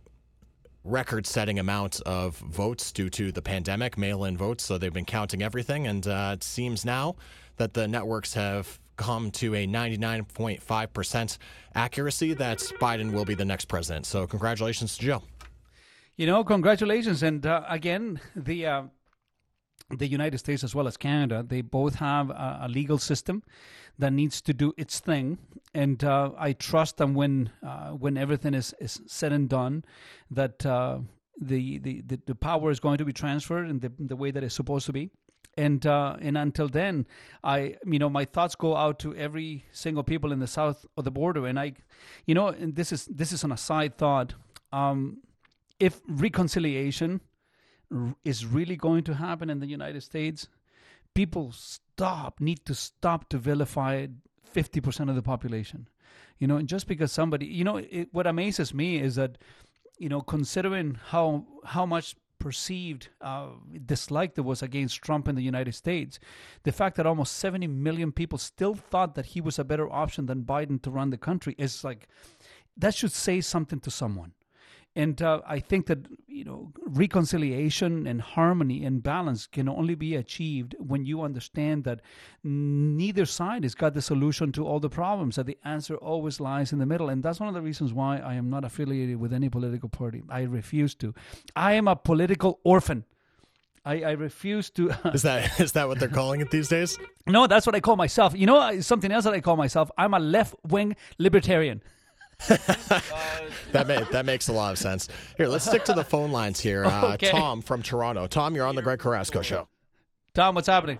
record 0.82 1.26
setting 1.26 1.58
amount 1.58 2.00
of 2.02 2.36
votes 2.36 2.92
due 2.92 3.08
to 3.10 3.32
the 3.32 3.42
pandemic, 3.42 3.96
mail 3.96 4.24
in 4.24 4.36
votes, 4.36 4.64
so 4.64 4.76
they've 4.76 4.92
been 4.92 5.04
counting 5.04 5.42
everything, 5.42 5.86
and 5.86 6.06
uh, 6.06 6.32
it 6.34 6.42
seems 6.42 6.84
now 6.84 7.16
that 7.56 7.74
the 7.74 7.86
networks 7.86 8.34
have 8.34 8.80
come 8.96 9.30
to 9.32 9.54
a 9.54 9.66
99.5% 9.66 11.38
accuracy 11.74 12.34
that 12.34 12.58
Biden 12.80 13.12
will 13.12 13.24
be 13.24 13.34
the 13.34 13.44
next 13.44 13.66
president. 13.66 14.06
So, 14.06 14.26
congratulations 14.26 14.96
to 14.96 15.04
Joe. 15.04 15.22
You 16.16 16.26
know, 16.26 16.44
congratulations, 16.44 17.24
and 17.24 17.44
uh, 17.44 17.62
again, 17.68 18.20
the 18.36 18.66
uh, 18.66 18.82
the 19.90 20.06
United 20.06 20.38
States 20.38 20.62
as 20.62 20.74
well 20.74 20.86
as 20.86 20.96
Canada, 20.96 21.44
they 21.46 21.60
both 21.60 21.96
have 21.96 22.30
a, 22.30 22.60
a 22.62 22.68
legal 22.68 22.98
system 22.98 23.42
that 23.98 24.12
needs 24.12 24.40
to 24.42 24.54
do 24.54 24.72
its 24.76 25.00
thing, 25.00 25.38
and 25.74 26.02
uh, 26.04 26.30
I 26.38 26.52
trust 26.52 26.98
them 26.98 27.14
when 27.14 27.50
uh, 27.66 27.90
when 27.90 28.16
everything 28.16 28.54
is, 28.54 28.74
is 28.80 29.00
said 29.06 29.32
and 29.32 29.48
done, 29.48 29.84
that 30.30 30.64
uh, 30.64 30.98
the, 31.40 31.78
the 31.78 32.02
the 32.26 32.34
power 32.34 32.70
is 32.70 32.78
going 32.78 32.98
to 32.98 33.04
be 33.04 33.12
transferred 33.12 33.68
in 33.68 33.80
the 33.80 33.92
the 33.98 34.16
way 34.16 34.30
that 34.30 34.44
it's 34.44 34.54
supposed 34.54 34.86
to 34.86 34.92
be. 34.92 35.10
And 35.56 35.86
uh, 35.86 36.16
and 36.20 36.36
until 36.36 36.68
then, 36.68 37.06
I 37.44 37.76
you 37.86 37.98
know 37.98 38.10
my 38.10 38.24
thoughts 38.24 38.54
go 38.56 38.76
out 38.76 38.98
to 39.00 39.14
every 39.14 39.64
single 39.70 40.02
people 40.02 40.32
in 40.32 40.40
the 40.40 40.48
south 40.48 40.84
of 40.96 41.04
the 41.04 41.12
border, 41.12 41.46
and 41.46 41.60
I, 41.60 41.74
you 42.26 42.34
know, 42.34 42.48
and 42.48 42.74
this 42.74 42.90
is 42.90 43.06
this 43.06 43.30
is 43.30 43.44
an 43.44 43.52
aside 43.52 43.96
thought. 43.96 44.34
Um, 44.72 45.18
if 45.78 46.00
reconciliation 46.08 47.20
r- 47.94 48.16
is 48.24 48.46
really 48.46 48.76
going 48.76 49.04
to 49.04 49.14
happen 49.14 49.48
in 49.48 49.60
the 49.60 49.66
United 49.66 50.02
States, 50.02 50.48
people 51.14 51.52
stop 51.52 52.40
need 52.40 52.64
to 52.66 52.74
stop 52.74 53.28
to 53.28 53.38
vilify 53.38 54.06
50% 54.54 55.08
of 55.08 55.14
the 55.16 55.22
population. 55.22 55.88
You 56.38 56.48
know, 56.48 56.56
and 56.56 56.68
just 56.68 56.86
because 56.86 57.12
somebody, 57.12 57.46
you 57.46 57.64
know, 57.64 57.76
it, 57.76 58.08
what 58.12 58.26
amazes 58.26 58.74
me 58.74 58.98
is 58.98 59.14
that, 59.14 59.38
you 59.98 60.08
know, 60.08 60.20
considering 60.20 60.98
how 61.06 61.46
how 61.64 61.86
much 61.86 62.16
perceived 62.38 63.08
uh, 63.20 63.48
dislike 63.86 64.34
there 64.34 64.44
was 64.44 64.62
against 64.62 65.02
Trump 65.02 65.28
in 65.28 65.34
the 65.34 65.42
United 65.42 65.74
States, 65.74 66.18
the 66.62 66.72
fact 66.72 66.96
that 66.96 67.06
almost 67.06 67.36
70 67.36 67.66
million 67.66 68.12
people 68.12 68.38
still 68.38 68.74
thought 68.74 69.14
that 69.14 69.26
he 69.26 69.40
was 69.40 69.58
a 69.58 69.64
better 69.64 69.90
option 69.90 70.26
than 70.26 70.44
Biden 70.44 70.80
to 70.82 70.90
run 70.90 71.10
the 71.10 71.18
country 71.18 71.54
is 71.58 71.84
like 71.84 72.08
that 72.76 72.94
should 72.94 73.12
say 73.12 73.40
something 73.40 73.80
to 73.80 73.90
someone. 73.90 74.32
And 74.96 75.20
uh, 75.20 75.40
I 75.46 75.58
think 75.58 75.86
that 75.86 76.06
you 76.28 76.44
know 76.44 76.72
reconciliation 76.86 78.06
and 78.06 78.20
harmony 78.20 78.84
and 78.84 79.02
balance 79.02 79.46
can 79.46 79.68
only 79.68 79.96
be 79.96 80.14
achieved 80.14 80.76
when 80.78 81.04
you 81.04 81.22
understand 81.22 81.82
that 81.84 82.00
neither 82.44 83.26
side 83.26 83.64
has 83.64 83.74
got 83.74 83.94
the 83.94 84.02
solution 84.02 84.52
to 84.52 84.64
all 84.64 84.78
the 84.78 84.90
problems. 84.90 85.34
That 85.36 85.46
the 85.46 85.58
answer 85.64 85.96
always 85.96 86.38
lies 86.38 86.72
in 86.72 86.78
the 86.78 86.86
middle, 86.86 87.08
and 87.08 87.22
that's 87.22 87.40
one 87.40 87.48
of 87.48 87.54
the 87.54 87.62
reasons 87.62 87.92
why 87.92 88.18
I 88.18 88.34
am 88.34 88.50
not 88.50 88.64
affiliated 88.64 89.18
with 89.18 89.32
any 89.32 89.48
political 89.48 89.88
party. 89.88 90.22
I 90.28 90.42
refuse 90.42 90.94
to. 90.96 91.12
I 91.56 91.72
am 91.72 91.88
a 91.88 91.96
political 91.96 92.60
orphan. 92.62 93.04
I, 93.84 94.02
I 94.02 94.10
refuse 94.12 94.70
to. 94.70 94.90
Is 95.12 95.22
that 95.22 95.60
is 95.60 95.72
that 95.72 95.88
what 95.88 95.98
they're 95.98 96.08
calling 96.08 96.40
it 96.40 96.50
these 96.50 96.68
days? 96.68 96.98
no, 97.26 97.46
that's 97.46 97.66
what 97.66 97.74
I 97.74 97.80
call 97.80 97.96
myself. 97.96 98.34
You 98.34 98.46
know, 98.46 98.56
uh, 98.56 98.80
something 98.80 99.12
else 99.12 99.24
that 99.24 99.34
I 99.34 99.40
call 99.40 99.56
myself. 99.56 99.90
I'm 99.98 100.14
a 100.14 100.18
left 100.18 100.54
wing 100.64 100.96
libertarian. 101.18 101.82
That 103.72 103.88
ma- 103.88 104.04
that 104.12 104.24
makes 104.24 104.46
a 104.48 104.52
lot 104.52 104.72
of 104.72 104.78
sense. 104.78 105.08
Here, 105.36 105.48
let's 105.48 105.64
stick 105.64 105.84
to 105.86 105.92
the 105.94 106.04
phone 106.04 106.30
lines 106.30 106.60
here. 106.60 106.84
Uh, 106.94 107.12
Okay. 107.14 107.30
Tom 107.30 107.60
from 107.60 107.82
Toronto. 107.82 108.26
Tom, 108.28 108.54
you're 108.54 108.66
on 108.66 108.76
the 108.76 108.82
Greg 108.82 109.00
Carrasco 109.00 109.42
show. 109.42 109.68
Tom, 110.34 110.54
what's 110.54 110.68
happening? 110.68 110.98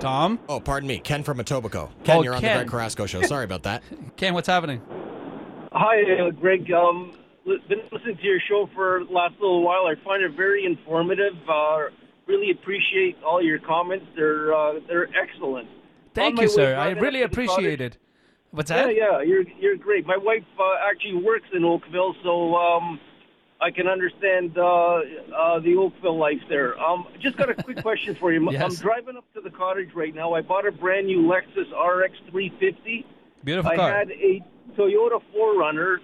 Tom? 0.00 0.40
Oh, 0.48 0.58
pardon 0.58 0.88
me. 0.88 0.98
Ken 0.98 1.22
from 1.22 1.38
Etobicoke. 1.38 1.90
Ken, 2.02 2.16
Oh, 2.18 2.22
you're 2.24 2.34
on 2.34 2.40
Ken. 2.40 2.56
the 2.58 2.64
Greg 2.64 2.70
Carrasco 2.70 3.06
show. 3.06 3.22
Sorry 3.22 3.44
about 3.44 3.62
that. 3.64 3.82
Ken, 4.16 4.34
what's 4.34 4.48
happening? 4.48 4.82
Hi, 5.72 6.02
uh, 6.26 6.30
Greg. 6.30 6.70
Um, 6.72 7.12
li- 7.44 7.62
been 7.68 7.82
listening 7.92 8.16
to 8.16 8.22
your 8.24 8.40
show 8.48 8.68
for 8.74 9.04
the 9.06 9.12
last 9.12 9.34
little 9.40 9.62
while. 9.62 9.86
I 9.86 9.94
find 10.04 10.22
it 10.24 10.32
very 10.36 10.64
informative. 10.64 11.34
Uh, 11.48 11.82
really 12.26 12.50
appreciate 12.50 13.16
all 13.24 13.40
your 13.40 13.60
comments. 13.60 14.06
They're 14.16 14.52
uh, 14.52 14.80
they're 14.88 15.08
excellent. 15.16 15.68
Thank 16.14 16.38
On 16.38 16.42
you, 16.42 16.48
sir. 16.48 16.74
I 16.74 16.90
really 16.90 17.22
up 17.22 17.30
to 17.30 17.36
the 17.36 17.42
appreciate 17.44 17.78
cottage- 17.78 17.92
it. 17.94 17.98
What's 18.52 18.70
Yeah, 18.70 18.86
that? 18.86 18.94
yeah, 18.96 19.22
you're 19.22 19.44
you're 19.58 19.76
great. 19.76 20.06
My 20.06 20.16
wife 20.18 20.44
uh, 20.58 20.62
actually 20.88 21.14
works 21.22 21.46
in 21.54 21.64
Oakville, 21.64 22.14
so 22.22 22.54
um, 22.54 23.00
I 23.60 23.70
can 23.70 23.86
understand 23.88 24.56
uh, 24.58 24.62
uh, 25.34 25.58
the 25.60 25.74
Oakville 25.76 26.18
life 26.18 26.40
there. 26.50 26.78
Um, 26.78 27.06
just 27.20 27.36
got 27.38 27.48
a 27.48 27.54
quick 27.54 27.80
question 27.82 28.14
for 28.14 28.30
you. 28.32 28.46
Yes. 28.52 28.62
I'm 28.62 28.74
driving 28.74 29.16
up 29.16 29.24
to 29.34 29.40
the 29.40 29.50
cottage 29.50 29.90
right 29.94 30.14
now. 30.14 30.34
I 30.34 30.42
bought 30.42 30.66
a 30.66 30.72
brand 30.72 31.06
new 31.06 31.22
Lexus 31.22 31.70
RX 31.72 32.14
350. 32.30 33.06
Beautiful 33.44 33.70
I 33.72 33.76
car. 33.76 33.90
had 33.90 34.10
a 34.10 34.40
Toyota 34.76 35.20
4Runner 35.34 35.96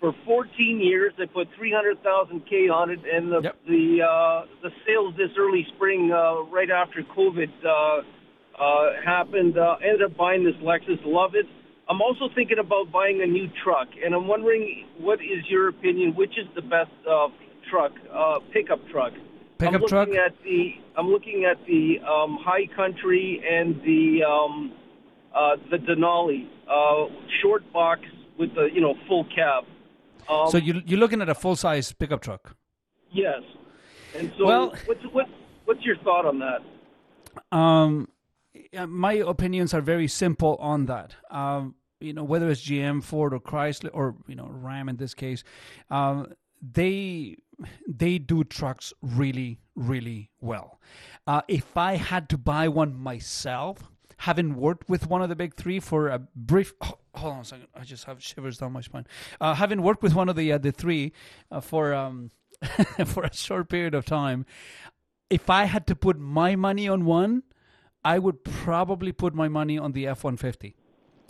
for 0.00 0.12
14 0.24 0.80
years. 0.80 1.12
I 1.20 1.26
put 1.26 1.48
300,000 1.56 2.40
K 2.50 2.68
on 2.68 2.90
it, 2.90 2.98
and 3.10 3.30
the 3.30 3.52
the 3.68 4.02
uh, 4.02 4.46
the 4.60 4.70
sales 4.84 5.14
this 5.16 5.30
early 5.38 5.64
spring, 5.76 6.10
uh, 6.12 6.42
right 6.50 6.68
after 6.70 7.02
COVID 7.16 7.48
uh, 7.64 8.02
uh, 8.60 8.90
happened, 9.04 9.56
uh, 9.56 9.76
ended 9.84 10.02
up 10.02 10.16
buying 10.16 10.42
this 10.42 10.56
Lexus. 10.56 10.98
Love 11.04 11.36
it. 11.36 11.46
I'm 11.88 12.00
also 12.00 12.28
thinking 12.34 12.58
about 12.58 12.92
buying 12.92 13.20
a 13.22 13.26
new 13.26 13.48
truck, 13.64 13.88
and 14.04 14.14
I'm 14.14 14.26
wondering 14.28 14.86
what 14.98 15.20
is 15.20 15.44
your 15.48 15.68
opinion? 15.68 16.14
Which 16.14 16.38
is 16.38 16.46
the 16.54 16.62
best 16.62 16.90
uh, 17.10 17.28
truck, 17.70 17.92
uh, 18.12 18.38
pickup 18.52 18.80
truck? 18.90 19.12
I'm 19.60 19.72
looking 19.74 19.88
truck? 19.88 20.08
at 20.08 20.34
the 20.42 20.72
I'm 20.96 21.08
looking 21.08 21.44
at 21.44 21.64
the 21.66 21.98
um, 22.00 22.38
High 22.42 22.66
Country 22.74 23.42
and 23.48 23.76
the 23.82 24.24
um, 24.24 24.72
uh, 25.34 25.56
the 25.70 25.76
Denali 25.78 26.48
uh, 26.68 27.12
short 27.40 27.70
box 27.72 28.00
with 28.38 28.54
the 28.54 28.68
you 28.72 28.80
know 28.80 28.94
full 29.06 29.24
cab. 29.34 29.64
Um, 30.28 30.50
so 30.50 30.58
you, 30.58 30.82
you're 30.86 30.98
looking 30.98 31.20
at 31.20 31.28
a 31.28 31.34
full 31.34 31.56
size 31.56 31.92
pickup 31.92 32.22
truck. 32.22 32.56
yes, 33.12 33.42
and 34.16 34.32
so 34.38 34.46
Well- 34.46 34.74
what's 34.86 35.02
what 35.12 35.26
what's 35.64 35.84
your 35.84 35.96
thought 35.98 36.26
on 36.26 36.40
that? 36.40 37.56
Um, 37.56 38.08
yeah, 38.72 38.86
my 38.86 39.12
opinions 39.14 39.74
are 39.74 39.80
very 39.80 40.08
simple 40.08 40.56
on 40.56 40.86
that. 40.86 41.14
Um, 41.30 41.74
you 42.00 42.12
know, 42.12 42.24
whether 42.24 42.50
it's 42.50 42.62
GM, 42.62 43.02
Ford, 43.02 43.34
or 43.34 43.40
Chrysler, 43.40 43.90
or 43.92 44.16
you 44.26 44.34
know 44.34 44.48
Ram 44.50 44.88
in 44.88 44.96
this 44.96 45.14
case, 45.14 45.44
um, 45.90 46.32
they 46.60 47.36
they 47.86 48.18
do 48.18 48.44
trucks 48.44 48.92
really, 49.02 49.60
really 49.76 50.30
well. 50.40 50.80
Uh, 51.26 51.42
if 51.48 51.76
I 51.76 51.96
had 51.96 52.28
to 52.30 52.38
buy 52.38 52.68
one 52.68 52.94
myself, 52.94 53.90
having 54.18 54.56
worked 54.56 54.88
with 54.88 55.06
one 55.06 55.22
of 55.22 55.28
the 55.28 55.36
big 55.36 55.54
three 55.54 55.78
for 55.78 56.08
a 56.08 56.18
brief, 56.34 56.72
oh, 56.80 56.98
hold 57.14 57.34
on 57.34 57.40
a 57.40 57.44
second, 57.44 57.68
I 57.74 57.84
just 57.84 58.04
have 58.04 58.22
shivers 58.22 58.58
down 58.58 58.72
my 58.72 58.80
spine. 58.80 59.06
Uh, 59.40 59.54
having 59.54 59.82
worked 59.82 60.02
with 60.02 60.14
one 60.14 60.28
of 60.28 60.36
the 60.36 60.52
uh, 60.52 60.58
the 60.58 60.72
three 60.72 61.12
uh, 61.50 61.60
for 61.60 61.94
um, 61.94 62.30
for 63.06 63.24
a 63.24 63.34
short 63.34 63.68
period 63.68 63.94
of 63.94 64.06
time, 64.06 64.46
if 65.30 65.50
I 65.50 65.64
had 65.64 65.86
to 65.88 65.94
put 65.94 66.18
my 66.18 66.56
money 66.56 66.88
on 66.88 67.04
one, 67.04 67.42
I 68.04 68.18
would 68.18 68.44
probably 68.44 69.12
put 69.12 69.34
my 69.34 69.48
money 69.48 69.78
on 69.78 69.92
the 69.92 70.06
F 70.06 70.24
one 70.24 70.36
fifty 70.36 70.74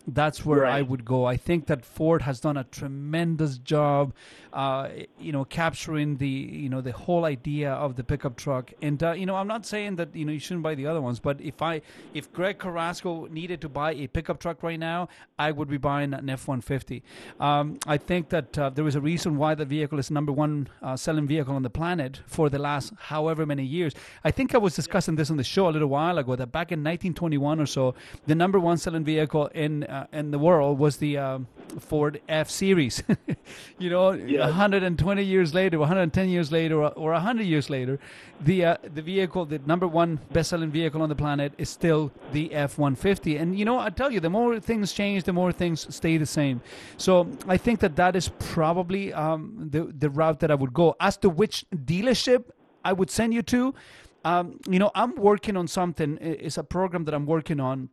that's 0.07 0.45
where 0.45 0.61
Right. 0.63 0.75
I 0.79 0.83
would 0.83 1.05
go. 1.05 1.25
I 1.25 1.37
think 1.37 1.67
that 1.67 1.85
Ford 1.85 2.23
has 2.23 2.41
done 2.41 2.57
a 2.57 2.65
tremendous 2.65 3.59
job, 3.59 4.13
uh, 4.53 4.89
you 5.19 5.33
know, 5.33 5.45
capturing 5.45 6.17
the 6.17 6.29
you 6.29 6.69
know 6.69 6.81
the 6.81 6.93
whole 6.93 7.25
idea 7.25 7.73
of 7.73 7.97
the 7.97 8.05
pickup 8.05 8.37
truck. 8.37 8.73
And 8.83 9.03
uh, 9.03 9.13
you 9.13 9.27
know, 9.27 9.37
I'm 9.37 9.47
not 9.47 9.65
saying 9.67 9.97
that 9.97 10.15
you 10.15 10.25
know 10.25 10.33
you 10.33 10.39
shouldn't 10.41 10.63
buy 10.63 10.75
the 10.75 10.87
other 10.87 11.01
ones, 11.01 11.21
but 11.21 11.41
if 11.41 11.63
I 11.63 11.83
if 12.15 12.33
Greg 12.33 12.59
Carrasco 12.59 13.27
needed 13.27 13.61
to 13.61 13.69
buy 13.69 13.93
a 13.95 14.07
pickup 14.09 14.41
truck 14.41 14.63
right 14.63 14.79
now, 14.79 15.09
I 15.39 15.51
would 15.53 15.69
be 15.69 15.79
buying 15.79 16.15
an 16.15 16.29
F-150. 16.29 17.03
Um, 17.41 17.79
I 17.87 17.97
think 17.97 18.29
that 18.31 18.59
uh, 18.59 18.71
there 18.71 18.87
is 18.87 18.95
a 18.97 19.01
reason 19.01 19.37
why 19.37 19.55
the 19.55 19.65
vehicle 19.65 19.99
is 19.99 20.11
number 20.11 20.33
one 20.33 20.69
uh, 20.83 20.97
selling 20.97 21.27
vehicle 21.27 21.55
on 21.55 21.63
the 21.63 21.71
planet 21.71 22.21
for 22.27 22.49
the 22.51 22.59
last 22.59 22.93
however 22.99 23.47
many 23.47 23.65
years. 23.65 23.95
I 24.25 24.31
think 24.31 24.55
I 24.55 24.59
was 24.59 24.75
discussing 24.75 25.17
this 25.17 25.31
on 25.31 25.37
the 25.37 25.45
show 25.45 25.69
a 25.69 25.73
little 25.73 25.89
while 25.89 26.19
ago 26.19 26.37
that 26.37 26.53
back 26.53 26.73
in 26.73 26.81
1921 26.81 27.61
or 27.61 27.67
so, 27.67 27.95
the 28.27 28.35
number 28.35 28.59
one 28.59 28.77
selling 28.79 29.05
vehicle 29.05 29.47
in 29.55 29.85
uh, 29.93 30.07
in 30.13 30.31
the 30.31 30.39
world 30.39 30.79
was 30.79 30.97
the 30.97 31.19
um, 31.19 31.47
Ford 31.79 32.21
F 32.29 32.49
Series. 32.49 33.03
you 33.79 33.91
know, 33.91 34.17
120 34.17 35.23
years 35.23 35.53
later, 35.53 35.79
110 35.79 36.29
years 36.31 36.51
later, 36.51 36.83
or, 36.83 36.93
or 36.93 37.13
100 37.13 37.43
years 37.43 37.69
later, 37.69 37.99
the 38.41 38.65
uh, 38.65 38.77
the 38.95 39.03
vehicle, 39.03 39.45
the 39.45 39.59
number 39.67 39.87
one 39.87 40.19
best-selling 40.33 40.71
vehicle 40.71 41.03
on 41.03 41.11
the 41.11 41.15
planet, 41.15 41.53
is 41.59 41.69
still 41.69 42.11
the 42.33 42.55
F-150. 42.55 43.39
And 43.41 43.59
you 43.59 43.67
know, 43.67 43.79
I 43.79 43.91
tell 43.91 44.11
you, 44.11 44.21
the 44.21 44.31
more 44.31 44.59
things 44.61 44.93
change, 44.93 45.25
the 45.25 45.33
more 45.35 45.53
things 45.53 45.95
stay 45.95 46.17
the 46.17 46.27
same. 46.27 46.63
So 46.97 47.29
I 47.47 47.59
think 47.59 47.81
that 47.81 47.95
that 47.97 48.17
is 48.17 48.31
probably 48.39 49.13
um, 49.13 49.69
the 49.71 49.85
the 49.85 50.09
route 50.09 50.41
that 50.41 50.51
I 50.51 50.55
would 50.55 50.73
go. 50.73 50.97
As 51.01 51.19
to 51.19 51.29
which 51.29 51.67
dealership 51.75 52.45
I 52.83 52.95
would 52.95 53.11
send 53.11 53.35
you 53.35 53.43
to, 53.43 53.75
um, 54.25 54.59
you 54.67 54.79
know, 54.79 54.91
I'm 54.95 55.15
working 55.17 55.57
on 55.57 55.69
something. 55.69 56.19
It's 56.21 56.57
a 56.57 56.65
program 56.65 57.05
that 57.05 57.15
I'm 57.15 57.27
working 57.27 57.61
on 57.61 57.91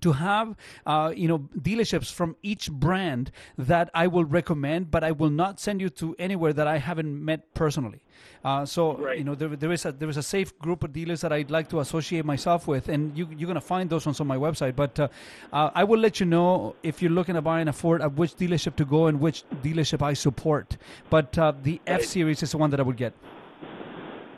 to 0.00 0.12
have 0.12 0.56
uh, 0.86 1.12
you 1.14 1.28
know 1.28 1.38
dealerships 1.58 2.12
from 2.12 2.36
each 2.42 2.70
brand 2.70 3.30
that 3.58 3.90
I 3.94 4.06
will 4.06 4.24
recommend, 4.24 4.90
but 4.90 5.04
I 5.04 5.12
will 5.12 5.30
not 5.30 5.60
send 5.60 5.80
you 5.80 5.88
to 5.90 6.14
anywhere 6.18 6.52
that 6.52 6.66
I 6.66 6.78
haven't 6.78 7.24
met 7.24 7.54
personally. 7.54 8.00
Uh, 8.44 8.64
so 8.64 9.10
you 9.12 9.24
know 9.24 9.34
there, 9.34 9.48
there 9.48 9.72
is 9.72 9.84
a 9.84 9.92
there 9.92 10.08
is 10.08 10.16
a 10.16 10.22
safe 10.22 10.56
group 10.58 10.84
of 10.84 10.92
dealers 10.92 11.20
that 11.20 11.32
I'd 11.32 11.50
like 11.50 11.68
to 11.70 11.80
associate 11.80 12.24
myself 12.24 12.66
with, 12.66 12.88
and 12.88 13.16
you, 13.16 13.28
you're 13.36 13.48
gonna 13.48 13.60
find 13.60 13.90
those 13.90 14.06
ones 14.06 14.20
on 14.20 14.26
my 14.26 14.36
website. 14.36 14.76
But 14.76 14.98
uh, 14.98 15.08
uh, 15.52 15.70
I 15.74 15.84
will 15.84 15.98
let 15.98 16.20
you 16.20 16.26
know 16.26 16.76
if 16.82 17.02
you're 17.02 17.10
looking 17.10 17.36
at 17.36 17.44
buying 17.44 17.68
a 17.68 17.72
Ford, 17.72 18.02
at 18.02 18.12
which 18.14 18.36
dealership 18.36 18.76
to 18.76 18.84
go 18.84 19.06
and 19.06 19.20
which 19.20 19.44
dealership 19.62 20.02
I 20.02 20.14
support. 20.14 20.76
But 21.10 21.36
uh, 21.38 21.52
the 21.62 21.80
F 21.86 22.02
Series 22.02 22.42
is 22.42 22.52
the 22.52 22.58
one 22.58 22.70
that 22.70 22.80
I 22.80 22.82
would 22.82 22.96
get. 22.96 23.14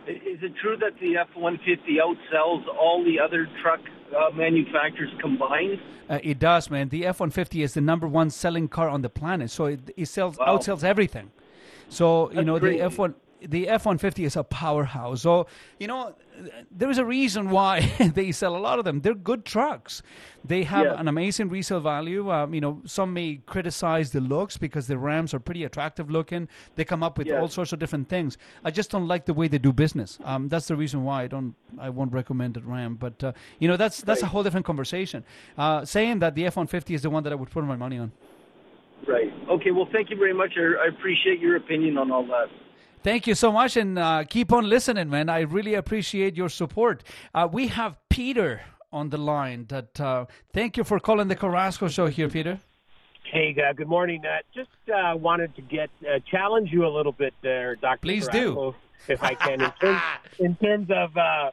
Is 0.06 0.42
it 0.42 0.54
true 0.62 0.76
that 0.78 0.98
the 1.00 1.18
F-150 1.18 1.98
outsells 2.00 2.66
all 2.80 3.04
the 3.04 3.20
other 3.20 3.46
truck 3.60 3.80
uh, 4.16 4.30
manufacturers 4.34 5.10
combined? 5.20 5.78
Uh, 6.08 6.18
it 6.22 6.38
does, 6.38 6.70
man. 6.70 6.88
The 6.88 7.06
F 7.06 7.20
one 7.20 7.30
fifty 7.30 7.62
is 7.62 7.74
the 7.74 7.80
number 7.80 8.06
one 8.06 8.30
selling 8.30 8.68
car 8.68 8.88
on 8.88 9.02
the 9.02 9.08
planet, 9.10 9.50
so 9.50 9.66
it, 9.66 9.90
it 9.96 10.06
sells 10.06 10.38
Wow. 10.38 10.56
outsells 10.56 10.82
everything. 10.84 11.30
So 11.88 12.30
you 12.30 12.36
That's 12.36 12.46
know 12.46 12.58
the. 12.58 12.80
F 12.80 12.98
one. 12.98 13.14
The 13.40 13.68
F 13.68 13.86
one 13.86 13.98
fifty 13.98 14.24
is 14.24 14.36
a 14.36 14.42
powerhouse. 14.42 15.22
So 15.22 15.46
you 15.78 15.86
know 15.86 16.14
there 16.70 16.90
is 16.90 16.98
a 16.98 17.04
reason 17.04 17.50
why 17.50 17.80
they 18.14 18.32
sell 18.32 18.56
a 18.56 18.58
lot 18.58 18.78
of 18.78 18.84
them. 18.84 19.00
They're 19.00 19.14
good 19.14 19.44
trucks. 19.44 20.02
They 20.44 20.62
have 20.64 20.86
Yeah. 20.86 21.00
an 21.00 21.08
amazing 21.08 21.48
resale 21.48 21.80
value. 21.80 22.30
Um, 22.30 22.54
you 22.54 22.60
know, 22.60 22.80
some 22.84 23.12
may 23.12 23.40
criticize 23.46 24.12
the 24.12 24.20
looks 24.20 24.56
because 24.56 24.86
the 24.86 24.96
Rams 24.98 25.34
are 25.34 25.40
pretty 25.40 25.64
attractive 25.64 26.10
looking. 26.10 26.48
They 26.76 26.84
come 26.84 27.02
up 27.02 27.18
with 27.18 27.26
Yeah. 27.26 27.40
all 27.40 27.48
sorts 27.48 27.72
of 27.72 27.78
different 27.78 28.08
things. 28.08 28.38
I 28.64 28.70
just 28.70 28.90
don't 28.90 29.06
like 29.08 29.24
the 29.26 29.34
way 29.34 29.48
they 29.48 29.58
do 29.58 29.72
business. 29.72 30.18
Um, 30.24 30.48
that's 30.48 30.68
the 30.68 30.76
reason 30.76 31.04
why 31.04 31.24
I 31.24 31.26
don't. 31.26 31.54
I 31.78 31.90
won't 31.90 32.12
recommend 32.12 32.54
the 32.54 32.62
Ram. 32.62 32.94
But 32.94 33.22
uh, 33.24 33.32
you 33.58 33.68
know, 33.68 33.76
that's 33.76 34.00
that's 34.02 34.22
a 34.22 34.26
whole 34.26 34.42
different 34.42 34.66
conversation. 34.66 35.24
Uh, 35.56 35.84
saying 35.84 36.20
that 36.20 36.34
the 36.34 36.46
F 36.46 36.56
one 36.56 36.66
fifty 36.66 36.94
is 36.94 37.02
the 37.02 37.10
one 37.10 37.22
that 37.24 37.32
I 37.32 37.36
would 37.36 37.50
put 37.50 37.64
my 37.64 37.76
money 37.76 37.98
on. 37.98 38.12
Right. 39.06 39.32
Okay. 39.48 39.70
Well, 39.70 39.88
thank 39.92 40.10
you 40.10 40.16
very 40.16 40.34
much. 40.34 40.52
I, 40.56 40.84
I 40.84 40.88
appreciate 40.88 41.40
your 41.40 41.56
opinion 41.56 41.98
on 41.98 42.10
all 42.10 42.26
that. 42.26 42.48
Thank 43.02 43.26
you 43.26 43.34
so 43.34 43.52
much, 43.52 43.76
and 43.76 43.98
uh, 43.98 44.24
keep 44.24 44.52
on 44.52 44.68
listening, 44.68 45.08
man. 45.08 45.28
I 45.28 45.40
really 45.40 45.74
appreciate 45.74 46.36
your 46.36 46.48
support. 46.48 47.04
Uh, 47.34 47.48
we 47.50 47.68
have 47.68 47.96
Peter 48.08 48.62
on 48.92 49.10
the 49.10 49.18
line. 49.18 49.66
That 49.68 50.00
uh, 50.00 50.26
thank 50.52 50.76
you 50.76 50.84
for 50.84 50.98
calling 50.98 51.28
the 51.28 51.36
Carrasco 51.36 51.88
Show 51.88 52.06
here, 52.06 52.28
Peter. 52.28 52.58
Hey, 53.24 53.54
uh, 53.62 53.72
good 53.74 53.88
morning. 53.88 54.24
Uh, 54.24 54.38
just 54.54 54.70
uh, 54.92 55.16
wanted 55.16 55.54
to 55.56 55.62
get 55.62 55.90
uh, 56.02 56.18
challenge 56.30 56.72
you 56.72 56.86
a 56.86 56.88
little 56.88 57.12
bit 57.12 57.34
there, 57.42 57.76
Doctor. 57.76 58.00
Please 58.02 58.26
do. 58.28 58.74
if 59.06 59.22
I 59.22 59.34
can, 59.34 59.60
in 59.60 59.72
terms, 59.80 60.00
in 60.40 60.56
terms 60.56 60.88
of 60.90 61.16
uh, 61.16 61.50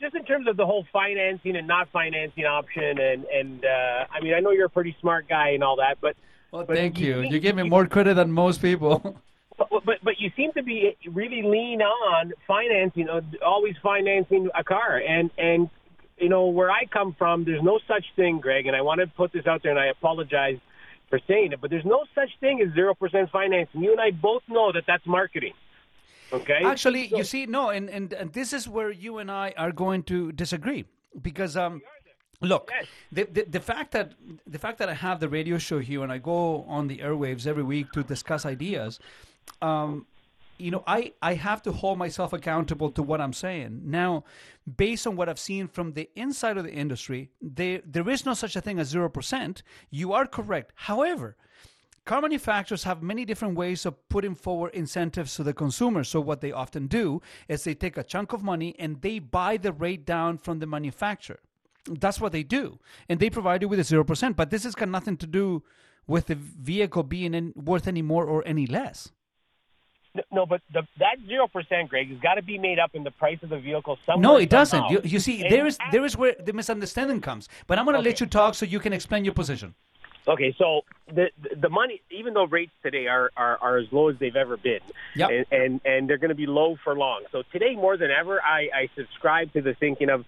just 0.00 0.14
in 0.14 0.24
terms 0.24 0.46
of 0.48 0.56
the 0.56 0.64
whole 0.64 0.86
financing 0.92 1.56
and 1.56 1.66
not 1.66 1.88
financing 1.90 2.44
option, 2.46 2.98
and 2.98 3.24
and 3.24 3.64
uh, 3.64 4.06
I 4.10 4.20
mean, 4.22 4.34
I 4.34 4.40
know 4.40 4.50
you're 4.50 4.66
a 4.66 4.70
pretty 4.70 4.96
smart 5.00 5.28
guy 5.28 5.50
and 5.50 5.62
all 5.62 5.76
that, 5.76 5.98
but 6.00 6.16
Well, 6.52 6.64
but 6.64 6.74
thank 6.76 6.98
you. 6.98 7.22
seem- 7.22 7.32
You 7.32 7.38
give 7.40 7.54
me 7.54 7.64
more 7.64 7.86
credit 7.86 8.14
than 8.14 8.32
most 8.32 8.62
people. 8.62 9.20
But, 9.58 9.68
but 9.70 9.98
but 10.02 10.14
you 10.18 10.30
seem 10.36 10.52
to 10.52 10.62
be 10.62 10.96
really 11.10 11.42
lean 11.42 11.80
on 11.80 12.32
financing, 12.46 13.08
uh, 13.08 13.22
always 13.44 13.74
financing 13.82 14.50
a 14.54 14.62
car, 14.62 14.98
and 14.98 15.30
and 15.38 15.70
you 16.18 16.28
know 16.28 16.46
where 16.46 16.70
I 16.70 16.84
come 16.84 17.14
from, 17.16 17.44
there's 17.44 17.62
no 17.62 17.78
such 17.88 18.04
thing, 18.16 18.40
Greg, 18.40 18.66
and 18.66 18.76
I 18.76 18.82
want 18.82 19.00
to 19.00 19.06
put 19.06 19.32
this 19.32 19.46
out 19.46 19.62
there, 19.62 19.72
and 19.72 19.80
I 19.80 19.86
apologize 19.86 20.58
for 21.08 21.20
saying 21.26 21.52
it, 21.52 21.60
but 21.60 21.70
there's 21.70 21.84
no 21.84 22.04
such 22.14 22.30
thing 22.40 22.60
as 22.60 22.74
zero 22.74 22.94
percent 22.94 23.30
financing. 23.30 23.82
You 23.82 23.92
and 23.92 24.00
I 24.00 24.10
both 24.10 24.42
know 24.48 24.72
that 24.72 24.84
that's 24.86 25.06
marketing. 25.06 25.52
Okay. 26.32 26.60
Actually, 26.64 27.06
you 27.06 27.22
see, 27.22 27.46
no, 27.46 27.70
and, 27.70 27.88
and 27.88 28.12
and 28.12 28.32
this 28.32 28.52
is 28.52 28.68
where 28.68 28.90
you 28.90 29.18
and 29.18 29.30
I 29.30 29.54
are 29.56 29.70
going 29.70 30.02
to 30.04 30.32
disagree 30.32 30.84
because 31.22 31.56
um, 31.56 31.82
look, 32.40 32.72
the, 33.12 33.24
the 33.24 33.44
the 33.44 33.60
fact 33.60 33.92
that 33.92 34.12
the 34.46 34.58
fact 34.58 34.78
that 34.78 34.88
I 34.88 34.94
have 34.94 35.20
the 35.20 35.28
radio 35.28 35.58
show 35.58 35.78
here 35.78 36.02
and 36.02 36.10
I 36.10 36.18
go 36.18 36.64
on 36.64 36.88
the 36.88 36.98
airwaves 36.98 37.46
every 37.46 37.62
week 37.62 37.92
to 37.92 38.02
discuss 38.02 38.44
ideas, 38.44 38.98
um, 39.62 40.06
you 40.58 40.70
know, 40.70 40.82
I 40.86 41.12
I 41.20 41.34
have 41.34 41.62
to 41.62 41.72
hold 41.72 41.98
myself 41.98 42.32
accountable 42.32 42.90
to 42.92 43.02
what 43.02 43.20
I'm 43.20 43.32
saying 43.32 43.82
now. 43.84 44.24
Based 44.76 45.06
on 45.06 45.16
what 45.16 45.28
I've 45.28 45.38
seen 45.38 45.68
from 45.68 45.92
the 45.92 46.08
inside 46.16 46.56
of 46.56 46.64
the 46.64 46.72
industry, 46.72 47.30
there 47.40 47.82
there 47.84 48.08
is 48.08 48.24
no 48.24 48.34
such 48.34 48.56
a 48.56 48.60
thing 48.60 48.78
as 48.78 48.88
zero 48.88 49.08
percent. 49.08 49.62
You 49.90 50.12
are 50.12 50.26
correct. 50.26 50.72
However. 50.74 51.36
Car 52.04 52.20
manufacturers 52.20 52.84
have 52.84 53.02
many 53.02 53.24
different 53.24 53.56
ways 53.56 53.84
of 53.84 54.08
putting 54.08 54.36
forward 54.36 54.72
incentives 54.72 55.34
to 55.34 55.42
the 55.42 55.52
consumer. 55.52 56.04
So, 56.04 56.20
what 56.20 56.40
they 56.40 56.52
often 56.52 56.86
do 56.86 57.20
is 57.48 57.64
they 57.64 57.74
take 57.74 57.96
a 57.96 58.04
chunk 58.04 58.32
of 58.32 58.44
money 58.44 58.76
and 58.78 59.02
they 59.02 59.18
buy 59.18 59.56
the 59.56 59.72
rate 59.72 60.06
down 60.06 60.38
from 60.38 60.60
the 60.60 60.68
manufacturer. 60.68 61.40
That's 61.84 62.20
what 62.20 62.30
they 62.30 62.44
do. 62.44 62.78
And 63.08 63.18
they 63.18 63.28
provide 63.28 63.62
you 63.62 63.68
with 63.68 63.80
a 63.80 63.82
0%. 63.82 64.36
But 64.36 64.50
this 64.50 64.62
has 64.62 64.76
got 64.76 64.88
nothing 64.88 65.16
to 65.16 65.26
do 65.26 65.64
with 66.06 66.26
the 66.26 66.36
vehicle 66.36 67.02
being 67.02 67.34
in, 67.34 67.52
worth 67.56 67.88
any 67.88 68.02
more 68.02 68.24
or 68.24 68.46
any 68.46 68.68
less. 68.68 69.10
No, 70.32 70.46
but 70.46 70.60
the, 70.72 70.82
that 70.98 71.16
zero 71.26 71.46
percent, 71.48 71.88
Greg, 71.88 72.08
has 72.10 72.18
got 72.20 72.34
to 72.34 72.42
be 72.42 72.58
made 72.58 72.78
up 72.78 72.90
in 72.94 73.04
the 73.04 73.10
price 73.10 73.38
of 73.42 73.48
the 73.50 73.58
vehicle 73.58 73.98
somewhere. 74.06 74.22
No, 74.22 74.36
it 74.36 74.50
doesn't. 74.50 74.90
You, 74.90 75.00
you 75.04 75.18
see, 75.20 75.42
And- 75.42 75.52
there 75.52 75.66
is 75.66 75.78
there 75.92 76.04
is 76.04 76.16
where 76.16 76.34
the 76.38 76.52
misunderstanding 76.52 77.20
comes. 77.20 77.48
But 77.66 77.78
I'm 77.78 77.84
going 77.84 77.96
to 77.96 78.02
let 78.02 78.20
you 78.20 78.26
talk 78.26 78.54
so 78.54 78.66
you 78.66 78.80
can 78.80 78.92
explain 78.92 79.24
your 79.24 79.34
position. 79.34 79.74
Okay, 80.28 80.52
so 80.58 80.80
the 81.14 81.26
the 81.56 81.68
money, 81.68 82.00
even 82.10 82.34
though 82.34 82.46
rates 82.46 82.72
today 82.82 83.06
are 83.06 83.30
are, 83.36 83.58
are 83.62 83.76
as 83.78 83.86
low 83.92 84.08
as 84.08 84.16
they've 84.18 84.34
ever 84.34 84.56
been, 84.56 84.80
Yep. 85.14 85.30
and, 85.30 85.46
and 85.52 85.80
and 85.84 86.08
they're 86.10 86.18
going 86.18 86.30
to 86.30 86.34
be 86.34 86.46
low 86.46 86.76
for 86.82 86.96
long. 86.96 87.22
So 87.30 87.42
today 87.52 87.76
more 87.76 87.96
than 87.96 88.10
ever, 88.10 88.42
I, 88.42 88.68
I 88.74 88.88
subscribe 88.96 89.52
to 89.52 89.62
the 89.62 89.74
thinking 89.74 90.10
of 90.10 90.24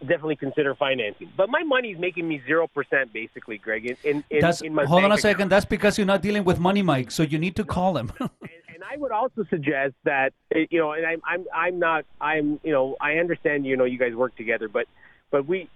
definitely 0.00 0.36
consider 0.36 0.74
financing. 0.74 1.30
But 1.36 1.48
my 1.48 1.62
money's 1.62 1.98
making 1.98 2.28
me 2.28 2.42
zero 2.46 2.66
percent 2.68 3.12
basically, 3.12 3.58
Greg. 3.58 3.96
In 4.04 4.24
in, 4.30 4.40
That's, 4.40 4.60
in 4.60 4.74
my 4.74 4.84
hold 4.84 5.04
on 5.04 5.12
a 5.12 5.18
second. 5.18 5.50
That's 5.50 5.64
because 5.64 5.98
you're 5.98 6.06
not 6.06 6.22
dealing 6.22 6.44
with 6.44 6.58
money, 6.58 6.82
Mike. 6.82 7.10
So 7.10 7.22
you 7.22 7.38
need 7.38 7.56
to 7.56 7.64
call 7.64 7.96
him. 7.96 8.12
And 8.20 8.30
and, 8.74 8.84
I 8.84 8.96
would 8.96 9.12
also 9.12 9.44
suggest 9.48 9.94
that 10.04 10.32
eh, 10.54 10.66
you 10.70 10.78
know, 10.78 10.92
and 10.92 11.06
I'm 11.06 11.20
I'm 11.24 11.44
I'm 11.54 11.78
not 11.78 12.04
I'm 12.20 12.58
you 12.62 12.72
know 12.72 12.96
I 13.00 13.14
understand 13.14 13.66
you 13.66 13.76
know 13.76 13.84
you 13.84 13.98
guys 13.98 14.14
work 14.14 14.34
together, 14.36 14.68
but 14.68 14.86
but 15.30 15.46
we 15.46 15.68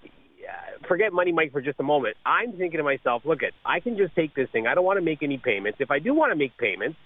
Uh, 0.47 0.87
forget 0.87 1.13
money, 1.13 1.33
Mike, 1.33 1.53
for 1.53 1.61
just 1.61 1.81
a 1.81 1.83
moment. 1.83 2.17
I'm 2.25 2.53
thinking 2.53 2.79
to 2.79 2.85
myself, 2.85 3.23
look 3.25 3.43
at 3.43 3.53
I 3.65 3.81
can 3.81 3.97
just 3.97 4.15
take 4.15 4.35
this 4.35 4.49
thing. 4.51 4.67
I 4.67 4.75
don't 4.75 4.85
want 4.85 4.99
to 4.99 5.05
make 5.05 5.23
any 5.23 5.39
payments. 5.39 5.81
If 5.81 5.91
I 5.91 5.99
do 5.99 6.15
want 6.15 6.33
to 6.33 6.37
make 6.37 6.57
payments, 6.57 6.99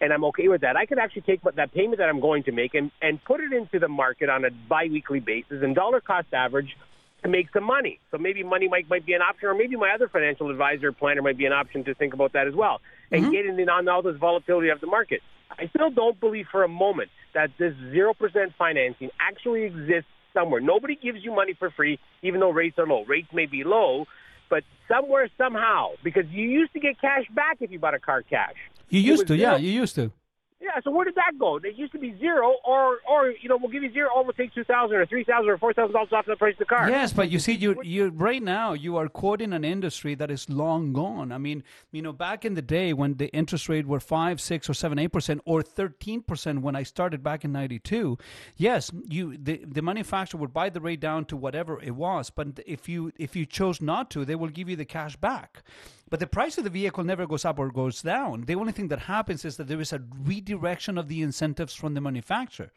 and 0.00 0.12
I'm 0.12 0.24
okay 0.26 0.48
with 0.48 0.62
that, 0.62 0.76
I 0.76 0.86
could 0.86 0.98
actually 0.98 1.22
take 1.22 1.42
that 1.42 1.72
payment 1.72 1.98
that 1.98 2.08
I'm 2.08 2.20
going 2.20 2.44
to 2.44 2.52
make 2.52 2.74
and 2.74 2.90
and 3.02 3.22
put 3.24 3.40
it 3.40 3.52
into 3.52 3.78
the 3.78 3.88
market 3.88 4.28
on 4.28 4.44
a 4.44 4.50
biweekly 4.50 5.20
basis 5.20 5.62
and 5.62 5.74
dollar 5.74 6.00
cost 6.00 6.28
average 6.32 6.76
to 7.22 7.28
make 7.28 7.50
some 7.52 7.64
money. 7.64 7.98
So 8.10 8.18
maybe 8.18 8.42
money 8.42 8.68
Mike 8.68 8.88
might 8.88 9.04
be 9.04 9.12
an 9.12 9.22
option, 9.22 9.48
or 9.48 9.54
maybe 9.54 9.76
my 9.76 9.90
other 9.90 10.08
financial 10.08 10.50
advisor 10.50 10.92
planner 10.92 11.22
might 11.22 11.36
be 11.36 11.46
an 11.46 11.52
option 11.52 11.84
to 11.84 11.94
think 11.94 12.14
about 12.14 12.32
that 12.32 12.46
as 12.46 12.54
well, 12.54 12.80
and 13.10 13.22
mm-hmm. 13.22 13.32
getting 13.32 13.58
in 13.58 13.68
on 13.68 13.88
all 13.88 14.02
this 14.02 14.16
volatility 14.16 14.68
of 14.68 14.80
the 14.80 14.86
market. 14.86 15.20
I 15.50 15.66
still 15.68 15.90
don't 15.90 16.18
believe 16.20 16.46
for 16.50 16.62
a 16.62 16.68
moment 16.68 17.10
that 17.34 17.50
this 17.58 17.74
zero 17.90 18.14
percent 18.14 18.54
financing 18.56 19.10
actually 19.20 19.64
exists 19.64 20.10
somewhere. 20.32 20.60
Nobody 20.60 20.96
gives 20.96 21.24
you 21.24 21.34
money 21.34 21.54
for 21.58 21.70
free, 21.70 21.98
even 22.22 22.40
though 22.40 22.50
rates 22.50 22.78
are 22.78 22.86
low. 22.86 23.04
Rates 23.04 23.28
may 23.32 23.46
be 23.46 23.64
low, 23.64 24.06
but 24.50 24.64
somewhere 24.88 25.28
somehow, 25.36 25.90
because 26.02 26.24
you 26.30 26.48
used 26.48 26.72
to 26.72 26.80
get 26.80 27.00
cash 27.00 27.24
back 27.34 27.58
if 27.60 27.70
you 27.70 27.78
bought 27.78 27.94
a 27.94 27.98
car 27.98 28.22
cash. 28.22 28.54
You 28.88 29.00
used 29.00 29.26
to, 29.26 29.36
yeah, 29.36 29.56
you 29.56 29.70
used 29.70 29.94
to. 29.96 30.10
Yeah, 30.60 30.70
so 30.82 30.90
where 30.90 31.04
did 31.04 31.14
that 31.14 31.38
go? 31.38 31.56
It 31.56 31.76
used 31.76 31.92
to 31.92 32.00
be 32.00 32.16
zero, 32.18 32.56
or 32.64 32.98
or 33.08 33.30
you 33.30 33.48
know 33.48 33.56
we'll 33.56 33.70
give 33.70 33.84
you 33.84 33.92
zero, 33.92 34.08
or 34.14 34.24
we'll 34.24 34.32
take 34.32 34.52
two 34.52 34.64
thousand 34.64 34.96
or 34.96 35.06
three 35.06 35.22
thousand 35.22 35.50
or 35.50 35.56
four 35.56 35.72
thousand 35.72 35.92
dollars 35.92 36.12
off 36.12 36.26
the 36.26 36.34
price 36.34 36.54
of 36.54 36.58
the 36.58 36.64
car. 36.64 36.90
Yes, 36.90 37.12
but 37.12 37.30
you 37.30 37.38
see, 37.38 37.52
you 37.52 37.80
you 37.84 38.08
right 38.08 38.42
now 38.42 38.72
you 38.72 38.96
are 38.96 39.08
quoting 39.08 39.52
an 39.52 39.64
industry 39.64 40.16
that 40.16 40.32
is 40.32 40.50
long 40.50 40.92
gone. 40.92 41.30
I 41.30 41.38
mean, 41.38 41.62
you 41.92 42.02
know, 42.02 42.12
back 42.12 42.44
in 42.44 42.54
the 42.54 42.62
day 42.62 42.92
when 42.92 43.18
the 43.18 43.28
interest 43.28 43.68
rate 43.68 43.86
were 43.86 44.00
five, 44.00 44.40
six, 44.40 44.68
or 44.68 44.74
seven, 44.74 44.98
eight 44.98 45.12
percent, 45.12 45.40
or 45.44 45.62
thirteen 45.62 46.22
percent 46.22 46.60
when 46.62 46.74
I 46.74 46.82
started 46.82 47.22
back 47.22 47.44
in 47.44 47.52
'92. 47.52 48.18
Yes, 48.56 48.90
you 49.08 49.36
the 49.36 49.62
the 49.64 49.80
manufacturer 49.80 50.40
would 50.40 50.52
buy 50.52 50.70
the 50.70 50.80
rate 50.80 50.98
down 50.98 51.24
to 51.26 51.36
whatever 51.36 51.80
it 51.80 51.94
was, 51.94 52.30
but 52.30 52.58
if 52.66 52.88
you 52.88 53.12
if 53.16 53.36
you 53.36 53.46
chose 53.46 53.80
not 53.80 54.10
to, 54.10 54.24
they 54.24 54.34
will 54.34 54.48
give 54.48 54.68
you 54.68 54.74
the 54.74 54.84
cash 54.84 55.14
back. 55.14 55.62
But 56.10 56.20
the 56.20 56.26
price 56.26 56.58
of 56.58 56.64
the 56.64 56.70
vehicle 56.70 57.04
never 57.04 57.26
goes 57.26 57.44
up 57.44 57.58
or 57.58 57.70
goes 57.70 58.02
down. 58.02 58.44
The 58.46 58.54
only 58.54 58.72
thing 58.72 58.88
that 58.88 59.00
happens 59.00 59.44
is 59.44 59.56
that 59.56 59.68
there 59.68 59.80
is 59.80 59.92
a 59.92 60.02
redirection 60.22 60.98
of 60.98 61.08
the 61.08 61.22
incentives 61.22 61.74
from 61.74 61.94
the 61.94 62.00
manufacturer. 62.00 62.72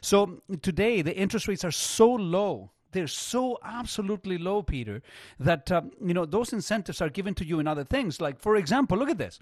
So 0.00 0.42
today, 0.62 1.02
the 1.02 1.16
interest 1.16 1.48
rates 1.48 1.64
are 1.64 1.70
so 1.70 2.12
low. 2.12 2.70
They're 2.92 3.06
so 3.08 3.58
absolutely 3.64 4.38
low, 4.38 4.62
Peter, 4.62 5.02
that 5.40 5.72
um, 5.72 5.90
you 6.00 6.14
know 6.14 6.24
those 6.24 6.52
incentives 6.52 7.00
are 7.00 7.08
given 7.08 7.34
to 7.34 7.44
you 7.44 7.58
in 7.58 7.66
other 7.66 7.84
things. 7.84 8.20
Like, 8.20 8.38
for 8.38 8.54
example, 8.54 8.96
look 8.96 9.10
at 9.10 9.18
this 9.18 9.40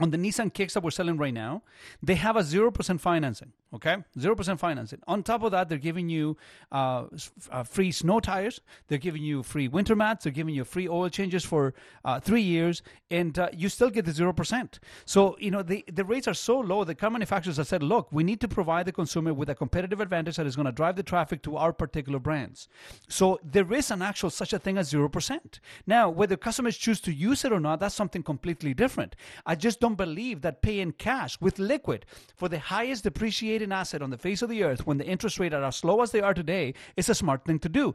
on 0.00 0.10
the 0.10 0.16
Nissan 0.16 0.52
Kicks 0.52 0.74
that 0.74 0.82
we're 0.82 0.90
selling 0.90 1.18
right 1.18 1.34
now, 1.34 1.62
they 2.02 2.14
have 2.14 2.36
a 2.36 2.40
0% 2.40 2.98
financing, 2.98 3.52
okay? 3.74 3.98
0% 4.18 4.58
financing. 4.58 5.00
On 5.06 5.22
top 5.22 5.42
of 5.42 5.52
that, 5.52 5.68
they're 5.68 5.76
giving 5.76 6.08
you 6.08 6.36
uh, 6.72 7.04
uh, 7.50 7.62
free 7.62 7.92
snow 7.92 8.18
tires. 8.18 8.62
They're 8.88 8.96
giving 8.98 9.22
you 9.22 9.42
free 9.42 9.68
winter 9.68 9.94
mats. 9.94 10.24
They're 10.24 10.32
giving 10.32 10.54
you 10.54 10.64
free 10.64 10.88
oil 10.88 11.10
changes 11.10 11.44
for 11.44 11.74
uh, 12.06 12.20
three 12.20 12.40
years, 12.40 12.82
and 13.10 13.38
uh, 13.38 13.50
you 13.52 13.68
still 13.68 13.90
get 13.90 14.06
the 14.06 14.12
0%. 14.12 14.78
So, 15.04 15.36
you 15.38 15.50
know, 15.50 15.62
the, 15.62 15.84
the 15.92 16.04
rates 16.04 16.26
are 16.26 16.34
so 16.34 16.58
low 16.58 16.84
that 16.84 16.96
car 16.96 17.10
manufacturers 17.10 17.58
have 17.58 17.68
said, 17.68 17.82
look, 17.82 18.08
we 18.10 18.24
need 18.24 18.40
to 18.40 18.48
provide 18.48 18.86
the 18.86 18.92
consumer 18.92 19.34
with 19.34 19.50
a 19.50 19.54
competitive 19.54 20.00
advantage 20.00 20.36
that 20.36 20.46
is 20.46 20.56
going 20.56 20.66
to 20.66 20.72
drive 20.72 20.96
the 20.96 21.02
traffic 21.02 21.42
to 21.42 21.58
our 21.58 21.72
particular 21.72 22.18
brands. 22.18 22.66
So 23.08 23.38
there 23.44 23.70
is 23.74 23.90
an 23.90 24.00
actual 24.00 24.30
such 24.30 24.54
a 24.54 24.58
thing 24.58 24.78
as 24.78 24.90
0%. 24.90 25.60
Now, 25.86 26.08
whether 26.08 26.38
customers 26.38 26.78
choose 26.78 27.00
to 27.02 27.12
use 27.12 27.44
it 27.44 27.52
or 27.52 27.60
not, 27.60 27.78
that's 27.78 27.94
something 27.94 28.22
completely 28.22 28.72
different. 28.72 29.16
I 29.44 29.54
just 29.54 29.81
don't 29.82 29.96
believe 29.96 30.42
that 30.42 30.62
paying 30.62 30.92
cash 30.92 31.40
with 31.40 31.58
liquid 31.58 32.06
for 32.36 32.48
the 32.48 32.60
highest 32.60 33.02
depreciating 33.02 33.72
asset 33.72 34.00
on 34.00 34.10
the 34.10 34.16
face 34.16 34.40
of 34.40 34.48
the 34.48 34.62
earth 34.62 34.86
when 34.86 34.98
the 34.98 35.04
interest 35.04 35.40
rates 35.40 35.56
are 35.56 35.64
as 35.64 35.82
low 35.82 36.02
as 36.02 36.12
they 36.12 36.20
are 36.20 36.32
today 36.32 36.72
is 36.96 37.08
a 37.08 37.16
smart 37.16 37.44
thing 37.44 37.58
to 37.58 37.68
do. 37.68 37.92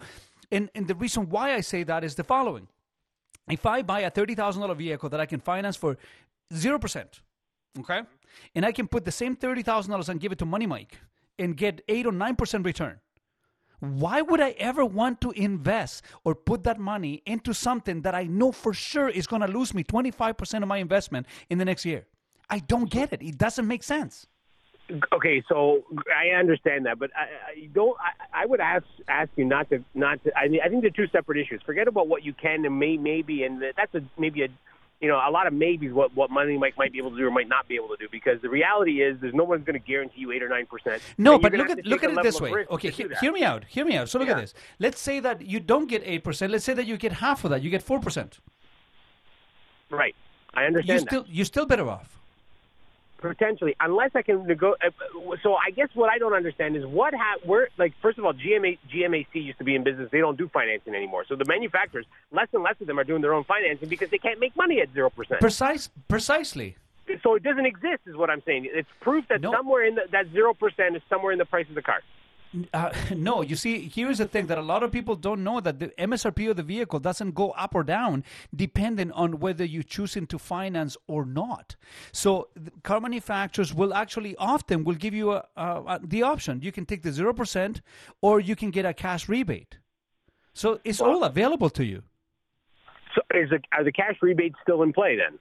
And, 0.52 0.70
and 0.76 0.90
the 0.90 0.96
reason 0.96 1.30
why 1.30 1.54
I 1.54 1.62
say 1.62 1.84
that 1.84 2.04
is 2.04 2.16
the 2.16 2.26
following. 2.26 2.68
If 3.50 3.66
I 3.66 3.84
buy 3.84 4.02
a 4.02 4.12
$30,000 4.12 4.76
vehicle 4.76 5.08
that 5.08 5.22
I 5.22 5.26
can 5.26 5.40
finance 5.40 5.78
for 5.78 5.98
0%, 6.54 7.06
okay, 7.80 8.02
and 8.54 8.66
I 8.66 8.74
can 8.74 8.90
put 8.90 9.06
the 9.06 9.12
same 9.14 9.38
$30,000 9.38 10.10
and 10.10 10.20
give 10.20 10.34
it 10.34 10.40
to 10.40 10.46
Money 10.46 10.68
Mike 10.68 11.00
and 11.40 11.56
get 11.56 11.82
8 11.88 12.08
or 12.08 12.12
9% 12.12 12.66
return, 12.66 13.00
why 13.80 14.22
would 14.22 14.41
I 14.41 14.52
ever 14.52 14.84
want 14.86 15.22
to 15.22 15.32
invest 15.32 16.04
or 16.24 16.34
put 16.34 16.64
that 16.64 16.80
money 16.80 17.22
into 17.26 17.54
something 17.54 18.02
that 18.02 18.16
I 18.16 18.24
know 18.24 18.52
for 18.52 18.74
sure 18.74 19.10
is 19.10 19.28
going 19.28 19.41
to 19.41 19.48
lose 19.48 19.74
me 19.74 19.84
25% 19.84 20.64
of 20.64 20.68
my 20.68 20.78
investment 20.78 21.28
in 21.49 21.58
the 21.58 21.66
next 21.66 21.86
year? 21.86 22.06
I 22.49 22.60
don't 22.60 22.90
get 22.90 23.14
it. 23.14 23.22
It 23.22 23.38
doesn't 23.38 23.68
make 23.68 23.84
sense. 23.84 24.28
Okay, 25.12 25.44
so 25.49 25.84
I 26.16 26.30
understand 26.30 26.86
that, 26.86 26.98
but 26.98 27.12
I, 27.14 27.24
I 27.52 27.70
don't. 27.74 27.98
I, 27.99 28.44
I 28.44 28.45
would 28.45 28.62
ask 28.62 28.86
ask 29.10 29.30
you 29.36 29.44
not 29.44 29.70
to 29.70 29.84
not 29.94 30.24
to. 30.24 30.32
I 30.38 30.48
mean, 30.48 30.62
I 30.64 30.70
think 30.70 30.82
they're 30.82 30.91
two 30.91 31.08
separate 31.12 31.38
issues. 31.40 31.62
Forget 31.66 31.90
about 31.90 32.08
what 32.08 32.24
you 32.24 32.32
can 32.32 32.64
and 32.64 32.80
may 32.80 32.95
maybe, 32.95 33.44
and 33.44 33.62
that's 33.76 33.94
a 33.95 34.02
maybe 34.18 34.44
a 34.44 34.48
you 34.99 35.07
know, 35.07 35.15
a 35.15 35.30
lot 35.30 35.45
of 35.45 35.53
maybes 35.53 35.94
what 35.94 36.15
what 36.15 36.32
Money 36.32 36.57
Mike 36.57 36.76
might 36.78 36.91
be 36.91 36.98
able 36.98 37.11
to 37.11 37.18
do 37.18 37.28
or 37.28 37.32
might 37.32 37.48
not 37.48 37.68
be 37.68 37.76
able 37.76 37.90
to 37.90 37.98
do 37.98 38.07
because 38.11 38.41
the 38.41 38.49
reality 38.49 39.03
is 39.03 39.18
there's 39.22 39.34
no 39.34 39.44
one's 39.44 39.64
going 39.64 39.80
to 39.80 39.86
guarantee 39.86 40.22
you 40.22 40.32
eight 40.32 40.41
or 40.41 40.49
nine 40.49 40.65
percent. 40.65 41.02
No, 41.18 41.38
but 41.38 41.53
look 41.53 41.69
at 41.69 41.86
look 41.86 42.03
at 42.03 42.11
it 42.11 42.24
this 42.24 42.41
way. 42.41 42.65
Okay, 42.72 42.90
he, 42.90 43.06
hear 43.22 43.32
me 43.32 43.44
out. 43.44 43.64
Hear 43.65 43.86
me 43.86 43.95
out. 43.95 44.10
So 44.10 44.18
look 44.18 44.28
yeah. 44.28 44.36
at 44.36 44.41
this. 44.41 44.53
Let's 44.80 44.99
say 44.99 45.19
that 45.19 45.41
you 45.41 45.60
don't 45.60 45.88
get 45.88 46.02
eight 46.03 46.24
percent. 46.24 46.52
Let's 46.52 46.65
say 46.65 46.74
that 46.74 46.88
you 46.88 46.98
get 46.98 47.14
half 47.14 47.44
of 47.44 47.52
that. 47.52 47.61
You 47.61 47.69
get 47.69 47.84
four 47.84 47.99
percent. 47.99 48.40
Right. 49.91 50.15
I 50.53 50.65
understand. 50.65 51.02
You 51.02 51.07
still 51.07 51.26
you're 51.28 51.45
still 51.45 51.65
better 51.68 51.88
off 51.88 52.16
potentially, 53.18 53.76
unless 53.80 54.11
I 54.15 54.22
can 54.22 54.45
negotiate. 54.45 54.94
Uh, 55.15 55.35
so 55.44 55.56
I 55.56 55.72
guess 55.72 55.89
what 55.94 56.10
I 56.10 56.18
don't 56.18 56.34
understand 56.34 56.76
is 56.76 56.85
what 56.85 57.14
ha- 57.14 57.38
where 57.44 57.69
like 57.77 57.94
first 58.02 58.18
of 58.18 58.26
all, 58.26 58.34
GMA 58.34 58.77
GMAC 58.94 59.27
used 59.34 59.57
to 59.57 59.64
be 59.64 59.76
in 59.76 59.84
business. 59.84 60.10
They 60.11 60.19
don't 60.19 60.38
do 60.38 60.48
financing 60.48 60.95
anymore. 60.95 61.26
So 61.27 61.35
the 61.35 61.45
manufacturers, 61.45 62.06
less 62.31 62.48
and 62.53 62.64
less 62.64 62.76
of 62.80 62.88
them 62.88 62.99
are 62.99 63.03
doing 63.03 63.22
their 63.22 63.34
own 63.34 63.44
financing 63.44 63.89
because 63.89 64.10
they 64.10 64.18
can't 64.18 64.39
make 64.39 64.56
money 64.56 64.81
at 64.81 64.94
zero 64.94 65.10
percent. 65.10 65.41
Precise, 65.41 65.89
precisely. 66.07 66.76
So 67.23 67.35
it 67.35 67.44
doesn't 67.44 67.65
exist, 67.65 68.02
is 68.06 68.15
what 68.15 68.30
I'm 68.30 68.41
saying. 68.45 68.69
It's 68.72 68.89
proof 68.99 69.26
that 69.30 69.41
no. 69.41 69.52
somewhere 69.52 69.85
in 69.85 69.95
the, 69.95 70.03
that 70.11 70.30
zero 70.34 70.53
percent 70.53 70.95
is 70.95 71.02
somewhere 71.10 71.31
in 71.31 71.38
the 71.38 71.45
price 71.45 71.68
of 71.69 71.76
the 71.76 71.81
car. 71.81 72.02
Uh, 72.74 72.91
no, 73.15 73.41
you 73.41 73.56
see, 73.56 73.90
here's 73.94 74.18
the 74.18 74.28
thing 74.28 74.48
that 74.48 74.57
a 74.57 74.61
lot 74.61 74.84
of 74.84 74.91
people 74.91 75.15
don't 75.15 75.44
know 75.44 75.60
that 75.60 75.80
the 75.80 75.88
MSRP 75.98 76.49
of 76.49 76.57
the 76.57 76.64
vehicle 76.64 76.99
doesn't 76.99 77.34
go 77.34 77.52
up 77.52 77.76
or 77.76 77.84
down 77.84 78.24
depending 78.56 79.11
on 79.11 79.40
whether 79.40 79.65
you're 79.65 79.84
choosing 79.84 80.28
to 80.28 80.38
finance 80.38 80.98
or 81.07 81.26
not. 81.26 81.76
So 82.11 82.49
car 82.84 82.99
manufacturers 82.99 83.74
will 83.74 83.94
actually 83.94 84.36
often 84.38 84.84
will 84.84 84.95
give 84.95 85.14
you 85.14 85.34
a, 85.34 85.45
a, 85.56 85.99
the 86.03 86.24
option. 86.24 86.61
You 86.61 86.72
can 86.72 86.86
take 86.86 87.03
the 87.03 87.11
zero 87.11 87.34
percent, 87.34 87.82
or 88.22 88.40
you 88.40 88.56
can 88.56 88.72
get 88.72 88.86
a 88.86 88.94
cash 88.94 89.28
rebate. 89.28 89.78
So 90.53 90.80
it's 90.84 90.99
well, 90.99 91.11
all 91.11 91.24
available 91.24 91.69
to 91.72 91.86
you. 91.86 92.03
So 93.15 93.22
is 93.34 93.49
the, 93.49 93.60
are 93.72 93.84
the 93.84 93.91
cash 93.91 94.15
rebates 94.22 94.56
still 94.64 94.84
in 94.84 94.94
play 94.94 95.18
then? 95.18 95.38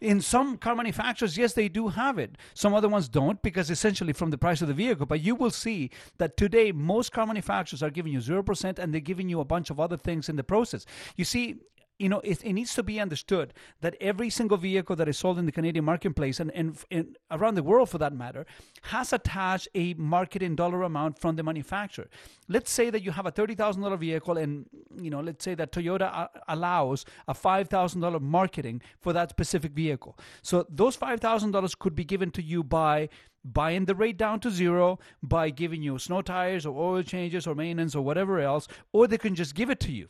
In 0.00 0.20
some 0.20 0.56
car 0.58 0.74
manufacturers, 0.74 1.36
yes, 1.36 1.52
they 1.52 1.68
do 1.68 1.88
have 1.88 2.18
it. 2.18 2.36
Some 2.54 2.74
other 2.74 2.88
ones 2.88 3.08
don't 3.08 3.40
because 3.42 3.70
essentially 3.70 4.12
from 4.12 4.30
the 4.30 4.38
price 4.38 4.62
of 4.62 4.68
the 4.68 4.74
vehicle. 4.74 5.06
But 5.06 5.20
you 5.20 5.34
will 5.34 5.50
see 5.50 5.90
that 6.18 6.36
today 6.36 6.72
most 6.72 7.12
car 7.12 7.26
manufacturers 7.26 7.82
are 7.82 7.90
giving 7.90 8.12
you 8.12 8.20
0% 8.20 8.78
and 8.78 8.92
they're 8.92 9.00
giving 9.00 9.28
you 9.28 9.40
a 9.40 9.44
bunch 9.44 9.70
of 9.70 9.80
other 9.80 9.96
things 9.96 10.28
in 10.28 10.36
the 10.36 10.44
process. 10.44 10.86
You 11.16 11.24
see, 11.24 11.56
you 11.98 12.08
know, 12.08 12.20
it, 12.20 12.42
it, 12.44 12.52
needs 12.52 12.74
to 12.74 12.82
be 12.82 12.98
understood 12.98 13.54
that 13.80 13.94
every 14.00 14.28
single 14.28 14.56
vehicle 14.56 14.96
that 14.96 15.08
is 15.08 15.16
sold 15.16 15.38
in 15.38 15.46
the 15.46 15.52
Canadian 15.52 15.84
marketplace 15.84 16.40
and, 16.40 16.50
and, 16.52 16.76
and, 16.90 17.16
around 17.30 17.54
the 17.54 17.62
world 17.62 17.88
for 17.88 17.98
that 17.98 18.12
matter 18.12 18.46
has 18.82 19.12
attached 19.12 19.68
a 19.74 19.94
marketing 19.94 20.56
dollar 20.56 20.82
amount 20.82 21.20
from 21.20 21.36
the 21.36 21.42
manufacturer. 21.42 22.08
Let's 22.48 22.70
say 22.70 22.90
that 22.90 23.02
you 23.02 23.12
have 23.12 23.26
a 23.26 23.32
$30,000 23.32 23.96
vehicle 23.98 24.36
and, 24.36 24.66
you 25.00 25.10
know, 25.10 25.20
let's 25.20 25.44
say 25.44 25.54
that 25.54 25.70
Toyota 25.70 26.12
a- 26.12 26.30
allows 26.48 27.04
a 27.28 27.34
$5,000 27.34 28.20
marketing 28.20 28.82
for 29.00 29.12
that 29.12 29.30
specific 29.30 29.72
vehicle. 29.72 30.18
So 30.42 30.66
those 30.68 30.96
$5,000 30.96 31.78
could 31.78 31.94
be 31.94 32.04
given 32.04 32.32
to 32.32 32.42
you 32.42 32.64
by 32.64 33.08
buying 33.44 33.84
the 33.84 33.94
rate 33.94 34.16
down 34.16 34.40
to 34.40 34.50
zero 34.50 34.98
by 35.22 35.50
giving 35.50 35.82
you 35.82 35.98
snow 35.98 36.22
tires 36.22 36.64
or 36.66 36.76
oil 36.76 37.02
changes 37.02 37.46
or 37.46 37.54
maintenance 37.54 37.94
or 37.94 38.02
whatever 38.02 38.40
else, 38.40 38.66
or 38.92 39.06
they 39.06 39.18
can 39.18 39.34
just 39.34 39.54
give 39.54 39.70
it 39.70 39.78
to 39.80 39.92
you 39.92 40.08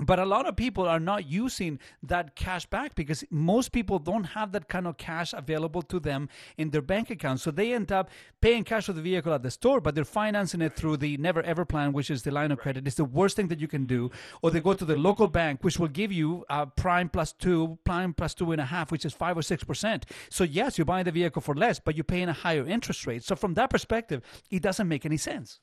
but 0.00 0.18
a 0.18 0.24
lot 0.24 0.46
of 0.46 0.56
people 0.56 0.86
are 0.86 1.00
not 1.00 1.26
using 1.26 1.78
that 2.02 2.34
cash 2.34 2.66
back 2.66 2.94
because 2.94 3.22
most 3.30 3.72
people 3.72 3.98
don't 3.98 4.24
have 4.24 4.52
that 4.52 4.68
kind 4.68 4.86
of 4.86 4.96
cash 4.96 5.32
available 5.32 5.82
to 5.82 6.00
them 6.00 6.28
in 6.56 6.70
their 6.70 6.82
bank 6.82 7.10
account. 7.10 7.40
So 7.40 7.50
they 7.50 7.72
end 7.74 7.92
up 7.92 8.10
paying 8.40 8.64
cash 8.64 8.86
for 8.86 8.92
the 8.92 9.02
vehicle 9.02 9.32
at 9.32 9.42
the 9.42 9.50
store, 9.50 9.80
but 9.80 9.94
they're 9.94 10.04
financing 10.04 10.62
it 10.62 10.74
through 10.74 10.96
the 10.98 11.16
never 11.18 11.42
ever 11.42 11.64
plan, 11.64 11.92
which 11.92 12.10
is 12.10 12.22
the 12.22 12.30
line 12.30 12.50
of 12.50 12.58
credit. 12.58 12.86
It's 12.86 12.96
the 12.96 13.04
worst 13.04 13.36
thing 13.36 13.48
that 13.48 13.60
you 13.60 13.68
can 13.68 13.84
do. 13.84 14.10
Or 14.42 14.50
they 14.50 14.60
go 14.60 14.74
to 14.74 14.84
the 14.84 14.96
local 14.96 15.28
bank, 15.28 15.62
which 15.62 15.78
will 15.78 15.88
give 15.88 16.12
you 16.12 16.44
uh, 16.48 16.66
prime 16.66 17.08
plus 17.08 17.32
two, 17.32 17.78
prime 17.84 18.14
plus 18.14 18.34
two 18.34 18.52
and 18.52 18.60
a 18.60 18.64
half, 18.64 18.90
which 18.90 19.04
is 19.04 19.12
five 19.12 19.36
or 19.36 19.42
six 19.42 19.64
percent. 19.64 20.06
So 20.30 20.44
yes, 20.44 20.78
you're 20.78 20.84
buying 20.84 21.04
the 21.04 21.12
vehicle 21.12 21.42
for 21.42 21.54
less, 21.54 21.78
but 21.78 21.94
you're 21.96 22.04
paying 22.04 22.28
a 22.28 22.32
higher 22.32 22.66
interest 22.66 23.06
rate. 23.06 23.22
So 23.22 23.36
from 23.36 23.54
that 23.54 23.70
perspective, 23.70 24.22
it 24.50 24.62
doesn't 24.62 24.88
make 24.88 25.04
any 25.04 25.16
sense. 25.16 25.60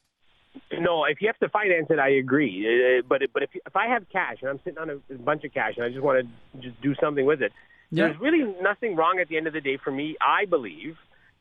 No, 0.80 1.06
if 1.06 1.22
you 1.22 1.28
have 1.28 1.40
to 1.40 1.50
finance 1.50 1.88
it, 1.90 2.00
I 2.00 2.10
agree. 2.10 3.00
Uh, 3.00 3.02
but 3.08 3.22
but 3.34 3.44
if 3.44 3.50
if 3.54 3.76
I 3.76 3.88
have 3.88 4.08
cash 4.10 4.38
and 4.42 4.50
I'm 4.50 4.60
sitting 4.64 4.80
on 4.80 4.90
a 4.90 5.14
bunch 5.16 5.44
of 5.44 5.54
cash 5.54 5.74
and 5.78 5.86
I 5.86 5.90
just 5.90 6.02
want 6.02 6.28
to 6.54 6.62
just 6.62 6.82
do 6.82 6.96
something 7.02 7.26
with 7.26 7.42
it, 7.42 7.52
yeah. 7.92 8.08
there's 8.08 8.20
really 8.20 8.44
nothing 8.62 8.96
wrong 8.96 9.20
at 9.20 9.28
the 9.30 9.38
end 9.38 9.48
of 9.48 9.54
the 9.54 9.62
day 9.62 9.78
for 9.78 9.92
me. 9.92 10.16
I 10.22 10.46
believe 10.46 10.98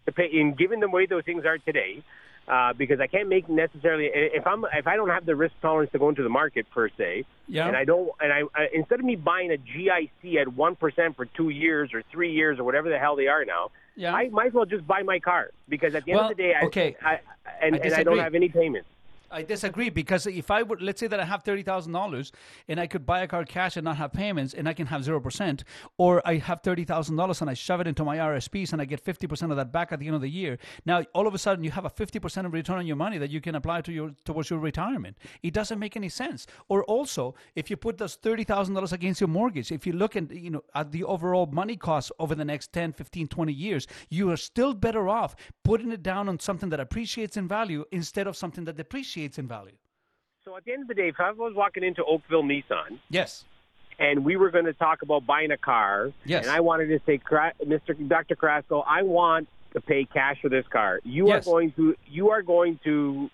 to 0.06 0.12
pay 0.12 0.26
in 0.32 0.54
given 0.54 0.80
the 0.80 0.88
way 0.88 1.06
those 1.06 1.24
things 1.24 1.44
are 1.44 1.58
today, 1.58 2.02
uh, 2.48 2.72
because 2.72 3.00
I 3.00 3.06
can't 3.06 3.28
make 3.28 3.48
necessarily 3.48 4.08
if 4.12 4.46
I'm 4.46 4.64
if 4.72 4.86
I 4.86 4.96
don't 4.96 5.10
have 5.10 5.26
the 5.26 5.34
risk 5.34 5.54
tolerance 5.60 5.90
to 5.92 5.98
go 5.98 6.08
into 6.08 6.22
the 6.22 6.28
market 6.28 6.70
per 6.70 6.88
se, 6.88 7.24
yeah. 7.48 7.66
and 7.66 7.76
I 7.76 7.84
don't 7.84 8.10
and 8.20 8.32
I, 8.32 8.42
I 8.54 8.68
instead 8.72 9.00
of 9.00 9.04
me 9.04 9.16
buying 9.16 9.50
a 9.50 9.56
GIC 9.56 10.36
at 10.40 10.48
one 10.48 10.76
percent 10.76 11.16
for 11.16 11.26
two 11.26 11.50
years 11.50 11.90
or 11.92 12.02
three 12.10 12.32
years 12.32 12.58
or 12.58 12.64
whatever 12.64 12.88
the 12.88 12.98
hell 12.98 13.16
they 13.16 13.26
are 13.26 13.44
now, 13.44 13.70
yeah. 13.96 14.14
I 14.14 14.28
might 14.28 14.48
as 14.48 14.52
well 14.52 14.66
just 14.66 14.86
buy 14.86 15.02
my 15.02 15.18
car 15.18 15.50
because 15.68 15.94
at 15.94 16.04
the 16.04 16.12
well, 16.12 16.22
end 16.22 16.30
of 16.30 16.36
the 16.36 16.42
day, 16.42 16.54
I, 16.54 16.66
okay. 16.66 16.96
I, 17.02 17.20
and, 17.60 17.74
I 17.74 17.78
and 17.78 17.94
I 17.94 18.02
don't 18.04 18.18
have 18.18 18.34
any 18.34 18.48
payments. 18.48 18.88
I 19.30 19.42
disagree 19.42 19.90
because 19.90 20.26
if 20.26 20.50
I 20.50 20.62
would, 20.62 20.80
let's 20.80 21.00
say 21.00 21.06
that 21.06 21.18
I 21.18 21.24
have 21.24 21.42
thirty 21.42 21.62
thousand 21.62 21.92
dollars 21.92 22.32
and 22.68 22.78
I 22.78 22.86
could 22.86 23.04
buy 23.04 23.22
a 23.22 23.28
car 23.28 23.44
cash 23.44 23.76
and 23.76 23.84
not 23.84 23.96
have 23.96 24.12
payments, 24.12 24.54
and 24.54 24.68
I 24.68 24.72
can 24.72 24.86
have 24.86 25.04
zero 25.04 25.20
percent, 25.20 25.64
or 25.98 26.22
I 26.26 26.36
have 26.36 26.62
thirty 26.62 26.84
thousand 26.84 27.16
dollars 27.16 27.40
and 27.40 27.50
I 27.50 27.54
shove 27.54 27.80
it 27.80 27.86
into 27.86 28.04
my 28.04 28.18
RSPs 28.18 28.72
and 28.72 28.80
I 28.80 28.84
get 28.84 29.00
fifty 29.00 29.26
percent 29.26 29.50
of 29.52 29.56
that 29.56 29.72
back 29.72 29.92
at 29.92 29.98
the 29.98 30.06
end 30.06 30.14
of 30.14 30.22
the 30.22 30.30
year. 30.30 30.58
Now 30.84 31.02
all 31.14 31.26
of 31.26 31.34
a 31.34 31.38
sudden 31.38 31.64
you 31.64 31.70
have 31.72 31.84
a 31.84 31.90
fifty 31.90 32.18
percent 32.18 32.50
return 32.52 32.78
on 32.78 32.86
your 32.86 32.96
money 32.96 33.18
that 33.18 33.30
you 33.30 33.40
can 33.40 33.54
apply 33.54 33.80
to 33.82 33.92
your 33.92 34.12
towards 34.24 34.50
your 34.50 34.60
retirement. 34.60 35.16
It 35.42 35.52
doesn't 35.52 35.78
make 35.78 35.96
any 35.96 36.08
sense. 36.08 36.46
Or 36.68 36.84
also, 36.84 37.34
if 37.54 37.70
you 37.70 37.76
put 37.76 37.98
those 37.98 38.14
thirty 38.14 38.44
thousand 38.44 38.74
dollars 38.74 38.92
against 38.92 39.20
your 39.20 39.28
mortgage, 39.28 39.72
if 39.72 39.86
you 39.86 39.92
look 39.92 40.16
at 40.16 40.30
you 40.30 40.50
know 40.50 40.62
at 40.74 40.92
the 40.92 41.04
overall 41.04 41.46
money 41.46 41.76
costs 41.76 42.12
over 42.18 42.34
the 42.34 42.44
next 42.44 42.72
10, 42.72 42.92
15, 42.92 43.26
20 43.28 43.52
years, 43.52 43.86
you 44.08 44.30
are 44.30 44.36
still 44.36 44.72
better 44.72 45.08
off 45.08 45.34
putting 45.64 45.90
it 45.90 46.02
down 46.02 46.28
on 46.28 46.38
something 46.38 46.68
that 46.68 46.80
appreciates 46.80 47.36
in 47.36 47.48
value 47.48 47.84
instead 47.90 48.26
of 48.26 48.36
something 48.36 48.64
that 48.64 48.76
depreciates 48.76 49.15
in 49.16 49.48
value. 49.48 49.72
So 50.44 50.56
at 50.56 50.64
the 50.64 50.72
end 50.72 50.82
of 50.82 50.88
the 50.88 50.94
day, 50.94 51.08
if 51.08 51.18
I 51.18 51.32
was 51.32 51.54
walking 51.56 51.82
into 51.82 52.04
Oakville 52.04 52.42
Nissan, 52.44 52.98
yes, 53.10 53.44
and 53.98 54.24
we 54.24 54.36
were 54.36 54.50
going 54.50 54.66
to 54.66 54.74
talk 54.74 55.02
about 55.02 55.26
buying 55.26 55.50
a 55.50 55.56
car, 55.56 56.12
yes, 56.24 56.44
and 56.44 56.54
I 56.54 56.60
wanted 56.60 56.86
to 56.88 57.00
say, 57.06 57.18
Mr. 57.18 58.08
Dr. 58.08 58.36
Carrasco, 58.36 58.80
I 58.86 59.02
want 59.02 59.48
to 59.72 59.80
pay 59.80 60.04
cash 60.04 60.36
for 60.42 60.48
this 60.50 60.66
car. 60.68 61.00
You 61.02 61.28
Yes. 61.28 61.46
are 61.46 61.50
going 61.50 61.72
to 61.72 61.96
you 62.06 62.30
are 62.30 62.42
going 62.42 62.78
to 62.84 63.30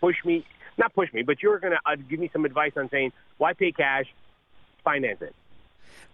push 0.00 0.16
me, 0.24 0.46
not 0.78 0.94
push 0.94 1.12
me, 1.12 1.22
but 1.22 1.42
you're 1.42 1.58
going 1.58 1.72
to 1.72 1.78
uh, 1.84 1.96
give 2.08 2.20
me 2.20 2.30
some 2.32 2.44
advice 2.44 2.72
on 2.76 2.88
saying 2.90 3.12
why 3.36 3.52
pay 3.52 3.72
cash, 3.72 4.06
finance 4.84 5.18
it. 5.20 5.34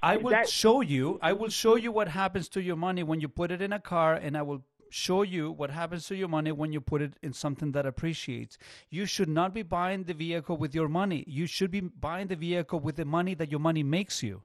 I 0.02 0.16
Is 0.16 0.22
will 0.22 0.30
that- 0.30 0.48
show 0.48 0.80
you. 0.80 1.18
I 1.22 1.34
will 1.34 1.50
show 1.50 1.76
you 1.76 1.92
what 1.92 2.08
happens 2.08 2.48
to 2.50 2.60
your 2.62 2.76
money 2.76 3.02
when 3.04 3.20
you 3.20 3.28
put 3.28 3.50
it 3.52 3.62
in 3.62 3.72
a 3.72 3.78
car, 3.78 4.14
and 4.14 4.36
I 4.36 4.42
will 4.42 4.62
show 4.90 5.22
you 5.22 5.50
what 5.50 5.70
happens 5.70 6.06
to 6.06 6.16
your 6.16 6.28
money 6.28 6.52
when 6.52 6.72
you 6.72 6.80
put 6.80 7.02
it 7.02 7.14
in 7.22 7.32
something 7.32 7.72
that 7.72 7.86
appreciates. 7.86 8.58
You 8.90 9.06
should 9.06 9.28
not 9.28 9.54
be 9.54 9.62
buying 9.62 10.04
the 10.04 10.14
vehicle 10.14 10.56
with 10.56 10.74
your 10.74 10.88
money. 10.88 11.24
You 11.26 11.46
should 11.46 11.70
be 11.70 11.80
buying 11.80 12.28
the 12.28 12.36
vehicle 12.36 12.80
with 12.80 12.96
the 12.96 13.04
money 13.04 13.34
that 13.34 13.50
your 13.50 13.60
money 13.60 13.82
makes 13.82 14.22
you, 14.22 14.42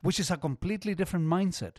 which 0.00 0.20
is 0.20 0.30
a 0.30 0.36
completely 0.36 0.94
different 0.94 1.26
mindset. 1.26 1.76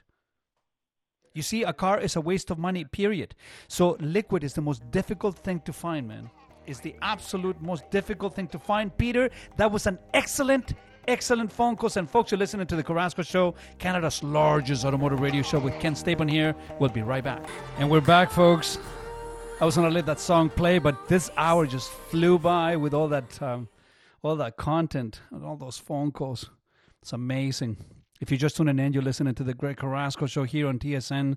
You 1.34 1.42
see, 1.42 1.64
a 1.64 1.74
car 1.74 2.00
is 2.00 2.16
a 2.16 2.22
waste 2.22 2.52
of 2.52 2.60
money, 2.60 2.86
period. 2.86 3.34
So, 3.68 3.98
liquid 4.00 4.44
is 4.44 4.54
the 4.54 4.62
most 4.62 4.90
difficult 4.92 5.38
thing 5.38 5.62
to 5.62 5.74
find, 5.74 6.08
man. 6.08 6.30
Is 6.68 6.80
the 6.80 6.96
absolute 7.02 7.62
most 7.62 7.90
difficult 7.90 8.36
thing 8.36 8.48
to 8.50 8.60
find. 8.60 8.96
Peter, 8.98 9.30
that 9.58 9.72
was 9.72 9.88
an 9.88 10.00
excellent, 10.14 10.74
excellent 11.08 11.52
phone 11.52 11.76
calls. 11.76 11.98
And 11.98 12.10
folks, 12.10 12.32
you're 12.32 12.38
listening 12.38 12.68
to 12.68 12.76
the 12.76 12.84
Carrasco 12.84 13.22
Show, 13.22 13.56
Canada's 13.78 14.24
largest 14.24 14.86
automotive 14.86 15.20
radio 15.20 15.42
show 15.42 15.60
with 15.60 15.80
Ken 15.80 15.94
Stapon 15.94 16.30
here. 16.30 16.56
We'll 16.80 16.90
be 16.90 17.02
right 17.02 17.24
back. 17.24 17.44
And 17.78 17.90
we're 17.90 18.02
back, 18.02 18.32
folks. 18.32 18.78
I 19.62 19.66
was 19.66 19.76
gonna 19.76 19.90
let 19.90 20.06
that 20.08 20.20
song 20.20 20.50
play, 20.50 20.80
but 20.80 21.08
this 21.08 21.30
hour 21.38 21.66
just 21.66 21.92
flew 21.92 22.38
by 22.38 22.76
with 22.76 22.94
all 22.94 23.08
that, 23.10 23.42
um, 23.42 23.70
all 24.22 24.36
that 24.36 24.58
content 24.58 25.22
and 25.32 25.46
all 25.46 25.56
those 25.56 25.78
phone 25.78 26.12
calls. 26.12 26.50
It's 27.02 27.14
amazing. 27.14 27.78
If 28.24 28.32
you're 28.32 28.38
just 28.38 28.56
tuning 28.56 28.80
in, 28.80 28.94
you're 28.94 29.04
listening 29.04 29.36
to 29.36 29.44
the 29.44 29.54
Greg 29.54 29.76
Carrasco 29.76 30.28
Show 30.28 30.44
here 30.46 30.70
on 30.70 30.80
TSN. 30.80 31.36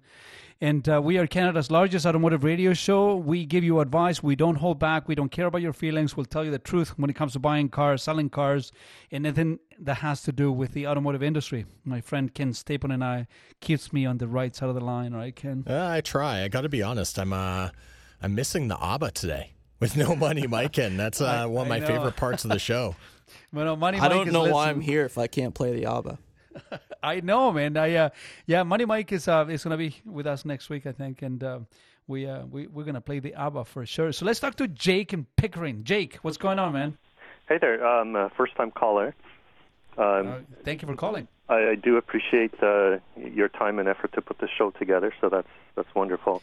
And 0.61 0.89
uh, 0.89 1.03
we 1.03 1.19
are 1.19 1.27
Canada's 1.27 1.69
largest 1.69 2.07
automotive 2.07 2.45
radio 2.45 2.75
show. 2.75 3.17
We 3.17 3.45
give 3.45 3.65
you 3.65 3.81
advice. 3.81 4.23
We 4.23 4.37
don't 4.37 4.55
hold 4.55 4.79
back. 4.79 5.09
We 5.09 5.17
don't 5.17 5.31
care 5.31 5.47
about 5.47 5.63
your 5.63 5.73
feelings. 5.73 6.17
We'll 6.17 6.27
tell 6.27 6.45
you 6.45 6.53
the 6.53 6.61
truth 6.61 6.91
when 6.97 7.11
it 7.11 7.15
comes 7.17 7.33
to 7.33 7.41
buying 7.41 7.71
cars, 7.71 8.05
selling 8.05 8.31
cars, 8.31 8.71
anything 9.11 9.59
that 9.81 9.95
has 9.97 10.23
to 10.23 10.33
do 10.33 10.53
with 10.53 10.75
the 10.75 10.87
automotive 10.87 11.25
industry. 11.25 11.67
My 11.85 12.01
friend 12.01 12.33
Ken 12.33 12.53
Stapon 12.53 12.95
and 12.95 13.03
I 13.03 13.27
keeps 13.61 13.93
me 13.93 14.07
on 14.07 14.19
the 14.19 14.29
right 14.29 14.55
side 14.55 14.69
of 14.69 14.77
the 14.77 14.81
line, 14.85 15.13
right, 15.13 15.35
Ken? 15.35 15.65
Uh, 15.69 15.89
I 15.89 16.03
try. 16.03 16.45
I 16.45 16.49
got 16.49 16.61
to 16.61 16.69
be 16.69 16.85
honest. 16.85 17.19
I'm 17.19 17.33
uh, 17.33 17.71
I'm 18.23 18.37
missing 18.37 18.69
the 18.69 18.81
ABBA 18.81 19.11
today 19.11 19.55
with 19.81 19.97
no 19.97 20.15
money, 20.15 20.47
Mike, 20.57 20.79
and 20.79 21.01
that's 21.01 21.21
uh, 21.21 21.27
I- 21.27 21.47
one 21.47 21.63
of 21.63 21.69
my 21.69 21.81
favorite 21.81 22.15
parts 22.15 22.45
of 22.45 22.51
the 22.53 22.61
show. 22.61 22.95
Well, 23.53 23.75
Money 23.75 23.99
I 23.99 24.03
Mike 24.03 24.11
don't 24.13 24.29
is 24.29 24.33
know 24.33 24.45
why 24.53 24.71
I'm 24.71 24.81
here 24.81 25.05
if 25.05 25.19
I 25.19 25.27
can't 25.27 25.53
play 25.53 25.73
the 25.73 25.87
ABBA. 25.87 26.19
I 27.03 27.21
know, 27.21 27.53
man. 27.53 27.77
I 27.77 27.95
uh, 27.95 28.09
yeah, 28.47 28.63
Money 28.63 28.85
Mike 28.85 29.13
is 29.13 29.29
uh, 29.29 29.47
is 29.49 29.65
gonna 29.65 29.77
be 29.77 29.97
with 30.05 30.27
us 30.27 30.45
next 30.45 30.71
week, 30.71 30.87
I 30.87 30.93
think, 30.93 31.23
and 31.23 31.43
uh, 31.43 31.59
we 32.07 32.27
uh, 32.27 32.45
we 32.47 32.67
we're 32.67 32.85
gonna 32.85 33.01
play 33.01 33.19
the 33.19 33.35
ABBA 33.35 33.65
for 33.65 33.87
sure. 33.87 34.13
So 34.13 34.25
let's 34.25 34.41
talk 34.41 34.55
to 34.57 34.69
Jake 34.69 35.13
and 35.13 35.27
Pickering. 35.37 35.85
Jake, 35.85 36.17
what's 36.23 36.37
going 36.37 36.59
on, 36.59 36.73
man? 36.73 36.99
Hey 37.49 37.59
there, 37.59 37.87
um, 37.87 38.17
uh, 38.17 38.29
first 38.37 38.57
time 38.57 38.71
caller. 38.71 39.15
Um, 39.99 40.29
Uh, 40.29 40.39
thank 40.65 40.83
you 40.83 40.89
for 40.89 40.95
calling. 40.95 41.27
I, 41.49 41.71
I 41.71 41.75
do 41.75 41.97
appreciate 41.97 42.53
uh, 42.63 42.99
your 43.17 43.49
time 43.49 43.79
and 43.79 43.89
effort 43.89 44.13
to 44.15 44.21
put 44.21 44.39
this 44.41 44.51
show 44.51 44.71
together, 44.73 45.13
so 45.21 45.29
that's 45.29 45.49
that's 45.75 45.95
wonderful. 45.95 46.43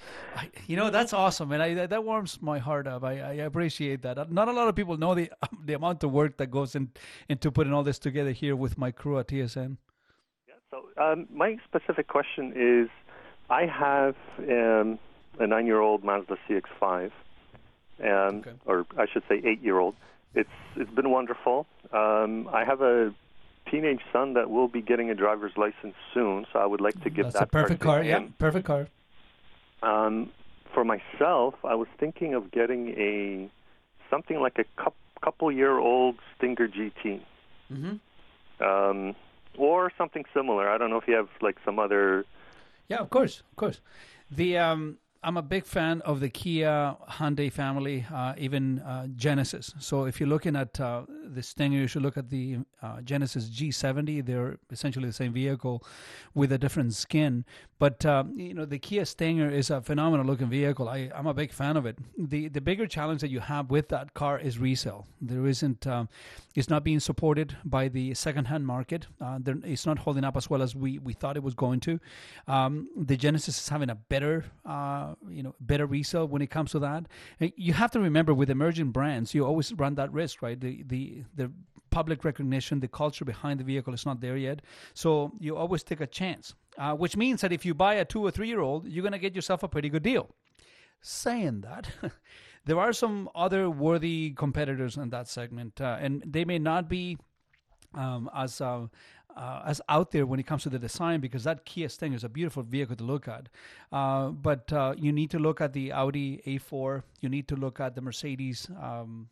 You 0.68 0.78
know 0.78 0.90
that's 0.90 1.14
awesome, 1.14 1.50
man. 1.50 1.62
I, 1.62 1.74
that, 1.74 1.90
that 1.90 2.04
warms 2.04 2.42
my 2.42 2.60
heart 2.60 2.88
up. 2.88 3.04
I, 3.04 3.20
I 3.20 3.34
appreciate 3.34 4.02
that. 4.04 4.32
Not 4.32 4.48
a 4.48 4.52
lot 4.54 4.70
of 4.70 4.76
people 4.76 4.98
know 4.98 5.14
the 5.14 5.30
the 5.66 5.74
amount 5.74 6.04
of 6.04 6.12
work 6.12 6.38
that 6.38 6.52
goes 6.52 6.76
in 6.76 6.92
into 7.30 7.52
putting 7.52 7.74
all 7.74 7.84
this 7.84 8.00
together 8.00 8.32
here 8.32 8.56
with 8.56 8.78
my 8.78 8.92
crew 8.92 9.20
at 9.20 9.28
TSN. 9.28 9.78
So 10.74 11.02
um, 11.02 11.28
my 11.32 11.58
specific 11.68 12.08
question 12.08 12.54
is, 12.56 12.90
I 13.50 13.66
have 13.66 14.16
um, 14.40 14.98
a 15.40 15.46
nine-year-old 15.46 16.04
Mazda 16.04 16.38
CX-5, 16.50 17.12
um, 18.04 18.44
or 18.66 18.86
I 18.98 19.06
should 19.12 19.24
say 19.30 19.42
eight-year-old. 19.44 19.96
It's 20.34 20.50
it's 20.76 20.90
been 20.90 21.12
wonderful. 21.12 21.68
Um, 21.92 22.50
I 22.52 22.64
have 22.66 22.82
a 22.82 23.14
teenage 23.70 24.02
son 24.12 24.34
that 24.34 24.50
will 24.50 24.68
be 24.68 24.82
getting 24.82 25.12
a 25.12 25.16
driver's 25.16 25.52
license 25.58 25.96
soon, 26.14 26.48
so 26.52 26.58
I 26.58 26.66
would 26.66 26.82
like 26.82 27.00
to 27.04 27.10
give 27.12 27.26
That's 27.26 27.36
that 27.36 27.44
a 27.44 27.48
perfect 27.48 27.82
car 27.82 27.98
car. 27.98 28.04
Yeah, 28.04 28.26
perfect 28.40 28.66
car. 28.66 28.88
Um, 29.84 30.32
for 30.74 30.84
myself, 30.84 31.54
I 31.64 31.76
was 31.76 31.88
thinking 32.00 32.34
of 32.34 32.50
getting 32.52 32.90
a 32.98 33.52
something 34.10 34.40
like 34.40 34.58
a 34.58 34.64
coup 34.82 34.94
couple 35.24 35.52
year 35.52 35.78
old 35.78 36.16
Stinger 36.38 36.68
GT, 36.68 37.22
Mm-hmm. 37.72 38.64
um, 38.64 39.16
or 39.58 39.92
something 39.98 40.26
similar. 40.34 40.70
I 40.70 40.78
don't 40.78 40.90
know 40.90 40.98
if 40.98 41.08
you 41.08 41.16
have 41.16 41.30
like 41.42 41.58
some 41.66 41.80
other. 41.80 42.26
Yeah, 42.88 42.98
of 42.98 43.10
course, 43.10 43.44
of 43.52 43.56
course. 43.56 43.82
The 44.32 44.58
um, 44.58 44.98
I'm 45.26 45.38
a 45.38 45.42
big 45.42 45.66
fan 45.66 46.02
of 46.02 46.20
the 46.20 46.30
Kia 46.30 46.98
Hyundai 47.10 47.50
family, 47.50 48.06
uh, 48.14 48.34
even 48.38 48.80
uh, 48.80 49.08
Genesis. 49.16 49.74
So 49.80 50.04
if 50.04 50.20
you're 50.20 50.28
looking 50.28 50.58
at 50.58 50.78
uh, 50.82 51.04
the 51.26 51.42
Stinger, 51.42 51.78
you 51.78 51.88
should 51.88 52.02
look 52.02 52.18
at 52.18 52.30
the 52.30 52.58
uh, 52.82 53.00
Genesis 53.02 53.50
G70. 53.50 54.26
They're 54.26 54.58
essentially 54.70 55.08
the 55.08 55.14
same 55.14 55.32
vehicle 55.32 55.82
with 56.34 56.52
a 56.52 56.58
different 56.58 56.94
skin. 56.94 57.46
But 57.84 58.06
um, 58.06 58.40
you 58.40 58.54
know, 58.54 58.64
the 58.64 58.80
Kia 58.80 59.04
Stinger 59.04 59.50
is 59.50 59.70
a 59.70 59.82
phenomenal 59.82 60.26
looking 60.26 60.48
vehicle. 60.48 60.88
I, 60.88 61.12
I'm 61.14 61.28
a 61.28 61.34
big 61.34 61.52
fan 61.52 61.76
of 61.76 61.86
it. 61.86 61.98
the 62.18 62.48
The 62.48 62.62
bigger 62.62 62.88
challenge 62.88 63.20
that 63.20 63.30
you 63.36 63.42
have 63.42 63.70
with 63.76 63.90
that 63.90 64.14
car 64.14 64.40
is 64.40 64.58
resale. 64.58 65.06
There 65.20 65.46
isn't. 65.54 65.86
Um, 65.86 66.08
it's 66.56 66.70
not 66.70 66.86
being 66.86 67.02
supported 67.02 67.58
by 67.66 67.90
the 67.90 68.14
secondhand 68.14 68.66
market. 68.66 69.08
Uh, 69.20 69.40
it's 69.74 69.86
not 69.86 69.98
holding 70.00 70.24
up 70.24 70.38
as 70.38 70.50
well 70.50 70.62
as 70.62 70.72
we, 70.84 71.00
we 71.00 71.12
thought 71.12 71.36
it 71.36 71.44
was 71.44 71.56
going 71.56 71.82
to. 71.82 72.00
Um, 72.48 72.88
the 72.96 73.18
Genesis 73.18 73.60
is 73.62 73.68
having 73.68 73.90
a 73.90 73.96
better, 73.96 74.46
uh, 74.66 75.16
you 75.28 75.44
know, 75.44 75.54
better 75.60 75.86
resale 75.86 76.26
when 76.26 76.42
it 76.42 76.52
comes 76.58 76.72
to 76.72 76.80
that. 76.80 77.02
Uh, 77.42 77.48
You 77.58 77.74
have 77.74 77.92
to 77.92 78.00
remember 78.00 78.34
with 78.34 78.50
emerging 78.50 78.92
brands, 78.92 79.34
you 79.36 79.46
always 79.46 79.74
run 79.74 79.96
that 79.96 80.10
risk, 80.14 80.42
right? 80.42 80.60
The 80.66 80.84
the 80.84 81.24
the 81.36 81.52
public 81.90 82.24
recognition, 82.24 82.80
the 82.80 82.88
culture 82.88 83.26
behind 83.26 83.60
the 83.60 83.64
vehicle 83.64 83.94
is 83.94 84.06
not 84.06 84.22
there 84.22 84.38
yet. 84.38 84.62
So 84.94 85.10
you 85.46 85.58
always 85.58 85.84
take 85.84 86.02
a 86.02 86.08
chance, 86.08 86.56
uh, 86.78 86.94
which 86.94 87.16
means 87.16 87.42
that 87.42 87.52
if 87.52 87.66
you 87.66 87.74
buy 87.74 87.96
a 87.96 88.06
two 88.06 88.22
or 88.22 88.32
three 88.32 88.48
year 88.48 88.60
old, 88.60 88.88
you're 88.88 89.04
going 89.04 89.14
to 89.14 89.20
get 89.20 89.36
yourself 89.36 89.64
a 89.64 89.68
pretty 89.68 89.90
good 89.90 90.04
deal. 90.04 90.30
Saying 91.02 91.62
that, 91.62 91.90
there 92.66 92.80
are 92.80 92.94
some 92.94 93.30
other 93.36 93.70
worthy 93.70 94.34
competitors 94.36 94.98
in 94.98 95.10
that 95.10 95.28
segment, 95.28 95.82
uh, 95.82 95.98
and 96.00 96.24
they 96.26 96.46
may 96.46 96.60
not 96.60 96.90
be 96.90 97.18
um, 97.94 98.30
as 98.36 98.62
uh, 98.62 98.88
uh, 99.36 99.64
as 99.66 99.82
out 99.90 100.12
there 100.12 100.26
when 100.26 100.40
it 100.40 100.46
comes 100.46 100.64
to 100.64 100.70
the 100.70 100.80
design 100.80 101.20
because 101.20 101.44
that 101.44 101.66
Kia 101.66 101.90
Stinger 101.90 102.16
is 102.16 102.24
a 102.24 102.30
beautiful 102.30 102.64
vehicle 102.64 102.96
to 102.96 103.04
look 103.04 103.28
at. 103.28 103.50
Uh, 103.92 104.30
but 104.30 104.72
uh, 104.72 104.94
you 104.98 105.12
need 105.12 105.32
to 105.32 105.40
look 105.40 105.60
at 105.60 105.74
the 105.74 105.92
Audi 105.92 106.42
A4. 106.46 107.04
You 107.20 107.30
need 107.30 107.48
to 107.48 107.56
look 107.56 107.80
at 107.80 107.96
the 107.96 108.02
Mercedes. 108.02 108.70
Um, 108.80 109.30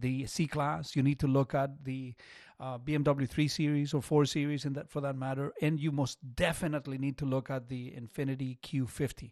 the 0.00 0.26
C 0.26 0.46
class. 0.46 0.96
You 0.96 1.02
need 1.02 1.20
to 1.20 1.26
look 1.26 1.54
at 1.54 1.84
the 1.84 2.14
uh, 2.60 2.78
BMW 2.78 3.28
3 3.28 3.48
Series 3.48 3.94
or 3.94 4.02
4 4.02 4.24
Series, 4.24 4.64
in 4.64 4.72
that 4.74 4.90
for 4.90 5.00
that 5.00 5.16
matter, 5.16 5.52
and 5.60 5.80
you 5.80 5.92
most 5.92 6.18
definitely 6.36 6.98
need 6.98 7.18
to 7.18 7.24
look 7.24 7.50
at 7.50 7.68
the 7.68 7.92
Infiniti 7.92 8.58
Q50. 8.60 9.30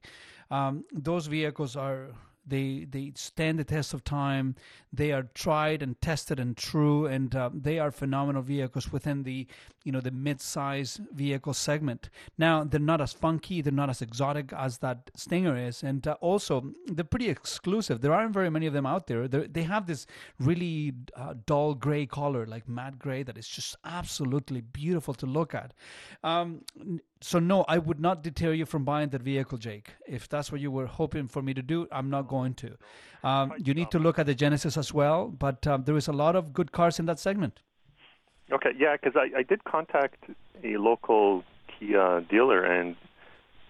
Um, 0.51 0.85
those 0.93 1.27
vehicles 1.27 1.77
are 1.77 2.09
they 2.47 2.87
they 2.91 3.13
stand 3.15 3.59
the 3.59 3.65
test 3.65 3.95
of 3.95 4.05
time. 4.05 4.57
They 4.93 5.13
are 5.13 5.25
tried 5.35 5.83
and 5.83 6.01
tested 6.01 6.39
and 6.41 6.57
true, 6.57 7.07
and 7.07 7.35
uh, 7.35 7.51
they 7.53 7.79
are 7.79 7.91
phenomenal 7.91 8.43
vehicles 8.43 8.93
within 8.93 9.23
the 9.23 9.47
you 9.85 9.93
know 9.93 10.01
the 10.01 10.11
mid-size 10.11 11.01
vehicle 11.13 11.55
segment. 11.55 12.11
Now 12.39 12.65
they're 12.65 12.81
not 12.81 13.01
as 13.01 13.13
funky, 13.13 13.61
they're 13.61 13.73
not 13.73 13.91
as 13.91 14.03
exotic 14.03 14.53
as 14.53 14.79
that 14.79 15.11
Stinger 15.15 15.57
is, 15.57 15.83
and 15.83 16.07
uh, 16.07 16.17
also 16.21 16.73
they're 16.87 17.05
pretty 17.05 17.29
exclusive. 17.29 18.01
There 18.01 18.13
aren't 18.13 18.35
very 18.35 18.51
many 18.51 18.67
of 18.67 18.73
them 18.73 18.87
out 18.87 19.07
there. 19.07 19.29
They're, 19.29 19.47
they 19.47 19.63
have 19.63 19.87
this 19.87 20.07
really 20.39 20.93
uh, 21.17 21.35
dull 21.47 21.75
gray 21.75 22.07
color, 22.07 22.47
like 22.47 22.69
matte 22.69 22.99
gray, 22.99 23.23
that 23.23 23.39
is 23.39 23.49
just 23.49 23.77
absolutely 23.85 24.61
beautiful 24.61 25.15
to 25.15 25.27
look 25.27 25.55
at. 25.55 25.73
Um, 26.23 26.63
so 27.23 27.39
no, 27.39 27.65
I 27.69 27.79
would 27.79 28.01
not 28.01 28.23
deter 28.23 28.53
you 28.53 28.67
from 28.67 28.85
buying 28.85 29.11
that 29.11 29.23
vehicle, 29.23 29.59
Jake. 29.59 29.95
If 30.07 30.29
that's 30.29 30.51
what 30.51 30.61
you 30.61 30.71
were 30.71 30.87
hoping 30.87 31.29
for 31.29 31.43
me 31.43 31.55
to 31.55 31.63
do, 31.63 31.87
I'm 31.93 32.11
not 32.11 32.29
going 32.29 32.55
to. 32.55 32.77
Um, 33.23 33.53
you 33.59 33.75
need 33.75 33.91
to 33.93 33.99
look 33.99 34.19
at 34.19 34.27
the 34.27 34.35
Genesis 34.35 34.77
as 34.77 34.93
well, 34.93 35.29
but 35.29 35.67
um, 35.67 35.85
there 35.85 35.97
is 35.97 36.09
a 36.09 36.13
lot 36.13 36.37
of 36.37 36.53
good 36.53 36.73
cars 36.73 36.99
in 36.99 37.07
that 37.07 37.19
segment. 37.19 37.61
Okay, 38.51 38.71
yeah, 38.77 38.97
because 38.97 39.17
I, 39.17 39.39
I 39.39 39.43
did 39.43 39.65
contact 39.65 40.25
a 40.65 40.77
local 40.77 41.45
Kia 41.69 42.21
dealer, 42.29 42.65
and 42.65 42.97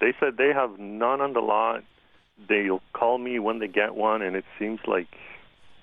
they 0.01 0.13
said 0.19 0.37
they 0.39 0.53
have 0.53 0.79
none 0.79 1.21
on 1.21 1.35
the 1.35 1.41
lot. 1.41 1.85
They'll 2.49 2.83
call 2.93 3.19
me 3.19 3.39
when 3.39 3.59
they 3.59 3.69
get 3.69 3.95
one, 3.95 4.23
and 4.23 4.35
it 4.35 4.45
seems 4.59 4.81
like 4.87 5.09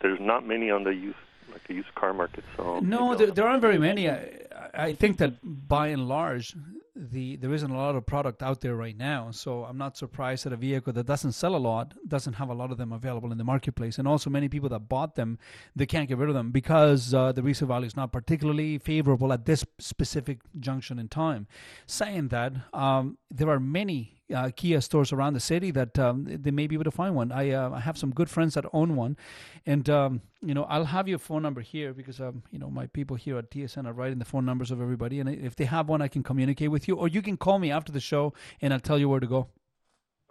there's 0.02 0.20
not 0.20 0.46
many 0.46 0.70
on 0.72 0.84
the 0.84 0.94
used 0.94 1.18
like 1.52 1.68
the 1.68 1.74
used 1.76 1.94
car 1.96 2.14
market. 2.14 2.44
So 2.58 2.80
no, 2.80 3.16
there, 3.16 3.32
there 3.32 3.48
aren't 3.48 3.62
very 3.62 3.78
many. 3.78 4.10
I, 4.10 4.30
I 4.74 4.94
think 4.94 5.18
that 5.18 5.34
by 5.44 5.88
and 5.88 6.08
large, 6.08 6.56
the 7.00 7.38
there 7.38 7.54
isn't 7.54 7.72
a 7.72 7.78
lot 7.78 7.96
of 7.96 8.06
product 8.06 8.44
out 8.44 8.60
there 8.62 8.76
right 8.76 8.98
now. 8.98 9.32
So 9.32 9.64
I'm 9.64 9.78
not 9.78 9.98
surprised 9.98 10.46
that 10.46 10.54
a 10.54 10.58
vehicle 10.58 10.92
that 10.94 11.06
doesn't 11.06 11.32
sell 11.32 11.56
a 11.56 11.58
lot 11.58 11.94
doesn't 12.08 12.34
have 12.34 12.50
a 12.50 12.54
lot 12.54 12.72
of 12.72 12.78
them 12.78 12.92
available 12.92 13.32
in 13.32 13.38
the 13.38 13.44
marketplace. 13.44 13.98
And 13.98 14.08
also, 14.08 14.30
many 14.30 14.50
people 14.50 14.70
that 14.70 14.90
bought 14.90 15.16
them, 15.16 15.40
they 15.76 15.86
can't 15.86 16.10
get 16.10 16.18
rid 16.18 16.30
of 16.30 16.36
them 16.36 16.52
because 16.52 17.14
uh, 17.14 17.32
the 17.32 17.42
resale 17.42 17.68
value 17.68 17.88
is 17.88 17.96
not 17.96 18.12
particularly 18.12 18.78
favorable 18.78 19.32
at 19.32 19.46
this 19.46 19.66
specific 19.80 20.40
junction 20.60 21.00
in 21.00 21.08
time. 21.08 21.48
Saying 21.86 22.28
that, 22.30 22.54
um, 22.74 23.18
there 23.32 23.50
are 23.50 23.60
many 23.60 24.20
uh, 24.34 24.52
Kia 24.56 24.82
stores 24.82 25.12
around 25.12 25.34
the 25.34 25.40
city 25.40 25.72
that 25.72 25.98
um, 25.98 26.26
they 26.26 26.52
may 26.52 26.68
be 26.68 26.76
able 26.76 26.84
to 26.84 26.92
find 26.92 27.16
one. 27.16 27.32
I, 27.32 27.52
uh, 27.52 27.72
I 27.72 27.80
have 27.80 27.98
some 27.98 28.12
good 28.12 28.30
friends 28.30 28.54
that 28.54 28.66
own 28.74 28.96
one, 28.96 29.18
and 29.66 29.90
um, 29.90 30.22
you 30.42 30.54
know 30.54 30.64
I'll 30.64 30.86
have 30.86 31.08
your 31.08 31.18
phone 31.18 31.42
number 31.42 31.62
here 31.62 31.94
because 31.94 32.20
um, 32.20 32.44
you 32.52 32.60
know 32.60 32.70
my 32.70 32.88
people 32.88 33.16
here 33.16 33.38
at 33.38 33.50
TSN 33.50 33.88
are 33.88 33.94
writing 33.94 34.20
the 34.20 34.26
phone 34.26 34.46
numbers 34.46 34.72
of 34.72 34.82
everybody, 34.82 35.20
and 35.20 35.30
if 35.30 35.56
they 35.56 35.66
have 35.66 35.90
one, 35.90 36.02
I 36.02 36.08
can 36.08 36.24
communicate 36.24 36.72
with 36.72 36.88
you, 36.88 36.89
or 36.96 37.08
you 37.08 37.22
can 37.22 37.38
call 37.38 37.60
me 37.60 37.72
after 37.72 37.92
the 37.92 38.00
show 38.00 38.34
and 38.62 38.74
I'll 38.74 38.80
tell 38.80 38.98
you 38.98 39.10
where 39.10 39.20
to 39.20 39.28
go. 39.28 39.48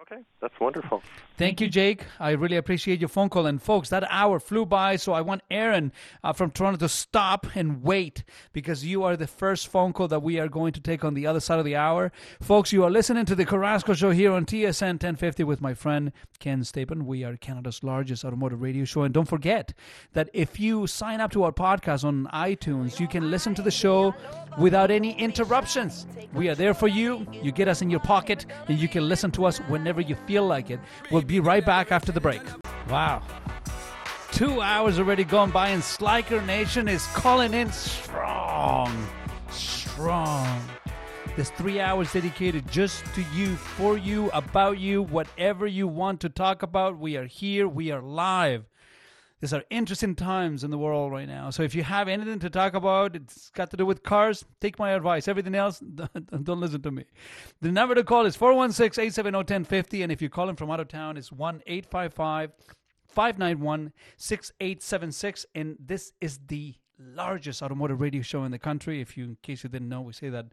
Okay, 0.00 0.22
that's 0.40 0.54
wonderful. 0.60 1.02
Thank 1.36 1.60
you, 1.60 1.68
Jake. 1.68 2.04
I 2.20 2.30
really 2.30 2.56
appreciate 2.56 3.00
your 3.00 3.08
phone 3.08 3.28
call. 3.28 3.46
And 3.46 3.60
folks, 3.60 3.88
that 3.88 4.04
hour 4.08 4.38
flew 4.38 4.64
by, 4.64 4.94
so 4.94 5.12
I 5.12 5.22
want 5.22 5.42
Aaron 5.50 5.92
uh, 6.22 6.32
from 6.32 6.52
Toronto 6.52 6.78
to 6.78 6.88
stop 6.88 7.46
and 7.56 7.82
wait 7.82 8.22
because 8.52 8.84
you 8.84 9.02
are 9.02 9.16
the 9.16 9.26
first 9.26 9.66
phone 9.66 9.92
call 9.92 10.06
that 10.08 10.22
we 10.22 10.38
are 10.38 10.48
going 10.48 10.72
to 10.74 10.80
take 10.80 11.04
on 11.04 11.14
the 11.14 11.26
other 11.26 11.40
side 11.40 11.58
of 11.58 11.64
the 11.64 11.74
hour. 11.74 12.12
Folks, 12.40 12.72
you 12.72 12.84
are 12.84 12.90
listening 12.90 13.24
to 13.26 13.34
the 13.34 13.44
Carrasco 13.44 13.92
Show 13.92 14.10
here 14.12 14.30
on 14.32 14.46
TSN 14.46 15.02
1050 15.02 15.42
with 15.42 15.60
my 15.60 15.74
friend 15.74 16.12
Ken 16.38 16.60
Stapon. 16.60 17.02
We 17.02 17.24
are 17.24 17.36
Canada's 17.36 17.82
largest 17.82 18.24
automotive 18.24 18.62
radio 18.62 18.84
show. 18.84 19.02
And 19.02 19.12
don't 19.12 19.28
forget 19.28 19.74
that 20.12 20.30
if 20.32 20.60
you 20.60 20.86
sign 20.86 21.20
up 21.20 21.32
to 21.32 21.42
our 21.42 21.52
podcast 21.52 22.04
on 22.04 22.28
iTunes, 22.32 23.00
you 23.00 23.08
can 23.08 23.32
listen 23.32 23.52
to 23.56 23.62
the 23.62 23.70
show 23.72 24.14
without 24.58 24.90
any 24.90 25.18
interruptions. 25.18 26.06
We 26.32 26.48
are 26.48 26.54
there 26.54 26.74
for 26.74 26.88
you. 26.88 27.26
You 27.32 27.52
get 27.52 27.68
us 27.68 27.82
in 27.82 27.90
your 27.90 28.00
pocket, 28.00 28.46
and 28.68 28.78
you 28.78 28.88
can 28.88 29.08
listen 29.08 29.30
to 29.32 29.44
us 29.44 29.58
whenever 29.68 29.97
you 30.00 30.14
feel 30.26 30.46
like 30.46 30.70
it. 30.70 30.80
We'll 31.10 31.22
be 31.22 31.40
right 31.40 31.64
back 31.64 31.90
after 31.92 32.12
the 32.12 32.20
break. 32.20 32.42
Wow. 32.88 33.22
Two 34.32 34.60
hours 34.60 34.98
already 34.98 35.24
gone 35.24 35.50
by, 35.50 35.70
and 35.70 35.82
Sliker 35.82 36.44
Nation 36.46 36.86
is 36.86 37.06
calling 37.08 37.54
in 37.54 37.72
strong. 37.72 39.08
Strong. 39.50 40.60
There's 41.34 41.50
three 41.50 41.80
hours 41.80 42.12
dedicated 42.12 42.70
just 42.70 43.04
to 43.14 43.24
you, 43.34 43.56
for 43.56 43.96
you, 43.96 44.30
about 44.30 44.78
you, 44.78 45.02
whatever 45.02 45.66
you 45.66 45.88
want 45.88 46.20
to 46.20 46.28
talk 46.28 46.62
about. 46.62 46.98
We 46.98 47.16
are 47.16 47.26
here, 47.26 47.66
we 47.66 47.90
are 47.90 48.02
live. 48.02 48.67
These 49.40 49.52
are 49.52 49.62
interesting 49.70 50.16
times 50.16 50.64
in 50.64 50.70
the 50.70 50.78
world 50.78 51.12
right 51.12 51.28
now. 51.28 51.50
So 51.50 51.62
if 51.62 51.74
you 51.74 51.84
have 51.84 52.08
anything 52.08 52.40
to 52.40 52.50
talk 52.50 52.74
about, 52.74 53.14
it's 53.14 53.50
got 53.50 53.70
to 53.70 53.76
do 53.76 53.86
with 53.86 54.02
cars, 54.02 54.44
take 54.60 54.78
my 54.78 54.90
advice. 54.90 55.28
Everything 55.28 55.54
else, 55.54 55.78
don't 56.42 56.60
listen 56.60 56.82
to 56.82 56.90
me. 56.90 57.04
The 57.60 57.70
number 57.70 57.94
to 57.94 58.02
call 58.02 58.26
is 58.26 58.34
416 58.34 59.00
870 59.00 59.36
1050. 59.36 60.02
And 60.02 60.10
if 60.10 60.20
you're 60.20 60.28
calling 60.28 60.56
from 60.56 60.70
out 60.70 60.80
of 60.80 60.88
town, 60.88 61.16
it's 61.16 61.30
1 61.30 61.62
855 61.66 62.50
591 63.06 63.92
6876. 64.16 65.46
And 65.54 65.76
this 65.78 66.12
is 66.20 66.40
the 66.48 66.74
largest 66.98 67.62
automotive 67.62 68.00
radio 68.00 68.22
show 68.22 68.42
in 68.42 68.50
the 68.50 68.58
country. 68.58 69.00
If 69.00 69.16
you, 69.16 69.24
in 69.24 69.36
case 69.42 69.62
you 69.62 69.70
didn't 69.70 69.88
know, 69.88 70.00
we 70.00 70.12
say 70.14 70.30
that 70.30 70.46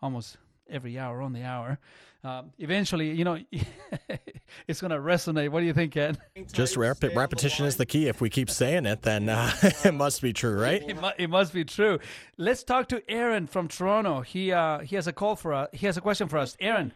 almost 0.00 0.36
every 0.72 0.98
hour 0.98 1.22
on 1.22 1.32
the 1.32 1.44
hour. 1.44 1.78
Um, 2.24 2.52
eventually, 2.58 3.10
you 3.10 3.24
know, 3.24 3.38
it's 4.68 4.80
going 4.80 4.92
to 4.92 4.98
resonate. 4.98 5.48
What 5.48 5.60
do 5.60 5.66
you 5.66 5.72
think, 5.72 5.92
Ken? 5.92 6.16
Just 6.52 6.76
rep- 6.76 7.02
repetition 7.02 7.66
is 7.66 7.76
the 7.76 7.86
key. 7.86 8.06
If 8.06 8.20
we 8.20 8.30
keep 8.30 8.48
saying 8.48 8.86
it, 8.86 9.02
then 9.02 9.28
uh, 9.28 9.50
it 9.84 9.92
must 9.92 10.22
be 10.22 10.32
true, 10.32 10.58
right? 10.58 10.82
It, 10.88 11.00
mu- 11.00 11.10
it, 11.18 11.28
must 11.28 11.52
be 11.52 11.64
true. 11.64 11.98
Let's 12.38 12.62
talk 12.62 12.88
to 12.88 13.02
Aaron 13.10 13.48
from 13.48 13.66
Toronto. 13.66 14.20
He 14.20 14.52
uh, 14.52 14.80
he 14.80 14.94
has 14.96 15.08
a 15.08 15.12
call 15.12 15.34
for 15.34 15.52
us. 15.52 15.68
He 15.72 15.86
has 15.86 15.96
a 15.96 16.00
question 16.00 16.28
for 16.28 16.38
us. 16.38 16.56
Aaron. 16.60 16.92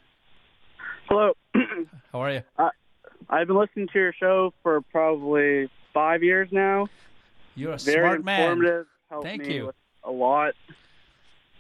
Hello. 1.09 1.33
How 2.13 2.21
are 2.21 2.33
you? 2.33 2.43
Uh, 2.57 2.71
I've 3.29 3.49
been 3.49 3.57
listening 3.57 3.89
to 3.93 3.99
your 3.99 4.13
show 4.13 4.55
for 4.63 4.81
probably 4.81 5.69
five 5.93 6.23
years 6.23 6.49
now. 6.53 6.87
You're 7.57 7.73
a 7.73 7.79
Very 7.79 8.07
smart 8.07 8.25
man. 8.25 8.43
informative. 8.43 8.87
Helped 9.11 9.25
Thank 9.25 9.47
me 9.47 9.55
you. 9.57 9.67
with 9.67 9.77
a 10.05 10.11
lot. 10.11 10.55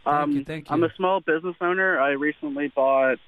Thank 0.06 0.18
um, 0.22 0.30
you, 0.32 0.44
thank 0.44 0.70
I'm 0.70 0.84
a 0.84 0.94
small 0.96 1.20
business 1.20 1.56
owner. 1.60 1.98
I 1.98 2.10
recently 2.10 2.68
bought 2.68 3.18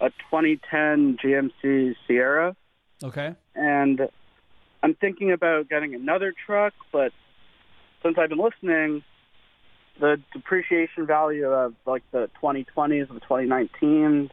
a 0.00 0.08
2010 0.30 1.18
GMC 1.22 1.94
Sierra, 2.06 2.56
Okay. 3.02 3.34
and 3.54 4.08
I'm 4.82 4.94
thinking 4.94 5.32
about 5.32 5.68
getting 5.68 5.94
another 5.94 6.32
truck. 6.46 6.72
But 6.92 7.12
since 8.02 8.16
I've 8.18 8.30
been 8.30 8.38
listening, 8.38 9.02
the 10.00 10.16
depreciation 10.32 11.06
value 11.06 11.46
of 11.46 11.74
like 11.86 12.02
the 12.10 12.30
2020s 12.42 13.10
and 13.10 13.20
the 13.20 13.26
2019s, 13.28 14.30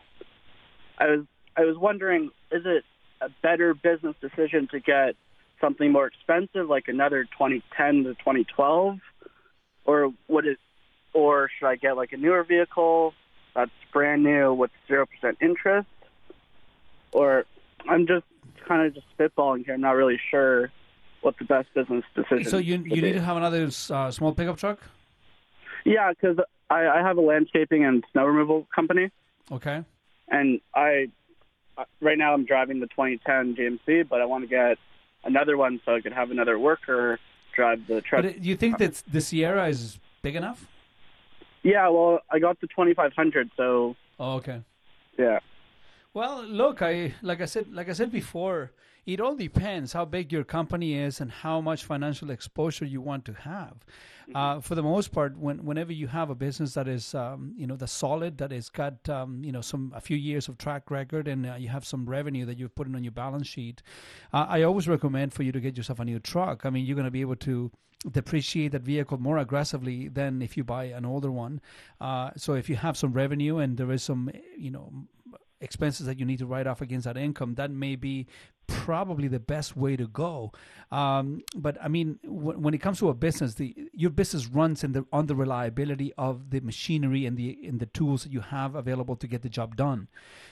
I 0.97 1.05
was 1.07 1.25
I 1.57 1.65
was 1.65 1.77
wondering, 1.77 2.29
is 2.53 2.61
it 2.65 2.85
a 3.19 3.27
better 3.43 3.73
business 3.73 4.15
decision 4.21 4.69
to 4.71 4.79
get 4.79 5.15
something 5.59 5.91
more 5.91 6.07
expensive, 6.07 6.69
like 6.69 6.85
another 6.87 7.25
2010 7.25 8.05
to 8.05 8.13
2012, 8.13 8.97
or 9.83 10.13
would 10.29 10.47
it, 10.47 10.57
or 11.13 11.49
should 11.57 11.67
I 11.67 11.75
get 11.75 11.97
like 11.97 12.13
a 12.13 12.17
newer 12.17 12.43
vehicle 12.43 13.13
that's 13.53 13.71
brand 13.91 14.23
new 14.23 14.53
with 14.53 14.71
zero 14.87 15.05
percent 15.05 15.37
interest, 15.41 15.87
or 17.11 17.45
I'm 17.87 18.07
just 18.07 18.25
kind 18.67 18.85
of 18.85 18.93
just 18.93 19.05
spitballing 19.17 19.65
here. 19.65 19.73
I'm 19.73 19.81
not 19.81 19.91
really 19.91 20.19
sure 20.29 20.71
what 21.21 21.37
the 21.37 21.45
best 21.45 21.73
business 21.73 22.03
decision. 22.15 22.39
Is. 22.39 22.49
So 22.49 22.57
you 22.57 22.77
you 22.77 22.95
be. 22.95 23.01
need 23.01 23.13
to 23.13 23.21
have 23.21 23.37
another 23.37 23.69
uh, 23.89 24.11
small 24.11 24.33
pickup 24.33 24.57
truck. 24.57 24.79
Yeah, 25.83 26.11
because 26.11 26.37
I, 26.69 26.87
I 26.87 27.01
have 27.01 27.17
a 27.17 27.21
landscaping 27.21 27.83
and 27.83 28.03
snow 28.11 28.25
removal 28.25 28.67
company, 28.73 29.09
Okay. 29.51 29.83
and 30.29 30.61
I 30.75 31.09
right 32.01 32.17
now 32.17 32.33
I'm 32.33 32.45
driving 32.45 32.79
the 32.79 32.87
2010 32.87 33.55
GMC, 33.55 34.07
but 34.07 34.21
I 34.21 34.25
want 34.25 34.43
to 34.43 34.47
get 34.47 34.77
another 35.23 35.57
one 35.57 35.81
so 35.85 35.95
I 35.95 36.01
could 36.01 36.13
have 36.13 36.31
another 36.31 36.57
worker 36.59 37.19
drive 37.55 37.87
the 37.87 38.01
truck. 38.01 38.23
But 38.23 38.35
it, 38.35 38.43
you 38.43 38.55
think 38.55 38.77
that 38.77 39.01
the 39.11 39.21
Sierra 39.21 39.67
is 39.67 39.99
big 40.21 40.35
enough? 40.35 40.67
Yeah, 41.63 41.87
well, 41.89 42.19
I 42.29 42.39
got 42.39 42.59
the 42.61 42.67
2500, 42.67 43.49
so 43.57 43.95
Oh, 44.19 44.35
okay. 44.35 44.61
yeah. 45.17 45.39
Well, 46.13 46.43
look, 46.43 46.81
I 46.81 47.13
like 47.21 47.41
I 47.41 47.45
said, 47.45 47.71
like 47.71 47.87
I 47.89 47.93
said 47.93 48.11
before, 48.11 48.71
it 49.05 49.19
all 49.19 49.35
depends 49.35 49.93
how 49.93 50.05
big 50.05 50.31
your 50.31 50.43
company 50.43 50.93
is 50.93 51.19
and 51.19 51.31
how 51.31 51.59
much 51.59 51.83
financial 51.83 52.29
exposure 52.29 52.85
you 52.85 53.01
want 53.01 53.25
to 53.25 53.33
have. 53.33 53.85
Uh, 54.33 54.61
for 54.61 54.75
the 54.75 54.83
most 54.83 55.11
part, 55.11 55.37
when 55.37 55.65
whenever 55.65 55.91
you 55.91 56.07
have 56.07 56.29
a 56.29 56.35
business 56.35 56.73
that 56.73 56.87
is, 56.87 57.13
um, 57.15 57.53
you 57.57 57.67
know, 57.67 57.75
the 57.75 57.87
solid 57.87 58.37
that 58.37 58.51
has 58.51 58.69
got, 58.69 59.09
um, 59.09 59.43
you 59.43 59.51
know, 59.51 59.61
some 59.61 59.91
a 59.95 59.99
few 59.99 60.15
years 60.15 60.47
of 60.47 60.57
track 60.57 60.89
record 60.89 61.27
and 61.27 61.45
uh, 61.45 61.55
you 61.55 61.67
have 61.67 61.85
some 61.85 62.05
revenue 62.07 62.45
that 62.45 62.57
you've 62.57 62.75
put 62.75 62.87
in 62.87 62.95
on 62.95 63.03
your 63.03 63.11
balance 63.11 63.47
sheet, 63.47 63.81
uh, 64.33 64.45
I 64.47 64.61
always 64.61 64.87
recommend 64.87 65.33
for 65.33 65.43
you 65.43 65.51
to 65.51 65.59
get 65.59 65.75
yourself 65.75 65.99
a 65.99 66.05
new 66.05 66.19
truck. 66.19 66.65
I 66.65 66.69
mean, 66.69 66.85
you're 66.85 66.95
going 66.95 67.05
to 67.05 67.11
be 67.11 67.21
able 67.21 67.35
to 67.37 67.71
depreciate 68.09 68.71
that 68.71 68.81
vehicle 68.81 69.17
more 69.17 69.37
aggressively 69.37 70.07
than 70.07 70.41
if 70.41 70.57
you 70.57 70.63
buy 70.63 70.85
an 70.85 71.05
older 71.05 71.31
one. 71.31 71.59
Uh, 71.99 72.31
so 72.37 72.53
if 72.53 72.69
you 72.69 72.75
have 72.75 72.97
some 72.97 73.13
revenue 73.13 73.57
and 73.57 73.77
there 73.77 73.91
is 73.91 74.01
some, 74.01 74.31
you 74.57 74.71
know, 74.71 74.91
expenses 75.59 76.07
that 76.07 76.19
you 76.19 76.25
need 76.25 76.39
to 76.39 76.47
write 76.47 76.67
off 76.67 76.81
against 76.81 77.05
that 77.05 77.17
income, 77.17 77.55
that 77.55 77.69
may 77.69 77.95
be 77.95 78.27
probably 78.71 79.27
the 79.27 79.39
best 79.39 79.75
way 79.77 79.95
to 79.95 80.07
go. 80.07 80.51
Um, 80.91 81.41
but 81.55 81.77
I 81.81 81.87
mean, 81.87 82.19
w- 82.23 82.57
when 82.59 82.73
it 82.73 82.79
comes 82.79 82.99
to 82.99 83.09
a 83.09 83.13
business, 83.13 83.53
the 83.55 83.73
your 83.93 84.09
business 84.09 84.47
runs 84.47 84.83
in 84.83 84.91
the 84.91 85.05
on 85.11 85.27
the 85.27 85.35
reliability 85.35 86.11
of 86.17 86.49
the 86.49 86.59
machinery 86.59 87.25
and 87.25 87.37
the 87.37 87.49
in 87.65 87.77
the 87.77 87.85
tools 87.87 88.23
that 88.23 88.31
you 88.31 88.41
have 88.41 88.75
available 88.75 89.15
to 89.15 89.27
get 89.27 89.41
the 89.41 89.49
job 89.49 89.75
done. 89.75 90.07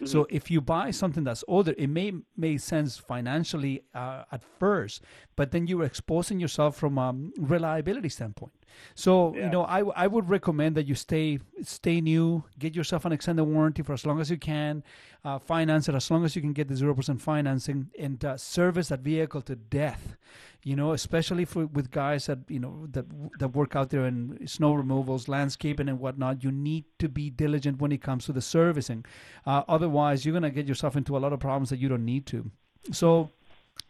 So 0.05 0.27
if 0.29 0.49
you 0.49 0.61
buy 0.61 0.91
something 0.91 1.23
that's 1.23 1.43
older, 1.47 1.73
it 1.77 1.87
may 1.87 2.13
make 2.37 2.59
sense 2.61 2.97
financially 2.97 3.83
uh, 3.93 4.23
at 4.31 4.41
first, 4.59 5.03
but 5.35 5.51
then 5.51 5.67
you're 5.67 5.83
exposing 5.83 6.39
yourself 6.39 6.77
from 6.77 6.97
a 6.97 7.13
reliability 7.37 8.09
standpoint. 8.09 8.53
So 8.95 9.33
you 9.35 9.49
know, 9.49 9.63
I 9.63 9.79
I 10.03 10.07
would 10.07 10.29
recommend 10.29 10.75
that 10.75 10.85
you 10.85 10.95
stay 10.95 11.39
stay 11.63 12.01
new, 12.01 12.43
get 12.57 12.75
yourself 12.75 13.05
an 13.05 13.11
extended 13.11 13.43
warranty 13.43 13.81
for 13.81 13.93
as 13.93 14.05
long 14.05 14.19
as 14.19 14.29
you 14.29 14.37
can, 14.37 14.83
uh, 15.23 15.39
finance 15.39 15.87
it 15.89 15.95
as 15.95 16.09
long 16.11 16.25
as 16.25 16.35
you 16.35 16.41
can 16.41 16.53
get 16.53 16.67
the 16.67 16.75
zero 16.75 16.93
percent 16.93 17.21
financing, 17.21 17.89
and 17.97 18.23
uh, 18.25 18.37
service 18.37 18.89
that 18.89 18.99
vehicle 18.99 19.41
to 19.43 19.55
death. 19.55 20.15
You 20.63 20.75
know, 20.75 20.91
especially 20.91 21.45
for 21.45 21.67
with 21.67 21.89
guys 21.91 22.25
that 22.25 22.39
you 22.49 22.59
know 22.59 22.87
that 22.91 23.05
that 23.39 23.49
work 23.49 23.75
out 23.75 23.89
there 23.89 24.05
in 24.05 24.45
snow 24.45 24.73
removals, 24.73 25.27
landscaping, 25.27 25.87
and 25.87 25.99
whatnot. 25.99 26.43
You 26.43 26.51
need 26.51 26.85
to 26.99 27.07
be 27.07 27.29
diligent 27.29 27.79
when 27.79 27.91
it 27.91 28.01
comes 28.01 28.25
to 28.25 28.33
the 28.33 28.41
servicing. 28.41 29.05
Uh, 29.45 29.63
otherwise, 29.69 30.25
you're 30.25 30.33
gonna 30.33 30.51
get 30.51 30.67
yourself 30.67 30.95
into 30.97 31.15
a 31.15 31.19
lot 31.19 31.31
of 31.31 31.39
problems 31.39 31.69
that 31.69 31.79
you 31.79 31.87
don't 31.87 32.05
need 32.05 32.25
to. 32.27 32.51
So 32.91 33.31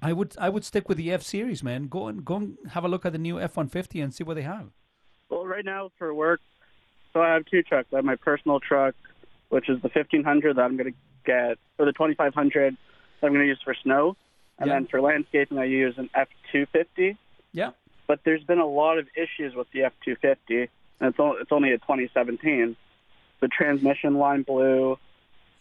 I 0.01 0.13
would 0.13 0.35
I 0.39 0.49
would 0.49 0.63
stick 0.63 0.87
with 0.87 0.97
the 0.97 1.11
F 1.11 1.21
series, 1.23 1.63
man. 1.63 1.87
Go 1.87 2.07
and 2.07 2.23
go 2.23 2.35
and 2.37 2.57
have 2.69 2.85
a 2.85 2.87
look 2.87 3.05
at 3.05 3.11
the 3.11 3.17
new 3.19 3.39
F 3.39 3.57
one 3.57 3.67
fifty 3.67 3.99
and 4.01 4.13
see 4.13 4.23
what 4.23 4.35
they 4.35 4.43
have. 4.43 4.69
Well, 5.29 5.45
right 5.45 5.65
now 5.65 5.91
for 5.97 6.13
work, 6.13 6.39
so 7.13 7.21
I 7.21 7.33
have 7.33 7.45
two 7.45 7.61
trucks. 7.63 7.89
I 7.91 7.97
have 7.97 8.05
my 8.05 8.15
personal 8.15 8.59
truck, 8.59 8.95
which 9.49 9.69
is 9.69 9.81
the 9.81 9.89
fifteen 9.89 10.23
hundred 10.23 10.55
that 10.55 10.61
I'm 10.63 10.77
going 10.77 10.93
to 10.93 10.97
get, 11.25 11.57
or 11.77 11.85
the 11.85 11.91
twenty 11.91 12.15
five 12.15 12.33
hundred 12.33 12.77
that 13.19 13.27
I'm 13.27 13.33
going 13.33 13.43
to 13.43 13.47
use 13.47 13.59
for 13.63 13.75
snow, 13.83 14.15
and 14.57 14.67
Yeah. 14.67 14.75
then 14.75 14.87
for 14.87 15.01
landscaping 15.01 15.57
I 15.57 15.65
use 15.65 15.95
an 15.97 16.09
F 16.15 16.29
two 16.51 16.65
fifty. 16.71 17.17
Yeah. 17.51 17.71
But 18.07 18.21
there's 18.23 18.43
been 18.43 18.59
a 18.59 18.65
lot 18.65 18.97
of 18.97 19.07
issues 19.15 19.53
with 19.53 19.67
the 19.71 19.83
F 19.83 19.93
two 20.05 20.15
fifty, 20.15 20.69
and 20.99 21.09
it's, 21.13 21.17
it's 21.19 21.51
only 21.51 21.73
a 21.73 21.77
2017. 21.77 22.75
The 23.41 23.47
transmission 23.49 24.15
line 24.15 24.41
blew. 24.43 24.97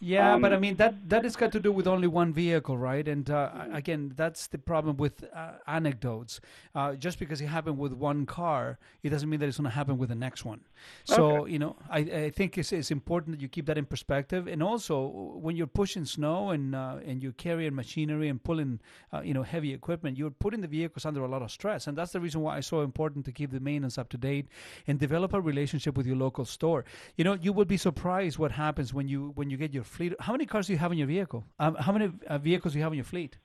Yeah, 0.01 0.37
but 0.37 0.53
I 0.53 0.55
Um, 0.55 0.61
mean 0.61 0.77
that 0.77 1.09
that 1.09 1.25
has 1.25 1.35
got 1.35 1.51
to 1.51 1.59
do 1.59 1.73
with 1.73 1.85
only 1.85 2.07
one 2.07 2.31
vehicle, 2.31 2.77
right? 2.77 3.05
And 3.05 3.29
uh, 3.29 3.67
again, 3.73 4.13
that's 4.15 4.47
the 4.47 4.57
problem 4.57 4.95
with 4.95 5.25
uh, 5.35 5.55
anecdotes. 5.67 6.39
Uh, 6.73 6.95
just 6.95 7.19
because 7.19 7.41
it 7.41 7.47
happened 7.47 7.77
with 7.77 7.91
one 7.91 8.25
car, 8.25 8.79
it 9.03 9.09
doesn't 9.09 9.29
mean 9.29 9.41
that 9.41 9.49
it's 9.49 9.57
going 9.57 9.69
to 9.69 9.75
happen 9.75 9.97
with 9.97 10.07
the 10.07 10.15
next 10.15 10.45
one. 10.45 10.61
So 11.03 11.45
you 11.47 11.59
know, 11.59 11.75
I, 11.89 11.99
I 11.99 12.29
think 12.29 12.57
it's, 12.57 12.71
it's 12.71 12.91
important 12.91 13.35
that 13.35 13.41
you 13.41 13.49
keep 13.49 13.65
that 13.65 13.77
in 13.77 13.85
perspective. 13.85 14.47
And 14.47 14.63
also, 14.63 15.05
when 15.35 15.57
you're 15.57 15.67
pushing 15.67 16.05
snow 16.05 16.51
and 16.51 16.73
uh, 16.75 16.99
and 17.05 17.21
you're 17.21 17.33
carrying 17.33 17.75
machinery 17.75 18.29
and 18.29 18.41
pulling 18.41 18.79
uh, 19.13 19.19
you 19.19 19.33
know 19.33 19.43
heavy 19.43 19.73
equipment, 19.73 20.17
you're 20.17 20.31
putting 20.31 20.61
the 20.61 20.67
vehicles 20.69 21.05
under 21.05 21.25
a 21.25 21.27
lot 21.27 21.41
of 21.41 21.51
stress. 21.51 21.87
And 21.87 21.97
that's 21.97 22.13
the 22.13 22.21
reason 22.21 22.39
why 22.39 22.57
it's 22.59 22.67
so 22.67 22.83
important 22.83 23.25
to 23.25 23.33
keep 23.33 23.51
the 23.51 23.59
maintenance 23.59 23.97
up 23.97 24.07
to 24.09 24.17
date 24.17 24.47
and 24.87 24.97
develop 24.97 25.33
a 25.33 25.41
relationship 25.41 25.97
with 25.97 26.07
your 26.07 26.15
local 26.15 26.45
store. 26.45 26.85
You 27.17 27.25
know, 27.25 27.33
you 27.33 27.51
would 27.51 27.67
be 27.67 27.77
surprised 27.77 28.37
what 28.37 28.53
happens 28.53 28.93
when 28.93 29.09
you 29.09 29.33
when 29.35 29.49
you 29.49 29.57
get 29.57 29.73
your 29.73 29.83
fleet. 29.89 30.13
How 30.19 30.31
many 30.31 30.45
cars 30.45 30.67
do 30.67 30.73
you 30.73 30.79
have 30.79 30.91
in 30.91 30.97
your 30.97 31.07
vehicle? 31.07 31.43
Um, 31.59 31.75
how 31.75 31.91
many 31.91 32.11
uh, 32.27 32.37
vehicles 32.37 32.73
do 32.73 32.79
you 32.79 32.83
have 32.83 32.93
in 32.93 32.97
your 32.97 33.05
fleet? 33.05 33.37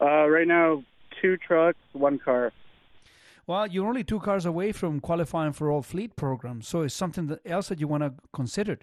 Uh, 0.00 0.26
right 0.28 0.46
now, 0.46 0.82
two 1.20 1.36
trucks, 1.36 1.78
one 1.92 2.18
car. 2.18 2.52
Well, 3.48 3.66
you're 3.66 3.88
only 3.88 4.04
two 4.04 4.20
cars 4.20 4.44
away 4.44 4.72
from 4.72 5.00
qualifying 5.00 5.54
for 5.54 5.70
all 5.70 5.80
fleet 5.80 6.16
programs, 6.16 6.68
so 6.68 6.82
it's 6.82 6.92
something 6.92 7.28
that 7.28 7.40
else 7.46 7.68
that 7.68 7.80
you 7.80 7.88
want 7.88 8.02
to 8.02 8.12
consider, 8.34 8.78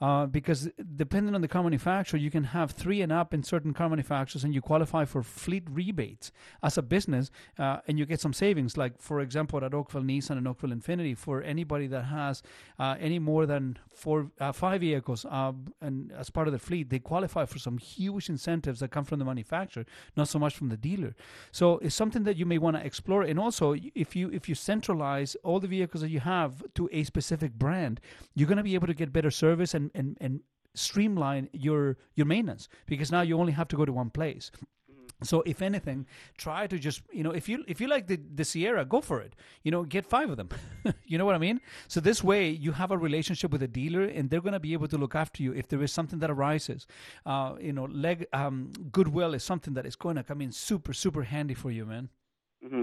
uh, 0.00 0.24
because 0.24 0.70
depending 0.96 1.34
on 1.34 1.42
the 1.42 1.48
car 1.48 1.62
manufacturer, 1.62 2.18
you 2.18 2.30
can 2.30 2.44
have 2.44 2.70
three 2.70 3.02
and 3.02 3.12
up 3.12 3.34
in 3.34 3.42
certain 3.42 3.74
car 3.74 3.90
manufacturers, 3.90 4.42
and 4.42 4.54
you 4.54 4.62
qualify 4.62 5.04
for 5.04 5.22
fleet 5.22 5.64
rebates 5.68 6.32
as 6.62 6.78
a 6.78 6.82
business, 6.82 7.30
uh, 7.58 7.80
and 7.86 7.98
you 7.98 8.06
get 8.06 8.18
some 8.18 8.32
savings. 8.32 8.78
Like 8.78 9.02
for 9.02 9.20
example, 9.20 9.62
at 9.62 9.74
Oakville 9.74 10.00
Nissan 10.00 10.38
and 10.38 10.48
Oakville 10.48 10.70
Infiniti, 10.70 11.14
for 11.14 11.42
anybody 11.42 11.86
that 11.88 12.04
has 12.04 12.42
uh, 12.78 12.96
any 12.98 13.18
more 13.18 13.44
than 13.44 13.76
four, 13.94 14.30
uh, 14.40 14.50
five 14.50 14.80
vehicles, 14.80 15.26
uh, 15.26 15.52
and 15.82 16.10
as 16.12 16.30
part 16.30 16.48
of 16.48 16.54
the 16.54 16.58
fleet, 16.58 16.88
they 16.88 17.00
qualify 17.00 17.44
for 17.44 17.58
some 17.58 17.76
huge 17.76 18.30
incentives 18.30 18.80
that 18.80 18.90
come 18.90 19.04
from 19.04 19.18
the 19.18 19.26
manufacturer, 19.26 19.84
not 20.16 20.26
so 20.26 20.38
much 20.38 20.56
from 20.56 20.70
the 20.70 20.78
dealer. 20.78 21.14
So 21.52 21.76
it's 21.80 21.94
something 21.94 22.24
that 22.24 22.38
you 22.38 22.46
may 22.46 22.56
want 22.56 22.78
to 22.78 22.82
explore, 22.82 23.20
and 23.22 23.38
also 23.38 23.74
if 23.94 24.05
you 24.14 24.30
if 24.30 24.48
you 24.48 24.54
centralize 24.54 25.34
all 25.42 25.58
the 25.58 25.66
vehicles 25.66 26.02
that 26.02 26.10
you 26.10 26.20
have 26.20 26.62
to 26.74 26.88
a 26.92 27.02
specific 27.04 27.54
brand, 27.54 28.00
you're 28.34 28.48
going 28.48 28.58
to 28.58 28.62
be 28.62 28.74
able 28.74 28.86
to 28.86 28.94
get 28.94 29.12
better 29.12 29.30
service 29.30 29.74
and 29.74 29.90
and 29.94 30.16
and 30.20 30.40
streamline 30.74 31.48
your 31.52 31.96
your 32.14 32.26
maintenance 32.26 32.68
because 32.86 33.10
now 33.10 33.22
you 33.22 33.38
only 33.38 33.52
have 33.52 33.68
to 33.68 33.76
go 33.76 33.84
to 33.84 33.92
one 33.92 34.10
place. 34.10 34.50
So 35.22 35.42
if 35.46 35.62
anything, 35.62 36.06
try 36.36 36.66
to 36.66 36.78
just 36.78 37.00
you 37.10 37.24
know 37.24 37.30
if 37.30 37.48
you 37.48 37.64
if 37.66 37.80
you 37.80 37.88
like 37.88 38.06
the 38.06 38.20
the 38.34 38.44
Sierra, 38.44 38.84
go 38.84 39.00
for 39.00 39.22
it. 39.22 39.34
You 39.62 39.70
know, 39.70 39.82
get 39.82 40.04
five 40.04 40.28
of 40.28 40.36
them. 40.36 40.50
you 41.06 41.16
know 41.16 41.24
what 41.24 41.34
I 41.34 41.38
mean? 41.38 41.60
So 41.88 42.00
this 42.00 42.22
way 42.22 42.50
you 42.50 42.72
have 42.72 42.90
a 42.90 42.98
relationship 42.98 43.50
with 43.50 43.62
a 43.62 43.68
dealer, 43.68 44.02
and 44.02 44.28
they're 44.28 44.42
going 44.42 44.52
to 44.52 44.60
be 44.60 44.74
able 44.74 44.88
to 44.88 44.98
look 44.98 45.14
after 45.14 45.42
you 45.42 45.54
if 45.54 45.68
there 45.68 45.82
is 45.82 45.90
something 45.90 46.18
that 46.18 46.30
arises. 46.30 46.86
Uh, 47.24 47.54
you 47.58 47.72
know, 47.72 47.86
leg 47.86 48.26
um, 48.34 48.72
goodwill 48.92 49.32
is 49.32 49.42
something 49.42 49.72
that 49.72 49.86
is 49.86 49.96
going 49.96 50.16
to 50.16 50.22
come 50.22 50.42
in 50.42 50.52
super 50.52 50.92
super 50.92 51.22
handy 51.22 51.54
for 51.54 51.70
you, 51.70 51.86
man. 51.86 52.10
hmm 52.62 52.82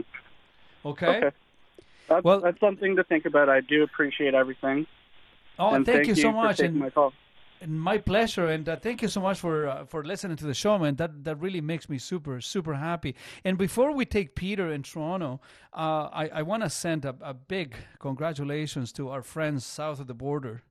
Okay. 0.85 1.07
Okay. 1.07 1.31
That's, 2.09 2.23
well, 2.23 2.41
that's 2.41 2.59
something 2.59 2.95
to 2.97 3.03
think 3.03 3.25
about. 3.25 3.49
I 3.49 3.61
do 3.61 3.83
appreciate 3.83 4.33
everything. 4.33 4.85
Oh, 5.57 5.73
and 5.73 5.85
thank, 5.85 6.07
you 6.07 6.15
so 6.15 6.31
much. 6.31 6.59
And, 6.59 6.75
my 6.77 6.89
call. 6.89 7.13
and 7.61 7.79
my 7.79 7.97
pleasure. 7.97 8.47
And 8.47 8.67
uh, 8.67 8.75
thank 8.75 9.01
you 9.01 9.07
so 9.07 9.21
much 9.21 9.39
for 9.39 9.67
uh, 9.67 9.85
for 9.85 10.03
listening 10.03 10.37
to 10.37 10.45
the 10.45 10.53
show, 10.53 10.77
man. 10.77 10.95
That 10.95 11.23
that 11.23 11.39
really 11.39 11.61
makes 11.61 11.87
me 11.87 11.97
super 11.97 12.41
super 12.41 12.73
happy. 12.73 13.15
And 13.45 13.57
before 13.57 13.93
we 13.93 14.05
take 14.05 14.35
Peter 14.35 14.71
in 14.71 14.83
Toronto, 14.83 15.39
uh, 15.73 16.09
I 16.11 16.29
I 16.33 16.41
want 16.41 16.63
to 16.63 16.69
send 16.69 17.05
a, 17.05 17.15
a 17.21 17.33
big 17.33 17.75
congratulations 17.99 18.91
to 18.93 19.09
our 19.09 19.21
friends 19.21 19.65
south 19.65 19.99
of 19.99 20.07
the 20.07 20.13
border, 20.15 20.63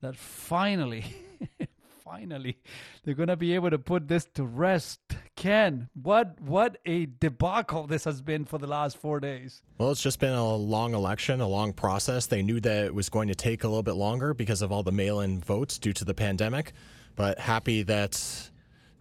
that 0.00 0.16
finally. 0.16 1.04
Finally, 2.02 2.58
they're 3.04 3.14
gonna 3.14 3.36
be 3.36 3.54
able 3.54 3.70
to 3.70 3.78
put 3.78 4.08
this 4.08 4.26
to 4.34 4.44
rest. 4.44 5.00
Ken, 5.36 5.88
what 5.94 6.40
what 6.40 6.78
a 6.86 7.06
debacle 7.06 7.86
this 7.86 8.04
has 8.04 8.20
been 8.20 8.44
for 8.44 8.58
the 8.58 8.66
last 8.66 8.96
four 8.96 9.20
days. 9.20 9.62
Well, 9.78 9.90
it's 9.90 10.02
just 10.02 10.18
been 10.18 10.32
a 10.32 10.54
long 10.54 10.94
election, 10.94 11.40
a 11.40 11.48
long 11.48 11.72
process. 11.72 12.26
They 12.26 12.42
knew 12.42 12.60
that 12.60 12.84
it 12.84 12.94
was 12.94 13.08
going 13.08 13.28
to 13.28 13.34
take 13.34 13.64
a 13.64 13.68
little 13.68 13.82
bit 13.82 13.94
longer 13.94 14.34
because 14.34 14.62
of 14.62 14.72
all 14.72 14.82
the 14.82 14.92
mail 14.92 15.20
in 15.20 15.40
votes 15.40 15.78
due 15.78 15.92
to 15.94 16.04
the 16.04 16.14
pandemic, 16.14 16.72
but 17.16 17.38
happy 17.38 17.82
that 17.84 18.50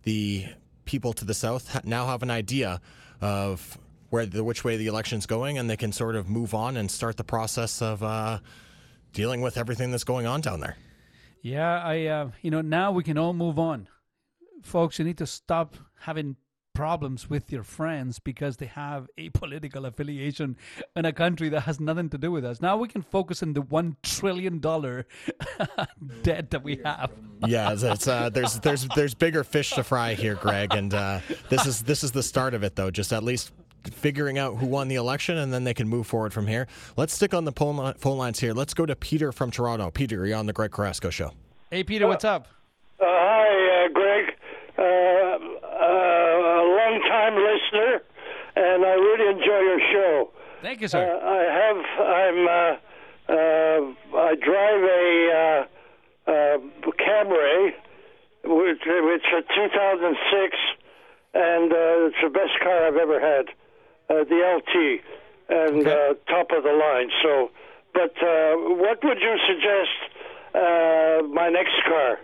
the 0.03 0.45
people 0.85 1.13
to 1.13 1.25
the 1.25 1.33
south 1.33 1.85
now 1.85 2.07
have 2.07 2.23
an 2.23 2.31
idea 2.31 2.81
of 3.21 3.77
where 4.09 4.25
the 4.25 4.43
which 4.43 4.63
way 4.63 4.77
the 4.77 4.87
election's 4.87 5.25
going 5.25 5.57
and 5.57 5.69
they 5.69 5.77
can 5.77 5.91
sort 5.91 6.15
of 6.15 6.29
move 6.29 6.53
on 6.53 6.77
and 6.77 6.89
start 6.89 7.17
the 7.17 7.23
process 7.23 7.81
of 7.81 8.01
uh, 8.01 8.39
dealing 9.13 9.41
with 9.41 9.57
everything 9.57 9.91
that's 9.91 10.03
going 10.03 10.25
on 10.25 10.41
down 10.41 10.59
there. 10.59 10.75
Yeah, 11.41 11.81
I 11.81 12.05
uh, 12.05 12.31
you 12.41 12.51
know 12.51 12.61
now 12.61 12.91
we 12.91 13.03
can 13.03 13.17
all 13.17 13.33
move 13.33 13.57
on, 13.57 13.87
folks. 14.63 14.99
You 14.99 15.05
need 15.05 15.17
to 15.19 15.27
stop 15.27 15.77
having 16.01 16.35
problems 16.79 17.29
with 17.29 17.51
your 17.51 17.63
friends 17.63 18.19
because 18.19 18.55
they 18.55 18.65
have 18.65 19.07
a 19.17 19.27
political 19.33 19.85
affiliation 19.85 20.55
in 20.95 21.03
a 21.03 21.11
country 21.11 21.49
that 21.49 21.61
has 21.61 21.79
nothing 21.79 22.09
to 22.09 22.17
do 22.17 22.31
with 22.31 22.45
us. 22.45 22.61
Now 22.61 22.77
we 22.77 22.87
can 22.87 23.01
focus 23.01 23.43
on 23.43 23.53
the 23.53 23.61
one 23.61 23.97
trillion 24.01 24.59
dollar 24.59 25.05
debt 26.23 26.51
that 26.51 26.63
we 26.63 26.79
have. 26.85 27.11
yeah, 27.45 27.73
it's, 27.73 27.83
it's, 27.83 28.07
uh, 28.07 28.29
there's 28.29 28.59
there's 28.59 28.87
there's 28.95 29.13
bigger 29.13 29.43
fish 29.43 29.71
to 29.71 29.83
fry 29.83 30.13
here, 30.13 30.35
Greg, 30.35 30.73
and 30.73 30.93
uh, 30.93 31.19
this 31.49 31.65
is 31.65 31.83
this 31.83 32.03
is 32.03 32.11
the 32.11 32.23
start 32.23 32.53
of 32.53 32.63
it, 32.63 32.75
though. 32.75 32.91
Just 32.91 33.13
at 33.13 33.23
least 33.23 33.51
figuring 33.91 34.37
out 34.37 34.57
who 34.57 34.65
won 34.65 34.87
the 34.87 34.95
election, 34.95 35.37
and 35.37 35.53
then 35.53 35.63
they 35.63 35.73
can 35.73 35.87
move 35.87 36.07
forward 36.07 36.33
from 36.33 36.47
here. 36.47 36.67
Let's 36.97 37.13
stick 37.13 37.33
on 37.33 37.45
the 37.45 37.51
phone, 37.51 37.93
phone 37.95 38.17
lines 38.17 38.39
here. 38.39 38.53
Let's 38.53 38.73
go 38.73 38.85
to 38.85 38.95
Peter 38.95 39.31
from 39.31 39.51
Toronto. 39.51 39.91
Peter, 39.91 40.25
you're 40.25 40.37
on 40.37 40.45
the 40.45 40.53
Greg 40.53 40.71
Carrasco 40.71 41.09
show. 41.09 41.31
Hey, 41.71 41.83
Peter, 41.83 42.07
what's 42.07 42.25
up? 42.25 42.47
Uh, 42.99 43.05
hi, 43.05 43.85
uh, 43.85 43.89
Greg. 43.93 44.35
Uh, 44.77 44.81
uh, 44.81 46.61
a 46.61 46.65
long-time 46.65 47.35
listener, 47.35 48.01
and 48.55 48.85
I 48.85 48.93
really 48.93 49.31
enjoy 49.31 49.59
your 49.59 49.79
show. 49.91 50.31
Thank 50.61 50.81
you, 50.81 50.87
sir. 50.87 50.99
Uh, 50.99 51.29
I 51.29 51.41
have. 51.53 51.77
I'm. 52.07 52.47
Uh, 52.47 52.77
uh, 53.29 53.93
I 54.17 54.35
drive 54.41 54.81
a 54.81 55.65
uh, 56.27 56.31
uh, 56.31 56.57
Camry, 56.97 57.73
which 58.43 58.79
it's 58.83 59.25
a 59.25 59.41
2006, 59.53 60.57
and 61.35 61.71
uh, 61.71 61.75
it's 62.09 62.15
the 62.23 62.29
best 62.29 62.59
car 62.63 62.87
I've 62.87 62.95
ever 62.95 63.19
had, 63.19 63.45
uh, 64.09 64.23
the 64.23 64.57
LT, 64.57 65.01
and 65.49 65.87
uh, 65.87 66.13
top 66.27 66.51
of 66.51 66.63
the 66.63 66.71
line. 66.71 67.09
So, 67.23 67.51
but 67.93 68.13
uh, 68.21 68.53
what 68.55 69.03
would 69.03 69.19
you 69.19 69.35
suggest? 69.47 70.15
Uh, 70.53 71.21
my 71.31 71.49
next 71.49 71.75
car. 71.87 72.17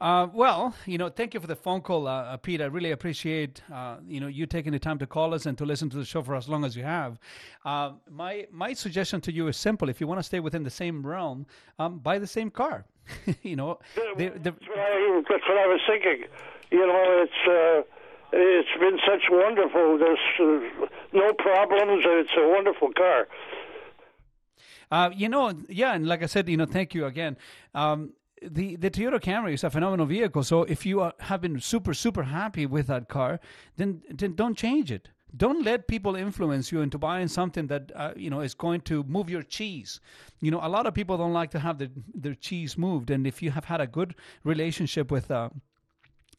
Uh, 0.00 0.26
well, 0.32 0.74
you 0.86 0.96
know, 0.96 1.10
thank 1.10 1.34
you 1.34 1.40
for 1.40 1.46
the 1.46 1.54
phone 1.54 1.82
call, 1.82 2.08
uh, 2.08 2.22
uh, 2.22 2.36
Pete. 2.38 2.62
I 2.62 2.64
really 2.64 2.92
appreciate 2.92 3.60
uh, 3.70 3.96
you 4.08 4.18
know 4.18 4.28
you 4.28 4.46
taking 4.46 4.72
the 4.72 4.78
time 4.78 4.98
to 4.98 5.06
call 5.06 5.34
us 5.34 5.44
and 5.44 5.58
to 5.58 5.66
listen 5.66 5.90
to 5.90 5.98
the 5.98 6.06
show 6.06 6.22
for 6.22 6.34
as 6.34 6.48
long 6.48 6.64
as 6.64 6.74
you 6.74 6.84
have. 6.84 7.18
Uh, 7.66 7.92
my 8.10 8.46
my 8.50 8.72
suggestion 8.72 9.20
to 9.20 9.32
you 9.32 9.48
is 9.48 9.58
simple: 9.58 9.90
if 9.90 10.00
you 10.00 10.06
want 10.06 10.18
to 10.18 10.22
stay 10.22 10.40
within 10.40 10.62
the 10.62 10.70
same 10.70 11.06
realm, 11.06 11.46
um, 11.78 11.98
buy 11.98 12.18
the 12.18 12.26
same 12.26 12.50
car. 12.50 12.86
you 13.42 13.56
know, 13.56 13.78
the, 14.16 14.28
the, 14.28 14.52
That's 14.52 14.68
what, 14.68 14.78
I, 14.78 15.22
that's 15.28 15.48
what 15.48 15.58
I 15.58 15.66
was 15.66 15.80
thinking. 15.86 16.24
You 16.70 16.86
know, 16.86 17.26
it's 17.26 17.42
uh, 17.46 17.82
it's 18.32 18.78
been 18.78 18.98
such 19.06 19.24
wonderful. 19.30 19.98
There's 19.98 20.18
uh, 20.40 20.86
no 21.12 21.32
problems. 21.34 22.04
It's 22.06 22.30
a 22.36 22.48
wonderful 22.48 22.92
car. 22.92 23.28
Uh, 24.90 25.10
you 25.14 25.28
know, 25.28 25.52
yeah, 25.68 25.94
and 25.94 26.06
like 26.06 26.22
I 26.22 26.26
said, 26.26 26.48
you 26.48 26.56
know, 26.56 26.66
thank 26.66 26.94
you 26.94 27.06
again. 27.06 27.36
Um, 27.74 28.12
the 28.42 28.76
the 28.76 28.90
Toyota 28.90 29.20
Camry 29.20 29.54
is 29.54 29.64
a 29.64 29.70
phenomenal 29.70 30.06
vehicle. 30.06 30.42
So 30.42 30.64
if 30.64 30.86
you 30.86 31.00
are, 31.00 31.12
have 31.20 31.40
been 31.40 31.60
super 31.60 31.94
super 31.94 32.24
happy 32.24 32.66
with 32.66 32.86
that 32.88 33.08
car, 33.08 33.40
then 33.76 34.02
then 34.10 34.34
don't 34.34 34.56
change 34.56 34.90
it. 34.90 35.08
Don't 35.36 35.64
let 35.64 35.86
people 35.86 36.16
influence 36.16 36.72
you 36.72 36.80
into 36.80 36.98
buying 36.98 37.28
something 37.28 37.68
that 37.68 37.92
uh, 37.94 38.12
you 38.16 38.30
know 38.30 38.40
is 38.40 38.54
going 38.54 38.80
to 38.82 39.04
move 39.04 39.30
your 39.30 39.42
cheese. 39.42 40.00
You 40.40 40.50
know, 40.50 40.60
a 40.62 40.68
lot 40.68 40.86
of 40.86 40.94
people 40.94 41.16
don't 41.16 41.32
like 41.32 41.50
to 41.52 41.60
have 41.60 41.78
their 41.78 41.90
their 42.14 42.34
cheese 42.34 42.76
moved, 42.76 43.10
and 43.10 43.26
if 43.26 43.42
you 43.42 43.50
have 43.52 43.66
had 43.66 43.80
a 43.80 43.86
good 43.86 44.14
relationship 44.44 45.10
with. 45.10 45.30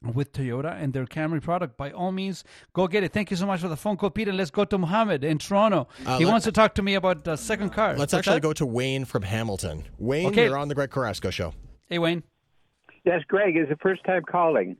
With 0.03 0.33
Toyota 0.33 0.81
and 0.81 0.93
their 0.93 1.05
Camry 1.05 1.39
product. 1.43 1.77
By 1.77 1.91
all 1.91 2.11
means, 2.11 2.43
go 2.73 2.87
get 2.87 3.03
it. 3.03 3.13
Thank 3.13 3.29
you 3.29 3.37
so 3.37 3.45
much 3.45 3.59
for 3.61 3.67
the 3.67 3.77
phone 3.77 3.97
call, 3.97 4.09
Peter. 4.09 4.33
Let's 4.33 4.49
go 4.49 4.65
to 4.65 4.77
Mohammed 4.79 5.23
in 5.23 5.37
Toronto. 5.37 5.87
Uh, 6.07 6.17
he 6.17 6.25
wants 6.25 6.43
to 6.45 6.51
talk 6.51 6.73
to 6.75 6.81
me 6.81 6.95
about 6.95 7.23
the 7.23 7.35
second 7.35 7.69
car. 7.71 7.89
Let's 7.89 7.99
What's 7.99 8.13
actually 8.15 8.37
that? 8.37 8.41
go 8.41 8.53
to 8.53 8.65
Wayne 8.65 9.05
from 9.05 9.21
Hamilton. 9.21 9.83
Wayne, 9.99 10.27
Okay. 10.29 10.45
you're 10.45 10.57
on 10.57 10.69
the 10.69 10.73
Greg 10.75 10.89
Carrasco 10.89 11.29
show. 11.29 11.53
Hey, 11.87 11.99
Wayne. 11.99 12.23
Yes, 13.05 13.21
Greg, 13.27 13.55
it's 13.55 13.69
the 13.69 13.75
first 13.77 14.03
time 14.03 14.23
calling. 14.23 14.75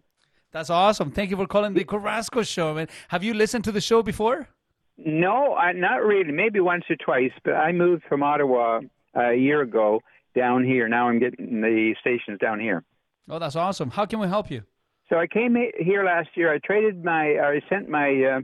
That's 0.51 0.71
awesome. 0.71 1.11
Thank 1.11 1.29
you 1.29 1.37
for 1.37 1.45
calling 1.45 1.75
the 1.75 1.83
Carrasco 1.83 2.41
show, 2.41 2.73
man. 2.73 2.87
Have 3.09 3.23
you 3.23 3.35
listened 3.35 3.63
to 3.65 3.71
the 3.71 3.79
show 3.81 4.01
before? 4.01 4.49
No, 4.97 5.53
I, 5.53 5.71
not 5.73 6.03
really. 6.03 6.31
Maybe 6.31 6.59
once 6.59 6.83
or 6.89 6.95
twice, 6.95 7.31
but 7.45 7.53
I 7.53 7.71
moved 7.73 8.03
from 8.09 8.23
Ottawa 8.23 8.81
uh, 9.15 9.29
a 9.29 9.35
year 9.35 9.61
ago 9.61 10.01
down 10.35 10.63
here. 10.63 10.87
Now 10.89 11.09
I'm 11.09 11.19
getting 11.19 11.61
the 11.61 11.93
stations 12.01 12.39
down 12.39 12.59
here. 12.59 12.83
Oh, 13.29 13.37
that's 13.37 13.55
awesome. 13.55 13.91
How 13.91 14.05
can 14.07 14.19
we 14.19 14.27
help 14.27 14.49
you? 14.49 14.63
So 15.11 15.19
I 15.19 15.27
came 15.27 15.57
here 15.77 16.05
last 16.05 16.29
year. 16.35 16.53
I 16.53 16.59
traded 16.59 17.03
my, 17.03 17.31
or 17.31 17.53
I 17.53 17.61
sent 17.67 17.89
my 17.89 18.23
uh, 18.23 18.39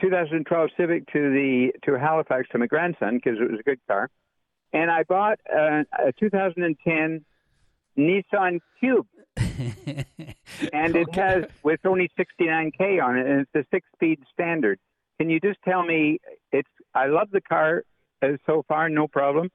2012 0.00 0.70
Civic 0.76 1.12
to 1.12 1.30
the 1.30 1.72
to 1.84 1.98
Halifax 1.98 2.48
to 2.52 2.58
my 2.58 2.66
grandson 2.66 3.16
because 3.16 3.40
it 3.40 3.50
was 3.50 3.58
a 3.58 3.64
good 3.64 3.80
car, 3.88 4.08
and 4.72 4.92
I 4.92 5.02
bought 5.02 5.40
uh, 5.52 5.82
a 5.98 6.12
2010 6.20 7.24
Nissan 7.98 8.60
Cube, 8.78 9.08
and 9.36 10.94
it 10.94 11.12
has 11.16 11.46
with 11.64 11.80
only 11.84 12.08
69k 12.16 13.02
on 13.02 13.18
it, 13.18 13.26
and 13.26 13.40
it's 13.40 13.50
a 13.56 13.64
six-speed 13.74 14.20
standard. 14.32 14.78
Can 15.18 15.28
you 15.30 15.40
just 15.40 15.58
tell 15.64 15.82
me? 15.82 16.20
It's 16.52 16.70
I 16.94 17.06
love 17.06 17.30
the 17.32 17.40
car 17.40 17.82
uh, 18.22 18.36
so 18.46 18.64
far, 18.68 18.88
no 18.88 19.08
problem. 19.08 19.50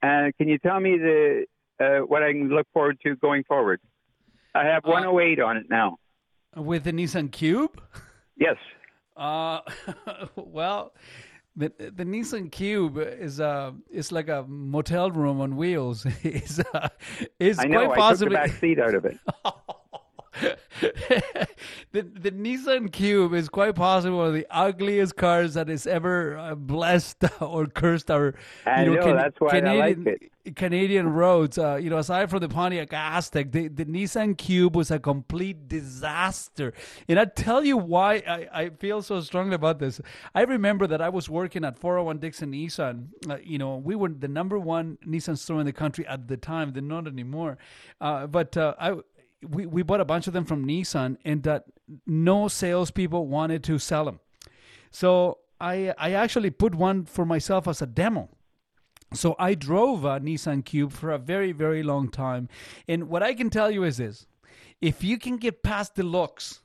Uh, 0.00 0.30
can 0.38 0.48
you 0.48 0.58
tell 0.58 0.78
me 0.78 0.98
the 0.98 1.46
uh, 1.80 2.06
what 2.06 2.22
I 2.22 2.30
can 2.30 2.48
look 2.48 2.68
forward 2.72 3.00
to 3.02 3.16
going 3.16 3.42
forward? 3.42 3.80
I 4.54 4.64
have 4.64 4.84
108 4.84 5.40
on 5.40 5.56
it 5.56 5.66
now. 5.68 5.98
With 6.56 6.84
the 6.84 6.92
Nissan 6.92 7.32
Cube? 7.32 7.80
Yes. 8.36 8.56
Uh, 9.16 9.60
well, 10.36 10.94
the 11.56 11.72
the 11.78 12.04
Nissan 12.04 12.50
Cube 12.50 12.98
is 12.98 13.40
uh 13.40 13.72
is 13.90 14.10
like 14.12 14.28
a 14.28 14.44
motel 14.48 15.10
room 15.10 15.40
on 15.40 15.56
wheels. 15.56 16.06
it's 16.22 16.60
uh, 16.72 16.88
it's 17.38 17.58
I 17.58 17.64
know. 17.64 17.86
quite 17.86 17.98
I 17.98 18.10
took 18.10 18.18
the 18.20 18.30
back 18.30 18.50
seat 18.52 18.78
out 18.78 18.94
of 18.94 19.04
it. 19.04 19.18
the 21.92 22.02
the 22.02 22.30
Nissan 22.32 22.90
Cube 22.90 23.34
is 23.34 23.48
quite 23.48 23.74
possibly 23.74 24.16
one 24.16 24.28
of 24.28 24.34
the 24.34 24.46
ugliest 24.50 25.16
cars 25.16 25.54
that 25.54 25.70
is 25.70 25.86
ever 25.86 26.36
uh, 26.36 26.54
blessed 26.54 27.24
or 27.40 27.66
cursed 27.66 28.10
our 28.10 28.34
I 28.66 28.84
you 28.84 28.96
know, 28.96 29.14
that's 29.14 29.40
why 29.40 29.48
I 29.48 29.60
Canadian, 29.60 30.04
like 30.04 30.32
Canadian 30.56 31.08
roads. 31.12 31.56
Uh, 31.56 31.76
you 31.76 31.88
know, 31.88 31.98
aside 31.98 32.30
from 32.30 32.40
the 32.40 32.48
Pontiac 32.48 32.90
Aztek, 32.90 33.52
the, 33.52 33.68
the 33.68 33.84
Nissan 33.84 34.36
Cube 34.36 34.76
was 34.76 34.90
a 34.90 34.98
complete 34.98 35.68
disaster. 35.68 36.74
And 37.08 37.18
I 37.18 37.24
tell 37.26 37.64
you 37.64 37.76
why 37.76 38.22
I, 38.28 38.48
I 38.52 38.70
feel 38.70 39.02
so 39.02 39.20
strongly 39.20 39.54
about 39.54 39.78
this. 39.78 40.00
I 40.34 40.42
remember 40.42 40.86
that 40.88 41.00
I 41.00 41.08
was 41.08 41.30
working 41.30 41.64
at 41.64 41.78
401 41.78 42.18
Dixie 42.18 42.46
Nissan. 42.46 43.06
Uh, 43.28 43.38
you 43.42 43.58
know, 43.58 43.76
we 43.76 43.94
were 43.94 44.08
the 44.08 44.28
number 44.28 44.58
one 44.58 44.98
Nissan 45.06 45.38
store 45.38 45.60
in 45.60 45.66
the 45.66 45.72
country 45.72 46.06
at 46.06 46.28
the 46.28 46.36
time. 46.36 46.72
They're 46.72 46.82
not 46.82 47.06
anymore. 47.06 47.56
Uh, 48.00 48.26
but 48.26 48.56
uh, 48.56 48.74
I 48.78 48.96
we, 49.44 49.66
we 49.66 49.82
bought 49.82 50.00
a 50.00 50.04
bunch 50.04 50.26
of 50.26 50.32
them 50.32 50.44
from 50.44 50.66
Nissan, 50.66 51.16
and 51.24 51.42
that 51.44 51.64
no 52.06 52.48
salespeople 52.48 53.26
wanted 53.26 53.62
to 53.64 53.78
sell 53.78 54.04
them. 54.04 54.20
So 54.90 55.38
I 55.60 55.94
I 55.98 56.12
actually 56.12 56.50
put 56.50 56.74
one 56.74 57.04
for 57.04 57.24
myself 57.24 57.68
as 57.68 57.82
a 57.82 57.86
demo. 57.86 58.28
So 59.12 59.36
I 59.38 59.54
drove 59.54 60.04
a 60.04 60.18
Nissan 60.20 60.64
Cube 60.64 60.92
for 60.92 61.10
a 61.10 61.18
very 61.18 61.52
very 61.52 61.82
long 61.82 62.08
time, 62.08 62.48
and 62.88 63.08
what 63.08 63.22
I 63.22 63.34
can 63.34 63.50
tell 63.50 63.70
you 63.70 63.84
is 63.84 63.96
this: 63.98 64.26
if 64.80 65.02
you 65.02 65.18
can 65.18 65.36
get 65.36 65.62
past 65.62 65.94
the 65.94 66.02
looks. 66.02 66.60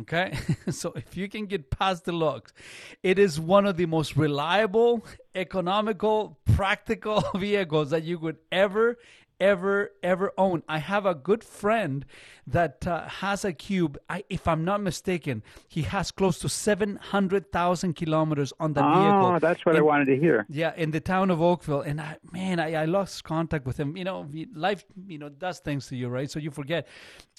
Okay, 0.00 0.38
so 0.70 0.94
if 0.96 1.18
you 1.18 1.28
can 1.28 1.44
get 1.44 1.70
past 1.70 2.06
the 2.06 2.12
looks, 2.12 2.54
it 3.02 3.18
is 3.18 3.38
one 3.38 3.66
of 3.66 3.76
the 3.76 3.84
most 3.84 4.16
reliable, 4.16 5.04
economical, 5.34 6.38
practical 6.56 7.22
vehicles 7.36 7.90
that 7.90 8.02
you 8.02 8.18
could 8.18 8.38
ever, 8.50 8.96
ever, 9.42 9.90
ever 10.02 10.32
own. 10.38 10.62
I 10.68 10.78
have 10.78 11.04
a 11.04 11.14
good 11.14 11.42
friend 11.42 12.06
that 12.46 12.86
uh, 12.86 13.08
has 13.08 13.44
a 13.44 13.52
cube. 13.52 13.98
I, 14.08 14.22
if 14.30 14.46
I'm 14.46 14.64
not 14.64 14.80
mistaken, 14.80 15.42
he 15.68 15.82
has 15.82 16.12
close 16.12 16.38
to 16.38 16.48
700,000 16.48 17.94
kilometers 17.94 18.52
on 18.60 18.72
the 18.72 18.84
oh, 18.84 18.92
vehicle. 18.94 19.40
that's 19.40 19.66
what 19.66 19.74
I 19.76 19.80
wanted 19.80 20.06
to 20.06 20.16
hear. 20.16 20.46
yeah, 20.48 20.72
in 20.76 20.92
the 20.92 21.00
town 21.00 21.30
of 21.30 21.42
Oakville, 21.42 21.80
and 21.80 22.00
I, 22.00 22.16
man, 22.30 22.60
I, 22.60 22.82
I 22.82 22.84
lost 22.84 23.24
contact 23.24 23.66
with 23.66 23.78
him. 23.78 23.96
You 23.96 24.04
know, 24.04 24.28
life, 24.54 24.84
you 25.06 25.18
know, 25.18 25.28
does 25.28 25.58
things 25.58 25.88
to 25.88 25.96
you, 25.96 26.08
right? 26.08 26.30
So 26.30 26.38
you 26.38 26.52
forget. 26.52 26.86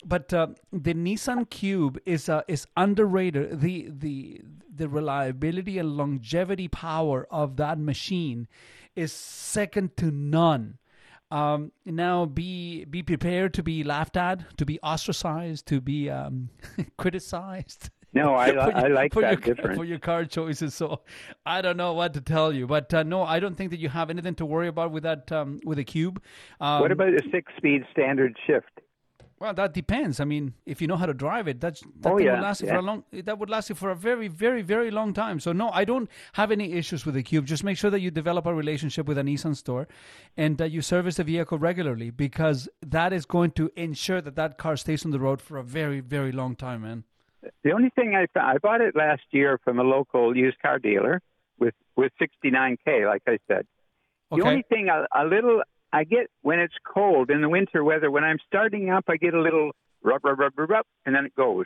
But 0.05 0.33
uh, 0.33 0.47
the 0.73 0.93
Nissan 0.93 1.49
Cube 1.49 1.99
is 2.05 2.27
uh, 2.27 2.41
is 2.49 2.67
underrated. 2.75 3.61
The 3.61 3.87
the 3.89 4.41
the 4.75 4.89
reliability 4.89 5.77
and 5.77 5.95
longevity 5.95 6.67
power 6.67 7.25
of 7.31 7.55
that 7.57 7.79
machine 7.79 8.47
is 8.95 9.13
second 9.13 9.95
to 9.97 10.11
none. 10.11 10.77
Um, 11.31 11.71
now, 11.85 12.25
be 12.25 12.85
be 12.85 13.01
prepared 13.01 13.53
to 13.55 13.63
be 13.63 13.83
laughed 13.83 14.17
at, 14.17 14.57
to 14.57 14.65
be 14.65 14.79
ostracized, 14.81 15.65
to 15.67 15.81
be 15.81 16.09
um, 16.09 16.49
criticized. 16.97 17.89
No, 18.13 18.35
I 18.35 18.51
for 18.51 18.77
I 18.77 18.87
like 18.87 19.13
for 19.13 19.21
that 19.21 19.45
your, 19.45 19.55
difference. 19.55 19.77
for 19.77 19.83
your 19.83 19.99
car 19.99 20.25
choices. 20.25 20.75
So 20.75 21.01
I 21.45 21.61
don't 21.61 21.77
know 21.77 21.93
what 21.93 22.13
to 22.13 22.21
tell 22.21 22.53
you, 22.53 22.67
but 22.67 22.93
uh, 22.93 23.03
no, 23.03 23.23
I 23.23 23.39
don't 23.39 23.55
think 23.55 23.71
that 23.71 23.79
you 23.79 23.89
have 23.89 24.09
anything 24.09 24.35
to 24.35 24.45
worry 24.45 24.67
about 24.67 24.91
with 24.91 25.03
that 25.03 25.31
um, 25.31 25.59
with 25.65 25.79
a 25.79 25.83
cube. 25.83 26.21
Um, 26.61 26.81
what 26.81 26.91
about 26.91 27.13
a 27.13 27.21
six-speed 27.31 27.85
standard 27.91 28.37
shift? 28.45 28.82
Well, 29.43 29.53
that 29.55 29.73
depends. 29.73 30.21
I 30.21 30.23
mean, 30.23 30.53
if 30.65 30.81
you 30.81 30.87
know 30.87 30.95
how 30.95 31.05
to 31.05 31.13
drive 31.13 31.49
it, 31.49 31.59
that's, 31.59 31.81
that 31.99 32.13
Oh, 32.13 32.17
yeah, 32.17 32.35
would 32.35 32.43
last 32.43 32.61
you 32.61 32.67
yeah. 32.67 32.75
for 32.75 32.79
a 32.79 32.81
long. 32.81 33.03
That 33.11 33.39
would 33.39 33.49
last 33.49 33.67
you 33.67 33.75
for 33.75 33.89
a 33.89 33.95
very, 34.09 34.29
very, 34.29 34.61
very 34.61 34.89
long 34.89 35.13
time. 35.13 35.41
So 35.41 35.51
no, 35.51 35.69
I 35.71 35.83
don't 35.83 36.09
have 36.39 36.49
any 36.49 36.71
issues 36.71 37.05
with 37.05 37.15
the 37.15 37.23
Cube. 37.23 37.45
Just 37.45 37.61
make 37.61 37.77
sure 37.77 37.91
that 37.91 37.99
you 37.99 38.09
develop 38.09 38.45
a 38.45 38.53
relationship 38.53 39.05
with 39.05 39.17
a 39.17 39.21
Nissan 39.21 39.57
store, 39.57 39.89
and 40.37 40.57
that 40.59 40.71
you 40.71 40.81
service 40.81 41.17
the 41.17 41.25
vehicle 41.25 41.57
regularly 41.57 42.09
because 42.09 42.69
that 42.81 43.11
is 43.11 43.25
going 43.25 43.51
to 43.51 43.69
ensure 43.75 44.21
that 44.21 44.37
that 44.37 44.57
car 44.57 44.77
stays 44.77 45.03
on 45.03 45.11
the 45.11 45.19
road 45.19 45.41
for 45.41 45.57
a 45.57 45.63
very, 45.63 45.99
very 45.99 46.31
long 46.31 46.55
time, 46.55 46.83
man. 46.83 47.03
The 47.65 47.73
only 47.73 47.89
thing 47.89 48.15
I 48.15 48.27
found, 48.33 48.49
I 48.49 48.57
bought 48.59 48.79
it 48.79 48.95
last 48.95 49.23
year 49.31 49.59
from 49.61 49.77
a 49.77 49.83
local 49.83 50.37
used 50.37 50.59
car 50.61 50.79
dealer 50.79 51.21
with 51.59 51.75
with 51.97 52.13
69k, 52.21 53.05
like 53.05 53.23
I 53.27 53.39
said. 53.49 53.67
The 54.31 54.41
only 54.43 54.63
thing 54.69 54.87
a, 54.87 55.05
a 55.13 55.25
little 55.25 55.61
I 55.93 56.03
get 56.03 56.27
when 56.41 56.59
it's 56.59 56.73
cold 56.91 57.29
in 57.29 57.41
the 57.41 57.49
winter 57.49 57.83
weather, 57.83 58.09
when 58.09 58.23
I'm 58.23 58.39
starting 58.47 58.89
up, 58.89 59.05
I 59.07 59.17
get 59.17 59.35
a 59.35 59.41
little 59.41 59.71
rub, 60.01 60.25
rub, 60.25 60.39
rub, 60.39 60.53
rub, 60.57 60.69
rub, 60.69 60.85
and 61.05 61.15
then 61.15 61.25
it 61.25 61.35
goes. 61.35 61.65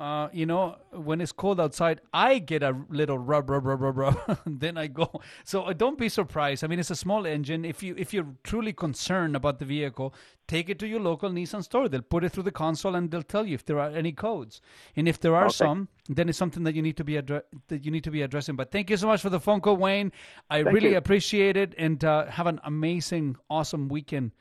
Uh, 0.00 0.28
you 0.32 0.44
know, 0.44 0.76
when 0.90 1.20
it's 1.20 1.30
cold 1.30 1.60
outside, 1.60 2.00
I 2.12 2.40
get 2.40 2.64
a 2.64 2.76
little 2.90 3.16
rub, 3.16 3.48
rub, 3.48 3.64
rub, 3.64 3.80
rub, 3.80 3.96
rub. 3.96 4.38
then 4.46 4.76
I 4.76 4.88
go. 4.88 5.20
So 5.44 5.62
uh, 5.62 5.72
don't 5.72 5.96
be 5.96 6.08
surprised. 6.08 6.64
I 6.64 6.66
mean, 6.66 6.80
it's 6.80 6.90
a 6.90 6.96
small 6.96 7.24
engine. 7.26 7.64
If 7.64 7.80
you 7.80 7.94
if 7.96 8.12
you're 8.12 8.26
truly 8.42 8.72
concerned 8.72 9.36
about 9.36 9.60
the 9.60 9.64
vehicle, 9.64 10.12
take 10.48 10.68
it 10.68 10.80
to 10.80 10.88
your 10.88 10.98
local 10.98 11.30
Nissan 11.30 11.62
store. 11.62 11.88
They'll 11.88 12.02
put 12.02 12.24
it 12.24 12.30
through 12.32 12.42
the 12.42 12.50
console 12.50 12.96
and 12.96 13.08
they'll 13.08 13.22
tell 13.22 13.46
you 13.46 13.54
if 13.54 13.64
there 13.66 13.78
are 13.78 13.90
any 13.90 14.10
codes. 14.10 14.60
And 14.96 15.06
if 15.06 15.20
there 15.20 15.36
are 15.36 15.44
Okay. 15.46 15.52
some, 15.52 15.86
then 16.08 16.28
it's 16.28 16.38
something 16.38 16.64
that 16.64 16.74
you 16.74 16.82
need 16.82 16.96
to 16.96 17.04
be 17.04 17.12
addre- 17.14 17.44
that 17.68 17.84
you 17.84 17.92
need 17.92 18.02
to 18.02 18.10
be 18.10 18.22
addressing. 18.22 18.56
But 18.56 18.72
thank 18.72 18.90
you 18.90 18.96
so 18.96 19.06
much 19.06 19.22
for 19.22 19.30
the 19.30 19.38
phone 19.38 19.60
call, 19.60 19.76
Wayne. 19.76 20.10
I 20.50 20.64
Thank 20.64 20.74
really 20.74 20.90
you. 20.90 20.96
appreciate 20.96 21.56
it, 21.56 21.72
and 21.78 22.04
uh, 22.04 22.26
have 22.26 22.48
an 22.48 22.58
amazing, 22.64 23.36
awesome 23.48 23.88
weekend. 23.88 24.32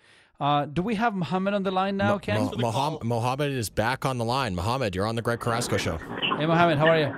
Uh, 0.43 0.65
do 0.65 0.81
we 0.81 0.95
have 0.95 1.15
Mohammed 1.15 1.53
on 1.53 1.63
the 1.63 1.71
line 1.71 1.95
now, 1.95 2.17
Ken? 2.17 2.35
Mo- 2.43 2.51
Moham- 2.51 3.01
Mohammed 3.01 3.53
is 3.53 3.69
back 3.69 4.05
on 4.05 4.17
the 4.17 4.25
line. 4.25 4.53
Mohammed, 4.55 4.93
you're 4.93 5.07
on 5.07 5.15
the 5.15 5.21
Greg 5.21 5.39
Carrasco 5.39 5.77
show. 5.77 5.95
Hey, 6.37 6.45
Mohammed, 6.45 6.77
how 6.77 6.87
are 6.87 6.99
you? 6.99 7.13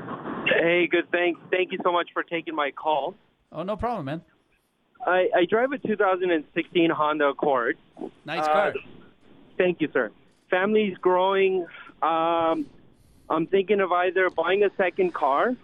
Hey, 0.62 0.86
good. 0.86 1.10
Thanks. 1.12 1.40
Thank 1.50 1.72
you 1.72 1.80
so 1.84 1.92
much 1.92 2.10
for 2.14 2.22
taking 2.22 2.54
my 2.54 2.70
call. 2.70 3.16
Oh, 3.52 3.64
no 3.64 3.76
problem, 3.78 4.06
man. 4.06 4.22
I, 5.08 5.28
I 5.36 5.46
drive 5.50 5.72
a 5.72 5.80
2016 5.80 6.92
Honda 6.92 7.30
Accord. 7.30 7.80
Nice 8.26 8.44
Uh, 8.48 8.54
car. 8.54 8.74
Thank 9.58 9.82
you, 9.82 9.90
sir. 9.92 10.12
Family's 10.52 10.96
growing. 11.00 11.66
Um, 12.04 12.68
I'm 13.28 13.48
thinking 13.50 13.80
of 13.82 13.92
either 13.92 14.30
buying 14.30 14.64
a 14.64 14.70
second 14.78 15.16
car 15.16 15.56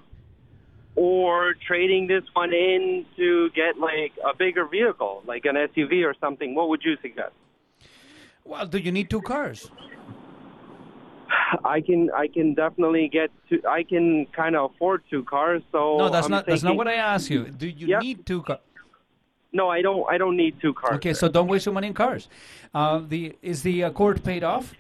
or 0.95 1.53
trading 1.67 2.07
this 2.07 2.23
one 2.33 2.53
in 2.53 3.05
to 3.17 3.51
get 3.51 3.77
like 3.77 4.13
a 4.27 4.35
bigger 4.35 4.65
vehicle, 4.65 5.21
like 5.27 5.45
an 5.45 5.57
SUV 5.57 6.03
or 6.03 6.15
something. 6.19 6.55
What 6.55 6.69
would 6.69 6.81
you 6.83 6.97
suggest? 7.03 7.33
Well, 8.43 8.65
do 8.67 8.77
you 8.77 8.91
need 8.91 9.09
two 9.09 9.21
cars? 9.21 9.69
I 11.65 11.81
can 11.81 12.09
I 12.15 12.27
can 12.27 12.53
definitely 12.53 13.09
get 13.09 13.29
to 13.49 13.61
I 13.67 13.83
can 13.83 14.25
kind 14.27 14.55
of 14.55 14.71
afford 14.71 15.03
two 15.09 15.23
cars. 15.23 15.61
So 15.71 15.97
No, 15.97 16.09
that's 16.09 16.25
I'm 16.25 16.31
not. 16.31 16.45
That's 16.45 16.63
not 16.63 16.75
what 16.75 16.87
I 16.87 16.95
asked 16.95 17.29
you. 17.29 17.45
Do 17.45 17.67
you 17.67 17.99
need 17.99 18.25
two 18.25 18.41
cars? 18.41 18.59
No, 19.53 19.67
I 19.69 19.81
don't. 19.81 20.05
I 20.09 20.17
don't 20.17 20.37
need 20.37 20.55
two 20.61 20.73
cars. 20.73 20.95
Okay, 20.95 21.13
so 21.13 21.27
don't 21.27 21.47
waste 21.47 21.65
your 21.65 21.73
money 21.73 21.87
in 21.87 21.93
cars. 21.93 22.29
Uh, 22.73 23.01
the 23.05 23.35
is 23.41 23.63
the 23.63 23.81
Accord 23.81 24.23
paid 24.23 24.43
off? 24.43 24.73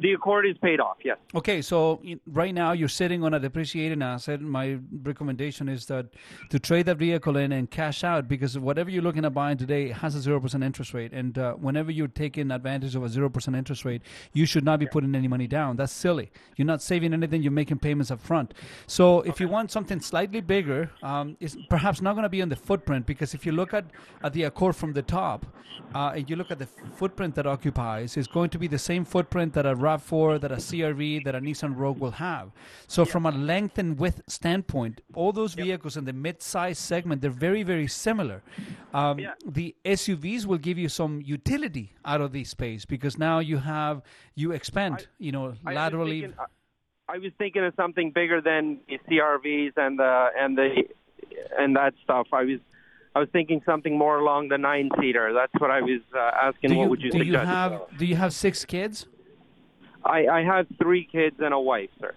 The 0.00 0.12
Accord 0.12 0.46
is 0.46 0.56
paid 0.58 0.80
off. 0.80 0.98
Yes. 1.04 1.16
Okay, 1.34 1.62
so 1.62 2.00
right 2.26 2.54
now 2.54 2.72
you're 2.72 2.88
sitting 2.88 3.24
on 3.24 3.32
a 3.34 3.40
depreciating 3.40 4.02
asset. 4.02 4.40
My 4.40 4.78
recommendation 5.02 5.68
is 5.68 5.86
that 5.86 6.06
to 6.50 6.58
trade 6.58 6.86
that 6.86 6.98
vehicle 6.98 7.36
in 7.36 7.52
and 7.52 7.70
cash 7.70 8.04
out 8.04 8.28
because 8.28 8.58
whatever 8.58 8.90
you're 8.90 9.02
looking 9.02 9.24
at 9.24 9.32
buying 9.32 9.56
today 9.56 9.88
has 9.88 10.14
a 10.14 10.20
zero 10.20 10.40
percent 10.40 10.62
interest 10.62 10.92
rate, 10.92 11.12
and 11.12 11.38
uh, 11.38 11.54
whenever 11.54 11.90
you're 11.90 12.08
taking 12.08 12.50
advantage 12.50 12.94
of 12.94 13.02
a 13.02 13.08
zero 13.08 13.30
percent 13.30 13.56
interest 13.56 13.84
rate, 13.84 14.02
you 14.32 14.44
should 14.44 14.64
not 14.64 14.78
be 14.78 14.86
putting 14.86 15.14
any 15.14 15.28
money 15.28 15.46
down. 15.46 15.76
That's 15.76 15.92
silly. 15.92 16.30
You're 16.56 16.66
not 16.66 16.82
saving 16.82 17.14
anything. 17.14 17.42
You're 17.42 17.52
making 17.52 17.78
payments 17.78 18.10
up 18.10 18.20
front. 18.20 18.54
So 18.86 19.22
if 19.22 19.40
you 19.40 19.48
want 19.48 19.70
something 19.70 20.00
slightly 20.00 20.40
bigger, 20.40 20.90
um, 21.02 21.36
it's 21.40 21.56
perhaps 21.70 22.02
not 22.02 22.12
going 22.12 22.24
to 22.24 22.28
be 22.28 22.42
on 22.42 22.50
the 22.50 22.56
footprint 22.56 23.06
because 23.06 23.32
if 23.34 23.46
you 23.46 23.52
look 23.52 23.72
at 23.72 23.86
at 24.22 24.32
the 24.32 24.44
Accord 24.44 24.76
from 24.76 24.92
the 24.92 25.02
top, 25.02 25.46
uh, 25.94 26.12
and 26.14 26.28
you 26.28 26.36
look 26.36 26.50
at 26.50 26.58
the 26.58 26.66
footprint 26.66 27.34
that 27.34 27.46
occupies, 27.46 28.16
it's 28.16 28.28
going 28.28 28.50
to 28.50 28.58
be 28.58 28.66
the 28.66 28.78
same 28.78 29.04
footprint 29.04 29.54
that 29.54 29.66
a 29.66 29.74
RAV4, 29.78 30.40
that 30.40 30.52
a 30.52 30.56
CRV, 30.56 31.24
that 31.24 31.34
a 31.34 31.40
Nissan 31.40 31.76
Rogue 31.76 31.98
will 31.98 32.12
have. 32.12 32.50
So 32.86 33.04
from 33.04 33.26
a 33.26 33.30
length 33.30 33.78
and 33.78 33.98
width 33.98 34.20
standpoint, 34.28 35.00
all 35.14 35.32
those 35.32 35.54
vehicles 35.54 35.96
in 35.96 36.04
the 36.04 36.12
mid-size 36.12 36.78
segment, 36.78 37.22
they're 37.22 37.30
very, 37.30 37.62
very 37.62 37.86
similar. 37.86 38.42
Um, 38.92 39.20
The 39.46 39.74
SUVs 39.84 40.46
will 40.46 40.58
give 40.58 40.78
you 40.78 40.88
some 40.88 41.20
utility 41.24 41.92
out 42.04 42.20
of 42.20 42.32
the 42.32 42.44
space 42.44 42.84
because 42.84 43.18
now 43.18 43.38
you 43.38 43.58
have 43.58 44.02
you 44.34 44.52
expand, 44.52 45.08
you 45.18 45.32
know, 45.32 45.44
I 45.44 45.48
was 45.48 45.58
laterally. 45.64 46.20
thinking- 46.22 46.38
I 47.10 47.16
was 47.18 47.32
thinking 47.38 47.64
of 47.64 47.72
something 47.74 48.10
bigger 48.10 48.40
than 48.42 48.80
the 48.88 48.98
CRVs 49.08 49.72
and 49.78 49.98
the 49.98 50.28
and 50.38 50.58
the 50.58 50.84
and 51.58 51.74
that 51.76 51.94
stuff. 52.04 52.26
I 52.32 52.44
was 52.44 52.60
I 53.14 53.20
was 53.20 53.28
thinking 53.30 53.62
something 53.64 53.96
more 53.96 54.18
along 54.18 54.48
the 54.48 54.58
nine 54.58 54.90
seater. 55.00 55.32
That's 55.32 55.52
what 55.58 55.70
I 55.70 55.80
was 55.80 56.02
uh, 56.14 56.18
asking. 56.18 56.70
do 56.70 56.76
what 56.76 56.84
you, 56.84 56.90
would 56.90 57.02
you 57.02 57.10
do 57.10 57.18
you 57.18 57.24
suggest? 57.24 57.46
have 57.46 57.98
do 57.98 58.04
you 58.06 58.16
have 58.16 58.32
six 58.34 58.64
kids? 58.64 59.06
I 60.08 60.26
I 60.38 60.42
have 60.42 60.66
three 60.80 61.04
kids 61.04 61.36
and 61.38 61.52
a 61.54 61.60
wife, 61.60 61.90
sir. 62.00 62.14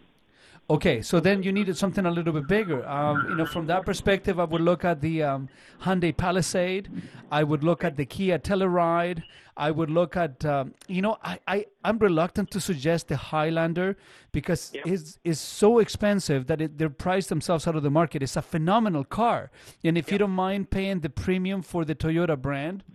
Okay, 0.70 1.02
so 1.02 1.20
then 1.20 1.44
you 1.44 1.52
needed 1.52 1.76
something 1.76 2.06
a 2.06 2.12
little 2.12 2.32
bit 2.32 2.48
bigger. 2.48 2.88
Um, 2.88 3.26
you 3.28 3.36
know, 3.36 3.46
from 3.46 3.68
that 3.68 3.86
perspective, 3.86 4.40
I 4.40 4.46
would 4.46 4.62
look 4.62 4.86
at 4.86 5.02
the 5.02 5.22
um, 5.22 5.50
Hyundai 5.82 6.16
Palisade. 6.16 6.90
I 7.30 7.44
would 7.44 7.62
look 7.62 7.84
at 7.84 7.98
the 7.98 8.06
Kia 8.06 8.40
Telluride. 8.40 9.22
I 9.58 9.70
would 9.70 9.90
look 9.90 10.16
at, 10.16 10.46
um, 10.46 10.74
you 10.88 11.02
know, 11.02 11.18
I, 11.24 11.40
I, 11.46 11.66
I'm 11.84 11.98
reluctant 11.98 12.52
to 12.52 12.62
suggest 12.62 13.10
the 13.10 13.18
Highlander 13.18 13.98
because 14.32 14.72
it's, 14.86 15.20
it's 15.26 15.42
so 15.42 15.80
expensive 15.80 16.48
that 16.48 16.62
it, 16.62 16.78
they're 16.78 16.90
priced 16.90 17.28
themselves 17.28 17.68
out 17.68 17.76
of 17.76 17.84
the 17.84 17.92
market. 17.92 18.24
It's 18.24 18.38
a 18.38 18.42
phenomenal 18.42 19.04
car. 19.04 19.52
And 19.84 19.98
if 19.98 20.10
you 20.10 20.18
don't 20.18 20.32
mind 20.32 20.70
paying 20.70 21.02
the 21.02 21.10
premium 21.10 21.64
for 21.64 21.84
the 21.84 21.96
Toyota 21.96 22.42
brand, 22.42 22.86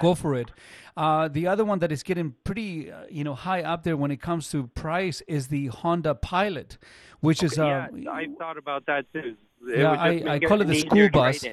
go 0.00 0.14
for 0.14 0.34
it. 0.34 0.50
Uh, 0.96 1.28
the 1.28 1.46
other 1.46 1.64
one 1.64 1.80
that 1.80 1.90
is 1.90 2.02
getting 2.02 2.34
pretty, 2.44 2.90
uh, 2.90 3.04
you 3.10 3.24
know, 3.24 3.34
high 3.34 3.62
up 3.62 3.82
there 3.82 3.96
when 3.96 4.10
it 4.10 4.20
comes 4.20 4.50
to 4.50 4.68
price 4.68 5.22
is 5.26 5.48
the 5.48 5.66
Honda 5.66 6.14
Pilot, 6.14 6.78
which 7.20 7.42
is 7.42 7.58
uh, 7.58 7.88
yeah, 7.92 8.10
I 8.10 8.28
thought 8.38 8.56
about 8.56 8.86
that 8.86 9.12
too. 9.12 9.36
It 9.68 9.78
yeah, 9.80 9.90
I, 9.90 10.34
I 10.34 10.38
call 10.38 10.60
it 10.60 10.66
the 10.66 10.80
school 10.80 11.08
bus. 11.08 11.44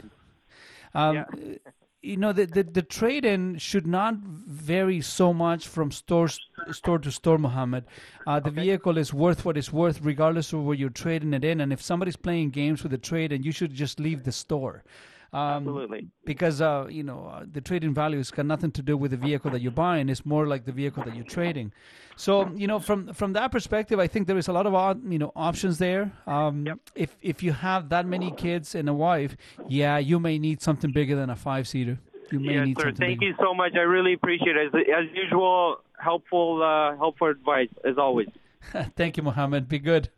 Um, 0.93 1.25
You 2.03 2.17
know, 2.17 2.33
the, 2.33 2.47
the, 2.47 2.63
the 2.63 2.81
trade 2.81 3.25
in 3.25 3.59
should 3.59 3.85
not 3.85 4.15
vary 4.17 5.01
so 5.01 5.31
much 5.33 5.67
from 5.67 5.91
store, 5.91 6.29
store 6.71 6.97
to 6.97 7.11
store, 7.11 7.37
Mohammed. 7.37 7.85
Uh, 8.25 8.39
the 8.39 8.49
vehicle 8.49 8.97
is 8.97 9.13
worth 9.13 9.45
what 9.45 9.55
it's 9.55 9.71
worth, 9.71 10.01
regardless 10.01 10.51
of 10.51 10.63
where 10.63 10.73
you're 10.73 10.89
trading 10.89 11.31
it 11.35 11.43
in. 11.43 11.61
And 11.61 11.71
if 11.71 11.79
somebody's 11.79 12.15
playing 12.15 12.49
games 12.49 12.81
with 12.81 12.91
the 12.91 12.97
trade, 12.97 13.31
and 13.31 13.45
you 13.45 13.51
should 13.51 13.71
just 13.75 13.99
leave 13.99 14.23
the 14.23 14.31
store. 14.31 14.83
Um, 15.33 15.39
Absolutely. 15.67 16.07
Because, 16.25 16.61
uh, 16.61 16.87
you 16.89 17.03
know, 17.03 17.25
uh, 17.33 17.45
the 17.49 17.61
trading 17.61 17.93
value 17.93 18.17
has 18.17 18.31
got 18.31 18.45
nothing 18.45 18.71
to 18.71 18.81
do 18.81 18.97
with 18.97 19.11
the 19.11 19.17
vehicle 19.17 19.49
that 19.51 19.61
you're 19.61 19.71
buying. 19.71 20.09
It's 20.09 20.25
more 20.25 20.45
like 20.45 20.65
the 20.65 20.73
vehicle 20.73 21.03
that 21.03 21.15
you're 21.15 21.23
trading. 21.23 21.71
So, 22.17 22.49
you 22.53 22.67
know, 22.67 22.79
from 22.79 23.13
from 23.13 23.33
that 23.33 23.51
perspective, 23.51 23.97
I 23.97 24.07
think 24.07 24.27
there 24.27 24.37
is 24.37 24.49
a 24.49 24.53
lot 24.53 24.65
of 24.67 24.73
you 25.09 25.17
know 25.19 25.31
options 25.35 25.77
there. 25.77 26.11
Um, 26.27 26.67
If 26.95 27.17
if 27.21 27.41
you 27.41 27.53
have 27.53 27.87
that 27.89 28.05
many 28.05 28.31
kids 28.31 28.75
and 28.75 28.89
a 28.89 28.93
wife, 28.93 29.37
yeah, 29.69 29.97
you 29.97 30.19
may 30.19 30.37
need 30.37 30.61
something 30.61 30.91
bigger 30.91 31.15
than 31.15 31.29
a 31.29 31.35
five 31.35 31.65
seater. 31.67 31.97
You 32.31 32.39
may 32.39 32.55
Yes, 32.55 32.65
need 32.67 32.77
sir. 32.77 32.83
something 32.87 32.95
Thank 33.07 33.19
bigger. 33.21 33.31
you 33.31 33.45
so 33.45 33.53
much. 33.53 33.73
I 33.75 33.81
really 33.97 34.13
appreciate 34.13 34.55
it. 34.57 34.67
As, 34.67 34.73
as 34.75 35.15
usual, 35.15 35.77
helpful, 35.97 36.61
uh, 36.63 36.95
helpful 36.97 37.27
advice 37.27 37.69
as 37.85 37.97
always. 37.97 38.27
Thank 38.95 39.17
you, 39.17 39.23
Mohammed. 39.23 39.67
Be 39.67 39.79
good. 39.79 40.09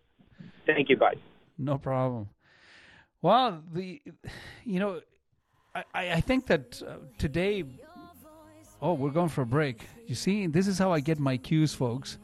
Thank 0.65 0.89
you. 0.89 0.97
Bye. 0.97 1.15
No 1.57 1.77
problem. 1.77 2.29
Well, 3.23 3.63
the 3.73 4.01
you 4.65 4.79
know, 4.79 4.99
I 5.73 5.83
I 6.17 6.21
think 6.21 6.45
that 6.47 6.83
uh, 6.85 6.95
today. 7.17 7.63
Oh, 8.81 8.93
we're 8.95 9.11
going 9.11 9.29
for 9.29 9.43
a 9.43 9.45
break. 9.45 9.87
You 10.07 10.15
see, 10.15 10.45
this 10.47 10.67
is 10.67 10.77
how 10.77 10.91
I 10.91 10.99
get 10.99 11.17
my 11.17 11.37
cues, 11.37 11.73
folks. 11.73 12.17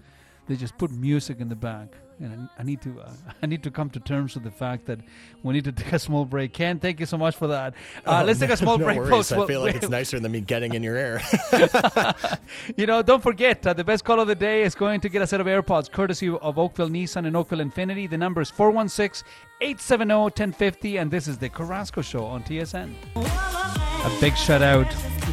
They 0.47 0.57
just 0.57 0.77
put 0.77 0.91
music 0.91 1.39
in 1.39 1.47
the 1.47 1.55
back, 1.55 1.95
and 2.21 2.49
I, 2.57 2.61
I 2.61 2.63
need 2.63 2.81
to 2.81 2.99
uh, 3.01 3.09
I 3.43 3.45
need 3.45 3.63
to 3.63 3.71
come 3.71 3.89
to 3.91 3.99
terms 3.99 4.33
with 4.35 4.43
the 4.43 4.51
fact 4.51 4.85
that 4.87 4.99
we 5.43 5.53
need 5.53 5.63
to 5.65 5.71
take 5.71 5.93
a 5.93 5.99
small 5.99 6.25
break. 6.25 6.53
Ken, 6.53 6.79
thank 6.79 6.99
you 6.99 7.05
so 7.05 7.17
much 7.17 7.35
for 7.35 7.47
that. 7.47 7.73
Uh, 8.05 8.19
Oh, 8.21 8.25
let's 8.25 8.39
take 8.39 8.49
a 8.49 8.57
small 8.57 8.77
no 8.79 8.85
break, 8.85 8.97
worries. 8.97 9.09
folks. 9.09 9.31
I 9.31 9.45
feel 9.47 9.61
like 9.61 9.75
it's 9.75 9.89
nicer 9.89 10.19
than 10.19 10.31
me 10.31 10.41
getting 10.41 10.73
in 10.73 10.83
your 10.83 10.95
ear. 10.97 11.21
you 12.77 12.85
know, 12.85 13.01
don't 13.01 13.23
forget 13.23 13.65
uh, 13.65 13.73
the 13.73 13.83
best 13.83 14.03
call 14.03 14.19
of 14.19 14.27
the 14.27 14.35
day 14.35 14.63
is 14.63 14.75
going 14.75 14.99
to 15.01 15.09
get 15.09 15.21
a 15.21 15.27
set 15.27 15.39
of 15.41 15.47
AirPods 15.47 15.91
courtesy 15.91 16.29
of 16.29 16.57
Oakville 16.59 16.89
Nissan 16.89 17.25
and 17.25 17.35
Oakville 17.35 17.59
Infiniti. 17.59 18.09
The 18.09 18.17
number 18.17 18.41
is 18.41 18.49
416 18.49 19.25
870 19.61 20.13
1050, 20.15 20.97
and 20.97 21.11
this 21.11 21.27
is 21.27 21.37
the 21.37 21.49
Carrasco 21.49 22.01
Show 22.01 22.23
on 22.25 22.43
TSN. 22.43 22.93
A 23.15 24.19
big 24.21 24.35
shout 24.37 24.61
out 24.61 24.89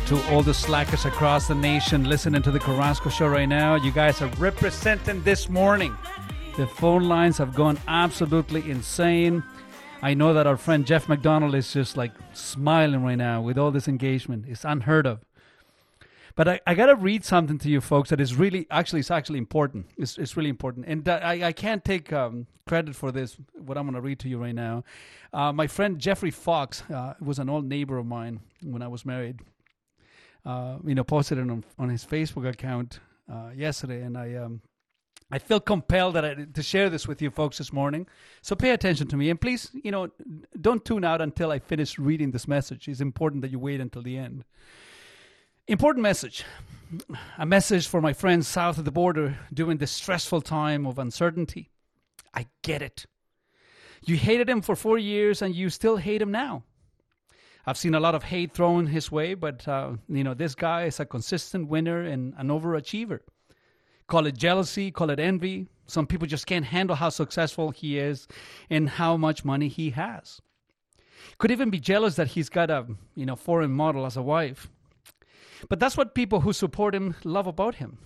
to 0.07 0.21
all 0.33 0.43
the 0.43 0.53
slackers 0.55 1.05
across 1.05 1.47
the 1.49 1.55
nation 1.55 2.05
listening 2.05 2.43
to 2.43 2.51
the 2.51 2.59
Carrasco 2.59 3.09
Show 3.11 3.29
right 3.29 3.47
now. 3.49 3.77
You 3.77 3.93
guys 3.93 4.21
are 4.23 4.29
representing 4.39 5.23
this 5.23 5.49
morning. 5.49 5.97
The 6.57 6.67
phone 6.67 7.05
lines 7.05 7.37
have 7.37 7.55
gone 7.55 7.79
absolutely 7.87 8.71
insane. 8.71 9.43
I 10.01 10.15
know 10.15 10.33
that 10.33 10.47
our 10.47 10.57
friend 10.57 10.87
Jeff 10.87 11.07
McDonald 11.07 11.55
is 11.55 11.71
just 11.71 11.99
like 11.99 12.13
smiling 12.33 13.05
right 13.05 13.17
now 13.17 13.43
with 13.43 13.59
all 13.59 13.71
this 13.71 13.89
engagement. 13.89 14.47
It's 14.49 14.65
unheard 14.65 15.07
of. 15.07 15.21
But 16.35 16.49
I, 16.49 16.61
I 16.67 16.75
got 16.75 16.87
to 16.87 16.95
read 16.95 17.27
something 17.27 17.59
to 17.59 17.69
you 17.69 17.83
folks 17.83 18.09
that 18.09 18.23
is 18.23 18.37
really, 18.37 18.67
actually, 18.71 19.01
it's 19.01 19.11
actually 19.11 19.39
important. 19.39 19.85
It's, 19.99 20.17
it's 20.17 20.35
really 20.35 20.49
important. 20.49 20.87
And 20.87 21.07
I, 21.07 21.49
I 21.49 21.53
can't 21.53 21.85
take 21.85 22.11
um, 22.11 22.47
credit 22.67 22.97
for 22.97 23.13
this, 23.13 23.37
what 23.53 23.77
I'm 23.77 23.85
going 23.85 23.95
to 23.95 24.01
read 24.01 24.19
to 24.21 24.29
you 24.31 24.39
right 24.39 24.55
now. 24.55 24.83
Uh, 25.35 25.53
my 25.53 25.67
friend 25.67 25.99
Jeffrey 25.99 26.31
Fox 26.31 26.83
uh, 26.91 27.15
was 27.21 27.39
an 27.39 27.51
old 27.51 27.67
neighbor 27.67 27.99
of 27.99 28.07
mine 28.07 28.41
when 28.63 28.81
I 28.81 28.89
was 28.89 29.05
married. 29.05 29.41
Uh, 30.47 30.79
you 30.87 30.95
know, 30.95 31.05
posted 31.05 31.37
it 31.37 31.51
on, 31.51 31.65
on 31.79 31.91
his 31.91 32.07
Facebook 32.07 32.49
account 32.49 33.01
uh, 33.31 33.51
yesterday. 33.55 34.01
And 34.01 34.17
I, 34.17 34.37
um, 34.37 34.63
I 35.31 35.39
feel 35.39 35.59
compelled 35.59 36.15
that 36.15 36.25
I, 36.25 36.35
to 36.35 36.63
share 36.63 36.89
this 36.89 37.09
with 37.09 37.21
you 37.21 37.31
folks 37.31 37.59
this 37.59 37.73
morning. 37.73 38.07
So 38.43 38.55
pay 38.55 38.71
attention 38.71 39.09
to 39.09 39.17
me. 39.17 39.29
And 39.29 39.41
please, 39.41 39.71
you 39.83 39.91
know, 39.91 40.09
don't 40.61 40.85
tune 40.85 41.05
out 41.05 41.21
until 41.21 41.51
I 41.51 41.59
finish 41.59 41.99
reading 41.99 42.31
this 42.31 42.47
message. 42.47 42.87
It's 42.87 43.01
important 43.01 43.43
that 43.43 43.51
you 43.51 43.59
wait 43.59 43.81
until 43.81 44.03
the 44.03 44.17
end. 44.17 44.45
Important 45.67 46.03
message. 46.05 46.45
A 47.39 47.47
message 47.47 47.89
for 47.89 48.01
my 48.01 48.13
friends 48.13 48.47
south 48.47 48.79
of 48.79 48.85
the 48.85 48.93
border 48.93 49.37
during 49.53 49.79
this 49.79 49.91
stressful 49.91 50.43
time 50.43 50.87
of 50.87 50.99
uncertainty. 50.99 51.71
I 52.33 52.47
get 52.63 52.83
it. 52.83 53.07
You 54.05 54.17
hated 54.17 54.49
him 54.49 54.63
for 54.63 54.77
four 54.77 54.97
years 54.97 55.43
and 55.43 55.57
you 55.57 55.71
still 55.71 55.97
hate 55.97 56.23
him 56.23 56.31
now. 56.31 56.63
I've 57.67 57.79
seen 57.79 57.97
a 57.97 58.01
lot 58.01 58.15
of 58.15 58.23
hate 58.23 58.55
thrown 58.55 58.87
his 58.87 59.11
way, 59.11 59.35
but 59.35 59.67
uh, 59.67 59.95
you 60.09 60.23
know 60.23 60.35
this 60.35 60.55
guy 60.55 60.85
is 60.85 61.01
a 61.01 61.05
consistent 61.05 61.67
winner 61.67 62.03
and 62.03 62.33
an 62.39 62.47
overachiever. 62.47 63.21
Call 64.09 64.27
it 64.27 64.37
jealousy, 64.37 64.91
call 64.91 65.11
it 65.11 65.19
envy. 65.19 65.69
Some 65.87 66.07
people 66.07 66.27
just 66.27 66.47
can't 66.47 66.65
handle 66.65 66.97
how 66.97 67.09
successful 67.09 67.71
he 67.71 67.99
is 67.99 68.27
and 68.71 68.89
how 68.89 69.17
much 69.17 69.45
money 69.45 69.69
he 69.69 69.91
has. 69.91 70.41
Could 71.39 71.51
even 71.51 71.71
be 71.71 71.81
jealous 71.81 72.17
that 72.17 72.29
he's 72.29 72.49
got 72.49 72.71
a 72.71 72.87
you 73.15 73.27
know 73.27 73.37
foreign 73.37 73.73
model 73.73 74.07
as 74.07 74.17
a 74.17 74.23
wife. 74.23 74.69
But 75.69 75.81
that's 75.81 75.97
what 75.97 76.15
people 76.15 76.41
who 76.41 76.53
support 76.53 76.95
him 76.95 77.15
love 77.25 77.47
about 77.47 77.77
him. 77.77 77.99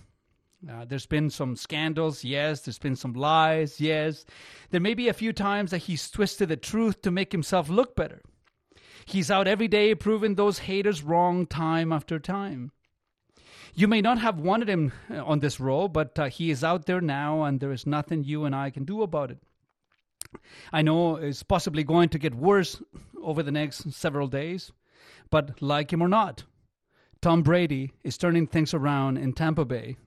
Uh, 0.69 0.85
there's 0.85 1.07
been 1.07 1.29
some 1.29 1.55
scandals, 1.55 2.23
yes. 2.23 2.61
There's 2.61 2.77
been 2.77 2.95
some 2.95 3.13
lies, 3.13 3.81
yes. 3.81 4.25
There 4.69 4.81
may 4.81 4.93
be 4.93 5.09
a 5.09 5.13
few 5.13 5.33
times 5.33 5.71
that 5.71 5.79
he's 5.79 6.09
twisted 6.09 6.49
the 6.49 6.55
truth 6.55 7.01
to 7.01 7.11
make 7.11 7.31
himself 7.31 7.67
look 7.67 7.95
better. 7.95 8.21
He's 9.05 9.31
out 9.31 9.47
every 9.47 9.67
day 9.67 9.95
proving 9.95 10.35
those 10.35 10.59
haters 10.59 11.01
wrong 11.01 11.47
time 11.47 11.91
after 11.91 12.19
time. 12.19 12.71
You 13.73 13.87
may 13.87 14.01
not 14.01 14.19
have 14.19 14.39
wanted 14.39 14.69
him 14.69 14.91
uh, 15.09 15.23
on 15.23 15.39
this 15.39 15.59
role, 15.59 15.87
but 15.87 16.17
uh, 16.19 16.25
he 16.29 16.51
is 16.51 16.63
out 16.63 16.85
there 16.85 17.01
now, 17.01 17.43
and 17.43 17.59
there 17.59 17.71
is 17.71 17.85
nothing 17.87 18.23
you 18.23 18.45
and 18.45 18.55
I 18.55 18.69
can 18.69 18.83
do 18.83 19.01
about 19.01 19.31
it. 19.31 19.39
I 20.71 20.81
know 20.81 21.15
it's 21.15 21.43
possibly 21.43 21.83
going 21.83 22.09
to 22.09 22.19
get 22.19 22.35
worse 22.35 22.81
over 23.21 23.43
the 23.43 23.51
next 23.51 23.93
several 23.93 24.27
days, 24.27 24.71
but 25.29 25.61
like 25.61 25.91
him 25.91 26.01
or 26.01 26.07
not, 26.07 26.43
Tom 27.21 27.43
Brady 27.43 27.93
is 28.03 28.17
turning 28.17 28.47
things 28.47 28.73
around 28.73 29.17
in 29.17 29.33
Tampa 29.33 29.65
Bay. 29.65 29.97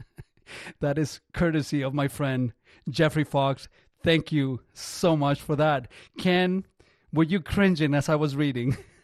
that 0.80 0.98
is 0.98 1.20
courtesy 1.32 1.82
of 1.82 1.94
my 1.94 2.08
friend 2.08 2.52
Jeffrey 2.88 3.24
Fox. 3.24 3.68
Thank 4.02 4.30
you 4.30 4.60
so 4.72 5.16
much 5.16 5.40
for 5.40 5.56
that. 5.56 5.88
Ken, 6.18 6.64
were 7.12 7.24
you 7.24 7.40
cringing 7.40 7.94
as 7.94 8.08
I 8.08 8.14
was 8.14 8.36
reading? 8.36 8.76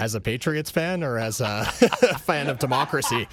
As 0.00 0.14
a 0.14 0.20
Patriots 0.20 0.70
fan 0.70 1.04
or 1.04 1.18
as 1.18 1.42
a 1.42 1.64
fan 2.20 2.48
of 2.48 2.58
democracy? 2.58 3.28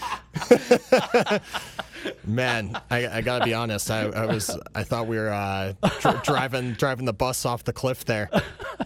Man, 2.25 2.77
I, 2.91 3.07
I, 3.07 3.21
gotta 3.21 3.45
be 3.45 3.53
honest. 3.53 3.89
I, 3.89 4.01
I, 4.01 4.25
was 4.25 4.55
I 4.75 4.83
thought 4.83 5.07
we 5.07 5.15
were 5.15 5.29
uh, 5.29 5.73
dr- 6.01 6.23
driving 6.23 6.73
driving 6.73 7.05
the 7.05 7.13
bus 7.13 7.45
off 7.45 7.63
the 7.63 7.71
cliff 7.71 8.03
there. 8.03 8.29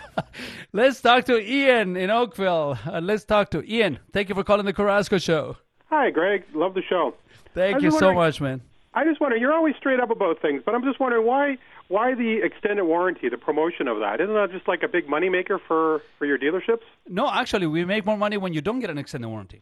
let's 0.73 1.01
talk 1.01 1.25
to 1.25 1.39
Ian 1.41 1.97
in 1.97 2.11
Oakville. 2.11 2.77
Uh, 2.85 3.01
let's 3.01 3.25
talk 3.25 3.49
to 3.49 3.63
Ian. 3.63 3.97
Thank 4.13 4.29
you 4.29 4.35
for 4.35 4.43
calling 4.43 4.65
the 4.65 4.73
Carrasco 4.73 5.17
Show. 5.17 5.57
Hi, 5.89 6.11
Greg. 6.11 6.43
Love 6.53 6.75
the 6.75 6.83
show. 6.83 7.15
Thank 7.55 7.81
you 7.81 7.89
so 7.89 8.13
much, 8.13 8.39
man. 8.39 8.61
I 8.93 9.05
just 9.05 9.19
wonder. 9.19 9.37
You're 9.37 9.53
always 9.53 9.75
straight 9.77 9.99
up 9.99 10.11
about 10.11 10.39
things, 10.39 10.61
but 10.63 10.75
I'm 10.75 10.83
just 10.83 10.99
wondering 10.99 11.25
why 11.25 11.57
why 11.91 12.15
the 12.15 12.39
extended 12.41 12.85
warranty, 12.85 13.27
the 13.27 13.37
promotion 13.37 13.87
of 13.87 13.99
that? 13.99 14.21
Isn't 14.21 14.33
that 14.33 14.51
just 14.51 14.67
like 14.67 14.81
a 14.81 14.87
big 14.87 15.07
moneymaker 15.07 15.59
for 15.67 16.01
for 16.17 16.25
your 16.25 16.37
dealerships? 16.37 16.85
No, 17.07 17.29
actually, 17.29 17.67
we 17.67 17.83
make 17.85 18.05
more 18.05 18.17
money 18.17 18.37
when 18.37 18.53
you 18.53 18.61
don't 18.61 18.79
get 18.79 18.89
an 18.89 18.97
extended 18.97 19.27
warranty. 19.27 19.61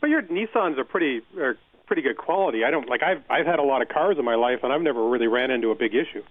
But 0.00 0.08
your 0.08 0.22
Nissans 0.22 0.78
are 0.78 0.84
pretty 0.84 1.20
are 1.38 1.56
pretty 1.86 2.02
good 2.02 2.16
quality. 2.16 2.64
I 2.64 2.70
don't 2.70 2.88
like 2.88 3.02
I've 3.02 3.22
I've 3.28 3.46
had 3.46 3.58
a 3.58 3.62
lot 3.62 3.82
of 3.82 3.88
cars 3.88 4.16
in 4.18 4.24
my 4.24 4.34
life, 4.34 4.60
and 4.62 4.72
I've 4.72 4.80
never 4.80 5.06
really 5.08 5.26
ran 5.26 5.50
into 5.50 5.70
a 5.70 5.74
big 5.74 5.94
issue. 5.94 6.22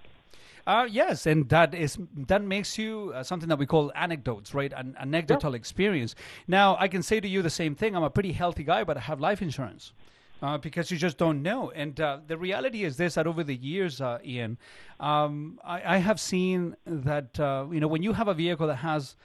Uh, 0.65 0.87
yes, 0.89 1.25
and 1.25 1.47
that 1.49 1.73
is 1.73 1.97
that 2.27 2.43
makes 2.43 2.77
you 2.77 3.11
uh, 3.15 3.23
something 3.23 3.49
that 3.49 3.59
we 3.59 3.67
call 3.67 3.91
anecdotes, 3.95 4.53
right? 4.53 4.73
An 4.75 4.95
anecdotal 4.99 5.53
experience. 5.53 6.15
Now, 6.47 6.77
I 6.79 6.87
can 6.87 7.03
say 7.03 7.19
to 7.19 7.27
you 7.27 7.41
the 7.41 7.49
same 7.49 7.75
thing. 7.75 7.95
I'm 7.95 8.03
a 8.03 8.09
pretty 8.09 8.33
healthy 8.33 8.63
guy, 8.63 8.83
but 8.83 8.97
I 8.97 9.01
have 9.01 9.19
life 9.19 9.41
insurance. 9.41 9.93
Uh, 10.41 10.57
because 10.57 10.89
you 10.89 10.97
just 10.97 11.17
don't 11.17 11.43
know. 11.43 11.69
And 11.71 11.99
uh, 11.99 12.19
the 12.25 12.37
reality 12.37 12.85
is 12.85 12.95
this: 12.95 13.15
that 13.15 13.27
over 13.27 13.43
the 13.43 13.55
years, 13.55 13.99
uh, 13.99 14.19
Ian, 14.23 14.57
um, 15.01 15.59
I, 15.65 15.95
I, 15.95 15.97
have 15.97 16.17
seen 16.17 16.77
that 16.85 17.37
uh, 17.37 17.65
you 17.69 17.81
know 17.81 17.89
when 17.89 18.03
you 18.03 18.13
have 18.13 18.29
a 18.29 18.33
vehicle 18.33 18.67
that 18.67 18.77
has 18.77 19.17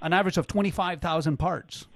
an 0.00 0.12
average 0.12 0.36
of 0.36 0.46
twenty 0.46 0.70
five 0.70 1.00
thousand 1.00 1.38
parts, 1.38 1.88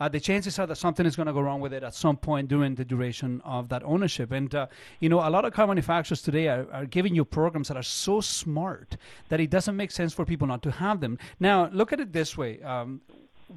uh, 0.00 0.08
the 0.08 0.18
chances 0.18 0.58
are 0.58 0.66
that 0.66 0.76
something 0.76 1.04
is 1.04 1.14
going 1.14 1.26
to 1.26 1.32
go 1.32 1.40
wrong 1.40 1.60
with 1.60 1.74
it 1.74 1.82
at 1.82 1.94
some 1.94 2.16
point 2.16 2.48
during 2.48 2.74
the 2.74 2.84
duration 2.84 3.40
of 3.44 3.68
that 3.68 3.82
ownership. 3.84 4.32
And, 4.32 4.52
uh, 4.54 4.66
you 4.98 5.10
know, 5.10 5.18
a 5.18 5.28
lot 5.28 5.44
of 5.44 5.52
car 5.52 5.66
manufacturers 5.66 6.22
today 6.22 6.48
are, 6.48 6.66
are, 6.72 6.86
giving 6.86 7.14
you 7.14 7.24
programs 7.24 7.68
that 7.68 7.76
are 7.76 7.82
so 7.82 8.22
smart 8.22 8.96
that 9.28 9.40
it 9.40 9.50
doesn't 9.50 9.76
make 9.76 9.90
sense 9.90 10.14
for 10.14 10.24
people 10.24 10.46
not 10.46 10.62
to 10.62 10.70
have 10.70 11.00
them. 11.00 11.18
Now, 11.38 11.68
look 11.70 11.92
at 11.92 12.00
it 12.00 12.14
this 12.14 12.36
way. 12.36 12.62
Um, 12.62 13.02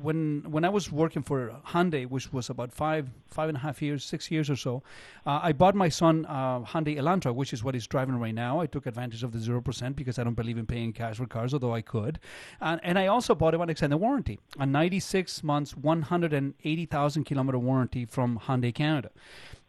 when 0.01 0.43
when 0.49 0.65
I 0.65 0.69
was 0.69 0.91
working 0.91 1.23
for 1.23 1.53
Hyundai, 1.67 2.07
which 2.07 2.31
was 2.33 2.49
about 2.49 2.71
five 2.71 3.09
five 3.27 3.49
and 3.49 3.57
a 3.57 3.61
half 3.61 3.81
years, 3.81 4.03
six 4.03 4.31
years 4.31 4.49
or 4.49 4.55
so, 4.55 4.83
uh, 5.25 5.39
I 5.43 5.53
bought 5.53 5.75
my 5.75 5.89
son 5.89 6.25
uh, 6.25 6.61
Hyundai 6.61 6.97
Elantra, 6.97 7.33
which 7.33 7.53
is 7.53 7.63
what 7.63 7.73
he's 7.73 7.87
driving 7.87 8.15
right 8.15 8.33
now. 8.33 8.59
I 8.59 8.65
took 8.65 8.85
advantage 8.85 9.23
of 9.23 9.31
the 9.31 9.39
zero 9.39 9.61
percent 9.61 9.95
because 9.95 10.17
I 10.19 10.23
don't 10.23 10.33
believe 10.33 10.57
in 10.57 10.65
paying 10.65 10.93
cash 10.93 11.17
for 11.17 11.25
cars, 11.25 11.53
although 11.53 11.73
I 11.73 11.81
could, 11.81 12.19
and, 12.61 12.79
and 12.83 12.97
I 12.97 13.07
also 13.07 13.35
bought 13.35 13.53
him 13.53 13.61
an 13.61 13.69
extended 13.69 13.97
warranty, 13.97 14.39
a 14.59 14.65
96 14.65 15.43
months, 15.43 15.75
180,000 15.77 17.23
kilometer 17.23 17.59
warranty 17.59 18.05
from 18.05 18.39
Hyundai 18.39 18.73
Canada. 18.73 19.09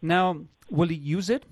Now, 0.01 0.41
will 0.71 0.89
he 0.89 0.97
use 0.97 1.31
it? 1.31 1.45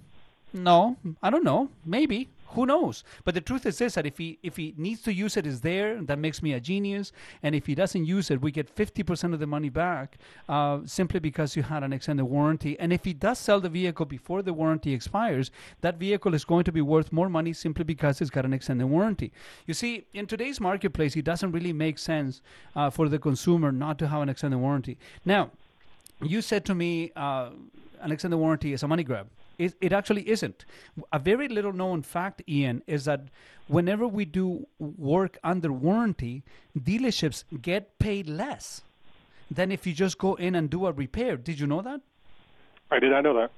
No, 0.53 0.97
I 1.23 1.31
don't 1.31 1.45
know. 1.45 1.71
Maybe 1.85 2.29
who 2.53 2.67
knows? 2.67 3.05
But 3.25 3.35
the 3.35 3.41
truth 3.41 3.67
is 3.67 3.79
this: 3.79 3.95
that 3.95 4.07
if 4.07 4.19
he 4.19 4.39
if 4.43 4.57
he 4.57 4.75
needs 4.77 5.03
to 5.03 5.13
use 5.13 5.37
it, 5.37 5.47
is 5.47 5.61
there. 5.61 6.03
That 6.03 6.19
makes 6.19 6.43
me 6.43 6.53
a 6.53 6.61
genius. 6.61 7.13
And 7.43 7.55
if 7.55 7.67
he 7.67 7.75
doesn't 7.75 8.05
use 8.05 8.31
it, 8.31 8.41
we 8.41 8.51
get 8.51 8.69
fifty 8.69 9.03
percent 9.03 9.35
of 9.35 9.41
the 9.41 9.47
money 9.47 9.69
back, 9.69 10.19
uh, 10.49 10.81
simply 10.85 11.21
because 11.21 11.57
you 11.57 11.63
had 11.63 11.83
an 11.83 11.93
extended 11.93 12.25
warranty. 12.25 12.79
And 12.79 12.93
if 12.93 13.05
he 13.05 13.13
does 13.13 13.39
sell 13.39 13.61
the 13.61 13.69
vehicle 13.69 14.07
before 14.07 14.43
the 14.43 14.53
warranty 14.53 14.93
expires, 14.93 15.51
that 15.81 15.99
vehicle 15.99 16.35
is 16.35 16.45
going 16.45 16.65
to 16.65 16.73
be 16.73 16.81
worth 16.81 17.13
more 17.13 17.29
money 17.29 17.53
simply 17.53 17.85
because 17.85 18.21
it's 18.21 18.31
got 18.31 18.45
an 18.45 18.53
extended 18.53 18.87
warranty. 18.87 19.33
You 19.67 19.75
see, 19.75 20.07
in 20.13 20.27
today's 20.27 20.61
marketplace, 20.61 21.17
it 21.17 21.25
doesn't 21.25 21.53
really 21.53 21.73
make 21.73 21.99
sense 21.99 22.43
uh, 22.77 22.91
for 22.91 23.09
the 23.09 23.19
consumer 23.19 23.73
not 23.73 23.99
to 23.99 24.09
have 24.09 24.23
an 24.23 24.29
extended 24.29 24.59
warranty. 24.59 24.99
Now, 25.25 25.51
you 26.21 26.41
said 26.41 26.65
to 26.67 26.75
me, 26.75 27.13
uh, 27.17 27.51
an 28.01 28.13
extended 28.13 28.37
warranty 28.37 28.73
is 28.73 28.83
a 28.83 28.89
money 28.89 29.05
grab. 29.05 29.27
It, 29.63 29.75
it 29.81 29.93
actually 29.93 30.29
isn't. 30.29 30.65
A 31.13 31.19
very 31.19 31.49
little 31.49 31.73
known 31.73 32.03
fact, 32.03 32.43
Ian, 32.49 32.83
is 32.87 33.05
that 33.05 33.27
whenever 33.69 34.07
we 34.09 34.25
do 34.25 34.67
work 34.79 35.39
under 35.45 35.73
warranty, 35.73 36.43
dealerships 36.77 37.45
get 37.61 37.99
paid 37.99 38.29
less 38.29 38.83
than 39.51 39.71
if 39.71 39.87
you 39.87 39.93
just 39.93 40.19
go 40.19 40.35
in 40.35 40.55
and 40.55 40.69
do 40.69 40.87
a 40.87 40.93
repair. 40.93 41.37
Did 41.37 41.61
you 41.61 41.67
know 41.67 41.83
that? 41.83 42.01
I 42.91 42.99
did 42.99 43.11
not 43.11 43.23
know 43.23 43.35
that. 43.35 43.51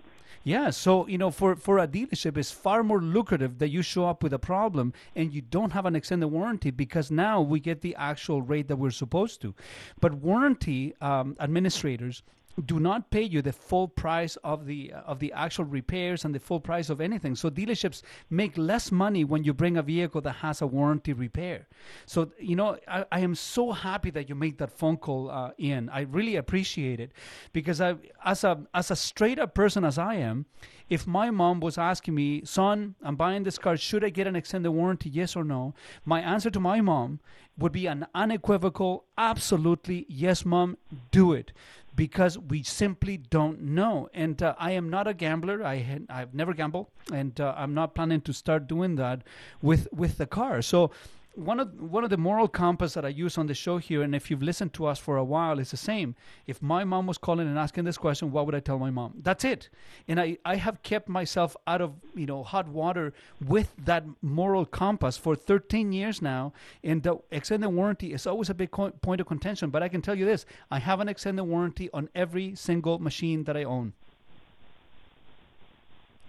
Yeah, 0.46 0.68
so 0.70 1.06
you 1.06 1.16
know, 1.16 1.30
for 1.30 1.56
for 1.56 1.78
a 1.78 1.88
dealership, 1.88 2.36
it's 2.36 2.50
far 2.50 2.82
more 2.82 3.00
lucrative 3.00 3.58
that 3.60 3.70
you 3.70 3.80
show 3.80 4.04
up 4.06 4.22
with 4.22 4.34
a 4.34 4.38
problem 4.38 4.92
and 5.16 5.32
you 5.32 5.40
don't 5.40 5.72
have 5.72 5.86
an 5.86 5.96
extended 5.96 6.28
warranty 6.28 6.70
because 6.70 7.10
now 7.10 7.40
we 7.40 7.60
get 7.60 7.80
the 7.80 7.94
actual 7.96 8.42
rate 8.42 8.68
that 8.68 8.76
we're 8.76 8.90
supposed 8.90 9.40
to. 9.40 9.54
But 10.00 10.12
warranty 10.12 10.94
um, 11.00 11.34
administrators 11.40 12.22
do 12.66 12.78
not 12.78 13.10
pay 13.10 13.22
you 13.22 13.42
the 13.42 13.52
full 13.52 13.88
price 13.88 14.36
of 14.44 14.66
the 14.66 14.92
of 14.92 15.18
the 15.18 15.32
actual 15.32 15.64
repairs 15.64 16.24
and 16.24 16.34
the 16.34 16.38
full 16.38 16.60
price 16.60 16.90
of 16.90 17.00
anything. 17.00 17.34
So 17.34 17.50
dealerships 17.50 18.02
make 18.30 18.56
less 18.56 18.92
money 18.92 19.24
when 19.24 19.44
you 19.44 19.52
bring 19.52 19.76
a 19.76 19.82
vehicle 19.82 20.20
that 20.22 20.36
has 20.36 20.62
a 20.62 20.66
warranty 20.66 21.12
repair. 21.12 21.66
So 22.06 22.30
you 22.38 22.56
know, 22.56 22.78
I, 22.86 23.04
I 23.10 23.20
am 23.20 23.34
so 23.34 23.72
happy 23.72 24.10
that 24.10 24.28
you 24.28 24.34
made 24.34 24.58
that 24.58 24.70
phone 24.70 24.96
call, 24.96 25.30
uh, 25.30 25.50
Ian. 25.58 25.88
I 25.88 26.02
really 26.02 26.36
appreciate 26.36 27.00
it 27.00 27.12
because 27.52 27.80
I, 27.80 27.96
as 28.24 28.44
a 28.44 28.60
as 28.72 28.90
a 28.90 28.96
straight 28.96 29.38
up 29.38 29.54
person 29.54 29.84
as 29.84 29.98
I 29.98 30.14
am, 30.14 30.46
if 30.88 31.06
my 31.06 31.30
mom 31.30 31.60
was 31.60 31.78
asking 31.78 32.14
me, 32.14 32.44
son, 32.44 32.94
I'm 33.02 33.16
buying 33.16 33.42
this 33.42 33.58
car, 33.58 33.76
should 33.76 34.04
I 34.04 34.10
get 34.10 34.26
an 34.26 34.36
extended 34.36 34.70
warranty? 34.70 35.08
Yes 35.08 35.34
or 35.34 35.44
no? 35.44 35.74
My 36.04 36.20
answer 36.20 36.50
to 36.50 36.60
my 36.60 36.80
mom 36.80 37.20
would 37.56 37.72
be 37.72 37.86
an 37.86 38.06
unequivocal, 38.14 39.04
absolutely 39.16 40.04
yes, 40.08 40.44
mom, 40.44 40.76
do 41.10 41.32
it 41.32 41.52
because 41.94 42.38
we 42.38 42.62
simply 42.62 43.16
don't 43.16 43.60
know. 43.60 44.08
And 44.14 44.42
uh, 44.42 44.54
I 44.58 44.72
am 44.72 44.90
not 44.90 45.06
a 45.06 45.14
gambler. 45.14 45.62
I 45.64 45.76
had, 45.76 46.06
I've 46.08 46.34
never 46.34 46.54
gambled, 46.54 46.88
and 47.12 47.40
uh, 47.40 47.54
I'm 47.56 47.74
not 47.74 47.94
planning 47.94 48.20
to 48.22 48.32
start 48.32 48.66
doing 48.66 48.96
that 48.96 49.22
with 49.62 49.88
with 49.92 50.18
the 50.18 50.26
car. 50.26 50.62
So 50.62 50.90
one 51.36 51.60
of 51.60 51.80
one 51.80 52.04
of 52.04 52.10
the 52.10 52.16
moral 52.16 52.48
compass 52.48 52.94
that 52.94 53.04
I 53.04 53.08
use 53.08 53.36
on 53.38 53.46
the 53.46 53.54
show 53.54 53.78
here, 53.78 54.02
and 54.02 54.14
if 54.14 54.30
you've 54.30 54.42
listened 54.42 54.72
to 54.74 54.86
us 54.86 54.98
for 54.98 55.16
a 55.16 55.24
while, 55.24 55.58
it's 55.58 55.70
the 55.70 55.76
same. 55.76 56.14
If 56.46 56.62
my 56.62 56.84
mom 56.84 57.06
was 57.06 57.18
calling 57.18 57.48
and 57.48 57.58
asking 57.58 57.84
this 57.84 57.98
question, 57.98 58.30
what 58.30 58.46
would 58.46 58.54
I 58.54 58.60
tell 58.60 58.78
my 58.78 58.90
mom? 58.90 59.14
That's 59.22 59.44
it. 59.44 59.68
And 60.06 60.20
I, 60.20 60.38
I 60.44 60.56
have 60.56 60.82
kept 60.82 61.08
myself 61.08 61.56
out 61.66 61.80
of 61.80 61.94
you 62.14 62.26
know 62.26 62.42
hot 62.42 62.68
water 62.68 63.12
with 63.44 63.72
that 63.84 64.04
moral 64.22 64.64
compass 64.64 65.16
for 65.16 65.34
13 65.34 65.92
years 65.92 66.22
now. 66.22 66.52
And 66.82 67.02
the 67.02 67.16
extended 67.30 67.70
warranty 67.70 68.12
is 68.12 68.26
always 68.26 68.50
a 68.50 68.54
big 68.54 68.70
co- 68.70 68.90
point 68.90 69.20
of 69.20 69.26
contention. 69.26 69.70
But 69.70 69.82
I 69.82 69.88
can 69.88 70.02
tell 70.02 70.14
you 70.14 70.24
this: 70.24 70.46
I 70.70 70.78
have 70.78 71.00
an 71.00 71.08
extended 71.08 71.44
warranty 71.44 71.90
on 71.92 72.08
every 72.14 72.54
single 72.54 72.98
machine 72.98 73.44
that 73.44 73.56
I 73.56 73.64
own. 73.64 73.92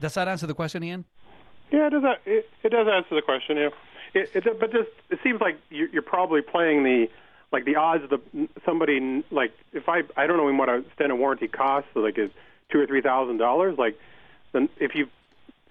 Does 0.01 0.13
that 0.15 0.27
answer 0.27 0.47
the 0.47 0.53
question, 0.53 0.83
Ian? 0.83 1.05
Yeah, 1.71 1.87
it 1.87 1.89
does. 1.91 2.03
It, 2.25 2.49
it 2.63 2.69
does 2.69 2.87
answer 2.87 3.15
the 3.15 3.21
question. 3.21 3.57
Yeah. 3.57 3.69
It, 4.15 4.31
it, 4.33 4.59
but 4.59 4.71
just 4.71 4.89
it 5.09 5.19
seems 5.23 5.41
like 5.41 5.59
you're, 5.69 5.89
you're 5.89 6.01
probably 6.01 6.41
playing 6.41 6.83
the 6.83 7.07
like 7.51 7.65
the 7.65 7.75
odds 7.75 8.05
of 8.05 8.09
the 8.09 8.47
somebody 8.65 9.23
like 9.29 9.51
if 9.73 9.89
I 9.89 10.03
I 10.15 10.25
don't 10.25 10.37
know 10.37 10.51
what 10.57 10.69
a 10.69 10.77
extended 10.77 11.15
warranty 11.15 11.49
costs, 11.49 11.89
so 11.93 11.99
like 11.99 12.17
is 12.17 12.31
two 12.71 12.79
or 12.79 12.87
three 12.87 13.01
thousand 13.01 13.37
dollars. 13.37 13.77
Like 13.77 13.99
then 14.53 14.69
if 14.79 14.95
you 14.95 15.09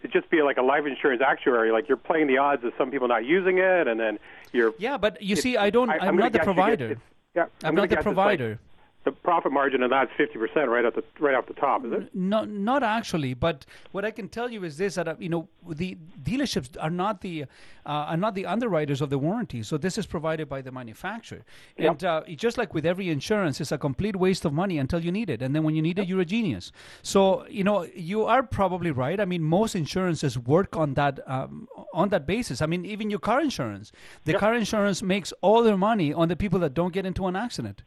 it 0.02 0.12
just 0.12 0.28
be 0.28 0.42
like 0.42 0.58
a 0.58 0.62
life 0.62 0.84
insurance 0.84 1.22
actuary, 1.26 1.72
like 1.72 1.88
you're 1.88 1.96
playing 1.96 2.26
the 2.26 2.36
odds 2.36 2.62
of 2.64 2.74
some 2.76 2.90
people 2.90 3.08
not 3.08 3.24
using 3.24 3.56
it, 3.56 3.88
and 3.88 3.98
then 3.98 4.18
you're 4.52 4.74
yeah. 4.78 4.98
But 4.98 5.22
you 5.22 5.36
see, 5.36 5.56
I 5.56 5.70
don't. 5.70 5.88
I, 5.88 6.06
am 6.06 6.16
not 6.16 6.32
the 6.32 6.40
provider. 6.40 6.98
yeah, 7.34 7.44
I'm, 7.62 7.70
I'm 7.70 7.74
not 7.74 7.88
the 7.88 7.96
provider. 7.96 8.58
The 9.05 9.12
profit 9.12 9.52
margin 9.52 9.82
of 9.82 9.90
that's 9.90 10.10
fifty 10.16 10.39
percent 10.39 10.70
right 10.70 10.85
at 10.85 10.94
the 10.94 11.05
right 11.20 11.35
off 11.35 11.47
the 11.47 11.52
top, 11.52 11.85
is 11.85 11.93
it? 11.93 12.14
No, 12.14 12.44
not 12.44 12.82
actually. 12.82 13.35
But 13.35 13.66
what 13.93 14.02
I 14.02 14.10
can 14.10 14.31
tell 14.31 14.51
you 14.51 14.64
is 14.64 14.78
this: 14.78 14.94
that 14.94 15.06
uh, 15.06 15.14
you 15.18 15.28
know 15.28 15.48
the 15.68 15.98
dealerships 16.22 16.74
are 16.81 16.89
not 16.89 17.20
the 17.20 17.43
uh, 17.43 17.47
are 17.85 18.16
not 18.16 18.35
the 18.35 18.47
underwriters 18.47 19.02
of 19.02 19.10
the 19.10 19.18
warranty. 19.18 19.62
So 19.62 19.76
this 19.76 19.98
is 19.98 20.06
provided 20.06 20.48
by 20.48 20.62
the 20.62 20.72
manufacturer, 20.72 21.44
and 21.76 22.02
uh, 22.02 22.22
just 22.35 22.56
like 22.56 22.72
with 22.72 22.86
every 22.86 23.10
insurance, 23.10 23.60
it's 23.60 23.72
a 23.72 23.78
complete 23.78 24.16
waste 24.16 24.47
of 24.47 24.55
money 24.55 24.78
until 24.78 25.05
you 25.05 25.12
need 25.12 25.28
it, 25.28 25.43
and 25.43 25.55
then 25.55 25.64
when 25.64 25.74
you 25.74 25.82
need 25.82 25.98
yep. 25.98 26.06
it, 26.06 26.09
you're 26.09 26.20
a 26.20 26.24
genius. 26.24 26.72
So 27.02 27.47
you 27.48 27.62
know 27.62 27.86
you 27.94 28.24
are 28.24 28.43
probably 28.43 28.90
right. 28.90 29.20
I 29.20 29.26
mean, 29.26 29.43
most 29.43 29.76
insurances 29.76 30.39
work 30.39 30.76
on 30.76 30.94
that 30.94 31.20
um, 31.26 31.68
on 31.93 32.09
that 32.09 32.26
basis. 32.26 32.62
I 32.62 32.66
mean, 32.66 32.86
even 32.86 33.10
your 33.10 33.20
car 33.20 33.43
insurance, 33.43 33.93
the 34.24 34.32
yep. 34.32 34.40
car 34.40 34.55
insurance 34.55 35.02
makes 35.02 35.31
all 35.43 35.62
their 35.62 35.76
money 35.76 36.14
on 36.14 36.28
the 36.28 36.36
people 36.36 36.59
that 36.60 36.72
don't 36.72 36.94
get 36.94 37.05
into 37.05 37.26
an 37.26 37.36
accident. 37.36 37.82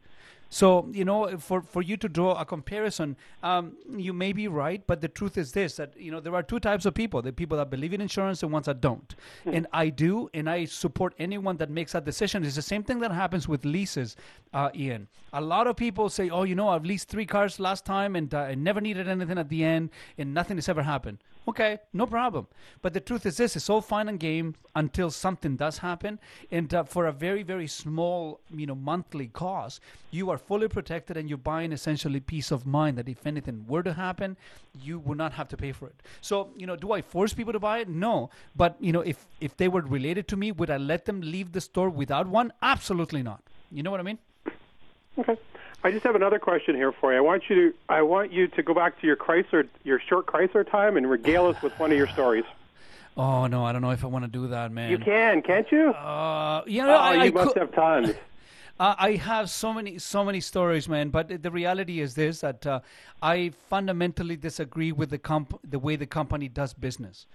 So 0.50 0.88
you 0.92 1.04
know, 1.04 1.36
for 1.38 1.60
for 1.60 1.82
you 1.82 1.96
to 1.98 2.08
draw 2.08 2.34
a 2.40 2.44
comparison, 2.44 3.16
um, 3.42 3.76
you 3.96 4.12
may 4.12 4.32
be 4.32 4.48
right, 4.48 4.82
but 4.86 5.00
the 5.00 5.08
truth 5.08 5.36
is 5.36 5.52
this: 5.52 5.76
that 5.76 5.98
you 5.98 6.10
know 6.10 6.20
there 6.20 6.34
are 6.34 6.42
two 6.42 6.58
types 6.58 6.86
of 6.86 6.94
people: 6.94 7.20
the 7.20 7.32
people 7.32 7.58
that 7.58 7.68
believe 7.70 7.92
in 7.92 8.00
insurance 8.00 8.42
and 8.42 8.52
ones 8.52 8.66
that 8.66 8.80
don't. 8.80 9.14
Hmm. 9.44 9.50
And 9.54 9.66
I 9.72 9.90
do, 9.90 10.30
and 10.32 10.48
I 10.48 10.64
support 10.64 11.14
anyone 11.18 11.58
that 11.58 11.70
makes 11.70 11.92
that 11.92 12.04
decision. 12.04 12.44
It's 12.44 12.56
the 12.56 12.62
same 12.62 12.82
thing 12.82 12.98
that 13.00 13.12
happens 13.12 13.46
with 13.46 13.64
leases, 13.64 14.16
uh, 14.54 14.70
Ian. 14.74 15.08
A 15.34 15.40
lot 15.40 15.66
of 15.66 15.76
people 15.76 16.08
say, 16.08 16.30
"Oh, 16.30 16.44
you 16.44 16.54
know, 16.54 16.68
I've 16.68 16.84
leased 16.84 17.08
three 17.08 17.26
cars 17.26 17.60
last 17.60 17.84
time, 17.84 18.16
and 18.16 18.32
uh, 18.32 18.38
I 18.38 18.54
never 18.54 18.80
needed 18.80 19.06
anything 19.06 19.38
at 19.38 19.50
the 19.50 19.64
end, 19.64 19.90
and 20.16 20.32
nothing 20.32 20.56
has 20.56 20.68
ever 20.68 20.82
happened." 20.82 21.18
Okay, 21.48 21.78
no 21.94 22.04
problem. 22.06 22.46
But 22.82 22.92
the 22.92 23.00
truth 23.00 23.24
is 23.24 23.38
this: 23.38 23.56
it's 23.56 23.70
all 23.70 23.80
fine 23.80 24.08
and 24.08 24.20
game 24.20 24.54
until 24.76 25.10
something 25.10 25.56
does 25.56 25.78
happen, 25.78 26.18
and 26.50 26.72
uh, 26.74 26.84
for 26.84 27.06
a 27.06 27.12
very, 27.12 27.42
very 27.42 27.66
small, 27.66 28.40
you 28.54 28.66
know, 28.66 28.74
monthly 28.74 29.28
cost, 29.28 29.80
you 30.10 30.28
are 30.28 30.36
fully 30.36 30.68
protected, 30.68 31.16
and 31.16 31.26
you're 31.26 31.38
buying 31.38 31.72
essentially 31.72 32.20
peace 32.20 32.50
of 32.50 32.66
mind 32.66 32.98
that 32.98 33.08
if 33.08 33.26
anything 33.26 33.64
were 33.66 33.82
to 33.82 33.94
happen, 33.94 34.36
you 34.78 34.98
would 34.98 35.16
not 35.16 35.32
have 35.32 35.48
to 35.48 35.56
pay 35.56 35.72
for 35.72 35.86
it. 35.86 36.02
So, 36.20 36.50
you 36.54 36.66
know, 36.66 36.76
do 36.76 36.92
I 36.92 37.00
force 37.00 37.32
people 37.32 37.54
to 37.54 37.58
buy 37.60 37.78
it? 37.78 37.88
No. 37.88 38.28
But 38.54 38.76
you 38.78 38.92
know, 38.92 39.00
if 39.00 39.26
if 39.40 39.56
they 39.56 39.68
were 39.68 39.80
related 39.80 40.28
to 40.28 40.36
me, 40.36 40.52
would 40.52 40.68
I 40.68 40.76
let 40.76 41.06
them 41.06 41.22
leave 41.22 41.52
the 41.52 41.62
store 41.62 41.88
without 41.88 42.26
one? 42.26 42.52
Absolutely 42.60 43.22
not. 43.22 43.42
You 43.72 43.82
know 43.82 43.90
what 43.90 44.00
I 44.00 44.02
mean? 44.02 44.18
Okay. 45.16 45.38
I 45.84 45.90
just 45.92 46.04
have 46.04 46.16
another 46.16 46.38
question 46.38 46.74
here 46.74 46.92
for 46.92 47.12
you. 47.12 47.18
I 47.18 47.20
want 47.20 47.44
you 47.48 47.54
to 47.70 47.74
I 47.88 48.02
want 48.02 48.32
you 48.32 48.48
to 48.48 48.62
go 48.62 48.74
back 48.74 49.00
to 49.00 49.06
your 49.06 49.16
Chrysler 49.16 49.68
your 49.84 50.00
short 50.00 50.26
Chrysler 50.26 50.68
time 50.68 50.96
and 50.96 51.08
regale 51.08 51.46
us 51.46 51.60
with 51.62 51.72
one 51.78 51.92
of 51.92 51.98
your 51.98 52.08
stories. 52.08 52.44
Oh 53.20 53.48
no, 53.48 53.64
I 53.64 53.72
don't 53.72 53.82
know 53.82 53.90
if 53.90 54.04
I 54.04 54.06
want 54.06 54.24
to 54.26 54.30
do 54.30 54.46
that, 54.46 54.70
man. 54.70 54.92
You 54.92 54.98
can, 54.98 55.42
can't 55.42 55.66
you? 55.72 55.90
Uh, 55.90 56.62
you 56.68 56.82
know, 56.82 56.90
oh, 56.90 56.98
I, 56.98 57.14
you 57.14 57.20
I 57.22 57.30
must 57.30 57.54
could- 57.54 57.58
have 57.62 57.72
tons. 57.72 58.10
Uh, 58.80 58.94
I 58.96 59.14
have 59.16 59.50
so 59.50 59.74
many, 59.74 59.98
so 59.98 60.24
many 60.24 60.40
stories, 60.40 60.88
man. 60.88 61.08
But 61.08 61.42
the 61.42 61.50
reality 61.50 61.98
is 61.98 62.14
this: 62.14 62.42
that 62.42 62.64
uh, 62.64 62.78
I 63.20 63.50
fundamentally 63.68 64.36
disagree 64.36 64.92
with 64.92 65.10
the 65.10 65.18
comp- 65.18 65.58
the 65.68 65.80
way 65.80 65.96
the 65.96 66.06
company 66.06 66.46
does 66.48 66.74
business, 66.74 67.26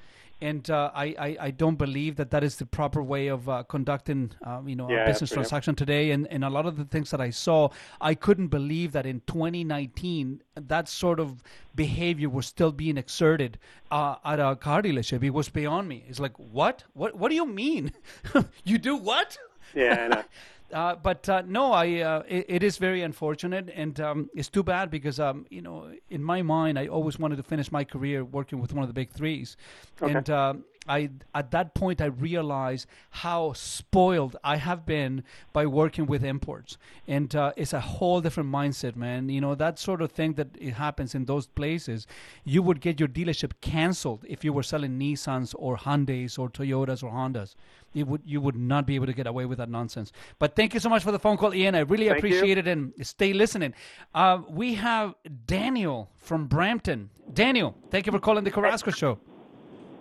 and 0.43 0.69
uh, 0.69 0.91
I, 0.93 1.05
I, 1.17 1.37
I 1.39 1.51
don't 1.51 1.77
believe 1.77 2.17
that 2.17 2.31
that 2.31 2.43
is 2.43 2.57
the 2.57 2.65
proper 2.65 3.01
way 3.01 3.27
of 3.27 3.47
uh, 3.47 3.63
conducting, 3.63 4.31
uh, 4.45 4.59
you 4.65 4.75
know, 4.75 4.89
Yeah, 4.89 5.03
a 5.03 5.07
business 5.07 5.29
transaction 5.31 5.73
today. 5.73 6.11
And, 6.11 6.27
and 6.27 6.43
a 6.43 6.49
lot 6.49 6.65
of 6.65 6.75
the 6.75 6.83
things 6.83 7.11
that 7.11 7.21
I 7.21 7.29
saw, 7.29 7.69
I 8.01 8.13
couldn't 8.13 8.47
believe 8.47 8.91
that 8.91 9.05
in 9.05 9.21
2019 9.25 10.43
that 10.55 10.89
sort 10.89 11.21
of 11.21 11.41
behavior 11.75 12.29
was 12.29 12.45
still 12.45 12.73
being 12.73 12.97
exerted 12.97 13.57
uh, 13.89 14.15
at 14.25 14.41
a 14.41 14.57
car 14.57 14.81
dealership. 14.81 15.23
It 15.23 15.29
was 15.29 15.47
beyond 15.47 15.87
me. 15.87 16.03
It's 16.09 16.19
like, 16.19 16.37
what? 16.37 16.83
What? 16.93 17.15
What 17.15 17.29
do 17.29 17.35
you 17.35 17.45
mean? 17.45 17.93
you 18.65 18.77
do 18.77 18.97
what? 18.97 19.37
Yeah. 19.73 20.23
Uh, 20.73 20.95
but 20.95 21.29
uh, 21.29 21.43
no, 21.45 21.71
I 21.71 21.99
uh, 22.01 22.23
it, 22.27 22.45
it 22.47 22.63
is 22.63 22.77
very 22.77 23.03
unfortunate, 23.03 23.69
and 23.75 23.99
um, 23.99 24.29
it's 24.33 24.49
too 24.49 24.63
bad 24.63 24.89
because 24.89 25.19
um, 25.19 25.45
you 25.49 25.61
know, 25.61 25.91
in 26.09 26.23
my 26.23 26.41
mind, 26.41 26.79
I 26.79 26.87
always 26.87 27.19
wanted 27.19 27.35
to 27.37 27.43
finish 27.43 27.71
my 27.71 27.83
career 27.83 28.25
working 28.25 28.59
with 28.59 28.73
one 28.73 28.83
of 28.83 28.89
the 28.89 28.93
big 28.93 29.11
threes, 29.11 29.55
Okay. 30.01 30.13
and 30.13 30.29
uh, 30.29 30.53
I 30.87 31.09
at 31.33 31.51
that 31.51 31.73
point 31.73 32.01
I 32.01 32.05
realized 32.05 32.87
how 33.09 33.53
spoiled 33.53 34.35
I 34.43 34.57
have 34.57 34.85
been 34.85 35.23
by 35.53 35.65
working 35.65 36.05
with 36.05 36.23
imports, 36.23 36.77
and 37.07 37.33
uh, 37.35 37.53
it's 37.55 37.73
a 37.73 37.79
whole 37.79 38.21
different 38.21 38.49
mindset, 38.51 38.95
man. 38.95 39.29
You 39.29 39.41
know 39.41 39.55
that 39.55 39.79
sort 39.79 40.01
of 40.01 40.11
thing 40.11 40.33
that 40.33 40.49
it 40.59 40.73
happens 40.73 41.15
in 41.15 41.25
those 41.25 41.47
places. 41.47 42.07
You 42.43 42.61
would 42.63 42.81
get 42.81 42.99
your 42.99 43.09
dealership 43.09 43.51
canceled 43.61 44.25
if 44.27 44.43
you 44.43 44.51
were 44.53 44.63
selling 44.63 44.99
Nissans 44.99 45.55
or 45.57 45.77
Hyundai's 45.77 46.37
or 46.37 46.49
Toyotas 46.49 47.03
or 47.03 47.11
Hondas. 47.11 47.55
You 47.93 48.05
would 48.05 48.21
you 48.25 48.41
would 48.41 48.55
not 48.55 48.85
be 48.85 48.95
able 48.95 49.05
to 49.05 49.13
get 49.13 49.27
away 49.27 49.45
with 49.45 49.59
that 49.59 49.69
nonsense. 49.69 50.11
But 50.39 50.55
thank 50.55 50.73
you 50.73 50.79
so 50.79 50.89
much 50.89 51.03
for 51.03 51.11
the 51.11 51.19
phone 51.19 51.37
call, 51.37 51.53
Ian. 51.53 51.75
I 51.75 51.79
really 51.79 52.07
Thank 52.09 52.23
you. 52.23 52.29
appreciate 52.29 52.57
it, 52.57 52.67
and 52.67 52.93
stay 53.01 53.33
listening. 53.33 53.73
Uh, 54.13 54.41
we 54.49 54.73
have 54.75 55.15
Daniel 55.45 56.09
from 56.17 56.47
Brampton. 56.47 57.09
Daniel, 57.33 57.75
thank 57.89 58.05
you 58.05 58.11
for 58.11 58.19
calling 58.19 58.43
the 58.43 58.51
Carrasco 58.51 58.91
Show. 58.91 59.19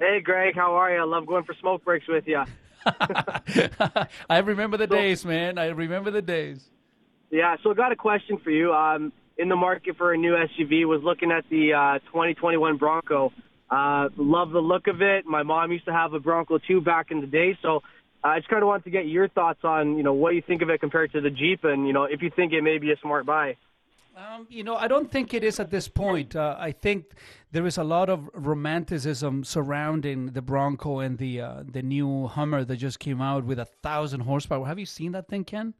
Hey, 0.03 0.19
Greg, 0.21 0.57
how 0.57 0.75
are 0.75 0.93
you? 0.93 1.01
I 1.01 1.05
love 1.05 1.27
going 1.27 1.45
for 1.45 1.55
smoke 1.61 1.85
breaks 1.85 2.09
with 2.09 2.25
you. 2.27 2.43
I 4.29 4.39
remember 4.39 4.77
the 4.77 4.89
days, 4.89 5.25
man. 5.25 5.59
I 5.59 5.67
remember 5.67 6.11
the 6.11 6.21
days. 6.21 6.61
Yeah, 7.31 7.55
so 7.63 7.71
I 7.71 7.75
got 7.75 7.93
a 7.93 7.97
question 7.97 8.39
for 8.43 8.51
you. 8.51 8.73
Um, 8.73 9.13
in 9.39 9.49
the 9.49 9.55
market 9.55 9.97
for 9.97 10.13
a 10.13 10.17
new 10.17 10.33
SUV, 10.33 10.87
was 10.89 11.03
looking 11.05 11.31
at 11.31 11.45
the 11.51 11.75
uh, 11.75 11.99
2021 12.07 12.79
Bronco. 12.79 13.33
Uh, 13.71 14.09
love 14.17 14.51
the 14.51 14.59
look 14.59 14.89
of 14.89 15.03
it. 15.03 15.25
My 15.25 15.45
mom 15.45 15.71
used 15.71 15.85
to 15.85 15.93
have 15.93 16.15
a 16.15 16.19
Bronco 16.19 16.59
too 16.59 16.81
back 16.81 17.13
in 17.13 17.21
the 17.21 17.29
day, 17.29 17.57
so 17.63 17.85
I 18.25 18.41
just 18.41 18.49
kind 18.49 18.61
of 18.61 18.67
want 18.67 18.83
to 18.83 18.91
get 18.91 19.07
your 19.07 19.29
thoughts 19.29 19.61
on 19.63 19.97
you 19.97 20.03
know 20.03 20.15
what 20.15 20.35
you 20.35 20.43
think 20.45 20.63
of 20.63 20.71
it 20.71 20.81
compared 20.81 21.13
to 21.13 21.21
the 21.21 21.31
Jeep, 21.31 21.63
and 21.63 21.87
you 21.87 21.93
know 21.93 22.05
if 22.11 22.23
you 22.23 22.33
think 22.35 22.53
it 22.53 22.63
may 22.63 22.79
be 22.79 22.91
a 22.91 22.97
smart 23.03 23.25
buy. 23.25 23.57
Um, 24.15 24.47
you 24.51 24.63
know, 24.63 24.77
I 24.77 24.89
don't 24.89 25.11
think 25.11 25.33
it 25.33 25.43
is 25.43 25.59
at 25.59 25.71
this 25.71 25.89
point. 25.89 26.37
Uh, 26.37 26.55
I 26.59 26.73
think 26.73 27.15
there 27.51 27.67
is 27.67 27.79
a 27.79 27.85
lot 27.85 28.11
of 28.11 28.29
romanticism 28.35 29.43
surrounding 29.43 30.27
the 30.33 30.43
Bronco 30.43 30.99
and 30.99 31.17
the 31.17 31.41
uh, 31.41 31.63
the 31.67 31.83
new 31.83 32.27
Hummer 32.27 32.63
that 32.65 32.77
just 32.77 32.99
came 32.99 33.23
out 33.23 33.45
with 33.45 33.59
a 33.59 33.65
thousand 33.65 34.21
horsepower. 34.21 34.67
Have 34.67 34.79
you 34.79 34.87
seen 34.87 35.13
that 35.13 35.29
thing, 35.29 35.45
Ken? 35.45 35.75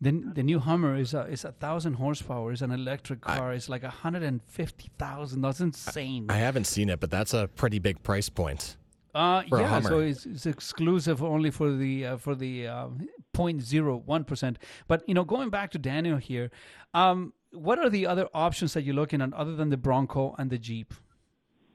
The, 0.00 0.10
the 0.34 0.42
new 0.42 0.58
Hummer 0.58 0.96
is 0.96 1.14
a, 1.14 1.22
is 1.22 1.44
a 1.44 1.52
thousand 1.52 1.94
horsepower. 1.94 2.52
It's 2.52 2.60
an 2.60 2.70
electric 2.70 3.22
car. 3.22 3.54
it's 3.54 3.68
like 3.68 3.82
a 3.82 3.88
hundred 3.90 4.24
and 4.24 4.42
fifty 4.42 4.90
thousand. 4.98 5.42
That's 5.42 5.60
insane. 5.60 6.26
I 6.28 6.36
haven't 6.38 6.66
seen 6.66 6.90
it, 6.90 7.00
but 7.00 7.10
that's 7.10 7.32
a 7.32 7.48
pretty 7.48 7.78
big 7.78 8.02
price 8.02 8.28
point. 8.28 8.76
Uh, 9.16 9.42
for 9.48 9.56
a 9.56 9.60
yeah, 9.62 9.80
so 9.80 10.00
it's, 10.00 10.26
it's 10.26 10.44
exclusive 10.44 11.22
only 11.22 11.50
for 11.50 11.72
the 11.72 12.04
uh, 12.04 12.16
for 12.18 12.34
the 12.34 12.66
uh, 12.66 12.88
0.01 13.34 14.26
percent. 14.26 14.58
But 14.88 15.08
you 15.08 15.14
know, 15.14 15.24
going 15.24 15.48
back 15.48 15.70
to 15.70 15.78
Daniel 15.78 16.18
here, 16.18 16.50
um, 16.92 17.32
what 17.50 17.78
are 17.78 17.88
the 17.88 18.06
other 18.06 18.28
options 18.34 18.74
that 18.74 18.82
you're 18.82 18.94
looking 18.94 19.22
at 19.22 19.32
other 19.32 19.56
than 19.56 19.70
the 19.70 19.78
Bronco 19.78 20.34
and 20.38 20.50
the 20.50 20.58
Jeep? 20.58 20.92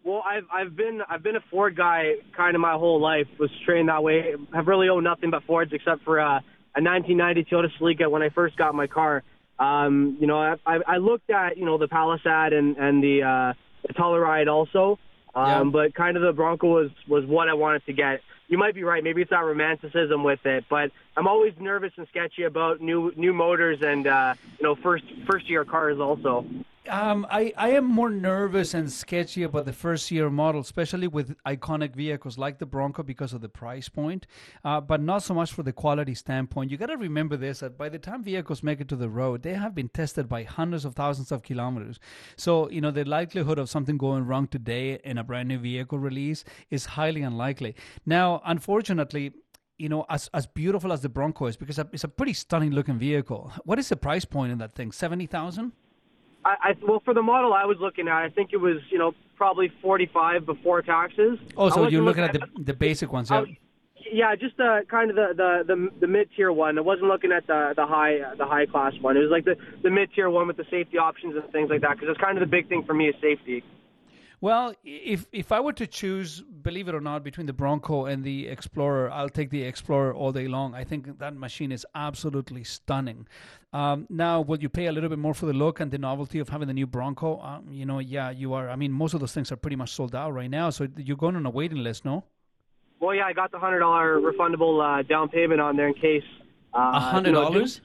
Well, 0.04 0.24
I've 0.24 0.46
I've 0.54 0.76
been 0.76 1.02
I've 1.10 1.24
been 1.24 1.36
a 1.36 1.44
Ford 1.50 1.76
guy 1.76 2.14
kind 2.38 2.54
of 2.54 2.62
my 2.62 2.74
whole 2.74 3.02
life. 3.02 3.26
Was 3.40 3.50
trained 3.66 3.90
that 3.90 4.04
way. 4.04 4.36
Have 4.54 4.68
really 4.68 4.90
owned 4.90 5.04
nothing 5.04 5.32
but 5.32 5.44
Fords 5.46 5.74
except 5.74 6.04
for 6.04 6.20
uh, 6.20 6.42
a 6.76 6.82
1990 6.82 7.46
Toyota 7.46 7.70
Celica 7.80 8.12
when 8.12 8.22
I 8.22 8.30
first 8.30 8.56
got 8.56 8.76
my 8.76 8.86
car. 8.86 9.24
Um, 9.58 10.16
you 10.20 10.28
know, 10.28 10.40
I, 10.40 10.58
I 10.68 10.80
I 10.88 10.98
looked 10.98 11.32
at 11.32 11.58
you 11.58 11.66
know 11.66 11.80
the 11.80 11.88
Palisade 11.88 12.54
and 12.54 12.78
and 12.78 13.04
the 13.04 13.24
uh, 13.24 13.54
the 13.88 13.94
Telluride 13.96 14.48
also. 14.48 15.00
Um, 15.34 15.72
But 15.72 15.94
kind 15.94 16.18
of 16.18 16.24
the 16.24 16.34
Bronco 16.34 16.68
was 16.68 16.92
was 17.08 17.26
what 17.26 17.50
I 17.50 17.54
wanted 17.54 17.86
to 17.86 17.94
get. 17.94 18.22
You 18.48 18.58
might 18.58 18.76
be 18.76 18.84
right. 18.84 19.02
Maybe 19.02 19.22
it's 19.22 19.30
that 19.30 19.46
romanticism 19.46 20.24
with 20.24 20.46
it, 20.46 20.66
but 20.70 20.92
I'm 21.16 21.28
always 21.28 21.54
nervous 21.58 21.94
and 21.98 22.08
sketchy 22.10 22.44
about 22.44 22.82
new 22.82 23.14
new 23.16 23.34
motors 23.34 23.82
and 23.82 24.06
uh, 24.06 24.34
you 24.60 24.64
know 24.64 24.76
first 24.76 25.06
first 25.26 25.50
year 25.50 25.64
cars 25.64 26.00
also. 26.00 26.46
Um, 26.92 27.26
I, 27.32 27.54
I 27.56 27.70
am 27.70 27.86
more 27.86 28.10
nervous 28.10 28.74
and 28.74 28.92
sketchy 28.92 29.44
about 29.44 29.64
the 29.64 29.72
first 29.72 30.12
year 30.12 30.30
model, 30.30 30.60
especially 30.60 31.08
with 31.08 31.42
iconic 31.46 31.96
vehicles 31.96 32.38
like 32.38 32.60
the 32.60 32.66
Bronco 32.66 33.02
because 33.02 33.32
of 33.32 33.40
the 33.40 33.48
price 33.48 33.88
point, 33.88 34.28
uh, 34.66 34.82
but 34.82 35.00
not 35.00 35.24
so 35.24 35.34
much 35.34 35.54
for 35.54 35.64
the 35.64 35.72
quality 35.72 36.14
standpoint. 36.14 36.70
You 36.70 36.76
got 36.76 36.88
to 36.88 36.98
remember 36.98 37.38
this 37.38 37.62
that 37.62 37.78
by 37.78 37.88
the 37.88 37.98
time 37.98 38.22
vehicles 38.22 38.62
make 38.62 38.82
it 38.82 38.90
to 38.90 38.98
the 38.98 39.08
road, 39.08 39.42
they 39.42 39.54
have 39.54 39.74
been 39.74 39.88
tested 39.88 40.28
by 40.28 40.44
hundreds 40.44 40.84
of 40.84 40.94
thousands 40.94 41.32
of 41.32 41.44
kilometers. 41.44 41.98
So, 42.36 42.70
you 42.70 42.82
know, 42.82 42.92
the 42.92 43.06
likelihood 43.06 43.58
of 43.58 43.70
something 43.70 43.98
going 43.98 44.28
wrong 44.28 44.50
today 44.50 45.00
in 45.06 45.18
a 45.18 45.24
brand 45.24 45.48
new 45.48 45.60
vehicle 45.60 45.98
release 45.98 46.44
is 46.70 46.88
highly 46.88 47.22
unlikely. 47.22 47.74
Now, 48.06 48.42
unfortunately, 48.44 49.32
you 49.78 49.88
know, 49.88 50.06
as, 50.10 50.30
as 50.34 50.46
beautiful 50.46 50.92
as 50.92 51.00
the 51.00 51.10
Bronco 51.10 51.46
is, 51.46 51.56
because 51.56 51.80
it's 51.80 52.04
a 52.04 52.10
pretty 52.10 52.34
stunning 52.34 52.72
looking 52.72 53.00
vehicle. 53.00 53.54
What 53.64 53.80
is 53.80 53.88
the 53.88 53.96
price 53.96 54.26
point 54.26 54.52
in 54.52 54.58
that 54.58 54.74
thing? 54.74 54.92
70000 54.92 55.72
I, 56.44 56.56
I 56.62 56.76
well 56.82 57.02
for 57.04 57.14
the 57.14 57.22
model 57.22 57.54
I 57.54 57.66
was 57.66 57.78
looking 57.80 58.08
at, 58.08 58.14
I 58.14 58.30
think 58.30 58.52
it 58.54 58.58
was 58.58 58.78
you 58.90 58.98
know 58.98 59.14
probably 59.36 59.72
45 59.82 60.46
before 60.46 60.82
taxes. 60.82 61.40
Oh, 61.58 61.70
so 61.70 61.88
you're 61.88 62.04
looking 62.04 62.24
at 62.24 62.34
the 62.34 62.48
the 62.64 62.74
basic 62.74 63.12
ones, 63.12 63.30
yeah. 63.30 63.46
yeah, 64.12 64.36
just 64.36 64.60
uh, 64.60 64.82
kind 64.90 65.10
of 65.10 65.16
the 65.16 65.34
the 65.36 65.64
the, 65.76 65.90
the 66.02 66.08
mid 66.08 66.30
tier 66.36 66.52
one. 66.52 66.78
I 66.78 66.82
wasn't 66.82 67.08
looking 67.08 67.32
at 67.32 67.48
the 67.48 67.74
the 67.76 67.86
high 67.86 68.20
uh, 68.20 68.36
the 68.36 68.46
high 68.46 68.66
class 68.66 68.94
one. 69.02 69.18
It 69.18 69.22
was 69.22 69.32
like 69.32 69.46
the 69.46 69.56
the 69.84 69.90
mid 69.90 70.10
tier 70.14 70.30
one 70.30 70.48
with 70.48 70.58
the 70.58 70.66
safety 70.70 70.98
options 70.98 71.36
and 71.36 71.50
things 71.52 71.70
like 71.70 71.82
that. 71.82 71.98
Because 71.98 72.10
it's 72.10 72.22
kind 72.22 72.38
of 72.38 72.42
the 72.42 72.52
big 72.52 72.70
thing 72.70 72.84
for 72.86 72.94
me 72.94 73.10
is 73.10 73.16
safety. 73.22 73.64
Well, 74.42 74.74
if 74.84 75.28
if 75.32 75.52
I 75.52 75.60
were 75.60 75.74
to 75.74 75.86
choose, 75.86 76.42
believe 76.42 76.88
it 76.88 76.96
or 76.96 77.00
not, 77.00 77.24
between 77.24 77.46
the 77.46 77.54
Bronco 77.54 78.06
and 78.06 78.24
the 78.24 78.48
Explorer, 78.48 79.12
I'll 79.12 79.30
take 79.30 79.52
the 79.52 79.62
Explorer 79.62 80.16
all 80.16 80.32
day 80.32 80.48
long. 80.48 80.74
I 80.74 80.84
think 80.84 81.20
that 81.20 81.36
machine 81.36 81.72
is 81.72 81.86
absolutely 81.94 82.64
stunning. 82.64 83.28
Um, 83.72 84.08
now, 84.10 84.42
will 84.42 84.60
you 84.60 84.68
pay 84.68 84.88
a 84.88 84.92
little 84.92 85.10
bit 85.10 85.20
more 85.20 85.36
for 85.36 85.46
the 85.46 85.54
look 85.54 85.80
and 85.80 85.92
the 85.92 86.00
novelty 86.00 86.40
of 86.40 86.50
having 86.50 86.68
the 86.68 86.74
new 86.74 86.88
Bronco? 86.88 87.40
Um, 87.40 87.68
you 87.72 87.86
know, 87.86 88.00
yeah, 88.00 88.32
you 88.32 88.54
are. 88.54 88.68
I 88.68 88.76
mean, 88.76 88.92
most 88.92 89.14
of 89.14 89.20
those 89.20 89.32
things 89.32 89.52
are 89.52 89.58
pretty 89.58 89.76
much 89.76 89.92
sold 89.94 90.16
out 90.16 90.34
right 90.34 90.50
now, 90.50 90.72
so 90.72 90.88
you're 90.98 91.18
going 91.18 91.36
on 91.36 91.46
a 91.46 91.52
waiting 91.52 91.84
list, 91.84 92.04
no? 92.04 92.24
Well, 93.00 93.14
yeah, 93.14 93.26
I 93.26 93.34
got 93.34 93.52
the 93.52 93.60
hundred 93.60 93.80
dollar 93.80 94.20
refundable 94.20 94.82
uh, 94.82 95.04
down 95.04 95.30
payment 95.30 95.62
on 95.62 95.76
there 95.78 95.88
in 95.88 95.94
case. 95.94 96.24
uh, 96.74 96.92
A 96.96 97.00
hundred 97.00 97.34
dollars? 97.34 97.80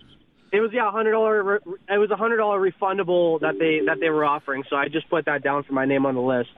It 0.52 0.60
was 0.60 0.70
yeah, 0.72 0.88
a 0.88 0.90
hundred 0.90 1.12
dollar. 1.12 1.56
It 1.56 1.98
was 1.98 2.10
a 2.10 2.16
hundred 2.16 2.38
dollar 2.38 2.60
refundable 2.60 3.40
that 3.40 3.58
they 3.58 3.80
that 3.86 3.98
they 4.00 4.10
were 4.10 4.24
offering. 4.24 4.64
So 4.70 4.76
I 4.76 4.88
just 4.88 5.08
put 5.10 5.24
that 5.26 5.42
down 5.42 5.64
for 5.64 5.72
my 5.72 5.84
name 5.84 6.06
on 6.06 6.14
the 6.14 6.20
list. 6.20 6.50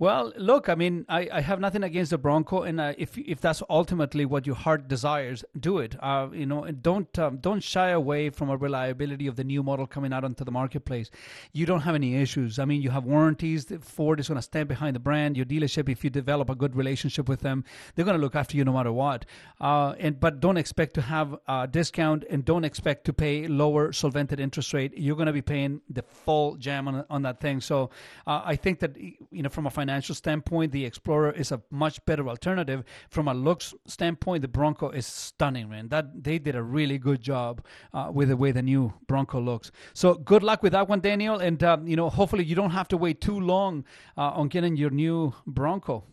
Well, 0.00 0.32
look, 0.38 0.70
I 0.70 0.76
mean, 0.76 1.04
I, 1.10 1.28
I 1.30 1.40
have 1.42 1.60
nothing 1.60 1.82
against 1.82 2.10
the 2.10 2.16
Bronco, 2.16 2.62
and 2.62 2.80
uh, 2.80 2.94
if 2.96 3.18
if 3.18 3.42
that's 3.42 3.62
ultimately 3.68 4.24
what 4.24 4.46
your 4.46 4.56
heart 4.56 4.88
desires, 4.88 5.44
do 5.58 5.76
it. 5.76 5.94
Uh, 6.00 6.28
you 6.32 6.46
know, 6.46 6.64
and 6.64 6.82
don't 6.82 7.18
um, 7.18 7.36
don't 7.36 7.62
shy 7.62 7.90
away 7.90 8.30
from 8.30 8.48
a 8.48 8.56
reliability 8.56 9.26
of 9.26 9.36
the 9.36 9.44
new 9.44 9.62
model 9.62 9.86
coming 9.86 10.14
out 10.14 10.24
onto 10.24 10.42
the 10.42 10.50
marketplace. 10.50 11.10
You 11.52 11.66
don't 11.66 11.82
have 11.82 11.94
any 11.94 12.16
issues. 12.16 12.58
I 12.58 12.64
mean, 12.64 12.80
you 12.80 12.88
have 12.88 13.04
warranties. 13.04 13.66
Ford 13.82 14.20
is 14.20 14.28
going 14.28 14.36
to 14.36 14.42
stand 14.42 14.68
behind 14.68 14.96
the 14.96 15.00
brand. 15.00 15.36
Your 15.36 15.44
dealership, 15.44 15.86
if 15.90 16.02
you 16.02 16.08
develop 16.08 16.48
a 16.48 16.54
good 16.54 16.76
relationship 16.76 17.28
with 17.28 17.40
them, 17.40 17.62
they're 17.94 18.06
going 18.06 18.16
to 18.16 18.22
look 18.22 18.34
after 18.34 18.56
you 18.56 18.64
no 18.64 18.72
matter 18.72 18.92
what. 18.92 19.26
Uh, 19.60 19.92
and 19.98 20.18
but 20.18 20.40
don't 20.40 20.56
expect 20.56 20.94
to 20.94 21.02
have 21.02 21.36
a 21.46 21.68
discount, 21.70 22.24
and 22.30 22.42
don't 22.46 22.64
expect 22.64 23.04
to 23.04 23.12
pay 23.12 23.46
lower 23.48 23.92
subvented 23.92 24.40
interest 24.40 24.72
rate. 24.72 24.94
You're 24.96 25.16
going 25.16 25.26
to 25.26 25.34
be 25.34 25.42
paying 25.42 25.82
the 25.90 26.00
full 26.00 26.56
jam 26.56 26.88
on 26.88 27.04
on 27.10 27.20
that 27.20 27.38
thing. 27.38 27.60
So 27.60 27.90
uh, 28.26 28.40
I 28.46 28.56
think 28.56 28.78
that 28.78 28.96
you 28.96 29.42
know, 29.42 29.50
from 29.50 29.66
a 29.66 29.70
financial 29.70 29.89
financial 29.90 30.14
standpoint, 30.14 30.70
the 30.70 30.84
Explorer 30.84 31.32
is 31.32 31.50
a 31.50 31.60
much 31.68 32.04
better 32.04 32.28
alternative. 32.28 32.84
From 33.08 33.26
a 33.26 33.34
looks 33.34 33.74
standpoint, 33.88 34.42
the 34.42 34.46
Bronco 34.46 34.88
is 34.90 35.04
stunning, 35.04 35.68
man. 35.68 35.88
That 35.88 36.22
they 36.22 36.38
did 36.38 36.54
a 36.54 36.62
really 36.62 36.96
good 36.96 37.20
job 37.20 37.64
uh, 37.92 38.08
with 38.14 38.28
the 38.28 38.36
way 38.36 38.52
the 38.52 38.62
new 38.62 38.92
Bronco 39.08 39.40
looks. 39.40 39.72
So 39.92 40.14
good 40.14 40.44
luck 40.44 40.62
with 40.62 40.72
that 40.74 40.88
one, 40.88 41.00
Daniel, 41.00 41.40
and 41.40 41.60
um, 41.64 41.88
you 41.88 41.96
know 41.96 42.08
hopefully 42.08 42.44
you 42.44 42.54
don't 42.54 42.70
have 42.70 42.86
to 42.88 42.96
wait 42.96 43.20
too 43.20 43.40
long 43.40 43.84
uh, 44.16 44.38
on 44.40 44.46
getting 44.46 44.76
your 44.76 44.90
new 44.90 45.34
Bronco. 45.44 46.04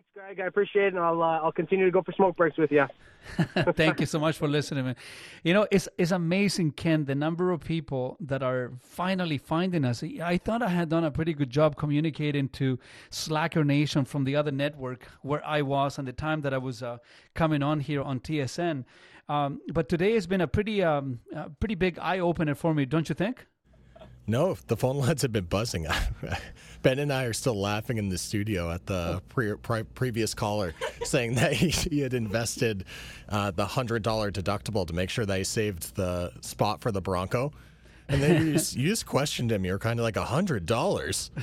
Thanks, 0.00 0.12
Greg. 0.14 0.40
I 0.40 0.46
appreciate 0.46 0.86
it, 0.86 0.94
and 0.94 0.98
I'll 0.98 1.22
uh, 1.22 1.40
I'll 1.40 1.52
continue 1.52 1.84
to 1.84 1.90
go 1.90 2.00
for 2.00 2.12
smoke 2.12 2.34
breaks 2.34 2.56
with 2.56 2.72
you. 2.72 2.86
Thank 3.74 4.00
you 4.00 4.06
so 4.06 4.18
much 4.18 4.38
for 4.38 4.48
listening, 4.48 4.86
man. 4.86 4.96
You 5.44 5.52
know, 5.52 5.66
it's 5.70 5.90
it's 5.98 6.10
amazing, 6.10 6.72
Ken, 6.72 7.04
the 7.04 7.14
number 7.14 7.50
of 7.50 7.60
people 7.60 8.16
that 8.20 8.42
are 8.42 8.72
finally 8.80 9.36
finding 9.36 9.84
us. 9.84 10.02
I 10.02 10.38
thought 10.38 10.62
I 10.62 10.70
had 10.70 10.88
done 10.88 11.04
a 11.04 11.10
pretty 11.10 11.34
good 11.34 11.50
job 11.50 11.76
communicating 11.76 12.48
to 12.50 12.78
Slacker 13.10 13.62
Nation 13.62 14.06
from 14.06 14.24
the 14.24 14.36
other 14.36 14.50
network 14.50 15.06
where 15.20 15.44
I 15.44 15.60
was 15.60 15.98
and 15.98 16.08
the 16.08 16.14
time 16.14 16.40
that 16.42 16.54
I 16.54 16.58
was 16.58 16.82
uh, 16.82 16.96
coming 17.34 17.62
on 17.62 17.80
here 17.80 18.00
on 18.00 18.20
TSN. 18.20 18.84
Um, 19.28 19.60
but 19.70 19.90
today 19.90 20.14
has 20.14 20.26
been 20.26 20.40
a 20.40 20.48
pretty 20.48 20.82
um, 20.82 21.20
pretty 21.58 21.74
big 21.74 21.98
eye 21.98 22.20
opener 22.20 22.54
for 22.54 22.72
me, 22.72 22.86
don't 22.86 23.10
you 23.10 23.14
think? 23.14 23.44
No, 24.30 24.56
the 24.68 24.76
phone 24.76 24.96
lines 24.98 25.22
have 25.22 25.32
been 25.32 25.46
buzzing. 25.46 25.88
ben 26.82 27.00
and 27.00 27.12
I 27.12 27.24
are 27.24 27.32
still 27.32 27.60
laughing 27.60 27.98
in 27.98 28.10
the 28.10 28.16
studio 28.16 28.70
at 28.70 28.86
the 28.86 29.20
pre- 29.28 29.56
pre- 29.56 29.82
previous 29.82 30.34
caller 30.34 30.72
saying 31.02 31.34
that 31.34 31.52
he, 31.52 31.70
he 31.70 31.98
had 31.98 32.14
invested 32.14 32.84
uh, 33.28 33.50
the 33.50 33.66
$100 33.66 34.00
deductible 34.00 34.86
to 34.86 34.92
make 34.92 35.10
sure 35.10 35.26
that 35.26 35.36
he 35.36 35.42
saved 35.42 35.96
the 35.96 36.32
spot 36.42 36.80
for 36.80 36.92
the 36.92 37.00
Bronco. 37.00 37.52
And 38.08 38.22
then 38.22 38.46
you 38.46 38.52
just, 38.52 38.76
you 38.76 38.88
just 38.88 39.04
questioned 39.04 39.50
him. 39.50 39.64
You 39.64 39.72
were 39.72 39.78
kind 39.80 39.98
of 39.98 40.04
like 40.04 40.16
a 40.16 40.24
hundred 40.24 40.64
dollars. 40.64 41.32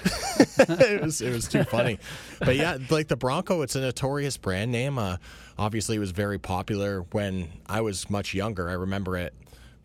it 0.58 1.02
was 1.02 1.22
it 1.22 1.32
was 1.32 1.48
too 1.48 1.64
funny, 1.64 1.98
but 2.40 2.58
yeah, 2.58 2.78
like 2.90 3.08
the 3.08 3.16
Bronco, 3.16 3.62
it's 3.62 3.78
a 3.78 3.80
notorious 3.80 4.36
brand 4.36 4.70
name. 4.70 5.00
Uh, 5.00 5.16
obviously, 5.58 5.96
it 5.96 6.00
was 6.00 6.12
very 6.12 6.38
popular 6.38 7.04
when 7.14 7.48
I 7.68 7.80
was 7.80 8.10
much 8.10 8.34
younger. 8.34 8.68
I 8.70 8.74
remember 8.74 9.16
it 9.16 9.34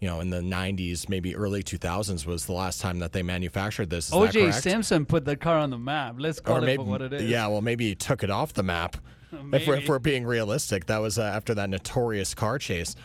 you 0.03 0.09
know, 0.09 0.19
in 0.19 0.31
the 0.31 0.41
90s, 0.41 1.09
maybe 1.09 1.37
early 1.37 1.63
2000s 1.63 2.27
was 2.27 2.47
the 2.47 2.53
last 2.53 2.81
time 2.81 2.99
that 2.99 3.13
they 3.13 3.23
manufactured 3.23 3.89
this. 3.89 4.09
Is 4.09 4.13
OJ 4.13 4.53
Simpson 4.53 5.07
put 5.07 5.25
the 5.25 5.37
car 5.37 5.59
on 5.59 5.71
the 5.71 5.79
map. 5.79 6.17
Let's 6.19 6.41
call 6.41 6.57
or 6.57 6.59
it 6.59 6.63
maybe, 6.63 6.83
for 6.83 6.91
what 6.91 7.03
it 7.03 7.13
is. 7.13 7.23
Yeah, 7.23 7.47
well, 7.47 7.61
maybe 7.63 7.91
he 7.91 7.95
took 7.95 8.25
it 8.25 8.31
off 8.31 8.53
the 8.53 8.65
map. 8.65 8.97
if, 9.53 9.65
we're, 9.65 9.77
if 9.77 9.89
we're 9.89 10.01
being 10.01 10.27
realistic, 10.27 10.87
that 10.87 10.99
was 10.99 11.21
uh, 11.21 11.23
after 11.23 11.55
that 11.55 11.71
notorious 11.71 12.35
car 12.35 12.59
chase. 12.59 12.97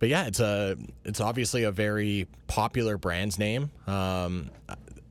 But 0.00 0.08
yeah, 0.08 0.24
it's 0.24 0.40
a 0.40 0.76
it's 1.04 1.20
obviously 1.20 1.62
a 1.62 1.70
very 1.70 2.26
popular 2.48 2.98
brand 2.98 3.38
name. 3.38 3.70
Um, 3.86 4.50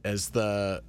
as 0.03 0.32
the 0.32 0.84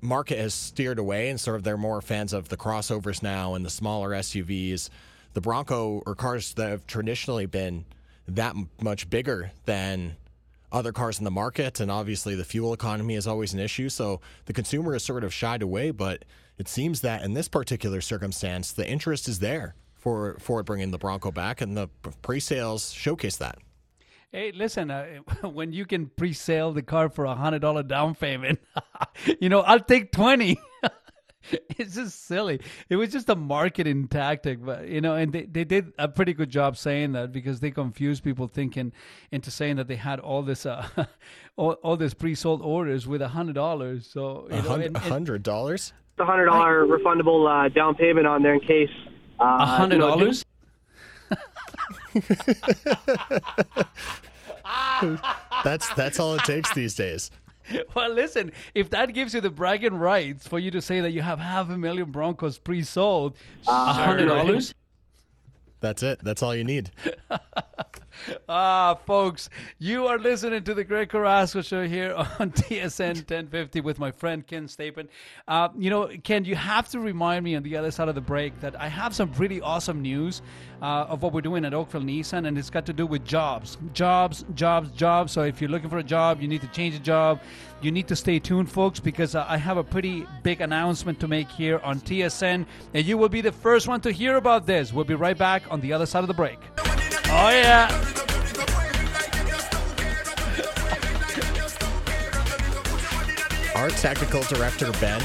market 0.00 0.38
has 0.38 0.54
steered 0.54 0.98
away 0.98 1.28
and 1.28 1.38
sort 1.38 1.56
of 1.56 1.64
they're 1.64 1.76
more 1.76 2.00
fans 2.00 2.32
of 2.32 2.48
the 2.48 2.56
crossovers 2.56 3.22
now 3.22 3.52
and 3.52 3.62
the 3.62 3.70
smaller 3.70 4.12
SUVs, 4.12 4.88
the 5.34 5.42
Bronco 5.42 6.02
or 6.06 6.14
cars 6.14 6.54
that 6.54 6.70
have 6.70 6.86
traditionally 6.86 7.44
been 7.44 7.84
that 8.28 8.54
much 8.80 9.10
bigger 9.10 9.52
than 9.64 10.16
other 10.70 10.92
cars 10.92 11.18
in 11.18 11.24
the 11.24 11.30
market. 11.30 11.80
And 11.80 11.90
obviously, 11.90 12.34
the 12.34 12.44
fuel 12.44 12.72
economy 12.72 13.14
is 13.14 13.26
always 13.26 13.52
an 13.52 13.60
issue. 13.60 13.88
So 13.88 14.20
the 14.46 14.52
consumer 14.52 14.94
is 14.94 15.04
sort 15.04 15.24
of 15.24 15.32
shied 15.32 15.62
away. 15.62 15.90
But 15.90 16.24
it 16.58 16.68
seems 16.68 17.00
that 17.02 17.22
in 17.22 17.34
this 17.34 17.48
particular 17.48 18.00
circumstance, 18.00 18.72
the 18.72 18.88
interest 18.88 19.28
is 19.28 19.38
there 19.38 19.74
for, 19.94 20.36
for 20.40 20.62
bringing 20.62 20.90
the 20.90 20.98
Bronco 20.98 21.30
back, 21.30 21.60
and 21.60 21.76
the 21.76 21.88
pre 22.22 22.40
sales 22.40 22.92
showcase 22.92 23.36
that. 23.36 23.58
Hey, 24.32 24.50
listen, 24.50 24.90
uh, 24.90 25.06
when 25.42 25.72
you 25.72 25.84
can 25.84 26.06
pre 26.06 26.32
sale 26.32 26.72
the 26.72 26.82
car 26.82 27.08
for 27.08 27.26
a 27.26 27.34
$100 27.34 27.86
down 27.86 28.14
payment, 28.14 28.58
you 29.40 29.48
know, 29.48 29.60
I'll 29.60 29.80
take 29.80 30.10
20 30.10 30.58
it's 31.78 31.94
just 31.94 32.26
silly. 32.26 32.60
It 32.88 32.96
was 32.96 33.10
just 33.10 33.28
a 33.28 33.36
marketing 33.36 34.08
tactic, 34.08 34.64
but 34.64 34.88
you 34.88 35.00
know, 35.00 35.14
and 35.14 35.32
they, 35.32 35.44
they 35.44 35.64
did 35.64 35.92
a 35.98 36.08
pretty 36.08 36.32
good 36.32 36.50
job 36.50 36.76
saying 36.76 37.12
that 37.12 37.32
because 37.32 37.60
they 37.60 37.70
confused 37.70 38.24
people 38.24 38.48
thinking 38.48 38.92
into 39.30 39.50
saying 39.50 39.76
that 39.76 39.88
they 39.88 39.96
had 39.96 40.20
all 40.20 40.42
this 40.42 40.66
uh, 40.66 40.86
all, 41.56 41.72
all 41.82 41.96
this 41.96 42.14
pre-sold 42.14 42.62
orders 42.62 43.06
with 43.06 43.22
a 43.22 43.28
hundred 43.28 43.54
dollars. 43.54 44.06
So 44.06 44.46
a 44.50 44.60
hundred 44.98 45.42
dollars, 45.42 45.92
a 46.18 46.24
hundred 46.24 46.46
dollar 46.46 46.86
refundable 46.86 47.48
uh, 47.48 47.68
down 47.68 47.94
payment 47.94 48.26
on 48.26 48.42
there 48.42 48.54
in 48.54 48.60
case 48.60 48.90
a 49.40 49.44
uh, 49.44 49.66
hundred 49.66 49.98
dollars. 49.98 50.44
that's 55.64 55.88
that's 55.94 56.20
all 56.20 56.34
it 56.34 56.44
takes 56.44 56.72
these 56.74 56.94
days. 56.94 57.30
well, 57.94 58.12
listen, 58.12 58.52
if 58.74 58.90
that 58.90 59.12
gives 59.14 59.34
you 59.34 59.40
the 59.40 59.50
bragging 59.50 59.94
rights 59.94 60.46
for 60.46 60.58
you 60.58 60.70
to 60.70 60.82
say 60.82 61.00
that 61.00 61.12
you 61.12 61.22
have 61.22 61.38
half 61.38 61.70
a 61.70 61.78
million 61.78 62.10
Broncos 62.10 62.58
pre-sold, 62.58 63.34
a 63.66 63.70
ah, 63.70 63.92
hundred 64.06 64.26
dollars. 64.26 64.74
That's 65.80 66.02
it. 66.02 66.20
That's 66.22 66.42
all 66.42 66.54
you 66.54 66.64
need. 66.64 66.90
ah, 68.48 68.94
folks, 69.06 69.48
you 69.78 70.06
are 70.06 70.18
listening 70.18 70.62
to 70.64 70.74
the 70.74 70.84
Greg 70.84 71.08
Carrasco 71.08 71.62
Show 71.62 71.86
here 71.86 72.14
on 72.14 72.24
TSN 72.52 73.16
1050 73.16 73.80
with 73.80 73.98
my 73.98 74.10
friend 74.10 74.46
Ken 74.46 74.66
Stapon. 74.66 75.08
Uh, 75.48 75.68
you 75.76 75.90
know, 75.90 76.10
Ken, 76.22 76.44
you 76.44 76.54
have 76.54 76.88
to 76.90 77.00
remind 77.00 77.44
me 77.44 77.54
on 77.56 77.62
the 77.62 77.76
other 77.76 77.90
side 77.90 78.08
of 78.08 78.14
the 78.14 78.20
break 78.20 78.60
that 78.60 78.80
I 78.80 78.88
have 78.88 79.14
some 79.14 79.30
pretty 79.30 79.60
awesome 79.60 80.02
news 80.02 80.42
uh, 80.80 81.06
of 81.08 81.22
what 81.22 81.32
we're 81.32 81.40
doing 81.40 81.64
at 81.64 81.74
Oakville 81.74 82.02
Nissan, 82.02 82.46
and 82.46 82.58
it's 82.58 82.70
got 82.70 82.86
to 82.86 82.92
do 82.92 83.06
with 83.06 83.24
jobs. 83.24 83.78
Jobs, 83.92 84.44
jobs, 84.54 84.90
jobs. 84.90 85.32
So 85.32 85.42
if 85.42 85.60
you're 85.60 85.70
looking 85.70 85.90
for 85.90 85.98
a 85.98 86.04
job, 86.04 86.40
you 86.40 86.48
need 86.48 86.60
to 86.60 86.68
change 86.68 86.94
a 86.94 87.00
job. 87.00 87.40
You 87.80 87.90
need 87.90 88.08
to 88.08 88.16
stay 88.16 88.38
tuned, 88.38 88.70
folks, 88.70 89.00
because 89.00 89.34
uh, 89.34 89.44
I 89.48 89.56
have 89.56 89.76
a 89.76 89.84
pretty 89.84 90.26
big 90.42 90.60
announcement 90.60 91.18
to 91.20 91.28
make 91.28 91.50
here 91.50 91.78
on 91.82 92.00
TSN, 92.00 92.66
and 92.94 93.04
you 93.06 93.18
will 93.18 93.28
be 93.28 93.40
the 93.40 93.52
first 93.52 93.88
one 93.88 94.00
to 94.02 94.12
hear 94.12 94.36
about 94.36 94.66
this. 94.66 94.92
We'll 94.92 95.04
be 95.04 95.14
right 95.14 95.36
back 95.36 95.62
on 95.70 95.80
the 95.80 95.92
other 95.92 96.06
side 96.06 96.22
of 96.22 96.28
the 96.28 96.34
break. 96.34 96.58
Oh, 97.34 97.48
yeah. 97.48 97.88
Our 103.74 103.88
technical 103.88 104.42
director, 104.42 104.92
Ben, 105.00 105.22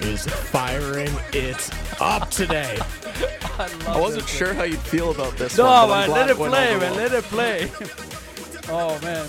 is 0.00 0.26
firing 0.26 1.10
it 1.34 1.70
up 2.00 2.30
today. 2.30 2.78
I, 3.58 3.70
I 3.86 4.00
wasn't 4.00 4.26
sure 4.26 4.54
how 4.54 4.62
you'd 4.62 4.78
feel 4.78 5.10
about 5.10 5.36
this. 5.36 5.58
No, 5.58 5.64
one, 5.64 5.90
man, 5.90 6.10
let 6.10 6.30
it 6.30 6.36
play, 6.36 6.76
man. 6.78 6.96
Let 6.96 7.12
it 7.12 7.24
play. 7.24 7.70
oh, 8.70 8.98
man. 9.02 9.28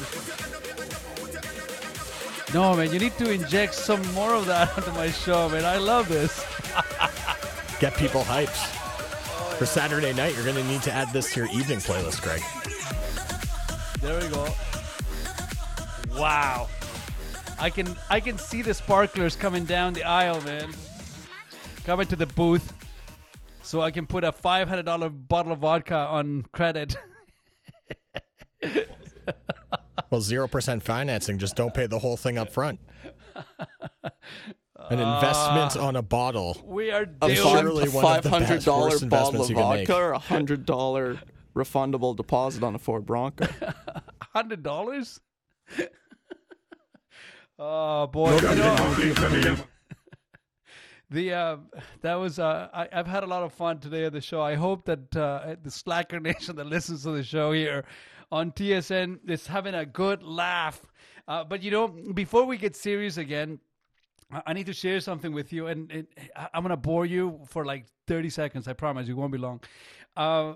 No, 2.53 2.73
man, 2.73 2.93
you 2.93 2.99
need 2.99 3.17
to 3.17 3.29
inject 3.29 3.73
some 3.75 4.01
more 4.13 4.33
of 4.33 4.45
that 4.45 4.75
onto 4.77 4.91
my 4.93 5.11
show, 5.11 5.49
man. 5.49 5.65
I 5.65 5.75
love 5.75 6.07
this. 6.07 6.39
Get 7.81 7.95
people 7.95 8.21
hyped. 8.21 8.86
For 9.57 9.65
Saturday 9.65 10.13
night, 10.13 10.35
you're 10.35 10.43
going 10.43 10.55
to 10.55 10.63
need 10.65 10.83
to 10.83 10.91
add 10.91 11.11
this 11.11 11.33
to 11.33 11.39
your 11.39 11.49
evening 11.49 11.79
playlist, 11.79 12.21
Greg. 12.21 12.43
There 14.01 14.21
we 14.21 14.27
go. 14.27 14.47
Wow. 16.19 16.67
I 17.59 17.71
can 17.71 17.95
I 18.11 18.19
can 18.19 18.37
see 18.37 18.61
the 18.61 18.75
sparklers 18.75 19.35
coming 19.35 19.65
down 19.65 19.93
the 19.93 20.03
aisle, 20.03 20.41
man. 20.41 20.69
Coming 21.85 22.05
to 22.07 22.15
the 22.15 22.27
booth. 22.27 22.71
So 23.63 23.81
I 23.81 23.89
can 23.89 24.05
put 24.05 24.23
a 24.23 24.31
$500 24.31 25.27
bottle 25.27 25.51
of 25.53 25.59
vodka 25.59 25.95
on 25.95 26.45
credit. 26.51 26.95
well, 28.63 30.21
0% 30.21 30.81
financing, 30.83 31.39
just 31.39 31.55
don't 31.55 31.73
pay 31.73 31.87
the 31.87 31.99
whole 31.99 32.15
thing 32.15 32.37
up 32.37 32.51
front. 32.51 32.79
An 34.89 34.99
investment 34.99 35.75
uh, 35.75 35.85
on 35.85 35.95
a 35.95 36.01
bottle. 36.01 36.61
We 36.65 36.91
are 36.91 37.05
a 37.21 37.35
surely 37.35 37.87
five 37.87 38.23
hundred 38.25 38.63
dollar 38.63 38.97
bottle 39.05 39.41
of 39.41 39.49
vodka 39.49 39.95
or 39.95 40.11
a 40.13 40.19
hundred 40.19 40.65
dollar 40.65 41.19
refundable 41.55 42.15
deposit 42.15 42.63
on 42.63 42.75
a 42.75 42.79
Ford 42.79 43.05
Bronco. 43.05 43.47
Hundred 44.33 44.61
dollars. 44.61 45.19
oh 47.59 48.07
boy! 48.07 48.37
the 51.09 51.33
uh, 51.33 51.57
that 52.01 52.15
was 52.15 52.39
uh, 52.39 52.69
I, 52.73 52.87
have 52.91 53.07
had 53.07 53.23
a 53.23 53.27
lot 53.27 53.43
of 53.43 53.53
fun 53.53 53.79
today 53.79 54.05
at 54.05 54.13
the 54.13 54.21
show. 54.21 54.41
I 54.41 54.55
hope 54.55 54.85
that 54.85 55.15
uh, 55.15 55.55
the 55.61 55.71
Slacker 55.71 56.19
Nation 56.19 56.55
that 56.57 56.67
listens 56.67 57.03
to 57.03 57.11
the 57.11 57.23
show 57.23 57.51
here 57.51 57.85
on 58.31 58.51
TSN 58.51 59.19
is 59.27 59.47
having 59.47 59.73
a 59.73 59.85
good 59.85 60.23
laugh. 60.23 60.85
Uh, 61.27 61.43
but 61.43 61.63
you 61.63 61.71
know, 61.71 61.87
before 61.87 62.45
we 62.45 62.57
get 62.57 62.75
serious 62.75 63.17
again, 63.17 63.59
I 64.45 64.53
need 64.53 64.65
to 64.65 64.73
share 64.73 64.99
something 64.99 65.31
with 65.31 65.53
you, 65.53 65.67
and, 65.67 65.89
and 65.91 66.07
I'm 66.53 66.61
gonna 66.61 66.77
bore 66.77 67.05
you 67.05 67.39
for 67.47 67.65
like 67.65 67.85
30 68.07 68.29
seconds. 68.29 68.67
I 68.67 68.73
promise, 68.73 69.07
it 69.07 69.13
won't 69.13 69.31
be 69.31 69.37
long. 69.37 69.61
Uh, 70.15 70.53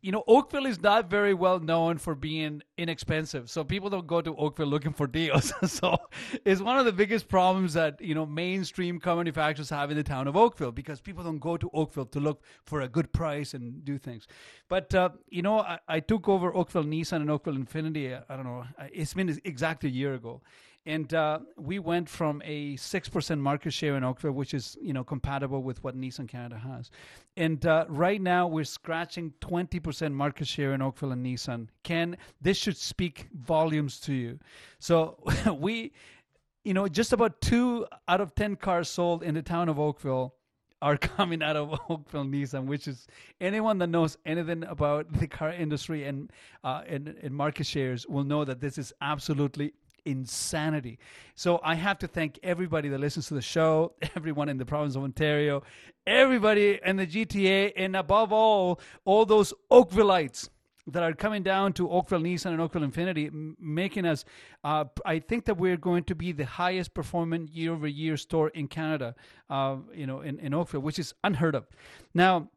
you 0.00 0.12
know, 0.12 0.22
Oakville 0.28 0.66
is 0.66 0.80
not 0.80 1.10
very 1.10 1.34
well 1.34 1.58
known 1.58 1.98
for 1.98 2.14
being 2.14 2.62
inexpensive. 2.76 3.50
So 3.50 3.64
people 3.64 3.90
don't 3.90 4.06
go 4.06 4.20
to 4.20 4.34
Oakville 4.36 4.68
looking 4.68 4.92
for 4.92 5.08
deals. 5.08 5.52
so 5.70 5.96
it's 6.44 6.60
one 6.60 6.78
of 6.78 6.84
the 6.84 6.92
biggest 6.92 7.28
problems 7.28 7.74
that, 7.74 8.00
you 8.00 8.14
know, 8.14 8.24
mainstream 8.24 9.00
car 9.00 9.16
manufacturers 9.16 9.70
have 9.70 9.90
in 9.90 9.96
the 9.96 10.04
town 10.04 10.28
of 10.28 10.36
Oakville 10.36 10.70
because 10.70 11.00
people 11.00 11.24
don't 11.24 11.40
go 11.40 11.56
to 11.56 11.68
Oakville 11.74 12.06
to 12.06 12.20
look 12.20 12.42
for 12.64 12.82
a 12.82 12.88
good 12.88 13.12
price 13.12 13.54
and 13.54 13.84
do 13.84 13.98
things. 13.98 14.28
But, 14.68 14.94
uh, 14.94 15.10
you 15.30 15.42
know, 15.42 15.60
I, 15.60 15.80
I, 15.88 16.00
took 16.00 16.28
over 16.28 16.54
Oakville 16.54 16.84
Nissan 16.84 17.16
and 17.16 17.30
Oakville 17.30 17.56
Infiniti, 17.56 18.22
I 18.28 18.36
don't 18.36 18.44
know, 18.44 18.64
it's 18.92 19.14
been 19.14 19.36
exactly 19.44 19.90
a 19.90 19.92
year 19.92 20.14
ago. 20.14 20.42
And 20.88 21.12
uh, 21.12 21.40
we 21.58 21.78
went 21.78 22.08
from 22.08 22.40
a 22.46 22.74
six 22.76 23.10
percent 23.10 23.42
market 23.42 23.72
share 23.72 23.94
in 23.96 24.02
Oakville, 24.02 24.32
which 24.32 24.54
is 24.54 24.76
you 24.80 24.94
know 24.94 25.04
compatible 25.04 25.62
with 25.62 25.84
what 25.84 25.94
Nissan 25.94 26.26
Canada 26.26 26.56
has, 26.56 26.90
and 27.36 27.64
uh, 27.66 27.84
right 27.88 28.20
now 28.20 28.46
we're 28.46 28.64
scratching 28.64 29.34
twenty 29.40 29.80
percent 29.80 30.14
market 30.14 30.48
share 30.48 30.72
in 30.72 30.80
Oakville 30.80 31.12
and 31.12 31.24
Nissan. 31.24 31.68
Ken, 31.84 32.16
this 32.40 32.56
should 32.56 32.76
speak 32.76 33.28
volumes 33.34 34.00
to 34.00 34.14
you. 34.14 34.38
So 34.78 35.22
we, 35.58 35.92
you 36.64 36.72
know, 36.72 36.88
just 36.88 37.12
about 37.12 37.42
two 37.42 37.86
out 38.08 38.22
of 38.22 38.34
ten 38.34 38.56
cars 38.56 38.88
sold 38.88 39.22
in 39.22 39.34
the 39.34 39.42
town 39.42 39.68
of 39.68 39.78
Oakville 39.78 40.34
are 40.80 40.96
coming 41.18 41.42
out 41.42 41.56
of 41.56 41.78
Oakville 41.90 42.24
Nissan, 42.24 42.64
which 42.64 42.88
is 42.88 43.06
anyone 43.42 43.76
that 43.78 43.88
knows 43.88 44.16
anything 44.24 44.64
about 44.64 45.12
the 45.12 45.26
car 45.26 45.52
industry 45.52 46.04
and, 46.04 46.32
uh, 46.64 46.82
and, 46.86 47.08
and 47.08 47.34
market 47.34 47.66
shares 47.66 48.06
will 48.06 48.24
know 48.24 48.44
that 48.44 48.60
this 48.60 48.78
is 48.78 48.92
absolutely 49.02 49.74
insanity. 50.04 50.98
So 51.34 51.60
I 51.62 51.74
have 51.74 51.98
to 52.00 52.08
thank 52.08 52.38
everybody 52.42 52.88
that 52.88 52.98
listens 52.98 53.28
to 53.28 53.34
the 53.34 53.42
show, 53.42 53.92
everyone 54.16 54.48
in 54.48 54.58
the 54.58 54.66
province 54.66 54.96
of 54.96 55.02
Ontario, 55.02 55.62
everybody 56.06 56.80
in 56.84 56.96
the 56.96 57.06
GTA, 57.06 57.72
and 57.76 57.96
above 57.96 58.32
all, 58.32 58.80
all 59.04 59.24
those 59.24 59.52
Oakvilleites 59.70 60.48
that 60.88 61.02
are 61.02 61.12
coming 61.12 61.42
down 61.42 61.72
to 61.74 61.90
Oakville 61.90 62.20
Nissan 62.20 62.52
and 62.52 62.60
Oakville 62.60 62.82
Infiniti, 62.82 63.54
making 63.60 64.06
us. 64.06 64.24
Uh, 64.64 64.86
I 65.04 65.18
think 65.18 65.44
that 65.44 65.58
we're 65.58 65.76
going 65.76 66.04
to 66.04 66.14
be 66.14 66.32
the 66.32 66.46
highest 66.46 66.94
performing 66.94 67.48
year 67.52 67.72
over 67.72 67.86
year 67.86 68.16
store 68.16 68.48
in 68.48 68.68
Canada. 68.68 69.14
Uh, 69.50 69.76
you 69.94 70.06
know, 70.06 70.22
in, 70.22 70.38
in 70.40 70.54
Oakville, 70.54 70.80
which 70.80 70.98
is 70.98 71.14
unheard 71.24 71.54
of. 71.54 71.66
Now 72.14 72.48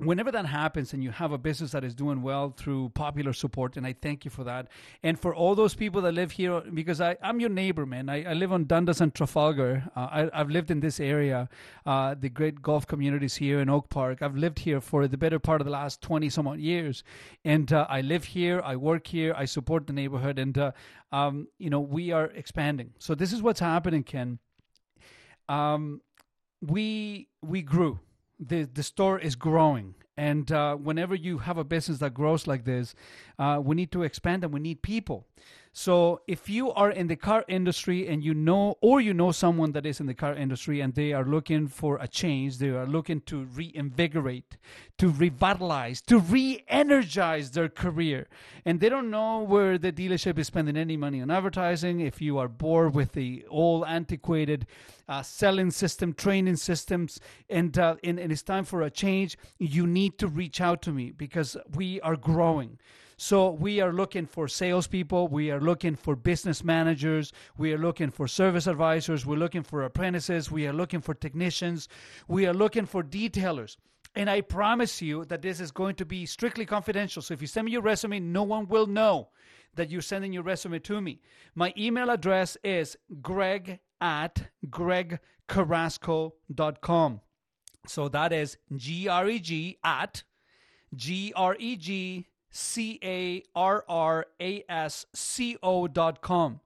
whenever 0.00 0.30
that 0.30 0.46
happens 0.46 0.92
and 0.92 1.04
you 1.04 1.10
have 1.10 1.32
a 1.32 1.38
business 1.38 1.72
that 1.72 1.84
is 1.84 1.94
doing 1.94 2.22
well 2.22 2.54
through 2.56 2.88
popular 2.90 3.32
support 3.32 3.76
and 3.76 3.86
i 3.86 3.92
thank 3.92 4.24
you 4.24 4.30
for 4.30 4.44
that. 4.44 4.68
And 5.02 5.18
for 5.18 5.34
all 5.34 5.54
those 5.54 5.74
people 5.74 6.00
that 6.02 6.12
live 6.12 6.32
here 6.32 6.60
because 6.72 7.00
I, 7.00 7.16
i'm 7.22 7.40
your 7.40 7.50
neighbor 7.50 7.86
man. 7.86 8.08
I, 8.08 8.30
I 8.30 8.32
live 8.34 8.52
on 8.52 8.64
dundas 8.64 9.00
and 9.00 9.14
trafalgar. 9.14 9.84
Uh, 9.94 10.28
I, 10.32 10.38
have 10.38 10.50
lived 10.50 10.70
in 10.70 10.80
this 10.80 11.00
area 11.00 11.48
uh, 11.86 12.14
the 12.18 12.28
great 12.28 12.62
golf 12.62 12.86
communities 12.86 13.36
here 13.36 13.60
in 13.60 13.68
oak 13.68 13.88
park. 13.90 14.22
I've 14.22 14.36
lived 14.36 14.60
here 14.60 14.80
for 14.80 15.06
the 15.06 15.16
better 15.16 15.38
part 15.38 15.60
of 15.60 15.66
the 15.66 15.70
last 15.70 16.00
20 16.02 16.30
some 16.30 16.46
odd 16.46 16.60
years. 16.60 17.04
And 17.44 17.72
uh, 17.72 17.86
i 17.88 18.00
live 18.00 18.24
here 18.24 18.60
i 18.64 18.76
work 18.76 19.06
here 19.06 19.34
i 19.36 19.44
support 19.44 19.86
the 19.86 19.92
neighborhood 19.92 20.38
and 20.38 20.56
uh, 20.56 20.72
um, 21.12 21.48
you 21.58 21.70
know 21.70 21.80
we 21.80 22.12
are 22.12 22.26
expanding. 22.26 22.92
So 22.98 23.14
this 23.14 23.32
is 23.32 23.42
what's 23.42 23.60
happening 23.60 24.02
ken. 24.02 24.38
Um, 25.48 26.00
we 26.60 27.28
we 27.42 27.62
grew 27.62 27.98
the 28.40 28.64
the 28.64 28.82
store 28.82 29.18
is 29.18 29.36
growing. 29.36 29.94
And 30.16 30.52
uh, 30.52 30.76
whenever 30.76 31.14
you 31.14 31.38
have 31.38 31.56
a 31.56 31.64
business 31.64 31.98
that 31.98 32.12
grows 32.12 32.46
like 32.46 32.64
this 32.64 32.94
uh, 33.38 33.60
we 33.64 33.74
need 33.74 33.90
to 33.92 34.02
expand 34.02 34.44
and 34.44 34.52
we 34.52 34.60
need 34.60 34.82
people 34.82 35.26
so 35.72 36.20
if 36.26 36.48
you 36.48 36.72
are 36.72 36.90
in 36.90 37.06
the 37.06 37.14
car 37.14 37.44
industry 37.46 38.08
and 38.08 38.24
you 38.24 38.34
know, 38.34 38.76
or 38.80 39.00
you 39.00 39.14
know 39.14 39.30
someone 39.30 39.70
that 39.72 39.86
is 39.86 40.00
in 40.00 40.06
the 40.06 40.14
car 40.14 40.34
industry 40.34 40.80
and 40.80 40.94
they 40.94 41.12
are 41.12 41.24
looking 41.24 41.68
for 41.68 41.96
a 41.98 42.08
change, 42.08 42.58
they 42.58 42.70
are 42.70 42.86
looking 42.86 43.20
to 43.22 43.44
reinvigorate, 43.44 44.56
to 44.98 45.10
revitalize, 45.10 46.00
to 46.02 46.18
re-energize 46.18 47.52
their 47.52 47.68
career, 47.68 48.26
and 48.64 48.80
they 48.80 48.88
don't 48.88 49.10
know 49.10 49.42
where 49.42 49.78
the 49.78 49.92
dealership 49.92 50.38
is 50.38 50.48
spending 50.48 50.76
any 50.76 50.96
money 50.96 51.22
on 51.22 51.30
advertising. 51.30 52.00
If 52.00 52.20
you 52.20 52.38
are 52.38 52.48
bored 52.48 52.92
with 52.92 53.12
the 53.12 53.44
old 53.48 53.84
antiquated 53.86 54.66
uh, 55.08 55.22
selling 55.22 55.70
system, 55.70 56.14
training 56.14 56.56
systems, 56.56 57.20
and, 57.48 57.78
uh, 57.78 57.94
and 58.02 58.18
and 58.18 58.32
it's 58.32 58.42
time 58.42 58.64
for 58.64 58.82
a 58.82 58.90
change, 58.90 59.38
you 59.58 59.86
need 59.86 60.18
to 60.18 60.26
reach 60.26 60.60
out 60.60 60.82
to 60.82 60.92
me 60.92 61.12
because 61.12 61.56
we 61.76 62.00
are 62.00 62.16
growing. 62.16 62.78
So 63.22 63.50
we 63.50 63.82
are 63.82 63.92
looking 63.92 64.24
for 64.24 64.48
salespeople. 64.48 65.28
We 65.28 65.50
are 65.50 65.60
looking 65.60 65.94
for 65.94 66.16
business 66.16 66.64
managers. 66.64 67.34
We 67.58 67.74
are 67.74 67.78
looking 67.78 68.10
for 68.10 68.26
service 68.26 68.66
advisors. 68.66 69.26
We're 69.26 69.36
looking 69.36 69.62
for 69.62 69.82
apprentices. 69.82 70.50
We 70.50 70.66
are 70.66 70.72
looking 70.72 71.02
for 71.02 71.12
technicians. 71.12 71.86
We 72.28 72.46
are 72.46 72.54
looking 72.54 72.86
for 72.86 73.02
detailers. 73.02 73.76
And 74.14 74.30
I 74.30 74.40
promise 74.40 75.02
you 75.02 75.26
that 75.26 75.42
this 75.42 75.60
is 75.60 75.70
going 75.70 75.96
to 75.96 76.06
be 76.06 76.24
strictly 76.24 76.64
confidential. 76.64 77.20
So 77.20 77.34
if 77.34 77.42
you 77.42 77.46
send 77.46 77.66
me 77.66 77.72
your 77.72 77.82
resume, 77.82 78.20
no 78.20 78.42
one 78.42 78.66
will 78.68 78.86
know 78.86 79.28
that 79.74 79.90
you're 79.90 80.00
sending 80.00 80.32
your 80.32 80.44
resume 80.44 80.78
to 80.78 81.02
me. 81.02 81.20
My 81.54 81.74
email 81.76 82.08
address 82.08 82.56
is 82.64 82.96
greg 83.20 83.80
at 84.00 84.48
gregcarrasco.com. 84.66 87.20
So 87.86 88.08
that 88.08 88.32
is 88.32 88.56
G 88.74 89.08
R 89.08 89.28
E 89.28 89.38
G 89.40 89.76
at 89.84 90.22
G 90.94 91.34
R 91.36 91.54
E 91.58 91.76
G 91.76 92.29
C 92.50 92.98
A 93.02 93.42
R 93.54 93.84
R 93.88 94.26
A 94.40 94.64
S 94.68 95.06
C 95.14 95.56
O 95.62 95.86
dot 95.86 96.20
com. 96.22 96.60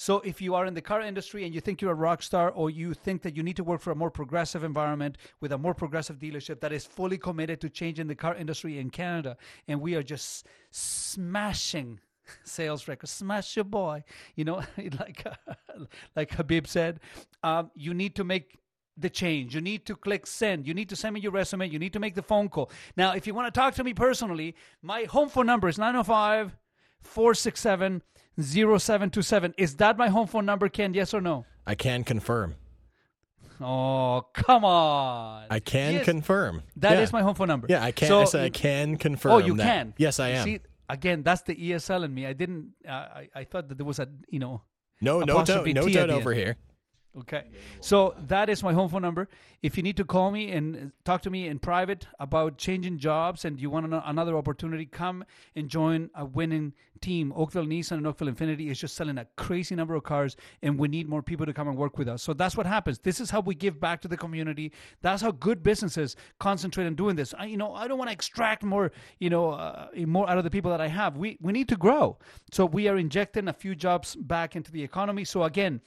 So 0.00 0.20
if 0.20 0.40
you 0.40 0.54
are 0.54 0.64
in 0.64 0.74
the 0.74 0.80
car 0.80 1.00
industry 1.00 1.44
and 1.44 1.52
you 1.52 1.60
think 1.60 1.82
you're 1.82 1.90
a 1.90 1.94
rock 1.94 2.22
star 2.22 2.50
or 2.50 2.70
you 2.70 2.94
think 2.94 3.22
that 3.22 3.36
you 3.36 3.42
need 3.42 3.56
to 3.56 3.64
work 3.64 3.80
for 3.80 3.90
a 3.90 3.96
more 3.96 4.12
progressive 4.12 4.62
environment 4.62 5.18
with 5.40 5.50
a 5.50 5.58
more 5.58 5.74
progressive 5.74 6.20
dealership 6.20 6.60
that 6.60 6.72
is 6.72 6.86
fully 6.86 7.18
committed 7.18 7.60
to 7.62 7.68
changing 7.68 8.06
the 8.06 8.14
car 8.14 8.36
industry 8.36 8.78
in 8.78 8.90
Canada 8.90 9.36
and 9.66 9.80
we 9.80 9.96
are 9.96 10.02
just 10.04 10.46
smashing 10.70 11.98
sales 12.44 12.86
records, 12.86 13.10
smash 13.10 13.56
your 13.56 13.64
boy, 13.64 14.04
you 14.36 14.44
know, 14.44 14.62
like 15.00 15.26
like 16.16 16.32
Habib 16.32 16.68
said, 16.68 17.00
um, 17.42 17.72
you 17.74 17.92
need 17.92 18.14
to 18.14 18.22
make 18.22 18.56
the 19.00 19.10
change. 19.10 19.54
You 19.54 19.60
need 19.60 19.86
to 19.86 19.96
click 19.96 20.26
send. 20.26 20.66
You 20.66 20.74
need 20.74 20.88
to 20.88 20.96
send 20.96 21.14
me 21.14 21.20
your 21.20 21.32
resume. 21.32 21.68
You 21.68 21.78
need 21.78 21.92
to 21.92 22.00
make 22.00 22.14
the 22.14 22.22
phone 22.22 22.48
call. 22.48 22.70
Now, 22.96 23.12
if 23.12 23.26
you 23.26 23.34
want 23.34 23.52
to 23.52 23.58
talk 23.58 23.74
to 23.74 23.84
me 23.84 23.94
personally, 23.94 24.54
my 24.82 25.04
home 25.04 25.28
phone 25.28 25.46
number 25.46 25.68
is 25.68 25.78
905 25.78 26.56
467 27.02 28.02
0727. 28.40 29.54
Is 29.56 29.76
that 29.76 29.96
my 29.96 30.08
home 30.08 30.26
phone 30.26 30.46
number, 30.46 30.68
Ken? 30.68 30.94
Yes 30.94 31.14
or 31.14 31.20
no? 31.20 31.44
I 31.66 31.74
can 31.74 32.04
confirm. 32.04 32.56
Oh, 33.60 34.24
come 34.34 34.64
on. 34.64 35.46
I 35.50 35.58
can 35.58 35.94
yes. 35.94 36.04
confirm. 36.04 36.62
That 36.76 36.92
yeah. 36.92 37.00
is 37.00 37.12
my 37.12 37.22
home 37.22 37.34
phone 37.34 37.48
number. 37.48 37.66
Yeah, 37.68 37.82
I 37.82 37.90
can. 37.90 38.08
So, 38.08 38.20
I 38.20 38.24
said 38.24 38.44
I 38.44 38.50
can 38.50 38.96
confirm. 38.96 39.32
Oh, 39.32 39.38
you 39.38 39.56
that. 39.56 39.64
can. 39.64 39.94
Yes, 39.98 40.20
I 40.20 40.30
am. 40.30 40.44
See, 40.44 40.60
again, 40.88 41.22
that's 41.22 41.42
the 41.42 41.56
ESL 41.56 42.04
in 42.04 42.14
me. 42.14 42.26
I 42.26 42.32
didn't. 42.32 42.72
Uh, 42.86 42.92
I, 42.92 43.28
I 43.34 43.44
thought 43.44 43.68
that 43.68 43.76
there 43.76 43.86
was 43.86 43.98
a 43.98 44.08
you 44.28 44.38
know. 44.38 44.62
No, 45.00 45.20
no 45.20 45.44
doubt, 45.44 45.66
no 45.66 45.88
doubt 45.88 46.10
over 46.10 46.32
here. 46.32 46.56
Okay. 47.20 47.44
So 47.80 48.14
that 48.26 48.48
is 48.48 48.62
my 48.62 48.72
home 48.72 48.88
phone 48.88 49.02
number. 49.02 49.28
If 49.62 49.76
you 49.76 49.82
need 49.82 49.96
to 49.96 50.04
call 50.04 50.30
me 50.30 50.52
and 50.52 50.92
talk 51.04 51.22
to 51.22 51.30
me 51.30 51.48
in 51.48 51.58
private 51.58 52.06
about 52.20 52.58
changing 52.58 52.98
jobs 52.98 53.44
and 53.44 53.60
you 53.60 53.70
want 53.70 53.92
another 53.92 54.36
opportunity, 54.36 54.86
come 54.86 55.24
and 55.56 55.68
join 55.68 56.10
a 56.14 56.24
winning 56.24 56.74
team. 57.00 57.32
Oakville 57.34 57.64
Nissan 57.64 57.92
and 57.92 58.06
Oakville 58.06 58.28
Infiniti 58.28 58.70
is 58.70 58.78
just 58.78 58.94
selling 58.94 59.18
a 59.18 59.26
crazy 59.36 59.74
number 59.74 59.94
of 59.94 60.04
cars 60.04 60.36
and 60.62 60.78
we 60.78 60.88
need 60.88 61.08
more 61.08 61.22
people 61.22 61.46
to 61.46 61.52
come 61.52 61.68
and 61.68 61.76
work 61.76 61.98
with 61.98 62.08
us. 62.08 62.22
So 62.22 62.32
that's 62.32 62.56
what 62.56 62.66
happens. 62.66 62.98
This 63.00 63.20
is 63.20 63.30
how 63.30 63.40
we 63.40 63.54
give 63.54 63.80
back 63.80 64.00
to 64.02 64.08
the 64.08 64.16
community. 64.16 64.72
That's 65.02 65.22
how 65.22 65.32
good 65.32 65.62
businesses 65.62 66.16
concentrate 66.38 66.86
on 66.86 66.94
doing 66.94 67.16
this. 67.16 67.34
I, 67.36 67.46
you 67.46 67.56
know, 67.56 67.74
I 67.74 67.88
don't 67.88 67.98
want 67.98 68.10
to 68.10 68.14
extract 68.14 68.62
more, 68.62 68.92
you 69.18 69.30
know, 69.30 69.50
uh, 69.50 69.88
more 70.06 70.28
out 70.28 70.38
of 70.38 70.44
the 70.44 70.50
people 70.50 70.70
that 70.70 70.80
I 70.80 70.88
have. 70.88 71.16
We 71.16 71.38
we 71.40 71.52
need 71.52 71.68
to 71.68 71.76
grow. 71.76 72.18
So 72.52 72.64
we 72.64 72.88
are 72.88 72.96
injecting 72.96 73.48
a 73.48 73.52
few 73.52 73.74
jobs 73.74 74.14
back 74.14 74.54
into 74.54 74.70
the 74.70 74.82
economy. 74.82 75.24
So 75.24 75.44
again, 75.44 75.80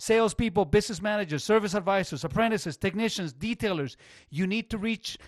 salespeople, 0.00 0.64
business 0.64 1.02
managers, 1.02 1.44
service 1.44 1.74
advisors, 1.74 2.24
apprentices, 2.24 2.76
technicians, 2.76 3.32
detailers. 3.32 3.96
You 4.30 4.46
need 4.46 4.70
to 4.70 4.78
reach 4.78 5.18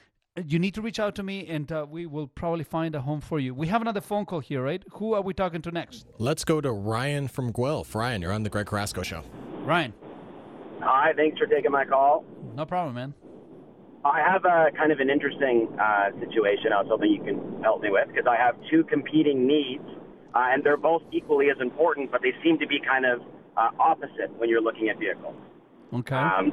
you 0.47 0.59
need 0.59 0.73
to 0.73 0.81
reach 0.81 0.99
out 0.99 1.15
to 1.15 1.23
me 1.23 1.47
and 1.47 1.71
uh, 1.71 1.85
we 1.87 2.07
will 2.07 2.27
probably 2.27 2.65
find 2.65 2.95
a 2.95 3.01
home 3.03 3.21
for 3.21 3.39
you. 3.39 3.55
We 3.55 3.67
have 3.67 3.83
another 3.83 4.01
phone 4.01 4.25
call 4.25 4.41
here, 4.41 4.63
right? 4.63 4.83
Who 4.93 5.13
are 5.13 5.21
we 5.21 5.35
talking 5.35 5.61
to 5.61 5.71
next? 5.71 6.07
Let's 6.19 6.43
go 6.43 6.59
to 6.63 6.73
Ryan 6.73 7.29
from 7.29 7.53
Guelph. 7.53 7.95
Ryan, 7.95 8.23
you're 8.23 8.33
on 8.33 8.43
the 8.43 8.49
Greg 8.49 8.65
Carrasco 8.65 9.03
show. 9.03 9.25
Ryan. 9.65 9.93
Hi, 10.81 11.13
thanks 11.15 11.39
for 11.39 11.47
taking 11.47 11.71
my 11.71 11.85
call. 11.85 12.25
No 12.55 12.65
problem, 12.65 12.95
man. 12.95 13.15
I 14.07 14.21
have 14.21 14.47
a 14.47 14.71
kind 14.75 14.91
of 14.91 15.01
an 15.01 15.11
interesting 15.11 15.69
uh, 15.79 16.11
situation 16.19 16.73
I 16.73 16.81
was 16.81 16.87
hoping 16.89 17.13
you 17.13 17.23
can 17.23 17.63
help 17.63 17.83
me 17.83 17.91
with 17.91 18.09
because 18.09 18.27
I 18.27 18.37
have 18.37 18.57
two 18.71 18.85
competing 18.85 19.47
needs 19.47 19.85
uh, 20.35 20.49
and 20.51 20.65
they're 20.65 20.79
both 20.79 21.03
equally 21.13 21.51
as 21.51 21.61
important, 21.61 22.11
but 22.11 22.23
they 22.23 22.33
seem 22.43 22.59
to 22.59 22.67
be 22.67 22.81
kind 22.81 23.05
of 23.05 23.21
uh, 23.57 23.71
opposite 23.79 24.31
when 24.39 24.49
you're 24.49 24.63
looking 24.63 24.89
at 24.89 24.99
vehicles. 24.99 25.37
Okay. 25.93 26.17
Um, 26.17 26.53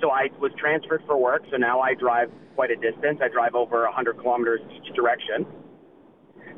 so 0.00 0.10
I 0.10 0.28
was 0.40 0.52
transferred 0.58 1.02
for 1.06 1.16
work, 1.16 1.42
so 1.50 1.56
now 1.56 1.80
I 1.80 1.94
drive 1.94 2.30
quite 2.54 2.70
a 2.70 2.76
distance. 2.76 3.20
I 3.22 3.28
drive 3.28 3.54
over 3.54 3.84
100 3.84 4.18
kilometers 4.18 4.60
each 4.74 4.94
direction. 4.94 5.46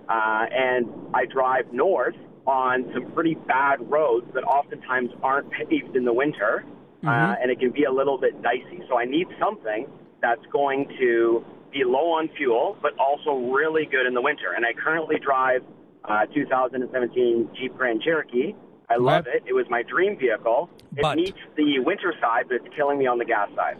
Uh, 0.09 0.47
and 0.51 0.87
I 1.15 1.27
drive 1.27 1.73
north 1.73 2.17
on 2.47 2.91
some 2.93 3.13
pretty 3.13 3.35
bad 3.35 3.79
roads 3.91 4.27
that 4.35 4.43
oftentimes 4.45 5.11
aren't 5.23 5.51
paved 5.51 5.97
in 5.97 6.05
the 6.05 6.13
winter, 6.13 6.65
uh, 6.65 7.07
mm-hmm. 7.07 7.09
uh, 7.09 7.35
and 7.41 7.51
it 7.51 7.61
can 7.61 7.71
be 7.71 7.85
a 7.85 7.93
little 7.93 8.19
bit 8.19 8.41
dicey. 8.43 8.83
So 8.89 8.99
I 8.99 9.05
need 9.05 9.27
something 9.41 9.87
that's 10.21 10.45
going 10.53 10.89
to 10.99 11.45
be 11.73 11.85
low 11.85 12.13
on 12.13 12.29
fuel, 12.37 12.77
but 12.83 12.93
also 12.99 13.53
really 13.53 13.87
good 13.87 14.07
in 14.07 14.15
the 14.15 14.21
winter. 14.21 14.53
And 14.57 14.65
I 14.67 14.73
currently 14.73 15.19
drive 15.19 15.63
uh, 16.05 16.27
2017 16.35 17.51
Jeep 17.59 17.77
Grand 17.77 18.03
Cherokee, 18.03 18.55
I 18.93 18.97
love 18.97 19.27
it. 19.27 19.43
It 19.47 19.55
was 19.55 19.67
my 19.71 19.83
dream 19.83 20.19
vehicle. 20.19 20.71
It 20.97 21.03
but, 21.03 21.17
meets 21.17 21.39
the 21.57 21.79
winter 21.81 22.15
side, 22.21 22.47
but 22.49 22.57
it's 22.57 22.75
killing 22.77 22.99
me 22.99 23.07
on 23.07 23.19
the 23.19 23.25
gas 23.25 23.49
side. 23.57 23.79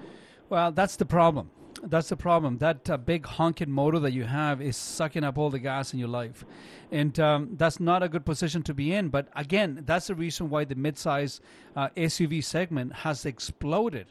Well, 0.49 0.73
that's 0.73 0.97
the 0.97 1.05
problem. 1.05 1.51
That's 1.83 2.09
the 2.09 2.17
problem. 2.17 2.59
That 2.59 2.89
uh, 2.89 2.97
big 2.97 3.27
honking 3.27 3.71
motor 3.71 3.99
that 4.01 4.13
you 4.13 4.25
have 4.25 4.63
is 4.63 4.77
sucking 4.77 5.25
up 5.25 5.37
all 5.37 5.51
the 5.51 5.59
gas 5.59 5.93
in 5.93 5.99
your 5.99 6.09
life. 6.09 6.45
And 6.91 7.19
um, 7.19 7.51
that's 7.57 7.81
not 7.81 8.03
a 8.03 8.09
good 8.09 8.25
position 8.25 8.63
to 8.65 8.75
be 8.75 8.93
in. 8.93 9.09
But 9.09 9.29
again, 9.35 9.83
that's 9.85 10.07
the 10.07 10.15
reason 10.15 10.49
why 10.49 10.65
the 10.65 10.77
midsize 10.77 11.41
uh, 11.75 11.89
SUV 11.97 12.45
segment 12.45 12.93
has 12.93 13.27
exploded 13.27 14.07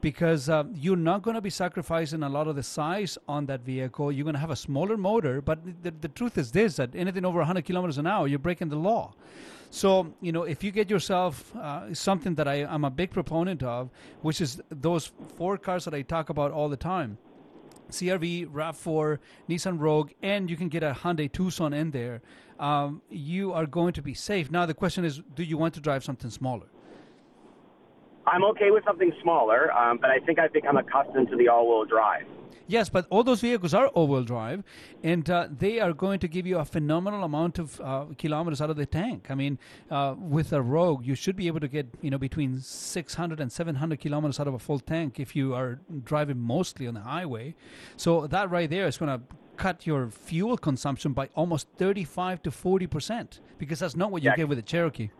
because 0.00 0.48
uh, 0.48 0.64
you're 0.74 0.96
not 0.96 1.22
going 1.22 1.34
to 1.34 1.40
be 1.40 1.50
sacrificing 1.50 2.22
a 2.22 2.28
lot 2.28 2.48
of 2.48 2.56
the 2.56 2.62
size 2.62 3.18
on 3.28 3.46
that 3.46 3.60
vehicle. 3.62 4.10
You're 4.10 4.24
going 4.24 4.34
to 4.34 4.40
have 4.40 4.50
a 4.50 4.56
smaller 4.56 4.96
motor, 4.96 5.40
but 5.42 5.58
the, 5.82 5.90
the 5.90 6.08
truth 6.08 6.38
is 6.38 6.52
this: 6.52 6.76
that 6.76 6.94
anything 6.94 7.24
over 7.24 7.38
100 7.38 7.64
kilometers 7.64 7.98
an 7.98 8.06
hour, 8.06 8.26
you're 8.26 8.38
breaking 8.38 8.68
the 8.68 8.76
law. 8.76 9.12
So 9.70 10.12
you 10.20 10.32
know, 10.32 10.42
if 10.42 10.64
you 10.64 10.72
get 10.72 10.90
yourself 10.90 11.54
uh, 11.56 11.94
something 11.94 12.34
that 12.34 12.48
I, 12.48 12.56
am 12.56 12.84
a 12.84 12.90
big 12.90 13.10
proponent 13.10 13.62
of, 13.62 13.90
which 14.22 14.40
is 14.40 14.60
those 14.68 15.12
four 15.36 15.56
cars 15.56 15.84
that 15.84 15.94
I 15.94 16.02
talk 16.02 16.28
about 16.28 16.50
all 16.50 16.68
the 16.68 16.76
time. 16.76 17.18
CRV, 17.90 18.46
RAV4, 18.48 19.18
Nissan 19.48 19.80
Rogue, 19.80 20.12
and 20.22 20.48
you 20.48 20.56
can 20.56 20.68
get 20.68 20.84
a 20.84 20.92
Hyundai 20.92 21.30
Tucson 21.30 21.72
in 21.72 21.90
there. 21.90 22.22
Um, 22.60 23.02
you 23.10 23.52
are 23.52 23.66
going 23.66 23.92
to 23.94 24.02
be 24.02 24.14
safe. 24.14 24.50
Now 24.50 24.64
the 24.66 24.74
question 24.74 25.04
is, 25.04 25.22
do 25.34 25.42
you 25.42 25.56
want 25.56 25.74
to 25.74 25.80
drive 25.80 26.04
something 26.04 26.30
smaller? 26.30 26.66
I'm 28.26 28.44
okay 28.44 28.70
with 28.70 28.84
something 28.84 29.12
smaller, 29.22 29.72
um, 29.72 29.98
but 30.00 30.10
I 30.10 30.20
think 30.20 30.38
I've 30.38 30.52
become 30.52 30.76
accustomed 30.76 31.30
to 31.30 31.36
the 31.36 31.48
all-wheel 31.48 31.86
drive. 31.86 32.26
Yes, 32.70 32.88
but 32.88 33.04
all 33.10 33.24
those 33.24 33.40
vehicles 33.40 33.74
are 33.74 33.88
all-wheel 33.88 34.22
drive, 34.22 34.62
and 35.02 35.28
uh, 35.28 35.48
they 35.50 35.80
are 35.80 35.92
going 35.92 36.20
to 36.20 36.28
give 36.28 36.46
you 36.46 36.58
a 36.58 36.64
phenomenal 36.64 37.24
amount 37.24 37.58
of 37.58 37.80
uh, 37.80 38.04
kilometers 38.16 38.60
out 38.60 38.70
of 38.70 38.76
the 38.76 38.86
tank. 38.86 39.26
I 39.28 39.34
mean, 39.34 39.58
uh, 39.90 40.14
with 40.16 40.52
a 40.52 40.62
Rogue, 40.62 41.04
you 41.04 41.16
should 41.16 41.34
be 41.34 41.48
able 41.48 41.58
to 41.58 41.66
get 41.66 41.88
you 42.00 42.10
know 42.12 42.18
between 42.18 42.60
600 42.60 43.40
and 43.40 43.50
700 43.50 43.98
kilometers 43.98 44.38
out 44.38 44.46
of 44.46 44.54
a 44.54 44.58
full 44.60 44.78
tank 44.78 45.18
if 45.18 45.34
you 45.34 45.52
are 45.52 45.80
driving 46.04 46.38
mostly 46.38 46.86
on 46.86 46.94
the 46.94 47.00
highway. 47.00 47.56
So 47.96 48.28
that 48.28 48.50
right 48.50 48.70
there 48.70 48.86
is 48.86 48.96
going 48.96 49.18
to 49.18 49.24
cut 49.56 49.84
your 49.84 50.08
fuel 50.08 50.56
consumption 50.56 51.12
by 51.12 51.28
almost 51.34 51.66
35 51.76 52.40
to 52.44 52.52
40 52.52 52.86
percent 52.86 53.40
because 53.58 53.80
that's 53.80 53.96
not 53.96 54.12
what 54.12 54.22
you 54.22 54.30
yeah. 54.30 54.36
get 54.36 54.48
with 54.48 54.60
a 54.60 54.62
Cherokee. 54.62 55.10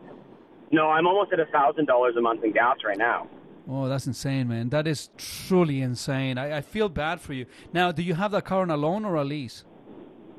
No, 0.71 0.89
I'm 0.89 1.05
almost 1.05 1.33
at 1.33 1.41
a 1.41 1.47
thousand 1.47 1.85
dollars 1.87 2.15
a 2.15 2.21
month 2.21 2.45
in 2.45 2.53
gas 2.53 2.77
right 2.85 2.97
now. 2.97 3.27
Oh, 3.69 3.87
that's 3.87 4.07
insane, 4.07 4.47
man. 4.47 4.69
That 4.69 4.87
is 4.87 5.09
truly 5.17 5.81
insane. 5.81 6.37
I, 6.37 6.57
I 6.57 6.61
feel 6.61 6.89
bad 6.89 7.21
for 7.21 7.33
you. 7.33 7.45
Now, 7.73 7.91
do 7.91 8.01
you 8.01 8.15
have 8.15 8.31
that 8.31 8.45
car 8.45 8.61
on 8.61 8.71
a 8.71 8.77
loan 8.77 9.05
or 9.05 9.15
a 9.15 9.23
lease? 9.23 9.63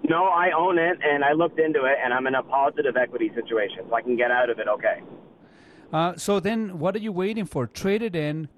No, 0.09 0.25
I 0.25 0.51
own 0.51 0.79
it, 0.79 0.99
and 1.03 1.25
I 1.25 1.33
looked 1.33 1.61
into 1.61 1.85
it, 1.85 1.97
and 2.03 2.13
I'm 2.13 2.27
in 2.27 2.35
a 2.35 2.43
positive 2.43 2.97
equity 2.97 3.31
situation, 3.35 3.85
so 3.89 3.95
I 3.95 4.03
can 4.03 4.17
get 4.17 4.33
out 4.33 4.51
of 4.51 4.59
it 4.59 4.67
okay. 4.67 5.01
Uh, 5.93 6.17
so 6.17 6.41
then, 6.41 6.79
what 6.81 6.97
are 6.97 6.99
you 6.99 7.13
waiting 7.13 7.45
for? 7.45 7.69
Trade 7.69 8.03
it 8.03 8.17
in, 8.17 8.49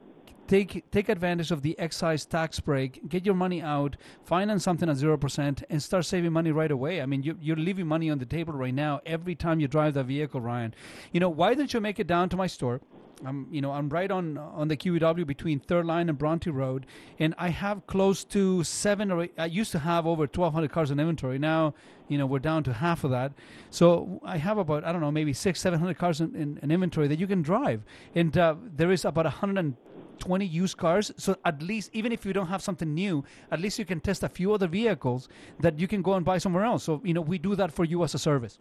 take 0.47 0.91
take 0.91 1.09
advantage 1.09 1.51
of 1.51 1.61
the 1.61 1.79
excise 1.79 2.25
tax 2.25 2.61
break, 2.61 3.07
get 3.09 3.27
your 3.27 3.35
money 3.35 3.61
out, 3.61 3.97
finance 4.25 4.65
something 4.65 4.89
at 4.89 4.97
zero 4.97 5.19
percent, 5.19 5.63
and 5.69 5.83
start 5.83 6.07
saving 6.07 6.33
money 6.33 6.51
right 6.51 6.71
away. 6.71 7.03
I 7.03 7.07
mean, 7.07 7.23
you, 7.23 7.37
you're 7.41 7.57
leaving 7.57 7.87
money 7.87 8.09
on 8.09 8.19
the 8.19 8.27
table 8.27 8.55
right 8.55 8.75
now 8.75 9.01
every 9.05 9.35
time 9.35 9.61
you 9.61 9.69
drive 9.69 9.95
that 9.95 10.05
vehicle, 10.05 10.41
Ryan. 10.41 10.75
You 11.13 11.21
know, 11.21 11.29
why 11.29 11.55
don't 11.55 11.75
you 11.75 11.81
make 11.81 12.01
it 12.01 12.07
down 12.07 12.31
to 12.31 12.37
my 12.37 12.47
store? 12.47 12.81
I'm, 13.27 13.49
you 13.51 13.61
know, 13.61 13.73
I'm 13.73 13.89
right 13.89 14.11
on 14.11 14.39
on 14.39 14.69
the 14.69 14.77
QEW 14.77 15.27
between 15.27 15.61
Third 15.61 15.87
Line 15.87 16.09
and 16.09 16.19
Bronte 16.19 16.51
Road, 16.51 16.87
and 17.19 17.35
I 17.39 17.49
have 17.49 17.87
close 17.87 18.25
to 18.25 18.65
seven 18.65 19.11
or 19.11 19.25
eight, 19.25 19.35
I 19.39 19.47
used 19.47 19.73
to 19.73 19.79
have 19.79 20.07
over 20.07 20.23
1,200 20.23 20.71
cars 20.71 20.91
in 20.91 21.01
inventory. 21.01 21.39
Now, 21.39 21.75
you 22.09 22.19
know, 22.19 22.27
we're 22.27 22.39
down 22.39 22.63
to 22.65 22.73
half 22.73 23.05
of 23.05 23.11
that. 23.11 23.33
So 23.71 24.21
I 24.25 24.37
have 24.37 24.59
about 24.59 24.85
I 24.85 24.93
don't 24.93 25.01
know, 25.01 25.11
maybe 25.11 25.33
six, 25.33 25.61
700 25.61 25.97
cars 25.99 26.21
in, 26.21 26.35
in, 26.35 26.59
in 26.63 26.71
inventory 26.71 27.09
that 27.09 27.19
you 27.19 27.27
can 27.27 27.43
drive, 27.43 27.83
and 28.15 28.37
uh, 28.37 28.57
there 28.77 28.91
is 28.91 29.05
about 29.05 29.25
120 29.25 30.47
used 30.47 30.77
cars. 30.77 31.13
So 31.17 31.37
at 31.45 31.63
least, 31.63 31.91
even 31.93 32.13
if 32.13 32.25
you 32.25 32.33
don't 32.33 32.49
have 32.49 32.63
something 32.63 32.93
new, 32.93 33.25
at 33.51 33.61
least 33.61 33.79
you 33.79 33.85
can 33.85 34.01
test 34.01 34.23
a 34.23 34.29
few 34.29 34.53
other 34.53 34.69
vehicles 34.69 35.29
that 35.61 35.79
you 35.79 35.89
can 35.89 36.03
go 36.03 36.15
and 36.15 36.25
buy 36.25 36.39
somewhere 36.39 36.65
else. 36.65 36.85
So 36.85 37.01
you 37.05 37.15
know, 37.15 37.21
we 37.23 37.39
do 37.39 37.55
that 37.57 37.73
for 37.73 37.85
you 37.85 38.05
as 38.05 38.15
a 38.15 38.19
service. 38.19 38.59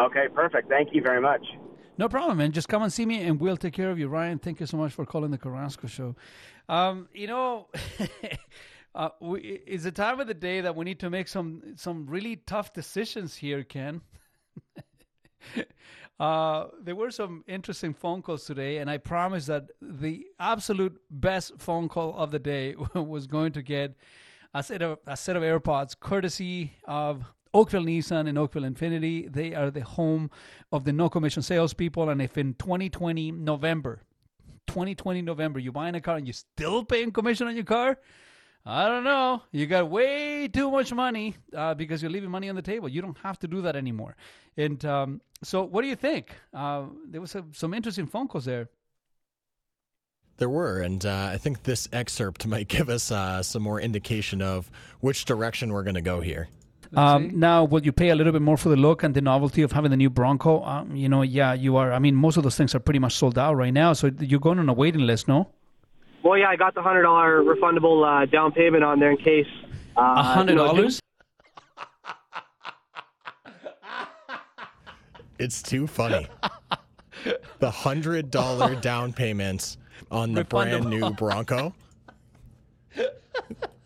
Okay, 0.00 0.26
perfect. 0.34 0.68
Thank 0.68 0.88
you 0.92 1.02
very 1.02 1.20
much. 1.20 1.44
No 1.96 2.08
problem, 2.08 2.38
man. 2.38 2.52
Just 2.52 2.68
come 2.68 2.82
and 2.82 2.92
see 2.92 3.06
me, 3.06 3.22
and 3.22 3.40
we'll 3.40 3.56
take 3.56 3.74
care 3.74 3.90
of 3.90 3.98
you. 3.98 4.08
Ryan, 4.08 4.38
thank 4.38 4.60
you 4.60 4.66
so 4.66 4.76
much 4.76 4.92
for 4.92 5.06
calling 5.06 5.30
the 5.30 5.38
Carrasco 5.38 5.86
Show. 5.86 6.16
Um, 6.68 7.08
you 7.12 7.28
know, 7.28 7.68
uh, 8.94 9.10
we, 9.20 9.40
it's 9.66 9.84
a 9.84 9.92
time 9.92 10.18
of 10.18 10.26
the 10.26 10.34
day 10.34 10.60
that 10.60 10.74
we 10.74 10.84
need 10.84 10.98
to 11.00 11.10
make 11.10 11.28
some 11.28 11.62
some 11.76 12.06
really 12.06 12.36
tough 12.36 12.72
decisions 12.72 13.36
here, 13.36 13.62
Ken. 13.62 14.00
uh, 16.20 16.66
there 16.82 16.96
were 16.96 17.12
some 17.12 17.44
interesting 17.46 17.94
phone 17.94 18.22
calls 18.22 18.44
today, 18.44 18.78
and 18.78 18.90
I 18.90 18.98
promise 18.98 19.46
that 19.46 19.66
the 19.80 20.26
absolute 20.40 21.00
best 21.10 21.52
phone 21.58 21.88
call 21.88 22.16
of 22.16 22.32
the 22.32 22.40
day 22.40 22.74
was 22.94 23.28
going 23.28 23.52
to 23.52 23.62
get 23.62 23.94
a 24.52 24.62
set 24.64 24.82
of 24.82 24.98
a 25.06 25.16
set 25.16 25.36
of 25.36 25.44
AirPods, 25.44 25.98
courtesy 25.98 26.72
of 26.86 27.24
Oakville 27.54 27.84
Nissan 27.84 28.28
and 28.28 28.36
Oakville 28.36 28.64
Infiniti. 28.64 29.32
They 29.32 29.54
are 29.54 29.70
the 29.70 29.84
home 29.84 30.30
of 30.72 30.84
the 30.84 30.92
no 30.92 31.08
commission 31.08 31.40
salespeople. 31.40 32.08
And 32.08 32.20
if 32.20 32.36
in 32.36 32.54
2020 32.54 33.30
November, 33.30 34.02
2020 34.66 35.22
November, 35.22 35.60
you're 35.60 35.72
buying 35.72 35.94
a 35.94 36.00
car 36.00 36.16
and 36.16 36.26
you're 36.26 36.34
still 36.34 36.84
paying 36.84 37.12
commission 37.12 37.46
on 37.46 37.54
your 37.54 37.64
car, 37.64 37.96
I 38.66 38.88
don't 38.88 39.04
know. 39.04 39.42
You 39.52 39.66
got 39.66 39.88
way 39.88 40.48
too 40.48 40.70
much 40.70 40.92
money 40.92 41.36
uh, 41.54 41.74
because 41.74 42.02
you're 42.02 42.10
leaving 42.10 42.30
money 42.30 42.48
on 42.48 42.56
the 42.56 42.62
table. 42.62 42.88
You 42.88 43.02
don't 43.02 43.18
have 43.18 43.38
to 43.40 43.48
do 43.48 43.62
that 43.62 43.76
anymore. 43.76 44.16
And 44.56 44.82
um, 44.84 45.20
so, 45.42 45.62
what 45.62 45.82
do 45.82 45.88
you 45.88 45.96
think? 45.96 46.34
Uh, 46.52 46.86
there 47.06 47.20
was 47.20 47.34
a, 47.34 47.44
some 47.52 47.74
interesting 47.74 48.06
phone 48.06 48.26
calls 48.26 48.46
there. 48.46 48.68
There 50.38 50.48
were, 50.48 50.80
and 50.80 51.04
uh, 51.04 51.28
I 51.30 51.36
think 51.36 51.62
this 51.62 51.88
excerpt 51.92 52.46
might 52.46 52.66
give 52.68 52.88
us 52.88 53.12
uh, 53.12 53.42
some 53.42 53.62
more 53.62 53.80
indication 53.80 54.42
of 54.42 54.70
which 55.00 55.26
direction 55.26 55.72
we're 55.72 55.84
going 55.84 55.94
to 55.94 56.00
go 56.00 56.20
here. 56.20 56.48
Um, 56.96 57.38
now, 57.38 57.64
will 57.64 57.82
you 57.82 57.92
pay 57.92 58.10
a 58.10 58.14
little 58.14 58.32
bit 58.32 58.42
more 58.42 58.56
for 58.56 58.68
the 58.68 58.76
look 58.76 59.02
and 59.02 59.14
the 59.14 59.20
novelty 59.20 59.62
of 59.62 59.72
having 59.72 59.90
the 59.90 59.96
new 59.96 60.10
Bronco? 60.10 60.62
Um, 60.64 60.94
you 60.94 61.08
know, 61.08 61.22
yeah, 61.22 61.52
you 61.52 61.76
are. 61.76 61.92
I 61.92 61.98
mean, 61.98 62.14
most 62.14 62.36
of 62.36 62.42
those 62.42 62.56
things 62.56 62.74
are 62.74 62.80
pretty 62.80 62.98
much 62.98 63.14
sold 63.14 63.38
out 63.38 63.54
right 63.54 63.72
now, 63.72 63.92
so 63.92 64.10
you're 64.20 64.40
going 64.40 64.58
on 64.58 64.68
a 64.68 64.72
waiting 64.72 65.02
list, 65.02 65.28
no? 65.28 65.48
Well, 66.22 66.38
yeah, 66.38 66.48
I 66.48 66.56
got 66.56 66.74
the 66.74 66.82
hundred 66.82 67.02
dollar 67.02 67.42
refundable 67.42 68.04
uh, 68.04 68.26
down 68.26 68.52
payment 68.52 68.82
on 68.84 68.98
there 69.00 69.10
in 69.10 69.16
case. 69.18 69.46
Uh, 69.96 70.00
a 70.00 70.02
uh, 70.02 70.22
hundred 70.22 70.56
dollars. 70.56 71.00
it's 75.38 75.62
too 75.62 75.86
funny. 75.86 76.26
the 77.58 77.70
hundred 77.70 78.30
dollar 78.30 78.74
down 78.74 79.12
payments 79.12 79.78
on 80.10 80.32
the 80.32 80.44
brand 80.44 80.86
new 80.86 81.10
Bronco 81.10 81.74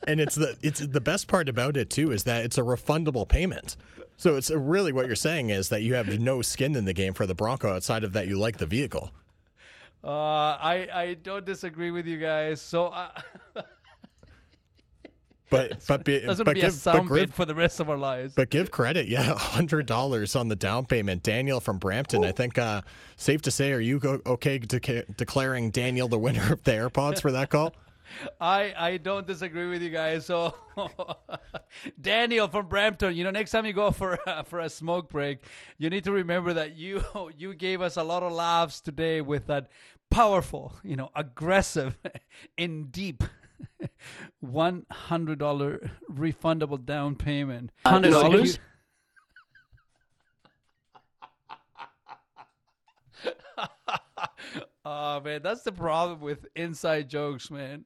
and 0.09 0.21
it's 0.21 0.35
the 0.35 0.57
it's 0.63 0.81
the 0.81 1.01
best 1.01 1.29
part 1.29 1.49
about 1.49 1.77
it 1.77 1.91
too 1.91 2.11
is 2.11 2.25
that 2.25 2.45
it's 2.45 2.59
a 2.59 2.63
refundable 2.63 3.29
payment. 3.29 3.77
So 4.17 4.37
it's 4.37 4.51
really 4.51 4.93
what 4.93 5.07
you're 5.07 5.15
saying 5.15 5.51
is 5.51 5.69
that 5.69 5.83
you 5.83 5.95
have 5.95 6.19
no 6.19 6.43
skin 6.43 6.75
in 6.75 6.87
the 6.87 6.93
game 6.93 7.15
for 7.15 7.27
the 7.27 7.35
Bronco 7.35 7.73
outside 7.73 8.03
of 8.03 8.15
that 8.15 8.27
you 8.27 8.37
like 8.37 8.59
the 8.59 8.67
vehicle. 8.67 9.13
Uh, 10.03 10.09
I 10.09 10.89
I 10.93 11.15
don't 11.23 11.45
disagree 11.45 11.91
with 11.91 12.07
you 12.07 12.19
guys. 12.19 12.61
So. 12.61 12.87
Uh, 12.87 13.11
but 15.51 15.85
but 15.87 16.05
be, 16.05 16.19
that's 16.19 16.43
but 16.43 16.55
be 16.55 16.63
give, 16.63 16.71
a 16.71 16.73
sound 16.73 17.09
bit 17.11 17.33
for 17.33 17.45
the 17.45 17.55
rest 17.55 17.79
of 17.79 17.91
our 17.91 17.99
lives. 17.99 18.35
But 18.35 18.51
give 18.51 18.71
credit, 18.71 19.09
yeah, 19.09 19.23
hundred 19.37 19.87
dollars 19.87 20.35
on 20.35 20.49
the 20.49 20.57
down 20.57 20.87
payment. 20.87 21.23
Daniel 21.23 21.61
from 21.61 21.79
Brampton, 21.79 22.25
Ooh. 22.25 22.29
I 22.29 22.33
think. 22.33 22.59
Uh, 22.59 22.83
safe 23.17 23.43
to 23.43 23.51
say, 23.51 23.73
are 23.73 23.81
you 23.81 24.01
okay 24.25 24.59
de- 24.59 25.05
declaring 25.17 25.71
Daniel 25.71 26.09
the 26.09 26.19
winner 26.19 26.53
of 26.53 26.65
the 26.65 26.73
AirPods 26.73 27.21
for 27.21 27.31
that 27.33 27.51
call? 27.51 27.75
I 28.41 28.75
I 28.77 28.97
don't 28.97 29.27
disagree 29.27 29.69
with 29.69 29.83
you 29.83 29.91
guys. 29.91 30.27
So, 30.27 30.55
Daniel 32.01 32.49
from 32.49 32.67
Brampton, 32.69 33.17
you 33.17 33.25
know, 33.25 33.31
next 33.31 33.51
time 33.51 33.67
you 33.67 33.73
go 33.73 33.91
for 33.91 34.19
uh, 34.29 34.43
for 34.43 34.61
a 34.61 34.69
smoke 34.69 35.09
break, 35.09 35.45
you 35.79 35.91
need 35.91 36.05
to 36.05 36.13
remember 36.13 36.55
that 36.55 36.77
you 36.77 37.03
you 37.37 37.55
gave 37.55 37.81
us 37.81 37.97
a 37.97 38.03
lot 38.03 38.23
of 38.23 38.33
laughs 38.33 38.81
today 38.81 39.21
with 39.21 39.47
that 39.47 39.69
powerful, 40.11 40.75
you 40.83 40.97
know, 40.97 41.11
aggressive, 41.15 41.99
and 42.59 42.91
deep. 42.93 43.23
One 44.39 44.87
hundred 44.91 45.41
dollar 45.41 45.91
refundable 46.13 46.85
down 46.85 47.17
payment. 47.17 47.71
Hundred 47.85 48.11
dollars. 48.11 48.59
Oh 54.91 55.21
man, 55.21 55.43
that's 55.43 55.65
the 55.65 55.73
problem 55.73 56.19
with 56.21 56.47
inside 56.57 57.11
jokes, 57.11 57.51
man. 57.51 57.85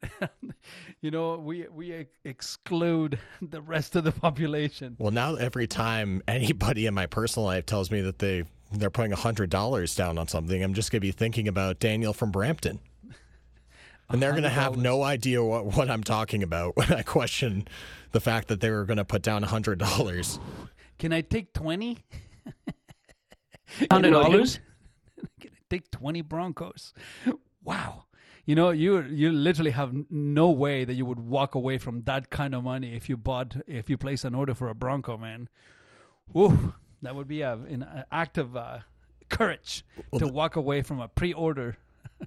you 1.01 1.11
know, 1.11 1.37
we 1.37 1.67
we 1.69 2.07
exclude 2.25 3.19
the 3.43 3.61
rest 3.61 3.97
of 3.97 4.05
the 4.05 4.13
population. 4.13 4.95
Well, 5.01 5.11
now 5.11 5.35
every 5.35 5.67
time 5.67 6.23
anybody 6.29 6.87
in 6.87 6.95
my 6.95 7.07
personal 7.07 7.47
life 7.47 7.67
tells 7.67 7.91
me 7.91 8.03
that 8.03 8.21
they 8.21 8.45
they're 8.71 8.89
putting 8.89 9.11
hundred 9.11 9.51
dollars 9.51 9.97
down 9.97 10.17
on 10.17 10.29
something, 10.29 10.63
I'm 10.63 10.75
just 10.75 10.93
gonna 10.93 11.01
be 11.01 11.11
thinking 11.11 11.49
about 11.49 11.81
Daniel 11.81 12.13
from 12.13 12.31
Brampton. 12.31 12.79
And 14.09 14.23
they're 14.23 14.33
going 14.33 14.43
to 14.43 14.51
have 14.51 14.77
no 14.77 15.03
idea 15.03 15.43
what, 15.43 15.65
what 15.65 15.89
I'm 15.89 16.05
talking 16.05 16.43
about 16.43 16.77
when 16.77 16.93
I 16.93 17.01
question 17.01 17.67
the 18.11 18.21
fact 18.21 18.49
that 18.49 18.61
they 18.61 18.71
were 18.71 18.85
going 18.85 18.99
to 18.99 19.07
put 19.07 19.23
down 19.23 19.43
$100. 19.43 20.39
Can 20.99 21.15
I 21.15 21.23
take 21.23 21.55
20? 21.55 21.97
$100? 23.81 24.59
Take 25.73 25.91
20 25.91 26.21
Broncos. 26.23 26.93
Wow. 27.65 28.05
You 28.45 28.55
know, 28.57 28.71
you 28.71 29.01
you 29.03 29.31
literally 29.31 29.71
have 29.71 29.95
no 30.11 30.51
way 30.51 30.85
that 30.85 30.95
you 30.95 31.07
would 31.07 31.21
walk 31.21 31.55
away 31.55 31.79
from 31.79 32.03
that 32.03 32.29
kind 32.29 32.55
of 32.55 32.65
money 32.65 32.95
if 32.95 33.09
you 33.09 33.17
bought 33.17 33.57
if 33.67 33.89
you 33.89 33.97
place 33.97 34.25
an 34.25 34.35
order 34.35 34.55
for 34.55 34.69
a 34.69 34.75
Bronco, 34.75 35.17
man. 35.17 35.49
Whew, 36.33 36.75
that 37.03 37.15
would 37.15 37.29
be 37.29 37.43
a, 37.43 37.53
an 37.53 37.87
act 38.11 38.39
of 38.39 38.57
uh, 38.57 38.79
courage 39.29 39.85
well, 40.11 40.19
to 40.19 40.27
walk 40.27 40.57
away 40.57 40.83
from 40.83 41.01
a 41.01 41.09
pre-order. 41.09 41.77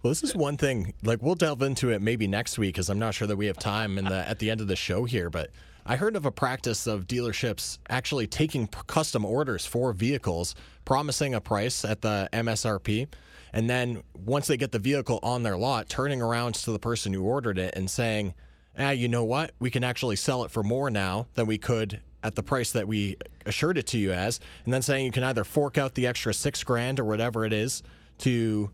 Well, 0.00 0.12
this 0.12 0.22
is 0.22 0.36
one 0.36 0.56
thing. 0.56 0.94
Like 1.02 1.22
we'll 1.22 1.34
delve 1.34 1.60
into 1.60 1.90
it 1.90 2.00
maybe 2.00 2.28
next 2.28 2.56
week 2.56 2.76
because 2.76 2.88
I'm 2.88 3.00
not 3.00 3.14
sure 3.14 3.26
that 3.26 3.36
we 3.36 3.46
have 3.46 3.58
time 3.58 3.98
in 3.98 4.04
the 4.04 4.28
at 4.28 4.38
the 4.38 4.48
end 4.48 4.60
of 4.60 4.68
the 4.68 4.76
show 4.76 5.06
here. 5.06 5.28
But 5.28 5.50
I 5.84 5.96
heard 5.96 6.14
of 6.14 6.24
a 6.24 6.30
practice 6.30 6.86
of 6.86 7.08
dealerships 7.08 7.78
actually 7.88 8.28
taking 8.28 8.68
custom 8.68 9.24
orders 9.24 9.66
for 9.66 9.92
vehicles, 9.92 10.54
promising 10.88 11.34
a 11.34 11.40
price 11.40 11.84
at 11.84 12.00
the 12.00 12.26
MSRP, 12.32 13.08
and 13.52 13.68
then 13.68 14.02
once 14.14 14.46
they 14.46 14.56
get 14.56 14.72
the 14.72 14.78
vehicle 14.78 15.20
on 15.22 15.42
their 15.42 15.58
lot, 15.58 15.86
turning 15.86 16.22
around 16.22 16.54
to 16.54 16.72
the 16.72 16.78
person 16.78 17.12
who 17.12 17.22
ordered 17.22 17.58
it 17.58 17.74
and 17.76 17.90
saying, 17.90 18.32
"Ah, 18.78 18.88
you 18.88 19.06
know 19.06 19.22
what? 19.22 19.52
We 19.58 19.70
can 19.70 19.84
actually 19.84 20.16
sell 20.16 20.44
it 20.44 20.50
for 20.50 20.62
more 20.62 20.88
now 20.88 21.26
than 21.34 21.44
we 21.44 21.58
could 21.58 22.00
at 22.22 22.36
the 22.36 22.42
price 22.42 22.72
that 22.72 22.88
we 22.88 23.18
assured 23.44 23.76
it 23.76 23.86
to 23.88 23.98
you 23.98 24.12
as," 24.12 24.40
and 24.64 24.72
then 24.72 24.80
saying 24.80 25.04
you 25.04 25.12
can 25.12 25.24
either 25.24 25.44
fork 25.44 25.76
out 25.76 25.94
the 25.94 26.06
extra 26.06 26.32
six 26.32 26.64
grand 26.64 26.98
or 26.98 27.04
whatever 27.04 27.44
it 27.44 27.52
is 27.52 27.82
to 28.20 28.70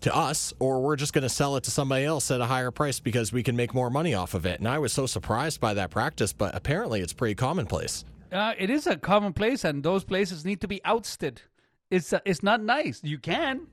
to 0.00 0.12
us, 0.12 0.52
or 0.58 0.82
we're 0.82 0.96
just 0.96 1.12
going 1.12 1.22
to 1.22 1.28
sell 1.28 1.54
it 1.54 1.62
to 1.62 1.70
somebody 1.70 2.04
else 2.04 2.32
at 2.32 2.40
a 2.40 2.46
higher 2.46 2.72
price 2.72 2.98
because 2.98 3.32
we 3.32 3.44
can 3.44 3.54
make 3.54 3.72
more 3.72 3.90
money 3.90 4.12
off 4.12 4.34
of 4.34 4.44
it. 4.44 4.58
And 4.58 4.66
I 4.66 4.80
was 4.80 4.92
so 4.92 5.06
surprised 5.06 5.60
by 5.60 5.74
that 5.74 5.90
practice, 5.90 6.32
but 6.32 6.52
apparently 6.52 7.00
it's 7.00 7.12
pretty 7.12 7.36
commonplace. 7.36 8.04
Uh, 8.34 8.52
it 8.58 8.68
is 8.68 8.88
a 8.88 8.96
common 8.96 9.32
place, 9.32 9.62
and 9.62 9.84
those 9.84 10.02
places 10.02 10.44
need 10.44 10.60
to 10.60 10.66
be 10.66 10.84
ousted. 10.84 11.40
It's 11.88 12.12
uh, 12.12 12.18
it's 12.24 12.42
not 12.42 12.60
nice. 12.60 13.00
You 13.04 13.18
can, 13.18 13.68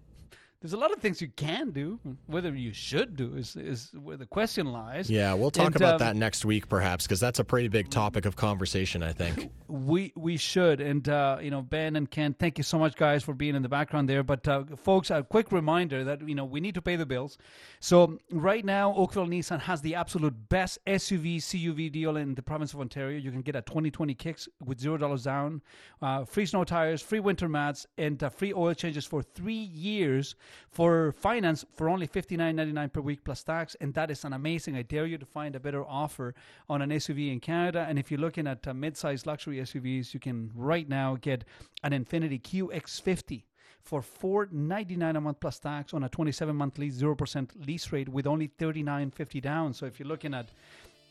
there's 0.61 0.73
a 0.73 0.77
lot 0.77 0.91
of 0.91 0.99
things 0.99 1.21
you 1.21 1.27
can 1.29 1.71
do. 1.71 1.99
Whether 2.27 2.53
you 2.53 2.71
should 2.71 3.15
do 3.15 3.35
is 3.35 3.55
is 3.55 3.89
where 3.99 4.15
the 4.15 4.27
question 4.27 4.67
lies. 4.67 5.09
Yeah, 5.09 5.33
we'll 5.33 5.49
talk 5.49 5.67
and, 5.67 5.75
about 5.75 5.93
um, 5.93 5.99
that 5.99 6.15
next 6.15 6.45
week, 6.45 6.69
perhaps, 6.69 7.07
because 7.07 7.19
that's 7.19 7.39
a 7.39 7.43
pretty 7.43 7.67
big 7.67 7.89
topic 7.89 8.25
of 8.25 8.35
conversation. 8.35 9.01
I 9.01 9.11
think 9.11 9.51
we 9.67 10.13
we 10.15 10.37
should. 10.37 10.79
And 10.79 11.09
uh, 11.09 11.39
you 11.41 11.49
know, 11.49 11.63
Ben 11.63 11.95
and 11.95 12.09
Ken, 12.09 12.35
thank 12.37 12.59
you 12.59 12.63
so 12.63 12.77
much, 12.77 12.95
guys, 12.95 13.23
for 13.23 13.33
being 13.33 13.55
in 13.55 13.63
the 13.63 13.69
background 13.69 14.07
there. 14.07 14.21
But 14.21 14.47
uh, 14.47 14.63
folks, 14.77 15.09
a 15.09 15.23
quick 15.23 15.51
reminder 15.51 16.03
that 16.03 16.27
you 16.27 16.35
know 16.35 16.45
we 16.45 16.59
need 16.59 16.75
to 16.75 16.81
pay 16.81 16.95
the 16.95 17.07
bills. 17.07 17.39
So 17.79 18.19
right 18.29 18.63
now, 18.63 18.93
Oakville 18.93 19.25
Nissan 19.25 19.61
has 19.61 19.81
the 19.81 19.95
absolute 19.95 20.35
best 20.49 20.77
SUV 20.85 21.37
CUV 21.37 21.91
deal 21.91 22.17
in 22.17 22.35
the 22.35 22.43
province 22.43 22.71
of 22.75 22.81
Ontario. 22.81 23.17
You 23.17 23.31
can 23.31 23.41
get 23.41 23.55
a 23.55 23.63
2020 23.63 24.13
Kicks 24.13 24.47
with 24.63 24.79
zero 24.79 24.97
dollars 24.97 25.23
down, 25.23 25.63
uh, 26.03 26.23
free 26.23 26.45
snow 26.45 26.63
tires, 26.63 27.01
free 27.01 27.19
winter 27.19 27.49
mats, 27.49 27.87
and 27.97 28.21
uh, 28.21 28.29
free 28.29 28.53
oil 28.53 28.75
changes 28.75 29.07
for 29.07 29.23
three 29.23 29.53
years 29.53 30.35
for 30.69 31.11
finance 31.13 31.65
for 31.73 31.89
only 31.89 32.07
$59.99 32.07 32.93
per 32.93 33.01
week 33.01 33.23
plus 33.23 33.43
tax, 33.43 33.75
and 33.81 33.93
that 33.93 34.11
is 34.11 34.23
an 34.25 34.33
amazing. 34.33 34.75
I 34.75 34.81
dare 34.81 35.05
you 35.05 35.17
to 35.17 35.25
find 35.25 35.55
a 35.55 35.59
better 35.59 35.83
offer 35.83 36.33
on 36.69 36.81
an 36.81 36.89
SUV 36.89 37.31
in 37.31 37.39
Canada. 37.39 37.85
And 37.87 37.99
if 37.99 38.11
you're 38.11 38.19
looking 38.19 38.47
at 38.47 38.67
uh, 38.67 38.73
mid-sized 38.73 39.25
luxury 39.25 39.57
SUVs, 39.57 40.13
you 40.13 40.19
can 40.19 40.51
right 40.55 40.87
now 40.87 41.17
get 41.19 41.43
an 41.83 41.91
Infiniti 41.91 42.41
QX50 42.41 43.43
for 43.83 44.01
four 44.01 44.47
ninety 44.51 44.95
nine 44.95 45.15
a 45.15 45.21
month 45.21 45.39
plus 45.39 45.59
tax 45.59 45.93
on 45.93 46.03
a 46.03 46.09
twenty 46.09 46.31
seven 46.31 46.55
month 46.55 46.77
lease, 46.77 46.93
zero 46.93 47.15
percent 47.15 47.51
lease 47.65 47.91
rate 47.91 48.07
with 48.07 48.27
only 48.27 48.47
thirty 48.47 48.83
nine 48.83 49.09
fifty 49.11 49.41
down. 49.41 49.73
So 49.73 49.85
if 49.85 49.99
you're 49.99 50.07
looking 50.07 50.33
at 50.33 50.49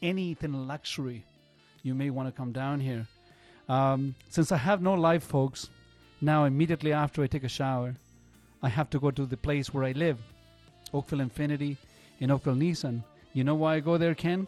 anything 0.02 0.52
luxury, 0.68 1.24
you 1.82 1.94
may 1.94 2.10
want 2.10 2.28
to 2.28 2.32
come 2.32 2.52
down 2.52 2.80
here. 2.80 3.06
Um, 3.68 4.14
since 4.28 4.52
I 4.52 4.56
have 4.56 4.82
no 4.82 4.94
life, 4.94 5.22
folks, 5.22 5.68
now 6.20 6.44
immediately 6.44 6.92
after 6.92 7.22
I 7.22 7.26
take 7.26 7.44
a 7.44 7.48
shower, 7.48 7.94
I 8.62 8.68
have 8.68 8.90
to 8.90 8.98
go 8.98 9.10
to 9.10 9.26
the 9.26 9.36
place 9.36 9.72
where 9.72 9.84
I 9.84 9.92
live, 9.92 10.18
Oakville 10.92 11.20
Infiniti 11.20 11.76
in 12.20 12.30
Oakville 12.30 12.54
Nissan. 12.54 13.02
You 13.32 13.44
know 13.44 13.54
why 13.54 13.76
I 13.76 13.80
go 13.80 13.96
there, 13.96 14.14
Ken? 14.14 14.46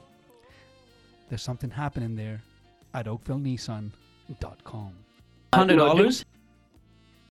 There's 1.29 1.43
something 1.43 1.71
happening 1.71 2.17
there 2.17 2.43
at 2.93 3.07
oakvillenissan.com. 3.07 4.93
$100 5.53 6.25